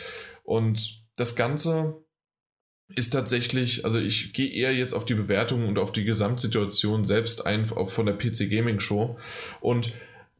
[0.44, 2.02] Und das Ganze
[2.94, 7.46] ist tatsächlich, also ich gehe eher jetzt auf die Bewertung und auf die Gesamtsituation selbst
[7.46, 9.18] ein, auch von der PC Gaming Show.
[9.60, 9.92] Und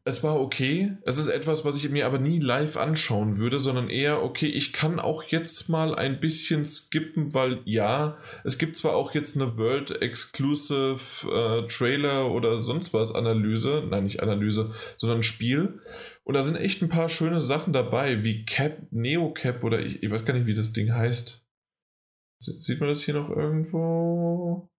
[0.08, 0.96] es war okay.
[1.04, 4.72] Es ist etwas, was ich mir aber nie live anschauen würde, sondern eher, okay, ich
[4.72, 9.58] kann auch jetzt mal ein bisschen skippen, weil ja, es gibt zwar auch jetzt eine
[9.58, 10.98] World Exclusive
[11.30, 15.80] äh, Trailer oder sonst was Analyse, nein, nicht Analyse, sondern Spiel.
[16.24, 20.02] Und da sind echt ein paar schöne Sachen dabei, wie Cap, Neo Cap oder ich,
[20.02, 21.46] ich weiß gar nicht, wie das Ding heißt.
[22.40, 24.70] Sieht man das hier noch irgendwo?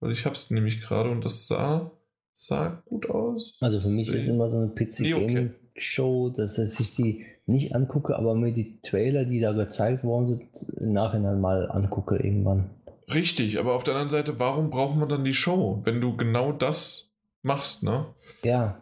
[0.00, 1.97] Weil ich hab's nämlich gerade und das sah
[2.38, 3.58] sah gut aus.
[3.60, 8.52] Also für mich ist immer so eine PC-Gaming-Show, dass ich die nicht angucke, aber mir
[8.52, 10.42] die Trailer, die da gezeigt worden sind,
[10.78, 12.70] im Nachhinein mal angucke irgendwann.
[13.12, 16.52] Richtig, aber auf der anderen Seite, warum braucht man dann die Show, wenn du genau
[16.52, 17.10] das
[17.42, 18.06] machst, ne?
[18.44, 18.78] Ja,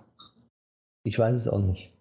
[1.05, 1.93] ich weiß es auch nicht.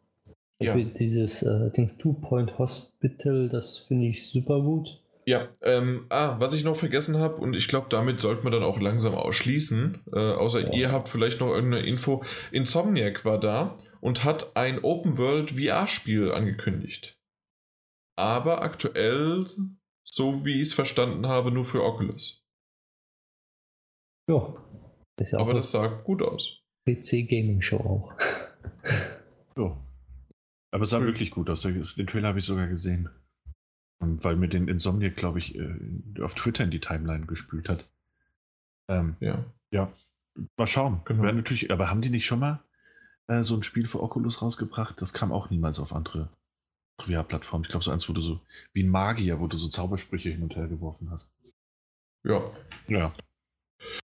[0.59, 0.75] Ja.
[0.75, 1.69] Dieses äh,
[1.99, 5.01] Two Point Hospital, das finde ich super gut.
[5.27, 8.63] Ja, ähm, ah, was ich noch vergessen habe, und ich glaube, damit sollte man dann
[8.63, 10.73] auch langsam ausschließen, äh, außer ja.
[10.73, 12.23] ihr habt vielleicht noch irgendeine Info.
[12.51, 17.19] Insomniac war da und hat ein Open-World VR-Spiel angekündigt.
[18.17, 19.47] Aber aktuell,
[20.03, 22.45] so wie ich es verstanden habe, nur für Oculus.
[24.29, 24.55] Ja.
[25.19, 26.61] ja Aber das sah gut aus.
[26.87, 28.13] PC Gaming Show auch.
[29.57, 29.75] ja.
[30.71, 31.61] Aber es sah wirklich gut aus.
[31.61, 33.09] Den Trailer habe ich sogar gesehen.
[33.99, 37.85] Weil mir den Insomniac, glaube ich, äh, auf Twitter in die Timeline gespült hat.
[38.87, 39.43] Ähm, ja.
[39.71, 39.91] Ja.
[40.57, 41.01] Mal schauen.
[41.05, 41.23] Genau.
[41.23, 42.63] Wäre natürlich, aber haben die nicht schon mal
[43.27, 45.01] äh, so ein Spiel für Oculus rausgebracht?
[45.01, 46.29] Das kam auch niemals auf andere
[47.01, 47.63] VR-Plattformen.
[47.65, 48.41] Ich glaube, so eins, wo du so,
[48.73, 51.31] wie ein Magier, wo du so Zaubersprüche hin und her geworfen hast.
[52.23, 52.41] Ja.
[52.87, 53.13] Ja.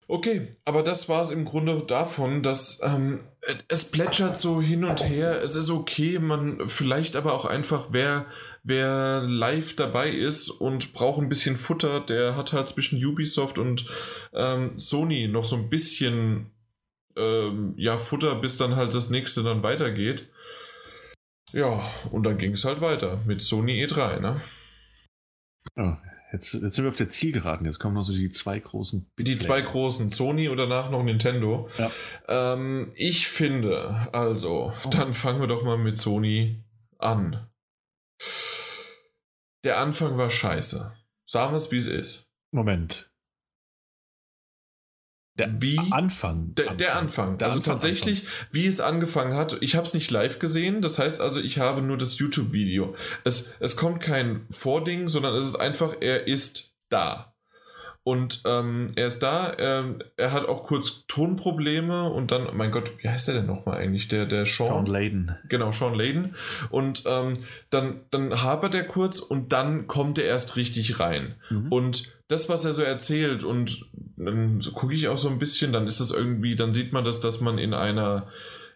[0.10, 3.20] Okay, aber das war es im Grunde davon, dass ähm,
[3.68, 5.42] es plätschert so hin und her.
[5.44, 8.26] Es ist okay, man vielleicht aber auch einfach, wer,
[8.68, 13.86] wer live dabei ist und braucht ein bisschen Futter, der hat halt zwischen Ubisoft und
[14.34, 16.52] ähm, Sony noch so ein bisschen
[17.16, 20.30] ähm, ja, Futter, bis dann halt das nächste dann weitergeht.
[21.54, 24.42] Ja, und dann ging es halt weiter mit Sony E3, ne?
[25.76, 26.02] Ja,
[26.34, 27.66] Jetzt, jetzt, sind wir auf der Zielgeraden.
[27.66, 29.10] Jetzt kommen noch so die zwei großen.
[29.16, 31.70] Big die zwei großen, Sony und danach noch Nintendo.
[31.78, 31.92] Ja.
[32.28, 34.90] Ähm, ich finde, also, oh.
[34.90, 36.64] dann fangen wir doch mal mit Sony
[37.00, 37.48] an.
[39.64, 40.96] Der Anfang war scheiße.
[41.26, 42.30] Sagen wir es, wie es ist.
[42.52, 43.12] Moment.
[45.38, 46.56] Der wie Anfang.
[46.56, 46.78] Der Anfang.
[46.78, 47.38] Der Anfang.
[47.38, 48.48] Der also Anfang, tatsächlich, Anfang.
[48.52, 49.58] wie es angefangen hat.
[49.62, 50.82] Ich habe es nicht live gesehen.
[50.82, 52.96] Das heißt also, ich habe nur das YouTube-Video.
[53.24, 57.37] Es, es kommt kein Vording, sondern es ist einfach, er ist da.
[58.08, 62.90] Und ähm, er ist da, ähm, er hat auch kurz Tonprobleme und dann, mein Gott,
[63.02, 64.08] wie heißt der denn nochmal eigentlich?
[64.08, 64.68] Der, der Sean?
[64.70, 65.36] Sean Layden.
[65.50, 66.34] Genau, Sean Layden.
[66.70, 67.34] Und ähm,
[67.70, 71.36] dann, dann hapert er kurz und dann kommt er erst richtig rein.
[71.50, 71.70] Mhm.
[71.70, 75.86] Und das, was er so erzählt, und dann gucke ich auch so ein bisschen, dann
[75.86, 78.28] ist das irgendwie, dann sieht man das, dass man in einer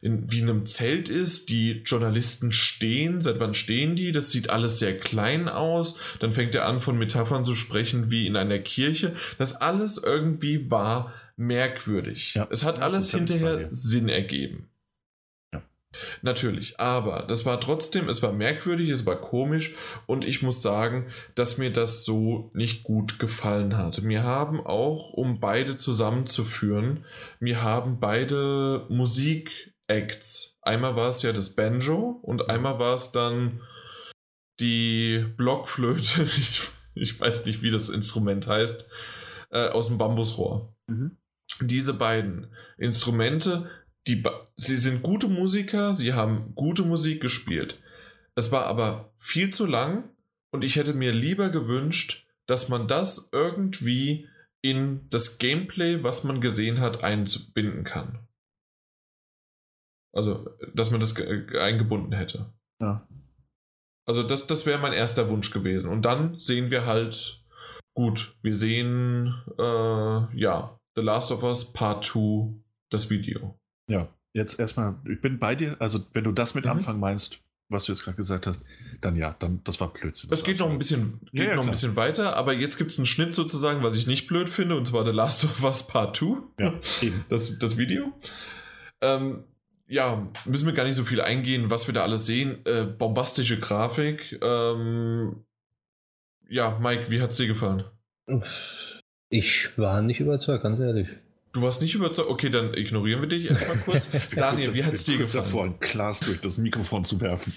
[0.02, 1.50] in, wie in einem Zelt ist.
[1.50, 3.22] Die Journalisten stehen.
[3.22, 4.12] Seit wann stehen die?
[4.12, 6.00] Das sieht alles sehr klein aus.
[6.20, 9.16] Dann fängt er an, von Metaphern zu sprechen wie in einer Kirche.
[9.38, 12.36] Das alles irgendwie war merkwürdig.
[12.36, 12.48] Ja.
[12.52, 14.68] Es hat alles hinterher Sinn ergeben.
[16.22, 21.08] Natürlich, aber das war trotzdem, es war merkwürdig, es war komisch und ich muss sagen,
[21.36, 24.02] dass mir das so nicht gut gefallen hat.
[24.02, 27.06] Mir haben auch, um beide zusammenzuführen,
[27.42, 30.58] mir haben beide Musik Acts.
[30.62, 33.62] Einmal war es ja das Banjo und einmal war es dann
[34.60, 36.28] die Blockflöte.
[36.94, 38.90] Ich, ich, weiß nicht, wie das Instrument heißt.
[39.50, 40.76] Äh, aus dem Bambusrohr.
[40.88, 41.18] Mhm.
[41.62, 42.48] Diese beiden
[42.78, 43.70] Instrumente,
[44.08, 44.24] die,
[44.58, 47.80] sie sind gute Musiker, sie haben gute Musik gespielt.
[48.36, 50.10] Es war aber viel zu lang
[50.52, 54.28] und ich hätte mir lieber gewünscht, dass man das irgendwie
[54.62, 58.28] in das Gameplay, was man gesehen hat, einbinden kann.
[60.14, 62.54] Also, dass man das eingebunden hätte.
[62.82, 63.08] Ja.
[64.06, 65.90] Also, das, das wäre mein erster Wunsch gewesen.
[65.90, 67.44] Und dann sehen wir halt,
[67.96, 72.54] gut, wir sehen, äh, ja, The Last of Us Part 2,
[72.90, 73.58] das Video.
[73.90, 75.78] Ja, jetzt erstmal, ich bin bei dir.
[75.80, 76.72] Also, wenn du das mit mhm.
[76.72, 77.40] Anfang meinst,
[77.72, 78.64] was du jetzt gerade gesagt hast,
[79.00, 80.30] dann ja, dann das war Blödsinn.
[80.32, 82.92] Es geht noch ein bisschen, geht ja, ja, noch ein bisschen weiter, aber jetzt gibt
[82.92, 85.88] es einen Schnitt sozusagen, was ich nicht blöd finde, und zwar The Last of Us
[85.88, 86.38] Part 2.
[86.60, 86.74] Ja.
[87.30, 88.12] Das, das Video.
[89.02, 89.46] Ähm,
[89.92, 92.66] ja, müssen wir gar nicht so viel eingehen, was wir da alles sehen.
[92.66, 94.40] Äh, bombastische Grafik.
[94.42, 95.44] Ähm,
[96.48, 97.84] ja, Mike, wie hat es dir gefallen?
[99.28, 101.10] Ich war nicht überzeugt, ganz ehrlich.
[101.52, 102.30] Du warst nicht überzeugt?
[102.30, 104.10] Okay, dann ignorieren wir dich erstmal kurz.
[104.34, 105.44] Daniel, wie hat es dir gefallen?
[105.44, 107.52] davor, ein Glas durch das Mikrofon zu werfen.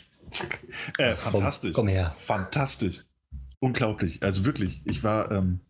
[0.99, 1.73] äh, fantastisch.
[1.73, 2.11] Komm, komm, her.
[2.11, 3.05] Fantastisch.
[3.61, 4.25] Unglaublich.
[4.25, 5.61] Also wirklich, ich war, ähm,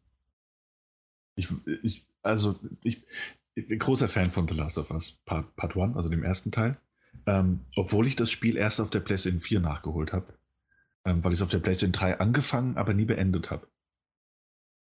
[1.37, 1.49] ich,
[1.83, 3.03] ich, also ich,
[3.55, 6.53] ich bin großer Fan von The Last of Us Part, Part 1, also dem ersten
[6.53, 6.79] Teil.
[7.27, 10.35] ähm, obwohl ich das Spiel erst auf der PlayStation 4 nachgeholt habe,
[11.07, 13.69] ähm, weil ich es auf der PlayStation 3 angefangen, aber nie beendet habe.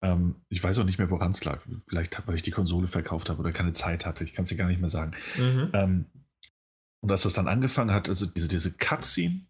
[0.03, 1.65] Ähm, ich weiß auch nicht mehr, woran es lag.
[1.89, 4.25] Vielleicht, weil ich die Konsole verkauft habe oder keine Zeit hatte.
[4.25, 5.13] Ich kann es dir gar nicht mehr sagen.
[5.37, 5.71] Mhm.
[5.73, 6.07] Ähm,
[7.01, 9.47] und als das dann angefangen hat, also diese, diese Cutscene,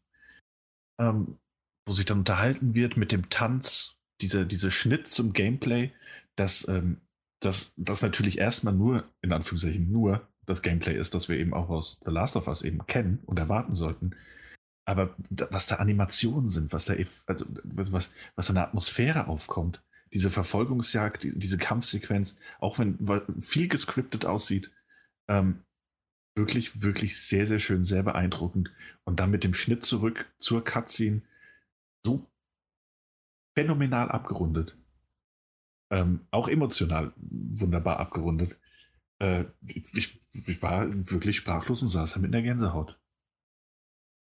[1.00, 1.38] ähm,
[1.86, 5.92] wo sich dann unterhalten wird mit dem Tanz, dieser diese Schnitt zum Gameplay,
[6.36, 7.00] dass ähm,
[7.40, 12.00] das natürlich erstmal nur, in Anführungszeichen nur, das Gameplay ist, das wir eben auch aus
[12.04, 14.16] The Last of Us eben kennen und erwarten sollten.
[14.86, 16.94] Aber was da Animationen sind, was da,
[17.26, 19.82] also was, was eine Atmosphäre aufkommt,
[20.14, 22.98] diese Verfolgungsjagd, die, diese Kampfsequenz, auch wenn
[23.40, 24.70] viel gescriptet aussieht,
[25.28, 25.64] ähm,
[26.34, 28.70] wirklich, wirklich sehr, sehr schön, sehr beeindruckend.
[29.04, 31.22] Und dann mit dem Schnitt zurück zur Cutscene
[32.02, 32.26] so
[33.54, 34.76] phänomenal abgerundet.
[35.90, 38.56] Ähm, auch emotional wunderbar abgerundet.
[39.18, 42.98] Äh, ich, ich, war wirklich sprachlos und saß da mit einer Gänsehaut.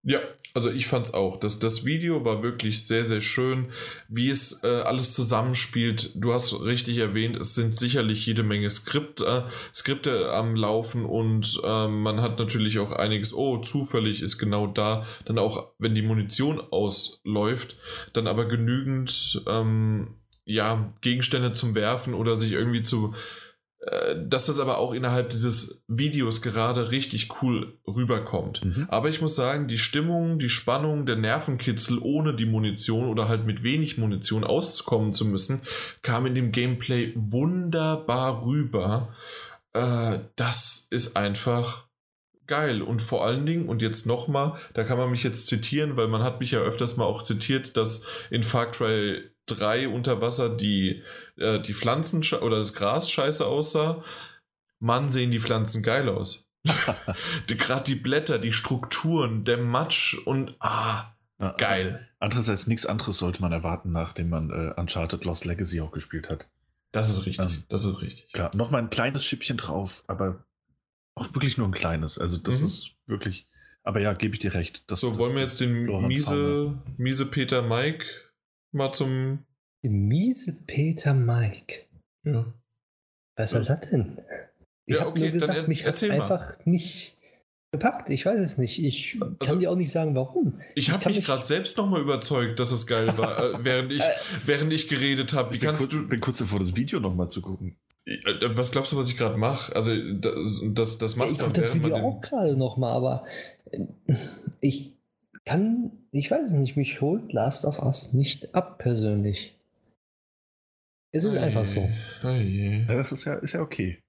[0.02, 0.18] Ja,
[0.54, 1.38] also ich fand's auch.
[1.38, 3.70] Das, das Video war wirklich sehr, sehr schön,
[4.08, 6.12] wie es äh, alles zusammenspielt.
[6.14, 9.42] Du hast richtig erwähnt, es sind sicherlich jede Menge Skript, äh,
[9.74, 15.04] Skripte am Laufen und äh, man hat natürlich auch einiges, oh, zufällig ist genau da,
[15.26, 17.76] dann auch, wenn die Munition ausläuft,
[18.14, 20.14] dann aber genügend ähm,
[20.44, 23.14] ja, Gegenstände zum Werfen oder sich irgendwie zu
[23.80, 28.62] äh, dass das aber auch innerhalb dieses Videos gerade richtig cool rüberkommt.
[28.62, 28.86] Mhm.
[28.90, 33.46] Aber ich muss sagen, die Stimmung, die Spannung, der Nervenkitzel ohne die Munition oder halt
[33.46, 35.62] mit wenig Munition auskommen zu müssen,
[36.02, 39.14] kam in dem Gameplay wunderbar rüber.
[39.72, 41.86] Äh, das ist einfach
[42.46, 42.82] geil.
[42.82, 46.22] Und vor allen Dingen, und jetzt nochmal, da kann man mich jetzt zitieren, weil man
[46.22, 51.02] hat mich ja öfters mal auch zitiert, dass in Far Cry 3 unter Wasser die,
[51.36, 54.02] äh, die Pflanzen oder das Gras scheiße aussah.
[54.78, 56.48] Mann, sehen die Pflanzen geil aus.
[57.46, 62.08] Gerade die Blätter, die Strukturen, der Matsch und ah, ja, geil.
[62.18, 66.46] Andererseits nichts anderes sollte man erwarten, nachdem man äh, Uncharted Lost Legacy auch gespielt hat.
[66.92, 67.46] Das ist richtig.
[67.46, 68.32] Ähm, das ist richtig.
[68.32, 70.44] Klar, nochmal ein kleines Schippchen drauf, aber
[71.14, 72.18] auch wirklich nur ein kleines.
[72.18, 72.66] Also das mhm.
[72.66, 73.46] ist wirklich.
[73.82, 74.82] Aber ja, gebe ich dir recht.
[74.86, 78.04] Das, so, das, wollen wir jetzt den miese, miese Peter Mike
[78.72, 79.44] mal zum.
[79.82, 81.86] Miese Peter Mike.
[82.24, 82.52] Ja.
[83.36, 83.76] Was soll ja.
[83.76, 84.20] das denn?
[84.86, 87.16] Ich ja, okay, nur gesagt, er, mich hat einfach nicht
[87.72, 88.10] gepackt.
[88.10, 88.82] Ich weiß es nicht.
[88.82, 90.60] Ich also, kann dir auch nicht sagen, warum.
[90.74, 94.02] Ich habe mich gerade selbst nochmal überzeugt, dass es geil war, äh, während, ich,
[94.44, 95.52] während ich geredet habe.
[95.52, 96.08] Wie ich kannst bin du.
[96.08, 97.76] bin kurz davor, das Video nochmal zu gucken.
[98.04, 99.74] Äh, was glaubst du, was ich gerade mache?
[99.74, 103.24] Also, das, das, das macht ja, Ich gucke das Video auch gerade nochmal, aber
[103.70, 103.86] äh,
[104.60, 104.99] ich
[105.44, 109.58] kann, ich weiß nicht, mich holt Last of Us nicht ab persönlich.
[111.12, 111.88] Es ist oh einfach so.
[112.22, 114.02] Ja, das ist ja, ist ja okay.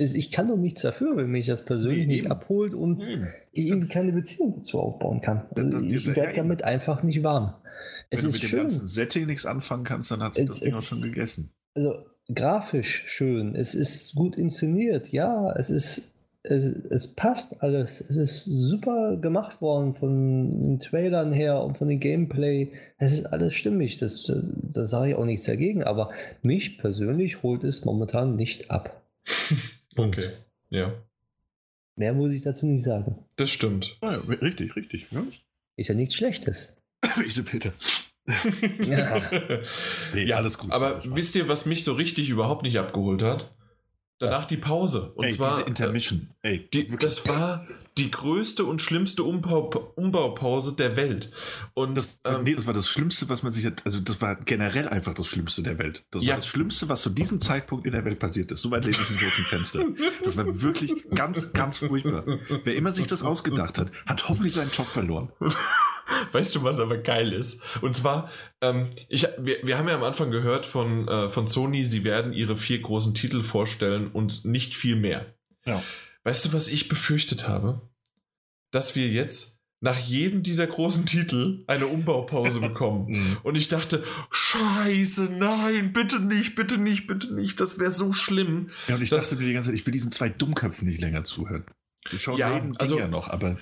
[0.00, 3.26] Ich kann doch nichts dafür, wenn mich das persönlich nee, nicht abholt und nee.
[3.52, 5.46] ich eben keine Beziehung dazu aufbauen kann.
[5.56, 7.54] Also ich werde damit einfach nicht warm.
[8.08, 8.58] Es wenn ist du mit schön.
[8.58, 11.50] dem ganzen Setting nichts anfangen kannst, dann hat sich das Ding auch schon gegessen.
[11.74, 18.00] Also grafisch schön, es ist gut inszeniert, ja, es ist es, es, passt alles.
[18.00, 22.72] Es ist super gemacht worden von den Trailern her und von dem Gameplay.
[22.98, 23.98] Es ist alles stimmig.
[23.98, 25.82] Das, da sage ich auch nichts dagegen.
[25.82, 26.10] Aber
[26.42, 29.02] mich persönlich holt es momentan nicht ab.
[29.96, 30.30] okay,
[30.70, 30.92] ja.
[31.96, 33.18] Mehr muss ich dazu nicht sagen.
[33.36, 33.98] Das stimmt.
[34.02, 34.10] Ja,
[34.40, 35.06] richtig, richtig.
[35.10, 35.24] Ja.
[35.76, 36.76] Ist ja nichts Schlechtes.
[37.16, 37.72] Wieso bitte?
[38.84, 39.22] ja.
[40.14, 40.70] nee, ja, alles gut.
[40.70, 43.50] Aber wisst ihr, was mich so richtig überhaupt nicht abgeholt hat?
[44.18, 45.12] Danach die Pause.
[45.14, 45.56] Und Ey, zwar.
[45.56, 46.28] Diese Intermission.
[46.42, 47.66] Äh, Ey, die, das war
[47.96, 51.32] die größte und schlimmste Umbau, Umbaupause der Welt.
[51.74, 53.82] Und, das, ähm, nee, das war das Schlimmste, was man sich hat.
[53.84, 56.04] Also, das war generell einfach das Schlimmste der Welt.
[56.10, 56.30] Das ja.
[56.30, 58.62] war das Schlimmste, was zu diesem Zeitpunkt in der Welt passiert ist.
[58.62, 59.84] So weit lehne ich ein Fenster.
[60.24, 62.24] Das war wirklich ganz, ganz furchtbar.
[62.64, 65.30] Wer immer sich das ausgedacht hat, hat hoffentlich seinen Job verloren.
[66.32, 67.62] Weißt du, was aber geil ist?
[67.80, 68.30] Und zwar,
[68.60, 72.32] ähm, ich, wir, wir haben ja am Anfang gehört von, äh, von Sony, sie werden
[72.32, 75.34] ihre vier großen Titel vorstellen und nicht viel mehr.
[75.64, 75.82] Ja.
[76.24, 77.80] Weißt du, was ich befürchtet habe?
[78.70, 83.10] Dass wir jetzt nach jedem dieser großen Titel eine Umbaupause bekommen.
[83.10, 83.36] Mhm.
[83.44, 87.60] und ich dachte, scheiße, nein, bitte nicht, bitte nicht, bitte nicht.
[87.60, 88.70] Das wäre so schlimm.
[88.88, 91.24] Ja, und ich dachte mir die ganze Zeit, ich will diesen zwei Dummköpfen nicht länger
[91.24, 91.64] zuhören.
[92.10, 93.58] Die schauen ja, also, ja noch, aber.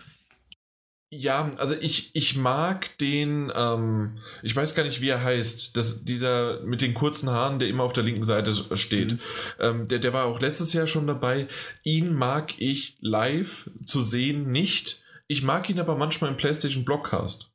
[1.08, 6.04] Ja, also ich, ich mag den, ähm, ich weiß gar nicht, wie er heißt, das,
[6.04, 9.12] dieser mit den kurzen Haaren, der immer auf der linken Seite steht.
[9.12, 9.20] Mhm.
[9.60, 11.46] Ähm, der, der war auch letztes Jahr schon dabei.
[11.84, 15.04] Ihn mag ich live zu sehen nicht.
[15.28, 17.52] Ich mag ihn aber manchmal im PlayStation Blockcast.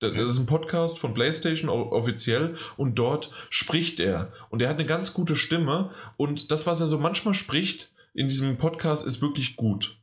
[0.00, 4.32] Das ist ein Podcast von PlayStation offiziell und dort spricht er.
[4.48, 8.28] Und er hat eine ganz gute Stimme und das, was er so manchmal spricht in
[8.28, 9.99] diesem Podcast, ist wirklich gut.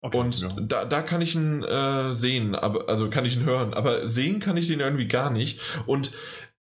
[0.00, 0.56] Okay, und ja.
[0.60, 4.38] da, da kann ich ihn äh, sehen, aber also kann ich ihn hören, aber sehen
[4.38, 5.60] kann ich den irgendwie gar nicht.
[5.86, 6.12] Und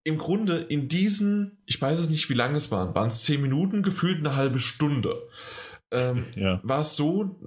[0.06, 3.42] im Grunde in diesen, ich weiß es nicht, wie lange es waren, waren es zehn
[3.42, 5.28] Minuten, gefühlt eine halbe Stunde.
[5.92, 6.62] Ähm, ja.
[6.64, 7.40] War es so,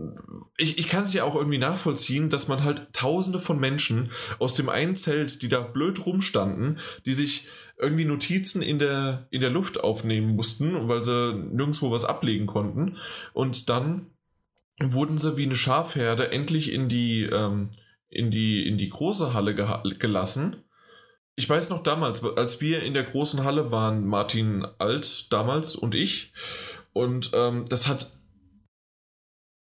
[0.57, 4.55] ich, ich kann es ja auch irgendwie nachvollziehen, dass man halt tausende von Menschen aus
[4.55, 9.51] dem einen Zelt, die da blöd rumstanden, die sich irgendwie Notizen in der, in der
[9.51, 12.97] Luft aufnehmen mussten, weil sie nirgendwo was ablegen konnten.
[13.33, 14.07] Und dann
[14.81, 17.71] wurden sie wie eine Schafherde endlich in die, ähm,
[18.09, 20.65] in die, in die große Halle gelassen
[21.39, 25.95] ich weiß noch damals, als wir in der großen Halle waren, Martin Alt damals und
[25.95, 26.33] ich,
[26.93, 28.11] und ähm, das hat,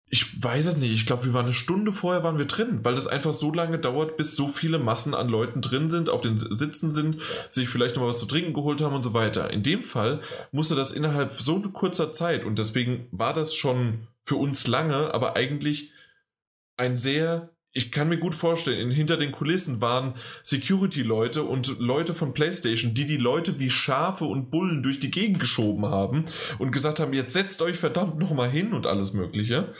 [0.07, 2.93] ich weiß es nicht, ich glaube, wir waren eine Stunde vorher waren wir drin, weil
[2.93, 6.37] das einfach so lange dauert, bis so viele Massen an Leuten drin sind, auf den
[6.37, 9.49] Sitzen sind, sich vielleicht noch mal was zu trinken geholt haben und so weiter.
[9.49, 14.35] In dem Fall musste das innerhalb so kurzer Zeit und deswegen war das schon für
[14.35, 15.91] uns lange, aber eigentlich
[16.77, 22.33] ein sehr ich kann mir gut vorstellen, hinter den Kulissen waren Security-Leute und Leute von
[22.33, 26.25] PlayStation, die die Leute wie Schafe und Bullen durch die Gegend geschoben haben
[26.59, 29.73] und gesagt haben, jetzt setzt euch verdammt nochmal hin und alles Mögliche.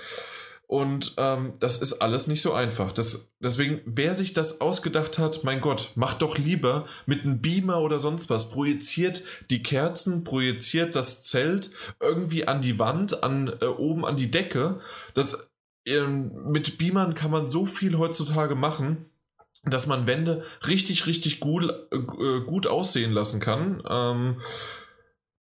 [0.67, 2.93] Und ähm, das ist alles nicht so einfach.
[2.93, 7.81] Das, deswegen, wer sich das ausgedacht hat, mein Gott, macht doch lieber mit einem Beamer
[7.81, 8.49] oder sonst was.
[8.49, 11.69] Projiziert die Kerzen, projiziert das Zelt
[11.99, 14.79] irgendwie an die Wand, an, äh, oben an die Decke.
[15.13, 15.47] Das,
[15.85, 19.05] ähm, mit Beamern kann man so viel heutzutage machen,
[19.65, 23.83] dass man Wände richtig, richtig gut, äh, gut aussehen lassen kann.
[23.87, 24.41] Ähm,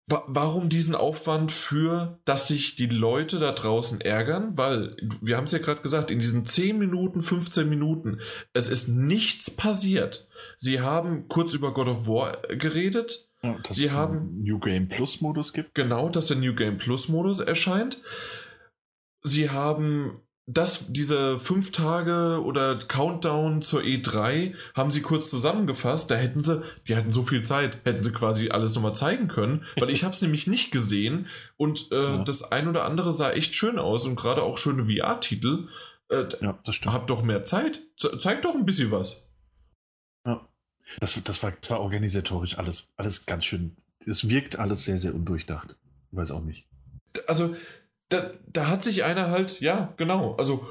[0.07, 4.57] warum diesen Aufwand für, dass sich die Leute da draußen ärgern?
[4.57, 8.20] Weil, wir haben es ja gerade gesagt, in diesen 10 Minuten, 15 Minuten,
[8.52, 10.28] es ist nichts passiert.
[10.58, 13.28] Sie haben kurz über God of War geredet.
[13.42, 15.74] Ja, dass Sie es haben New Game Plus Modus gibt.
[15.74, 18.02] Genau, dass der New Game Plus Modus erscheint
[19.24, 26.11] sie haben das, diese fünf Tage oder Countdown zur E3 haben sie kurz zusammengefasst.
[26.11, 29.65] Da hätten sie, die hatten so viel Zeit, hätten sie quasi alles nochmal zeigen können,
[29.77, 32.25] weil ich habe es nämlich nicht gesehen und äh, ja.
[32.25, 35.69] das ein oder andere sah echt schön aus und gerade auch schöne VR-Titel.
[36.11, 36.95] Äh, ja, das stimmt.
[36.95, 37.81] Habt doch mehr Zeit.
[37.97, 39.31] Ze zeigt doch ein bisschen was.
[40.27, 40.47] Ja.
[41.01, 43.77] Das, das, war, das war organisatorisch alles, alles ganz schön.
[44.07, 45.79] Es wirkt alles sehr, sehr undurchdacht.
[46.11, 46.69] Ich weiß auch nicht.
[47.27, 47.57] Also,
[48.08, 50.66] da, da hat sich einer halt, ja, genau, also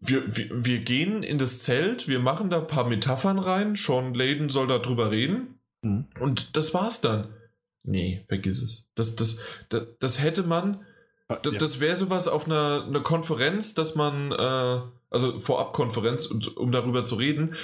[0.00, 4.14] wir, wir, wir gehen in das Zelt, wir machen da ein paar Metaphern rein, Sean
[4.14, 6.06] Layden soll da drüber reden mhm.
[6.20, 7.34] und das war's dann.
[7.82, 8.90] Nee, vergiss es.
[8.94, 10.84] Das, das, das, das hätte man,
[11.28, 11.58] ah, das, ja.
[11.58, 17.04] das wäre sowas auf einer, einer Konferenz, dass man, äh, also Vorabkonferenz, und, um darüber
[17.04, 17.54] zu reden,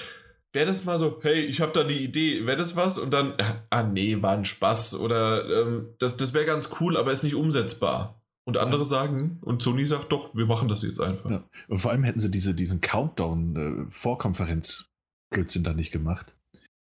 [0.53, 2.99] wäre das mal so, hey, ich habe da eine Idee, wäre das was?
[2.99, 3.35] Und dann,
[3.71, 7.35] ah nee, war ein Spaß oder ähm, das, das wäre ganz cool, aber ist nicht
[7.35, 8.23] umsetzbar.
[8.47, 8.87] Und andere ja.
[8.87, 11.31] sagen, und Sony sagt doch, wir machen das jetzt einfach.
[11.31, 11.43] Ja.
[11.69, 16.37] Und vor allem hätten sie diese, diesen Countdown-Vorkonferenz-Blödsinn äh, da nicht gemacht.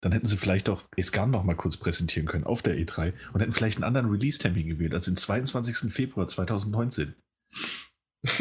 [0.01, 3.39] Dann hätten sie vielleicht auch Escan noch mal kurz präsentieren können auf der E3 und
[3.39, 5.93] hätten vielleicht einen anderen Release-Termin gewählt, als den 22.
[5.93, 7.15] Februar 2019.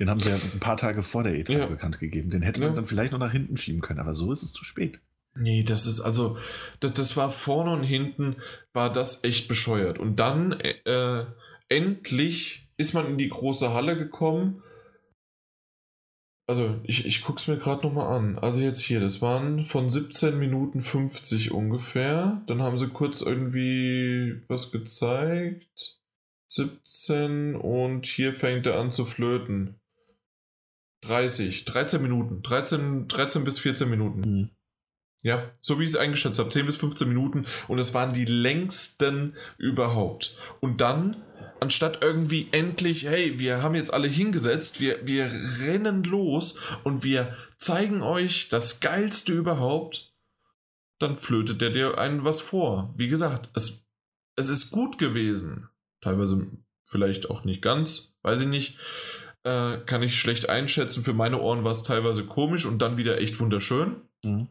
[0.00, 1.66] den haben sie ja ein paar Tage vor der E3 ja.
[1.66, 2.30] bekannt gegeben.
[2.30, 4.64] Den hätte man dann vielleicht noch nach hinten schieben können, aber so ist es zu
[4.64, 4.98] spät.
[5.34, 6.36] Nee, das ist also,
[6.80, 8.36] das, das war vorne und hinten,
[8.72, 9.98] war das echt bescheuert.
[9.98, 11.24] Und dann, äh,
[11.72, 14.62] endlich ist man in die große Halle gekommen.
[16.46, 18.38] Also, ich, ich gucke es mir gerade nochmal an.
[18.38, 22.42] Also jetzt hier, das waren von 17 Minuten 50 ungefähr.
[22.46, 25.98] Dann haben sie kurz irgendwie was gezeigt.
[26.48, 29.80] 17 und hier fängt er an zu flöten.
[31.02, 32.42] 30, 13 Minuten.
[32.42, 34.20] 13, 13 bis 14 Minuten.
[34.20, 34.50] Mhm.
[35.22, 38.24] Ja, so wie ich es eingeschätzt habe, 10 bis 15 Minuten und es waren die
[38.24, 40.36] längsten überhaupt.
[40.60, 41.22] Und dann
[41.62, 47.36] anstatt irgendwie endlich, hey, wir haben jetzt alle hingesetzt, wir, wir rennen los und wir
[47.56, 50.12] zeigen euch das Geilste überhaupt,
[50.98, 52.92] dann flötet der dir einen was vor.
[52.96, 53.86] Wie gesagt, es,
[54.34, 55.68] es ist gut gewesen.
[56.00, 56.48] Teilweise
[56.84, 58.78] vielleicht auch nicht ganz, weiß ich nicht.
[59.44, 61.04] Äh, kann ich schlecht einschätzen.
[61.04, 64.02] Für meine Ohren war es teilweise komisch und dann wieder echt wunderschön.
[64.24, 64.48] Mhm.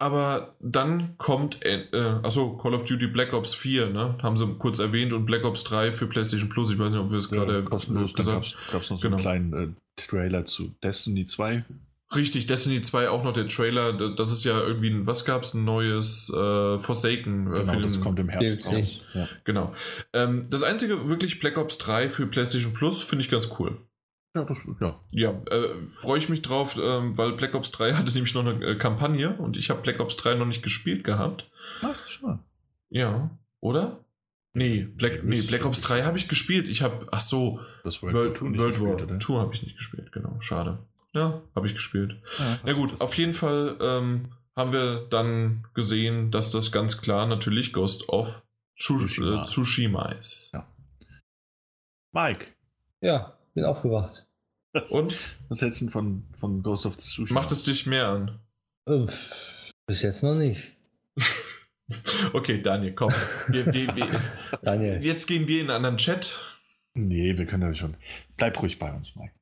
[0.00, 1.86] Aber dann kommt, äh,
[2.22, 4.16] achso, Call of Duty Black Ops 4, ne?
[4.22, 6.70] Haben sie kurz erwähnt und Black Ops 3 für PlayStation Plus.
[6.70, 8.72] Ich weiß nicht, ob wir es ja, gerade kostenlos gesagt haben.
[8.72, 9.16] Gab es noch so genau.
[9.16, 11.64] einen kleinen äh, Trailer zu Destiny 2.
[12.14, 13.92] Richtig, Destiny 2 auch noch der Trailer.
[14.14, 15.52] Das ist ja irgendwie, ein, was gab es?
[15.52, 17.52] Ein neues äh, Forsaken.
[17.52, 19.00] Äh, genau, das kommt im Herbst raus.
[19.14, 19.28] Ja.
[19.42, 19.74] Genau.
[20.12, 23.76] Ähm, das einzige wirklich Black Ops 3 für PlayStation Plus finde ich ganz cool.
[24.38, 25.00] Ja, das, ja.
[25.10, 26.80] Ja, äh, freue ich mich drauf, äh,
[27.16, 30.16] weil Black Ops 3 hatte nämlich noch eine äh, Kampagne und ich habe Black Ops
[30.16, 31.50] 3 noch nicht gespielt gehabt.
[31.82, 32.38] Ach, schon.
[32.90, 34.04] Ja, oder?
[34.54, 36.68] Nee, Black, nee, Black Ops 3 habe ich gespielt.
[36.68, 39.20] Ich habe, ach so, Das World, World gespielt, War oder?
[39.20, 40.78] 2 habe ich nicht gespielt, genau, schade.
[41.12, 42.20] Ja, habe ich gespielt.
[42.38, 47.26] Ja, Na gut, auf jeden Fall ähm, haben wir dann gesehen, dass das ganz klar
[47.26, 48.42] natürlich Ghost of
[48.78, 49.42] Tsu- Tsushima.
[49.42, 50.52] äh, Tsushima ist.
[52.12, 52.46] Mike,
[53.00, 54.26] Ja, bin aufgewacht.
[54.72, 55.16] Was, Und
[55.48, 57.40] was hältst du denn von, von Ghost of Tsushima?
[57.40, 58.38] macht es dich mehr an?
[59.86, 60.62] Bis jetzt noch nicht.
[62.34, 63.14] Okay, Daniel, komm.
[63.48, 64.22] Wir, wir, wir,
[64.62, 65.02] Daniel.
[65.02, 66.38] jetzt gehen wir in einen anderen Chat.
[66.92, 67.96] Nee, wir können ja schon.
[68.36, 69.32] Bleib ruhig bei uns, Mike.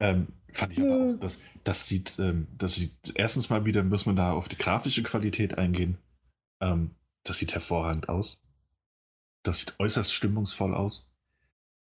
[0.00, 1.14] Ähm, fand ich aber Nö.
[1.16, 4.56] auch, das, das sieht, ähm, das sieht, erstens mal wieder muss man da auf die
[4.56, 5.98] grafische Qualität eingehen.
[6.62, 6.92] Ähm,
[7.24, 8.38] das sieht hervorragend aus.
[9.44, 11.06] Das sieht äußerst stimmungsvoll aus.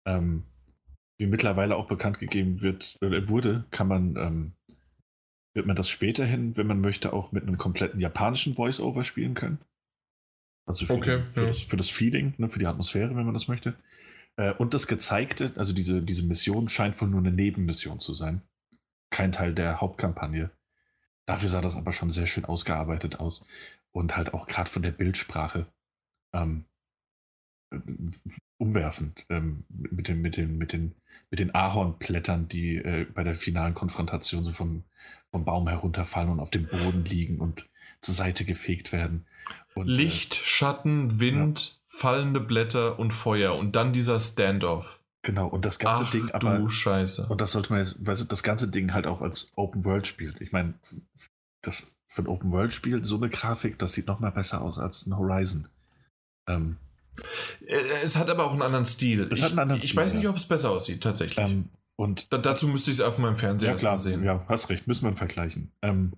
[0.06, 0.44] Ähm,
[1.22, 4.54] wie mittlerweile auch bekannt gegeben wird, äh, wurde, kann man, ähm,
[5.54, 9.60] wird man das späterhin, wenn man möchte, auch mit einem kompletten japanischen Voice-Over spielen können.
[10.66, 11.48] Also für, Okay, den, für, ja.
[11.50, 13.76] das, für das Feeling, ne, für die Atmosphäre, wenn man das möchte.
[14.36, 18.42] Äh, und das Gezeigte, also diese, diese Mission scheint wohl nur eine Nebenmission zu sein.
[19.12, 20.50] Kein Teil der Hauptkampagne.
[21.28, 23.46] Dafür sah das aber schon sehr schön ausgearbeitet aus.
[23.92, 25.68] Und halt auch gerade von der Bildsprache
[26.34, 26.71] ähm, äh,
[28.58, 29.26] umwerfend.
[29.30, 30.96] Ähm, mit, den, mit, den, mit, den,
[31.30, 34.84] mit den Ahornblättern, die äh, bei der finalen Konfrontation so vom,
[35.32, 37.68] vom Baum herunterfallen und auf dem Boden liegen und
[38.02, 39.26] zur Seite gefegt werden.
[39.74, 45.00] Und, äh, Licht, Schatten, Wind, fallende Blätter und Feuer und dann dieser Standoff.
[45.24, 46.58] Genau, und das ganze Ach Ding aber.
[46.58, 47.28] du Scheiße.
[47.28, 50.08] Und das sollte man jetzt, weißt du, das ganze Ding halt auch als Open World
[50.08, 50.42] spielt.
[50.42, 50.74] Ich meine,
[51.62, 54.78] das für ein Open World Spiel so eine Grafik, das sieht noch mal besser aus
[54.80, 55.68] als ein Horizon.
[56.48, 56.91] Ähm, Äh,
[58.02, 59.28] Es hat aber auch einen anderen Stil.
[59.32, 61.38] Es ich, hat einen anderen ich Stil, weiß nicht, ob es besser aussieht, tatsächlich.
[61.38, 64.24] ähm, und da, dazu müsste ich es auf meinem Fernseher ja klar, sehen.
[64.24, 65.72] ja, hast recht, müssen wir vergleichen.
[65.82, 66.14] Ähm,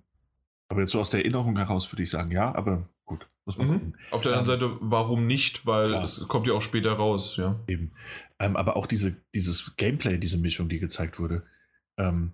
[0.68, 3.66] aber jetzt so aus der Erinnerung heraus würde ich sagen, ja, aber gut, muss man
[3.66, 3.72] Mhm.
[3.74, 3.96] gucken.
[4.10, 5.66] Auf der anderen Seite, warum nicht?
[5.66, 6.04] Weil Klar.
[6.04, 7.60] es kommt ja auch später raus, ja.
[7.66, 7.92] Eben.
[8.38, 11.42] Ähm, aber auch diese, dieses Gameplay, diese Mischung, die gezeigt wurde,
[11.98, 12.32] ähm,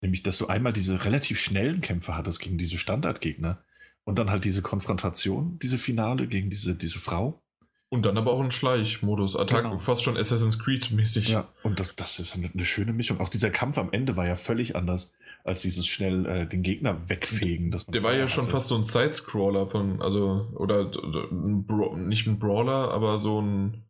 [0.00, 3.58] nämlich, dass du einmal diese relativ schnellen Kämpfe hattest gegen diese Standardgegner
[4.04, 7.42] und dann halt diese Konfrontation, diese Finale gegen diese, diese Frau.
[7.90, 9.78] Und dann aber auch ein Schleichmodus, Attack, Genau.
[9.78, 11.30] fast schon Assassin's Creed-mäßig.
[11.30, 13.18] Ja, und das, das ist eine, eine schöne Mischung.
[13.20, 15.12] Auch dieser Kampf am Ende war ja völlig anders
[15.44, 17.70] als dieses schnell äh, den Gegner wegfegen.
[17.70, 18.52] Das man Der war ja vorher schon hatte.
[18.52, 21.64] fast so ein Sidescroller von, also, oder, oder ein
[22.08, 23.84] nicht ein Brawler, aber so ein,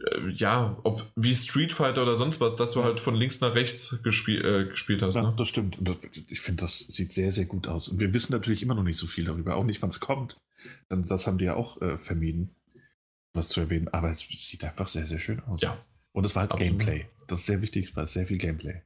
[0.00, 3.54] äh, ja, ob wie Street Fighter oder sonst was, dass du halt von links nach
[3.54, 5.16] rechts gespiel, äh, gespielt hast.
[5.16, 5.34] Ja, Ne?
[5.36, 5.76] das stimmt.
[5.80, 5.96] Das,
[6.30, 7.88] ich finde, das sieht sehr, sehr gut aus.
[7.88, 10.38] Und wir wissen natürlich immer noch nicht so viel darüber, auch nicht, wann es kommt.
[10.90, 12.50] Denn das haben die ja auch äh, vermieden,
[13.38, 13.88] was zu erwähnen.
[13.88, 15.60] Aber es sieht einfach sehr, sehr schön aus.
[15.60, 15.78] Ja.
[16.12, 16.78] Und es war halt Absolut.
[16.78, 17.06] Gameplay.
[17.26, 18.82] Das ist sehr wichtig, es war sehr viel Gameplay.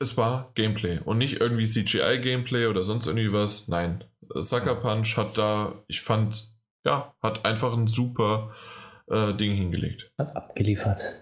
[0.00, 3.68] Es war Gameplay und nicht irgendwie CGI-Gameplay oder sonst irgendwie was.
[3.68, 6.52] Nein, Sucker Punch hat da, ich fand,
[6.84, 8.52] ja, hat einfach ein super
[9.08, 10.10] äh, Ding hingelegt.
[10.18, 11.20] Hat abgeliefert.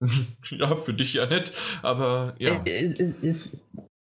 [0.50, 2.62] ja, für dich ja nett, aber ja.
[2.64, 3.68] Äh, Es, es, es,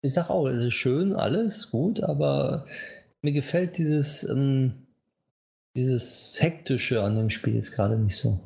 [0.01, 2.65] ich sag auch, es ist schön, alles gut, aber
[3.21, 4.82] mir gefällt dieses, ähm,
[5.75, 8.39] dieses Hektische an dem Spiel jetzt gerade nicht so.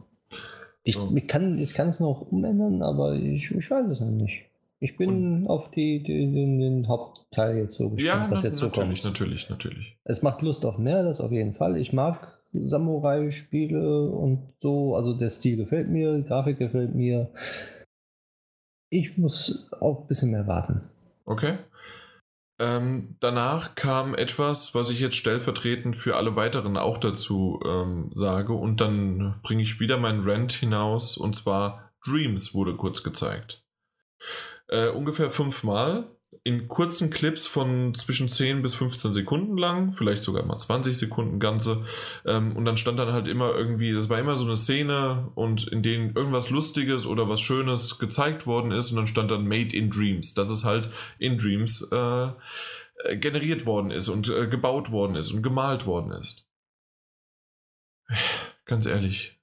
[0.84, 1.12] Ich, So.
[1.16, 4.46] ich kann es noch umändern, aber ich, ich weiß es noch nicht.
[4.80, 8.60] Ich bin auf die, die, den, den Hauptteil jetzt so gespannt, Ja, was na, jetzt
[8.60, 9.12] so natürlich, kommt.
[9.14, 9.98] natürlich, natürlich.
[10.04, 11.78] Es macht Lust auf mehr, das auf jeden Fall.
[11.78, 14.96] Ich mag Samurai-Spiele und so.
[14.96, 17.30] Also der Stil gefällt mir, die Grafik gefällt mir.
[18.90, 20.82] Ich muss auch ein bisschen mehr warten.
[21.26, 21.58] Okay.
[22.60, 28.54] Ähm, danach kam etwas, was ich jetzt stellvertretend für alle weiteren auch dazu ähm, sage.
[28.54, 31.18] Und dann bringe ich wieder meinen Rant hinaus.
[31.18, 33.64] Und zwar Dreams wurde kurz gezeigt.
[34.68, 36.17] Äh, ungefähr fünfmal.
[36.44, 41.40] In kurzen Clips von zwischen 10 bis 15 Sekunden lang, vielleicht sogar mal 20 Sekunden
[41.40, 41.86] ganze.
[42.26, 45.68] Ähm, und dann stand dann halt immer irgendwie, das war immer so eine Szene und
[45.68, 49.76] in denen irgendwas Lustiges oder was Schönes gezeigt worden ist und dann stand dann Made
[49.76, 50.34] in Dreams.
[50.34, 52.30] Das ist halt in Dreams äh,
[53.04, 56.48] äh, generiert worden ist und äh, gebaut worden ist und gemalt worden ist.
[58.66, 59.40] Ganz ehrlich.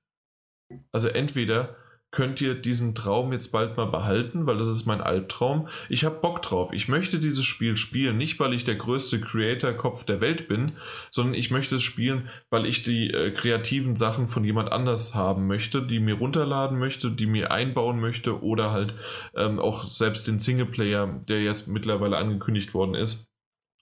[0.92, 1.76] Also entweder
[2.14, 5.68] könnt ihr diesen Traum jetzt bald mal behalten, weil das ist mein Albtraum.
[5.88, 6.70] Ich habe Bock drauf.
[6.72, 10.72] Ich möchte dieses Spiel spielen, nicht weil ich der größte Creator-Kopf der Welt bin,
[11.10, 15.48] sondern ich möchte es spielen, weil ich die äh, kreativen Sachen von jemand anders haben
[15.48, 18.94] möchte, die mir runterladen möchte, die mir einbauen möchte oder halt
[19.34, 23.32] ähm, auch selbst den Singleplayer, der jetzt mittlerweile angekündigt worden ist,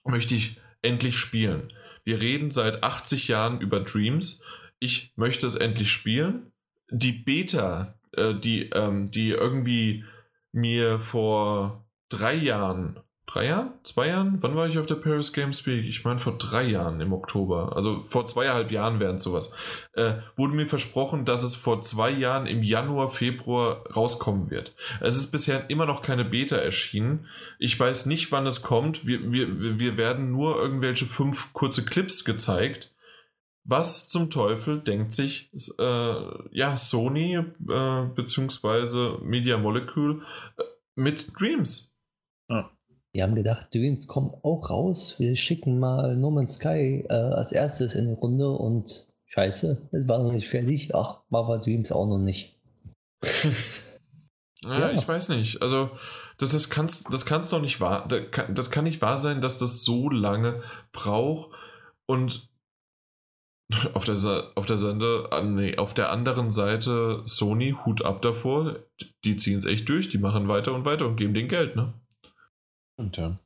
[0.05, 1.71] möchte ich endlich spielen.
[2.03, 4.41] Wir reden seit 80 Jahren über Dreams.
[4.79, 6.51] Ich möchte es endlich spielen.
[6.89, 10.03] Die Beta, äh, die, ähm, die irgendwie
[10.51, 13.73] mir vor drei Jahren, drei Jahren?
[13.83, 14.37] Zwei Jahren?
[14.41, 15.85] Wann war ich auf der Paris Games Week?
[15.85, 17.75] Ich meine vor drei Jahren im Oktober.
[17.75, 19.55] Also vor zweieinhalb Jahren während sowas.
[19.93, 24.75] Äh, wurde mir versprochen, dass es vor zwei Jahren im Januar, Februar rauskommen wird.
[25.01, 27.27] Es ist bisher immer noch keine Beta erschienen.
[27.57, 29.07] Ich weiß nicht, wann es kommt.
[29.07, 32.92] Wir, wir, wir werden nur irgendwelche fünf kurze Clips gezeigt.
[33.65, 40.21] Was zum Teufel denkt sich äh, ja Sony äh, beziehungsweise Media Molecule
[40.57, 40.63] äh,
[40.95, 41.93] mit Dreams?
[42.49, 42.69] Ja.
[43.13, 45.15] Wir haben gedacht, Dreams kommt auch raus.
[45.17, 50.07] Wir schicken mal No Man's Sky äh, als erstes in die Runde und scheiße, es
[50.07, 50.93] war noch nicht fertig.
[50.93, 52.59] Ach, war bei Dreams auch noch nicht.
[54.61, 55.61] ja, ja, ich weiß nicht.
[55.61, 55.91] Also,
[56.37, 58.07] das, das kann es das kann's doch nicht wahr.
[58.07, 61.55] Das kann nicht wahr sein, dass das so lange braucht
[62.05, 62.49] und
[63.93, 68.79] auf der, auf der Sende, ah, nee, auf der anderen Seite Sony, Hut ab davor,
[69.23, 71.93] die ziehen es echt durch, die machen weiter und weiter und geben den Geld, ne?
[72.97, 73.39] Und ja.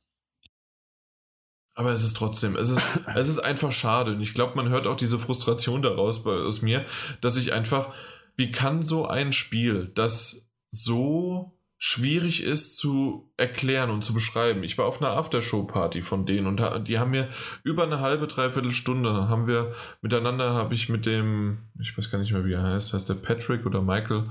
[1.74, 2.82] Aber es ist trotzdem, es ist,
[3.14, 4.12] es ist einfach schade.
[4.12, 6.84] Und ich glaube, man hört auch diese Frustration daraus bei, aus mir,
[7.20, 7.94] dass ich einfach,
[8.36, 14.64] wie kann so ein Spiel, das so schwierig ist zu erklären und zu beschreiben.
[14.64, 17.28] Ich war auf einer Aftershow-Party von denen und die haben mir
[17.62, 22.18] über eine halbe, dreiviertel Stunde haben wir miteinander, habe ich mit dem, ich weiß gar
[22.18, 24.24] nicht mehr, wie er heißt, heißt der Patrick oder Michael,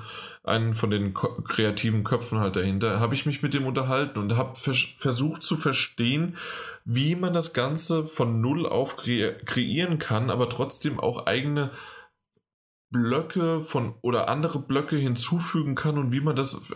[0.43, 4.55] einen von den kreativen Köpfen halt dahinter, habe ich mich mit dem unterhalten und habe
[4.55, 6.35] vers versucht zu verstehen,
[6.83, 11.71] wie man das Ganze von Null auf kre kreieren kann, aber trotzdem auch eigene
[12.89, 16.71] Blöcke von oder andere Blöcke hinzufügen kann und wie man das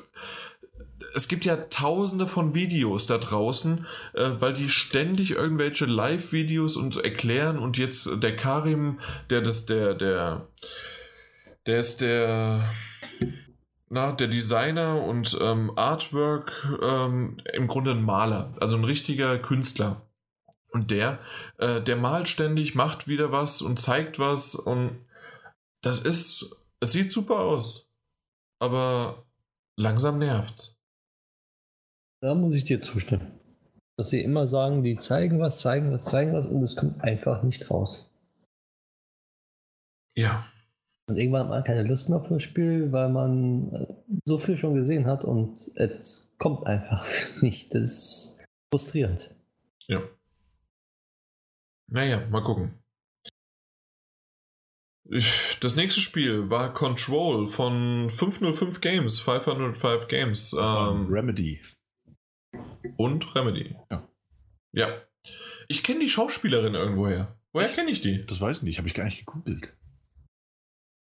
[1.14, 6.98] es gibt ja tausende von Videos da draußen, äh, weil die ständig irgendwelche Live-Videos und
[6.98, 8.99] erklären und jetzt der Karim,
[9.30, 10.48] der das, der, der,
[11.65, 12.69] der ist der,
[13.90, 20.01] na, der Designer und ähm, Artwork, ähm, im Grunde ein Maler, also ein richtiger Künstler.
[20.69, 21.19] Und der,
[21.57, 24.91] äh, der malt ständig, macht wieder was und zeigt was und
[25.81, 27.90] das ist, es sieht super aus,
[28.59, 29.25] aber
[29.75, 30.77] langsam nervt's.
[32.22, 33.40] Da muss ich dir zustimmen.
[33.98, 37.43] Dass sie immer sagen, die zeigen was, zeigen was, zeigen was und es kommt einfach
[37.43, 38.11] nicht raus.
[40.16, 40.45] Ja.
[41.09, 43.93] Und irgendwann hat man keine Lust mehr auf das Spiel, weil man äh,
[44.25, 47.06] so viel schon gesehen hat und es kommt einfach
[47.41, 47.74] nicht.
[47.74, 49.35] Das ist frustrierend.
[49.88, 50.03] Ja.
[51.88, 52.77] Naja, mal gucken.
[55.59, 60.53] Das nächste Spiel war Control von 505 Games, 505 Games.
[60.53, 61.59] Ähm, Remedy.
[62.98, 63.76] Und Remedy.
[63.90, 64.08] Ja.
[64.74, 65.02] Ja.
[65.68, 67.38] Ich kenne die Schauspielerin irgendwoher.
[67.54, 68.26] Woher kenne ich die?
[68.26, 69.74] Das weiß ich nicht, habe ich gar nicht gegoogelt.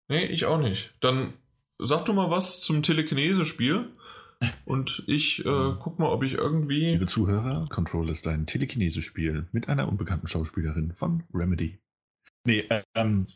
[0.09, 0.95] Nee, ich auch nicht.
[1.01, 1.35] Dann
[1.79, 3.93] sag du mal was zum Telekinese-Spiel.
[4.65, 6.91] Und ich äh, guck mal, ob ich irgendwie.
[6.93, 11.79] Liebe Zuhörer, Control ist ein Telekinese-Spiel mit einer unbekannten Schauspielerin von Remedy.
[12.47, 13.27] Nee, ähm,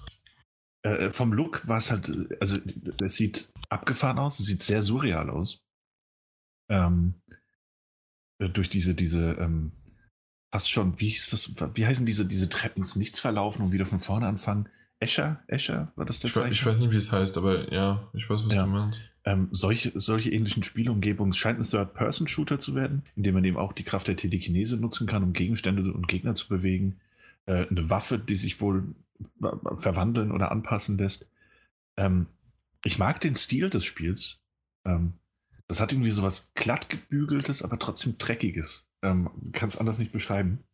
[0.83, 2.11] äh, vom Look war es halt,
[2.41, 2.59] also
[3.01, 5.61] es sieht abgefahren aus, es sieht sehr surreal aus.
[6.71, 7.28] Ähm, äh,
[8.39, 9.73] durch diese, diese, ähm,
[10.53, 13.87] fast schon, wie hieß das, wie heißen diese, diese Treppen ins Nichts verlaufen und wieder
[13.87, 14.69] von vorne anfangen?
[15.01, 15.43] Escher?
[15.47, 16.53] Escher war das der Zeichen?
[16.53, 18.65] Ich weiß nicht, wie es heißt, aber ja, ich weiß, was ja.
[18.65, 19.01] du meinst.
[19.25, 23.73] Ähm, solche, solche ähnlichen Spielumgebungen scheint ein Third-Person-Shooter zu werden, in dem man eben auch
[23.73, 26.99] die Kraft der Telekinese nutzen kann, um Gegenstände und Gegner zu bewegen.
[27.47, 28.95] Äh, eine Waffe, die sich wohl
[29.77, 31.27] verwandeln oder anpassen lässt.
[31.97, 32.27] Ähm,
[32.85, 34.41] ich mag den Stil des Spiels.
[34.85, 35.15] Ähm,
[35.69, 38.89] das hat irgendwie so was glatt gebügeltes, aber trotzdem dreckiges.
[39.03, 40.65] Ähm, Kann es anders nicht beschreiben.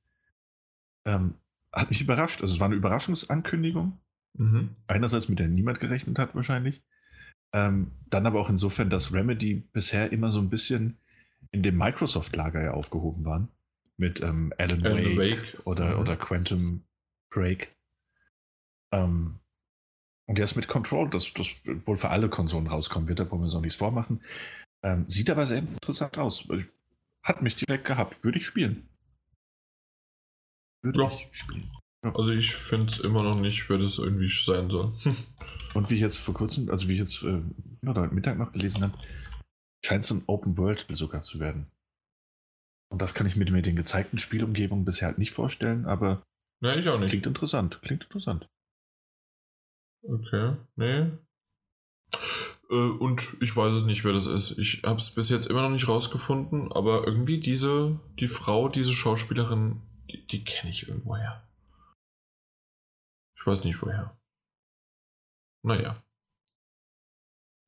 [1.04, 1.34] Ähm,
[1.72, 2.40] hat mich überrascht.
[2.40, 3.98] Also es war eine Überraschungsankündigung.
[4.38, 4.70] Mhm.
[4.86, 6.82] Einerseits, mit der niemand gerechnet hat wahrscheinlich.
[7.52, 10.96] Ähm, dann aber auch insofern, dass Remedy bisher immer so ein bisschen
[11.50, 13.48] in dem Microsoft-Lager ja aufgehoben waren.
[13.96, 16.00] Mit ähm, Alan, Alan Wake, Wake, Oder, mhm.
[16.00, 16.82] oder Quantum
[17.30, 17.74] Break.
[18.92, 19.40] Ähm,
[20.26, 21.48] und jetzt mit Control, das, das
[21.84, 24.20] wohl für alle Konsolen rauskommen wird, da wollen wir uns auch nichts vormachen.
[24.84, 26.46] Ähm, sieht aber sehr interessant aus.
[27.22, 28.22] Hat mich direkt gehabt.
[28.22, 28.88] Würde ich spielen.
[30.82, 31.08] Würde ja.
[31.08, 31.72] ich spielen.
[32.04, 32.14] Ja.
[32.14, 34.92] Also ich finde es immer noch nicht, wer das irgendwie sein soll.
[35.74, 37.40] Und wie ich jetzt vor kurzem, also wie ich jetzt äh,
[37.88, 38.98] oder Mittag noch gelesen habe,
[39.84, 41.66] scheint es ein Open World sogar zu werden.
[42.90, 46.22] Und das kann ich mir mit den gezeigten Spielumgebungen bisher halt nicht vorstellen, aber
[46.62, 47.10] ja, ich auch nicht.
[47.10, 47.80] klingt interessant.
[47.82, 48.48] Klingt interessant.
[50.02, 51.10] Okay, nee.
[52.70, 54.58] Äh, und ich weiß es nicht, wer das ist.
[54.58, 58.92] Ich habe es bis jetzt immer noch nicht rausgefunden, aber irgendwie diese, die Frau, diese
[58.92, 61.46] Schauspielerin, die, die kenne ich irgendwoher.
[63.36, 64.16] Ich weiß nicht woher.
[65.62, 66.02] Naja.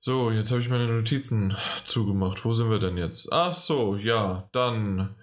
[0.00, 2.44] So, jetzt habe ich meine Notizen zugemacht.
[2.44, 3.32] Wo sind wir denn jetzt?
[3.32, 5.16] Ach so, ja, dann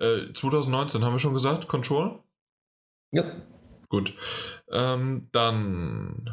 [0.00, 2.22] Äh, 2019 haben wir schon gesagt, Control?
[3.10, 3.24] Ja.
[3.88, 4.14] Gut.
[4.70, 6.30] Ähm, dann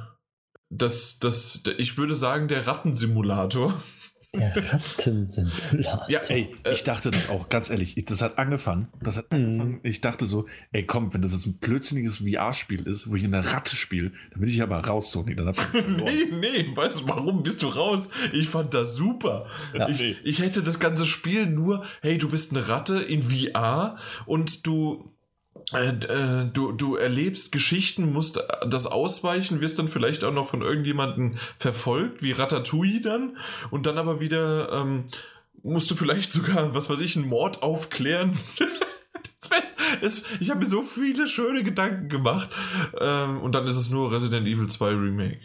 [0.69, 3.81] das, das, ich würde sagen, der Rattensimulator.
[4.33, 6.09] Der Rattensimulator.
[6.09, 8.03] Ja, ey, ich dachte das auch, ganz ehrlich.
[8.05, 8.89] Das hat angefangen.
[9.01, 9.79] Das hat angefangen.
[9.83, 13.53] Ich dachte so, ey, komm, wenn das jetzt ein blödsinniges VR-Spiel ist, wo ich eine
[13.53, 15.35] Ratte spiele, dann bin ich aber raus, Sony.
[15.35, 18.09] Dann hab ich nee, nee, weißt du, warum bist du raus?
[18.33, 19.47] Ich fand das super.
[19.73, 20.15] Ja, ich, nee.
[20.23, 25.14] ich hätte das ganze Spiel nur, hey, du bist eine Ratte in VR und du
[25.73, 30.61] äh, äh, du, du erlebst Geschichten, musst das ausweichen, wirst dann vielleicht auch noch von
[30.61, 33.37] irgendjemandem verfolgt, wie Ratatouille dann,
[33.71, 35.05] und dann aber wieder ähm,
[35.63, 38.37] musst du vielleicht sogar, was weiß ich, einen Mord aufklären.
[40.01, 42.49] es, ich habe mir so viele schöne Gedanken gemacht.
[42.99, 45.39] Ähm, und dann ist es nur Resident Evil 2 Remake.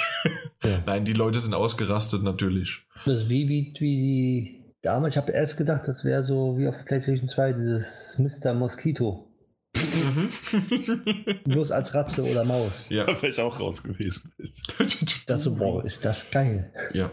[0.64, 0.82] ja.
[0.86, 2.82] Nein, die Leute sind ausgerastet, natürlich.
[3.04, 6.74] Das ist wie, wie, wie damals, ich habe erst gedacht, das wäre so wie auf
[6.86, 8.54] PlayStation 2, dieses Mr.
[8.54, 9.29] Mosquito.
[9.76, 11.40] Mhm.
[11.44, 12.88] Bloß als Ratze oder Maus.
[12.90, 14.32] Ja, da wäre ich auch raus gewesen.
[15.26, 16.72] das so, wow, ist das geil.
[16.92, 17.10] Ja.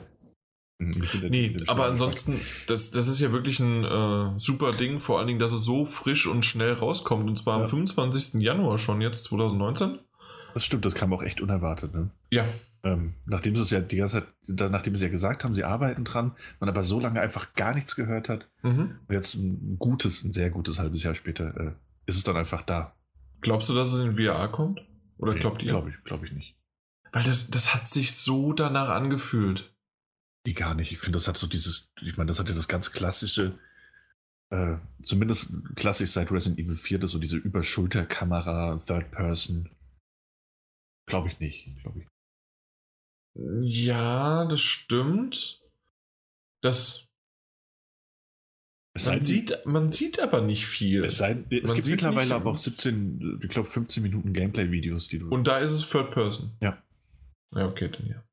[0.79, 5.27] Mhm, nee, aber ansonsten, das, das ist ja wirklich ein äh, super Ding, vor allen
[5.27, 7.27] Dingen, dass es so frisch und schnell rauskommt.
[7.27, 7.63] Und zwar ja.
[7.63, 8.41] am 25.
[8.41, 9.99] Januar schon jetzt, 2019.
[10.53, 11.93] Das stimmt, das kam auch echt unerwartet.
[11.93, 12.09] Ne?
[12.31, 12.45] Ja.
[12.83, 16.03] Ähm, nachdem sie es ja die ganze Zeit, nachdem sie ja gesagt haben, sie arbeiten
[16.03, 18.47] dran, man aber so lange einfach gar nichts gehört hat.
[18.61, 18.99] Mhm.
[19.07, 21.71] Und jetzt ein gutes, ein sehr gutes halbes Jahr später äh,
[22.07, 22.95] ist es dann einfach da.
[23.41, 24.81] Glaubst du, dass es in VR kommt?
[25.17, 25.69] Oder nee, glaubt ihr?
[25.69, 26.55] Glaube ich, glaub ich nicht.
[27.11, 29.73] Weil das, das hat sich so danach angefühlt.
[30.45, 30.91] Nee, gar nicht.
[30.91, 33.59] Ich finde, das hat so dieses, ich meine, das hat ja das ganz klassische,
[34.49, 39.69] äh, zumindest klassisch seit Resident Evil 4, das so diese Überschulterkamera, Third Person.
[41.05, 42.07] Glaube ich nicht, glaube ich.
[43.61, 45.61] Ja, das stimmt.
[46.61, 47.06] Das,
[49.05, 51.05] man, sieht, man sieht aber nicht viel.
[51.05, 55.29] Es, sei, es gibt mittlerweile aber auch 17, ich glaube 15 Minuten Gameplay-Videos, die du.
[55.29, 56.51] Und da ist es Third Person.
[56.61, 56.81] Ja.
[57.55, 58.23] Ja, okay, dann ja.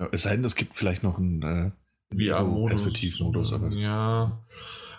[0.00, 1.70] ja es sei denn, es gibt vielleicht noch einen äh,
[2.14, 2.82] VR-Modus.
[2.82, 3.52] Perspektivmodus.
[3.52, 4.40] Aber ja.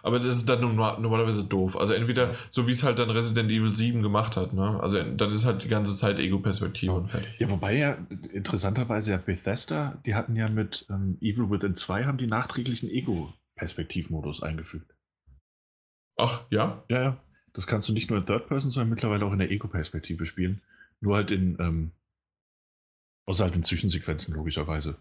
[0.03, 1.75] Aber das ist dann normalerweise doof.
[1.75, 4.81] Also entweder so wie es halt dann Resident Evil 7 gemacht hat, ne?
[4.81, 6.97] Also dann ist halt die ganze Zeit Ego-Perspektive ja.
[6.97, 7.39] und fertig.
[7.39, 7.97] Ja, wobei ja
[8.31, 13.33] interessanterweise ja Bethesda, die hatten ja mit ähm, Evil Within 2 haben die nachträglichen Ego
[13.57, 14.95] Perspektivmodus eingefügt.
[16.15, 16.83] Ach, ja?
[16.89, 17.17] Ja, ja.
[17.53, 20.61] Das kannst du nicht nur in Third Person, sondern mittlerweile auch in der Ego-Perspektive spielen.
[21.01, 21.91] Nur halt in, ähm,
[23.25, 24.97] außer halt in Zwischensequenzen, logischerweise.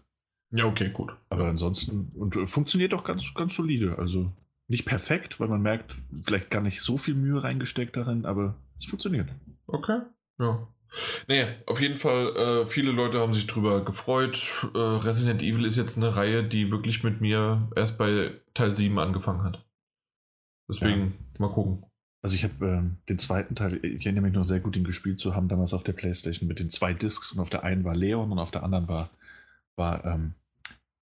[0.51, 1.15] Ja, okay, gut.
[1.29, 3.97] Aber ansonsten, und äh, funktioniert auch ganz, ganz solide.
[3.97, 4.31] Also
[4.67, 8.85] nicht perfekt, weil man merkt, vielleicht gar nicht so viel Mühe reingesteckt darin, aber es
[8.85, 9.29] funktioniert.
[9.67, 10.01] Okay,
[10.39, 10.67] ja.
[11.27, 14.67] Naja, auf jeden Fall, äh, viele Leute haben sich drüber gefreut.
[14.73, 18.97] Äh, Resident Evil ist jetzt eine Reihe, die wirklich mit mir erst bei Teil 7
[18.97, 19.65] angefangen hat.
[20.69, 21.39] Deswegen, ja.
[21.39, 21.85] mal gucken.
[22.21, 25.19] Also ich habe ähm, den zweiten Teil, ich erinnere mich noch sehr gut, ihn gespielt
[25.19, 27.95] zu haben, damals auf der Playstation mit den zwei Discs und auf der einen war
[27.95, 29.09] Leon und auf der anderen war,
[29.75, 30.33] war ähm,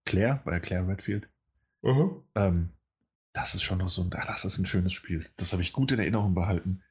[0.06, 1.28] Claire, war ja Claire Redfield.
[1.84, 2.22] -huh.
[2.36, 2.70] ähm,
[3.34, 5.26] das ist schon noch so ein, ach, das ist ein schönes Spiel.
[5.38, 6.82] Das habe ich gut in Erinnerung behalten.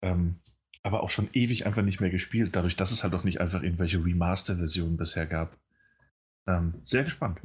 [0.00, 0.36] Ähm,
[0.82, 3.62] aber auch schon ewig einfach nicht mehr gespielt, dadurch, dass es halt auch nicht einfach
[3.62, 5.56] irgendwelche Remaster-Versionen bisher gab.
[6.46, 7.40] Ähm, sehr gespannt.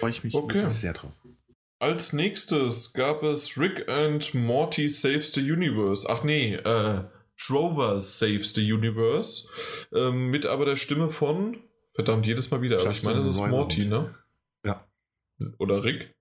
[0.00, 0.68] Freue ich mich okay.
[0.68, 1.12] sehr drauf.
[1.78, 6.08] Als nächstes gab es Rick and Morty Saves the Universe.
[6.10, 7.04] Ach nee, äh,
[7.38, 9.48] Trover Saves the Universe.
[9.92, 11.58] Ähm, mit aber der Stimme von,
[11.94, 14.14] verdammt, jedes Mal wieder, aber ich meine, das ist Morty, ne?
[14.64, 14.84] Ja.
[15.58, 16.14] Oder Rick?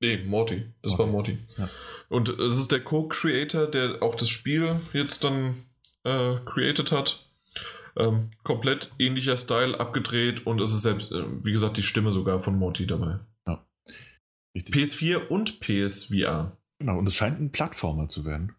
[0.00, 0.66] Nee, Morty.
[0.82, 0.98] Das Morty.
[0.98, 1.38] war Morty.
[1.56, 1.70] Ja.
[2.08, 5.64] Und es ist der Co-Creator, der auch das Spiel jetzt dann
[6.04, 7.26] äh, created hat.
[7.96, 12.40] Ähm, komplett ähnlicher Style, abgedreht und es ist selbst, äh, wie gesagt, die Stimme sogar
[12.40, 13.18] von Morty dabei.
[13.46, 13.66] Ja.
[14.56, 16.56] PS4 und PSVR.
[16.78, 18.54] Genau, und es scheint ein Plattformer zu werden.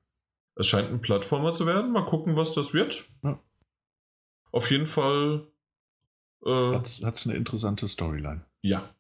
[0.56, 1.92] Es scheint ein Plattformer zu werden.
[1.92, 3.06] Mal gucken, was das wird.
[3.24, 3.40] Ja.
[4.52, 5.48] Auf jeden Fall.
[6.46, 8.46] Äh, Hat es eine interessante Storyline.
[8.62, 8.94] Ja.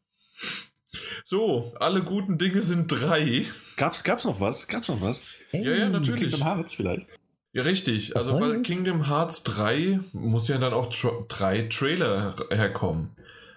[1.24, 3.45] So, alle guten Dinge sind drei.
[3.77, 4.68] Gab's, gab's noch was?
[4.68, 5.24] Gab's noch was?
[5.51, 6.32] Hey, ja, ja, natürlich.
[6.32, 7.08] Kingdom Hearts vielleicht.
[7.53, 8.11] Ja, richtig.
[8.16, 13.16] Was also, weil Kingdom Hearts 3 muss ja dann auch tra drei Trailer herkommen.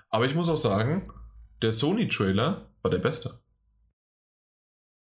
[0.08, 1.10] Aber ich muss auch sagen,
[1.62, 3.38] der Sony-Trailer war der beste.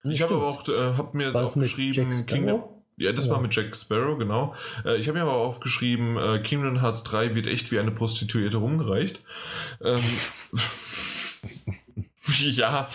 [0.02, 2.64] Das ich habe aber auch, äh, hab mir auch geschrieben, Kingdom.
[2.96, 3.32] Ja, das ja.
[3.32, 4.54] war mit Jack Sparrow, genau.
[4.84, 8.58] Äh, ich habe mir aber aufgeschrieben, äh, Kingdom Hearts 3 wird echt wie eine Prostituierte
[8.58, 9.22] rumgereicht.
[9.82, 10.00] Ähm,
[12.38, 12.88] Ja,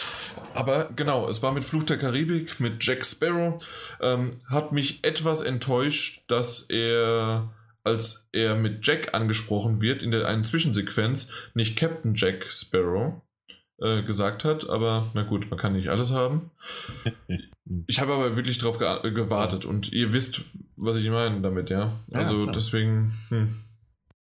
[0.53, 3.63] aber genau, es war mit Fluch der Karibik, mit Jack Sparrow.
[4.01, 7.51] Ähm, hat mich etwas enttäuscht, dass er,
[7.83, 13.21] als er mit Jack angesprochen wird, in der einen Zwischensequenz, nicht Captain Jack Sparrow
[13.79, 16.51] äh, gesagt hat, aber na gut, man kann nicht alles haben.
[17.87, 20.41] Ich habe aber wirklich drauf ge äh, gewartet und ihr wisst,
[20.75, 21.93] was ich meine damit, ja.
[22.09, 22.53] Ja, Also klar.
[22.53, 23.55] deswegen, hm.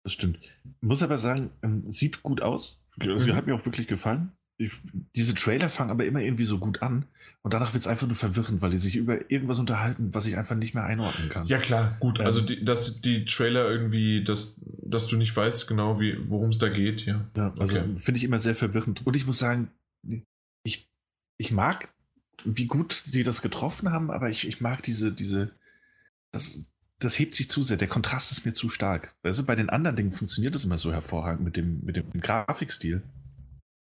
[0.04, 0.40] Das stimmt.
[0.82, 2.82] Muss aber sagen, ähm, sieht gut aus.
[3.00, 3.36] Also, Mhm.
[3.36, 4.32] Hat mir auch wirklich gefallen.
[4.62, 4.74] Ich,
[5.16, 7.06] diese Trailer fangen aber immer irgendwie so gut an
[7.44, 10.36] und danach wird es einfach nur verwirrend, weil die sich über irgendwas unterhalten, was ich
[10.36, 11.48] einfach nicht mehr einordnen kann.
[11.48, 12.20] Ja klar, gut.
[12.20, 12.26] Ähm.
[12.26, 16.58] Also die, dass die Trailer irgendwie, dass, dass du nicht weißt genau, wie, worum es
[16.58, 17.26] da geht, ja.
[17.38, 17.96] Ja, also Okay.
[18.00, 19.08] finde ich immer sehr verwirrend.
[19.08, 19.70] Und ich muss sagen,
[20.64, 20.90] ich,
[21.38, 21.88] ich mag,
[22.44, 25.52] wie gut die das getroffen haben, aber ich, ich mag diese, diese,
[26.34, 26.66] das,
[27.00, 27.78] das hebt sich zu sehr.
[27.78, 29.16] Der Kontrast ist mir zu stark.
[29.24, 33.04] Also bei den anderen Dingen funktioniert das immer so hervorragend mit dem, mit dem Grafikstil.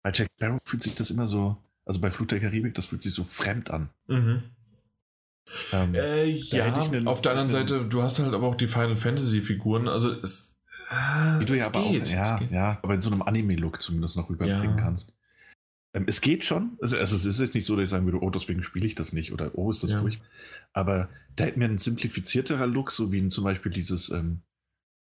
[0.04, 3.02] Bei Jack Sparrow fühlt sich das immer so, also bei Flut der Karibik, das fühlt
[3.02, 3.90] sich so fremd an.
[4.08, 4.44] Mhm.
[5.72, 8.56] Ähm, Äh, ja, hätte ich eine- auf der anderen Seite, du hast halt aber auch
[8.56, 10.58] die Final Fantasy Figuren, also es,
[10.90, 14.18] ah, die du ja aber geht, auch, ja, ja, aber in so einem Anime-Look zumindest
[14.18, 14.84] noch überbringen Ja.
[14.84, 15.14] kannst.
[15.94, 16.78] Ähm, es geht schon.
[16.82, 18.96] Also, also es ist jetzt nicht so, dass ich sagen würde, oh, deswegen spiele ich
[18.96, 20.02] das nicht oder oh, ist das Ja.
[20.02, 20.26] furchtbar.
[20.74, 24.42] Aber da hätte mir ein simplifizierterer Look, so wie zum Beispiel dieses, ähm,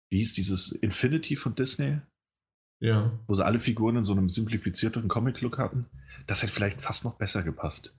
[0.10, 2.00] wie hieß dieses Infinity von Disney,
[2.82, 3.12] Ja.
[3.28, 5.86] wo sie alle Figuren in so einem simplifizierteren Comic-Look hatten,
[6.28, 7.94] das hätte vielleicht fast noch besser gepasst.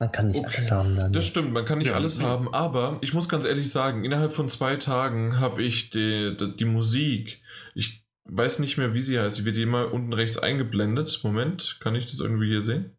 [0.00, 0.46] Man kann nicht Okay.
[0.56, 1.12] alles haben dann.
[1.12, 2.24] Das stimmt, man kann nicht Ja, alles nee.
[2.24, 6.56] haben, aber ich muss ganz ehrlich sagen, innerhalb von zwei Tagen habe ich die, die,
[6.56, 7.40] die Musik,
[7.76, 11.20] ich weiß nicht mehr, wie sie heißt, sie wird hier mal unten rechts eingeblendet.
[11.22, 12.96] Moment, kann ich das irgendwie hier sehen?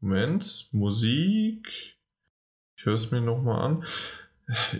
[0.00, 1.66] Moment, Musik.
[2.76, 3.84] Ich höre es mir nochmal an.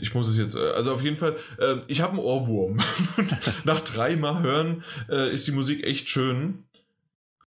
[0.01, 2.81] Ich muss es jetzt, äh, also auf jeden Fall, äh, ich habe einen Ohrwurm.
[3.65, 6.65] Nach dreimal hören äh, ist die Musik echt schön.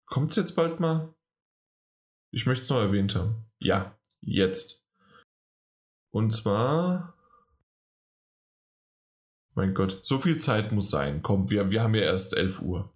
[0.05, 1.13] Kommt es jetzt bald mal?
[2.31, 3.45] Ich möchte es noch erwähnt haben.
[3.59, 4.85] Ja, jetzt.
[6.11, 7.13] Und zwar.
[9.53, 11.21] Mein Gott, so viel Zeit muss sein.
[11.21, 12.93] Komm, wir, wir haben ja erst 11 Uhr.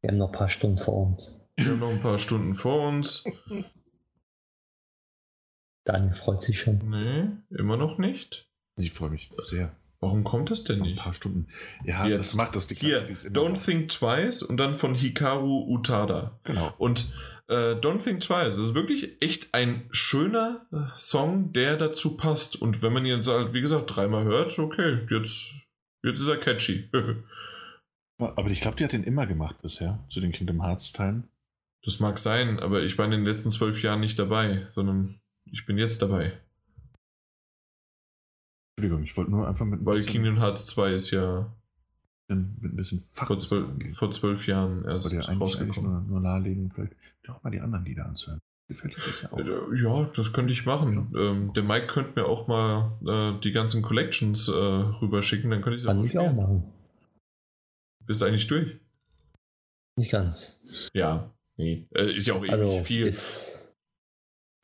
[0.00, 1.46] Wir haben noch ein paar Stunden vor uns.
[1.56, 3.24] Wir haben noch ein paar Stunden vor uns.
[5.86, 6.78] Daniel freut sich schon.
[6.90, 8.46] Nee, immer noch nicht.
[8.76, 9.74] Ich freue mich sehr.
[10.00, 11.02] Warum kommt das denn Noch ein nicht?
[11.02, 11.46] paar Stunden.
[11.84, 12.18] Ja, Jetzt.
[12.18, 14.76] das macht das die Hier, Klasse, die ist immer Don't noch- Think Twice und dann
[14.76, 16.38] von Hikaru Utada.
[16.44, 16.74] Genau.
[16.76, 17.06] Und
[17.48, 22.60] äh, Don't Think Twice ist wirklich echt ein schöner äh, Song, der dazu passt.
[22.60, 25.52] Und wenn man ihn jetzt halt, wie gesagt, dreimal hört, okay, jetzt,
[26.04, 26.90] jetzt ist er catchy.
[28.18, 31.28] Aber ich glaube, die hat den immer gemacht bisher, zu den Kingdom Hearts Teilen.
[31.84, 35.20] das mag sein, aber ich war in den letzten zwölf Jahren nicht dabei, sondern
[35.52, 36.38] ich bin jetzt dabei.
[38.76, 41.50] Entschuldigung, ich wollte nur einfach mit ein Weil Kingdom Hearts 2 ist ja
[42.28, 45.92] mit ein bisschen vor Fachwissen zwölf, vor zwölf Jahren erst ja eigentlich, eigentlich rausgekommen.
[45.92, 46.94] nur, nur nahelegen, vielleicht
[47.28, 48.40] auch mal die anderen Lieder anzuhören.
[48.68, 49.38] Gefällt dir das ja auch.
[49.38, 51.12] Äh, Ja, das könnte ich machen.
[51.16, 55.76] Ähm, der Mike könnte mir auch mal äh, die ganzen Collections äh, rüberschicken, dann könnte
[55.76, 56.64] ich sie Kann auch ich auch machen.
[58.04, 58.76] Bist du eigentlich durch?
[59.96, 60.60] Nicht ganz.
[60.94, 61.86] Ja, nee.
[61.94, 63.06] Äh, ist ja auch ewig Also viel.
[63.06, 63.65] ist.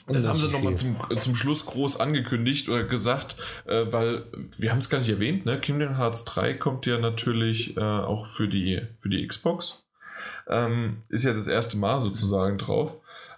[0.07, 3.37] Das haben sie nochmal zum, zum Schluss groß angekündigt oder gesagt,
[3.67, 4.25] äh, weil
[4.59, 5.61] wir haben es gar nicht erwähnt, ne?
[5.61, 9.85] Kingdom Hearts 3 kommt ja natürlich äh, auch für die, für die Xbox.
[10.49, 12.93] Ähm, ist ja das erste Mal sozusagen drauf.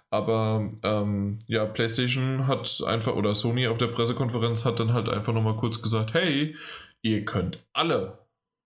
[0.09, 5.33] Aber ähm, ja, PlayStation hat einfach, oder Sony auf der Pressekonferenz hat dann halt einfach
[5.33, 6.55] nochmal kurz gesagt, hey,
[7.01, 8.19] ihr könnt alle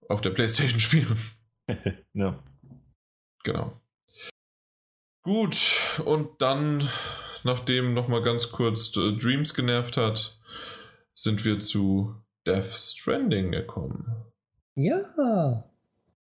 [0.08, 1.18] auf der PlayStation spielen.
[2.14, 2.38] ja.
[3.44, 3.74] Genau.
[5.24, 6.90] Gut, und dann,
[7.44, 10.40] nachdem nochmal ganz kurz äh, Dreams genervt hat,
[11.14, 12.16] sind wir zu
[12.48, 14.14] Death Stranding gekommen.
[14.76, 15.64] Ja.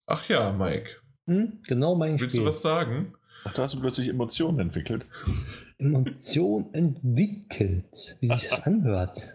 [0.06, 0.88] Ach ja, Mike,
[1.26, 2.40] Hm, genau mein willst Spiel.
[2.42, 3.14] du was sagen?
[3.44, 5.06] Ach, da hast du plötzlich Emotionen entwickelt.
[5.78, 8.16] Emotion entwickelt.
[8.20, 9.34] Wie sich das anhört.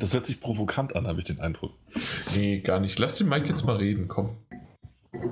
[0.00, 1.72] Das hört sich provokant an, habe ich den Eindruck.
[2.36, 2.98] Nee, gar nicht.
[2.98, 4.28] Lass den Mike jetzt mal reden, komm.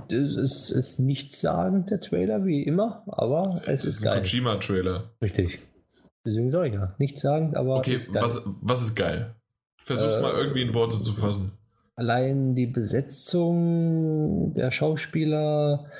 [0.09, 4.23] Das ist, ist nichtssagend, der Trailer, wie immer, aber es ist, ein geil.
[4.23, 5.11] Kojima-Trailer.
[5.23, 5.59] Richtig.
[6.25, 6.95] Deswegen sage ich ja.
[6.99, 9.35] Nichtssagend, aber Okay, ist was, was ist geil?
[9.85, 11.53] Versuch's Äh, mal irgendwie in Worte zu fassen.
[11.97, 15.91] Allein die Besetzung der Schauspieler,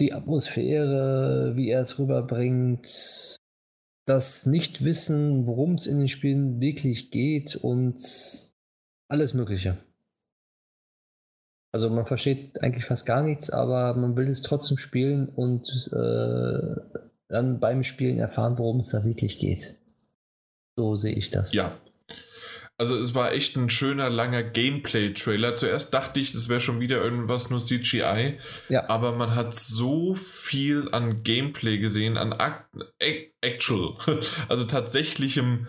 [0.00, 3.36] die Atmosphäre, wie er es rüberbringt,
[4.06, 8.02] das Nichtwissen, worum es in den Spielen wirklich geht und
[9.08, 9.78] alles Mögliche.
[11.72, 17.00] Also man versteht eigentlich fast gar nichts, aber man will es trotzdem spielen und äh,
[17.30, 19.76] dann beim Spielen erfahren, worum es da wirklich geht.
[20.76, 21.54] So sehe ich das.
[21.54, 21.78] Ja.
[22.76, 25.54] Also es war echt ein schöner, langer Gameplay-Trailer.
[25.54, 28.38] Zuerst dachte ich, das wäre schon wieder irgendwas nur CGI.
[28.70, 28.88] Ja.
[28.88, 32.64] Aber man hat so viel an Gameplay gesehen, an Act
[33.00, 33.96] Ac- Actual,
[34.48, 35.68] also tatsächlichem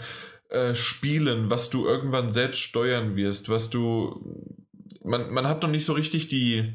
[0.49, 4.57] äh, Spielen, was du irgendwann selbst steuern wirst, was du
[5.03, 6.73] man, man hat noch nicht so richtig die,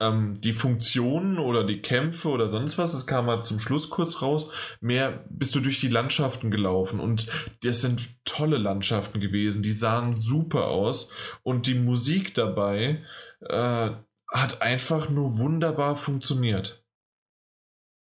[0.00, 2.94] ähm, die Funktionen oder die Kämpfe oder sonst was.
[2.94, 4.52] Es kam halt zum Schluss kurz raus.
[4.80, 7.30] Mehr bist du durch die Landschaften gelaufen und
[7.62, 9.62] das sind tolle Landschaften gewesen.
[9.62, 13.02] Die sahen super aus und die Musik dabei
[13.40, 13.90] äh,
[14.30, 16.84] hat einfach nur wunderbar funktioniert.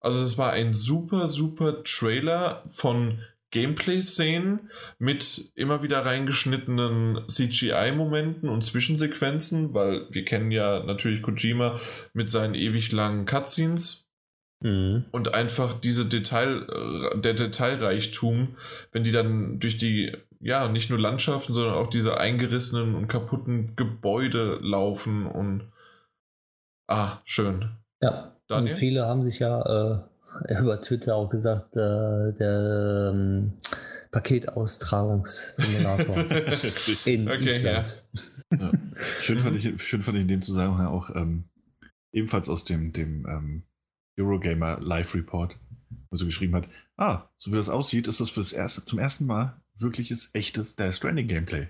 [0.00, 8.62] Also es war ein super, super Trailer von Gameplay-Szenen mit immer wieder reingeschnittenen CGI-Momenten und
[8.62, 11.80] Zwischensequenzen, weil wir kennen ja natürlich Kojima
[12.12, 14.08] mit seinen ewig langen Cutscenes.
[14.60, 15.04] Mhm.
[15.12, 18.56] Und einfach diese Detail, äh, der Detailreichtum,
[18.92, 23.76] wenn die dann durch die, ja, nicht nur Landschaften, sondern auch diese eingerissenen und kaputten
[23.76, 25.62] Gebäude laufen und
[26.88, 27.70] ah, schön.
[28.02, 28.74] Ja, Daniel?
[28.74, 29.98] und viele haben sich ja äh,
[30.60, 33.52] über Twitter auch gesagt, äh, der ähm,
[34.10, 36.16] Paketaustragungssimulator
[37.04, 38.04] in okay, Island.
[38.52, 38.58] Ja.
[38.58, 38.72] Ja.
[39.20, 41.44] Schön, fand ich, schön fand ich in dem Zusammenhang auch ähm,
[42.12, 43.62] ebenfalls aus dem, dem ähm,
[44.18, 45.58] Eurogamer Live Report,
[46.10, 48.98] wo sie geschrieben hat, ah, so wie das aussieht, ist das für das erste, zum
[48.98, 51.68] ersten Mal wirkliches, echtes Death Stranding Gameplay.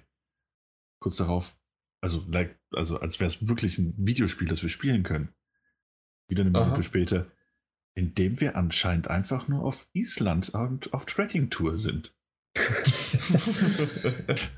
[1.00, 1.56] Kurz darauf,
[2.00, 5.34] also, like, also als wäre es wirklich ein Videospiel, das wir spielen können.
[6.28, 7.30] Wieder eine Minute später,
[7.98, 12.14] indem wir anscheinend einfach nur auf Island und auf Tracking-Tour sind.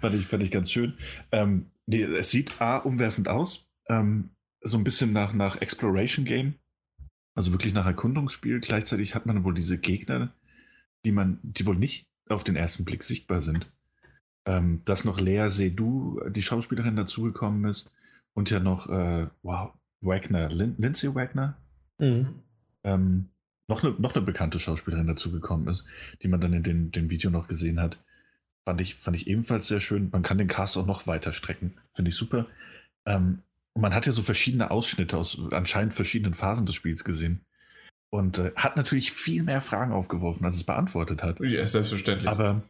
[0.00, 0.98] fand, ich, fand ich ganz schön.
[1.32, 3.66] Ähm, nee, es sieht A, umwerfend aus.
[3.88, 4.28] Ähm,
[4.60, 6.56] so ein bisschen nach, nach Exploration Game.
[7.34, 8.60] Also wirklich nach Erkundungsspiel.
[8.60, 10.34] Gleichzeitig hat man wohl diese Gegner,
[11.06, 13.72] die man, die wohl nicht auf den ersten Blick sichtbar sind.
[14.46, 17.90] Ähm, dass noch Lea Seydoux, die Schauspielerin, dazugekommen ist.
[18.34, 21.56] Und ja noch, äh, wow, Wagner, Lin Lindsay Wagner.
[21.98, 22.42] Mhm
[22.84, 23.30] ähm,
[23.68, 25.84] noch, eine, noch eine bekannte Schauspielerin dazugekommen ist,
[26.22, 27.98] die man dann in den, dem Video noch gesehen hat.
[28.64, 30.10] Fand ich, fand ich ebenfalls sehr schön.
[30.12, 31.74] Man kann den Cast auch noch weiter strecken.
[31.94, 32.46] Finde ich super.
[33.06, 37.44] Ähm, und man hat ja so verschiedene Ausschnitte aus anscheinend verschiedenen Phasen des Spiels gesehen.
[38.10, 41.38] Und äh, hat natürlich viel mehr Fragen aufgeworfen, als es beantwortet hat.
[41.40, 42.28] Ja, selbstverständlich.
[42.28, 42.62] Aber,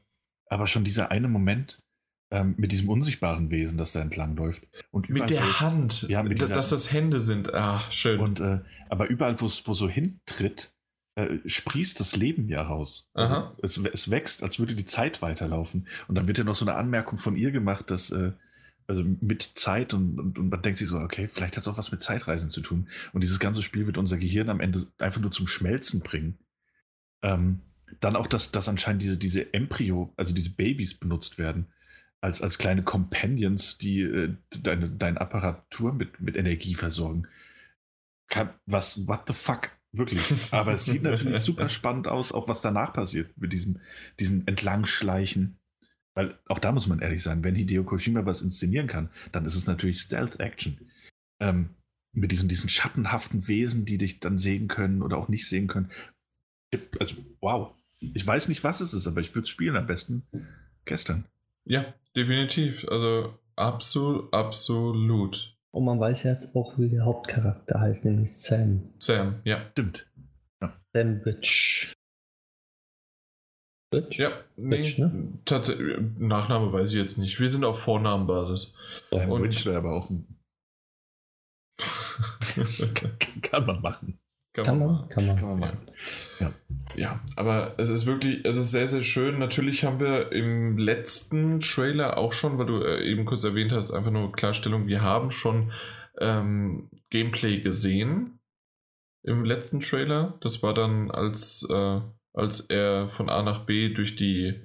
[0.46, 1.80] aber schon dieser eine Moment,
[2.30, 4.62] ähm, mit diesem unsichtbaren Wesen, das da entlang läuft.
[4.90, 6.02] Und mit der wo, Hand.
[6.08, 7.52] Ja, mit dieser, dass das Hände sind.
[7.52, 8.20] Ah, schön.
[8.20, 10.72] Und, äh, aber überall, wo es so hintritt,
[11.16, 13.08] äh, sprießt das Leben ja raus.
[13.14, 15.88] Also es, es, wächst, als würde die Zeit weiterlaufen.
[16.06, 18.32] Und dann wird ja noch so eine Anmerkung von ihr gemacht, dass äh,
[18.86, 21.78] also mit Zeit und, und, und, man denkt sich so, okay, vielleicht hat es auch
[21.78, 22.88] was mit Zeitreisen zu tun.
[23.12, 26.38] Und dieses ganze Spiel wird unser Gehirn am Ende einfach nur zum Schmelzen bringen.
[27.22, 27.60] Ähm,
[27.98, 31.66] dann auch, dass, dass anscheinend diese, diese Embryo, also diese Babys benutzt werden
[32.20, 37.26] als, als kleine Companions, die äh, deine, deine Apparatur mit, mit Energie versorgen.
[38.28, 39.70] Kann, was, what the fuck?
[39.92, 40.20] Wirklich.
[40.52, 43.80] Aber es sieht natürlich super spannend aus, auch was danach passiert mit diesem,
[44.20, 45.58] diesem Entlangschleichen.
[46.14, 49.56] Weil auch da muss man ehrlich sein, wenn Hideo Kojima was inszenieren kann, dann ist
[49.56, 50.78] es natürlich Stealth-Action.
[51.40, 51.70] Ähm,
[52.12, 55.90] mit diesen, diesen schattenhaften Wesen, die dich dann sehen können oder auch nicht sehen können.
[56.98, 57.74] Also, wow.
[58.00, 60.26] Ich weiß nicht, was es ist, aber ich würde es spielen am besten
[60.84, 61.26] gestern.
[61.64, 62.86] Ja, definitiv.
[62.88, 65.56] Also absolut, absolut.
[65.72, 68.92] Und man weiß jetzt auch, wie der Hauptcharakter heißt, nämlich Sam.
[68.98, 69.68] Sam, ja.
[69.72, 70.06] Stimmt.
[70.60, 70.76] Ja.
[70.92, 71.92] Sam Bitch.
[73.92, 74.18] Bitch?
[74.18, 75.38] Ja, Bitch, nee, ne?
[75.44, 75.98] tatsächlich.
[76.18, 77.38] Nachname weiß ich jetzt nicht.
[77.40, 78.74] Wir sind auf Vornamenbasis.
[79.10, 80.26] Sam Bitch wäre aber auch ein.
[83.42, 84.18] kann man machen.
[84.64, 85.78] Kann, kann, man, kann man, kann man machen.
[86.40, 86.52] Ja.
[86.96, 89.38] ja, aber es ist wirklich, es ist sehr, sehr schön.
[89.38, 93.90] Natürlich haben wir im letzten Trailer auch schon, weil du äh, eben kurz erwähnt hast,
[93.90, 95.72] einfach nur Klarstellung, wir haben schon
[96.18, 98.38] ähm, Gameplay gesehen
[99.22, 100.38] im letzten Trailer.
[100.40, 102.00] Das war dann, als, äh,
[102.32, 104.60] als er von A nach B durch die,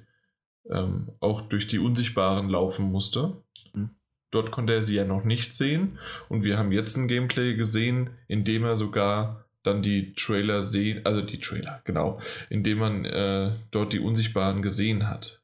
[0.70, 3.42] ähm, auch durch die Unsichtbaren laufen musste.
[3.74, 3.90] Mhm.
[4.30, 5.98] Dort konnte er sie ja noch nicht sehen.
[6.28, 11.04] Und wir haben jetzt ein Gameplay gesehen, in dem er sogar dann die Trailer sehen,
[11.04, 15.42] also die Trailer, genau, indem man äh, dort die Unsichtbaren gesehen hat.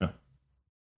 [0.00, 0.14] Ja.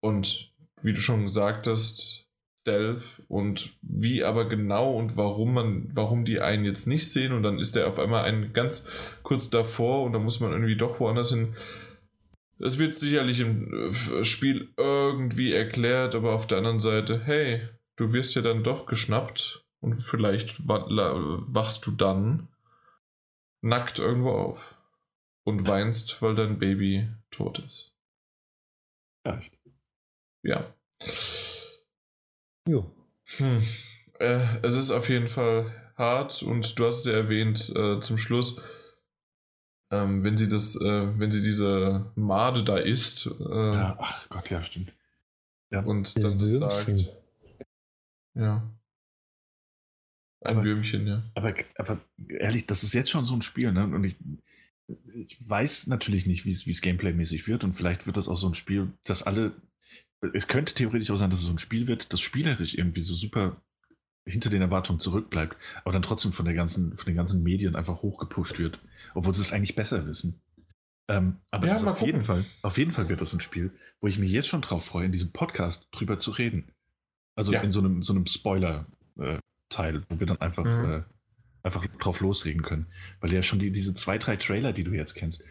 [0.00, 2.26] Und wie du schon gesagt hast,
[2.62, 7.42] Stealth und wie aber genau und warum man, warum die einen jetzt nicht sehen und
[7.42, 8.88] dann ist der auf einmal ein ganz
[9.22, 11.56] kurz davor und dann muss man irgendwie doch woanders hin.
[12.60, 17.62] Es wird sicherlich im äh, Spiel irgendwie erklärt, aber auf der anderen Seite, hey,
[17.96, 22.48] du wirst ja dann doch geschnappt und vielleicht wachst du dann
[23.62, 24.74] nackt irgendwo auf
[25.44, 27.92] und weinst, weil dein Baby tot ist.
[29.24, 29.52] Echt?
[30.42, 30.72] Ja.
[32.68, 32.90] Jo.
[33.36, 33.62] Hm.
[34.18, 38.18] Äh, es ist auf jeden Fall hart und du hast es ja erwähnt äh, zum
[38.18, 38.62] Schluss,
[39.90, 43.26] ähm, wenn sie das, äh, wenn sie diese Made da isst.
[43.26, 44.92] Äh, ja, ach Gott, ja, stimmt.
[45.70, 45.80] Ja.
[45.80, 47.16] Und dann das sagt,
[48.34, 48.70] Ja.
[50.44, 51.22] Ein Aber- Würmchen, ja.
[51.34, 53.84] Aber, aber ehrlich, das ist jetzt schon so ein Spiel, ne?
[53.84, 54.16] Und ich,
[55.14, 57.64] ich weiß natürlich nicht, wie es gameplaymäßig wird.
[57.64, 59.52] Und vielleicht wird das auch so ein Spiel, das alle.
[60.34, 63.14] Es könnte theoretisch auch sein, dass es so ein Spiel wird, das spielerisch irgendwie so
[63.14, 63.60] super
[64.24, 68.02] hinter den Erwartungen zurückbleibt, aber dann trotzdem von, der ganzen, von den ganzen Medien einfach
[68.02, 68.78] hochgepusht wird,
[69.14, 70.40] obwohl sie es eigentlich besser wissen.
[71.08, 72.22] Ähm, aber Ja, auf jeden.
[72.22, 75.06] Fall, auf jeden Fall wird das ein Spiel, wo ich mich jetzt schon drauf freue,
[75.06, 76.68] in diesem Podcast drüber zu reden.
[77.34, 77.62] Also Ja.
[77.62, 78.26] in so einem, so einem
[79.72, 80.90] Spoiler-Teil, wo wir dann einfach, Mhm.
[80.92, 81.02] äh,
[81.62, 82.86] einfach drauf losreden können.
[83.20, 85.42] Weil ja schon die, diese zwei, drei Trailer, die du jetzt kennst,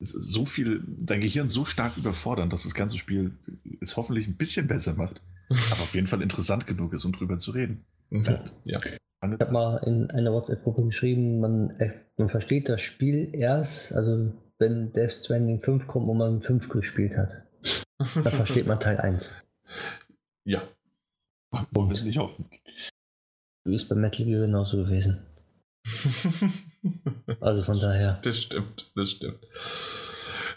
[0.00, 3.38] so viel, dein Gehirn so stark überfordern, dass das ganze Spiel
[3.80, 7.38] es hoffentlich ein bisschen besser macht, aber auf jeden Fall interessant genug ist, um drüber
[7.38, 7.84] zu reden.
[8.64, 8.78] ja.
[9.24, 14.32] Ich habe mal in einer WhatsApp-Gruppe geschrieben, man, äh, man versteht das Spiel erst, also
[14.58, 17.46] wenn Death Stranding 5 kommt und man 5 gespielt hat.
[18.24, 19.44] Da versteht man Teil 1.
[20.44, 20.62] ja.
[21.70, 22.46] Wollen wir es nicht hoffen.
[23.64, 25.26] Ist bei Metal Gear genauso gewesen.
[27.40, 28.20] Also von daher.
[28.22, 29.46] Das stimmt, das stimmt.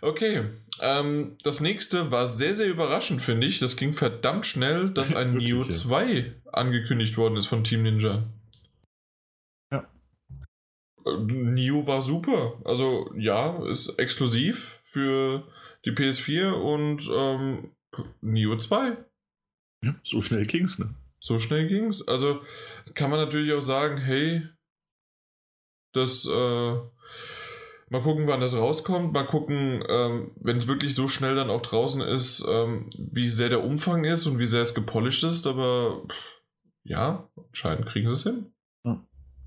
[0.02, 0.46] Okay,
[0.82, 3.60] ähm, das nächste war sehr, sehr überraschend, finde ich.
[3.60, 5.70] Das ging verdammt schnell, dass ein Neo ja.
[5.70, 8.24] 2 angekündigt worden ist von Team Ninja.
[9.72, 9.88] Ja.
[11.06, 12.60] Äh, Neo war super.
[12.66, 15.48] Also ja, ist exklusiv für
[15.86, 17.72] die PS4 und ähm,
[18.22, 18.98] Neo 2.
[19.84, 20.94] Ja, so schnell ging's, ne?
[21.26, 22.08] So schnell ging's.
[22.08, 22.42] Also
[22.94, 24.44] kann man natürlich auch sagen, hey,
[25.92, 26.74] das, äh,
[27.90, 31.64] mal gucken, wann das rauskommt, mal gucken, ähm, wenn es wirklich so schnell dann auch
[31.64, 36.04] draußen ist, ähm, wie sehr der Umfang ist und wie sehr es gepolished ist, aber
[36.08, 36.42] pff,
[36.84, 38.52] ja, anscheinend kriegen sie es hin.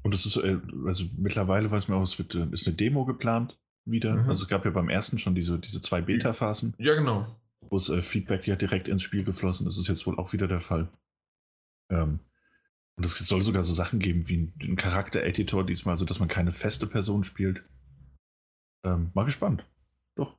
[0.02, 3.04] Und es ist, äh, also mittlerweile weiß man auch, es wird, äh, ist eine Demo
[3.04, 4.14] geplant wieder.
[4.14, 4.28] Mhm.
[4.28, 7.36] Also es gab ja beim ersten schon diese, diese zwei Beta-Phasen, Ja, genau.
[7.68, 9.76] wo es äh, Feedback ja direkt ins Spiel geflossen ist.
[9.76, 10.88] Das ist jetzt wohl auch wieder der Fall.
[11.90, 12.20] Ähm,
[12.96, 16.28] und es soll sogar so Sachen geben wie ein, ein Charakter-Editor diesmal, also dass man
[16.28, 17.62] keine feste Person spielt.
[18.84, 19.64] Ähm, mal gespannt.
[20.16, 20.36] Doch.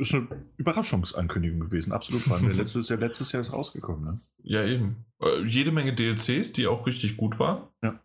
[0.00, 2.22] Ist eine Überraschungsankündigung gewesen, absolut.
[2.22, 4.20] Vor allem der letzte ist ja letztes Jahr ist rausgekommen, ne?
[4.42, 5.04] Ja, eben.
[5.20, 7.68] Äh, jede Menge DLCs, die auch richtig gut waren.
[7.82, 8.00] Ja.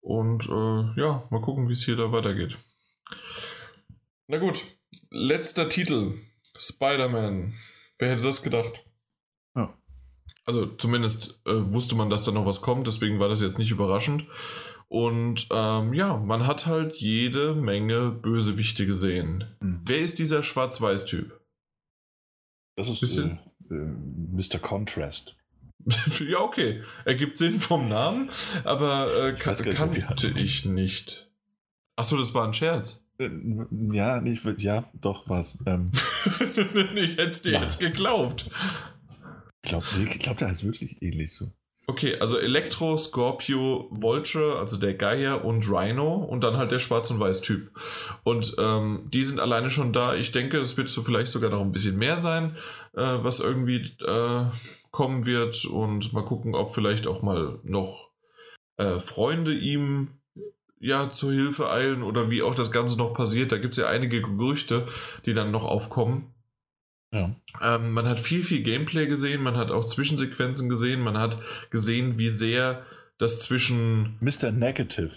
[0.00, 2.56] Und äh, ja, mal gucken, wie es hier da weitergeht.
[4.26, 4.64] Na gut,
[5.10, 6.14] letzter Titel.
[6.56, 7.54] Spider-Man.
[7.98, 8.84] Wer hätte das gedacht?
[10.46, 13.70] Also zumindest äh, wusste man, dass da noch was kommt, deswegen war das jetzt nicht
[13.70, 14.26] überraschend.
[14.88, 19.44] Und ähm, ja, man hat halt jede Menge Bösewichte gesehen.
[19.60, 19.80] Hm.
[19.84, 21.40] Wer ist dieser Schwarz-Weiß-Typ?
[22.76, 23.38] Das ist Bisschen-
[23.70, 23.86] äh, äh,
[24.32, 24.58] Mr.
[24.60, 25.36] Contrast.
[26.28, 26.82] ja, okay.
[27.04, 28.30] Ergibt Sinn vom Namen,
[28.64, 31.28] aber äh, kan weiß gar nicht, kannte ich nicht.
[31.96, 33.06] Achso, das war ein Scherz.
[33.18, 33.30] Äh,
[33.92, 35.58] Ja, nicht, ja, doch, was.
[35.66, 35.92] Ähm,
[36.94, 37.78] ich hätte es dir Was?
[37.80, 38.50] jetzt geglaubt.
[39.64, 41.50] Ich glaube, ich glaub, der heißt wirklich ähnlich so.
[41.86, 47.10] Okay, also Elektro, Scorpio, Vulture, also der Geier und Rhino und dann halt der Schwarz-
[47.10, 47.70] und Weiß-Typ.
[48.22, 50.14] Und ähm, die sind alleine schon da.
[50.14, 52.56] Ich denke, es wird so vielleicht sogar noch ein bisschen mehr sein,
[52.94, 54.44] äh, was irgendwie äh,
[54.90, 55.64] kommen wird.
[55.66, 58.10] Und mal gucken, ob vielleicht auch mal noch
[58.78, 60.08] äh, Freunde ihm
[60.78, 63.52] ja zur Hilfe eilen oder wie auch das Ganze noch passiert.
[63.52, 64.86] Da gibt es ja einige Gerüchte,
[65.26, 66.33] die dann noch aufkommen.
[67.14, 67.34] Ja.
[67.62, 72.18] Ähm, man hat viel, viel Gameplay gesehen, man hat auch Zwischensequenzen gesehen, man hat gesehen,
[72.18, 72.84] wie sehr
[73.18, 74.50] das zwischen Mr.
[74.50, 75.12] Negative.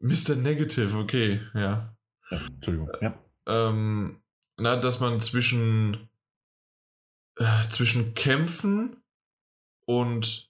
[0.00, 0.36] Mr.
[0.36, 1.96] Negative, okay, ja.
[2.30, 2.90] Ja, Entschuldigung.
[3.00, 3.18] Ja.
[3.46, 4.20] Ähm,
[4.58, 6.10] na, dass man zwischen,
[7.36, 9.02] äh, zwischen Kämpfen
[9.86, 10.47] und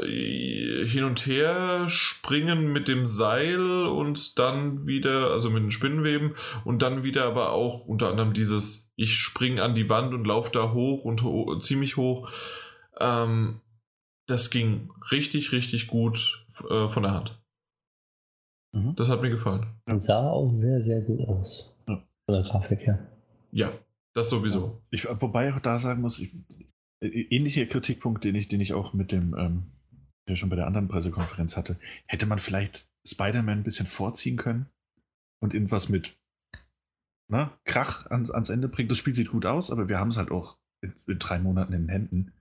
[0.00, 6.82] hin und her springen mit dem Seil und dann wieder, also mit den Spinnenweben und
[6.82, 10.72] dann wieder aber auch unter anderem dieses, ich spring an die Wand und laufe da
[10.72, 12.30] hoch und ho ziemlich hoch.
[12.98, 13.60] Ähm,
[14.26, 17.38] das ging richtig, richtig gut äh, von der Hand.
[18.72, 18.94] Mhm.
[18.96, 19.66] Das hat mir gefallen.
[19.86, 21.76] Und sah auch sehr, sehr gut aus.
[21.88, 22.02] Ja.
[22.26, 23.06] Von der Grafik her.
[23.52, 23.72] Ja,
[24.14, 24.82] das sowieso.
[24.90, 26.34] Ich, wobei ich auch da sagen muss, ich,
[27.00, 29.62] äh, ähnlicher Kritikpunkt, den ich, den ich auch mit dem, ähm,
[30.28, 34.66] der schon bei der anderen Pressekonferenz hatte, hätte man vielleicht Spider-Man ein bisschen vorziehen können
[35.40, 36.16] und irgendwas mit
[37.28, 38.90] ne, Krach ans, ans Ende bringt.
[38.90, 41.72] Das Spiel sieht gut aus, aber wir haben es halt auch in, in drei Monaten
[41.72, 42.32] in den Händen.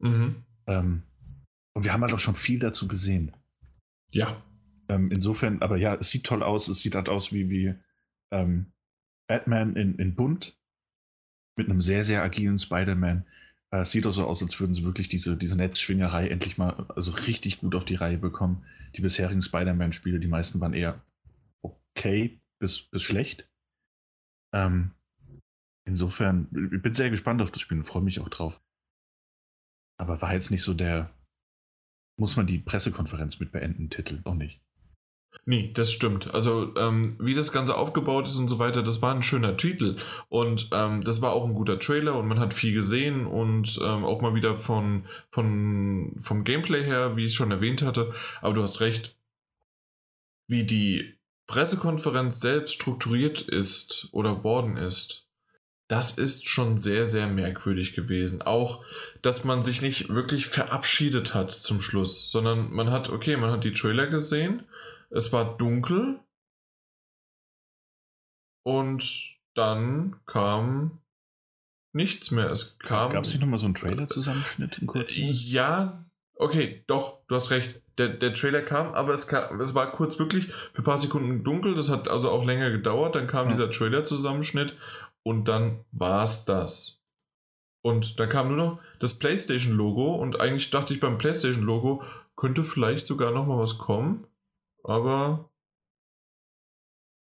[0.00, 0.44] Mhm.
[0.66, 1.02] Ähm,
[1.74, 3.32] und wir haben halt auch schon viel dazu gesehen.
[4.10, 4.42] Ja.
[4.88, 6.68] Ähm, insofern, aber ja, es sieht toll aus.
[6.68, 7.74] Es sieht halt aus wie, wie
[8.32, 8.72] ähm,
[9.28, 10.56] Batman in, in Bunt
[11.56, 13.24] mit einem sehr, sehr agilen Spider-Man.
[13.70, 16.86] Äh, es sieht auch so aus, als würden sie wirklich diese, diese Netzschwingerei endlich mal
[16.94, 18.64] also richtig gut auf die Reihe bekommen.
[18.94, 21.02] Die bisherigen Spider-Man-Spiele, die meisten waren eher
[21.62, 23.48] okay bis, bis schlecht.
[24.54, 24.92] Ähm,
[25.86, 28.60] insofern, ich bin sehr gespannt auf das Spiel und freue mich auch drauf.
[30.00, 31.10] Aber war jetzt nicht so der,
[32.18, 34.60] muss man die Pressekonferenz mit beenden, Titel, auch nicht.
[35.44, 36.32] Nee, das stimmt.
[36.34, 39.96] Also, ähm, wie das Ganze aufgebaut ist und so weiter, das war ein schöner Titel.
[40.28, 44.04] Und ähm, das war auch ein guter Trailer und man hat viel gesehen und ähm,
[44.04, 48.12] auch mal wieder von, von, vom Gameplay her, wie ich es schon erwähnt hatte.
[48.42, 49.16] Aber du hast recht,
[50.48, 55.28] wie die Pressekonferenz selbst strukturiert ist oder worden ist,
[55.88, 58.42] das ist schon sehr, sehr merkwürdig gewesen.
[58.42, 58.84] Auch,
[59.22, 63.64] dass man sich nicht wirklich verabschiedet hat zum Schluss, sondern man hat, okay, man hat
[63.64, 64.64] die Trailer gesehen,
[65.10, 66.20] es war dunkel
[68.64, 71.00] und dann kam
[71.92, 72.50] nichts mehr.
[72.50, 73.12] Es kam.
[73.12, 75.12] Gab es nicht nochmal so einen Trailer-Zusammenschnitt kurz?
[75.14, 77.82] Ja, okay, doch, du hast recht.
[77.96, 81.42] Der, der Trailer kam, aber es, kam, es war kurz wirklich für ein paar Sekunden
[81.42, 81.74] dunkel.
[81.74, 83.16] Das hat also auch länger gedauert.
[83.16, 83.52] Dann kam ja.
[83.52, 84.76] dieser Trailer-Zusammenschnitt
[85.24, 87.00] und dann war es das.
[87.82, 92.04] Und dann kam nur noch das PlayStation-Logo und eigentlich dachte ich beim PlayStation-Logo
[92.36, 94.26] könnte vielleicht sogar noch mal was kommen,
[94.88, 95.50] aber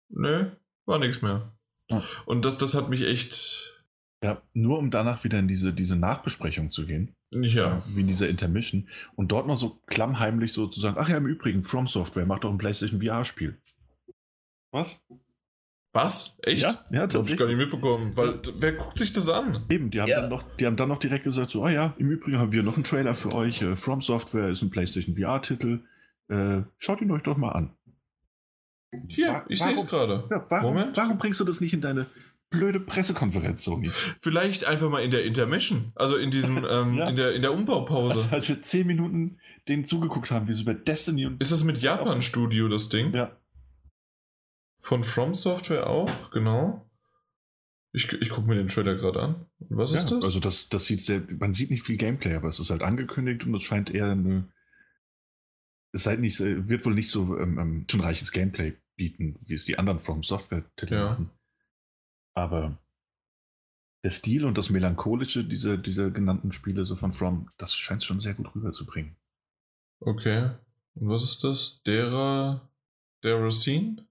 [0.10, 1.54] ne, war nichts mehr.
[1.90, 2.04] Ja.
[2.26, 3.76] Und das, das hat mich echt.
[4.24, 7.14] Ja, nur um danach wieder in diese, diese Nachbesprechung zu gehen.
[7.32, 7.84] Ja.
[7.88, 8.88] Wie in dieser Intermission.
[9.16, 12.44] Und dort noch so klammheimlich so zu sagen, ach ja, im Übrigen, From Software macht
[12.44, 13.58] doch ein PlayStation VR-Spiel.
[14.72, 15.04] Was?
[15.94, 16.40] Was?
[16.42, 16.62] Echt?
[16.62, 18.16] Ja, ja das habe ich gar nicht mitbekommen.
[18.16, 19.66] Weil wer guckt sich das an?
[19.70, 20.22] Eben, die haben, ja.
[20.22, 22.64] dann noch, die haben dann noch direkt gesagt: so, ah ja, im Übrigen haben wir
[22.64, 23.62] noch einen Trailer für euch.
[23.62, 25.82] Äh, From Software ist ein PlayStation VR-Titel.
[26.30, 27.76] Äh, schaut ihn euch doch mal an.
[29.08, 30.28] Hier, ich sehe es gerade.
[30.30, 32.06] Ja, warum, warum, bringst du das nicht in deine
[32.50, 33.92] blöde Pressekonferenz, Sony?
[34.20, 37.10] Vielleicht einfach mal in der Intermission, also in diesem, ähm, ja.
[37.10, 38.20] in, der, in der Umbaupause.
[38.22, 41.42] Also, als wir zehn Minuten denen zugeguckt haben, wie sie über Destiny und.
[41.42, 43.14] Ist das mit Japan-Studio, das Ding?
[43.14, 43.36] Ja.
[44.82, 46.86] Von From Software auch, genau.
[47.94, 49.46] Ich, ich gucke mir den Trailer gerade an.
[49.70, 50.24] Was ja, ist das?
[50.24, 53.46] Also das, das sieht sehr, man sieht nicht viel Gameplay, aber es ist halt angekündigt
[53.46, 54.50] und es scheint eher eine,
[55.94, 59.66] es halt nicht, wird wohl nicht so ähm, ähm, schon reiches Gameplay bieten, wie es
[59.66, 61.10] die anderen From Software-Titel ja.
[61.10, 61.30] machen.
[62.36, 62.78] Aber
[64.04, 68.06] der Stil und das Melancholische dieser, dieser genannten Spiele, so von From, das scheint es
[68.06, 69.16] schon sehr gut rüberzubringen.
[70.00, 70.52] Okay.
[70.96, 71.84] Und was ist das?
[71.84, 72.70] Dera.
[73.24, 74.06] Dera Scene?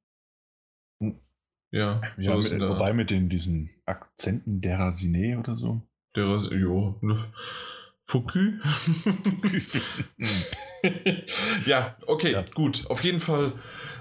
[1.71, 5.83] Ja, ja mit, wobei mit den, diesen Akzenten Derasine oder so.
[6.15, 7.01] Derasine, jo.
[8.05, 8.59] Foucu?
[11.67, 12.45] ja, okay, ja.
[12.55, 12.91] gut.
[12.91, 13.53] Auf jeden Fall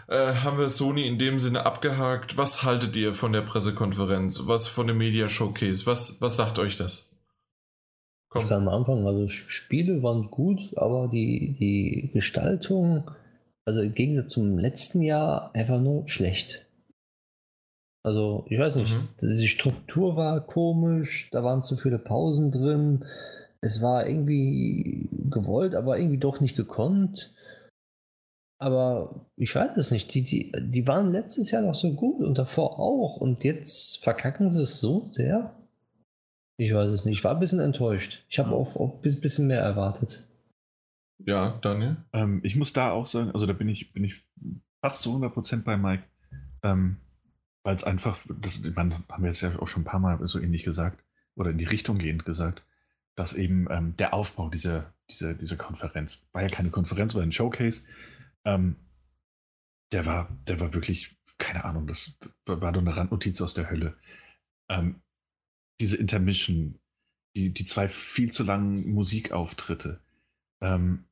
[0.08, 2.38] äh, haben wir Sony in dem Sinne abgehakt.
[2.38, 4.42] Was haltet ihr von der Pressekonferenz?
[4.46, 5.86] Was von dem Media Showcase?
[5.86, 7.12] Was, was sagt euch das?
[8.30, 8.44] Komm.
[8.44, 13.12] Ich kann am Anfang, also Spiele waren gut, aber die, die Gestaltung,
[13.66, 16.66] also im Gegensatz zum letzten Jahr, einfach nur schlecht.
[18.04, 19.10] Also, ich weiß nicht, mhm.
[19.22, 23.06] die Struktur war komisch, da waren zu viele Pausen drin.
[23.62, 27.34] Es war irgendwie gewollt, aber irgendwie doch nicht gekonnt.
[28.60, 30.14] Aber ich weiß es nicht.
[30.14, 33.18] Die, die, die waren letztes Jahr noch so gut und davor auch.
[33.18, 35.56] Und jetzt verkacken sie es so sehr.
[36.58, 37.20] Ich weiß es nicht.
[37.20, 38.24] Ich war ein bisschen enttäuscht.
[38.30, 40.28] Ich habe auch, auch ein bisschen mehr erwartet.
[41.26, 41.98] Ja, Daniel?
[42.14, 44.16] Ähm, ich muss da auch sagen, also da bin ich, bin ich
[44.84, 46.04] fast zu 100% bei Mike.
[46.64, 46.98] Ähm,
[47.64, 50.40] weil es einfach, das man, haben wir jetzt ja auch schon ein paar Mal so
[50.40, 51.04] ähnlich gesagt,
[51.36, 52.64] oder in die Richtung gehend gesagt,
[53.16, 57.32] dass eben ähm, der Aufbau dieser, dieser, dieser Konferenz, war ja keine Konferenz, war ein
[57.32, 57.84] Showcase,
[58.46, 58.76] ähm,
[59.92, 63.98] der war, der war wirklich, keine Ahnung, das war doch eine Randnotiz aus der Hölle.
[64.70, 65.02] Ähm,
[65.80, 66.80] diese Intermission,
[67.36, 70.00] die, die zwei viel zu langen Musikauftritte,
[70.62, 71.06] ähm,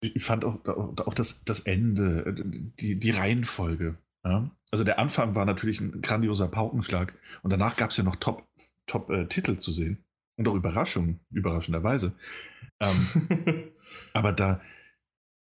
[0.00, 2.34] ich fand auch, auch das, das Ende,
[2.78, 4.50] die, die Reihenfolge, ja?
[4.70, 8.46] Also der Anfang war natürlich ein grandioser Paukenschlag und danach gab es ja noch Top-Titel
[8.86, 10.04] Top, äh, zu sehen
[10.36, 12.12] und auch Überraschungen, überraschenderweise.
[12.80, 13.28] Ähm,
[14.12, 14.60] aber da,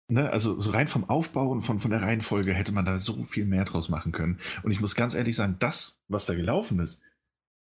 [0.07, 3.23] ne, also so rein vom Aufbau und von, von der Reihenfolge hätte man da so
[3.23, 4.39] viel mehr draus machen können.
[4.63, 7.01] Und ich muss ganz ehrlich sagen, das, was da gelaufen ist,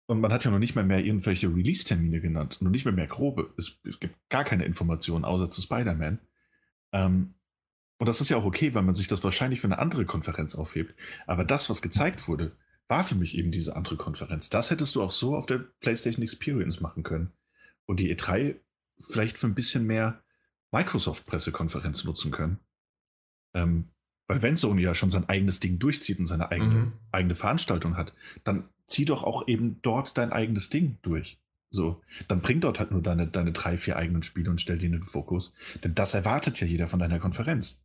[0.08, 3.08] und man hat ja noch nicht mal mehr irgendwelche Release-Termine genannt, noch nicht mehr mehr
[3.08, 3.52] grobe.
[3.58, 6.20] Es, es gibt gar keine Informationen außer zu Spider-Man.
[6.92, 7.34] Ähm,
[7.98, 10.54] und das ist ja auch okay, weil man sich das wahrscheinlich für eine andere Konferenz
[10.54, 10.94] aufhebt.
[11.26, 12.52] Aber das, was gezeigt wurde,
[12.88, 14.48] war für mich eben diese andere Konferenz.
[14.48, 17.32] Das hättest du auch so auf der PlayStation Experience machen können.
[17.86, 18.56] Und die E3
[19.08, 20.22] vielleicht für ein bisschen mehr
[20.72, 22.58] Microsoft-Pressekonferenz nutzen können.
[23.54, 23.90] Ähm,
[24.26, 26.92] weil wenn Sony ja schon sein eigenes Ding durchzieht und seine eigene, mhm.
[27.12, 28.12] eigene Veranstaltung hat,
[28.44, 31.38] dann zieh doch auch eben dort dein eigenes Ding durch.
[31.70, 34.86] So, dann bring dort halt nur deine, deine drei, vier eigenen Spiele und stell die
[34.86, 35.52] in den Fokus.
[35.82, 37.82] Denn das erwartet ja jeder von deiner Konferenz.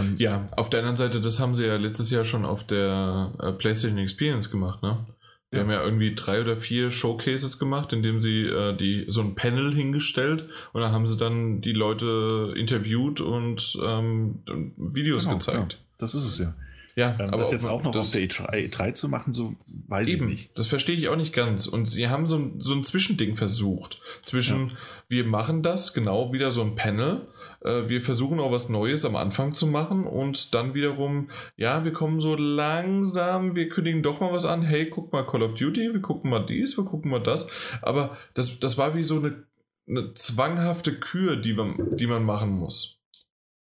[0.00, 3.32] Ähm, ja, auf der anderen Seite, das haben sie ja letztes Jahr schon auf der
[3.40, 5.06] äh, PlayStation Experience gemacht, ne?
[5.54, 9.34] Die haben ja irgendwie drei oder vier Showcases gemacht, indem sie äh, die, so ein
[9.34, 14.38] Panel hingestellt und da haben sie dann die Leute interviewt und ähm,
[14.78, 15.72] Videos Genau, gezeigt.
[15.74, 16.54] ja, das ist es ja.
[16.96, 19.54] Ja, Ähm, aber das jetzt auch noch das, auf der E3, E3 zu machen, so
[19.88, 20.58] weiß Eben, ich nicht.
[20.58, 21.66] das verstehe ich auch nicht ganz.
[21.66, 23.98] Und sie haben so ein, so ein Zwischending versucht.
[24.24, 24.72] Zwischen,
[25.08, 27.26] wir machen das, genau wieder so ein Panel.
[27.64, 31.92] Äh, wir versuchen auch was Neues am Anfang zu machen und dann wiederum, ja, wir
[31.92, 34.62] kommen so langsam, wir kündigen doch mal was an.
[34.62, 37.46] Hey, guck mal Call of Duty, wir gucken mal dies, wir gucken mal das.
[37.80, 39.44] Aber das, das war wie so eine,
[39.88, 43.00] eine zwanghafte Kür, die man, die man machen muss.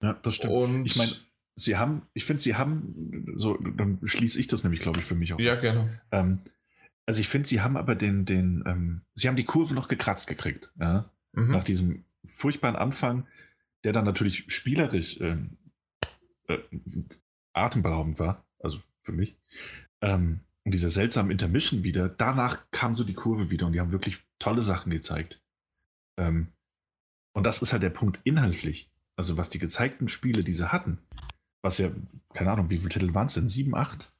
[0.01, 0.53] Ja, das stimmt.
[0.53, 1.11] Und ich meine,
[1.55, 5.15] sie haben, ich finde, sie haben, so, dann schließe ich das nämlich, glaube ich, für
[5.15, 5.39] mich auch.
[5.39, 6.01] ja, gerne.
[6.11, 6.39] Ähm,
[7.05, 10.27] also ich finde, sie haben aber den, den, ähm, sie haben die Kurve noch gekratzt
[10.27, 11.09] gekriegt, ja?
[11.33, 11.51] Mhm.
[11.51, 13.27] nach diesem furchtbaren Anfang,
[13.83, 15.57] der dann natürlich spielerisch ähm,
[16.47, 16.57] äh,
[17.53, 19.35] atemberaubend war, also für mich.
[20.01, 23.91] Ähm, und dieser seltsamen Intermission wieder, danach kam so die Kurve wieder und die haben
[23.91, 25.41] wirklich tolle Sachen gezeigt.
[26.17, 26.47] Ähm,
[27.33, 28.91] und das ist halt der Punkt inhaltlich.
[29.15, 30.99] Also was die gezeigten Spiele, die sie hatten,
[31.61, 31.91] was ja,
[32.33, 33.49] keine Ahnung, wie viele Titel waren es denn?
[33.49, 34.13] Sieben, acht?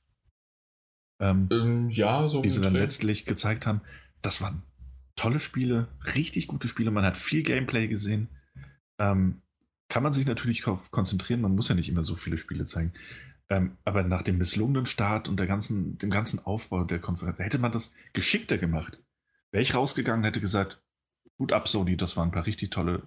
[1.22, 2.82] Ähm, Ähm, ja, so die sie dann Dreh.
[2.82, 3.82] letztlich gezeigt haben,
[4.22, 4.64] das waren
[5.16, 6.92] tolle Spiele, richtig gute Spiele.
[6.92, 8.30] Man hat viel Gameplay gesehen.
[9.00, 9.42] Ähm,
[9.90, 12.94] kann man sich natürlich konzentrieren, man muss ja nicht immer so viele Spiele zeigen.
[13.50, 17.58] Ähm, aber nach dem misslungenen Start und der ganzen, dem ganzen Aufbau der Konferenz, hätte
[17.58, 19.00] man das geschickter gemacht.
[19.52, 20.80] Wäre ich rausgegangen, hätte gesagt,
[21.38, 23.02] gut ab, Sony, das waren ein paar richtig tolle,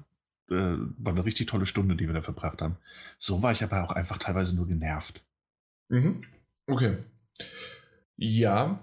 [0.51, 0.55] äh,
[0.99, 2.77] war eine richtig tolle Stunde, die wir da verbracht haben.
[3.19, 5.25] So war ich aber auch einfach teilweise nur genervt.
[5.89, 6.25] Mhm.
[6.67, 6.99] Okay.
[8.17, 8.81] Ja,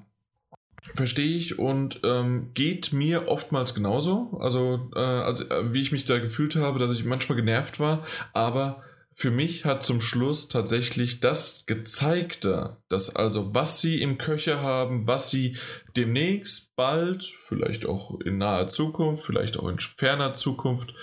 [0.95, 4.37] verstehe ich und ähm, geht mir oftmals genauso.
[4.39, 8.05] Also, äh, also, äh, wie ich mich da gefühlt habe, dass ich manchmal genervt war,
[8.33, 8.83] aber
[9.19, 15.07] für mich hat zum Schluss tatsächlich das gezeigte, dass also was sie im Köcher haben,
[15.07, 15.57] was sie
[15.97, 20.93] demnächst bald, vielleicht auch in naher Zukunft, vielleicht auch in ferner Zukunft,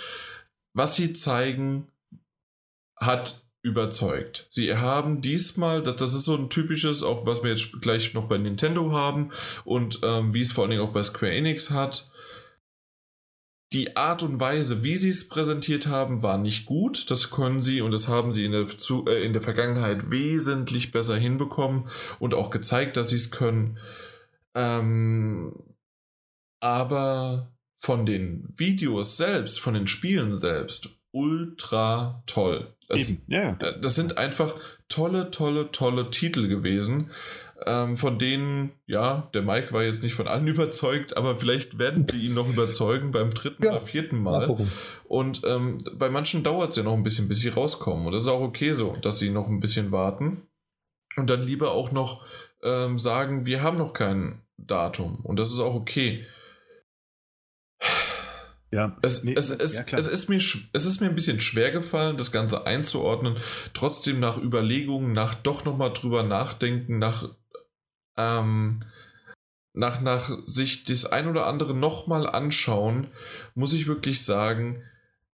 [0.72, 1.88] was sie zeigen,
[2.96, 4.46] hat überzeugt.
[4.48, 8.28] Sie haben diesmal, das, das ist so ein typisches, auch was wir jetzt gleich noch
[8.28, 9.32] bei Nintendo haben
[9.64, 12.12] und ähm, wie es vor allen Dingen auch bei Square Enix hat.
[13.72, 17.10] Die Art und Weise, wie sie es präsentiert haben, war nicht gut.
[17.10, 20.92] Das können sie und das haben sie in der, zu, äh, in der Vergangenheit wesentlich
[20.92, 23.78] besser hinbekommen und auch gezeigt, dass sie es können.
[24.54, 25.74] Ähm,
[26.60, 32.75] aber von den Videos selbst, von den Spielen selbst, ultra toll.
[32.88, 34.54] Das, ja, äh, das sind einfach
[34.88, 37.10] tolle, tolle, tolle Titel gewesen,
[37.64, 42.06] ähm, von denen, ja, der Mike war jetzt nicht von allen überzeugt, aber vielleicht werden
[42.06, 44.68] die ihn noch überzeugen beim dritten Ja, oder vierten Mal Mal.
[45.08, 48.06] Und ähm, bei manchen dauert es ja noch ein bisschen, bis sie rauskommen.
[48.06, 50.42] Und das ist auch okay so, dass sie noch ein bisschen warten.
[51.16, 52.26] Und dann lieber auch noch
[52.62, 55.20] ähm, sagen, wir haben noch kein Datum.
[55.22, 56.26] Und das ist auch okay.
[58.76, 58.96] Ja.
[59.00, 62.18] Es, Nee, es, es, ja, es, ist mir, es ist mir ein bisschen schwer gefallen,
[62.18, 63.38] das Ganze einzuordnen.
[63.72, 67.30] Trotzdem nach Überlegungen, nach doch nochmal drüber nachdenken, nach,
[68.18, 68.80] ähm,
[69.72, 73.08] nach, nach sich das ein oder andere nochmal anschauen,
[73.54, 74.82] muss ich wirklich sagen,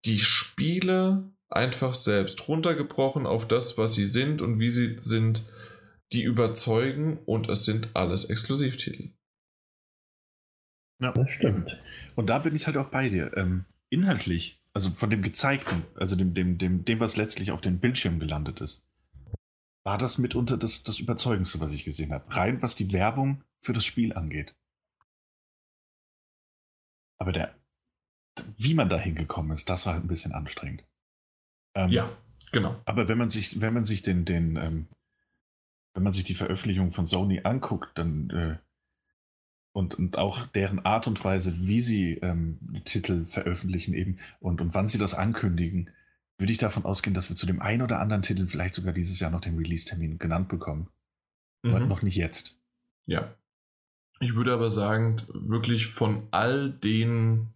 [0.04, 5.42] die Spiele einfach selbst runtergebrochen auf das, was sie sind und wie sie sind,
[6.12, 9.10] die überzeugen und es sind alles Exklusivtitel.
[11.02, 11.12] Ja.
[11.12, 11.78] Das stimmt.
[12.14, 13.36] Und da bin ich halt auch bei dir.
[13.36, 17.78] Ähm, inhaltlich, also von dem Gezeigten, also dem, dem, dem, dem, was letztlich auf den
[17.78, 18.84] Bildschirm gelandet ist,
[19.84, 22.34] war das mitunter das, das Überzeugendste, was ich gesehen habe.
[22.34, 24.54] Rein was die Werbung für das Spiel angeht.
[27.18, 27.54] Aber der,
[28.56, 30.84] wie man da hingekommen ist, das war halt ein bisschen anstrengend.
[31.74, 32.16] Ähm, Ja,
[32.50, 32.80] genau.
[32.84, 34.88] Aber wenn man sich, wenn man sich den, den, ähm,
[35.94, 38.58] wenn man sich die Veröffentlichung von Sony anguckt, dann äh,
[39.72, 44.74] und, und auch deren Art und Weise, wie sie ähm, Titel veröffentlichen eben und, und
[44.74, 45.90] wann sie das ankündigen,
[46.38, 49.20] würde ich davon ausgehen, dass wir zu dem einen oder anderen Titel vielleicht sogar dieses
[49.20, 50.88] Jahr noch den Release-Termin genannt bekommen.
[51.64, 51.88] Aber Mhm.
[51.88, 52.58] noch nicht jetzt.
[53.06, 53.34] Ja.
[54.20, 57.54] Ich würde aber sagen, wirklich von all denen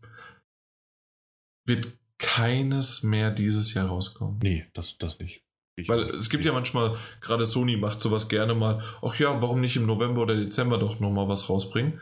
[1.65, 4.39] wird keines mehr dieses Jahr rauskommen.
[4.43, 5.43] Nee, das, das nicht.
[5.79, 9.61] Ich- Weil es gibt ja manchmal, gerade Sony macht sowas gerne mal, ach ja, warum
[9.61, 12.01] nicht im November oder Dezember doch nochmal was rausbringen?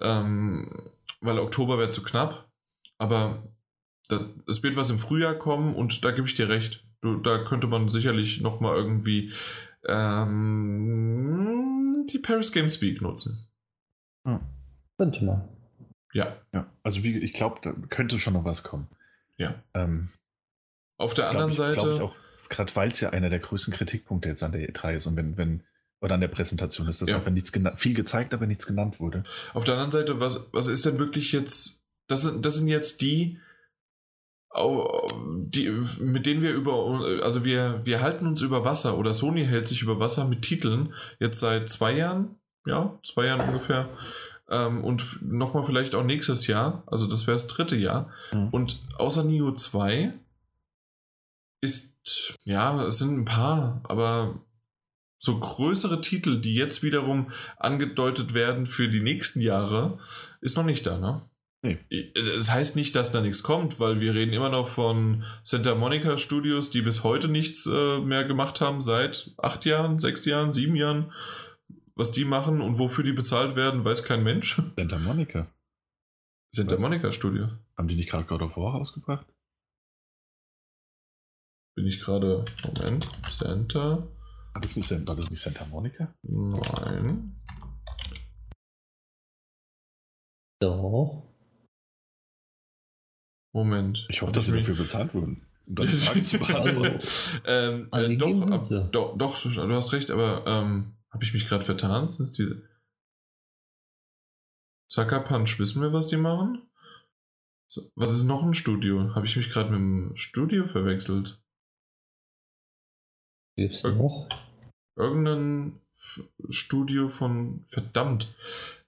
[0.00, 0.90] Ähm,
[1.20, 2.50] weil Oktober wäre zu knapp.
[2.98, 3.42] Aber
[4.08, 6.86] da, es wird was im Frühjahr kommen und da gebe ich dir recht.
[7.00, 9.32] Du, da könnte man sicherlich nochmal irgendwie
[10.64, 13.48] ähm, die Paris Games Week nutzen.
[14.98, 15.48] Könnte man.
[16.12, 18.88] Ja, Ja, also wie, ich glaube, da könnte schon noch was kommen.
[19.36, 19.62] ja.
[19.74, 20.10] Ähm,
[20.98, 22.10] Auf der glaub anderen ich, Seite.
[22.48, 25.36] Gerade weil es ja einer der größten Kritikpunkte jetzt an der E3 ist und wenn,
[25.36, 25.62] wenn
[26.00, 27.16] Oder an der Präsentation ist das Ja.
[27.16, 29.24] einfach nichts viel gezeigt, aber nichts genannt wurde.
[29.54, 31.82] Auf der anderen Seite, was, was ist denn wirklich jetzt.
[32.08, 33.38] Das sind, das sind jetzt die,
[34.54, 37.22] die, mit denen wir über.
[37.22, 40.94] Also wir, wir halten uns über Wasser oder Sony hält sich über Wasser mit Titeln
[41.18, 42.36] jetzt seit zwei Jahren.
[42.66, 43.88] Ja, zwei Jahren ungefähr.
[44.48, 46.82] Ähm, und nochmal vielleicht auch nächstes Jahr.
[46.86, 48.10] Also das wäre das dritte Jahr.
[48.32, 48.48] Mhm.
[48.50, 50.12] Und außer Neo 2
[51.60, 51.93] ist.
[52.44, 54.42] Ja, es sind ein paar, aber
[55.16, 59.98] so größere Titel, die jetzt wiederum angedeutet werden für die nächsten Jahre,
[60.40, 61.22] ist noch nicht da, ne?
[61.62, 61.78] Nee.
[62.14, 66.18] Es heißt nicht, dass da nichts kommt, weil wir reden immer noch von Santa Monica
[66.18, 70.76] Studios, die bis heute nichts äh, mehr gemacht haben, seit acht Jahren, sechs Jahren, sieben
[70.76, 71.10] Jahren.
[71.94, 74.60] Was die machen und wofür die bezahlt werden, weiß kein Mensch.
[74.76, 75.46] Santa Monica.
[76.50, 76.76] Santa?
[76.76, 77.48] Monica Studio.
[77.78, 79.26] Haben die nicht gerade God of War rausgebracht?
[81.76, 82.44] Bin ich gerade.
[82.64, 83.08] Moment.
[83.32, 84.08] Santa.
[84.52, 86.14] War das nicht, war das nicht Santa Monica?
[86.22, 87.40] Nein.
[90.60, 91.28] Doch.
[93.52, 94.06] Moment.
[94.08, 95.46] Ich hoffe, dass sie mich- dafür bezahlt wurden.
[95.66, 97.00] Um deine Frage zu beantworten.
[97.46, 101.64] ähm, äh, doch, ab, doch, doch, du hast recht, aber ähm, habe ich mich gerade
[101.64, 102.08] vertan?
[102.08, 102.68] Sind es diese.
[104.90, 106.68] Sucker Punch, wissen wir, was die machen?
[107.68, 109.14] So, was ist noch ein Studio?
[109.14, 111.40] Habe ich mich gerade mit dem Studio verwechselt?
[113.56, 113.96] Gibt's Okay.
[113.96, 114.28] noch?
[114.96, 115.80] Irgendein
[116.50, 117.64] Studio von.
[117.68, 118.34] Verdammt.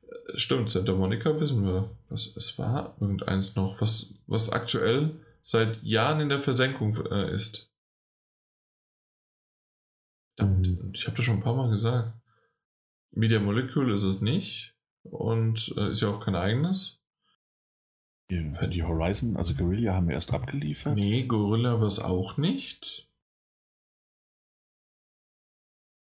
[0.02, 1.90] Äh, Stimmt, Santa Monica wissen wir.
[2.08, 7.70] Was, es war irgendeins noch, was, was aktuell seit Jahren in der Versenkung äh, ist.
[10.36, 10.92] Verdammt, Mhm.
[10.94, 12.12] ich habe das schon ein paar Mal gesagt.
[13.12, 14.74] Media Molecule ist es nicht.
[15.04, 17.00] Und äh, ist ja auch kein eigenes.
[18.28, 20.97] Die, Horizon, also Guerilla, haben wir erst abgeliefert.
[20.97, 23.08] Nee, Gorilla war es auch nicht.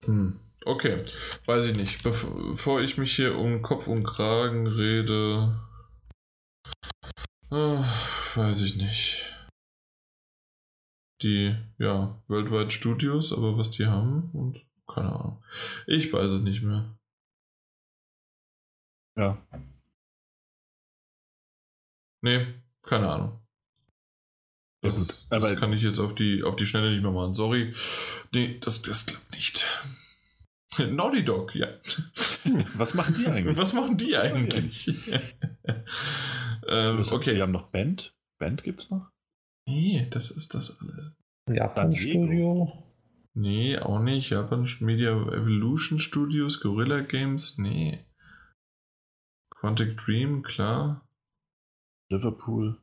[0.07, 1.05] Hm, okay,
[1.47, 2.01] weiß ich nicht.
[2.05, 5.61] Bev- Bevor ich mich hier um Kopf und Kragen rede,
[7.51, 7.83] äh,
[8.37, 9.25] weiß ich nicht.
[11.23, 15.45] Die, ja, Worldwide Studios, aber was die haben und keine Ahnung.
[15.87, 16.97] Ich weiß es nicht mehr.
[19.17, 19.37] Ja.
[22.23, 23.41] Nee, keine Ahnung.
[24.83, 25.09] Das, gut.
[25.09, 27.35] das Aber- kann ich jetzt auf die, auf die Schnelle nicht mehr machen.
[27.35, 27.75] Sorry.
[28.33, 29.67] Nee, das, das klappt nicht.
[30.79, 31.69] Naughty Dog, ja.
[32.77, 33.57] Was machen die eigentlich?
[33.57, 34.89] Was machen die die eigentlich?
[36.69, 37.35] ähm, okay.
[37.35, 38.15] Wir haben noch Band.
[38.39, 39.11] Band gibt's noch?
[39.67, 41.13] Nee, das ist das alles.
[41.51, 42.85] Japan-Studio.
[43.35, 44.31] Nee, auch nicht.
[44.31, 48.05] Japan Media Evolution Studios, Gorilla Games, nee.
[49.51, 51.07] Quantic Dream, klar.
[52.11, 52.81] Liverpool.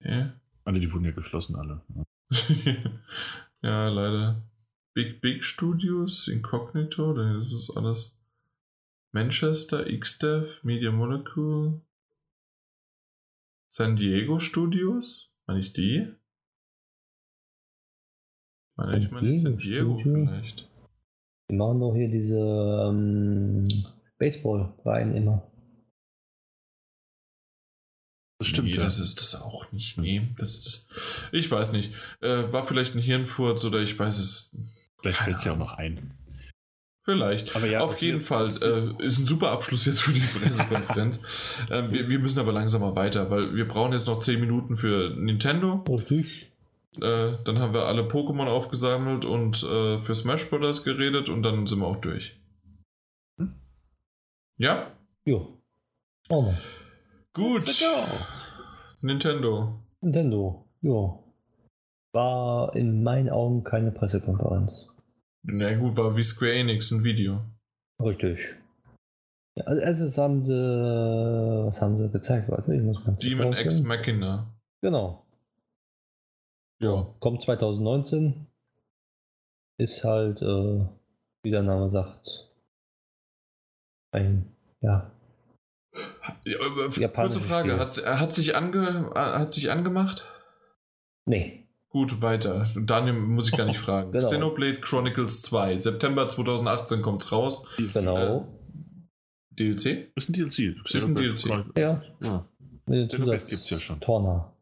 [0.00, 0.30] Nee.
[0.64, 1.82] Alle, die wurden ja geschlossen, alle.
[1.94, 2.04] Ja.
[3.62, 4.42] ja, leider.
[4.94, 8.18] Big Big Studios, Incognito, das ist alles.
[9.12, 11.80] Manchester, XDev, Media Molecule.
[13.68, 15.30] San Diego Studios?
[15.46, 16.12] Meine ich die?
[18.76, 20.26] Meine ich meine San San Diego Diego Studio?
[20.26, 20.68] vielleicht.
[21.50, 23.66] Die machen doch hier diese ähm,
[24.18, 25.49] Baseball-Reihen immer.
[28.40, 28.82] Das stimmt, nee, ja.
[28.82, 29.98] das ist das auch nicht.
[29.98, 30.88] Nee, das ist.
[31.30, 31.92] Ich weiß nicht.
[32.22, 34.50] Äh, war vielleicht ein Hirnfurz oder ich weiß es.
[34.98, 36.14] Vielleicht fällt es ja auch noch ein.
[37.04, 37.54] Vielleicht.
[37.54, 41.20] Aber ja, Auf jeden Fall äh, ist ein super Abschluss jetzt für die Pressekonferenz.
[41.70, 44.78] ähm, wir, wir müssen aber langsam mal weiter, weil wir brauchen jetzt noch 10 Minuten
[44.78, 45.84] für Nintendo.
[45.86, 46.50] Richtig.
[46.96, 50.82] Äh, dann haben wir alle Pokémon aufgesammelt und äh, für Smash Bros.
[50.82, 52.40] geredet und dann sind wir auch durch.
[53.36, 53.54] Hm?
[54.56, 54.92] Ja?
[55.26, 55.60] Jo.
[56.30, 56.56] Oh Mann.
[57.34, 57.62] Gut.
[59.02, 59.80] Nintendo.
[60.00, 60.66] Nintendo.
[60.82, 61.24] Jo.
[62.12, 64.88] War in meinen Augen keine Pressekonferenz.
[65.42, 67.44] Na gut, war wie Square Enix ein Video.
[68.02, 68.54] Richtig.
[69.56, 72.48] Ja, also erstens haben sie, was haben sie gezeigt?
[72.48, 73.82] Warte, ich muss mal Demon X.
[73.82, 74.52] Machina.
[74.82, 75.24] Genau.
[76.82, 78.46] Ja, kommt 2019.
[79.78, 80.86] Ist halt, äh,
[81.42, 82.50] wie der Name sagt,
[84.12, 85.10] ein, ja,
[86.44, 90.24] Ja, aber kurze Frage, hat, hat, sich ange, hat sich angemacht?
[91.26, 91.56] nee.
[91.92, 92.68] Gut, weiter.
[92.76, 94.12] Daniel muss ich gar nicht fragen.
[94.12, 94.24] Genau.
[94.24, 95.76] Xenoblade Chronicles 2.
[95.76, 97.66] September 2018 kommt's raus.
[97.78, 98.46] Genau.
[99.58, 100.12] DLC?
[100.14, 100.76] Ist ein DLC.
[100.88, 101.48] Ist ein DLC.
[101.76, 102.46] Ja, Ja.
[102.86, 103.98] mit dem Xenoblade Zusatz gibt's ja schon.
[103.98, 104.52] Torna.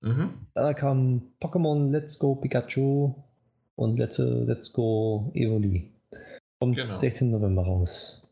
[0.00, 0.30] Mhm.
[0.54, 3.14] Dann kam Pokémon Let's Go Pikachu
[3.76, 5.92] und Let's, Let's Go Evoli.
[6.60, 6.96] Kommt Genau.
[6.96, 7.30] 16.
[7.30, 8.23] November raus.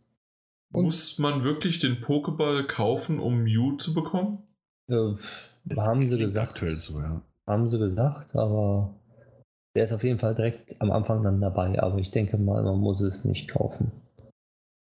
[0.73, 4.39] Und- Muss man wirklich den Pokéball kaufen, um Mew zu bekommen?
[4.89, 5.15] Äh,
[5.77, 6.53] haben sie gesagt.
[6.53, 7.23] Aktuell so, ja.
[7.47, 8.95] Haben sie gesagt, aber
[9.75, 12.79] Der ist auf jeden Fall direkt am Anfang dann dabei, aber ich denke mal, man
[12.79, 13.91] muss es nicht kaufen.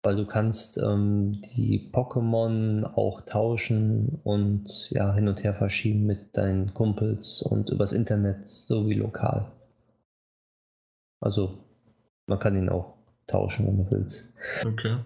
[0.03, 6.35] Weil du kannst ähm, die Pokémon auch tauschen und ja, hin und her verschieben mit
[6.35, 9.51] deinen Kumpels und übers Internet sowie lokal.
[11.21, 11.59] Also
[12.27, 12.95] man kann ihn auch
[13.27, 14.33] tauschen, wenn du willst.
[14.65, 14.97] Okay.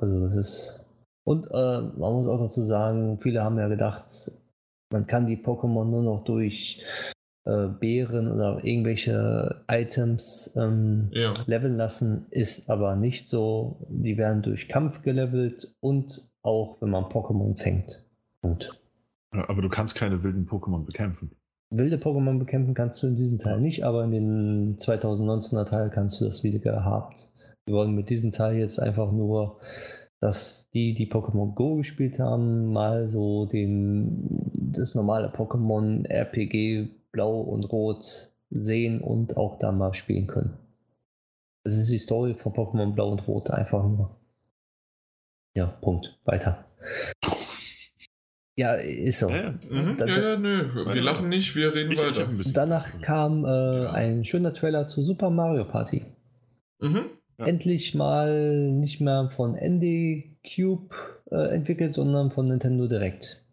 [0.00, 0.86] Also das ist.
[1.24, 4.04] Und äh, man muss auch dazu sagen, viele haben ja gedacht,
[4.92, 6.82] man kann die Pokémon nur noch durch
[7.44, 11.32] äh, Beeren oder irgendwelche Items ähm, Ja.
[11.46, 13.86] leveln lassen, ist aber nicht so.
[13.88, 18.04] Die werden durch Kampf gelevelt und auch wenn man Pokémon fängt.
[18.40, 18.70] Punkt.
[19.30, 21.30] Aber du kannst keine wilden Pokémon bekämpfen.
[21.70, 26.20] Wilde Pokémon bekämpfen kannst du in diesem Teil nicht, aber in den 2019er Teil kannst
[26.20, 27.32] du das wieder gehabt.
[27.70, 29.60] Wir wollen mit diesem Teil jetzt einfach nur,
[30.18, 34.26] dass die, die Pokémon Go gespielt haben, mal so den,
[34.72, 40.58] das normale Pokémon RPG Blau und Rot sehen und auch da mal spielen können.
[41.62, 44.16] Das ist die Story von Pokémon Blau und Rot einfach nur.
[45.54, 46.18] Ja, Punkt.
[46.24, 46.64] Weiter.
[48.56, 49.30] Ja, ist so.
[49.30, 49.96] Ja, Mhm.
[49.96, 50.74] Da- ja, ja, nö.
[50.92, 52.28] Wir lachen nicht, wir reden weiter.
[52.28, 52.52] ein bisschen.
[52.52, 56.02] Danach kam äh, ein schöner Trailer zu Super Mario Party.
[56.80, 57.04] Mhm.
[57.40, 57.46] Ja.
[57.46, 60.94] Endlich mal nicht mehr von ND Cube
[61.30, 63.44] äh, entwickelt, sondern von Nintendo direkt.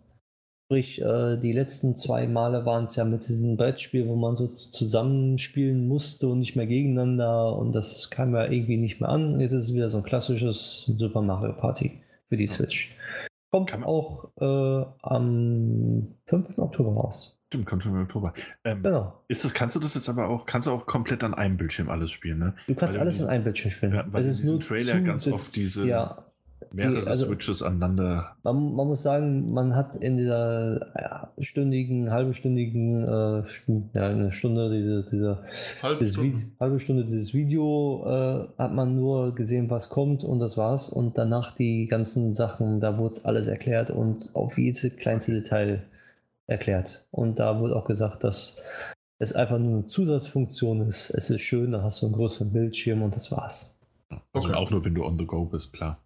[0.66, 4.48] Sprich, äh, die letzten zwei Male waren es ja mit diesem Brettspiel, wo man so
[4.48, 9.40] zusammenspielen musste und nicht mehr gegeneinander und das kam ja irgendwie nicht mehr an.
[9.40, 12.98] Jetzt ist es wieder so ein klassisches Super Mario Party für die Switch.
[13.52, 16.58] Kommt auch äh, am 5.
[16.58, 17.37] Oktober raus.
[17.47, 18.33] Stimmt, kommt schon im Oktober.
[18.65, 19.22] Ähm, Genau.
[19.30, 21.90] ist das, kannst du das jetzt aber auch, kannst du auch komplett an einem Bildschirm
[21.90, 22.53] alles spielen, ne?
[22.67, 23.94] Du kannst Weil alles in einem Bildschirm spielen.
[23.94, 26.26] Ja, weil es in ist diesem nur Trailer ganz oft diese Ja,
[26.74, 28.35] mehrere also- Switches aneinander.
[28.44, 34.30] man, man muss sagen, man hat in dieser ja, stündigen, halbstündigen, äh, Stu- ja, eine
[34.30, 35.44] Stunde, diese, diese
[35.81, 36.38] Halb dieses Stunde.
[36.40, 40.90] Vi- halbe Stunde dieses Video, äh, hat man nur gesehen, was kommt und das war's.
[40.90, 45.83] Und danach die ganzen Sachen, da wurde es alles erklärt und auf jedes kleinste Detail
[46.47, 47.08] erklärt.
[47.12, 48.63] Und da wurde auch gesagt, dass
[49.19, 51.10] es einfach nur eine Zusatzfunktion ist.
[51.10, 53.80] Es ist schön, dann hast du einen größeren Bildschirm und das war's.
[54.33, 54.53] Also Okay.
[54.53, 56.01] auch nur, wenn du on the go bist, klar.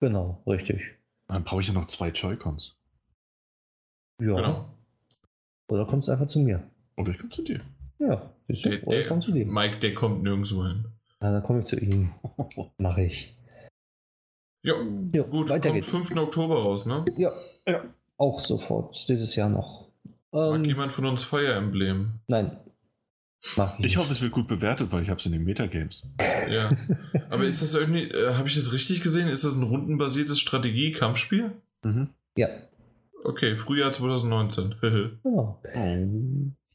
[0.00, 0.82] Genau, richtig.
[1.28, 2.74] Dann brauche ich ja noch zwei Joy-Cons.
[4.20, 4.34] Ja.
[4.36, 4.74] Genau.
[5.70, 6.62] Oder kommst du einfach zu mir?
[6.96, 7.60] Oder ich komme zu dir.
[7.98, 8.30] Ja?
[8.48, 9.46] Der, Oder der, kommst du zu dir?
[9.46, 10.86] Mike, der kommt nirgendwo hin.
[11.20, 12.12] Na, dann komme ich zu ihm.
[12.78, 13.36] Mache ich.
[14.62, 14.74] Ja,
[15.12, 15.96] Ja, gut, weiter kommt geht's.
[15.96, 16.16] 5.
[16.16, 17.04] Oktober raus, ne?
[17.16, 17.32] Ja,
[17.66, 17.84] Ja.
[18.20, 19.88] Auch sofort dieses Jahr noch.
[20.32, 22.20] Mag Ähm, jemand von uns Fire Emblem?
[22.28, 22.56] nein.
[23.56, 26.02] Mach Ich hoffe, es wird gut bewertet, weil ich habe es in den Metagames.
[26.50, 26.70] Ja.
[27.30, 29.28] Aber ist das irgendwie, äh, habe ich das richtig gesehen?
[29.28, 31.52] Ist das ein rundenbasiertes Strategie-Kampfspiel?
[31.82, 32.10] Mhm.
[32.36, 32.48] Ja,
[33.24, 34.74] Okay, Frühjahr 2019.
[34.80, 35.10] genau.
[35.24, 35.54] Oh.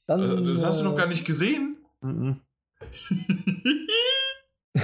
[0.07, 1.77] Dann, Äh, das hast du noch äh, gar nicht gesehen?
[2.01, 2.41] Mhm.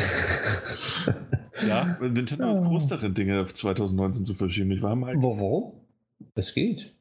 [1.68, 2.64] Ja, Nintendo ist Oh.
[2.64, 4.72] groß darin, Dinge auf 2019 zu verschieben.
[4.72, 5.16] Ich war mal.
[5.18, 5.81] Wo- Warum?
[6.36, 6.94] Es geht.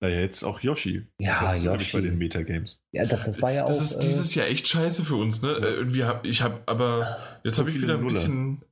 [0.00, 1.06] Naja, jetzt auch Yoshi.
[1.18, 1.96] Ja, Das Yoshi.
[1.96, 2.80] bei den Metagames.
[2.92, 3.68] Ja, das, das war ja auch.
[3.68, 5.52] Das ist äh, dieses Jahr echt scheiße für uns, ne?
[5.52, 8.12] Äh, irgendwie hab ich habe, aber jetzt So habe ich wieder ein Nuller.
[8.12, 8.62] bisschen.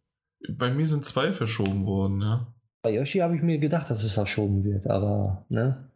[0.50, 2.46] Bei mir sind zwei verschoben worden, ja.
[2.82, 5.88] bei Yoshi habe ich mir gedacht, dass es verschoben wird, aber ne?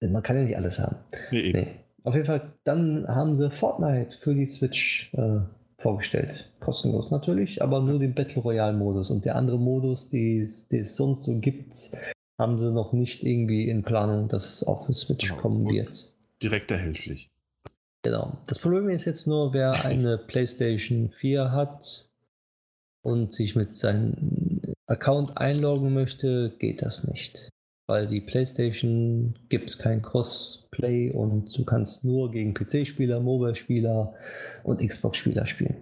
[0.00, 0.96] Man kann ja nicht alles haben.
[1.30, 1.58] Nee, eben.
[1.60, 1.68] Nee.
[2.02, 5.38] Auf jeden Fall, dann haben sie Fortnite für die Switch äh,
[5.78, 6.52] vorgestellt.
[6.60, 9.08] Kostenlos natürlich, aber nur den Battle Royale Modus.
[9.10, 11.72] Und der andere Modus, den es sonst so gibt,
[12.38, 15.40] haben sie noch nicht irgendwie in Planung, dass es auch für Switch Genau.
[15.40, 16.12] kommen wird.
[16.42, 17.30] Direkt erhältlich.
[18.02, 18.36] Genau.
[18.46, 22.08] Das Problem ist jetzt nur, wer eine PlayStation 4 hat
[23.02, 27.48] und sich mit seinem Account einloggen möchte, geht das nicht.
[27.86, 34.14] Weil die PlayStation gibt es kein Crossplay und du kannst nur gegen PC-Spieler, Mobile-Spieler
[34.62, 35.76] und Xbox-Spieler spielen.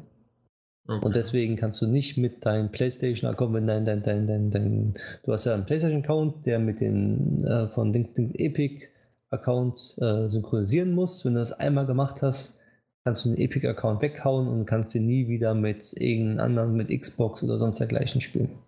[0.88, 1.04] Okay.
[1.04, 5.32] Und deswegen kannst du nicht mit deinem PlayStation-Account, wenn dein, dein, dein, dein, dein, du
[5.32, 11.24] hast ja einen PlayStation-Account, der mit den äh, von Ding, Ding Epic-Accounts äh, synchronisieren muss.
[11.24, 12.58] Wenn du das einmal gemacht hast,
[13.04, 17.44] kannst du den Epic-Account weghauen und kannst den nie wieder mit irgendeinem anderen, mit Xbox
[17.44, 18.58] oder sonst dergleichen spielen.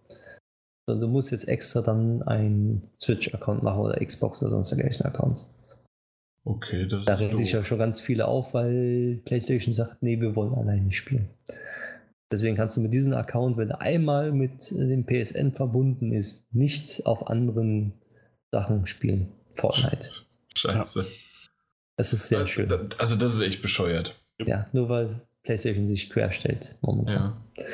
[0.87, 5.47] Also du musst jetzt extra dann einen Switch-Account machen oder Xbox oder sonst dergleichen Account.
[6.45, 10.21] okay, das Da ist regen sich ja schon ganz viele auf, weil PlayStation sagt, nee,
[10.21, 11.31] wir wollen alleine spielen.
[12.35, 17.07] Deswegen kannst du mit diesem Account, wenn er einmal mit dem PSN verbunden ist, nicht
[17.07, 17.93] auf anderen
[18.51, 19.31] Sachen spielen.
[19.53, 20.11] Fortnite.
[20.57, 21.07] Scheiße.
[21.97, 22.69] Das ist sehr also, schön.
[22.69, 24.21] da- also das ist echt bescheuert.
[24.45, 27.37] Ja, nur weil PlayStation sich querstellt momentan.
[27.57, 27.65] Ja.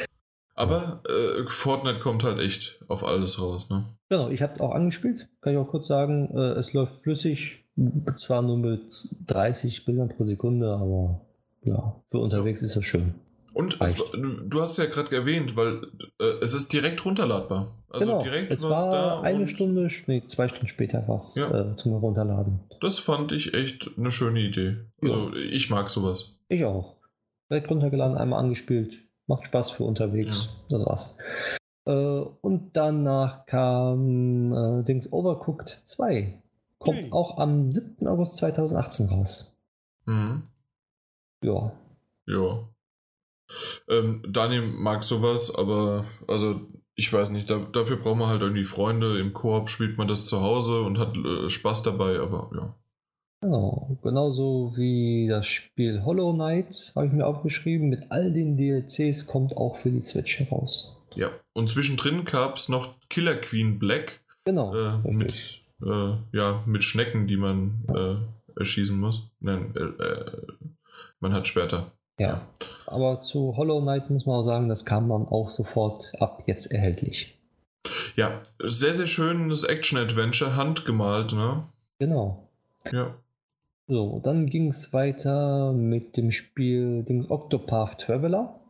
[0.57, 3.87] Aber äh, Fortnite kommt halt echt auf alles raus, ne?
[4.10, 6.37] Genau, ich habe es auch angespielt, kann ich auch kurz sagen.
[6.37, 7.65] Äh, es läuft flüssig,
[8.19, 11.23] zwar nur mit 30 Bildern pro Sekunde, aber
[11.62, 13.15] ja, für unterwegs ist das schön.
[13.53, 15.83] Und es, du hast es ja gerade erwähnt, weil
[16.21, 17.75] äh, es ist direkt runterladbar.
[17.91, 21.73] Also genau, direkt es war da eine und Stunde, nee, zwei Stunden später was Ja.
[21.73, 22.61] äh, zum Herunterladen.
[22.81, 24.77] Das fand ich echt eine schöne Idee.
[25.03, 26.39] Also ich mag sowas.
[26.49, 26.97] Ich auch.
[27.51, 28.99] Direkt runtergeladen, einmal angespielt.
[29.27, 30.57] Macht Spaß für unterwegs.
[30.69, 31.19] Das war's.
[31.87, 36.41] Äh, und danach kam äh, Dings Overcooked 2.
[36.79, 37.13] Kommt Hey.
[37.13, 38.07] auch am 7.
[38.07, 39.57] August 2018 raus.
[40.07, 40.43] Mhm.
[41.43, 41.73] Ja.
[42.27, 42.69] Ja.
[43.89, 46.61] Ähm, Daniel mag sowas, aber also
[46.95, 49.19] ich weiß nicht, da, dafür braucht man halt irgendwie Freunde.
[49.19, 52.75] Im Koop spielt man das zu Hause und hat äh, Spaß dabei, aber ja.
[53.43, 53.99] Genau.
[54.03, 57.89] Genauso wie das Spiel Hollow Knight habe ich mir aufgeschrieben.
[57.89, 61.03] Mit all den DLCs kommt auch für die Switch heraus.
[61.15, 61.31] Ja.
[61.55, 64.75] Und zwischendrin gab es noch Killer Queen Black Genau.
[64.75, 69.31] äh, mit, äh, ja, mit Schnecken, die man äh, erschießen muss.
[69.41, 70.47] Nein, äh, äh,
[71.21, 71.93] man hat Schwerter.
[72.20, 72.42] Ja.
[72.86, 76.70] Aber zu Hollow Knight muss man auch sagen, das kam dann auch sofort ab jetzt
[76.70, 77.38] erhältlich.
[78.15, 81.65] Ja, sehr, sehr schönes Action-Adventure, handgemalt, ne?
[81.99, 82.47] Genau.
[82.92, 83.15] Ja.
[83.88, 88.60] So, dann ging es weiter mit dem Spiel Dings Octopath Traveler.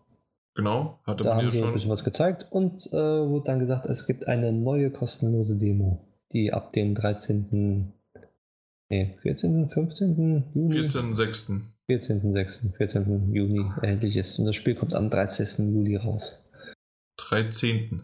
[0.54, 1.72] Genau, hatte Da man haben ja sie ein schon.
[1.74, 6.52] bisschen was gezeigt und äh, wurde dann gesagt, es gibt eine neue kostenlose Demo, die
[6.52, 7.92] ab dem 13.
[8.88, 10.44] Nee, 14., 15.
[10.54, 10.76] Juni?
[10.81, 11.62] 14.06.
[11.90, 13.35] 14.06., 14.
[13.35, 14.39] Juni erhältlich ist.
[14.39, 15.58] Und das Spiel kommt am 30.
[15.74, 16.49] Juli raus.
[17.17, 18.03] 13.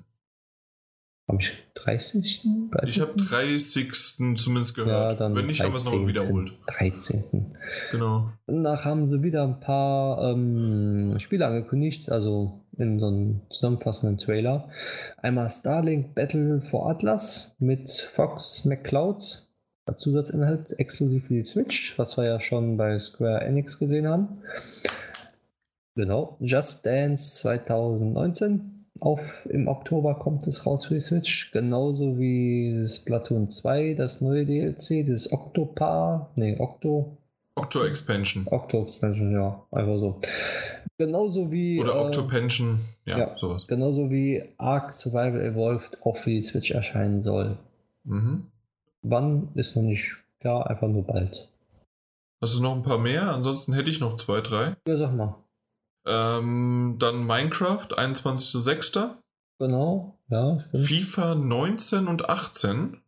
[1.29, 2.45] Habe ich 30.?
[2.85, 3.93] Ich habe 30.
[4.37, 5.13] zumindest gehört.
[5.13, 6.09] Ja, dann Wenn nicht, haben wir es nochmal 13..
[6.09, 6.53] wiederholt.
[6.67, 7.57] 13.
[7.91, 8.31] Genau.
[8.47, 14.69] Danach haben sie wieder ein paar ähm, Spiele angekündigt, also in so einem zusammenfassenden Trailer.
[15.17, 19.46] Einmal Starlink Battle for Atlas mit Fox McCloud.
[19.87, 24.43] Als Zusatzinhalt exklusiv für die Switch, was wir ja schon bei Square Enix gesehen haben.
[25.95, 26.37] Genau.
[26.41, 28.87] Just Dance 2019.
[28.99, 31.53] Auf, Im Oktober kommt es raus für die Switch.
[31.53, 36.31] Genauso wie Splatoon 2, das neue DLC, das Octopar.
[36.35, 37.17] Nee, Octo.
[37.55, 38.47] Octo Expansion.
[38.51, 40.21] Octo Expansion, ja, einfach so.
[40.99, 41.79] Genauso wie.
[41.81, 42.81] Oder äh, Octopension.
[43.05, 43.37] Ja, ja.
[43.39, 43.67] sowas.
[43.69, 47.57] Genauso wie Ark Survival Evolved auch für die Switch erscheinen soll.
[48.05, 48.47] Mhm.
[49.09, 51.49] Wann ist noch nicht klar, einfach nur bald.
[52.41, 53.33] Hast du noch ein paar mehr?
[53.33, 54.77] Ansonsten hätte ich noch zwei, drei.
[54.87, 55.37] Ja, sag mal.
[56.07, 59.15] Ähm, dann Minecraft, 21.06.
[59.59, 60.87] Genau, ja, stimmt.
[60.87, 63.01] FIFA 19 und 18.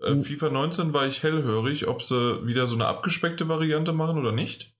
[0.00, 0.24] Äh, Hm.
[0.24, 4.74] FIFA 19 war ich hellhörig, ob sie wieder so eine abgespeckte Variante machen oder nicht.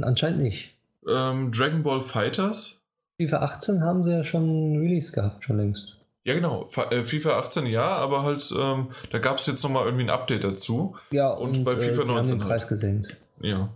[0.00, 0.74] Anscheinend nicht.
[1.08, 2.80] Ähm, Dragon Ball Fighters.
[3.20, 5.97] FIFA 18 haben sie ja schon Release gehabt, schon längst.
[6.28, 6.68] Ja, genau.
[6.90, 10.44] Äh, FIFA 18 ja, aber halt, ähm, da gab es jetzt nochmal irgendwie ein Update
[10.44, 10.94] dazu.
[11.10, 12.50] Ja, Und bei FIFA die haben 19 den halt.
[12.50, 13.16] Preis gesenkt.
[13.40, 13.74] Ja.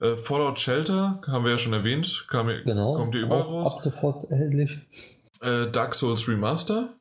[0.00, 2.96] Äh, Fallout Shelter, haben wir ja schon erwähnt, kam, Genau.
[2.96, 3.74] kommt hier überall auch raus.
[3.76, 4.80] Ab sofort erhältlich.
[5.42, 6.96] Äh, Dark Souls Remaster.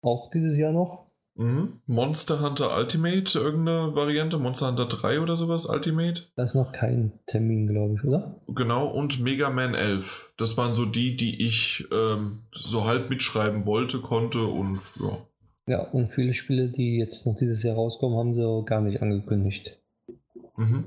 [0.00, 1.03] Auch dieses Jahr noch.
[1.36, 1.80] Mhm.
[1.86, 4.38] Monster Hunter Ultimate, irgendeine Variante.
[4.38, 6.22] Monster Hunter 3 oder sowas, Ultimate.
[6.36, 8.40] Da ist noch kein Termin, glaube ich, oder?
[8.48, 10.32] Genau, und Mega Man 11.
[10.36, 15.18] Das waren so die, die ich ähm, so halb mitschreiben wollte, konnte und ja.
[15.66, 19.02] Ja, und viele Spiele, die jetzt noch dieses Jahr rauskommen, haben sie auch gar nicht
[19.02, 19.78] angekündigt.
[20.56, 20.84] Mhm.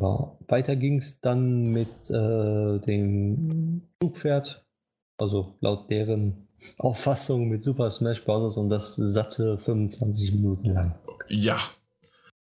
[0.00, 4.64] Ja, weiter ging es dann mit äh, dem Zugpferd,
[5.18, 6.47] also laut deren
[6.78, 8.56] Auffassung mit Super Smash Bros.
[8.56, 10.94] und das satte 25 Minuten lang.
[11.28, 11.60] Ja.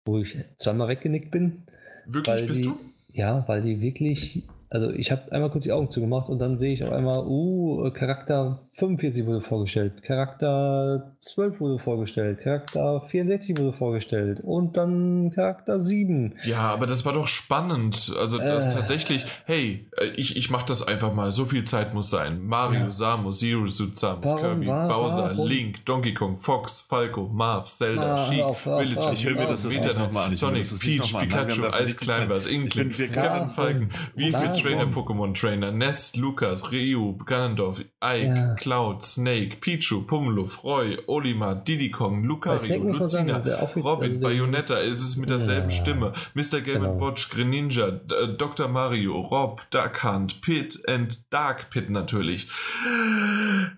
[0.06, 1.64] Wo ich zweimal weggenickt bin.
[2.06, 2.80] Wirklich bist die, du?
[3.12, 6.74] Ja, weil die wirklich, also ich habe einmal kurz die Augen zugemacht und dann sehe
[6.74, 13.74] ich auf einmal, uh, Charakter 45 wurde vorgestellt, Charakter 12 wurde vorgestellt, Charakter 64 wurde
[13.74, 16.36] vorgestellt und dann Charakter 7.
[16.44, 18.14] Ja, aber das war doch spannend.
[18.20, 18.78] Also das Äh.
[18.78, 21.32] tatsächlich, hey, äh, ich, ich mach das einfach mal.
[21.32, 22.42] So viel Zeit muss sein.
[22.46, 22.92] Mario, Ja.
[22.92, 25.48] Samus, Zero Suit Samus, Warum, Kirby, wa- Bowser, warum?
[25.48, 29.48] Link, Donkey Kong, Fox, Falco, Marv, Zelda, Ah, Sheik, auf, auf, Villager, Ich will mir
[29.48, 29.98] das auf.
[29.98, 30.36] nochmal an.
[30.36, 31.98] Sonic, Peach, Pikachu, Zeit.
[31.98, 33.50] Climbers, Inkling, Warum?
[33.52, 34.78] Falcon, wie viel Warum?
[34.78, 38.56] Trainer Pokémon Trainer, Ness, Lukas, Ryu, Ganondorf, Ike, Ja.
[38.56, 44.80] Cloud, Snake, Pichu, Pummeluff, Roy, Olimar, Diddy Kong, Lucario, sagen, Lucina, offiz- Robin, also Bayonetta,
[44.80, 45.76] ist es mit derselben Ja.
[45.76, 46.14] Stimme.
[46.34, 46.62] Mr.
[46.62, 47.00] Game Genau.
[47.02, 48.68] Watch, Greninja, D- äh, Dr.
[48.68, 52.48] Mario, Rob, Duck Hunt, Pit and Dark Pit natürlich.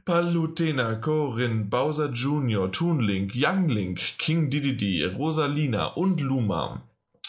[0.06, 6.82] Palutena, Corin, Bowser Jr., Toon Link, Young Link, King Dedede, Rosalina und Luma.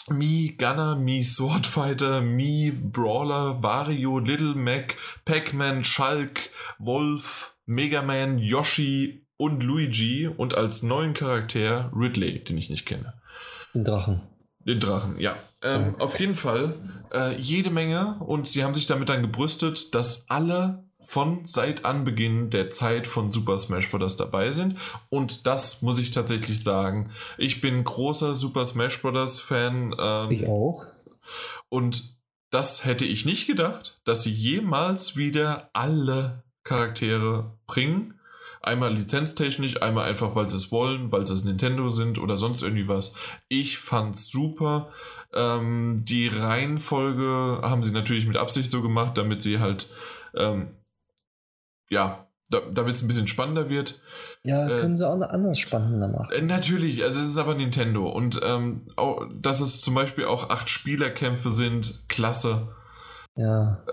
[0.09, 9.25] Mi, Gunner, Mi, Swordfighter, Mi, Brawler, Wario, Little Mac, Pac-Man, Shulk, Wolf, Mega Man, Yoshi
[9.37, 13.13] und Luigi und als neuen Charakter Ridley, den ich nicht kenne.
[13.73, 14.21] Den Drachen.
[14.59, 15.35] Den Drachen, ja.
[15.63, 16.75] Ähm, auf jeden Fall
[17.13, 22.51] äh, jede Menge und sie haben sich damit dann gebrüstet, dass alle von seit Anbeginn
[22.51, 24.15] der Zeit von Super Smash Bros.
[24.15, 24.77] dabei sind.
[25.09, 27.11] Und das muss ich tatsächlich sagen.
[27.37, 29.41] Ich bin großer Super Smash Bros.
[29.41, 29.93] Fan.
[29.99, 30.85] Ähm, ich auch.
[31.67, 32.15] Und
[32.49, 38.17] das hätte ich nicht gedacht, dass sie jemals wieder alle Charaktere bringen.
[38.61, 42.61] Einmal lizenztechnisch, einmal einfach, weil sie es wollen, weil sie es Nintendo sind oder sonst
[42.61, 43.17] irgendwie was.
[43.49, 44.93] Ich fand's super.
[45.33, 49.89] Ähm, die Reihenfolge haben sie natürlich mit Absicht so gemacht, damit sie halt,
[50.35, 50.69] ähm,
[51.91, 54.01] ja, da, damit es ein bisschen spannender wird.
[54.43, 56.31] Ja, äh, können äh, sie auch anders spannender machen.
[56.31, 60.49] Äh, natürlich, also es ist aber Nintendo und ähm, auch, dass es zum Beispiel auch
[60.49, 62.69] acht Spielerkämpfe sind, klasse.
[63.35, 63.83] Ja.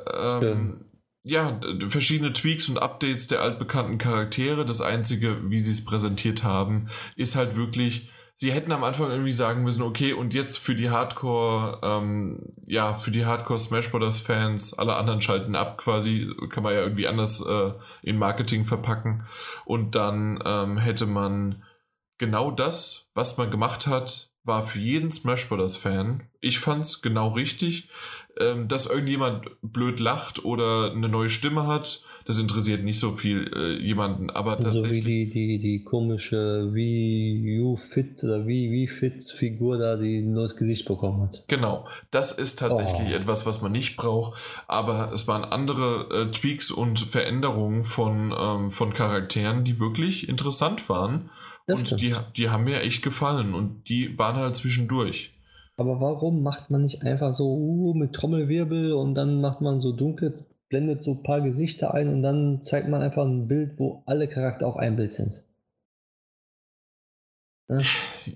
[0.42, 0.84] Ähm,
[1.22, 4.64] ja, verschiedene Tweaks und Updates der altbekannten Charaktere.
[4.64, 9.32] Das Einzige, wie sie es präsentiert haben, ist halt wirklich, sie hätten am Anfang irgendwie
[9.32, 14.20] sagen müssen, okay, und jetzt für die Hardcore, ähm, ja, für die Hardcore Smash Bros.
[14.20, 17.72] Fans, alle anderen schalten ab quasi, kann man ja irgendwie anders äh,
[18.02, 19.26] in Marketing verpacken.
[19.64, 21.64] Und dann ähm, hätte man
[22.18, 25.76] genau das, was man gemacht hat, war für jeden Smash Bros.
[25.76, 26.28] Fan.
[26.40, 27.90] Ich fand's genau richtig
[28.38, 33.50] ähm, dass irgendjemand blöd lacht oder eine neue Stimme hat, das interessiert nicht so viel
[33.56, 34.28] äh, jemanden.
[34.28, 35.02] Aber tatsächlich.
[35.02, 39.96] So wie die, die, die komische Wie You Fit oder Wie, wie Fit Figur da,
[39.96, 41.44] die ein neues Gesicht bekommen hat.
[41.48, 43.16] Genau, das ist tatsächlich oh.
[43.16, 44.38] etwas, was man nicht braucht.
[44.66, 50.90] Aber es waren andere äh, Tweaks und Veränderungen von, ähm, von Charakteren, die wirklich interessant
[50.90, 51.30] waren.
[51.66, 55.32] Das und die, die haben mir echt gefallen und die waren halt zwischendurch.
[55.78, 59.92] Aber warum macht man nicht einfach so uh, mit Trommelwirbel und dann macht man so
[59.92, 60.34] dunkel,
[60.68, 64.28] blendet so ein paar Gesichter ein und dann zeigt man einfach ein Bild, wo alle
[64.28, 65.44] Charakter auf einem Bild sind?
[67.68, 67.82] Ne?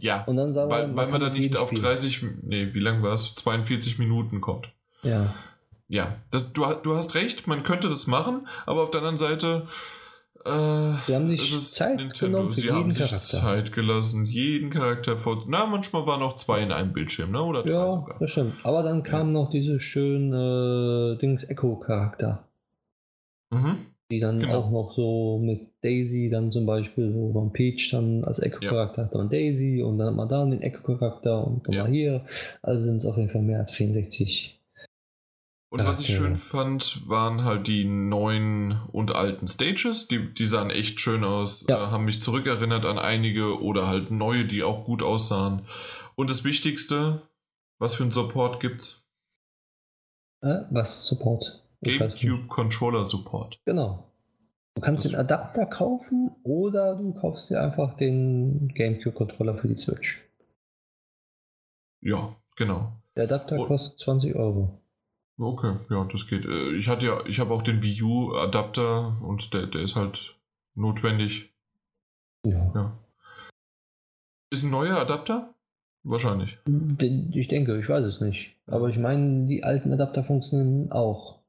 [0.01, 3.03] Ja, und dann sagen weil, wir, weil man da nicht auf 30, nee, wie lang
[3.03, 3.35] war es?
[3.35, 4.71] 42 Minuten kommt.
[5.03, 5.35] Ja.
[5.89, 9.67] Ja, das, du, du hast recht, man könnte das machen, aber auf der anderen Seite
[10.45, 12.39] sie haben sich Zeit Nintendo.
[12.39, 13.39] genommen Sie jeden haben sich Charakter.
[13.41, 15.43] Zeit gelassen, jeden Charakter vor.
[15.47, 17.43] Na, manchmal waren noch zwei in einem Bildschirm, ne?
[17.43, 18.17] Oder ja, sogar.
[18.19, 18.55] das stimmt.
[18.65, 19.33] Aber dann kam ja.
[19.35, 22.49] noch diese schöne äh, Dings Echo-Charakter.
[23.51, 23.77] Mhm.
[24.11, 24.59] Die dann genau.
[24.59, 29.09] auch noch so mit Daisy dann zum Beispiel, wo man Peach dann als Echo-Charakter ja.
[29.09, 31.85] hat, dann Daisy und dann man da den Echo-Charakter und dann ja.
[31.85, 32.25] mal hier.
[32.63, 34.62] Also sind es auf jeden Fall mehr als 64
[35.73, 40.07] und was ich schön fand, waren halt die neuen und alten Stages.
[40.07, 41.85] Die, die sahen echt schön aus, ja.
[41.85, 45.63] äh, haben mich zurückerinnert an einige oder halt neue, die auch gut aussahen.
[46.15, 47.23] Und das Wichtigste,
[47.79, 49.09] was für ein Support gibt's?
[50.43, 51.65] Äh, was Support?
[51.81, 53.59] GameCube Controller Support.
[53.65, 54.13] Genau.
[54.75, 59.69] Du kannst das den Adapter kaufen oder du kaufst dir einfach den GameCube Controller für
[59.69, 60.23] die Switch.
[62.03, 62.93] Ja, genau.
[63.17, 64.82] Der Adapter und kostet 20 Euro.
[65.39, 66.45] Okay, ja, das geht.
[66.45, 69.97] Äh, ich hatte ja, ich habe auch den Wii U Adapter und der, der ist
[69.97, 70.37] halt
[70.75, 71.55] notwendig.
[72.45, 72.73] Ja.
[72.75, 72.99] ja.
[74.51, 75.55] Ist ein neuer Adapter?
[76.05, 76.59] Wahrscheinlich.
[77.33, 78.57] Ich denke, ich weiß es nicht.
[78.67, 81.41] Aber ich meine, die alten Adapter funktionieren auch.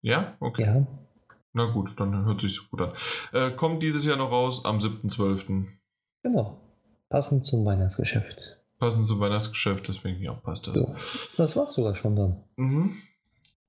[0.00, 0.36] Ja?
[0.40, 0.64] Okay.
[0.64, 0.86] Ja.
[1.52, 2.92] Na gut, dann hört sich so gut an.
[3.32, 5.66] Äh, kommt dieses Jahr noch raus am 7.12.
[6.22, 6.58] Genau.
[7.10, 8.58] Passend zum Weihnachtsgeschäft.
[8.78, 10.74] Passend zum Weihnachtsgeschäft, deswegen ja, passt das.
[10.74, 10.94] So.
[11.36, 12.42] Das war's sogar schon dann.
[12.56, 12.96] Mhm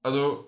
[0.04, 0.48] also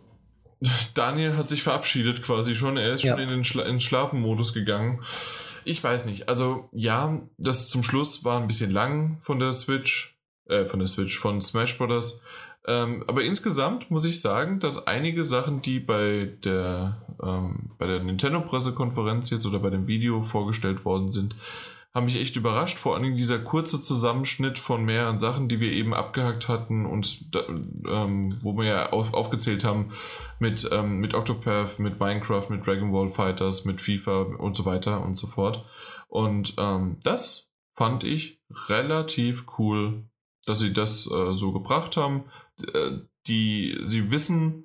[0.93, 2.77] Daniel hat sich verabschiedet quasi schon.
[2.77, 3.13] Er ist ja.
[3.13, 5.01] schon in den Schla in Schlafenmodus gegangen.
[5.63, 6.29] Ich weiß nicht.
[6.29, 10.87] Also ja, das zum Schluss war ein bisschen lang von der Switch, äh, von der
[10.87, 12.23] Switch, von Smash Bros.
[12.67, 18.03] Ähm, aber insgesamt muss ich sagen, dass einige Sachen, die bei der, ähm, bei der
[18.03, 21.35] Nintendo-Pressekonferenz jetzt oder bei dem Video vorgestellt worden sind,
[21.95, 22.77] haben mich echt überrascht.
[22.77, 27.33] Vor allem dieser kurze Zusammenschnitt von mehreren Sachen, die wir eben abgehackt hatten und
[27.89, 29.93] ähm, wo wir ja auf, aufgezählt haben
[30.37, 35.03] mit, ähm, mit Octopath, mit Minecraft, mit Dragon Ball Fighters, mit FIFA und so weiter
[35.03, 35.65] und so fort.
[36.09, 40.03] Und ähm, das fand ich relativ cool,
[40.45, 42.25] dass sie das äh, so gebracht haben.
[42.73, 44.64] Äh, die, sie wissen,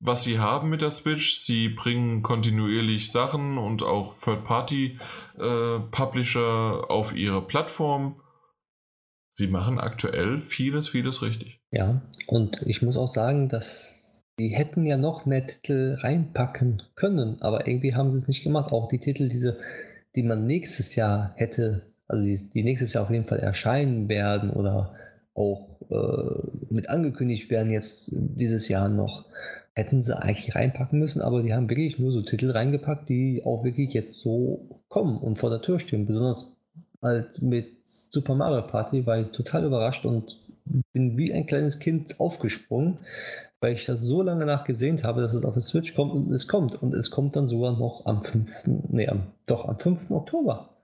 [0.00, 1.36] was sie haben mit der Switch.
[1.36, 8.20] Sie bringen kontinuierlich Sachen und auch Third-Party-Publisher äh, auf ihre Plattform.
[9.34, 11.60] Sie machen aktuell vieles, vieles richtig.
[11.70, 17.40] Ja, und ich muss auch sagen, dass sie hätten ja noch mehr Titel reinpacken können,
[17.40, 18.72] aber irgendwie haben sie es nicht gemacht.
[18.72, 19.58] Auch die Titel, diese,
[20.16, 24.50] die man nächstes Jahr hätte, also die, die nächstes Jahr auf jeden Fall erscheinen werden
[24.50, 24.94] oder
[25.34, 29.26] auch äh, mit angekündigt werden jetzt dieses Jahr noch
[29.80, 33.64] hätten sie eigentlich reinpacken müssen, aber die haben wirklich nur so Titel reingepackt, die auch
[33.64, 36.06] wirklich jetzt so kommen und vor der Tür stehen.
[36.06, 36.56] Besonders
[37.02, 40.38] halt mit Super Mario Party war ich total überrascht und
[40.92, 42.98] bin wie ein kleines Kind aufgesprungen,
[43.60, 46.46] weil ich das so lange nachgesehnt habe, dass es auf der Switch kommt und es
[46.46, 46.80] kommt.
[46.80, 48.50] Und es kommt dann sogar noch am 5.
[48.90, 50.10] Nee, am, doch am 5.
[50.10, 50.76] Oktober.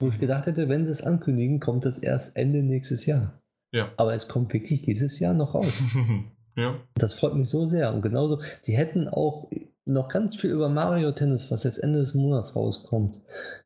[0.00, 3.40] Wo ich gedacht hätte, wenn sie es ankündigen, kommt es erst Ende nächstes Jahr.
[3.72, 3.92] Ja.
[3.96, 5.82] Aber es kommt wirklich dieses Jahr noch raus.
[6.56, 6.76] ja.
[6.94, 7.92] Das freut mich so sehr.
[7.92, 9.50] Und genauso, sie hätten auch
[9.86, 13.16] noch ganz viel über Mario Tennis, was jetzt Ende des Monats rauskommt,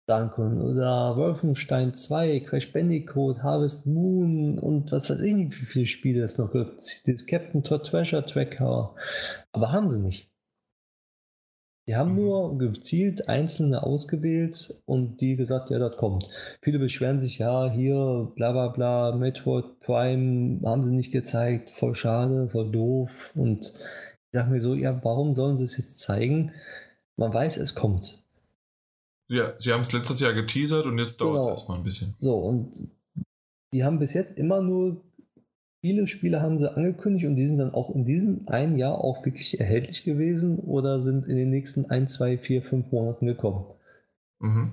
[0.06, 0.60] sagen können.
[0.60, 6.38] Oder Wolfenstein 2, Crash Bandicoot, Harvest Moon und was weiß ich wie viele Spiele es
[6.38, 7.06] noch gibt.
[7.06, 8.94] Dieses Captain Todd Treasure Tracker.
[9.52, 10.27] Aber haben sie nicht.
[11.88, 12.16] Die haben mhm.
[12.16, 16.28] nur gezielt einzelne ausgewählt und die gesagt, ja, das kommt.
[16.60, 21.94] Viele beschweren sich, ja, hier, bla bla bla, Metroid Prime haben sie nicht gezeigt, voll
[21.94, 23.30] schade, voll doof.
[23.34, 26.52] Und ich sage mir so, ja, warum sollen sie es jetzt zeigen?
[27.16, 28.22] Man weiß, es kommt.
[29.28, 31.54] Ja, sie haben es letztes Jahr geteasert und jetzt dauert es genau.
[31.54, 32.16] erstmal ein bisschen.
[32.20, 32.90] So, und
[33.72, 35.02] die haben bis jetzt immer nur
[35.80, 39.24] viele Spiele haben sie angekündigt und die sind dann auch in diesem einen Jahr auch
[39.24, 43.66] wirklich erhältlich gewesen oder sind in den nächsten ein, zwei, vier, fünf Monaten gekommen.
[44.40, 44.72] Mhm.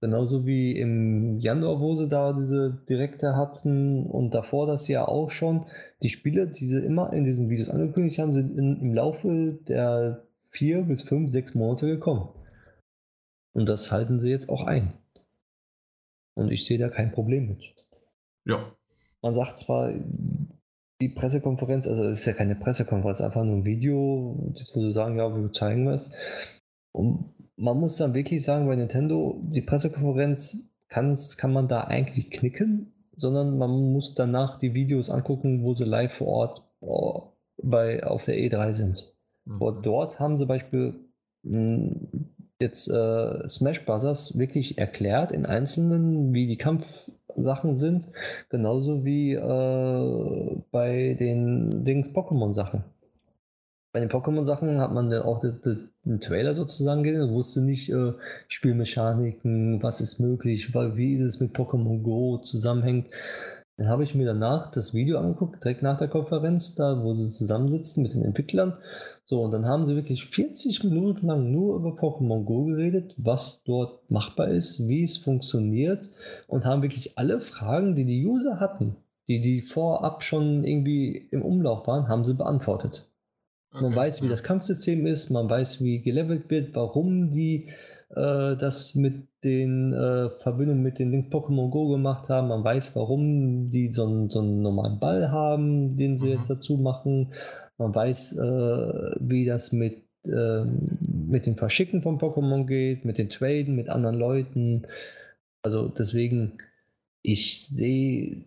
[0.00, 5.30] Genauso wie im Januar, wo sie da diese Direkte hatten und davor das Jahr auch
[5.30, 5.66] schon.
[6.02, 10.24] Die Spiele, die sie immer in diesen Videos angekündigt haben, sind in, im Laufe der
[10.44, 12.30] vier bis fünf, sechs Monate gekommen.
[13.52, 14.94] Und das halten sie jetzt auch ein.
[16.34, 17.74] Und ich sehe da kein Problem mit.
[18.46, 18.72] Ja,
[19.22, 19.92] man sagt zwar,
[21.00, 25.16] die Pressekonferenz, also es ist ja keine Pressekonferenz, einfach nur ein Video, wo sie sagen,
[25.16, 26.12] ja, wir zeigen was.
[26.92, 32.30] Und man muss dann wirklich sagen, bei Nintendo, die Pressekonferenz kann, kann man da eigentlich
[32.30, 38.04] knicken, sondern man muss danach die Videos angucken, wo sie live vor Ort oh, bei,
[38.04, 39.14] auf der E3 sind.
[39.44, 39.82] Mhm.
[39.82, 40.94] Dort haben sie Beispiel
[41.44, 42.08] hm,
[42.60, 44.38] jetzt äh, Smash Bros.
[44.38, 46.58] wirklich erklärt in Einzelnen, wie die
[47.34, 48.08] Kampfsachen sind,
[48.48, 52.84] genauso wie äh, bei den Dings Pokémon-Sachen.
[53.92, 58.12] Bei den Pokémon-Sachen hat man dann auch den, Trailer sozusagen gesehen und wusste nicht äh,
[58.48, 63.08] Spielmechaniken, was ist möglich, wie ist es mit Pokémon Go zusammenhängt.
[63.76, 67.32] Dann habe ich mir danach das Video angeguckt, direkt nach der Konferenz, da wo sie
[67.32, 68.76] zusammensitzen mit den Entwicklern
[69.30, 73.62] so, und dann haben sie wirklich 40 Minuten lang nur über Pokémon Go geredet, was
[73.62, 76.10] dort machbar ist, wie es funktioniert
[76.48, 78.96] und haben wirklich alle Fragen, die die User hatten,
[79.28, 83.08] die die vorab schon irgendwie im Umlauf waren, haben sie beantwortet.
[83.72, 83.84] Okay.
[83.84, 87.68] Man weiß, wie das Kampfsystem ist, man weiß, wie gelevelt wird, warum die
[88.16, 92.48] äh, das mit den äh, Verbindungen mit den Links Pokémon Go gemacht haben.
[92.48, 96.32] Man weiß, warum die so einen, so einen normalen Ball haben, den sie mhm.
[96.32, 97.32] jetzt dazu machen.
[97.80, 100.64] Man weiß, äh, wie das mit, äh,
[101.00, 104.86] mit dem Verschicken von Pokémon geht, mit den Traden, mit anderen Leuten.
[105.64, 106.58] Also deswegen,
[107.22, 108.44] ich sehe,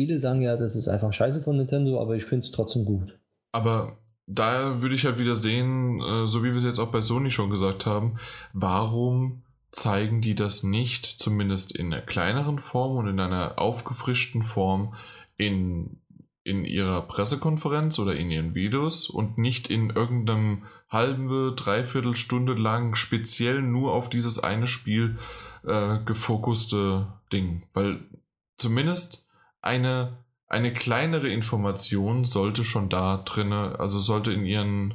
[0.00, 3.16] viele sagen ja, das ist einfach scheiße von Nintendo, aber ich finde es trotzdem gut.
[3.52, 7.00] Aber da würde ich halt wieder sehen, äh, so wie wir es jetzt auch bei
[7.00, 8.18] Sony schon gesagt haben,
[8.52, 14.94] warum zeigen die das nicht, zumindest in einer kleineren Form und in einer aufgefrischten Form,
[15.36, 16.00] in
[16.48, 22.94] in ihrer Pressekonferenz oder in ihren Videos und nicht in irgendeinem halbe, dreiviertel Stunde lang
[22.94, 25.18] speziell nur auf dieses eine Spiel
[25.66, 27.62] äh, gefokuste Ding.
[27.74, 28.00] Weil
[28.56, 29.28] zumindest
[29.60, 34.94] eine, eine kleinere Information sollte schon da drinne, also sollte in ihren,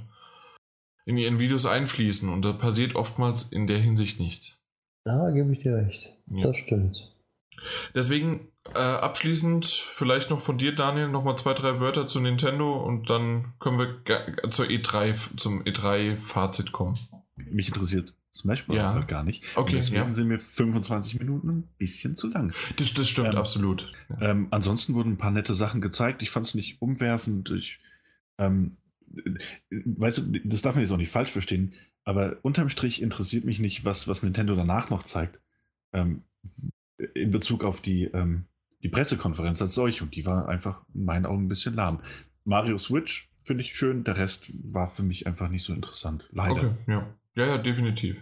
[1.05, 4.63] in ihren Videos einfließen und da passiert oftmals in der Hinsicht nichts.
[5.05, 6.13] Da gebe ich dir recht.
[6.27, 6.47] Ja.
[6.47, 7.13] Das stimmt.
[7.93, 13.09] Deswegen äh, abschließend vielleicht noch von dir, Daniel, nochmal zwei, drei Wörter zu Nintendo und
[13.09, 16.97] dann können wir zur E3, zum E3-Fazit kommen.
[17.35, 18.77] Mich interessiert Smash Bros.
[18.77, 18.93] Ja.
[18.93, 19.43] halt gar nicht.
[19.55, 20.13] Okay, deswegen ja.
[20.13, 22.53] sind mir 25 Minuten ein bisschen zu lang.
[22.77, 23.91] Das, das stimmt, ähm, absolut.
[24.19, 26.23] Ähm, ansonsten wurden ein paar nette Sachen gezeigt.
[26.23, 27.51] Ich fand es nicht umwerfend.
[27.51, 27.79] Ich,
[28.39, 28.77] ähm,
[29.69, 33.59] weißt du, das darf man jetzt auch nicht falsch verstehen, aber unterm Strich interessiert mich
[33.59, 35.39] nicht, was, was Nintendo danach noch zeigt.
[35.93, 36.23] Ähm,
[37.13, 38.45] in Bezug auf die, ähm,
[38.83, 40.03] die Pressekonferenz als solche.
[40.03, 42.01] Und die war einfach in meinen Augen ein bisschen lahm.
[42.43, 46.27] Mario Switch finde ich schön, der Rest war für mich einfach nicht so interessant.
[46.31, 46.55] Leider.
[46.55, 47.07] Okay, ja.
[47.35, 48.17] Ja, ja, definitiv.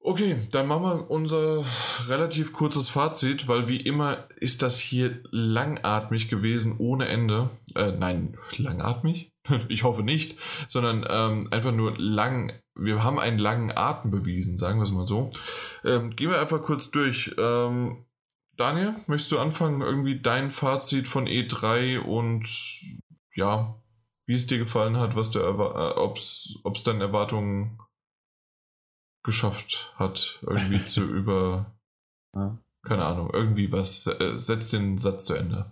[0.00, 1.66] Okay, dann machen wir unser
[2.06, 7.50] relativ kurzes Fazit, weil wie immer ist das hier langatmig gewesen ohne Ende.
[7.74, 9.32] Äh, nein, langatmig?
[9.68, 10.38] ich hoffe nicht,
[10.68, 12.52] sondern ähm, einfach nur lang.
[12.74, 15.30] Wir haben einen langen Atem bewiesen, sagen wir es mal so.
[15.84, 17.34] Ähm, gehen wir einfach kurz durch.
[17.36, 18.06] Ähm,
[18.58, 19.82] Daniel, möchtest du anfangen?
[19.82, 22.48] Irgendwie dein Fazit von E3 und
[23.34, 23.80] ja,
[24.26, 27.78] wie es dir gefallen hat, was du äh, ob es deine Erwartungen
[29.22, 31.78] geschafft hat, irgendwie zu über.
[32.34, 32.58] Ja.
[32.82, 34.06] Keine Ahnung, irgendwie was.
[34.06, 35.70] Äh, setzt den Satz zu Ende.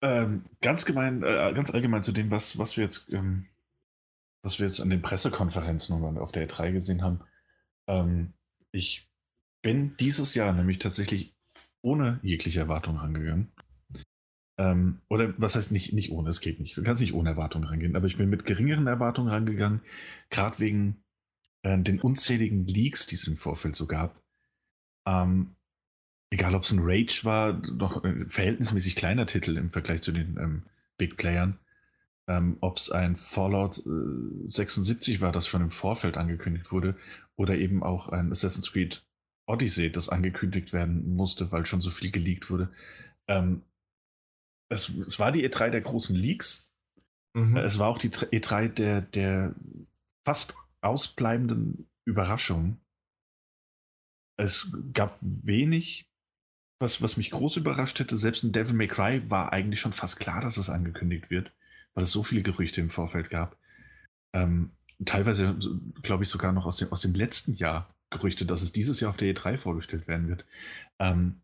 [0.00, 3.46] Ähm, ganz gemein, äh, ganz allgemein zu dem, was, was wir jetzt, ähm,
[4.42, 7.20] was wir jetzt an den Pressekonferenzen auf der E3 gesehen haben.
[7.88, 8.34] Ähm,
[8.70, 9.08] ich
[9.60, 11.34] bin dieses Jahr nämlich tatsächlich
[11.82, 13.52] ohne jegliche Erwartung rangegangen.
[14.58, 16.76] Ähm, oder was heißt nicht, nicht ohne, es geht nicht.
[16.76, 19.82] Du kannst nicht ohne Erwartung rangehen, aber ich bin mit geringeren Erwartungen rangegangen,
[20.30, 21.04] gerade wegen
[21.62, 24.20] äh, den unzähligen Leaks, die es im Vorfeld so gab.
[25.06, 25.54] Ähm,
[26.30, 30.36] egal ob es ein Rage war, noch ein verhältnismäßig kleiner Titel im Vergleich zu den
[30.38, 30.62] ähm,
[30.98, 31.58] Big Playern.
[32.26, 36.96] Ähm, ob es ein Fallout äh, 76 war, das schon im Vorfeld angekündigt wurde,
[37.36, 39.02] oder eben auch ein Assassin's Creed
[39.48, 42.70] Odyssey, das angekündigt werden musste, weil schon so viel geleakt wurde.
[43.26, 43.62] Ähm,
[44.70, 46.70] es, es, war die E3 der großen Leaks.
[47.34, 47.56] Mhm.
[47.56, 49.54] Es war auch die E3 der, der
[50.24, 52.80] fast ausbleibenden Überraschungen.
[54.36, 56.08] Es gab wenig,
[56.80, 58.16] was, was mich groß überrascht hätte.
[58.18, 61.52] Selbst ein Devil May Cry war eigentlich schon fast klar, dass es angekündigt wird,
[61.94, 63.56] weil es so viele Gerüchte im Vorfeld gab.
[64.34, 64.70] Ähm,
[65.04, 65.58] teilweise,
[66.02, 69.10] glaube ich, sogar noch aus dem, aus dem letzten Jahr Gerüchte, dass es dieses Jahr
[69.10, 70.46] auf der E3 vorgestellt werden wird.
[70.98, 71.42] Ähm,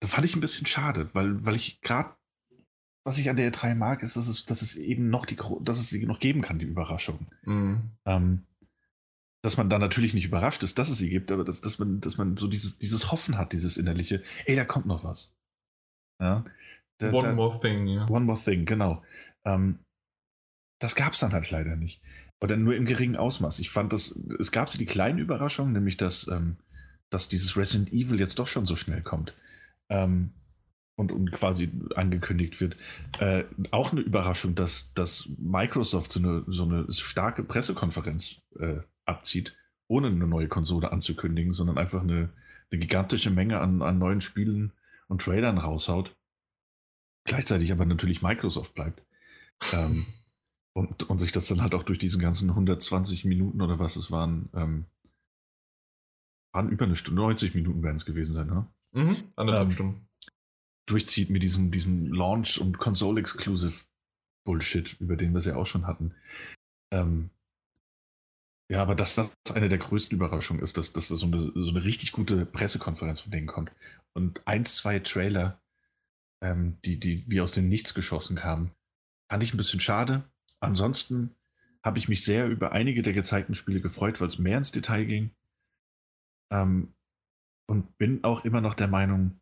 [0.00, 2.14] das fand ich ein bisschen schade, weil, weil ich gerade,
[3.04, 5.78] was ich an der E3 mag, ist, dass es, dass es eben noch die, dass
[5.78, 7.26] es sie noch geben kann, die Überraschung.
[7.44, 7.90] Mhm.
[8.06, 8.46] Ähm,
[9.42, 12.00] dass man da natürlich nicht überrascht ist, dass es sie gibt, aber dass, dass, man,
[12.00, 15.34] dass man so dieses, dieses Hoffen hat, dieses innerliche, ey, da kommt noch was.
[16.20, 16.44] Ja,
[16.98, 18.06] da, one da, more thing, ja.
[18.10, 19.02] One more thing, genau.
[19.44, 19.78] Ähm,
[20.78, 22.02] das gab es dann halt leider nicht.
[22.40, 23.58] Oder nur im geringen Ausmaß.
[23.58, 26.56] Ich fand das, es gab so die kleinen Überraschungen, nämlich dass, ähm,
[27.10, 29.34] dass dieses Resident Evil jetzt doch schon so schnell kommt.
[29.88, 30.32] Ähm,
[31.00, 32.76] und, und quasi angekündigt wird.
[33.20, 39.56] Äh, auch eine Überraschung, dass, dass Microsoft so eine, so eine starke Pressekonferenz äh, abzieht,
[39.88, 42.28] ohne eine neue Konsole anzukündigen, sondern einfach eine,
[42.70, 44.72] eine gigantische Menge an, an neuen Spielen
[45.08, 46.14] und Trailern raushaut.
[47.24, 49.02] Gleichzeitig aber natürlich Microsoft bleibt.
[49.72, 50.04] Ähm,
[50.74, 54.10] und, und sich das dann halt auch durch diesen ganzen 120 Minuten oder was es
[54.10, 54.86] waren, ähm,
[56.52, 58.66] waren über eine Stunde, 90 Minuten werden es gewesen sein, ne?
[58.92, 60.08] Mhm, anderthalb ähm, Stunden.
[60.86, 63.84] Durchzieht mit diesem, diesem Launch- und Console-Exclusive
[64.44, 66.14] Bullshit, über den wir es ja auch schon hatten.
[66.92, 67.30] Ähm,
[68.70, 71.70] ja, aber dass das eine der größten Überraschungen ist, dass, dass das so eine, so
[71.70, 73.72] eine richtig gute Pressekonferenz von denen kommt.
[74.12, 75.60] Und eins, zwei Trailer,
[76.42, 78.72] ähm, die, die wie aus dem Nichts geschossen kamen,
[79.30, 80.24] fand ich ein bisschen schade.
[80.60, 81.34] Ansonsten
[81.82, 85.04] habe ich mich sehr über einige der gezeigten Spiele gefreut, weil es mehr ins Detail
[85.04, 85.30] ging.
[86.52, 86.94] Ähm,
[87.66, 89.40] und bin auch immer noch der Meinung,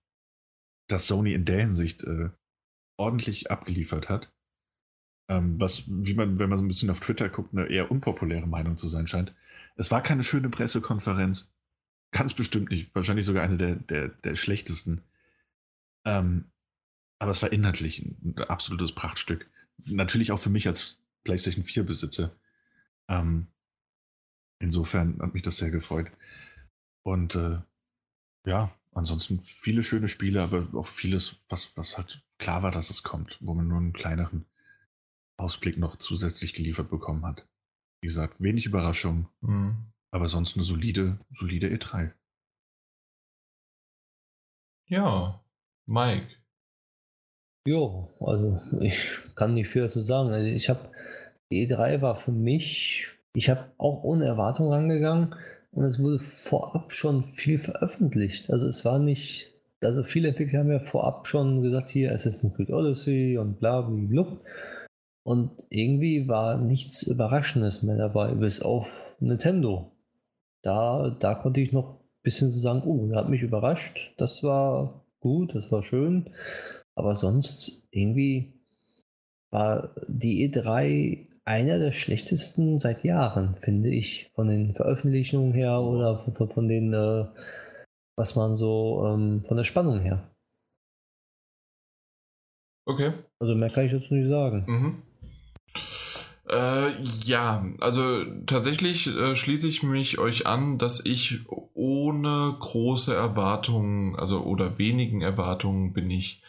[0.88, 2.30] dass Sony in der Hinsicht äh,
[2.98, 4.32] ordentlich abgeliefert hat.
[5.30, 8.46] Ähm, was, wie man, wenn man so ein bisschen auf Twitter guckt, eine eher unpopuläre
[8.46, 9.34] Meinung zu sein scheint.
[9.76, 11.50] Es war keine schöne Pressekonferenz.
[12.10, 12.94] Ganz bestimmt nicht.
[12.94, 15.02] Wahrscheinlich sogar eine der, der, der schlechtesten.
[16.06, 16.50] Ähm,
[17.18, 19.50] aber es war inhaltlich ein absolutes Prachtstück.
[19.84, 22.34] Natürlich auch für mich als PlayStation 4 besitze.
[23.06, 23.48] Ähm,
[24.60, 26.10] insofern hat mich das sehr gefreut.
[27.04, 27.58] Und äh,
[28.46, 33.02] ja, ansonsten viele schöne Spiele, aber auch vieles, was, was halt klar war, dass es
[33.02, 34.46] kommt, wo man nur einen kleineren
[35.36, 37.46] Ausblick noch zusätzlich geliefert bekommen hat.
[38.00, 39.92] Wie gesagt, wenig Überraschung, mhm.
[40.10, 42.10] aber sonst eine solide, solide E3.
[44.86, 45.44] Ja,
[45.84, 46.38] Mike.
[47.66, 48.96] Jo, also ich
[49.34, 50.30] kann nicht viel dazu sagen.
[50.30, 50.90] Also ich habe
[51.50, 55.34] E3 war für mich, ich habe auch ohne Erwartung rangegangen
[55.72, 58.50] und es wurde vorab schon viel veröffentlicht.
[58.50, 62.70] Also es war nicht, also viele Entwickler haben ja vorab schon gesagt, hier Assassin's Creed
[62.70, 64.26] Odyssey und bla bla
[65.22, 68.88] Und irgendwie war nichts Überraschendes mehr dabei, bis auf
[69.20, 69.92] Nintendo.
[70.62, 74.14] Da, da konnte ich noch ein bisschen so sagen, oh, der hat mich überrascht.
[74.18, 76.30] Das war gut, das war schön.
[76.94, 78.54] Aber sonst irgendwie
[79.50, 86.18] war die E3 einer der schlechtesten seit Jahren, finde ich, von den Veröffentlichungen her oder
[86.36, 87.24] von, von den, äh,
[88.16, 90.30] was man so, ähm, von der Spannung her.
[92.86, 93.14] Okay.
[93.40, 94.64] Also mehr kann ich dazu nicht sagen.
[94.66, 95.02] Mhm.
[96.50, 101.40] Äh, ja, also tatsächlich äh, schließe ich mich euch an, dass ich
[101.74, 106.42] ohne große Erwartungen, also oder wenigen Erwartungen bin ich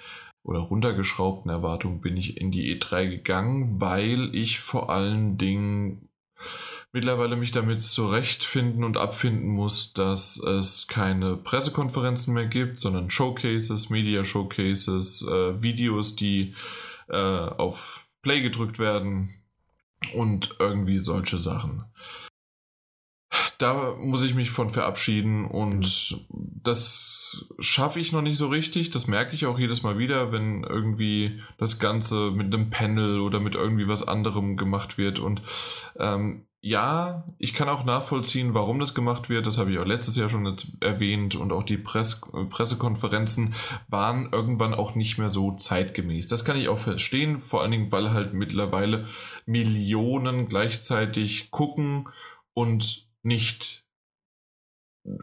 [0.50, 6.10] oder runtergeschraubten Erwartungen bin ich in die E3 gegangen, weil ich vor allen Dingen
[6.92, 13.92] mittlerweile mich damit zurechtfinden und abfinden muss, dass es keine Pressekonferenzen mehr gibt, sondern Showcases,
[13.92, 16.56] Media Showcases, äh, Videos, die
[17.10, 19.36] äh, auf Play gedrückt werden
[20.16, 21.86] und irgendwie solche Sachen
[23.60, 28.90] da muss ich mich von verabschieden und das schaffe ich noch nicht so richtig.
[28.90, 33.42] Das merke ich auch jedes Mal wieder, wenn irgendwie das Ganze mit einem Panel oder
[33.42, 35.20] mit irgendwie was anderem gemacht wird.
[35.20, 35.42] Und
[36.00, 39.46] ähm, ja, ich kann auch nachvollziehen, warum das gemacht wird.
[39.46, 41.36] Das habe ich auch letztes Jahr schon erwähnt.
[41.36, 43.56] Und auch die Press Pressekonferenzen
[43.90, 46.28] waren irgendwann auch nicht mehr so zeitgemäß.
[46.28, 49.08] Das kann ich auch verstehen, vor allen Dingen, weil halt mittlerweile
[49.46, 52.08] Millionen gleichzeitig gucken
[52.54, 53.86] und nicht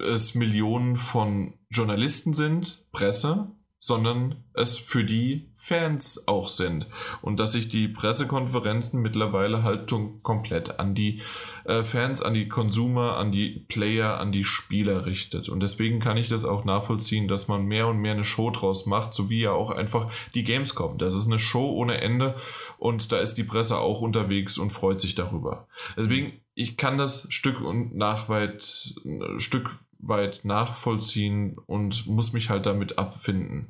[0.01, 6.87] es Millionen von Journalisten sind, Presse, sondern es für die Fans auch sind.
[7.23, 11.23] Und dass sich die Pressekonferenzen mittlerweile halt komplett an die
[11.65, 15.49] äh, Fans, an die Consumer, an die Player, an die Spieler richtet.
[15.49, 18.87] Und deswegen kann ich das auch nachvollziehen, dass man mehr und mehr eine Show draus
[18.87, 20.99] macht, so wie ja auch einfach die Gamescom.
[20.99, 22.37] Das ist eine Show ohne Ende
[22.79, 25.67] und da ist die Presse auch unterwegs und freut sich darüber.
[25.97, 28.95] Deswegen, ich kann das Stück und nachweit,
[29.37, 33.69] Stück weit nachvollziehen und muss mich halt damit abfinden.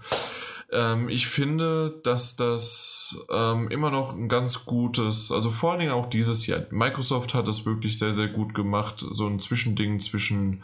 [0.71, 5.93] Ähm, ich finde, dass das ähm, immer noch ein ganz gutes, also vor allen Dingen
[5.93, 6.63] auch dieses Jahr.
[6.71, 9.05] Microsoft hat es wirklich sehr, sehr gut gemacht.
[9.13, 10.63] So ein Zwischending zwischen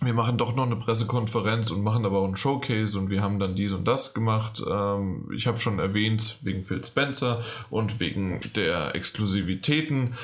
[0.00, 3.38] wir machen doch noch eine Pressekonferenz und machen aber auch einen Showcase und wir haben
[3.38, 4.62] dann dies und das gemacht.
[4.68, 10.14] Ähm, ich habe schon erwähnt, wegen Phil Spencer und wegen der Exklusivitäten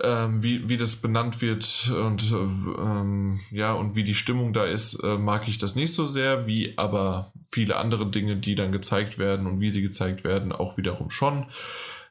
[0.00, 4.94] ähm, wie, wie das benannt wird und ähm, ja, und wie die Stimmung da ist,
[5.04, 9.18] äh, mag ich das nicht so sehr, wie aber viele andere Dinge, die dann gezeigt
[9.18, 11.46] werden und wie sie gezeigt werden, auch wiederum schon.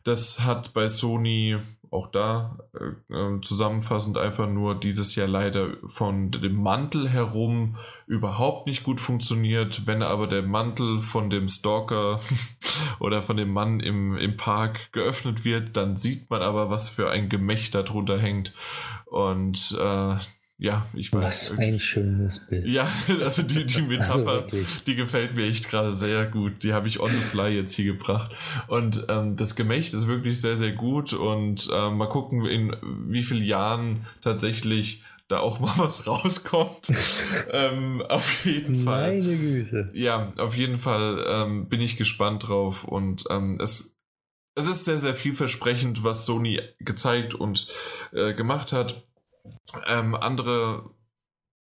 [0.06, 1.58] Das hat bei Sony
[1.93, 7.77] auch da äh, äh, zusammenfassend einfach nur dieses Jahr leider von dem Mantel herum
[8.08, 9.85] überhaupt nicht gut funktioniert.
[9.85, 12.19] Wenn aber der Mantel von dem Stalker
[12.99, 17.09] oder von dem Mann im, im Park geöffnet wird, dann sieht man aber, was für
[17.11, 18.53] ein Gemächt darunter hängt.
[19.06, 20.17] Und äh,
[20.58, 21.52] ja, ich weiß.
[21.52, 22.68] Was ein schönes Bild.
[22.68, 26.64] Ja, also die, die also Metapher, also die gefällt mir echt gerade sehr gut.
[26.64, 28.32] Die habe ich on the fly jetzt hier gebracht.
[28.68, 31.14] Und ähm, das Gemächt ist wirklich sehr, sehr gut.
[31.14, 32.76] Und ähm, mal gucken, in
[33.08, 36.92] wie vielen Jahren tatsächlich da auch mal was rauskommt.
[37.52, 39.19] ähm, auf jeden Fall.
[39.19, 39.90] Meine Güte.
[39.94, 42.84] Ja, auf jeden Fall ähm, bin ich gespannt drauf.
[42.84, 43.98] Und ähm, es,
[44.56, 47.68] es ist sehr, sehr vielversprechend, was Sony gezeigt und
[48.14, 49.03] äh, gemacht hat.
[49.88, 50.92] Ähm, andere,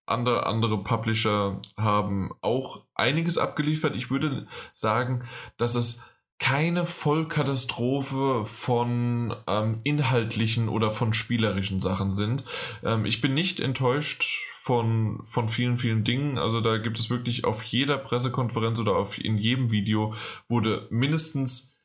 [0.05, 3.95] andere, andere Publisher haben auch einiges abgeliefert.
[3.95, 12.45] Ich würde sagen, dass es keine Vollkatastrophe von ähm, inhaltlichen oder von spielerischen Sachen sind.
[12.83, 14.23] Ähm, ich bin nicht enttäuscht
[14.61, 16.37] von, von vielen, vielen Dingen.
[16.37, 20.13] Also da gibt es wirklich auf jeder Pressekonferenz oder auf, in jedem Video
[20.47, 21.75] wurde mindestens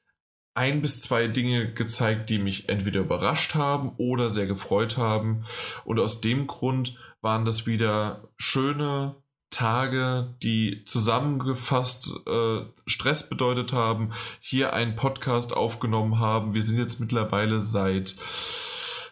[0.55, 5.45] ein bis zwei Dinge gezeigt, die mich entweder überrascht haben oder sehr gefreut haben.
[5.85, 9.17] Und aus dem Grund waren das wieder schöne
[9.51, 16.55] Tage, die zusammengefasst äh, Stress bedeutet haben, hier einen Podcast aufgenommen haben.
[16.55, 18.17] Wir sind jetzt mittlerweile seit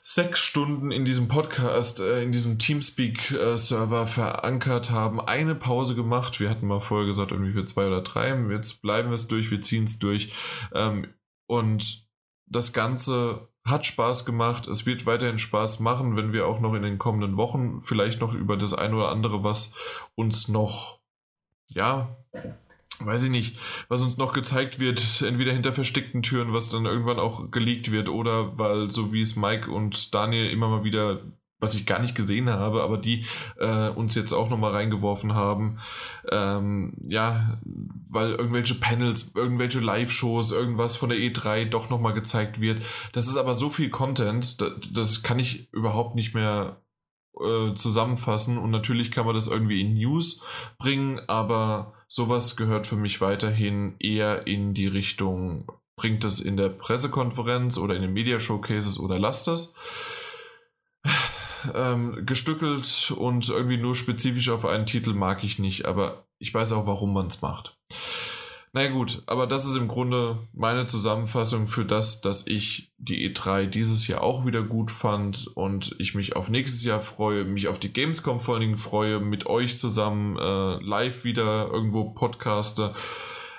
[0.03, 6.41] sechs Stunden in diesem Podcast, äh, in diesem Teamspeak-Server verankert haben, eine Pause gemacht.
[6.41, 8.37] Wir hatten mal vorher gesagt, irgendwie für zwei oder drei.
[8.51, 10.33] Jetzt bleiben wir es durch, wir ziehen es durch.
[10.75, 11.07] Ähm,
[11.53, 12.07] und
[12.47, 14.67] das Ganze hat Spaß gemacht.
[14.67, 18.33] Es wird weiterhin Spaß machen, wenn wir auch noch in den kommenden Wochen vielleicht noch
[18.33, 19.77] über das eine oder andere, was
[20.15, 21.01] uns noch,
[21.69, 22.17] ja,
[23.01, 27.19] weiß ich nicht, was uns noch gezeigt wird, entweder hinter versteckten Türen, was dann irgendwann
[27.19, 31.21] auch geleakt wird, oder weil, so wie es Mike und Daniel immer mal wieder
[31.63, 33.25] was ich gar nicht gesehen habe, aber die
[33.59, 35.79] äh, uns jetzt auch nochmal reingeworfen haben.
[36.31, 37.61] Ähm, ja,
[38.11, 42.83] weil irgendwelche Panels, irgendwelche Live-Shows, irgendwas von der E3 doch nochmal gezeigt wird.
[43.13, 46.83] Das ist aber so viel Content, das, das kann ich überhaupt nicht mehr
[47.41, 48.59] äh, zusammenfassen.
[48.59, 50.43] Und natürlich kann man das irgendwie in News
[50.79, 56.71] bringen, aber sowas gehört für mich weiterhin eher in die Richtung, bringt das in der
[56.71, 59.77] Pressekonferenz oder in den Media Showcases oder lasst das
[61.75, 66.73] ähm, gestückelt und irgendwie nur spezifisch auf einen Titel mag ich nicht, aber ich weiß
[66.73, 67.77] auch, warum man es macht.
[68.75, 73.67] Naja gut, aber das ist im Grunde meine Zusammenfassung für das, dass ich die E3
[73.67, 77.79] dieses Jahr auch wieder gut fand und ich mich auf nächstes Jahr freue, mich auf
[77.79, 82.95] die Gamescom vor allen Dingen freue, mit euch zusammen äh, live wieder irgendwo podcaste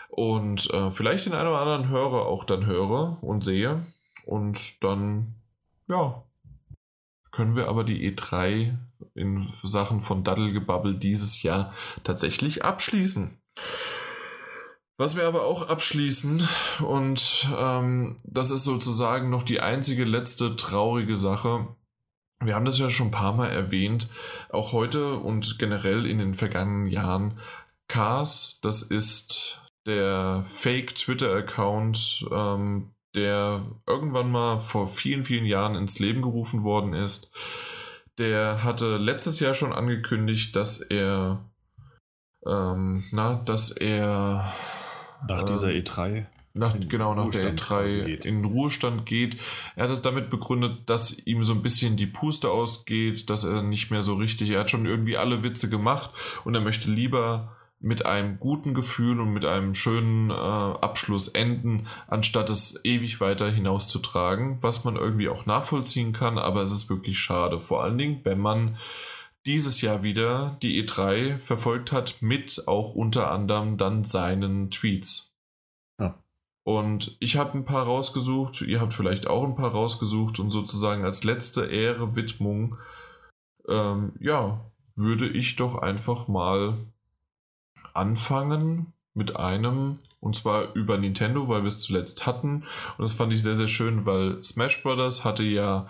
[0.09, 3.85] und äh, vielleicht den einen oder anderen Hörer auch dann höre und sehe
[4.25, 5.35] und dann
[5.87, 6.23] ja,
[7.33, 8.77] können wir aber die E3
[9.15, 13.41] in Sachen von Daddelgebabbel dieses Jahr tatsächlich abschließen.
[14.97, 16.47] Was wir aber auch abschließen,
[16.85, 21.75] und ähm, das ist sozusagen noch die einzige letzte traurige Sache,
[22.39, 24.09] wir haben das ja schon ein paar Mal erwähnt,
[24.49, 27.39] auch heute und generell in den vergangenen Jahren.
[27.87, 36.21] Cars, das ist der Fake-Twitter-Account, ähm, der irgendwann mal vor vielen, vielen Jahren ins Leben
[36.21, 37.31] gerufen worden ist.
[38.17, 41.49] Der hatte letztes Jahr schon angekündigt, dass er,
[42.45, 44.53] ähm, na, dass er
[45.27, 49.37] nach dieser E3 nach, genau, nach der E3 in Ruhestand geht.
[49.75, 53.63] Er hat es damit begründet, dass ihm so ein bisschen die Puste ausgeht, dass er
[53.63, 56.11] nicht mehr so richtig, er hat schon irgendwie alle Witze gemacht
[56.43, 61.87] und er möchte lieber mit einem guten Gefühl und mit einem schönen äh, Abschluss enden,
[62.07, 67.19] anstatt es ewig weiter hinauszutragen, was man irgendwie auch nachvollziehen kann, aber es ist wirklich
[67.19, 67.59] schade.
[67.59, 68.77] Vor allen Dingen, wenn man
[69.45, 75.35] dieses Jahr wieder die E3 verfolgt hat, mit auch unter anderem dann seinen Tweets.
[75.99, 76.23] Ja.
[76.63, 81.03] Und ich habe ein paar rausgesucht, ihr habt vielleicht auch ein paar rausgesucht und sozusagen
[81.03, 82.77] als letzte Ehre, Widmung,
[83.67, 86.77] ähm, ja, würde ich doch einfach mal
[87.93, 92.63] anfangen mit einem, und zwar über Nintendo, weil wir es zuletzt hatten.
[92.97, 95.87] Und das fand ich sehr, sehr schön, weil Smash Brothers hatte ja,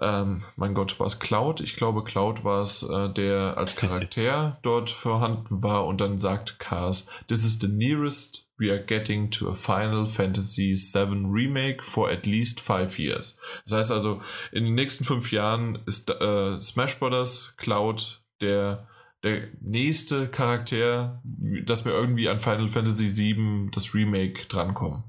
[0.00, 1.60] ähm, mein Gott, war es Cloud?
[1.60, 6.58] Ich glaube, Cloud war es, äh, der als Charakter dort vorhanden war und dann sagt
[6.58, 12.08] Cars, this is the nearest we are getting to a Final Fantasy VII Remake for
[12.08, 13.38] at least five years.
[13.64, 18.86] Das heißt also, in den nächsten fünf Jahren ist äh, Smash Brothers Cloud der
[19.24, 21.22] der nächste Charakter,
[21.64, 25.04] dass wir irgendwie an Final Fantasy VII das Remake drankommen.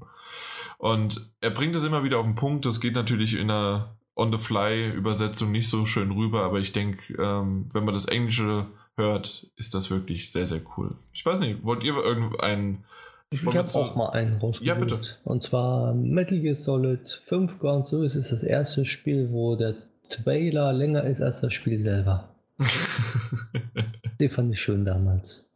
[0.78, 2.66] Und er bringt es immer wieder auf den Punkt.
[2.66, 7.84] Das geht natürlich in einer On-the-Fly-Übersetzung nicht so schön rüber, aber ich denke, ähm, wenn
[7.84, 8.66] man das Englische
[8.96, 10.96] hört, ist das wirklich sehr, sehr cool.
[11.12, 12.84] Ich weiß nicht, wollt ihr irgendeinen.
[13.28, 14.66] Ich, ich habe auch mal einen rausgesucht.
[14.66, 15.00] Ja, bitte.
[15.24, 19.74] Und zwar Metal Gear Solid 5 Ground Zero ist das erste Spiel, wo der
[20.08, 22.35] Trailer länger ist als das Spiel selber.
[24.20, 25.50] Die fand ich schön damals.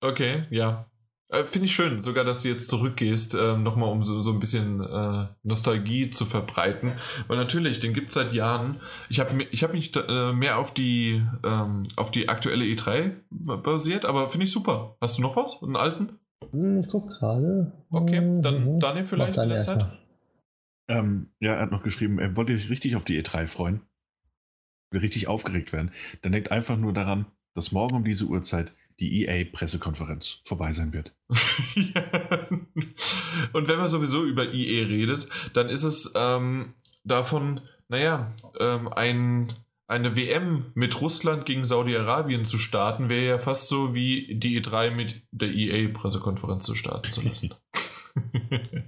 [0.00, 0.86] Okay, ja.
[1.30, 4.40] Äh, Finde ich schön, sogar, dass du jetzt zurückgehst, äh, nochmal um so, so ein
[4.40, 6.90] bisschen äh, Nostalgie zu verbreiten.
[7.28, 8.80] Weil natürlich, den gibt es seit Jahren.
[9.08, 14.04] Ich habe ich hab mich äh, mehr auf die, ähm, auf die aktuelle E3 basiert,
[14.04, 14.96] aber finde ich super.
[15.00, 15.62] Hast du noch was?
[15.62, 16.18] Einen alten?
[16.50, 17.72] Hm, ich gucke gerade.
[17.90, 18.80] Okay, dann mhm.
[18.80, 19.86] Daniel vielleicht in der Zeit.
[20.88, 23.82] Ähm, ja, er hat noch geschrieben, er wollte sich richtig auf die E3 freuen.
[24.92, 25.92] Richtig aufgeregt werden.
[26.22, 31.12] Dann denkt einfach nur daran, dass morgen um diese Uhrzeit die EA-Pressekonferenz vorbei sein wird.
[31.74, 32.48] ja.
[33.52, 36.74] Und wenn man sowieso über EA redet, dann ist es ähm,
[37.04, 39.54] davon, naja, ähm, ein,
[39.86, 44.90] eine WM mit Russland gegen Saudi-Arabien zu starten, wäre ja fast so wie die E3
[44.90, 47.54] mit der EA-Pressekonferenz zu starten zu lassen.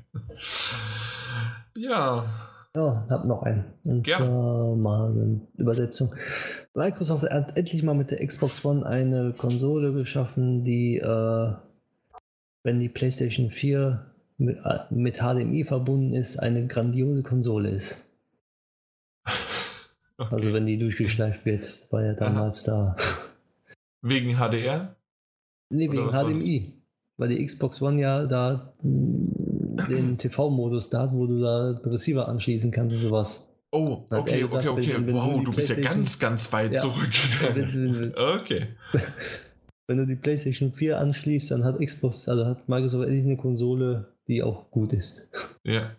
[1.75, 2.52] ja.
[2.75, 3.65] Ja, hab noch einen.
[3.85, 4.17] Und ja.
[4.17, 6.15] zwar mal eine Übersetzung.
[6.75, 11.53] Microsoft hat endlich mal mit der Xbox One eine Konsole geschaffen, die, äh,
[12.63, 14.07] wenn die PlayStation 4
[14.39, 18.11] mit, äh, mit HDMI verbunden ist, eine grandiose Konsole ist.
[20.19, 20.35] Okay.
[20.37, 22.95] Also wenn die durchgeschleift wird, war ja damals Aha.
[22.97, 23.05] da.
[24.03, 24.95] Wegen HDR?
[25.71, 26.75] Nee, wegen HDMI.
[27.17, 28.73] Weil die Xbox One ja da
[29.77, 33.49] den TV-Modus da wo du da den Receiver anschließen kannst und sowas.
[33.71, 34.95] Oh, okay, gesagt, okay, okay.
[34.95, 36.81] Wenn, wenn wow, du bist ja ganz, ganz weit ja.
[36.81, 37.11] zurück.
[38.17, 38.67] okay.
[39.89, 44.15] Wenn du die PlayStation 4 anschließt, dann hat Xbox, also hat Microsoft endlich eine Konsole,
[44.29, 45.31] die auch gut ist.
[45.65, 45.97] Ja.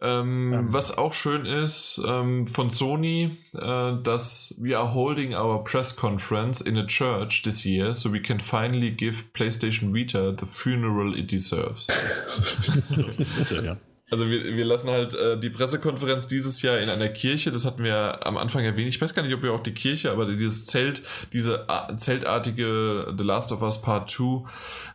[0.00, 0.72] Ähm, um.
[0.72, 6.60] Was auch schön ist ähm, von Sony, äh, dass we are holding our press conference
[6.60, 11.32] in a church this year, so we can finally give PlayStation Vita the funeral it
[11.32, 11.86] deserves.
[12.90, 13.78] das ist ja.
[14.08, 17.82] Also wir, wir lassen halt äh, die Pressekonferenz dieses Jahr in einer Kirche, das hatten
[17.82, 18.88] wir am Anfang erwähnt.
[18.88, 23.12] Ich weiß gar nicht, ob wir auch die Kirche, aber dieses Zelt, diese äh, zeltartige
[23.18, 24.44] The Last of Us Part 2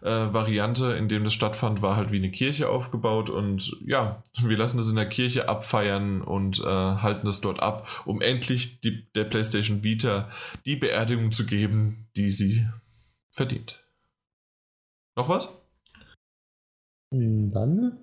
[0.01, 4.57] äh, Variante, in dem das stattfand, war halt wie eine Kirche aufgebaut und ja, wir
[4.57, 9.11] lassen das in der Kirche abfeiern und äh, halten das dort ab, um endlich die,
[9.13, 10.29] der PlayStation Vita
[10.65, 12.65] die Beerdigung zu geben, die sie
[13.33, 13.83] verdient.
[15.17, 15.49] Noch was?
[17.11, 17.97] Dann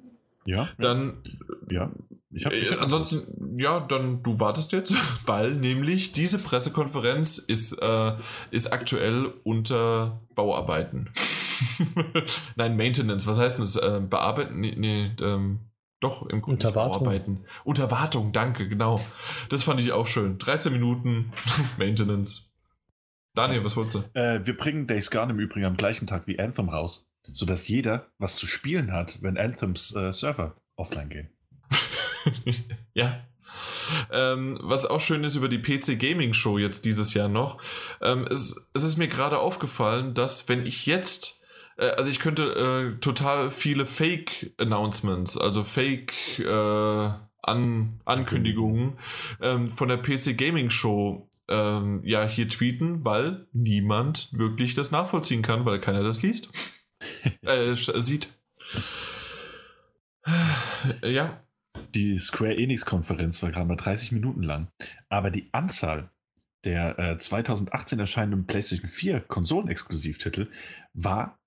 [0.48, 0.68] ja.
[0.78, 1.22] Dann.
[1.70, 1.92] Ja.
[2.31, 4.94] Ich hab, ich hab ansonsten, ja, dann du wartest jetzt,
[5.26, 8.12] weil nämlich diese Pressekonferenz ist, äh,
[8.50, 11.10] ist aktuell unter Bauarbeiten.
[12.56, 13.26] Nein, Maintenance.
[13.26, 13.76] Was heißt denn das?
[13.76, 14.60] Äh, bearbeiten?
[14.60, 15.60] Nee, nee ähm,
[16.00, 17.44] doch, im Grunde Unter Bauarbeiten.
[17.64, 19.00] Unter Wartung, danke, genau.
[19.48, 20.38] Das fand ich auch schön.
[20.38, 21.32] 13 Minuten
[21.78, 22.52] Maintenance.
[23.34, 24.18] Daniel, was wolltest du?
[24.18, 28.07] Äh, wir bringen Days Gone im Übrigen am gleichen Tag wie Anthem raus sodass jeder
[28.19, 31.28] was zu spielen hat, wenn Anthems äh, Server offline gehen.
[32.94, 33.25] ja.
[34.12, 37.61] ähm, was auch schön ist über die PC Gaming Show jetzt dieses Jahr noch,
[38.03, 41.39] ähm, es, es ist mir gerade aufgefallen, dass wenn ich jetzt
[41.78, 42.43] äh, also ich könnte
[42.97, 47.11] äh, total viele Fake-Announcements, also Fake äh,
[47.43, 48.99] An Ankündigungen
[49.41, 55.41] ähm, von der PC Gaming Show ähm, ja hier tweeten, weil niemand wirklich das nachvollziehen
[55.41, 56.51] kann, weil keiner das liest,
[57.42, 58.38] äh, sieht.
[61.02, 61.42] Ja.
[61.94, 64.68] Die Square Enix-Konferenz war gerade mal 30 Minuten lang,
[65.08, 66.10] aber die Anzahl
[66.64, 70.48] der äh, 2018 erscheinenden PlayStation 4 Konsolenexklusivtitel
[70.92, 71.38] war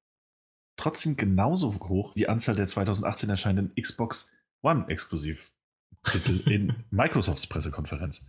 [0.77, 4.29] trotzdem genauso hoch wie die Anzahl der 2018 erscheinenden Xbox
[4.61, 8.25] One Exklusivtitel in Microsofts Pressekonferenz.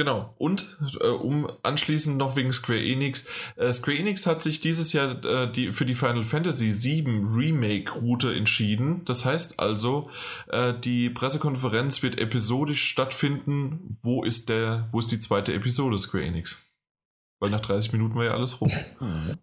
[0.00, 0.32] Genau.
[0.38, 3.28] Und äh, um anschließend noch wegen Square Enix.
[3.56, 8.34] Äh, Square Enix hat sich dieses Jahr äh, die, für die Final Fantasy VII Remake-Route
[8.34, 9.02] entschieden.
[9.04, 10.08] Das heißt also,
[10.48, 13.94] äh, die Pressekonferenz wird episodisch stattfinden.
[14.00, 16.66] Wo ist der, wo ist die zweite Episode Square Enix?
[17.38, 18.72] Weil nach 30 Minuten war ja alles rum.
[19.00, 19.36] Hm.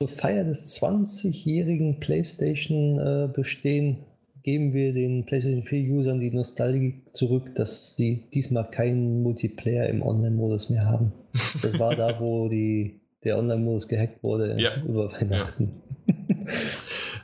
[0.00, 4.11] Zur Feier des 20-jährigen PlayStation-Bestehen äh,
[4.42, 10.70] geben wir den PlayStation 4-Usern die Nostalgie zurück, dass sie diesmal keinen Multiplayer im Online-Modus
[10.70, 11.12] mehr haben.
[11.62, 14.82] Das war da, wo die, der Online-Modus gehackt wurde ja.
[14.82, 15.82] über Weihnachten.
[16.06, 16.14] Ja.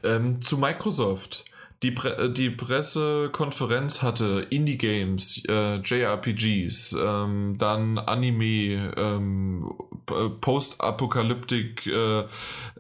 [0.16, 1.44] ähm, zu Microsoft.
[1.82, 9.72] Die, Pre äh, die Pressekonferenz hatte Indie-Games, äh, JRPGs, ähm, dann Anime, ähm,
[10.40, 12.20] Post-Apokalyptik, äh,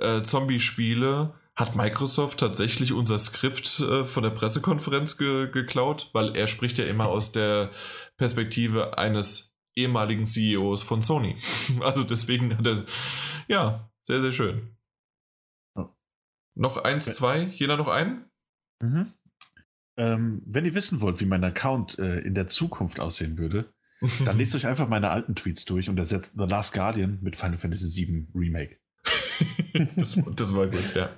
[0.00, 6.46] äh, Zombie-Spiele hat Microsoft tatsächlich unser Skript äh, von der Pressekonferenz ge geklaut, weil er
[6.46, 7.72] spricht ja immer aus der
[8.16, 11.36] Perspektive eines ehemaligen CEOs von Sony.
[11.80, 12.86] Also deswegen hat er,
[13.48, 14.76] ja, sehr, sehr schön.
[15.74, 15.88] Oh.
[16.54, 18.30] Noch eins, zwei, jeder noch einen?
[18.80, 19.12] Mhm.
[19.96, 23.74] Ähm, wenn ihr wissen wollt, wie mein Account äh, in der Zukunft aussehen würde,
[24.24, 27.58] dann lest euch einfach meine alten Tweets durch und ersetzt The Last Guardian mit Final
[27.58, 28.78] Fantasy VII Remake.
[29.96, 31.10] Das, das, war gut, ja.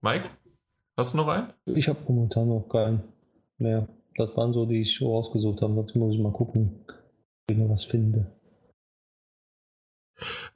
[0.00, 0.30] Mike,
[0.96, 1.52] hast du noch einen?
[1.66, 3.02] Ich habe momentan noch keinen
[3.58, 3.88] mehr.
[4.16, 5.74] Das waren so, die ich so rausgesucht habe.
[5.74, 8.32] Dazu muss ich mal gucken, ob ich noch was finde.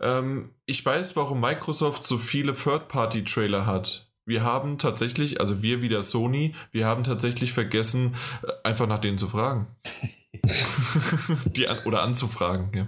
[0.00, 4.10] Ähm, ich weiß, warum Microsoft so viele Third-Party-Trailer hat.
[4.24, 9.18] Wir haben tatsächlich, also wir wieder Sony, wir haben tatsächlich vergessen, äh, einfach nach denen
[9.18, 9.66] zu fragen.
[11.46, 12.86] Die an, oder anzufragen, ja.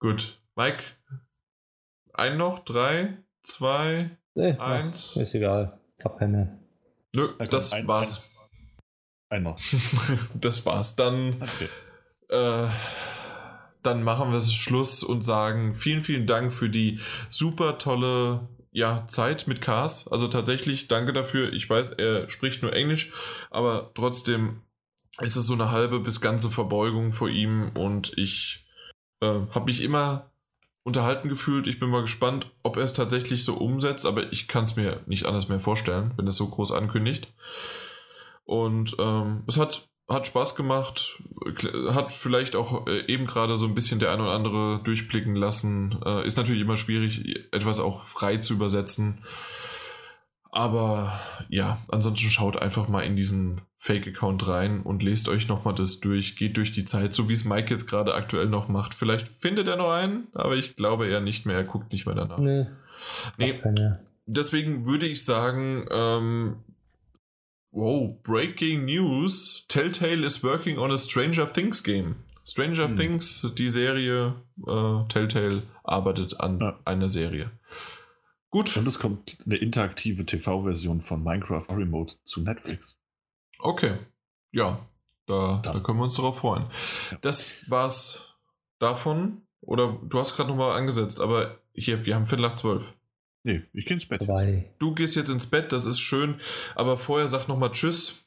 [0.00, 0.38] Gut.
[0.54, 0.82] Mike,
[2.18, 2.60] ein noch?
[2.60, 3.18] Drei?
[3.42, 4.10] Zwei?
[4.34, 5.14] Nee, eins?
[5.14, 5.78] Ach, ist egal.
[6.04, 6.58] Hab keine.
[7.14, 8.30] Nö, da das ein, war's.
[9.28, 9.60] Ein, ein noch.
[10.34, 10.96] das war's.
[10.96, 11.68] Dann, okay.
[12.28, 12.68] äh,
[13.82, 19.46] dann machen wir Schluss und sagen vielen, vielen Dank für die super tolle ja, Zeit
[19.46, 20.08] mit Cars.
[20.08, 21.52] Also tatsächlich, danke dafür.
[21.52, 23.12] Ich weiß, er spricht nur Englisch,
[23.50, 24.62] aber trotzdem
[25.20, 28.66] ist es so eine halbe bis ganze Verbeugung vor ihm und ich
[29.20, 30.30] äh, habe mich immer
[30.88, 31.68] unterhalten gefühlt.
[31.68, 35.00] Ich bin mal gespannt, ob er es tatsächlich so umsetzt, aber ich kann es mir
[35.06, 37.28] nicht anders mehr vorstellen, wenn es so groß ankündigt.
[38.44, 41.22] Und ähm, es hat, hat Spaß gemacht,
[41.90, 46.00] hat vielleicht auch äh, eben gerade so ein bisschen der ein oder andere durchblicken lassen.
[46.04, 49.22] Äh, ist natürlich immer schwierig, etwas auch frei zu übersetzen.
[50.50, 56.00] Aber ja, ansonsten schaut einfach mal in diesen Fake-Account rein und lest euch nochmal das
[56.00, 58.94] durch, geht durch die Zeit, so wie es Mike jetzt gerade aktuell noch macht.
[58.94, 62.14] Vielleicht findet er noch einen, aber ich glaube eher nicht mehr, er guckt nicht mehr
[62.14, 62.38] danach.
[62.38, 62.66] Nee.
[63.36, 63.60] nee
[64.28, 66.56] deswegen würde ich sagen, ähm,
[67.72, 72.16] wow, Breaking News, Telltale is working on a Stranger Things game.
[72.44, 72.96] Stranger hm.
[72.96, 74.34] Things, die Serie,
[74.66, 76.78] äh, Telltale arbeitet an ja.
[76.84, 77.50] einer Serie.
[78.50, 78.76] Gut.
[78.76, 82.98] Und es kommt eine interaktive TV-Version von Minecraft Remote zu Netflix.
[83.58, 83.98] Okay.
[84.52, 84.88] Ja,
[85.26, 86.66] da, da können wir uns darauf freuen.
[87.10, 87.18] Ja.
[87.20, 88.34] Das war's
[88.78, 89.42] davon.
[89.60, 92.94] Oder du hast gerade nochmal angesetzt, aber hier, wir haben Viertel nach zwölf.
[93.42, 94.26] Nee, ich gehe ins Bett.
[94.26, 94.74] Bye.
[94.78, 96.40] Du gehst jetzt ins Bett, das ist schön.
[96.74, 98.26] Aber vorher sag nochmal Tschüss.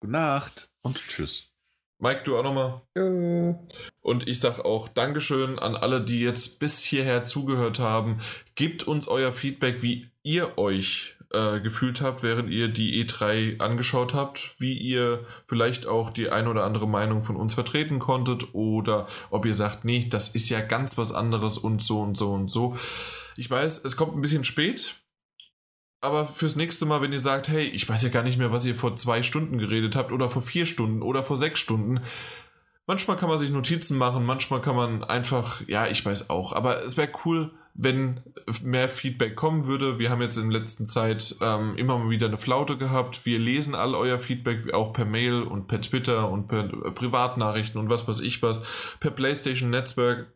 [0.00, 1.52] Gute Nacht und Tschüss.
[1.98, 2.82] Mike, du auch nochmal.
[2.94, 3.58] Ja.
[4.02, 8.20] Und ich sag auch Dankeschön an alle, die jetzt bis hierher zugehört haben.
[8.54, 14.14] Gebt uns euer Feedback, wie ihr euch äh, gefühlt habt, während ihr die E3 angeschaut
[14.14, 19.08] habt, wie ihr vielleicht auch die ein oder andere Meinung von uns vertreten konntet oder
[19.30, 22.48] ob ihr sagt, nee, das ist ja ganz was anderes und so und so und
[22.48, 22.76] so.
[23.36, 25.00] Ich weiß, es kommt ein bisschen spät,
[26.06, 28.64] aber fürs nächste Mal, wenn ihr sagt, hey, ich weiß ja gar nicht mehr, was
[28.64, 32.00] ihr vor zwei Stunden geredet habt oder vor vier Stunden oder vor sechs Stunden,
[32.86, 36.84] manchmal kann man sich Notizen machen, manchmal kann man einfach, ja, ich weiß auch, aber
[36.84, 38.20] es wäre cool, wenn
[38.62, 39.98] mehr Feedback kommen würde.
[39.98, 43.26] Wir haben jetzt in der letzten Zeit ähm, immer mal wieder eine Flaute gehabt.
[43.26, 47.78] Wir lesen all euer Feedback auch per Mail und per Twitter und per äh, Privatnachrichten
[47.78, 48.60] und was weiß ich was.
[49.00, 50.28] Per PlayStation Netzwerk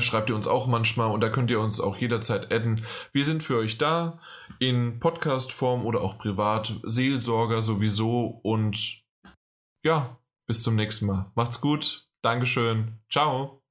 [0.00, 2.86] schreibt ihr uns auch manchmal und da könnt ihr uns auch jederzeit adden.
[3.12, 4.20] Wir sind für euch da
[4.58, 9.02] in Podcast-Form oder auch privat, Seelsorger sowieso und
[9.84, 11.30] ja, bis zum nächsten Mal.
[11.34, 12.06] Macht's gut.
[12.22, 13.00] Dankeschön.
[13.10, 13.62] Ciao.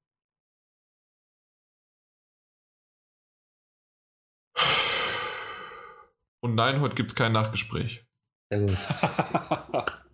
[6.44, 8.06] Und nein, heute gibt's kein Nachgespräch.
[8.50, 10.02] Sehr gut.